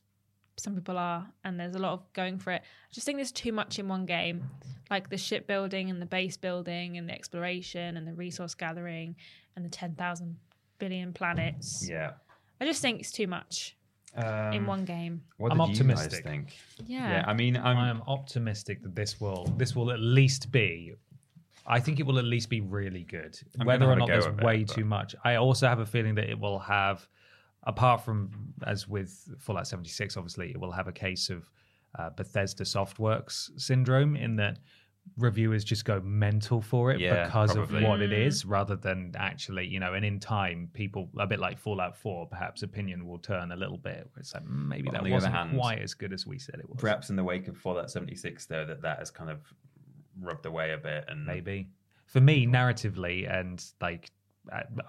some 0.57 0.77
people 0.77 0.97
are, 0.97 1.27
and 1.43 1.59
there's 1.59 1.75
a 1.75 1.81
lot 1.81 1.95
of 1.95 2.13
going 2.13 2.39
for 2.39 2.53
it. 2.53 2.63
I 2.63 2.93
just 2.93 3.05
think 3.05 3.19
there's 3.19 3.33
too 3.33 3.53
much 3.53 3.81
in 3.81 3.89
one 3.89 4.07
game, 4.07 4.45
like 4.91 5.11
the 5.11 5.19
ship 5.19 5.49
building 5.49 5.91
and 5.91 6.01
the 6.01 6.07
base 6.07 6.37
building 6.37 6.97
and 6.97 7.09
the 7.09 7.15
exploration 7.15 7.97
and 7.97 8.07
the 8.07 8.15
resource 8.15 8.55
gathering 8.55 9.17
and 9.57 9.65
the 9.65 9.71
ten 9.71 9.97
thousand 9.97 10.37
billion 10.79 11.13
planets. 11.13 11.85
yeah. 11.91 12.13
I 12.61 12.65
just 12.65 12.83
think 12.83 13.01
it's 13.01 13.13
too 13.13 13.27
much 13.27 13.77
in 14.53 14.67
one 14.67 14.85
game. 14.85 15.23
What 15.37 15.53
I'm 15.53 15.59
did 15.59 15.79
you 15.79 15.85
guys 15.85 16.21
think? 16.21 16.57
Yeah. 16.87 17.11
Yeah, 17.11 17.25
I 17.27 17.35
mean, 17.35 17.57
I'm, 17.57 17.77
I 17.77 17.89
am 17.89 18.03
optimistic 18.07 18.83
that 18.83 18.95
this 18.95 19.21
will 19.21 19.45
this 19.57 19.77
will 19.77 19.91
at 19.91 20.01
least 20.01 20.51
be. 20.51 20.95
I 21.67 21.81
think 21.81 22.01
it 22.01 22.07
will 22.07 22.19
at 22.19 22.25
least 22.25 22.49
be 22.49 22.63
really 22.63 23.05
good. 23.05 23.39
I'm 23.61 23.67
Whether 23.67 23.85
or 23.85 23.97
not 23.97 24.09
go 24.09 24.15
there's 24.15 24.27
of 24.27 24.39
it, 24.39 24.45
way 24.45 24.65
too 24.65 24.85
much, 24.85 25.15
I 25.25 25.35
also 25.35 25.69
have 25.69 25.81
a 25.81 25.87
feeling 25.87 26.15
that 26.15 26.31
it 26.31 26.39
will 26.39 26.59
have, 26.61 27.07
apart 27.65 28.03
from 28.03 28.31
as 28.67 28.89
with 28.89 29.29
Fallout 29.39 29.67
76, 29.67 30.17
obviously 30.17 30.51
it 30.51 30.59
will 30.59 30.73
have 30.73 30.89
a 30.89 30.93
case 30.93 31.29
of 31.29 31.51
uh, 31.99 32.09
Bethesda 32.11 32.65
Softworks 32.65 33.51
syndrome 33.61 34.17
in 34.17 34.37
that 34.37 34.59
reviewers 35.17 35.65
just 35.65 35.85
go 35.85 36.01
mental 36.01 36.61
for 36.61 36.91
it 36.93 37.01
Yeah, 37.01 37.25
because 37.25 37.55
probably. 37.55 37.83
of 37.83 37.89
what 37.89 38.03
it 38.03 38.13
is, 38.13 38.45
rather 38.45 38.77
than 38.77 39.13
actually, 39.17 39.67
you 39.67 39.81
know. 39.81 39.95
And 39.95 40.05
in 40.05 40.21
time, 40.21 40.69
people 40.73 41.09
a 41.19 41.27
bit 41.27 41.39
like 41.41 41.59
Fallout 41.59 41.97
4, 41.97 42.27
perhaps 42.29 42.63
opinion 42.63 43.07
will 43.07 43.19
turn 43.19 43.53
a 43.53 43.57
little 43.57 43.79
bit. 43.79 44.09
Where 44.13 44.21
it's 44.21 44.35
like 44.35 44.45
mm, 44.45 44.69
maybe 44.69 44.83
But 44.85 44.93
that 44.93 44.99
on 44.99 45.05
the 45.05 45.11
other 45.11 45.15
wasn't 45.17 45.35
hand, 45.35 45.57
quite 45.59 45.81
as 45.81 45.95
good 45.95 46.13
as 46.13 46.27
we 46.27 46.39
said 46.39 46.57
it 46.61 46.69
was. 46.69 46.79
perhaps 46.81 47.11
in 47.11 47.17
the 47.17 47.25
wake 47.25 47.49
of 47.49 47.57
Fallout 47.57 47.91
76, 47.91 48.47
though, 48.47 48.65
that 48.67 48.83
that 48.83 48.99
has 48.99 49.11
kind 49.11 49.31
of 49.31 49.41
rubbed 50.21 50.47
away 50.47 50.73
a 50.73 50.79
bit. 50.79 51.05
And 51.09 51.25
maybe 51.25 51.69
for 52.07 52.21
me 52.21 52.47
narratively 52.47 53.31
and 53.33 53.65
like 53.81 54.11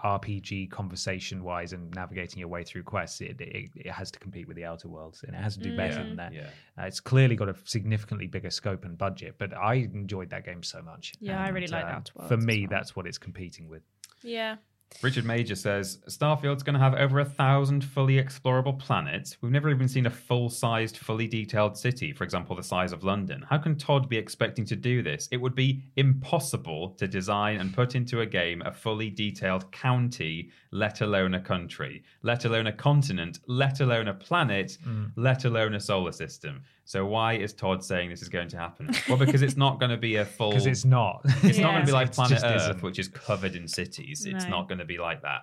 rpg 0.03 0.69
conversation 0.71 1.43
wise 1.43 1.73
and 1.73 1.93
navigating 1.95 2.39
your 2.39 2.47
way 2.47 2.63
through 2.63 2.83
quests 2.83 3.21
it, 3.21 3.39
it, 3.41 3.69
it 3.75 3.91
has 3.91 4.09
to 4.11 4.19
compete 4.19 4.47
with 4.47 4.55
the 4.57 4.65
outer 4.65 4.87
worlds 4.87 5.23
and 5.23 5.35
it 5.35 5.39
has 5.39 5.55
to 5.55 5.61
do 5.63 5.75
better 5.75 5.97
Yeah, 5.99 6.03
than 6.03 6.15
that 6.17 6.33
yeah. 6.33 6.49
uh, 6.79 6.85
it's 6.85 6.99
clearly 6.99 7.35
got 7.35 7.49
a 7.49 7.55
significantly 7.65 8.27
bigger 8.27 8.49
scope 8.49 8.85
and 8.85 8.97
budget 8.97 9.35
but 9.37 9.55
i 9.55 9.75
enjoyed 9.75 10.29
that 10.31 10.45
game 10.45 10.63
so 10.63 10.81
much 10.81 11.13
Yeah, 11.19 11.41
I 11.43 11.49
really 11.49 11.65
And, 11.65 11.73
like 11.73 11.85
um, 11.85 11.91
Outer 11.91 12.13
Worlds 12.15 12.29
for 12.29 12.37
me 12.37 12.61
well. 12.61 12.69
that's 12.79 12.95
what 12.95 13.05
it's 13.07 13.17
competing 13.17 13.67
with 13.69 13.83
Yeah. 14.23 14.57
Richard 15.01 15.23
Major 15.23 15.55
says 15.55 15.99
Starfield's 16.09 16.63
going 16.63 16.73
to 16.73 16.79
have 16.79 16.93
over 16.95 17.19
a 17.19 17.25
thousand 17.25 17.85
fully 17.85 18.15
explorable 18.15 18.77
planets. 18.77 19.37
We've 19.39 19.51
never 19.51 19.69
even 19.69 19.87
seen 19.87 20.07
a 20.07 20.09
full 20.09 20.49
sized, 20.49 20.97
fully 20.97 21.25
detailed 21.27 21.77
city, 21.77 22.11
for 22.11 22.25
example, 22.25 22.55
the 22.55 22.63
size 22.63 22.91
of 22.91 23.03
London. 23.05 23.45
How 23.49 23.59
can 23.59 23.77
Todd 23.77 24.09
be 24.09 24.17
expecting 24.17 24.65
to 24.65 24.75
do 24.75 25.01
this? 25.01 25.29
It 25.31 25.37
would 25.37 25.55
be 25.55 25.83
impossible 25.95 26.89
to 26.97 27.07
design 27.07 27.59
and 27.61 27.73
put 27.73 27.95
into 27.95 28.21
a 28.21 28.25
game 28.25 28.61
a 28.65 28.73
fully 28.73 29.09
detailed 29.09 29.71
county, 29.71 30.49
let 30.71 30.99
alone 31.01 31.33
a 31.35 31.39
country, 31.39 32.03
let 32.23 32.43
alone 32.43 32.67
a 32.67 32.73
continent, 32.73 33.39
let 33.47 33.79
alone 33.79 34.07
a 34.09 34.13
planet, 34.13 34.77
Mm. 34.85 35.11
let 35.15 35.45
alone 35.45 35.75
a 35.75 35.79
solar 35.79 36.11
system. 36.11 36.63
So 36.89 37.05
why 37.05 37.33
is 37.35 37.53
Todd 37.53 37.83
saying 37.83 38.09
this 38.09 38.23
is 38.23 38.29
going 38.29 38.47
to 38.49 38.57
happen? 38.57 38.89
Well, 39.07 39.15
because 39.19 39.43
it's 39.43 39.55
not 39.55 39.79
going 39.79 39.91
to 39.91 39.97
be 39.97 40.15
a 40.15 40.25
full. 40.37 40.49
because 40.49 40.65
it's 40.65 40.85
not 40.85 41.21
It's 41.43 41.59
not 41.59 41.69
going 41.73 41.81
to 41.81 41.85
be 41.85 41.91
like 41.91 42.07
It 42.07 42.13
Planet 42.15 42.41
Earth, 42.43 42.61
isn't. 42.61 42.81
which 42.81 42.97
is 42.97 43.07
covered 43.09 43.55
in 43.55 43.67
cities. 43.67 44.25
It's 44.25 44.47
not 44.47 44.67
going 44.67 44.79
to 44.79 44.85
be 44.85 44.97
like 44.97 45.21
that. 45.21 45.41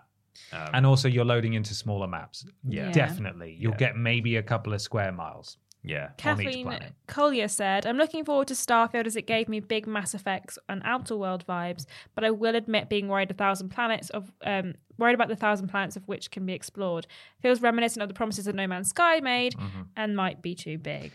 Um, 0.53 0.71
and 0.75 0.85
also 0.87 1.07
you're 1.07 1.25
loading 1.25 1.55
into 1.55 1.73
smaller 1.73 2.09
maps 2.09 2.45
Yeah. 2.69 2.91
definitely 2.91 3.57
you'll 3.61 3.71
Yeah. 3.75 3.77
get 3.79 3.97
maybe 3.97 4.37
a 4.37 4.43
couple 4.43 4.73
of 4.75 4.83
square 4.83 5.13
miles 5.13 5.57
yeah, 5.87 6.09
Kathleen. 6.19 6.69
Collier 7.07 7.49
said, 7.49 7.87
I'm 7.87 7.97
looking 7.97 8.25
forward 8.25 8.49
to 8.49 8.55
Starfield 8.55 9.07
as 9.07 9.17
it 9.17 9.27
gave 9.27 9.49
me 9.49 9.61
big 9.61 9.87
Mass 9.87 10.13
Effects 10.15 10.59
and 10.69 10.83
Outer 10.85 11.17
World 11.17 11.45
vibes, 11.49 11.87
but 12.15 12.25
I 12.25 12.31
will 12.33 12.55
admit 12.57 12.89
being 12.91 13.09
worried 13.09 13.31
a 13.31 13.35
thousand 13.35 13.71
planets 13.71 14.11
of 14.11 14.31
um 14.45 14.75
worried 14.99 15.15
about 15.15 15.29
the 15.29 15.37
thousand 15.37 15.69
planets 15.69 15.97
of 15.97 16.07
which 16.09 16.31
can 16.31 16.45
be 16.45 16.53
explored. 16.53 17.07
Feels 17.41 17.61
reminiscent 17.63 18.03
of 18.03 18.09
the 18.09 18.15
promises 18.15 18.45
that 18.47 18.55
No 18.55 18.67
Man's 18.67 18.89
Sky 18.91 19.21
made 19.21 19.55
Mm-hmm. 19.55 19.83
and 19.97 20.17
might 20.17 20.43
be 20.43 20.55
too 20.55 20.77
big. 20.79 21.13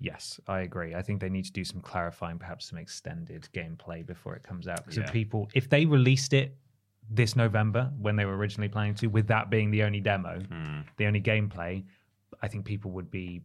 Yes, 0.00 0.40
I 0.48 0.60
agree. 0.60 0.94
I 0.94 1.02
think 1.02 1.20
they 1.20 1.28
need 1.30 1.44
to 1.44 1.52
do 1.52 1.64
some 1.64 1.80
clarifying, 1.80 2.38
perhaps 2.38 2.68
some 2.68 2.78
extended 2.78 3.48
gameplay 3.54 4.04
before 4.04 4.34
it 4.36 4.42
comes 4.42 4.66
out. 4.68 4.78
Because 4.84 4.96
Yeah. 4.98 5.04
if 5.04 5.12
people, 5.12 5.48
if 5.54 5.68
they 5.68 5.86
released 5.86 6.32
it 6.32 6.56
this 7.10 7.36
November 7.36 7.92
when 7.98 8.16
they 8.16 8.24
were 8.24 8.36
originally 8.36 8.68
planning 8.68 8.94
to, 8.96 9.06
with 9.08 9.26
that 9.28 9.50
being 9.50 9.70
the 9.70 9.82
only 9.82 10.00
demo, 10.00 10.40
Hmm. 10.40 10.80
the 10.96 11.06
only 11.06 11.20
gameplay, 11.20 11.84
I 12.42 12.48
think 12.48 12.64
people 12.64 12.90
would 12.92 13.10
be 13.10 13.42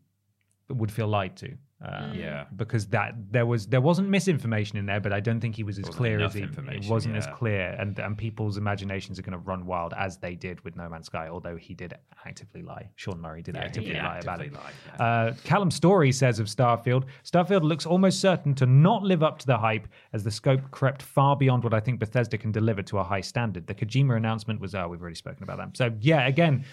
would 0.69 0.91
feel 0.91 1.07
lied 1.07 1.35
to. 1.37 1.55
Uh, 1.81 2.11
Yeah. 2.13 2.43
because 2.57 2.87
that 2.87 3.13
there 3.31 3.45
was 3.45 3.65
there 3.67 3.79
wasn't 3.79 4.09
misinformation 4.09 4.77
in 4.77 4.85
there, 4.85 4.99
but 4.99 5.13
I 5.13 5.21
don't 5.21 5.39
think 5.39 5.55
he 5.55 5.63
was 5.63 5.79
as 5.79 5.85
clear 5.87 6.19
as 6.19 6.33
he. 6.33 6.41
It 6.41 6.89
wasn't 6.89 7.15
as 7.15 7.25
clear, 7.27 7.69
and 7.79 7.97
and 7.99 8.17
people's 8.17 8.57
imaginations 8.57 9.17
are 9.17 9.21
going 9.21 9.31
to 9.31 9.37
run 9.37 9.65
wild 9.65 9.93
as 9.97 10.17
they 10.17 10.35
did 10.35 10.59
with 10.65 10.75
No 10.75 10.89
Man's 10.89 11.05
Sky. 11.05 11.29
Although 11.29 11.55
he 11.55 11.73
did 11.73 11.93
actively 12.25 12.63
lie, 12.63 12.89
Sean 12.97 13.21
Murray 13.21 13.41
did 13.41 13.55
Yeah, 13.55 13.61
he 13.61 13.67
actively 13.67 13.93
did 13.93 14.03
lie 14.03 14.19
about 14.19 14.41
it. 14.41 14.47
actively 14.47 14.59
lie, 14.59 14.71
yeah. 14.99 15.03
Uh, 15.05 15.33
Callum 15.45 15.71
Story 15.71 16.11
says 16.11 16.37
of 16.39 16.47
Starfield, 16.47 17.05
Starfield 17.23 17.63
looks 17.63 17.85
almost 17.85 18.19
certain 18.19 18.53
to 18.55 18.65
not 18.65 19.03
live 19.03 19.23
up 19.23 19.39
to 19.39 19.45
the 19.47 19.57
hype 19.57 19.87
as 20.11 20.21
the 20.25 20.31
scope 20.31 20.69
crept 20.71 21.01
far 21.01 21.37
beyond 21.37 21.63
what 21.63 21.73
I 21.73 21.79
think 21.79 22.01
Bethesda 22.01 22.37
can 22.37 22.51
deliver 22.51 22.81
to 22.83 22.97
a 22.97 23.03
high 23.05 23.21
standard. 23.21 23.67
The 23.67 23.73
Kojima 23.75 24.17
announcement 24.17 24.59
was, 24.59 24.75
oh, 24.75 24.89
we've 24.89 24.99
already 25.01 25.15
spoken 25.15 25.43
about 25.43 25.57
that. 25.59 25.77
So 25.77 25.93
yeah, 26.01 26.27
again, 26.27 26.65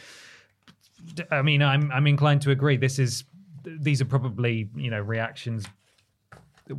I 1.31 1.43
mean, 1.43 1.62
I'm 1.62 1.93
I'm 1.93 2.09
inclined 2.09 2.43
to 2.43 2.51
agree. 2.51 2.77
This 2.77 2.98
is 2.98 3.23
these 3.67 4.01
are 4.01 4.05
probably 4.07 4.71
you 4.77 4.91
know 4.91 5.01
reactions 5.01 5.67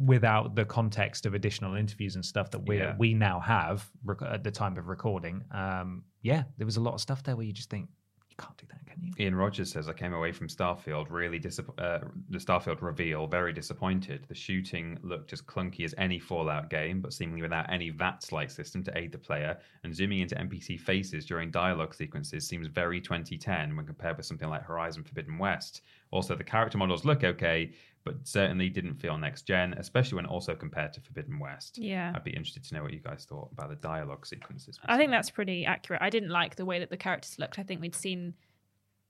without 0.06 0.54
the 0.56 0.66
context 0.66 1.26
of 1.26 1.34
additional 1.34 1.76
interviews 1.76 2.16
and 2.16 2.26
stuff 2.26 2.52
that 2.52 2.60
we 2.68 2.78
Yeah. 2.78 2.96
we 2.98 3.14
now 3.14 3.40
have 3.40 3.90
rec- 4.04 4.22
at 4.22 4.44
the 4.44 4.52
time 4.52 4.78
of 4.78 4.88
recording. 4.88 5.44
Um, 5.52 6.04
yeah, 6.22 6.44
there 6.58 6.66
was 6.66 6.78
a 6.78 6.82
lot 6.82 6.94
of 6.94 7.02
stuff 7.02 7.24
there 7.24 7.36
where 7.38 7.46
you 7.46 7.54
just 7.54 7.70
think 7.70 7.88
you 8.30 8.36
can't 8.38 8.58
do 8.58 8.66
that, 8.70 8.86
can 8.86 9.02
you? 9.02 9.14
Ian 9.18 9.34
Rogers 9.36 9.72
says 9.72 9.88
I 9.88 9.94
came 9.94 10.14
away 10.14 10.34
from 10.34 10.50
Starfield 10.50 11.10
really 11.10 11.40
disapp- 11.40 11.74
uh, 11.80 12.06
the 12.30 12.38
Starfield 12.38 12.82
reveal 12.82 13.28
very 13.28 13.54
disappointed. 13.54 14.26
The 14.28 14.36
shooting 14.36 14.98
looked 15.04 15.32
as 15.32 15.42
clunky 15.42 15.86
as 15.86 15.96
any 15.98 16.20
Fallout 16.20 16.70
game, 16.70 17.00
but 17.00 17.14
seemingly 17.14 17.42
without 17.42 17.72
any 17.72 17.90
VATS-like 17.90 18.52
system 18.52 18.84
to 18.84 18.98
aid 18.98 19.14
the 19.14 19.18
player. 19.18 19.58
And 19.86 19.96
zooming 19.96 20.20
into 20.20 20.36
NPC 20.36 20.78
faces 20.78 21.26
during 21.26 21.50
dialogue 21.50 21.94
sequences 21.96 22.46
seems 22.46 22.68
very 22.68 23.00
2010 23.00 23.74
when 23.76 23.86
compared 23.86 24.18
with 24.18 24.26
something 24.26 24.50
like 24.50 24.64
Horizon 24.64 25.04
Forbidden 25.06 25.38
West. 25.38 25.82
Also, 26.12 26.36
the 26.36 26.44
character 26.44 26.78
models 26.78 27.06
look 27.06 27.24
okay, 27.24 27.72
but 28.04 28.16
certainly 28.26 28.70
didn't 28.70 28.96
feel 28.96 29.18
next 29.18 29.44
gen, 29.44 29.74
especially 29.74 30.16
when 30.16 30.26
also 30.26 30.56
compared 30.56 30.94
to 30.94 31.02
Forbidden 31.02 31.40
West. 31.40 31.78
Yeah. 31.78 32.14
I'd 32.16 32.24
be 32.24 32.32
interested 32.32 32.64
to 32.66 32.76
know 32.76 32.84
what 32.84 32.94
you 32.94 33.00
guys 33.00 33.26
thought 33.26 33.50
about 33.52 33.70
the 33.70 33.76
dialogue 33.76 34.26
sequences. 34.26 34.80
I 34.86 34.98
think 34.98 35.12
that's 35.12 35.30
pretty 35.30 35.66
accurate. 35.66 36.02
I 36.02 36.10
didn't 36.10 36.30
like 36.30 36.56
the 36.56 36.66
way 36.66 36.80
that 36.80 36.90
the 36.90 36.98
characters 36.98 37.38
looked. 37.38 37.60
I 37.60 37.64
think 37.64 37.82
we'd 37.82 37.96
seen 37.96 38.34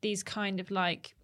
these 0.02 0.24
kind 0.24 0.60
of 0.60 0.72
like 0.72 1.16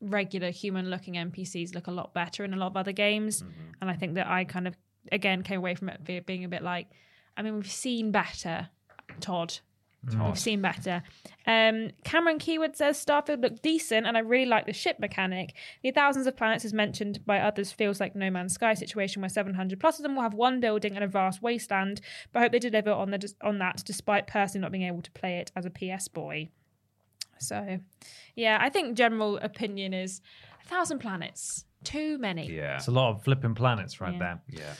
regular 0.00 0.50
human 0.50 0.88
looking 0.88 1.14
NPCs 1.14 1.74
look 1.74 1.86
a 1.86 1.90
lot 1.90 2.14
better 2.14 2.44
in 2.44 2.54
a 2.54 2.56
lot 2.56 2.68
of 2.68 2.76
other 2.76 2.92
games. 2.92 3.42
Mm-hmm. 3.42 3.72
And 3.82 3.90
I 3.90 3.94
think 3.94 4.14
that 4.14 4.26
I 4.26 4.44
kind 4.44 4.66
of, 4.66 4.76
again, 5.12 5.42
came 5.42 5.58
away 5.58 5.74
from 5.74 5.90
it 5.90 6.26
being 6.26 6.44
a 6.44 6.48
bit 6.48 6.62
like, 6.62 6.86
I 7.36 7.42
mean, 7.42 7.56
we've 7.56 7.70
seen 7.70 8.10
better, 8.10 8.68
Todd. 9.20 9.58
We've 10.04 10.38
seen 10.38 10.62
better. 10.62 11.02
Um, 11.46 11.90
Cameron 12.04 12.38
Keywood 12.38 12.76
says 12.76 13.04
Starfield 13.04 13.42
looked 13.42 13.62
decent, 13.62 14.06
and 14.06 14.16
I 14.16 14.20
really 14.20 14.46
like 14.46 14.64
the 14.66 14.72
ship 14.72 14.98
mechanic. 15.00 15.54
The 15.82 15.90
thousands 15.90 16.26
of 16.26 16.36
planets, 16.36 16.64
as 16.64 16.72
mentioned 16.72 17.24
by 17.26 17.40
others, 17.40 17.72
feels 17.72 18.00
like 18.00 18.14
No 18.14 18.30
Man's 18.30 18.54
Sky 18.54 18.74
situation 18.74 19.20
where 19.22 19.28
700 19.28 19.78
plus 19.80 19.98
of 19.98 20.04
them 20.04 20.14
will 20.14 20.22
have 20.22 20.34
one 20.34 20.60
building 20.60 20.94
and 20.94 21.04
a 21.04 21.08
vast 21.08 21.42
wasteland. 21.42 22.00
But 22.32 22.38
I 22.38 22.42
hope 22.44 22.52
they 22.52 22.58
deliver 22.58 22.90
on 22.92 23.10
the 23.10 23.32
on 23.42 23.58
that, 23.58 23.82
despite 23.84 24.26
personally 24.26 24.62
not 24.62 24.72
being 24.72 24.84
able 24.84 25.02
to 25.02 25.10
play 25.10 25.38
it 25.38 25.50
as 25.56 25.66
a 25.66 25.70
PS 25.70 26.08
boy. 26.08 26.48
So, 27.38 27.78
yeah, 28.34 28.58
I 28.60 28.68
think 28.68 28.96
general 28.96 29.36
opinion 29.38 29.94
is 29.94 30.20
a 30.64 30.68
thousand 30.68 30.98
planets, 31.00 31.64
too 31.84 32.18
many. 32.18 32.50
Yeah. 32.50 32.76
It's 32.76 32.88
a 32.88 32.92
lot 32.92 33.10
of 33.10 33.22
flipping 33.24 33.54
planets 33.54 34.00
right 34.00 34.12
Yeah. 34.14 34.18
there. 34.18 34.40
Yeah. 34.48 34.74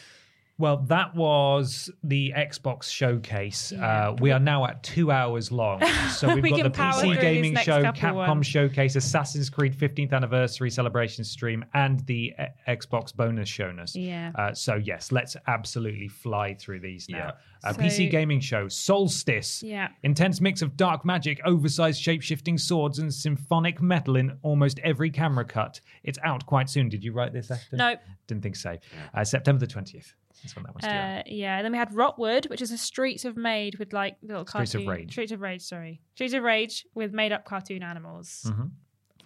Well, 0.60 0.78
that 0.88 1.14
was 1.14 1.88
the 2.02 2.32
Xbox 2.36 2.90
showcase. 2.90 3.70
Yeah. 3.70 4.08
Uh, 4.10 4.16
we 4.20 4.32
are 4.32 4.40
now 4.40 4.66
at 4.66 4.82
two 4.82 5.12
hours 5.12 5.52
long. 5.52 5.80
So 6.16 6.26
we've 6.34 6.42
We 6.42 6.50
got 6.50 6.64
the 6.64 6.70
PC 6.70 7.20
gaming 7.20 7.56
show, 7.58 7.80
Capcom 7.84 8.14
ones. 8.14 8.46
showcase, 8.46 8.96
Assassin's 8.96 9.48
Creed 9.50 9.72
15th 9.78 10.12
anniversary 10.12 10.70
celebration 10.70 11.22
stream, 11.22 11.64
and 11.74 12.00
the 12.06 12.32
uh, 12.38 12.46
Xbox 12.66 13.14
bonus 13.14 13.48
showness. 13.48 13.94
Yeah. 13.94 14.32
Uh, 14.34 14.52
so 14.52 14.74
yes, 14.74 15.12
let's 15.12 15.36
absolutely 15.46 16.08
fly 16.08 16.54
through 16.54 16.80
these 16.80 17.08
now. 17.08 17.18
Yeah. 17.18 17.30
Uh, 17.62 17.72
So- 17.72 17.80
PC 17.80 18.10
gaming 18.10 18.40
show, 18.40 18.66
Solstice. 18.66 19.62
Yeah. 19.62 19.88
Intense 20.02 20.40
mix 20.40 20.60
of 20.60 20.76
dark 20.76 21.04
magic, 21.04 21.40
oversized 21.44 22.00
shape-shifting 22.02 22.58
swords, 22.58 22.98
and 22.98 23.14
symphonic 23.14 23.80
metal 23.80 24.16
in 24.16 24.36
almost 24.42 24.80
every 24.80 25.10
camera 25.10 25.44
cut. 25.44 25.80
It's 26.02 26.18
out 26.24 26.46
quite 26.46 26.68
soon. 26.68 26.88
Did 26.88 27.04
you 27.04 27.12
write 27.12 27.32
this, 27.32 27.48
Ashton? 27.50 27.78
No. 27.78 27.94
Didn't 28.26 28.42
think 28.42 28.56
so. 28.56 28.76
Uh, 29.14 29.22
September 29.24 29.64
the 29.64 29.72
20th. 29.72 30.14
That's 30.42 30.54
when 30.56 30.64
that 30.64 30.74
one's 30.74 30.84
due. 30.84 30.90
Uh, 30.90 31.22
yeah, 31.26 31.56
and 31.56 31.64
then 31.64 31.72
we 31.72 31.78
had 31.78 31.90
Rotwood, 31.90 32.48
which 32.50 32.62
is 32.62 32.70
a 32.70 32.78
Streets 32.78 33.24
of 33.24 33.36
Made 33.36 33.78
with 33.78 33.92
like 33.92 34.16
little 34.22 34.46
Streets 34.46 34.74
of. 34.74 34.86
Rage. 34.86 35.10
Streets 35.12 35.32
of 35.32 35.40
Rage, 35.40 35.62
sorry. 35.62 36.00
Streets 36.14 36.34
of 36.34 36.42
Rage 36.42 36.86
with 36.94 37.12
made 37.12 37.32
up 37.32 37.44
cartoon 37.44 37.82
animals. 37.82 38.44
Mhm. 38.46 38.70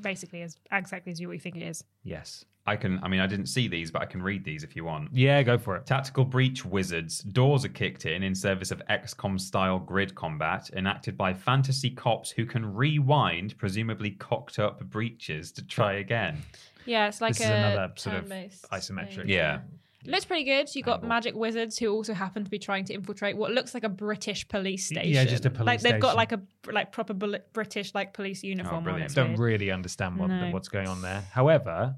Basically, 0.00 0.42
as 0.42 0.56
exactly 0.72 1.12
as 1.12 1.20
you 1.20 1.28
what 1.28 1.34
you 1.34 1.40
think 1.40 1.56
it 1.56 1.62
is. 1.62 1.84
Yes. 2.02 2.44
I 2.64 2.76
can. 2.76 3.00
I 3.02 3.08
mean, 3.08 3.18
I 3.18 3.26
didn't 3.26 3.46
see 3.46 3.66
these, 3.66 3.90
but 3.90 4.02
I 4.02 4.06
can 4.06 4.22
read 4.22 4.44
these 4.44 4.62
if 4.62 4.76
you 4.76 4.84
want. 4.84 5.08
Yeah, 5.12 5.42
go 5.42 5.58
for 5.58 5.74
it. 5.76 5.84
Tactical 5.84 6.24
Breach 6.24 6.64
Wizards. 6.64 7.18
Doors 7.18 7.64
are 7.64 7.68
kicked 7.68 8.06
in 8.06 8.22
in 8.22 8.36
service 8.36 8.70
of 8.70 8.80
XCOM 8.88 9.40
style 9.40 9.80
grid 9.80 10.14
combat, 10.14 10.70
enacted 10.72 11.16
by 11.18 11.34
fantasy 11.34 11.90
cops 11.90 12.30
who 12.30 12.46
can 12.46 12.64
rewind, 12.64 13.58
presumably 13.58 14.12
cocked 14.12 14.60
up 14.60 14.78
breaches 14.84 15.50
to 15.52 15.66
try 15.66 15.94
again. 15.94 16.38
Yeah, 16.86 17.08
it's 17.08 17.20
like 17.20 17.32
this 17.34 17.40
is 17.40 17.50
another 17.50 17.92
sort 17.96 18.16
of 18.16 18.26
isometric. 18.26 19.14
thing. 19.16 19.28
Yeah. 19.28 19.60
It 20.04 20.10
looks 20.10 20.24
pretty 20.24 20.44
good. 20.44 20.74
You 20.74 20.82
got 20.82 21.04
magic 21.04 21.34
wizards 21.36 21.78
who 21.78 21.88
also 21.92 22.12
happen 22.14 22.42
to 22.44 22.50
be 22.50 22.58
trying 22.58 22.84
to 22.86 22.94
infiltrate 22.94 23.36
what 23.36 23.52
looks 23.52 23.72
like 23.74 23.84
a 23.84 23.88
British 23.88 24.48
police 24.48 24.86
station. 24.86 25.12
Yeah, 25.12 25.24
just 25.24 25.46
a 25.46 25.50
police 25.50 25.66
Like 25.66 25.80
they've 25.80 26.00
got 26.00 26.16
like 26.16 26.32
a 26.32 26.40
like 26.70 26.90
proper 26.92 27.14
British 27.14 27.94
like 27.94 28.12
police 28.12 28.42
uniform 28.42 28.76
on. 28.76 28.82
brilliant. 28.84 29.04
It's 29.06 29.14
Don't 29.14 29.28
weird. 29.30 29.38
really 29.38 29.70
understand 29.70 30.16
what, 30.16 30.28
No. 30.28 30.50
what's 30.50 30.68
going 30.68 30.88
on 30.88 31.02
there. 31.02 31.22
However, 31.32 31.94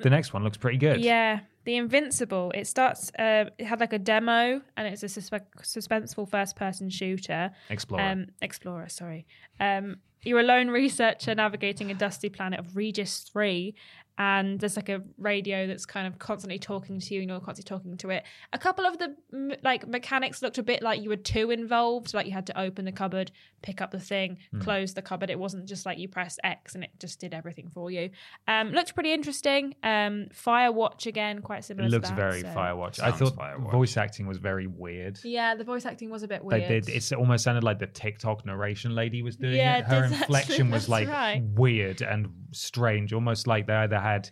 the 0.00 0.10
next 0.10 0.32
one 0.32 0.44
looks 0.44 0.56
pretty 0.58 0.78
good. 0.78 1.00
Yeah, 1.00 1.40
the 1.64 1.76
Invincible. 1.76 2.50
It 2.54 2.66
starts. 2.66 3.10
Uh, 3.18 3.46
it 3.58 3.64
had 3.66 3.80
like 3.80 3.92
a 3.92 3.98
demo, 3.98 4.60
and 4.76 4.86
it's 4.88 5.02
a 5.02 5.06
suspe- 5.06 5.46
suspenseful 5.62 6.28
first-person 6.28 6.90
shooter. 6.90 7.50
Explorer. 7.70 8.02
Um, 8.02 8.26
Explorer, 8.40 8.88
sorry. 8.88 9.26
Um, 9.60 9.96
you're 10.24 10.40
a 10.40 10.44
lone 10.44 10.68
researcher 10.68 11.34
navigating 11.34 11.90
a 11.90 11.94
dusty 11.94 12.28
planet 12.28 12.60
of 12.60 12.76
Regis 12.76 13.20
3, 13.20 13.74
and 14.18 14.60
there's 14.60 14.76
like 14.76 14.88
a 14.88 15.02
radio 15.18 15.66
that's 15.66 15.86
kind 15.86 16.06
of 16.06 16.18
constantly 16.18 16.58
talking 16.58 17.00
to 17.00 17.14
you, 17.14 17.20
and 17.22 17.30
you're 17.30 17.40
constantly 17.40 17.68
talking 17.76 17.96
to 17.96 18.10
it. 18.10 18.24
A 18.52 18.58
couple 18.58 18.84
of 18.84 18.98
the 18.98 19.16
like 19.62 19.86
mechanics 19.88 20.42
looked 20.42 20.58
a 20.58 20.62
bit 20.62 20.82
like 20.82 21.02
you 21.02 21.08
were 21.08 21.16
too 21.16 21.50
involved, 21.50 22.14
like 22.14 22.26
you 22.26 22.32
had 22.32 22.46
to 22.46 22.60
open 22.60 22.84
the 22.84 22.92
cupboard, 22.92 23.30
pick 23.62 23.80
up 23.80 23.90
the 23.90 24.00
thing, 24.00 24.38
Hmm. 24.50 24.60
close 24.60 24.94
the 24.94 25.02
cupboard. 25.02 25.30
It 25.30 25.38
wasn't 25.38 25.66
just 25.66 25.86
like 25.86 25.98
you 25.98 26.08
pressed 26.08 26.40
X 26.44 26.74
and 26.74 26.84
it 26.84 26.90
just 27.00 27.20
did 27.20 27.32
everything 27.34 27.68
for 27.70 27.90
you. 27.90 28.10
Um, 28.46 28.70
looked 28.70 28.94
pretty 28.94 29.12
interesting. 29.12 29.74
Um, 29.82 30.26
Firewatch 30.34 31.06
again, 31.06 31.40
quite 31.40 31.60
it 31.60 31.64
similar. 31.64 31.88
looks 31.88 32.08
to 32.10 32.14
that, 32.14 32.20
very 32.20 32.40
so- 32.42 32.48
Firewatch. 32.48 33.00
I 33.00 33.12
thought 33.12 33.34
Firewatch. 33.36 33.70
voice 33.72 33.96
acting 33.96 34.26
was 34.26 34.38
very 34.38 34.66
weird. 34.66 35.18
Yeah, 35.24 35.54
the 35.54 35.64
voice 35.64 35.86
acting 35.86 36.10
was 36.10 36.22
a 36.22 36.28
bit 36.28 36.42
They 36.48 36.58
weird. 36.60 36.84
did. 36.84 36.88
It's 36.94 37.12
almost 37.12 37.44
sounded 37.44 37.64
like 37.64 37.78
the 37.78 37.86
TikTok 37.86 38.44
narration 38.44 38.94
lady 38.94 39.22
was 39.22 39.36
doing 39.36 39.54
Yeah, 39.54 39.76
it. 39.76 39.80
it 39.80 39.84
Her 39.86 40.04
inflection 40.04 40.52
actually, 40.52 40.70
was 40.70 40.88
like 40.88 41.08
right. 41.08 41.42
weird 41.42 42.02
and 42.02 42.28
strange, 42.52 43.12
almost 43.12 43.46
like 43.46 43.66
they 43.66 43.72
either 43.74 43.98
had 44.02 44.28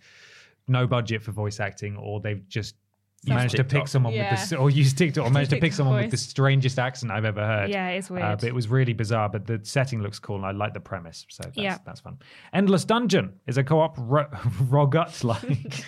no 0.69 0.87
budget 0.87 1.23
for 1.23 1.33
voice 1.33 1.59
acting 1.61 1.97
or 1.97 2.21
they've 2.21 2.47
just 2.49 2.75
managed 3.27 3.57
to 3.57 3.65
pick 3.65 3.87
someone 3.87 4.13
with 4.15 4.23
Yeah. 4.23 4.35
this, 4.35 4.53
or 4.55 4.71
used 4.71 4.97
TikTok, 4.97 5.27
or 5.27 5.31
managed 5.39 5.51
to 5.51 5.59
pick 5.61 5.73
someone 5.75 6.01
with 6.01 6.11
the 6.11 6.17
strangest 6.17 6.79
accent 6.79 7.13
I've 7.13 7.27
ever 7.27 7.45
heard. 7.47 7.69
Yeah, 7.69 7.89
it's 7.89 8.09
weird. 8.09 8.25
Uh, 8.25 8.37
but 8.37 8.45
it 8.45 8.55
was 8.55 8.69
really 8.69 8.95
bizarre. 8.95 9.29
But 9.29 9.47
the 9.47 9.61
setting 9.63 10.01
looks 10.01 10.19
cool, 10.19 10.37
and 10.37 10.47
I 10.47 10.53
like 10.53 10.73
the 10.73 10.81
premise, 10.81 11.27
so 11.29 11.43
that's, 11.45 11.57
Yeah. 11.57 11.77
that's 11.85 12.01
fun. 12.01 12.19
Endless 12.55 12.85
Dungeon 12.87 13.35
is 13.47 13.59
a 13.59 13.65
co-op 13.65 13.97
ro- 13.99 14.27
rogut 14.71 15.23
like 15.23 15.85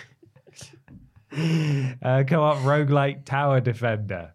uh, 2.03 2.23
co-op 2.27 2.57
roguelike 2.59 3.25
tower 3.25 3.59
defender. 3.59 4.33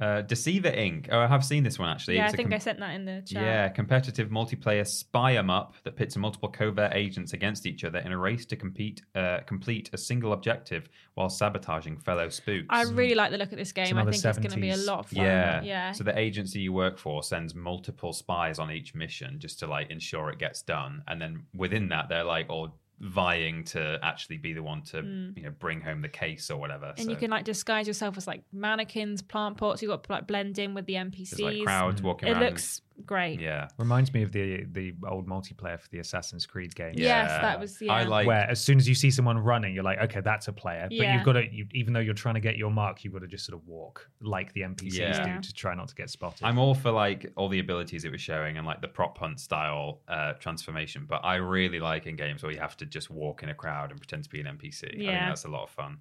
Uh, 0.00 0.22
Deceiver 0.22 0.70
Inc. 0.70 1.08
Oh, 1.10 1.18
I 1.18 1.26
have 1.26 1.44
seen 1.44 1.64
this 1.64 1.76
one 1.78 1.88
actually. 1.88 2.16
yeah, 2.16 2.22
I 2.22 2.24
It's 2.26 2.34
a 2.34 2.36
think 2.36 2.50
com- 2.50 2.54
I 2.54 2.58
sent 2.58 2.78
that 2.78 2.94
in 2.94 3.04
the 3.04 3.22
chat. 3.26 3.42
Yeah, 3.42 3.68
competitive 3.68 4.28
multiplayer 4.28 4.86
spy 4.86 5.34
'em 5.36 5.50
up 5.50 5.74
that 5.82 5.96
pits 5.96 6.16
multiple 6.16 6.48
covert 6.48 6.92
agents 6.94 7.32
against 7.32 7.66
each 7.66 7.82
other 7.82 7.98
in 7.98 8.12
a 8.12 8.16
race 8.18 8.46
to 8.46 8.56
compete, 8.56 9.02
uh, 9.16 9.40
complete 9.46 9.90
a 9.92 9.98
single 9.98 10.32
objective 10.32 10.88
while 11.14 11.28
sabotaging 11.28 11.96
fellow 11.98 12.28
spooks. 12.28 12.66
I 12.70 12.82
really 12.84 13.16
like 13.16 13.32
the 13.32 13.38
look 13.38 13.50
of 13.50 13.58
this 13.58 13.72
game. 13.72 13.86
I 13.86 14.02
another 14.02 14.12
think 14.12 14.24
it's 14.24 14.38
going 14.38 14.50
to 14.50 14.60
be 14.60 14.70
a 14.70 14.74
70s. 14.74 14.86
lot 14.86 14.98
of 15.00 15.06
fun. 15.08 15.24
yeah, 15.24 15.62
yeah. 15.62 15.90
So 15.92 16.04
the 16.04 16.16
agency 16.16 16.60
you 16.60 16.72
work 16.72 16.96
for 16.96 17.22
sends 17.24 17.54
multiple 17.56 18.12
spies 18.12 18.60
on 18.60 18.70
each 18.70 18.94
mission 18.94 19.40
just 19.40 19.58
to 19.58 19.66
like 19.66 19.90
ensure 19.90 20.30
it 20.30 20.38
gets 20.38 20.62
done, 20.62 21.02
and 21.08 21.20
then 21.20 21.42
within 21.54 21.88
that 21.88 22.08
they're 22.08 22.22
like 22.24 22.46
all 22.48 22.78
vying 23.00 23.62
to 23.62 23.98
actually 24.02 24.38
be 24.38 24.52
the 24.52 24.62
one 24.62 24.82
to 24.82 24.98
you 25.36 25.42
know 25.42 25.50
bring 25.58 25.80
home 25.80 26.02
the 26.02 26.08
case 26.08 26.50
or 26.50 26.58
whatever. 26.58 26.86
Mm. 26.86 26.94
and 26.96 27.04
so 27.04 27.10
you 27.10 27.16
can 27.16 27.30
like 27.30 27.44
disguise 27.44 27.86
yourself 27.86 28.16
as 28.16 28.26
like 28.26 28.42
mannequins, 28.52 29.22
plant 29.22 29.56
pots. 29.56 29.82
You 29.82 29.88
got 29.88 30.04
to 30.04 30.12
like 30.12 30.26
blend 30.26 30.58
in 30.58 30.74
with 30.74 30.86
the 30.86 30.94
NPCs. 30.94 31.30
there's 31.30 31.40
like 31.40 31.64
crowds 31.64 32.02
walking 32.02 32.28
it 32.28 32.32
around. 32.32 32.42
looks 32.42 32.82
great. 33.06 33.40
yeah. 33.40 33.68
Reminds 33.78 34.12
me 34.12 34.22
of 34.22 34.32
the 34.32 34.64
the 34.72 34.94
old 35.08 35.26
multiplayer 35.28 35.78
for 35.80 35.88
the 35.90 35.98
Assassin's 35.98 36.46
Creed 36.46 36.74
game. 36.74 36.94
Yes, 36.96 37.30
that 37.40 37.58
was. 37.60 37.80
Yeah. 37.80 37.92
I 37.92 38.04
like 38.04 38.26
Where 38.26 38.48
as 38.50 38.60
soon 38.60 38.78
as 38.78 38.88
you 38.88 38.94
see 38.94 39.10
someone 39.10 39.38
running, 39.38 39.74
you're 39.74 39.84
like, 39.84 39.98
okay, 40.00 40.20
that's 40.20 40.48
a 40.48 40.52
player. 40.52 40.86
But 40.88 40.96
you've 41.12 41.24
got 41.24 41.32
to, 41.34 41.52
you, 41.52 41.66
even 41.72 41.92
though 41.92 42.00
you're 42.00 42.14
trying 42.14 42.34
to 42.34 42.40
get 42.40 42.56
your 42.56 42.70
mark, 42.70 43.04
you've 43.04 43.12
got 43.12 43.20
to 43.20 43.26
just 43.28 43.46
sort 43.46 43.60
of 43.60 43.66
walk 43.66 44.08
like 44.20 44.52
the 44.52 44.62
NPCs 44.62 44.92
Yeah. 44.94 45.36
do 45.36 45.40
to 45.42 45.52
try 45.54 45.74
not 45.74 45.88
to 45.88 45.94
get 45.94 46.10
spotted. 46.10 46.44
I'm 46.44 46.58
all 46.58 46.74
for 46.74 46.90
like 46.90 47.30
all 47.36 47.48
the 47.48 47.60
abilities 47.60 48.04
it 48.04 48.12
was 48.12 48.20
showing 48.20 48.56
and 48.58 48.66
like 48.66 48.80
the 48.80 48.88
prop 48.88 49.16
hunt 49.18 49.40
style 49.40 50.00
uh, 50.08 50.32
transformation, 50.34 51.06
but 51.08 51.24
I 51.24 51.36
really 51.36 51.80
like 51.80 52.06
in 52.06 52.16
games 52.16 52.42
where 52.42 52.52
you 52.52 52.58
have 52.60 52.76
to 52.78 52.86
just 52.86 53.10
walk 53.10 53.42
in 53.42 53.48
a 53.50 53.54
crowd 53.54 53.90
and 53.90 54.00
pretend 54.00 54.24
to 54.24 54.30
be 54.30 54.40
an 54.40 54.46
NPC. 54.46 54.84
I 54.84 54.88
think 54.90 55.02
Yeah. 55.02 55.28
that's 55.28 55.44
a 55.44 55.48
lot 55.48 55.62
of 55.64 55.70
fun. 55.70 55.98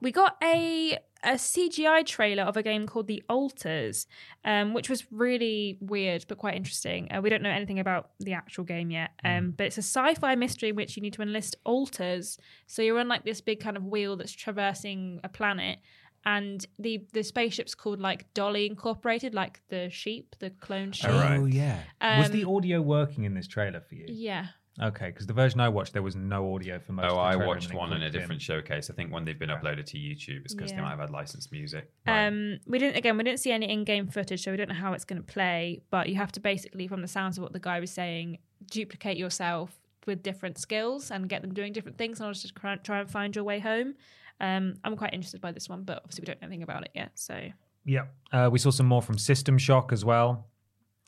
We 0.00 0.12
got 0.12 0.36
a 0.42 0.98
a 1.26 1.36
CGI 1.36 2.04
trailer 2.04 2.42
of 2.42 2.56
a 2.58 2.62
game 2.62 2.86
called 2.86 3.06
The 3.06 3.22
Alters, 3.30 4.06
um, 4.44 4.74
which 4.74 4.90
was 4.90 5.10
really 5.10 5.78
weird 5.80 6.26
but 6.28 6.36
quite 6.36 6.54
interesting. 6.54 7.10
Uh, 7.10 7.22
we 7.22 7.30
don't 7.30 7.40
know 7.42 7.48
anything 7.48 7.78
about 7.78 8.10
the 8.20 8.34
actual 8.34 8.64
game 8.64 8.90
yet, 8.90 9.12
um, 9.24 9.54
but 9.56 9.66
it's 9.68 9.78
a 9.78 9.82
sci-fi 9.82 10.34
mystery 10.34 10.68
in 10.68 10.76
which 10.76 10.96
you 10.96 11.02
need 11.02 11.14
to 11.14 11.22
enlist 11.22 11.56
alters. 11.64 12.36
So 12.66 12.82
you're 12.82 12.98
on 12.98 13.08
like 13.08 13.24
this 13.24 13.40
big 13.40 13.60
kind 13.60 13.76
of 13.78 13.84
wheel 13.86 14.16
that's 14.16 14.32
traversing 14.32 15.20
a 15.24 15.30
planet, 15.30 15.78
and 16.26 16.66
the 16.78 17.06
the 17.14 17.22
spaceship's 17.22 17.74
called 17.74 18.00
like 18.00 18.32
Dolly 18.34 18.66
Incorporated, 18.66 19.34
like 19.34 19.62
the 19.70 19.88
sheep, 19.88 20.36
the 20.40 20.50
clone 20.50 20.92
sheep. 20.92 21.10
Oh 21.10 21.46
yeah. 21.46 21.78
Was 22.18 22.26
Um, 22.26 22.32
the 22.32 22.44
audio 22.44 22.82
working 22.82 23.24
in 23.24 23.32
this 23.32 23.46
trailer 23.46 23.80
for 23.80 23.94
you? 23.94 24.04
Yeah. 24.08 24.48
Okay, 24.82 25.06
because 25.06 25.26
the 25.26 25.32
version 25.32 25.60
I 25.60 25.68
watched, 25.68 25.92
there 25.92 26.02
was 26.02 26.16
no 26.16 26.54
audio 26.54 26.80
for 26.80 26.92
most. 26.92 27.04
of 27.04 27.10
the 27.10 27.14
show. 27.14 27.20
Oh, 27.20 27.22
I 27.22 27.46
watched 27.46 27.72
one 27.72 27.92
in 27.92 27.98
a 27.98 28.00
clicked 28.00 28.12
different 28.14 28.42
showcase. 28.42 28.90
I 28.90 28.94
think 28.94 29.12
when 29.12 29.24
they've 29.24 29.38
been 29.38 29.50
uploaded 29.50 29.86
to 29.86 29.98
YouTube, 29.98 30.44
it's 30.44 30.54
because 30.54 30.72
they 30.72 30.80
might 30.80 30.90
have 30.90 30.98
had 30.98 31.10
licensed 31.10 31.52
music. 31.52 31.88
Um, 32.06 32.58
we 32.66 32.78
didn't 32.80 32.96
again. 32.96 33.16
We 33.16 33.22
didn't 33.24 33.38
see 33.40 33.52
any 33.52 33.70
in-game 33.70 34.08
footage, 34.08 34.42
so 34.42 34.50
we 34.50 34.56
don't 34.56 34.68
know 34.68 34.74
how 34.74 34.92
it's 34.92 35.04
going 35.04 35.22
to 35.22 35.26
play. 35.32 35.80
But 35.90 36.08
you 36.08 36.16
have 36.16 36.32
to 36.32 36.40
basically, 36.40 36.88
from 36.88 37.02
the 37.02 37.08
sounds 37.08 37.38
of 37.38 37.42
what 37.42 37.52
the 37.52 37.60
guy 37.60 37.78
was 37.78 37.92
saying, 37.92 38.38
duplicate 38.70 39.16
yourself 39.16 39.78
with 40.06 40.22
different 40.22 40.58
skills 40.58 41.10
and 41.10 41.28
get 41.28 41.42
them 41.42 41.54
doing 41.54 41.72
different 41.72 41.96
things 41.96 42.18
in 42.20 42.26
order 42.26 42.38
to 42.38 42.52
try, 42.52 42.76
try 42.76 43.00
and 43.00 43.10
find 43.10 43.34
your 43.34 43.44
way 43.44 43.58
home. 43.60 43.94
Um, 44.40 44.74
I'm 44.84 44.96
quite 44.96 45.14
interested 45.14 45.40
by 45.40 45.52
this 45.52 45.68
one, 45.68 45.84
but 45.84 45.98
obviously 45.98 46.22
we 46.22 46.26
don't 46.26 46.42
know 46.42 46.46
anything 46.46 46.62
about 46.64 46.82
it 46.84 46.90
yet. 46.94 47.12
So 47.14 47.48
Yeah. 47.84 48.06
Uh, 48.32 48.48
we 48.52 48.58
saw 48.58 48.70
some 48.70 48.86
more 48.86 49.00
from 49.00 49.16
System 49.18 49.56
Shock 49.56 49.92
as 49.92 50.04
well. 50.04 50.46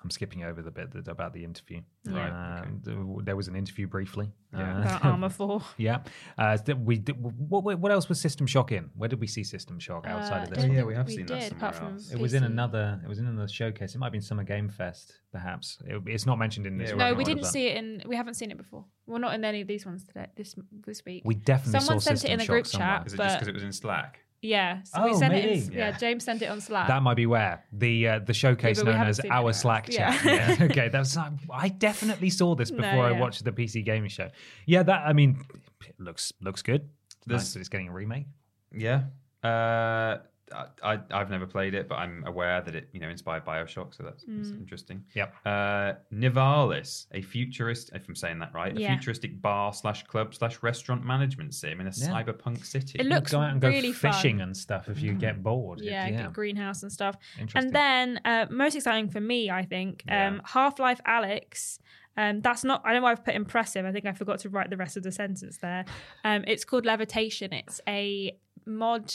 I'm 0.05 0.10
skipping 0.10 0.44
over 0.44 0.62
the 0.62 0.70
bit 0.70 0.93
that, 0.93 1.09
about 1.09 1.32
the 1.32 1.43
interview. 1.43 1.81
Right, 2.06 2.60
Um, 2.60 2.81
th- 2.85 2.97
There 3.24 3.35
was 3.35 3.48
an 3.48 3.56
interview 3.56 3.86
briefly. 3.89 4.31
Yeah. 4.52 4.77
Uh, 4.77 4.81
about 4.82 5.05
Armor 5.12 5.28
Four. 5.31 5.62
yeah. 5.78 5.98
Uh, 6.39 6.56
th- 6.59 6.78
we 6.78 6.98
did, 6.98 7.16
what, 7.20 7.64
what 7.64 7.78
what 7.81 7.90
else 7.90 8.09
was 8.09 8.20
System 8.20 8.47
Shock 8.47 8.73
in? 8.73 8.90
Where 8.94 9.09
did 9.09 9.20
we 9.20 9.27
see 9.27 9.43
System 9.43 9.78
Shock 9.81 10.06
outside 10.06 10.44
of 10.44 10.52
Uh, 10.52 10.55
this? 10.55 10.64
Oh, 10.64 10.66
yeah, 10.68 10.82
we 10.85 10.94
have 10.94 11.09
seen 11.10 11.27
that 11.27 11.40
did, 11.40 11.52
apart 11.52 11.74
somewhere 11.77 11.94
else. 11.94 12.12
It 12.12 12.20
was 12.20 12.35
in 12.35 12.44
another. 12.44 13.01
It 13.05 13.09
was 13.09 13.18
in 13.18 13.27
another 13.27 13.48
showcase. 13.48 13.94
It 13.94 13.98
might 13.98 14.06
have 14.06 14.12
been 14.12 14.20
Summer 14.23 14.44
Game 14.44 14.68
Fest, 14.68 15.14
perhaps. 15.32 15.78
It, 15.86 16.01
it's 16.06 16.27
not 16.27 16.39
mentioned 16.39 16.66
in 16.66 16.77
this. 16.78 16.90
Yeah, 16.90 16.97
one, 16.97 17.10
No, 17.10 17.14
we 17.14 17.24
didn't 17.24 17.44
see 17.44 17.66
it 17.68 17.77
in. 17.78 18.02
We 18.06 18.16
haven't 18.16 18.35
seen 18.35 18.51
it 18.51 18.59
before. 18.59 18.85
Well, 19.06 19.18
not 19.18 19.35
in 19.35 19.44
any 19.44 19.62
of 19.62 19.66
these 19.68 19.86
ones 19.86 20.05
today. 20.05 20.27
This 20.36 20.55
this 20.86 21.05
week. 21.05 21.23
We 21.24 21.35
definitely 21.35 21.81
Someone 21.81 22.01
saw 22.01 22.09
sent 22.14 22.24
it 22.27 22.31
in 22.31 22.39
the 22.39 22.47
group 22.47 22.66
somewhere. 22.66 22.98
chat. 22.98 23.06
Is 23.06 23.14
it 23.14 23.16
but- 23.16 23.24
just 23.24 23.36
because 23.39 23.48
it 23.48 23.55
was 23.55 23.62
in 23.64 23.73
Slack? 23.73 24.20
Yeah, 24.47 24.82
so 24.85 25.05
we 25.05 25.10
Oh, 25.10 25.18
sent 25.18 25.35
it. 25.35 25.44
In, 25.44 25.73
yeah. 25.73 25.78
Yeah. 25.90 25.98
James 25.98 26.24
sent 26.24 26.43
it 26.43 26.47
on 26.47 26.60
Slack. 26.60 26.89
That 26.89 27.02
might 27.02 27.14
be 27.16 27.27
where 27.27 27.64
the 27.73 28.09
uh, 28.09 28.18
the 28.20 28.32
showcase 28.35 28.78
Yeah, 28.78 28.85
known 28.85 29.06
as 29.06 29.20
our. 29.31 29.52
Slack 29.52 29.89
chat. 29.90 30.24
Yeah. 30.24 30.56
Yeah. 30.59 30.64
okay, 30.66 30.89
that's 30.89 31.16
I 31.16 31.68
definitely 31.68 32.31
saw 32.31 32.55
this 32.55 32.70
No, 32.70 32.77
before 32.78 33.05
I 33.05 33.12
watched 33.12 33.44
the 33.44 33.52
PC 33.52 33.85
gaming 33.85 34.09
show. 34.10 34.28
Yeah, 34.66 34.82
that 34.85 35.02
I 35.06 35.12
mean, 35.12 35.43
it 35.86 35.94
looks 35.98 36.32
looks 36.40 36.62
good. 36.62 36.89
Nice 37.27 37.40
This- 37.43 37.52
that 37.55 37.60
it's 37.60 37.68
getting 37.68 37.89
a 37.89 37.93
remake. 37.93 38.27
Yeah. 38.73 39.05
Uh, 39.43 40.18
I, 40.55 40.66
I 40.94 40.98
I've 41.10 41.31
never 41.31 41.47
played 41.47 41.74
it, 41.74 41.89
but 41.89 41.97
I'm 41.97 42.24
aware 42.27 42.60
that 42.60 42.74
it 42.74 42.89
you 42.93 43.01
know 43.01 43.09
inspired 43.09 43.44
Bioshock, 43.44 43.94
so 43.94 44.02
that's, 44.05 44.24
that's 44.27 44.48
Mm. 44.51 44.59
interesting. 44.60 45.05
Yep. 45.14 45.35
Uh, 45.44 45.93
Nivalis, 46.12 47.06
a 47.12 47.23
futurist, 47.23 47.90
if 47.94 48.09
I'm 48.09 48.14
saying 48.14 48.39
that 48.40 48.52
right, 48.55 48.77
Yeah. 48.77 48.89
a 48.93 48.97
futuristic 48.97 49.40
bar 49.40 49.73
slash 49.73 50.05
club 50.05 50.35
slash 50.35 50.62
restaurant 50.62 51.05
management 51.05 51.55
sim 51.55 51.81
in 51.81 51.86
a 51.86 51.90
Yeah. 51.97 52.09
cyberpunk 52.09 52.64
city. 52.64 52.98
It 52.98 53.06
looks 53.06 53.32
go 53.32 53.40
out 53.40 53.51
and 53.52 53.60
go 53.60 53.68
really 53.68 53.93
fishing 53.93 54.36
fun. 54.39 54.43
and 54.48 54.56
stuff 54.56 54.89
if 54.89 55.01
you 55.02 55.14
get 55.14 55.43
bored. 55.43 55.81
yeah, 55.81 56.06
yeah. 56.06 56.23
get 56.23 56.32
greenhouse 56.32 56.82
and 56.82 56.93
stuff. 56.93 57.16
Interesting. 57.39 57.66
And 57.66 57.74
then 57.74 58.20
uh, 58.24 58.47
most 58.51 58.74
exciting 58.77 59.09
for 59.09 59.20
me, 59.20 59.51
I 59.51 59.64
think, 59.64 60.05
Yeah. 60.06 60.28
um, 60.28 60.43
Half 60.44 60.78
Life 60.78 61.01
Alyx. 61.06 61.78
Um, 62.18 62.40
that's 62.40 62.64
not. 62.64 62.81
I 62.85 62.93
don't 62.93 63.02
know 63.02 63.05
why 63.05 63.12
I've 63.12 63.24
put 63.24 63.35
impressive. 63.35 63.85
I 63.85 63.93
think 63.93 64.06
I 64.06 64.12
forgot 64.12 64.39
to 64.40 64.48
write 64.48 64.70
the 64.70 64.77
rest 64.78 64.97
of 64.97 65.02
the 65.02 65.12
sentence 65.12 65.59
there. 65.59 65.85
Um, 66.24 66.44
it's 66.47 66.64
called 66.64 66.86
Levitation. 66.86 67.52
It's 67.52 67.78
a 67.86 68.39
mod, 68.64 69.12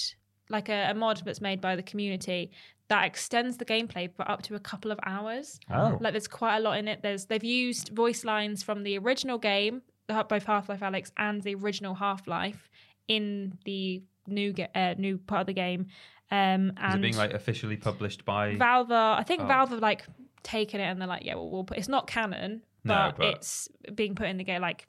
like 0.51 0.69
a, 0.69 0.89
a 0.91 0.93
mod 0.93 1.21
that's 1.25 1.41
made 1.41 1.59
by 1.61 1.75
the 1.75 1.83
community 1.83 2.51
that 2.89 3.05
extends 3.05 3.55
the 3.57 3.63
gameplay 3.65 4.13
for 4.13 4.29
up 4.29 4.41
to 4.43 4.55
a 4.55 4.59
couple 4.59 4.91
of 4.91 4.99
hours. 5.05 5.59
Oh. 5.73 5.97
Like 6.01 6.13
there's 6.13 6.27
quite 6.27 6.57
a 6.57 6.59
lot 6.59 6.77
in 6.77 6.87
it. 6.87 7.01
There's 7.01 7.25
they've 7.25 7.43
used 7.43 7.89
voice 7.89 8.25
lines 8.25 8.63
from 8.63 8.83
the 8.83 8.97
original 8.97 9.37
game, 9.37 9.81
both 10.07 10.43
Half 10.43 10.67
Life 10.69 10.81
Alyx 10.81 11.11
and 11.17 11.41
the 11.41 11.55
original 11.55 11.95
Half 11.95 12.27
Life, 12.27 12.69
in 13.07 13.57
the 13.65 14.03
new 14.27 14.51
ge- 14.53 14.69
uh, 14.75 14.95
new 14.97 15.17
part 15.17 15.41
of 15.41 15.47
the 15.47 15.53
game. 15.53 15.87
Um, 16.31 16.71
Is 16.87 16.95
it 16.95 17.01
being 17.01 17.17
like 17.17 17.33
officially 17.33 17.77
published 17.77 18.23
by? 18.25 18.55
Valve 18.55 18.91
are, 18.91 19.17
I 19.19 19.23
think 19.23 19.41
Oh. 19.41 19.47
Valve 19.47 19.69
have 19.69 19.79
like 19.79 20.05
taken 20.43 20.79
it 20.81 20.85
and 20.85 20.99
they're 20.99 21.07
like, 21.07 21.25
yeah, 21.25 21.35
well, 21.35 21.49
we'll 21.49 21.63
put. 21.63 21.77
It's 21.77 21.89
not 21.89 22.07
canon, 22.07 22.61
No, 22.83 22.93
but, 22.93 23.17
but- 23.17 23.35
it's 23.35 23.67
being 23.95 24.15
put 24.15 24.27
in 24.27 24.37
the 24.37 24.43
game. 24.43 24.61
Like 24.61 24.87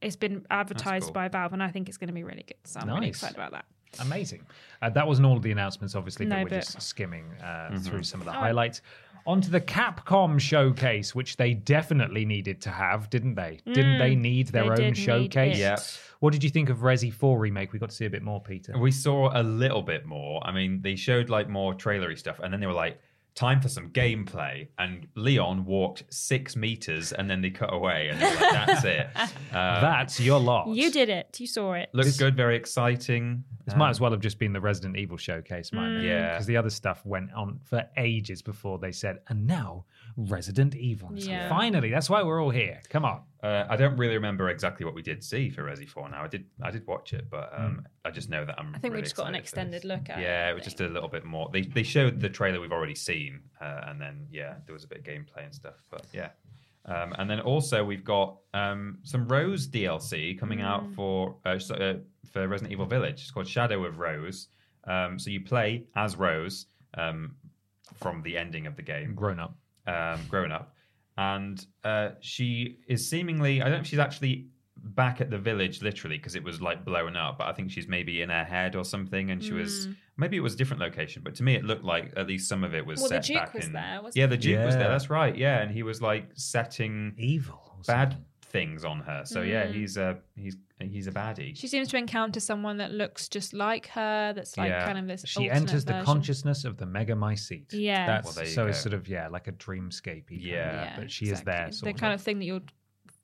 it's 0.00 0.16
been 0.16 0.44
advertised 0.50 1.06
cool. 1.06 1.12
by 1.12 1.28
Valve, 1.28 1.52
and 1.52 1.62
I 1.62 1.70
think 1.70 1.88
it's 1.88 1.98
going 1.98 2.08
to 2.08 2.14
be 2.14 2.22
really 2.24 2.44
good. 2.46 2.56
So 2.64 2.80
I'm 2.80 2.88
really 2.90 3.08
excited 3.08 3.36
about 3.36 3.52
that. 3.52 3.64
Amazing. 4.00 4.46
Uh, 4.82 4.90
that 4.90 5.06
wasn't 5.06 5.26
all 5.26 5.36
of 5.36 5.42
the 5.42 5.50
announcements, 5.50 5.94
obviously, 5.94 6.26
but 6.26 6.36
No, 6.36 6.42
we're 6.44 6.48
but- 6.50 6.54
just 6.56 6.80
skimming 6.82 7.24
uh, 7.40 7.44
Mm-hmm. 7.44 7.76
through 7.78 8.02
some 8.04 8.20
of 8.20 8.26
the 8.26 8.32
Oh. 8.32 8.40
highlights. 8.40 8.82
Onto 9.26 9.50
the 9.50 9.60
Capcom 9.60 10.40
showcase, 10.40 11.14
which 11.14 11.36
they 11.36 11.52
definitely 11.52 12.24
needed 12.24 12.62
to 12.62 12.70
have, 12.70 13.10
didn't 13.10 13.34
they? 13.34 13.58
Didn't 13.66 13.98
they 13.98 14.14
need 14.14 14.48
their 14.48 14.62
Mm, 14.64 14.66
they 14.66 14.70
own 14.70 14.76
did 14.92 14.96
need 14.96 15.04
showcase? 15.04 15.56
it. 15.56 15.60
Yeah. 15.60 15.76
What 16.20 16.32
did 16.32 16.42
you 16.42 16.48
think 16.48 16.70
of 16.70 16.78
Resi 16.78 17.12
4 17.12 17.38
remake? 17.38 17.72
We 17.74 17.78
got 17.78 17.90
to 17.90 17.94
see 17.94 18.06
a 18.06 18.10
bit 18.10 18.22
more, 18.22 18.40
Peter. 18.40 18.78
We 18.78 18.90
saw 18.90 19.30
a 19.38 19.42
little 19.42 19.82
bit 19.82 20.06
more. 20.06 20.40
I 20.46 20.52
mean, 20.52 20.80
they 20.80 20.96
showed 20.96 21.28
like 21.28 21.46
more 21.48 21.74
trailery 21.74 22.16
stuff, 22.16 22.38
and 22.42 22.50
then 22.52 22.60
they 22.60 22.66
were 22.66 22.72
like, 22.72 22.98
"Time 23.38 23.60
for 23.60 23.68
some 23.68 23.90
gameplay." 23.90 24.66
And 24.78 25.06
Leon 25.14 25.64
walked 25.64 26.02
six 26.10 26.56
meters, 26.56 27.12
and 27.12 27.30
then 27.30 27.40
they 27.40 27.50
cut 27.50 27.72
away, 27.72 28.08
and 28.08 28.20
they 28.20 28.26
were 28.26 28.40
like, 28.40 28.66
"That's 28.66 28.84
it." 28.84 29.06
Uh, 29.16 29.28
That's 29.52 30.18
your 30.18 30.40
lot. 30.40 30.68
You 30.74 30.90
did 30.90 31.08
it. 31.08 31.38
You 31.38 31.46
saw 31.46 31.74
it. 31.74 31.88
looks 31.92 32.16
good, 32.16 32.36
very 32.36 32.56
exciting. 32.56 33.44
This 33.64 33.76
might 33.76 33.90
as 33.90 34.00
well 34.00 34.10
have 34.10 34.20
just 34.20 34.38
been 34.38 34.52
the 34.52 34.60
Resident 34.60 34.96
Evil 34.96 35.16
showcase, 35.18 35.72
mightn't 35.72 36.02
it? 36.02 36.08
Yeah. 36.08 36.32
Because 36.32 36.46
the 36.46 36.56
other 36.56 36.70
stuff 36.70 37.04
went 37.04 37.32
on 37.34 37.60
for 37.64 37.84
ages 37.96 38.40
before 38.42 38.78
they 38.78 38.92
said, 38.92 39.18
and 39.28 39.46
now 39.46 39.84
Resident 40.16 40.74
Evil. 40.74 41.10
So 41.18 41.28
Yeah. 41.30 41.48
finally, 41.48 41.90
that's 41.90 42.08
why 42.10 42.22
we're 42.22 42.42
all 42.42 42.50
here. 42.50 42.80
Come 42.90 43.04
on. 43.04 43.22
Uh, 43.42 43.66
I 43.70 43.76
don't 43.76 43.96
really 43.96 44.14
remember 44.14 44.48
exactly 44.48 44.84
what 44.84 44.94
we 44.94 45.02
did 45.02 45.22
see 45.22 45.48
for 45.50 45.62
Resi 45.62 45.88
Four. 45.88 46.08
Now 46.08 46.24
I 46.24 46.28
did, 46.28 46.46
I 46.60 46.70
did 46.72 46.86
watch 46.86 47.12
it, 47.12 47.30
but 47.30 47.52
um, 47.56 47.86
I 48.04 48.10
just 48.10 48.28
know 48.28 48.44
that 48.44 48.58
I'm. 48.58 48.74
I 48.74 48.78
think 48.78 48.94
we 48.94 49.00
just 49.02 49.14
got 49.16 49.28
an 49.28 49.34
extended 49.36 49.84
look 49.84 50.08
at 50.10 50.18
it, 50.18 50.22
Yeah, 50.22 50.46
I 50.46 50.50
it 50.50 50.54
was 50.54 50.64
just 50.64 50.78
think. 50.78 50.90
a 50.90 50.92
little 50.92 51.08
bit 51.08 51.24
more. 51.24 51.48
They 51.52 51.62
they 51.62 51.84
showed 51.84 52.20
the 52.20 52.28
trailer 52.28 52.60
we've 52.60 52.72
already 52.72 52.96
seen, 52.96 53.40
uh, 53.60 53.82
and 53.86 54.00
then 54.00 54.26
yeah, 54.30 54.54
there 54.66 54.72
was 54.72 54.82
a 54.84 54.88
bit 54.88 54.98
of 54.98 55.04
gameplay 55.04 55.44
and 55.44 55.54
stuff. 55.54 55.84
But 55.88 56.04
yeah, 56.12 56.30
um, 56.86 57.14
and 57.18 57.30
then 57.30 57.38
also 57.40 57.84
we've 57.84 58.02
got 58.04 58.38
um, 58.54 58.98
some 59.04 59.28
Rose 59.28 59.68
DLC 59.68 60.36
coming 60.36 60.58
Mm. 60.58 60.64
out 60.64 60.92
for 60.94 61.36
uh, 61.44 61.58
so- 61.60 61.76
uh, 61.76 61.98
for 62.32 62.48
Resident 62.48 62.72
Evil 62.72 62.86
Village. 62.86 63.20
It's 63.22 63.30
called 63.30 63.46
Shadow 63.46 63.84
of 63.84 63.98
Rose. 64.00 64.48
Um, 64.84 65.18
so 65.18 65.30
you 65.30 65.42
play 65.42 65.84
as 65.94 66.16
Rose 66.16 66.66
um, 66.94 67.36
from 67.94 68.22
the 68.22 68.36
ending 68.36 68.66
of 68.66 68.74
the 68.76 68.82
game 68.82 69.14
Grown 69.14 69.38
up. 69.38 69.54
Um, 69.88 70.20
grown 70.28 70.52
up, 70.52 70.74
and 71.16 71.64
uh, 71.84 72.10
she 72.20 72.78
is 72.86 73.08
seemingly. 73.08 73.60
I 73.60 73.64
don't 73.64 73.74
know 73.74 73.80
if 73.80 73.86
she's 73.86 73.98
actually 73.98 74.48
back 74.80 75.20
at 75.20 75.28
the 75.28 75.38
village 75.38 75.82
literally 75.82 76.16
because 76.16 76.36
it 76.36 76.44
was 76.44 76.60
like 76.62 76.84
blown 76.84 77.16
up, 77.16 77.38
but 77.38 77.48
I 77.48 77.52
think 77.52 77.70
she's 77.70 77.88
maybe 77.88 78.22
in 78.22 78.28
her 78.30 78.44
head 78.44 78.76
or 78.76 78.84
something, 78.84 79.30
and 79.30 79.42
she 79.42 79.52
was 79.52 79.88
maybe 80.16 80.36
it 80.36 80.40
was 80.40 80.54
a 80.54 80.56
different 80.56 80.80
location, 80.80 81.22
but 81.24 81.34
to 81.36 81.42
me 81.42 81.54
it 81.56 81.64
looked 81.64 81.84
like 81.84 82.12
at 82.16 82.26
least 82.28 82.48
some 82.48 82.62
of 82.62 82.74
it 82.74 82.86
was 82.86 83.00
Well, 83.00 83.08
the 83.08 83.16
set 83.16 83.24
Duke 83.24 83.36
back 83.38 83.54
was 83.54 83.66
in. 83.66 83.72
there, 83.72 84.00
wasn't 84.02 84.16
yeah, 84.16 84.26
the 84.26 84.36
Duke 84.36 84.64
was 84.64 84.76
there. 84.76 84.88
That's 84.88 85.10
right. 85.10 85.36
Yeah, 85.36 85.60
and 85.60 85.70
he 85.70 85.82
was 85.82 86.00
like 86.00 86.30
setting 86.34 87.14
Evil. 87.18 87.76
bad 87.86 88.12
something. 88.12 88.24
Things 88.48 88.84
on 88.84 89.00
her. 89.00 89.22
So 89.24 89.42
Mm. 89.42 89.48
yeah, 89.48 89.66
he's 89.66 89.96
a 89.96 90.18
he's 90.36 90.56
he's 90.80 91.06
a 91.06 91.12
baddie. 91.12 91.56
She 91.56 91.66
seems 91.66 91.88
to 91.88 91.96
encounter 91.96 92.40
someone 92.40 92.76
that 92.78 92.92
looks 92.92 93.28
just 93.28 93.52
like 93.52 93.88
her. 93.88 94.32
That's 94.32 94.56
like 94.56 94.68
Yeah. 94.70 94.86
kind 94.86 94.98
of 94.98 95.06
this. 95.06 95.24
She 95.26 95.40
alternate 95.48 95.56
enters 95.60 95.84
the 95.84 96.02
consciousness 96.04 96.64
of 96.64 96.76
the 96.76 96.84
Megamycete. 96.86 97.72
Yeah. 97.72 98.06
That's 98.06 98.24
Well, 98.26 98.34
there 98.34 98.44
you 98.46 98.50
so 98.50 98.66
it's 98.66 98.78
go. 98.78 98.90
sort 98.90 98.94
of, 98.94 99.08
yeah, 99.08 99.28
like 99.28 99.48
a 99.48 99.52
dreamscape. 99.52 100.24
Yeah. 100.30 100.94
But 100.96 101.10
she 101.10 101.26
is 101.26 101.42
there. 101.42 101.70
Sort 101.72 101.92
the 101.94 101.98
kind 102.00 102.14
of 102.14 102.22
thing 102.22 102.38
that 102.38 102.44
you're 102.44 102.62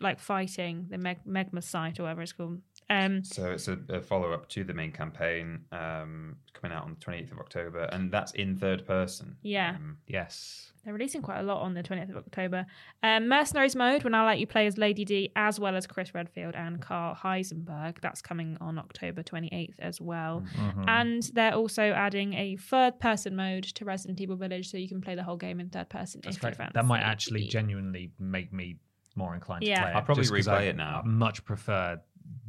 like 0.00 0.18
fighting 0.18 0.86
the 0.90 0.98
meg- 0.98 1.24
Megma 1.24 1.62
site 1.62 1.98
or 2.00 2.02
whatever 2.04 2.22
it's 2.22 2.32
called. 2.32 2.60
Um, 2.90 3.24
So 3.24 3.50
it's 3.52 3.68
a, 3.68 3.78
a 3.88 4.00
follow 4.00 4.32
up 4.32 4.48
to 4.50 4.64
the 4.64 4.74
main 4.74 4.92
campaign 4.92 5.60
um, 5.72 6.36
coming 6.52 6.76
out 6.76 6.84
on 6.84 6.96
the 6.98 7.04
28th 7.04 7.32
of 7.32 7.38
October, 7.38 7.84
and 7.92 8.10
that's 8.12 8.32
in 8.32 8.56
third 8.56 8.86
person. 8.86 9.36
Yeah. 9.42 9.70
Um, 9.76 9.98
Yes. 10.06 10.70
they're 10.84 10.92
releasing 10.92 11.22
quite 11.22 11.40
a 11.40 11.42
lot 11.42 11.62
on 11.62 11.72
the 11.72 11.82
20th 11.82 12.10
of 12.10 12.16
October. 12.18 12.66
Um, 13.02 13.26
Mercenaries 13.28 13.74
mode 13.74 14.04
will 14.04 14.14
I 14.14 14.26
let 14.26 14.38
you 14.38 14.46
play 14.46 14.66
as 14.66 14.76
Lady 14.76 15.04
D 15.04 15.30
as 15.34 15.58
well 15.58 15.76
as 15.76 15.86
Chris 15.86 16.14
Redfield 16.14 16.54
and 16.54 16.80
Carl 16.80 17.14
Heisenberg. 17.14 18.00
That's 18.02 18.20
coming 18.20 18.58
on 18.60 18.78
October 18.78 19.22
28th 19.22 19.74
as 19.78 20.00
well. 20.00 20.44
Mm-hmm. 20.56 20.84
And 20.88 21.22
they're 21.32 21.54
also 21.54 21.82
adding 21.82 22.34
a 22.34 22.56
third 22.56 23.00
person 23.00 23.34
mode 23.34 23.64
to 23.64 23.84
Resident 23.86 24.20
Evil 24.20 24.36
Village 24.36 24.70
so 24.70 24.76
you 24.76 24.88
can 24.88 25.00
play 25.00 25.14
the 25.14 25.22
whole 25.22 25.36
game 25.38 25.58
in 25.58 25.70
third 25.70 25.88
person. 25.88 26.20
That's 26.22 26.36
if 26.36 26.42
you 26.42 26.66
That 26.74 26.84
might 26.84 27.00
actually 27.02 27.46
genuinely 27.46 28.12
make 28.18 28.52
me 28.52 28.76
more 29.16 29.34
inclined 29.34 29.62
Yeah. 29.64 29.76
to 29.76 29.80
play 29.82 29.90
it. 29.90 29.94
I'll 29.94 30.02
probably 30.02 30.24
replay 30.24 30.48
I 30.48 30.62
it 30.64 30.76
now. 30.76 31.02
much 31.04 31.44
prefer 31.44 32.00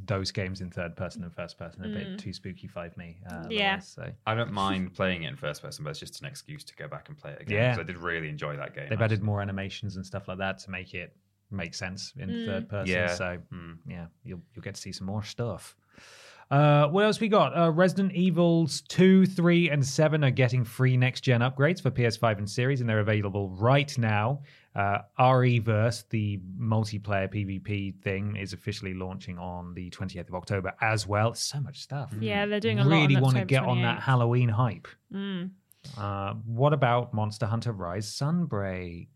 those 0.07 0.31
games 0.31 0.61
in 0.61 0.69
third 0.69 0.95
person 0.95 1.23
and 1.23 1.33
first 1.33 1.57
person. 1.57 1.83
are 1.83 1.85
A 1.85 1.89
bit 1.89 2.19
too 2.19 2.33
spooky 2.33 2.67
five 2.67 2.95
me. 2.97 3.17
Uh, 3.29 3.33
Mm. 3.33 3.51
Yeah. 3.51 3.65
otherwise, 3.73 3.87
So. 3.87 4.11
I 4.25 4.35
don't 4.35 4.51
mind 4.51 4.93
playing 4.93 5.23
it 5.23 5.29
in 5.29 5.35
first 5.35 5.61
person, 5.61 5.83
but 5.83 5.91
it's 5.91 5.99
just 5.99 6.21
an 6.21 6.27
excuse 6.27 6.63
to 6.65 6.75
go 6.75 6.87
back 6.87 7.09
and 7.09 7.17
play 7.17 7.31
it 7.31 7.41
again. 7.41 7.57
Yeah. 7.57 7.71
'cause 7.71 7.79
I 7.79 7.83
did 7.83 7.97
really 7.97 8.29
enjoy 8.29 8.55
that 8.57 8.73
game. 8.75 8.87
They've 8.89 9.01
added 9.01 9.21
more 9.23 9.41
animations 9.41 9.95
and 9.95 10.05
stuff 10.05 10.27
like 10.27 10.37
that 10.39 10.57
to 10.59 10.71
make 10.71 10.93
it 10.93 11.15
make 11.51 11.73
sense 11.75 12.11
in 12.17 12.29
Mm. 12.29 12.45
third 12.45 12.69
person. 12.69 12.93
Yeah. 12.93 13.07
So 13.07 13.37
Mm. 13.53 13.77
yeah, 13.87 14.07
you'll 14.23 14.41
you'll 14.53 14.63
get 14.63 14.75
to 14.75 14.81
see 14.81 14.91
some 14.91 15.07
more 15.07 15.23
stuff. 15.23 15.75
Uh, 16.51 16.87
what 16.89 17.03
else 17.03 17.19
we 17.19 17.27
got? 17.27 17.57
Uh, 17.57 17.71
Resident 17.71 18.11
Evils 18.13 18.81
2, 18.81 19.25
3, 19.25 19.69
and 19.69 19.83
7 19.85 20.23
are 20.23 20.29
getting 20.29 20.63
free 20.63 20.95
next 20.95 21.21
gen 21.21 21.41
upgrades 21.41 21.81
for 21.81 21.89
PS5 21.89 22.37
and 22.37 22.47
series, 22.49 22.81
and 22.81 22.89
they're 22.89 22.99
available 22.99 23.49
right 23.49 23.97
now. 23.97 24.41
Uh, 24.75 24.99
REverse, 25.17 26.03
the 26.09 26.39
multiplayer 26.59 27.33
PvP 27.33 27.95
thing, 28.01 28.35
is 28.35 28.51
officially 28.51 28.93
launching 28.93 29.37
on 29.37 29.73
the 29.73 29.89
28th 29.89 30.27
of 30.27 30.35
October 30.35 30.73
as 30.81 31.07
well. 31.07 31.33
So 31.33 31.59
much 31.61 31.81
stuff. 31.81 32.13
Yeah, 32.19 32.45
they're 32.45 32.59
doing 32.59 32.79
a 32.79 32.83
lot. 32.83 32.89
Really 32.89 33.15
on 33.15 33.21
want 33.21 33.35
to 33.35 33.41
October 33.43 33.61
get 33.61 33.63
on 33.63 33.81
that 33.83 34.01
Halloween 34.01 34.49
hype. 34.49 34.87
Mm. 35.13 35.51
Uh, 35.97 36.33
what 36.45 36.73
about 36.73 37.13
Monster 37.13 37.45
Hunter 37.45 37.71
Rise 37.71 38.07
Sunbreak? 38.07 39.07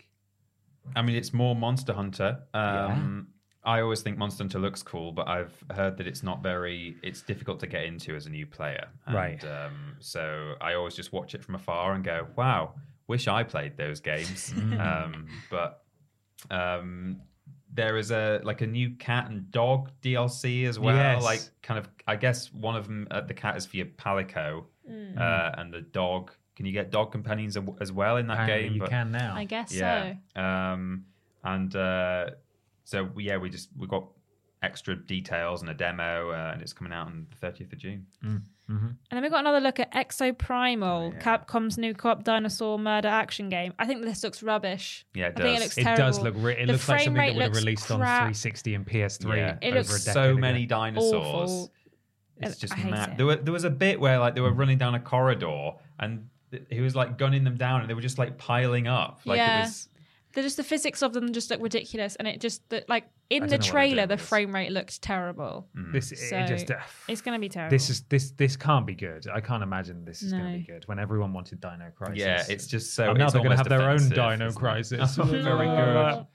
I 0.96 1.02
mean, 1.02 1.16
it's 1.16 1.34
more 1.34 1.56
Monster 1.56 1.94
Hunter. 1.94 2.40
Um, 2.54 3.28
I 3.64 3.82
always 3.82 4.02
think 4.02 4.18
Monster 4.18 4.44
Hunter 4.44 4.60
looks 4.60 4.82
cool, 4.82 5.12
but 5.12 5.28
I've 5.28 5.54
heard 5.72 5.98
that 5.98 6.08
it's 6.08 6.24
not 6.24 6.42
very. 6.42 6.96
It's 7.04 7.22
difficult 7.22 7.60
to 7.60 7.68
get 7.68 7.84
into 7.84 8.16
as 8.16 8.26
a 8.26 8.30
new 8.30 8.46
player. 8.46 8.88
And, 9.06 9.16
Right. 9.16 9.44
Um, 9.44 9.98
so 10.00 10.54
I 10.62 10.76
always 10.76 10.96
just 10.96 11.12
watch 11.12 11.36
it 11.36 11.44
from 11.44 11.56
afar 11.56 11.94
and 11.94 12.04
go, 12.04 12.28
"Wow, 12.36 12.76
wish 13.10 13.28
I 13.28 13.44
played 13.44 13.76
those 13.76 14.00
games." 14.00 14.54
Mm. 14.56 14.80
um, 15.06 15.28
but 15.52 15.84
um, 16.50 17.22
there 17.74 17.98
is 17.98 18.12
a 18.12 18.40
like 18.44 18.62
a 18.62 18.68
new 18.68 18.92
cat 18.92 19.30
and 19.30 19.52
dog 19.52 19.92
DLC 20.02 20.66
as 20.66 20.80
well. 20.80 20.96
Yes. 20.96 21.24
Like 21.24 21.42
kind 21.62 21.78
of, 21.78 21.90
I 22.08 22.16
guess 22.16 22.54
one 22.54 22.76
of 22.76 22.86
them. 22.88 23.08
Uh, 23.12 23.22
the 23.22 23.34
cat 23.34 23.58
is 23.58 23.66
for 23.66 23.78
your 23.78 23.88
palico, 23.88 24.64
uh, 25.18 25.52
and 25.58 25.74
the 25.74 25.82
dog. 25.82 26.32
Can 26.56 26.66
you 26.66 26.74
get 26.74 26.92
dog 26.92 27.12
companions 27.14 27.58
as 27.80 27.92
well 27.92 28.18
in 28.18 28.28
that 28.28 28.34
Apparently 28.42 28.64
game? 28.68 28.74
you 28.74 28.80
But- 28.82 28.90
can 28.90 29.12
now. 29.12 29.34
I 29.36 29.46
guess 29.46 29.74
yeah. 29.74 30.16
so. 30.36 30.42
Um, 30.42 31.06
and 31.44 31.74
uh, 31.76 32.32
so 32.84 33.10
yeah, 33.18 33.38
we 33.38 33.50
just 33.50 33.70
we 33.78 33.88
got 33.88 34.08
extra 34.62 34.94
details 34.96 35.62
and 35.62 35.70
a 35.70 35.74
demo, 35.74 36.32
uh, 36.32 36.52
and 36.54 36.62
it's 36.62 36.74
coming 36.74 36.92
out 36.92 37.08
on 37.08 37.28
the 37.30 37.36
thirtieth 37.38 37.72
of 37.72 37.80
June. 37.80 38.06
Mm-hmm. 38.70 38.86
And 38.86 38.98
then 39.12 39.24
we 39.24 39.30
got 39.30 39.40
another 39.40 39.60
look 39.60 39.80
at 39.80 39.92
Exoprimal, 39.94 40.84
oh, 40.84 41.12
yeah. 41.14 41.20
Capcom's 41.22 41.78
new 41.78 41.94
co-op 41.94 42.24
dinosaur 42.24 42.78
murder 42.78 43.08
action 43.08 43.50
game. 43.50 43.74
I 43.80 43.86
think 43.88 44.04
this 44.04 44.24
looks 44.24 44.44
rubbish. 44.44 45.06
Yeah, 45.16 45.28
it 45.28 45.40
I 45.40 45.42
think 45.42 45.48
it 45.48 45.52
does. 45.54 45.64
looks 45.64 45.78
It 45.80 45.84
terrible. 45.84 46.04
does 46.06 46.20
look. 46.20 46.34
Re- 46.38 46.54
it 46.54 46.66
The 46.68 46.74
looks 46.74 46.88
like 46.88 46.98
frame 46.98 47.06
something 47.06 47.14
that 47.16 47.20
rate 47.22 47.34
would 47.36 47.42
have 47.44 47.52
looks 47.54 47.64
released 47.66 47.92
on 47.92 47.98
360 48.00 48.76
and 48.76 48.86
PS3. 48.86 49.38
Yeah. 49.38 49.58
It 49.62 49.68
over 49.70 49.78
looks 49.80 49.90
a 49.90 50.06
decade 50.06 50.14
so 50.14 50.30
ago. 50.32 50.40
many 50.40 50.66
dinosaurs. 50.68 51.14
Awful. 51.52 51.72
It's 52.42 52.58
just 52.58 52.74
I 52.74 52.78
hate 52.78 52.92
mad. 52.92 53.10
it. 53.10 53.18
There, 53.18 53.26
were, 53.26 53.36
there 53.36 53.52
was 53.54 53.64
a 53.66 53.70
bit 53.70 54.00
where 54.00 54.18
like 54.20 54.36
they 54.36 54.42
were 54.42 54.54
running 54.54 54.78
down 54.78 54.96
a 54.96 55.00
corridor 55.00 55.72
and 56.00 56.30
he 56.70 56.80
was 56.80 56.96
like 56.96 57.18
gunning 57.18 57.44
them 57.44 57.58
down 57.58 57.82
and 57.82 57.90
they 57.90 57.94
were 57.94 58.02
just 58.02 58.18
like 58.18 58.38
piling 58.38 58.88
up. 58.88 59.20
Like 59.26 59.38
Yeah. 59.38 59.60
it 59.60 59.66
was. 59.66 59.89
They're 60.34 60.44
just 60.44 60.58
the 60.58 60.64
physics 60.64 61.02
of 61.02 61.14
them 61.14 61.34
just 61.34 61.50
look 61.50 61.62
ridiculous, 61.62 62.16
and 62.16 62.28
it 62.28 62.40
just 62.40 62.68
the, 62.70 62.86
like 62.88 63.06
in 63.30 63.44
the 63.44 63.48
don't 63.48 63.50
know 63.50 63.56
what 63.56 63.62
they're 63.62 63.72
trailer 63.72 64.06
the 64.06 64.18
frame 64.18 64.54
rate 64.54 64.72
looked 64.72 65.02
terrible. 65.02 65.68
This 65.92 66.08
So 66.08 66.38
it 66.38 66.48
just. 66.48 66.70
Uh, 66.70 66.76
it's 67.08 67.22
going 67.22 67.36
to 67.36 67.42
be 67.42 67.50
terrible. 67.50 67.72
this 67.76 67.90
is 67.90 68.02
this 68.10 68.32
this 68.32 68.56
can't 68.56 68.86
be 68.86 68.94
good. 68.96 69.28
I 69.28 69.42
can't 69.42 69.64
imagine 69.64 70.06
this 70.06 70.22
is 70.22 70.32
going 70.32 70.52
to 70.54 70.58
be 70.60 70.64
good. 70.64 70.88
When 70.88 71.00
everyone 71.00 71.34
wanted 71.34 71.60
Dino 71.62 71.92
Crisis, 71.96 72.20
Yeah, 72.20 72.44
it's 72.48 72.68
just 72.68 72.94
so. 72.94 73.12
Now 73.14 73.26
it's 73.26 73.34
they're 73.34 73.42
going 73.42 73.52
to 73.52 73.58
have 73.58 73.70
their 73.70 73.82
own 73.90 73.96
offensive, 73.96 74.16
Dino 74.16 74.48
isn't? 74.48 74.60
Crisis. 74.60 75.16
Very 75.16 75.68
good. 75.68 76.26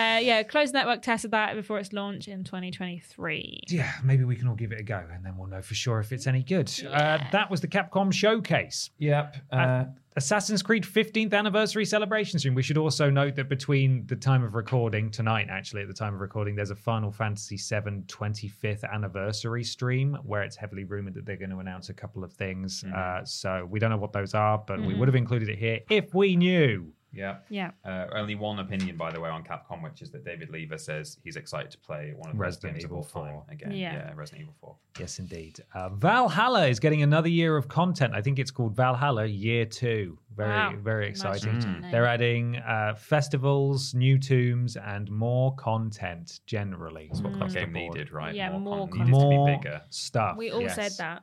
Uh, 0.00 0.18
yeah, 0.18 0.42
Closed 0.42 0.72
Network 0.72 1.02
tested 1.02 1.30
that 1.32 1.54
before 1.54 1.78
its 1.78 1.92
launch 1.92 2.28
in 2.28 2.44
2023. 2.44 3.60
Yeah, 3.68 3.92
maybe 4.02 4.24
we 4.24 4.36
can 4.36 4.48
all 4.48 4.54
give 4.54 4.72
it 4.72 4.80
a 4.80 4.82
go, 4.82 5.04
and 5.12 5.24
then 5.24 5.36
we'll 5.36 5.48
know 5.48 5.62
for 5.62 5.74
sure 5.74 6.00
if 6.00 6.12
it's 6.12 6.26
any 6.26 6.42
good. 6.42 6.70
Uh, 6.90 7.18
that 7.32 7.50
was 7.50 7.60
the 7.60 7.68
Capcom 7.68 8.12
showcase. 8.12 8.90
Yep. 8.98 9.36
Uh, 9.52 9.56
Uh, 9.56 9.84
Assassin's 10.16 10.60
Creed 10.60 10.82
15th 10.82 11.32
anniversary 11.32 11.84
celebration 11.84 12.38
stream. 12.40 12.54
We 12.56 12.62
should 12.64 12.76
also 12.76 13.10
note 13.10 13.36
that 13.36 13.48
between 13.48 14.04
the 14.06 14.16
time 14.16 14.42
of 14.42 14.54
recording 14.56 15.10
tonight, 15.10 15.46
actually, 15.48 15.82
at 15.82 15.88
the 15.88 15.94
time 15.94 16.14
of 16.14 16.20
recording, 16.20 16.56
there's 16.56 16.70
a 16.72 16.74
Final 16.76 17.12
Fantasy 17.12 17.56
VII 17.56 18.02
25th 18.08 18.82
anniversary 18.92 19.62
stream 19.62 20.18
where 20.24 20.42
it's 20.42 20.56
heavily 20.56 20.82
rumored 20.84 21.14
that 21.14 21.24
they're 21.26 21.36
going 21.36 21.50
to 21.50 21.58
announce 21.58 21.90
a 21.90 21.94
couple 21.94 22.24
of 22.24 22.32
things. 22.32 22.82
Uh, 22.84 23.24
so 23.24 23.66
we 23.70 23.78
don't 23.78 23.90
know 23.90 23.96
what 23.98 24.12
those 24.12 24.34
are, 24.34 24.58
but 24.66 24.80
we 24.80 24.94
would 24.94 25.06
have 25.06 25.14
included 25.14 25.48
it 25.48 25.58
here 25.58 25.78
if 25.90 26.12
we 26.12 26.34
knew. 26.34 26.92
Yeah. 27.12 27.38
Yeah. 27.48 27.70
Uh, 27.84 28.06
only 28.14 28.34
one 28.34 28.58
opinion, 28.60 28.96
by 28.96 29.10
the 29.10 29.20
way, 29.20 29.28
on 29.30 29.42
Capcom, 29.44 29.82
which 29.82 30.00
is 30.02 30.10
that 30.12 30.24
David 30.24 30.50
Lever 30.50 30.78
says 30.78 31.18
he's 31.24 31.36
excited 31.36 31.70
to 31.72 31.78
play 31.78 32.12
one 32.16 32.30
of 32.30 32.36
the 32.36 32.40
Resident 32.40 32.74
Resident 32.74 32.84
Evil 32.92 32.98
Evil 32.98 33.22
4 33.22 33.44
again. 33.50 33.70
Yeah. 33.72 33.92
Yeah. 33.94 34.12
Resident 34.14 34.42
Evil 34.42 34.54
4. 34.60 34.76
Yes, 34.98 35.18
indeed. 35.18 35.60
Uh, 35.74 35.88
Valhalla 35.90 36.66
is 36.66 36.78
getting 36.80 37.02
another 37.02 37.28
year 37.28 37.56
of 37.56 37.68
content. 37.68 38.14
I 38.14 38.22
think 38.22 38.38
it's 38.38 38.50
called 38.50 38.74
Valhalla 38.76 39.24
Year 39.26 39.64
Two. 39.64 40.18
Very, 40.36 40.48
Wow. 40.50 40.74
very 40.82 41.08
exciting. 41.08 41.52
change 41.52 41.64
of 41.64 41.80
name. 41.82 41.90
They're 41.90 42.06
adding 42.06 42.56
uh, 42.56 42.94
festivals, 42.96 43.94
new 43.94 44.18
tombs, 44.18 44.76
and 44.76 45.10
more 45.10 45.54
content 45.56 46.40
generally. 46.46 47.08
That's 47.08 47.20
what 47.22 47.34
across 47.34 47.52
that 47.54 47.60
the 47.60 47.64
game 47.66 47.72
needed, 47.90 48.12
right? 48.12 48.34
Yeah, 48.34 48.56
more 48.56 48.88
con- 48.88 48.98
needed 49.00 49.04
to 49.06 49.10
More 49.10 49.46
be 49.46 49.56
bigger. 49.56 49.82
stuff. 49.90 50.36
We 50.36 50.50
all 50.50 50.62
yes. 50.62 50.74
said 50.74 50.92
that. 50.98 51.22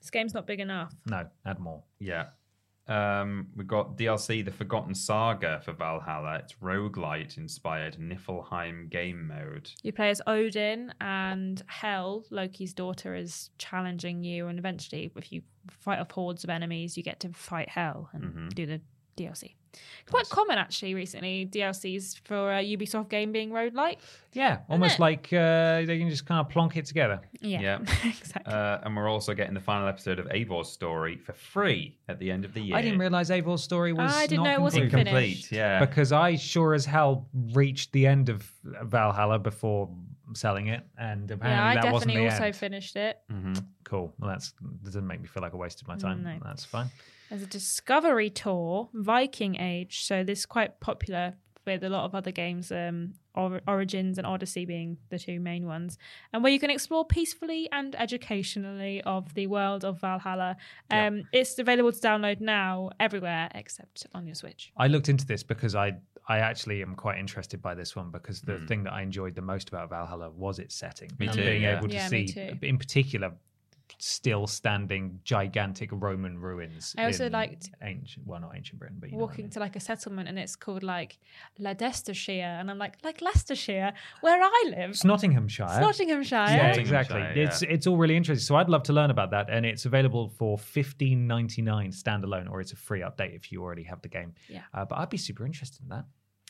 This 0.00 0.10
game's 0.10 0.34
not 0.34 0.46
big 0.46 0.60
enough. 0.60 0.94
No, 1.06 1.26
add 1.44 1.58
more. 1.58 1.82
Yeah. 1.98 2.26
Um, 2.88 3.48
we've 3.56 3.66
got 3.66 3.96
DLC 3.96 4.44
The 4.44 4.52
Forgotten 4.52 4.94
Saga 4.94 5.60
for 5.64 5.72
Valhalla. 5.72 6.36
It's 6.36 6.54
roguelite 6.62 7.36
inspired 7.36 7.96
Niflheim 7.98 8.88
game 8.90 9.26
mode. 9.26 9.70
You 9.82 9.92
play 9.92 10.10
as 10.10 10.22
Odin, 10.26 10.92
and 11.00 11.62
Hel, 11.66 12.24
Loki's 12.30 12.72
daughter, 12.72 13.14
is 13.14 13.50
challenging 13.58 14.22
you. 14.22 14.46
And 14.46 14.58
eventually, 14.58 15.10
if 15.16 15.32
you 15.32 15.42
fight 15.68 15.98
off 15.98 16.10
hordes 16.12 16.44
of 16.44 16.50
enemies, 16.50 16.96
you 16.96 17.02
get 17.02 17.18
to 17.20 17.30
fight 17.30 17.68
Hel 17.70 18.08
and 18.12 18.24
Mm-hmm. 18.24 18.48
do 18.50 18.66
the 18.66 18.80
DLC. 19.16 19.54
Quite 20.08 20.28
common, 20.30 20.56
actually, 20.56 20.94
recently, 20.94 21.46
DLCs 21.50 22.20
for 22.24 22.52
a 22.52 22.64
Ubisoft 22.76 23.08
game 23.08 23.32
being 23.32 23.50
roguelike. 23.50 23.98
Yeah, 24.32 24.58
almost 24.68 24.94
it? 24.94 25.00
like 25.00 25.26
uh, 25.32 25.82
they 25.84 25.98
can 25.98 26.08
just 26.08 26.24
kind 26.24 26.40
of 26.40 26.48
plonk 26.48 26.76
it 26.76 26.86
together. 26.86 27.20
Yeah, 27.40 27.60
Yeah. 27.60 27.78
exactly. 28.04 28.52
Uh, 28.52 28.78
and 28.84 28.96
we're 28.96 29.08
also 29.08 29.34
getting 29.34 29.52
the 29.52 29.60
final 29.60 29.88
episode 29.88 30.18
of 30.18 30.26
Eivor's 30.28 30.70
story 30.70 31.16
for 31.16 31.32
free 31.32 31.98
at 32.08 32.18
the 32.20 32.30
end 32.30 32.44
of 32.44 32.54
the 32.54 32.60
year. 32.60 32.76
I 32.76 32.82
didn't 32.82 33.00
realize 33.00 33.30
Eivor's 33.30 33.62
story 33.62 33.92
was 33.92 34.14
I 34.14 34.26
didn't 34.26 34.44
not 34.44 34.50
know 34.50 34.56
it 34.56 34.60
wasn't 34.62 34.90
complete. 34.90 35.12
Finished. 35.12 35.52
yeah. 35.52 35.80
because 35.84 36.12
I 36.12 36.36
sure 36.36 36.72
as 36.72 36.86
hell 36.86 37.28
reached 37.52 37.90
the 37.92 38.06
end 38.06 38.28
of 38.28 38.48
Valhalla 38.64 39.38
before 39.40 39.90
selling 40.34 40.68
it, 40.68 40.84
and 40.98 41.30
apparently 41.30 41.50
yeah, 41.50 41.66
I 41.66 41.74
that 41.74 41.92
wasn't 41.92 42.10
definitely 42.12 42.28
the 42.28 42.34
also 42.34 42.46
end. 42.46 42.56
finished 42.56 42.96
it. 42.96 43.18
Cool. 43.84 44.14
Well, 44.18 44.30
that's 44.30 44.52
that 44.60 44.84
doesn't 44.84 45.06
make 45.06 45.20
me 45.20 45.26
feel 45.26 45.42
like 45.42 45.52
I 45.52 45.56
wasted 45.56 45.88
my 45.88 45.96
time. 45.96 46.22
No. 46.22 46.38
That's 46.44 46.64
fine. 46.64 46.90
There's 47.30 47.42
a 47.42 47.46
Discovery 47.46 48.30
Tour, 48.30 48.88
Viking 48.94 49.56
Age. 49.60 50.04
So 50.04 50.22
this 50.24 50.40
is 50.40 50.46
quite 50.46 50.80
popular 50.80 51.34
with 51.66 51.82
a 51.82 51.88
lot 51.88 52.04
of 52.04 52.14
other 52.14 52.30
games, 52.30 52.70
um, 52.70 53.14
Or- 53.34 53.60
Origins 53.66 54.18
and 54.18 54.26
Odyssey 54.26 54.64
being 54.64 54.98
the 55.10 55.18
two 55.18 55.40
main 55.40 55.66
ones, 55.66 55.98
and 56.32 56.42
where 56.44 56.52
you 56.52 56.60
can 56.60 56.70
explore 56.70 57.04
peacefully 57.04 57.68
and 57.72 57.94
educationally 57.96 59.02
of 59.02 59.34
the 59.34 59.46
world 59.48 59.84
of 59.84 60.00
Valhalla. 60.00 60.56
Um, 60.90 61.24
It's 61.32 61.58
available 61.58 61.92
to 61.92 61.98
download 61.98 62.40
now 62.40 62.90
everywhere 63.00 63.50
except 63.54 64.06
on 64.14 64.26
your 64.26 64.36
Switch. 64.36 64.72
I 64.76 64.86
looked 64.86 65.08
into 65.08 65.26
this 65.26 65.42
because 65.42 65.74
I 65.74 65.96
I 66.28 66.38
actually 66.38 66.82
am 66.82 66.96
quite 66.96 67.18
interested 67.18 67.62
by 67.62 67.74
this 67.74 67.94
one 67.94 68.10
because 68.10 68.40
the 68.40 68.58
thing 68.66 68.82
that 68.84 68.92
I 68.92 69.02
enjoyed 69.02 69.36
the 69.36 69.42
most 69.42 69.68
about 69.68 69.90
Valhalla 69.90 70.30
was 70.30 70.58
its 70.58 70.74
setting. 70.74 71.10
Me 71.20 71.26
and 71.26 71.36
too, 71.36 71.44
being 71.44 71.62
yeah. 71.62 71.78
able 71.78 71.88
to 71.88 71.94
Yeah, 71.94 72.08
see, 72.08 72.58
in 72.62 72.78
particular, 72.78 73.32
still 73.98 74.46
standing 74.46 75.20
gigantic 75.24 75.90
Roman 75.92 76.38
ruins. 76.38 76.94
I 76.98 77.04
also 77.04 77.26
in 77.26 77.32
liked 77.32 77.70
ancient, 77.82 78.26
well, 78.26 78.40
not 78.40 78.52
ancient 78.54 78.78
Britain, 78.78 78.96
but 79.00 79.10
you 79.10 79.16
know 79.16 79.24
I 79.24 79.26
Walking 79.26 79.44
mean. 79.46 79.50
to 79.52 79.60
like 79.60 79.76
a 79.76 79.80
settlement 79.80 80.28
and 80.28 80.38
it's 80.38 80.56
called 80.56 80.82
like 80.82 81.18
Leicestershire, 81.58 82.56
and 82.60 82.70
I'm 82.70 82.78
like, 82.78 82.98
like 83.04 83.20
Leicestershire, 83.20 83.92
where 84.20 84.40
I 84.42 84.64
live, 84.68 84.90
It's 84.90 85.04
Nottinghamshire. 85.04 85.66
It's 85.68 85.78
Nottinghamshire. 85.80 86.46
Yeah, 86.48 86.66
Nottinghamshire, 86.68 87.00
exactly. 87.00 87.42
yeah. 87.42 87.48
It's 87.48 87.62
it's 87.62 87.86
all 87.86 87.96
really 87.96 88.16
interesting. 88.16 88.44
So 88.44 88.56
I'd 88.56 88.68
love 88.68 88.82
to 88.84 88.92
learn 88.92 89.10
about 89.10 89.30
that, 89.30 89.48
and 89.50 89.64
it's 89.64 89.86
available 89.86 90.28
for 90.28 90.58
fifteen 90.58 91.26
ninety 91.26 91.62
nine 91.62 91.90
standalone, 91.90 92.50
or 92.50 92.60
it's 92.60 92.72
a 92.72 92.76
free 92.76 93.00
update 93.00 93.34
if 93.34 93.50
you 93.52 93.62
already 93.62 93.84
have 93.84 94.02
the 94.02 94.08
game. 94.08 94.34
Yeah. 94.48 94.62
Uh, 94.74 94.84
but 94.84 94.98
I'd 94.98 95.10
be 95.10 95.16
super 95.16 95.46
interested 95.46 95.82
in 95.82 95.88
that. 95.88 96.04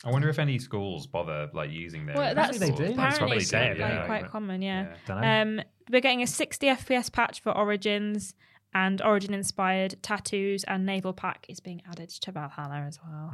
I 0.05 0.11
wonder 0.11 0.29
if 0.29 0.37
any 0.37 0.59
schools 0.59 1.07
bother 1.07 1.49
like 1.53 1.71
using 1.71 2.05
their. 2.05 2.15
Well, 2.15 2.35
that's 2.35 2.59
they 2.59 2.69
do. 2.69 2.93
That's 2.93 3.15
apparently 3.15 3.37
they 3.37 3.41
it's 3.41 3.49
say, 3.49 3.69
like, 3.69 3.79
yeah. 3.79 4.05
quite 4.05 4.29
common, 4.29 4.61
yeah. 4.61 4.93
Dunno. 5.07 5.59
Um, 5.59 5.61
we're 5.91 6.01
getting 6.01 6.21
a 6.21 6.27
60 6.27 6.67
FPS 6.67 7.11
patch 7.11 7.41
for 7.41 7.51
Origins, 7.55 8.33
and 8.73 9.01
Origin 9.01 9.33
inspired 9.33 9.95
tattoos 10.01 10.63
and 10.65 10.85
naval 10.85 11.13
pack 11.13 11.45
is 11.49 11.59
being 11.59 11.81
added 11.89 12.09
to 12.09 12.31
Valhalla 12.31 12.83
as 12.87 12.99
well. 13.05 13.31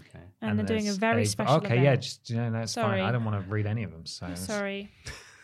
Okay. 0.00 0.24
And, 0.40 0.58
they're 0.58 0.64
doing 0.66 0.82
a 0.82 0.84
there's 0.84 0.96
very 0.96 1.24
special. 1.26 1.56
Okay, 1.56 1.66
event. 1.66 1.82
yeah, 1.82 1.96
just 1.96 2.30
you 2.30 2.36
know, 2.36 2.50
that's 2.50 2.72
Sorry. 2.72 3.00
fine. 3.00 3.08
I 3.08 3.12
don't 3.12 3.24
want 3.24 3.44
to 3.44 3.50
read 3.50 3.66
any 3.66 3.82
of 3.82 3.90
them. 3.90 4.06
So 4.06 4.26
I'm 4.26 4.36
sorry. 4.36 4.90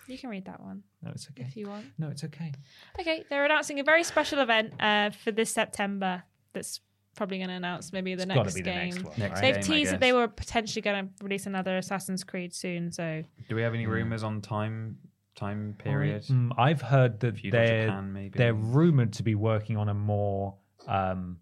You 0.09 0.17
can 0.17 0.31
read 0.31 0.45
that 0.45 0.61
one 0.63 0.85
No, 1.03 1.11
it's 1.11 1.27
okay. 1.31 1.45
if 1.49 1.57
you 1.57 1.69
want. 1.69 1.87
No, 1.99 2.09
it's 2.09 2.23
okay. 2.23 2.53
Okay, 3.01 3.25
they're 3.29 3.45
announcing 3.45 3.81
a 3.81 3.83
very 3.83 4.05
special 4.05 4.39
event 4.39 4.75
uh, 4.81 5.11
for 5.11 5.33
this 5.33 5.51
September. 5.51 6.23
That's 6.53 6.81
probably 7.17 7.39
going 7.39 7.49
to 7.49 7.57
announce 7.57 7.93
maybe 7.93 8.15
the 8.15 8.23
It's 8.23 8.33
got 8.33 8.45
next 8.45 8.53
to 8.55 8.55
be 8.55 8.63
the 8.63 8.71
game. 8.71 8.95
next 8.95 9.05
one. 9.05 9.15
Next 9.19 9.33
right? 9.33 9.41
They've 9.41 9.55
game, 9.67 9.79
teased 9.79 9.93
that 9.93 10.01
they 10.01 10.13
were 10.13 10.29
potentially 10.29 10.83
going 10.83 11.07
to 11.07 11.25
release 11.25 11.47
another 11.47 11.77
Assassin's 11.79 12.23
Creed 12.23 12.55
soon. 12.55 12.93
So 12.93 13.25
Do 13.49 13.57
we 13.57 13.63
have 13.63 13.75
any 13.75 13.87
rumors 13.87 14.23
on 14.23 14.41
time 14.41 14.99
time 15.37 15.75
period? 15.79 16.23
Mm, 16.25 16.53
I've 16.59 16.83
heard 16.83 17.21
that 17.21 17.37
Feudal 17.39 17.61
they're 17.61 17.87
Japan, 17.87 18.13
maybe? 18.13 18.37
they're 18.39 18.55
rumored 18.55 19.13
to 19.15 19.23
be 19.23 19.35
working 19.37 19.77
on 19.77 19.89
a 19.89 19.95
more 19.95 20.57
um, 20.89 21.39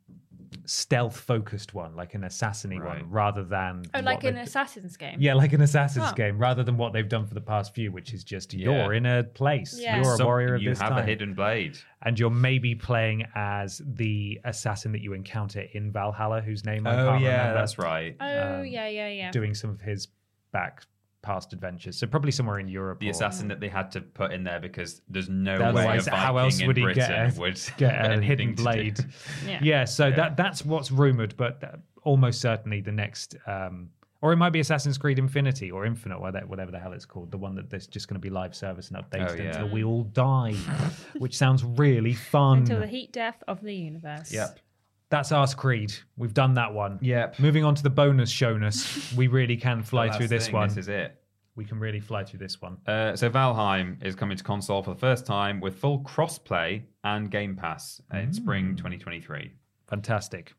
stealth 0.66 1.16
focused 1.19 1.75
one, 1.75 1.95
like 1.97 2.15
an 2.15 2.25
assassin 2.25 2.71
Right. 2.79 3.01
one, 3.03 3.11
rather 3.11 3.45
than 3.45 3.83
oh, 3.93 3.99
what 3.99 4.05
like 4.05 4.25
an 4.25 4.35
they've- 4.35 4.45
Assassin's 4.45 4.97
game. 4.97 5.16
Yeah, 5.21 5.35
like 5.35 5.53
an 5.53 5.61
Assassin's 5.61 6.07
Oh. 6.11 6.15
game, 6.15 6.39
rather 6.39 6.62
than 6.62 6.77
what 6.77 6.93
they've 6.93 7.09
done 7.09 7.27
for 7.27 7.35
the 7.35 7.41
past 7.41 7.75
few, 7.75 7.93
which 7.93 8.15
is 8.15 8.25
just 8.25 8.55
Yeah. 8.55 8.71
you're 8.85 8.95
in 8.95 9.05
a 9.05 9.25
place, 9.25 9.79
Yeah. 9.79 9.97
you're 9.97 10.15
a 10.15 10.16
Some- 10.16 10.27
warrior 10.27 10.55
of 10.55 10.62
you 10.62 10.71
this 10.71 10.81
have 10.81 10.91
time, 10.91 10.99
a 11.01 11.03
hidden 11.07 11.35
blade. 11.35 11.77
and 12.03 12.19
you're 12.19 12.31
maybe 12.31 12.75
playing 12.75 13.25
as 13.35 13.83
the 13.85 14.41
assassin 14.45 14.93
that 14.93 15.01
you 15.03 15.12
encounter 15.12 15.61
in 15.73 15.91
Valhalla, 15.93 16.41
whose 16.41 16.65
name 16.65 16.87
I 16.87 16.93
Oh 16.98 17.11
can't 17.11 17.23
yeah, 17.23 17.31
remember, 17.39 17.59
that's 17.61 17.79
right. 17.79 18.16
Oh 18.21 18.61
Um, 18.61 18.66
yeah, 18.66 18.87
yeah, 18.87 19.09
yeah. 19.09 19.31
doing 19.32 19.55
some 19.55 19.71
of 19.71 19.81
his 19.81 20.09
back 20.53 20.85
past 21.24 21.53
adventures. 21.53 21.96
So 21.98 22.06
probably 22.06 22.30
somewhere 22.30 22.59
in 22.61 22.69
Europe. 22.69 23.01
The 23.01 23.09
or- 23.09 23.11
assassin 23.11 23.48
that 23.48 23.59
they 23.61 23.69
had 23.69 23.90
to 23.93 24.01
put 24.01 24.32
in 24.32 24.44
there 24.44 24.61
because 24.61 25.01
there's 25.09 25.28
no 25.28 25.59
way 25.59 25.64
Otherwise, 25.64 26.06
a 26.06 26.11
how 26.14 26.36
else 26.36 26.62
would 26.62 26.77
he 26.77 26.82
Britain 26.85 27.09
get 27.09 27.36
a, 27.36 27.40
would 27.40 27.61
get 27.77 28.11
a 28.12 28.20
hidden 28.20 28.54
blade? 28.54 28.98
Yeah. 29.46 29.59
yeah, 29.62 29.85
so 29.85 30.06
Yeah. 30.09 30.16
that 30.16 30.36
that's 30.36 30.64
what's 30.64 30.90
rumored, 30.93 31.36
but 31.36 31.61
that- 31.62 31.80
almost 32.03 32.40
certainly 32.40 32.80
the 32.82 32.93
next, 32.93 33.35
um, 33.46 33.88
or 34.20 34.32
it 34.32 34.36
might 34.36 34.51
be 34.51 34.61
Assassin's 34.61 34.98
Creed 34.98 35.19
Infinity 35.19 35.70
or 35.70 35.86
Infinite, 35.86 36.20
whatever, 36.20 36.46
whatever 36.46 36.70
the 36.70 36.78
hell 36.78 36.93
it's 36.93 37.04
called, 37.06 37.30
the 37.30 37.38
one 37.38 37.54
that 37.54 37.70
there's 37.70 37.86
just 37.86 38.09
going 38.09 38.14
to 38.16 38.20
be 38.20 38.28
live 38.30 38.54
service 38.54 38.90
and 38.90 38.98
updated 39.03 39.30
Oh, 39.30 39.35
yeah. 39.43 39.51
until 39.51 39.69
we 39.70 39.85
all 39.85 40.03
die, 40.04 40.54
which 41.19 41.36
sounds 41.36 41.64
really 41.64 42.12
fun. 42.14 42.59
Until 42.59 42.80
the 42.80 42.86
heat 42.86 43.12
death 43.12 43.43
of 43.48 43.62
the 43.62 43.74
universe. 43.74 44.32
Yep. 44.32 44.59
That's 45.15 45.31
Ask 45.31 45.57
Creed. 45.57 45.95
We've 46.17 46.35
done 46.35 46.55
that 46.55 46.75
one. 46.75 46.99
Yep. 47.01 47.39
Moving 47.39 47.63
on 47.63 47.77
to 47.77 47.85
the 47.85 47.89
bonus 47.91 48.31
showness, 48.31 49.15
we 49.15 49.29
really 49.29 49.57
can 49.57 49.81
fly 49.85 50.07
Last 50.07 50.19
through 50.19 50.27
this 50.27 50.47
thing, 50.47 50.55
one. 50.57 50.67
This 50.69 50.77
is 50.79 50.89
it. 50.89 51.21
we 51.55 51.65
can 51.65 51.79
really 51.79 52.01
fly 52.01 52.25
through 52.25 52.41
this 52.41 52.61
one. 52.61 52.79
Uh, 52.85 53.15
so 53.15 53.31
Valheim 53.31 54.05
is 54.05 54.17
coming 54.17 54.37
to 54.37 54.43
console 54.43 54.83
for 54.83 54.91
the 54.93 54.99
first 54.99 55.25
time 55.25 55.61
with 55.61 55.77
full 55.77 56.01
crossplay 56.01 56.83
and 57.05 57.31
Game 57.31 57.55
Pass 57.55 58.01
in 58.13 58.31
Mm. 58.31 58.35
spring 58.35 58.75
2023. 58.77 59.53
Fantastic. 59.89 60.53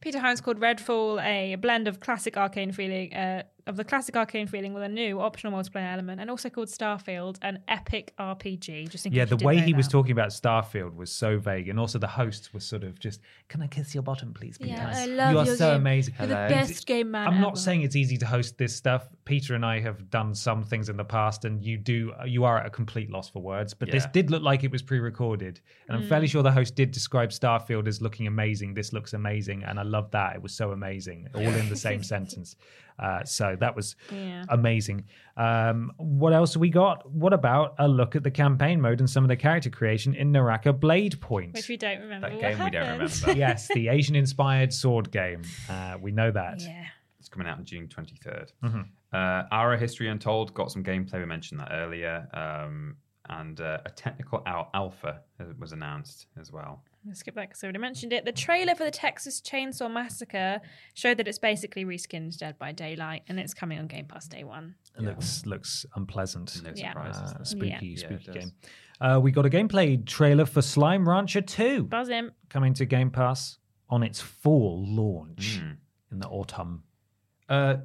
Peter 0.00 0.18
Hines 0.18 0.40
called 0.40 0.58
Redfall 0.58 1.22
a 1.24 1.54
blend 1.54 1.86
of 1.86 2.00
classic 2.00 2.34
Arkane 2.34 2.74
feeling, 2.74 3.14
uh, 3.14 3.44
of 3.66 3.76
the 3.76 3.84
classic 3.84 4.14
Arkane 4.14 4.48
feeling 4.48 4.74
with 4.74 4.82
a 4.82 4.88
new 4.88 5.20
optional 5.20 5.52
multiplayer 5.52 5.92
element, 5.92 6.20
and 6.20 6.30
also 6.30 6.48
called 6.48 6.68
Starfield, 6.68 7.36
an 7.42 7.58
epic 7.68 8.14
RPG. 8.18 8.88
Just 8.88 9.06
in 9.06 9.12
Yeah, 9.12 9.24
the 9.24 9.36
you 9.40 9.46
way 9.46 9.56
know 9.56 9.62
he 9.62 9.74
was 9.74 9.88
talking 9.88 10.12
about 10.12 10.28
Starfield 10.28 10.94
was 10.94 11.10
so 11.12 11.38
vague, 11.38 11.68
and 11.68 11.78
also 11.80 11.98
the 11.98 12.06
host 12.06 12.54
was 12.54 12.64
sort 12.64 12.84
of 12.84 12.98
just, 13.00 13.20
"Can 13.48 13.62
I 13.62 13.66
kiss 13.66 13.94
your 13.94 14.02
bottom, 14.02 14.32
please? 14.32 14.56
Peter? 14.58 14.74
Yeah, 14.74 14.92
I 14.94 15.06
love 15.06 15.32
you 15.32 15.38
are 15.38 15.44
your 15.46 15.56
so 15.56 15.70
game. 15.72 15.80
amazing. 15.80 16.14
You're 16.18 16.28
the 16.28 16.34
best 16.34 16.86
game 16.86 17.10
man 17.10 17.26
I'm 17.26 17.40
not 17.40 17.58
saying 17.58 17.82
it's 17.82 17.96
easy 17.96 18.16
to 18.18 18.26
host 18.26 18.56
this 18.58 18.74
stuff. 18.76 19.08
Peter 19.24 19.54
and 19.54 19.64
I 19.64 19.80
have 19.80 20.10
done 20.10 20.34
some 20.34 20.62
things 20.62 20.88
in 20.88 20.96
the 20.96 21.04
past, 21.04 21.44
and 21.44 21.64
you 21.64 21.76
do 21.76 22.12
you 22.24 22.44
are 22.44 22.58
at 22.58 22.66
a 22.66 22.70
complete 22.70 23.10
loss 23.10 23.28
for 23.28 23.40
words. 23.42 23.74
But 23.74 23.90
this 23.90 24.06
did 24.12 24.30
look 24.30 24.42
like 24.42 24.62
it 24.62 24.70
was 24.70 24.82
pre-recorded, 24.82 25.60
and 25.88 25.96
I'm 25.96 26.04
Mm. 26.04 26.08
fairly 26.08 26.26
sure 26.28 26.42
the 26.42 26.52
host 26.52 26.76
did 26.76 26.92
describe 26.92 27.30
Starfield 27.30 27.88
as 27.88 28.00
looking 28.00 28.26
amazing. 28.28 28.74
This 28.74 28.92
looks 28.92 29.12
amazing, 29.12 29.64
and 29.64 29.78
I 29.80 29.82
love 29.82 30.10
that. 30.12 30.36
It 30.36 30.42
was 30.42 30.52
so 30.54 30.70
amazing, 30.70 31.28
all 31.34 31.42
in 31.42 31.68
the 31.68 31.76
same 31.76 32.02
sentence. 32.14 32.54
Uh, 32.98 33.24
so 33.24 33.56
that 33.60 33.74
was 33.76 33.96
Yeah. 34.12 34.44
amazing. 34.48 35.04
Um, 35.36 35.92
what 35.98 36.32
else 36.32 36.54
have 36.54 36.60
we 36.60 36.70
got? 36.70 37.10
What 37.10 37.32
about 37.32 37.74
a 37.78 37.86
look 37.88 38.16
at 38.16 38.22
the 38.22 38.30
campaign 38.30 38.80
mode 38.80 39.00
and 39.00 39.08
some 39.10 39.24
of 39.24 39.28
the 39.28 39.36
character 39.36 39.70
creation 39.70 40.14
in 40.14 40.32
Naraka 40.32 40.72
Blade 40.72 41.20
Point? 41.20 41.54
Which 41.54 41.68
we 41.68 41.76
don't 41.76 42.00
remember. 42.00 42.28
That 42.28 42.34
what 42.36 42.40
game 42.42 42.64
we 42.64 42.70
don't 42.70 42.92
remember. 42.92 43.32
yes, 43.36 43.68
the 43.74 43.88
Asian-inspired 43.88 44.72
sword 44.72 45.10
game. 45.10 45.42
Uh, 45.68 45.98
we 46.00 46.10
know 46.12 46.30
that. 46.30 46.62
yeah. 46.62 46.86
It's 47.20 47.28
coming 47.28 47.48
out 47.48 47.58
on 47.58 47.64
June 47.64 47.88
23rd. 47.88 48.52
Mm-hmm. 48.62 48.80
Uh, 49.12 49.42
Ara 49.50 49.76
History 49.78 50.08
Untold 50.08 50.54
got 50.54 50.70
some 50.70 50.84
gameplay. 50.84 51.14
We 51.18 51.26
mentioned 51.26 51.58
that 51.60 51.70
earlier. 51.72 52.28
Um, 52.32 52.96
and 53.28 53.60
uh, 53.60 53.78
a 53.84 53.90
technical 53.90 54.42
al- 54.46 54.70
alpha 54.72 55.20
uh, 55.40 55.44
was 55.58 55.72
announced 55.72 56.26
as 56.40 56.52
well. 56.52 56.84
Let's 57.06 57.20
skip 57.20 57.34
that 57.36 57.48
because 57.48 57.62
I 57.62 57.66
already 57.66 57.78
mentioned 57.78 58.12
it. 58.12 58.24
The 58.24 58.32
trailer 58.32 58.74
for 58.74 58.84
the 58.84 58.90
Texas 58.90 59.40
Chainsaw 59.40 59.90
Massacre 59.90 60.60
showed 60.94 61.18
that 61.18 61.28
it's 61.28 61.38
basically 61.38 61.84
reskinned 61.84 62.36
Dead 62.36 62.58
by 62.58 62.72
Daylight, 62.72 63.22
and 63.28 63.38
it's 63.38 63.54
coming 63.54 63.78
on 63.78 63.86
Game 63.86 64.06
Pass 64.06 64.26
day 64.26 64.42
one. 64.44 64.74
It 64.98 65.02
looks 65.02 65.46
looks 65.46 65.86
unpleasant. 65.94 66.60
No 66.64 66.72
Yeah. 66.74 66.90
surprises. 66.90 67.32
Uh, 67.32 67.44
spooky, 67.44 67.66
Yeah. 67.68 67.78
Yeah, 67.82 67.96
spooky 67.96 68.24
does. 68.24 68.34
game. 68.34 68.52
Uh, 69.00 69.20
we 69.22 69.30
got 69.30 69.46
a 69.46 69.50
gameplay 69.50 70.04
trailer 70.04 70.46
for 70.46 70.62
Slime 70.62 71.08
Rancher 71.08 71.42
2 71.42 71.84
Buzz 71.84 72.08
him. 72.08 72.32
coming 72.48 72.72
to 72.74 72.84
Game 72.86 73.10
Pass 73.10 73.58
on 73.88 74.02
its 74.02 74.20
fall 74.20 74.84
launch 74.86 75.58
Hmm. 75.62 75.72
in 76.10 76.18
the 76.20 76.28
autumn. 76.28 76.82
Uh, 77.48 77.76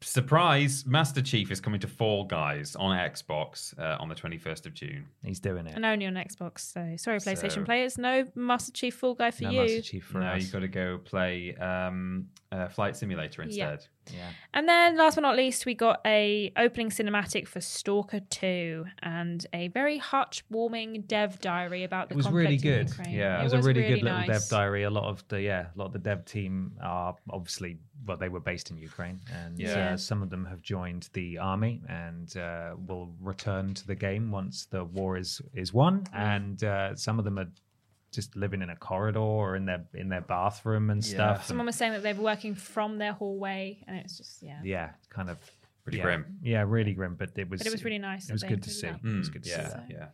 surprise! 0.00 0.84
Master 0.86 1.22
Chief 1.22 1.50
is 1.50 1.60
coming 1.60 1.80
to 1.80 1.88
Fall 1.88 2.24
Guys 2.24 2.76
on 2.76 2.96
Xbox 2.96 3.78
uh, 3.78 3.96
on 4.00 4.08
the 4.08 4.14
21st 4.14 4.66
of 4.66 4.74
June. 4.74 5.06
He's 5.22 5.40
doing 5.40 5.66
it. 5.66 5.74
And 5.74 5.84
only 5.84 6.06
on 6.06 6.14
Xbox. 6.14 6.60
So 6.72 6.94
sorry, 6.96 7.18
PlayStation 7.18 7.52
So- 7.52 7.64
players. 7.64 7.98
No 7.98 8.26
Master 8.34 8.72
Chief 8.72 8.94
Fall 8.94 9.14
Guy 9.14 9.30
for 9.30 9.44
you. 9.44 9.48
no 9.48 9.52
you. 9.52 9.60
Master 9.76 9.82
Chief 9.82 10.04
for 10.04 10.20
no, 10.20 10.26
us. 10.26 10.42
you've 10.42 10.52
got 10.52 10.60
to 10.60 10.68
go 10.68 10.98
play 10.98 11.54
um, 11.56 12.28
uh, 12.52 12.68
Flight 12.68 12.96
Simulator 12.96 13.42
instead. 13.42 13.86
Yeah. 14.12 14.28
And 14.52 14.68
then, 14.68 14.96
last 14.98 15.14
but 15.14 15.22
not 15.22 15.36
least, 15.36 15.64
we 15.64 15.74
got 15.74 16.00
a 16.04 16.52
opening 16.56 16.90
cinematic 16.90 17.48
for 17.48 17.60
Stalker 17.60 18.20
2 18.20 18.84
and 19.02 19.46
a 19.54 19.68
very 19.68 19.98
heartwarming 19.98 21.06
dev 21.06 21.40
diary 21.40 21.84
about 21.84 22.08
the 22.08 22.14
It 22.14 22.16
was 22.16 22.26
conflict 22.26 22.44
really 22.44 22.56
good. 22.58 22.92
Yeah. 23.08 23.40
It 23.40 23.44
was, 23.44 23.52
a 23.54 23.62
really, 23.62 23.82
good 23.82 24.02
little 24.02 24.18
nice. 24.18 24.28
dev 24.28 24.42
diary. 24.50 24.82
A 24.82 24.90
lot 24.90 25.04
of 25.04 25.26
the 25.28 25.40
yeah, 25.40 25.68
a 25.74 25.78
lot 25.78 25.86
of 25.86 25.92
the 25.92 25.98
dev 25.98 26.24
team 26.24 26.72
are 26.82 27.16
obviously 27.30 27.78
well, 28.06 28.16
they 28.16 28.28
were 28.28 28.40
based 28.40 28.70
in 28.70 28.76
Ukraine, 28.76 29.20
and 29.32 29.58
Yeah. 29.58 29.73
Uh, 29.76 29.96
some 29.96 30.22
of 30.22 30.30
them 30.30 30.44
have 30.46 30.62
joined 30.62 31.08
the 31.12 31.38
army 31.38 31.82
and 31.88 32.36
uh, 32.36 32.74
will 32.86 33.12
return 33.20 33.74
to 33.74 33.86
the 33.86 33.94
game 33.94 34.30
once 34.30 34.66
the 34.66 34.84
war 34.84 35.16
is 35.16 35.40
is 35.54 35.72
won. 35.72 36.04
And 36.12 36.62
uh, 36.64 36.96
some 36.96 37.18
of 37.18 37.24
them 37.24 37.38
are 37.38 37.48
just 38.12 38.36
living 38.36 38.62
in 38.62 38.70
a 38.70 38.76
corridor 38.76 39.18
or 39.18 39.56
in 39.56 39.64
their 39.66 39.84
in 39.94 40.08
their 40.08 40.20
bathroom 40.22 40.90
and 40.90 41.04
Yeah. 41.04 41.14
stuff. 41.14 41.46
Someone 41.46 41.66
was 41.66 41.76
saying 41.76 41.92
that 41.92 42.02
they 42.02 42.12
were 42.12 42.22
working 42.22 42.54
from 42.54 42.98
their 42.98 43.12
hallway, 43.12 43.78
and 43.86 43.96
it's 43.96 44.16
just, 44.18 44.42
yeah. 44.42 44.60
yeah, 44.62 44.90
kind 45.10 45.28
of 45.30 45.38
Pretty 45.84 45.98
yeah, 45.98 46.04
grim. 46.04 46.38
Yeah, 46.42 46.64
really 46.66 46.94
grim. 46.94 47.14
But 47.14 47.32
it 47.36 47.50
was 47.50 47.58
But 47.60 47.66
it 47.66 47.72
was 47.72 47.84
really 47.84 47.98
nice 47.98 48.30
It 48.30 48.32
was 48.32 48.42
good 48.42 48.62
to 48.62 48.70
see. 48.70 48.86
that. 48.86 49.00
It 49.04 49.18
was 49.18 49.28
good 49.28 49.44
to 49.44 49.50
yeah, 49.50 49.68
see. 49.68 49.94
yeah. 49.94 50.06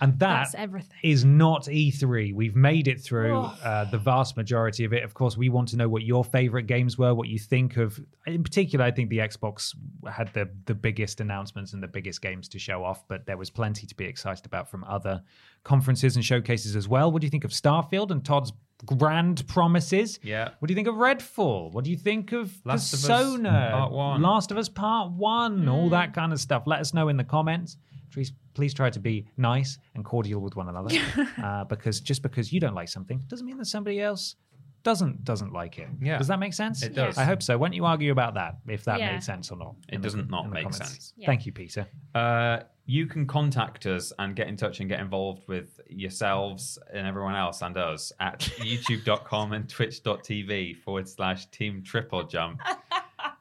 And 0.00 0.12
that 0.20 0.44
That's 0.44 0.54
everything. 0.54 0.96
is 1.02 1.24
not 1.24 1.64
E3. 1.68 2.32
We've 2.34 2.54
made 2.56 2.88
it 2.88 3.00
through 3.00 3.34
Oh. 3.36 3.54
uh, 3.64 3.84
the 3.90 3.98
vast 3.98 4.36
majority 4.36 4.84
of 4.84 4.92
it. 4.92 5.02
Of 5.02 5.14
course, 5.14 5.36
we 5.36 5.48
want 5.48 5.68
to 5.68 5.76
know 5.76 5.88
what 5.88 6.02
your 6.04 6.24
favorite 6.24 6.64
games 6.66 6.96
were, 6.96 7.14
what 7.14 7.28
you 7.28 7.38
think 7.38 7.76
of. 7.76 8.00
In 8.26 8.42
particular, 8.42 8.84
I 8.84 8.90
think 8.90 9.10
the 9.10 9.18
Xbox 9.18 9.74
had 10.10 10.32
the 10.34 10.48
the 10.66 10.74
biggest 10.74 11.20
announcements 11.20 11.72
and 11.72 11.82
the 11.82 11.88
biggest 11.88 12.22
games 12.22 12.48
to 12.50 12.58
show 12.58 12.84
off, 12.84 13.06
but 13.08 13.26
there 13.26 13.36
was 13.36 13.50
plenty 13.50 13.86
to 13.86 13.94
be 13.94 14.04
excited 14.04 14.46
about 14.46 14.70
from 14.70 14.84
other 14.84 15.22
conferences 15.64 16.16
and 16.16 16.24
showcases 16.24 16.76
as 16.76 16.86
well. 16.88 17.10
What 17.10 17.20
do 17.20 17.26
you 17.26 17.30
think 17.30 17.44
of 17.44 17.50
Starfield 17.50 18.10
and 18.10 18.24
Todd's 18.24 18.52
grand 18.86 19.46
promises? 19.48 20.18
Yeah. 20.22 20.50
What 20.58 20.68
do 20.68 20.72
you 20.72 20.76
think 20.76 20.88
of 20.88 20.94
Redfall? 20.94 21.72
What 21.72 21.84
do 21.84 21.90
you 21.90 21.96
think 21.96 22.32
of 22.32 22.52
Last 22.64 22.92
of 22.94 23.00
Us 23.10 23.40
Part 23.42 23.92
One. 23.92 24.22
Last 24.22 24.50
of 24.52 24.56
Us 24.58 24.68
Part 24.68 25.10
One, 25.12 25.68
all 25.68 25.88
that 25.90 26.14
kind 26.14 26.32
of 26.32 26.40
stuff. 26.40 26.62
Let 26.66 26.80
us 26.80 26.94
know 26.94 27.08
in 27.08 27.16
the 27.16 27.24
comments. 27.24 27.76
Please, 28.12 28.32
please 28.54 28.72
try 28.74 28.90
to 28.90 29.00
be 29.00 29.26
nice 29.36 29.78
and 29.94 30.04
cordial 30.04 30.40
with 30.40 30.56
one 30.56 30.68
another, 30.68 30.96
uh, 31.42 31.64
because 31.64 32.00
just 32.00 32.22
because 32.22 32.52
you 32.52 32.60
don't 32.60 32.74
like 32.74 32.88
something 32.88 33.22
doesn't 33.28 33.46
mean 33.46 33.58
that 33.58 33.66
somebody 33.66 34.00
else 34.00 34.36
doesn't 34.84 35.24
doesn't 35.24 35.52
like 35.52 35.78
it. 35.78 35.88
Yeah. 36.00 36.18
Does 36.18 36.28
that 36.28 36.38
make 36.38 36.54
sense? 36.54 36.82
It 36.82 36.94
does. 36.94 37.18
I 37.18 37.24
hope 37.24 37.42
so. 37.42 37.58
Why 37.58 37.66
don't 37.66 37.74
you 37.74 37.84
argue 37.84 38.12
about 38.12 38.34
that? 38.34 38.58
If 38.68 38.84
that 38.84 39.00
Yeah. 39.00 39.12
made 39.12 39.22
sense 39.22 39.50
or 39.50 39.58
not? 39.58 39.74
It 39.88 39.96
in 39.96 40.00
the- 40.00 40.06
doesn't 40.06 40.30
not 40.30 40.44
in 40.44 40.50
the 40.50 40.54
make 40.54 40.62
comments. 40.64 40.78
sense. 40.88 41.12
Yeah. 41.16 41.26
Thank 41.26 41.46
you, 41.46 41.52
Peter. 41.52 41.86
Uh, 42.14 42.60
you 42.86 43.06
can 43.06 43.26
contact 43.26 43.84
us 43.86 44.12
and 44.18 44.34
get 44.36 44.46
in 44.48 44.56
touch 44.56 44.80
and 44.80 44.88
get 44.88 45.00
involved 45.00 45.46
with 45.48 45.78
yourselves 45.90 46.78
and 46.94 47.06
everyone 47.06 47.34
else 47.34 47.60
and 47.60 47.76
us 47.76 48.12
at 48.20 48.38
youtube.com 48.60 49.52
and 49.52 49.68
twitch.tv 49.68 50.76
forward 50.76 51.08
slash 51.08 51.46
team 51.50 51.82
triple 51.82 52.22
jump 52.24 52.60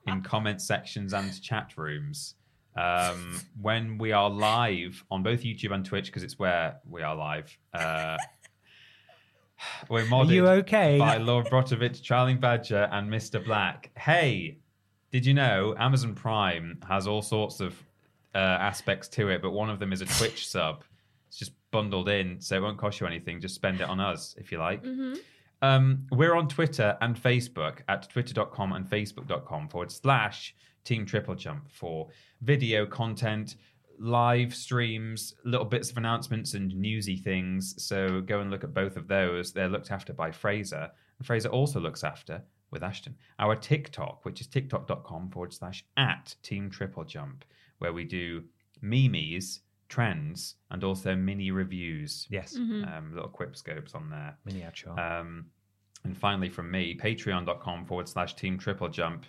in 0.08 0.22
comment 0.22 0.60
sections 0.62 1.14
and 1.14 1.42
chat 1.42 1.72
rooms. 1.78 2.36
Um, 2.78 3.40
when 3.60 3.98
we 3.98 4.12
are 4.12 4.30
live 4.30 5.04
on 5.10 5.24
both 5.24 5.42
YouTube 5.42 5.74
and 5.74 5.84
Twitch, 5.86 6.06
because 6.08 6.24
it's 6.24 6.38
where 6.38 6.80
we 6.88 7.02
are 7.02 7.16
live, 7.16 7.58
uh, 7.74 8.18
we're 9.90 10.04
Are 10.04 10.06
modded 10.06 10.30
you 10.30 10.48
okay? 10.48 10.98
by 11.00 11.18
Lord 11.18 11.48
Brotovich, 11.48 12.02
Charling 12.02 12.40
Badger, 12.40 12.88
and 12.92 13.12
Mr. 13.12 13.44
Black. 13.44 13.90
Hey, 13.98 14.60
did 15.12 15.26
you 15.26 15.34
know 15.34 15.74
Amazon 15.78 16.14
Prime 16.14 16.80
has 16.88 17.08
all 17.08 17.22
sorts 17.22 17.60
of 17.60 17.76
uh, 18.36 18.38
aspects 18.38 19.08
to 19.10 19.30
it, 19.30 19.42
but 19.42 19.52
one 19.52 19.70
of 19.70 19.80
them 19.80 19.92
is 19.92 20.02
a 20.02 20.06
Twitch 20.06 20.48
sub. 20.48 20.84
It's 21.28 21.38
just 21.38 21.54
bundled 21.72 22.10
in, 22.10 22.40
so 22.40 22.56
it 22.56 22.62
won't 22.62 22.78
cost 22.78 23.00
you 23.00 23.08
anything. 23.08 23.42
Just 23.42 23.56
spend 23.56 23.82
it 23.82 23.90
on 23.90 24.00
us 24.00 24.36
if 24.38 24.52
you 24.52 24.60
like. 24.60 24.86
Um, 25.62 26.06
we're 26.12 26.36
on 26.36 26.48
Twitter 26.48 26.96
and 27.02 27.16
Facebook 27.16 27.80
at 27.90 28.08
twitter.com 28.10 28.74
and 28.74 28.86
facebook.com 28.86 29.70
forward 29.70 29.92
slash 29.92 30.54
Team 30.88 31.06
Triple 31.06 31.36
Jump 31.36 31.70
for 31.72 32.08
video 32.42 32.86
content, 32.86 33.58
live 34.00 34.56
streams, 34.56 35.34
little 35.44 35.66
bits 35.66 35.92
of 35.92 35.98
announcements 35.98 36.54
and 36.54 36.74
newsy 36.76 37.18
things. 37.18 37.76
So 37.84 38.22
go 38.22 38.40
and 38.42 38.50
look 38.52 38.64
at 38.64 38.74
both 38.74 38.96
of 38.96 39.08
those. 39.08 39.52
They're 39.52 39.68
looked 39.70 39.92
after 39.92 40.14
by 40.14 40.32
Fraser. 40.32 40.90
And 41.18 41.26
Fraser 41.28 41.50
also 41.50 41.80
looks 41.80 42.04
after 42.04 42.42
with 42.72 42.84
Ashton. 42.84 43.16
Our 43.40 43.56
TikTok, 43.56 44.24
which 44.24 44.40
is 44.42 44.48
tiktok.com 44.48 45.30
forward 45.32 45.54
slash 45.54 45.84
at 45.98 46.36
Team 46.44 46.70
Triple 46.70 47.04
Jump, 47.06 47.44
where 47.80 47.94
we 47.94 48.04
do 48.04 48.44
memes, 48.82 49.62
trends, 49.90 50.56
and 50.72 50.84
also 50.84 51.16
mini 51.16 51.52
reviews. 51.52 52.28
yes, 52.30 52.56
Um, 52.56 53.12
little 53.14 53.30
quip 53.30 53.56
scopes 53.56 53.94
on 53.96 54.10
there. 54.10 54.38
miniature. 54.46 54.98
Um, 55.00 55.48
and 56.04 56.16
finally, 56.18 56.50
from 56.50 56.70
me, 56.72 56.96
patreon.com 56.96 57.86
forward 57.86 58.08
slash 58.08 58.36
team 58.36 58.58
triple 58.58 58.88
jump. 58.90 59.26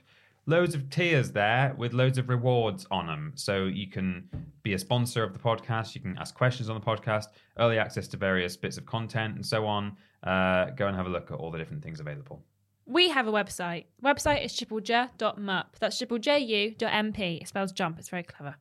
Loads 0.48 0.74
of 0.74 0.88
tiers 0.88 1.30
there 1.30 1.74
with 1.76 1.92
loads 1.92 2.16
of 2.16 2.30
rewards 2.30 2.86
on 2.90 3.06
them. 3.06 3.32
So 3.34 3.66
you 3.66 3.86
can 3.86 4.30
be 4.62 4.72
a 4.72 4.78
sponsor 4.78 5.22
of 5.22 5.34
the 5.34 5.38
podcast. 5.38 5.94
You 5.94 6.00
can 6.00 6.16
ask 6.16 6.34
questions 6.34 6.70
on 6.70 6.80
the 6.80 6.84
podcast, 6.84 7.26
early 7.58 7.78
access 7.78 8.08
to 8.08 8.16
various 8.16 8.56
bits 8.56 8.78
of 8.78 8.86
content, 8.86 9.34
and 9.34 9.44
so 9.44 9.66
on. 9.66 9.94
Uh, 10.22 10.70
go 10.70 10.86
and 10.86 10.96
have 10.96 11.04
a 11.04 11.10
look 11.10 11.30
at 11.30 11.34
all 11.34 11.50
the 11.50 11.58
different 11.58 11.82
things 11.82 12.00
available. 12.00 12.42
We 12.86 13.10
have 13.10 13.28
a 13.28 13.30
website. 13.30 13.84
Website 14.02 14.42
is 14.42 14.54
triplej.mup. 14.54 15.76
That's 15.78 16.00
triplej.mp. 16.00 17.42
It 17.42 17.46
spells 17.46 17.70
jump. 17.72 17.98
It's 17.98 18.08
very 18.08 18.22
clever. 18.22 18.56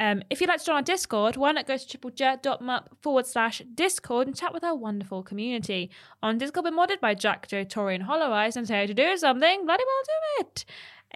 Um, 0.00 0.22
if 0.28 0.40
you'd 0.40 0.48
like 0.48 0.58
to 0.58 0.66
join 0.66 0.76
our 0.76 0.82
Discord, 0.82 1.36
why 1.36 1.52
not 1.52 1.66
go 1.66 1.78
to 1.78 1.98
triplej.mup 1.98 2.88
forward 3.00 3.26
slash 3.26 3.62
Discord 3.74 4.26
and 4.26 4.36
chat 4.36 4.52
with 4.52 4.64
our 4.64 4.74
wonderful 4.74 5.22
community. 5.22 5.90
On 6.22 6.36
Discord, 6.36 6.64
we're 6.64 6.72
modded 6.72 7.00
by 7.00 7.14
Jack, 7.14 7.46
Joe, 7.48 7.64
Tori, 7.64 7.94
and 7.94 8.04
Hollow 8.04 8.32
Eyes 8.32 8.56
and 8.56 8.68
you 8.68 8.86
to 8.86 8.94
do 8.94 9.16
something, 9.16 9.64
bloody 9.64 9.84
well 9.86 10.02
do 10.04 10.46
it. 10.46 10.64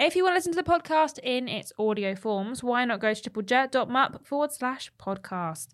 If 0.01 0.15
you 0.15 0.23
want 0.23 0.35
to 0.35 0.37
listen 0.37 0.53
to 0.53 0.63
the 0.63 0.63
podcast 0.63 1.19
in 1.25 1.49
its 1.49 1.73
audio 1.77 2.15
forms, 2.15 2.63
why 2.63 2.85
not 2.85 3.01
go 3.01 3.13
to 3.13 3.31
triplej.mup 3.31 4.25
forward 4.25 4.53
slash 4.53 4.93
podcast. 4.97 5.71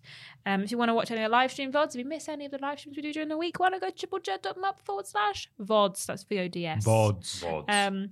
Um, 0.47 0.63
if 0.63 0.71
you 0.71 0.79
want 0.79 0.89
to 0.89 0.95
watch 0.95 1.11
any 1.11 1.21
of 1.21 1.29
the 1.29 1.31
live 1.31 1.51
stream 1.51 1.71
VODs, 1.71 1.89
if 1.89 1.97
you 1.97 2.05
miss 2.05 2.27
any 2.27 2.45
of 2.45 2.51
the 2.51 2.57
live 2.57 2.79
streams 2.79 2.97
we 2.97 3.03
do 3.03 3.13
during 3.13 3.29
the 3.29 3.37
week, 3.37 3.59
why 3.59 3.69
not 3.69 3.81
go 3.81 3.91
to 3.91 4.07
triplej.mup 4.07 4.79
forward 4.83 5.05
slash 5.05 5.47
VODs. 5.61 6.07
That's 6.07 6.23
V 6.23 6.39
O 6.39 6.47
D 6.47 6.65
S. 6.65 6.83
VODs. 6.83 7.43
Vods. 7.43 7.65
Um, 7.69 8.09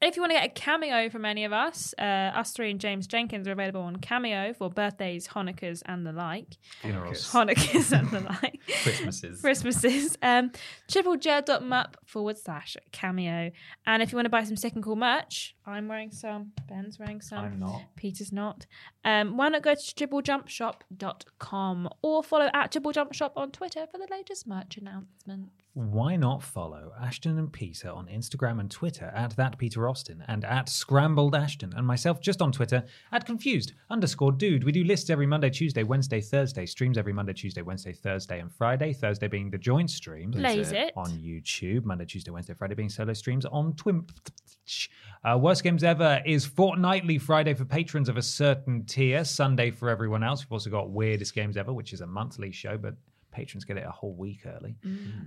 If 0.00 0.16
you 0.16 0.22
want 0.22 0.30
to 0.30 0.38
get 0.38 0.44
a 0.44 0.48
cameo 0.48 1.10
from 1.10 1.24
any 1.24 1.44
of 1.44 1.52
us, 1.52 1.94
uh, 1.98 2.02
us 2.02 2.52
three 2.52 2.70
and 2.70 2.80
James 2.80 3.06
Jenkins 3.06 3.48
are 3.48 3.52
available 3.52 3.80
on 3.80 3.96
Cameo 3.96 4.52
for 4.52 4.70
birthdays, 4.70 5.28
Hanukkahs, 5.28 5.82
and 5.86 6.06
the 6.06 6.12
like. 6.12 6.56
Funerals. 6.82 7.32
Hanukkahs 7.32 7.98
and 7.98 8.10
the 8.10 8.20
like. 8.42 8.60
Christmases. 8.82 9.40
Christmases. 9.40 10.18
Um, 10.22 10.50
triplej.mup 10.88 11.94
forward 12.06 12.38
slash 12.38 12.76
cameo. 12.92 13.50
And 13.86 14.02
if 14.02 14.12
you 14.12 14.16
want 14.16 14.26
to 14.26 14.30
buy 14.30 14.44
some 14.44 14.56
second 14.56 14.82
cool 14.82 14.96
merch, 14.96 15.56
I'm 15.66 15.88
wearing 15.88 16.12
some, 16.12 16.52
Ben's 16.68 16.98
wearing 16.98 17.20
some. 17.20 17.44
I'm 17.44 17.58
not. 17.58 17.82
Peter's 17.96 18.32
not. 18.32 18.66
Um, 19.04 19.36
why 19.36 19.48
not 19.48 19.62
go 19.62 19.74
to 19.74 19.80
triplejumpshop.com 19.80 21.88
or 22.02 22.22
follow 22.22 22.50
at 22.54 22.72
Triple 22.72 22.92
Jump 22.92 23.14
Shop 23.14 23.32
on 23.36 23.50
Twitter 23.50 23.86
for 23.90 23.98
the 23.98 24.08
latest 24.10 24.46
merch 24.46 24.76
announcements. 24.76 25.50
Why 25.78 26.16
not 26.16 26.42
follow 26.42 26.90
Ashton 27.00 27.38
and 27.38 27.52
Peter 27.52 27.88
on 27.88 28.08
Instagram 28.08 28.58
and 28.58 28.68
Twitter 28.68 29.12
at 29.14 29.36
that 29.36 29.58
Peter 29.58 29.88
Austin 29.88 30.24
and 30.26 30.44
at 30.44 30.68
Scrambled 30.68 31.36
Ashton 31.36 31.72
and 31.76 31.86
myself 31.86 32.20
just 32.20 32.42
on 32.42 32.50
Twitter 32.50 32.82
at 33.12 33.24
confused 33.24 33.74
underscore 33.88 34.32
dude. 34.32 34.64
We 34.64 34.72
do 34.72 34.82
lists 34.82 35.08
every 35.08 35.28
Monday, 35.28 35.50
Tuesday, 35.50 35.84
Wednesday, 35.84 36.20
Thursday, 36.20 36.66
streams 36.66 36.98
every 36.98 37.12
Monday, 37.12 37.32
Tuesday, 37.32 37.62
Wednesday, 37.62 37.92
Thursday, 37.92 38.40
and 38.40 38.52
Friday. 38.52 38.92
Thursday 38.92 39.28
being 39.28 39.50
the 39.50 39.58
joint 39.58 39.88
stream 39.88 40.32
Blaze 40.32 40.72
it. 40.72 40.94
on 40.96 41.10
YouTube. 41.12 41.84
Monday, 41.84 42.06
Tuesday, 42.06 42.32
Wednesday, 42.32 42.54
Friday 42.54 42.74
being 42.74 42.88
solo 42.88 43.12
streams 43.12 43.44
on 43.44 43.72
Twitch. 43.74 44.90
Uh, 45.24 45.38
Worst 45.40 45.62
Games 45.62 45.84
Ever 45.84 46.20
is 46.26 46.44
fortnightly 46.44 47.18
Friday 47.18 47.54
for 47.54 47.64
patrons 47.64 48.08
of 48.08 48.16
a 48.16 48.22
certain 48.22 48.84
tier, 48.84 49.24
Sunday 49.24 49.70
for 49.70 49.90
everyone 49.90 50.24
else. 50.24 50.44
We've 50.44 50.54
also 50.54 50.70
got 50.70 50.90
Weirdest 50.90 51.36
Games 51.36 51.56
Ever, 51.56 51.72
which 51.72 51.92
is 51.92 52.00
a 52.00 52.06
monthly 52.08 52.50
show, 52.50 52.76
but 52.76 52.94
patrons 53.30 53.64
get 53.64 53.76
it 53.76 53.84
a 53.86 53.90
whole 53.90 54.14
week 54.14 54.40
early. 54.46 54.76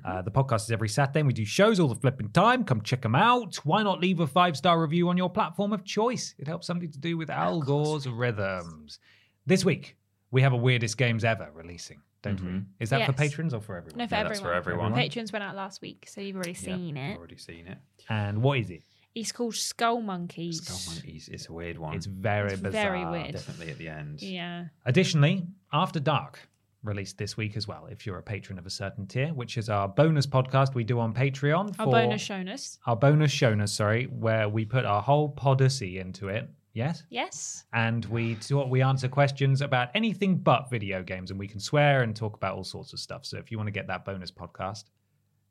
Uh, 0.03 0.21
the 0.21 0.31
podcast 0.31 0.61
is 0.63 0.71
every 0.71 0.89
Saturday. 0.89 1.19
and 1.21 1.27
We 1.27 1.33
do 1.33 1.45
shows 1.45 1.79
all 1.79 1.87
the 1.87 1.95
flipping 1.95 2.29
time. 2.29 2.63
Come 2.63 2.81
check 2.81 3.01
them 3.01 3.15
out. 3.15 3.55
Why 3.63 3.83
not 3.83 3.99
leave 3.99 4.19
a 4.19 4.27
five 4.27 4.57
star 4.57 4.81
review 4.81 5.09
on 5.09 5.17
your 5.17 5.29
platform 5.29 5.73
of 5.73 5.83
choice? 5.83 6.35
It 6.37 6.47
helps 6.47 6.67
something 6.67 6.91
to 6.91 6.99
do 6.99 7.17
with 7.17 7.29
Al 7.29 7.61
Gore's 7.61 8.07
rhythms. 8.07 8.99
This 9.45 9.63
week, 9.65 9.97
we 10.31 10.41
have 10.41 10.53
a 10.53 10.57
Weirdest 10.57 10.97
Games 10.97 11.23
Ever 11.23 11.49
releasing, 11.53 12.01
don't 12.21 12.41
we? 12.41 12.61
Is 12.79 12.89
that 12.91 13.05
for 13.05 13.13
patrons 13.13 13.53
or 13.53 13.61
for 13.61 13.75
everyone? 13.77 13.97
No, 13.99 14.07
for 14.07 14.15
Yeah, 14.15 14.19
everyone. 14.19 14.29
that's 14.33 14.39
for 14.41 14.53
everyone. 14.53 14.93
Patrons 14.93 15.31
went 15.31 15.43
out 15.43 15.55
last 15.55 15.81
week, 15.81 16.05
so 16.07 16.21
you've 16.21 16.35
already 16.35 16.51
Yeah, 16.51 16.57
seen 16.75 16.97
it. 16.97 17.17
Already 17.17 17.37
seen 17.37 17.67
it. 17.67 17.77
And 18.09 18.41
what 18.41 18.59
is 18.59 18.69
it? 18.69 18.83
It's 19.13 19.33
called 19.33 19.55
Skull 19.55 19.99
Monkeys. 20.01 20.61
Skull 20.65 20.93
Monkeys. 20.95 21.27
It's 21.29 21.49
a 21.49 21.53
weird 21.53 21.77
one. 21.77 21.95
It's 21.95 22.05
very 22.05 22.53
It's 22.53 22.61
bizarre. 22.61 22.91
very 22.93 23.05
weird. 23.05 23.33
Definitely 23.33 23.69
at 23.71 23.77
the 23.77 23.89
end. 23.89 24.21
Yeah. 24.21 24.65
Additionally, 24.85 25.47
After 25.73 25.99
Dark 25.99 26.47
released 26.83 27.17
this 27.17 27.37
week 27.37 27.55
as 27.55 27.67
well, 27.67 27.87
if 27.91 28.05
you're 28.05 28.17
a 28.17 28.23
patron 28.23 28.57
of 28.57 28.65
a 28.65 28.69
certain 28.69 29.05
tier, 29.05 29.27
which 29.33 29.57
is 29.57 29.69
our 29.69 29.87
bonus 29.87 30.25
podcast 30.25 30.73
we 30.73 30.83
do 30.83 30.99
on 30.99 31.13
Patreon. 31.13 31.75
Our 31.79 31.85
bonus 31.85 32.27
shonus. 32.27 32.77
Our 32.87 32.95
bonus 32.95 33.31
shonus, 33.31 33.69
sorry, 33.69 34.05
where 34.05 34.49
we 34.49 34.65
put 34.65 34.85
our 34.85 35.01
whole 35.01 35.33
podacy 35.35 35.99
into 35.99 36.29
it. 36.29 36.49
Yes? 36.73 37.03
Yes. 37.09 37.65
And 37.73 38.05
we 38.05 38.35
talk, 38.35 38.69
we 38.69 38.81
answer 38.81 39.07
questions 39.07 39.61
about 39.61 39.89
anything 39.93 40.37
but 40.37 40.69
video 40.69 41.03
games, 41.03 41.29
and 41.29 41.39
we 41.39 41.47
can 41.47 41.59
swear 41.59 42.01
and 42.01 42.15
talk 42.15 42.35
about 42.35 42.55
all 42.55 42.63
sorts 42.63 42.93
of 42.93 42.99
stuff. 42.99 43.25
So 43.25 43.37
if 43.37 43.51
you 43.51 43.57
want 43.57 43.67
to 43.67 43.71
get 43.71 43.87
that 43.87 44.05
bonus 44.05 44.31
podcast, 44.31 44.85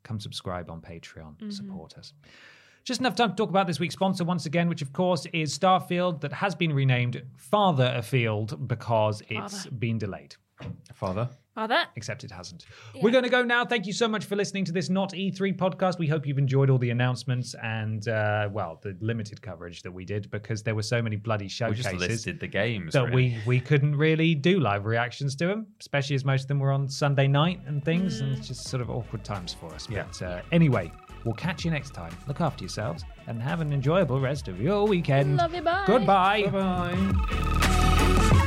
come 0.03 0.19
subscribe 0.19 0.71
on 0.71 0.81
Patreon, 0.81 1.37
mm-hmm. 1.37 1.51
support 1.51 1.97
us. 1.99 2.13
Just 2.85 3.01
enough 3.01 3.15
time 3.15 3.31
to 3.31 3.37
talk 3.37 3.51
about 3.51 3.67
this 3.67 3.79
week's 3.79 3.95
sponsor 3.95 4.25
once 4.25 4.47
again, 4.47 4.69
which 4.69 4.81
of 4.81 4.93
course 4.93 5.27
is 5.35 5.57
Starfield, 5.57 6.23
that 6.23 6.33
has 6.33 6.55
been 6.55 6.73
renamed 6.73 7.23
Farther 7.37 7.93
Afield 7.95 8.67
because 8.67 9.23
it's 9.29 9.65
Father. 9.65 9.77
been 9.77 9.99
delayed. 9.99 10.37
Father. 10.95 11.29
Father. 11.55 11.85
Except 11.97 12.23
it 12.23 12.31
hasn't. 12.31 12.65
We're 13.03 13.11
going 13.11 13.25
to 13.25 13.31
go 13.31 13.43
now. 13.43 13.65
Thank 13.65 13.87
you 13.87 13.93
so 13.93 14.07
much 14.07 14.25
for 14.25 14.37
listening 14.37 14.65
to 14.67 14.73
this 14.73 14.89
Not 14.89 15.13
E3 15.13 15.57
podcast. 15.57 15.99
We 15.99 16.07
hope 16.07 16.25
you've 16.27 16.39
enjoyed 16.39 16.71
all 16.71 16.79
the 16.79 16.91
announcements 16.91 17.55
and, 17.63 18.07
uh, 18.07 18.49
well, 18.53 18.79
the 18.83 18.97
limited 19.01 19.43
coverage 19.43 19.83
that 19.83 19.91
we 19.91 20.05
did 20.05 20.31
because 20.31 20.63
there 20.63 20.77
were 20.77 20.83
so 20.85 21.03
many 21.03 21.17
bloody 21.17 21.47
We 21.47 21.49
showcases 21.49 21.85
just 21.85 21.97
listed 22.09 22.41
the 22.41 22.47
games. 22.47 22.93
that 22.93 23.07
really. 23.07 23.17
we 23.17 23.39
we 23.47 23.61
couldn't 23.61 23.97
really 23.97 24.35
do 24.37 24.61
live 24.61 24.87
reactions 24.87 25.35
to 25.37 25.49
them, 25.49 25.67
especially 25.81 26.15
as 26.15 26.25
most 26.25 26.43
of 26.43 26.49
them 26.49 26.61
were 26.61 26.71
on 26.71 26.89
Sunday 26.89 27.27
night 27.27 27.61
and 27.67 27.85
things, 27.85 28.21
and 28.21 28.37
it's 28.39 28.47
just 28.47 28.69
sort 28.69 28.81
of 28.81 28.89
awkward 28.89 29.25
times 29.25 29.53
for 29.53 29.75
us. 29.75 29.89
Yeah. 29.91 30.05
But 30.05 30.23
uh, 30.23 30.43
anyway, 30.53 30.93
we'll 31.25 31.35
catch 31.35 31.65
you 31.65 31.73
next 31.73 31.95
time. 31.95 32.17
Look 32.29 32.41
after 32.41 32.63
yourselves 32.63 33.05
and 33.27 33.43
have 33.43 33.61
an 33.61 33.73
enjoyable 33.73 34.21
rest 34.21 34.47
of 34.47 34.61
your 34.61 34.87
weekend. 34.87 35.37
Love 35.37 35.53
you, 35.55 35.63
bye. 35.63 35.83
Goodbye. 35.87 36.47
Bye. 36.47 38.47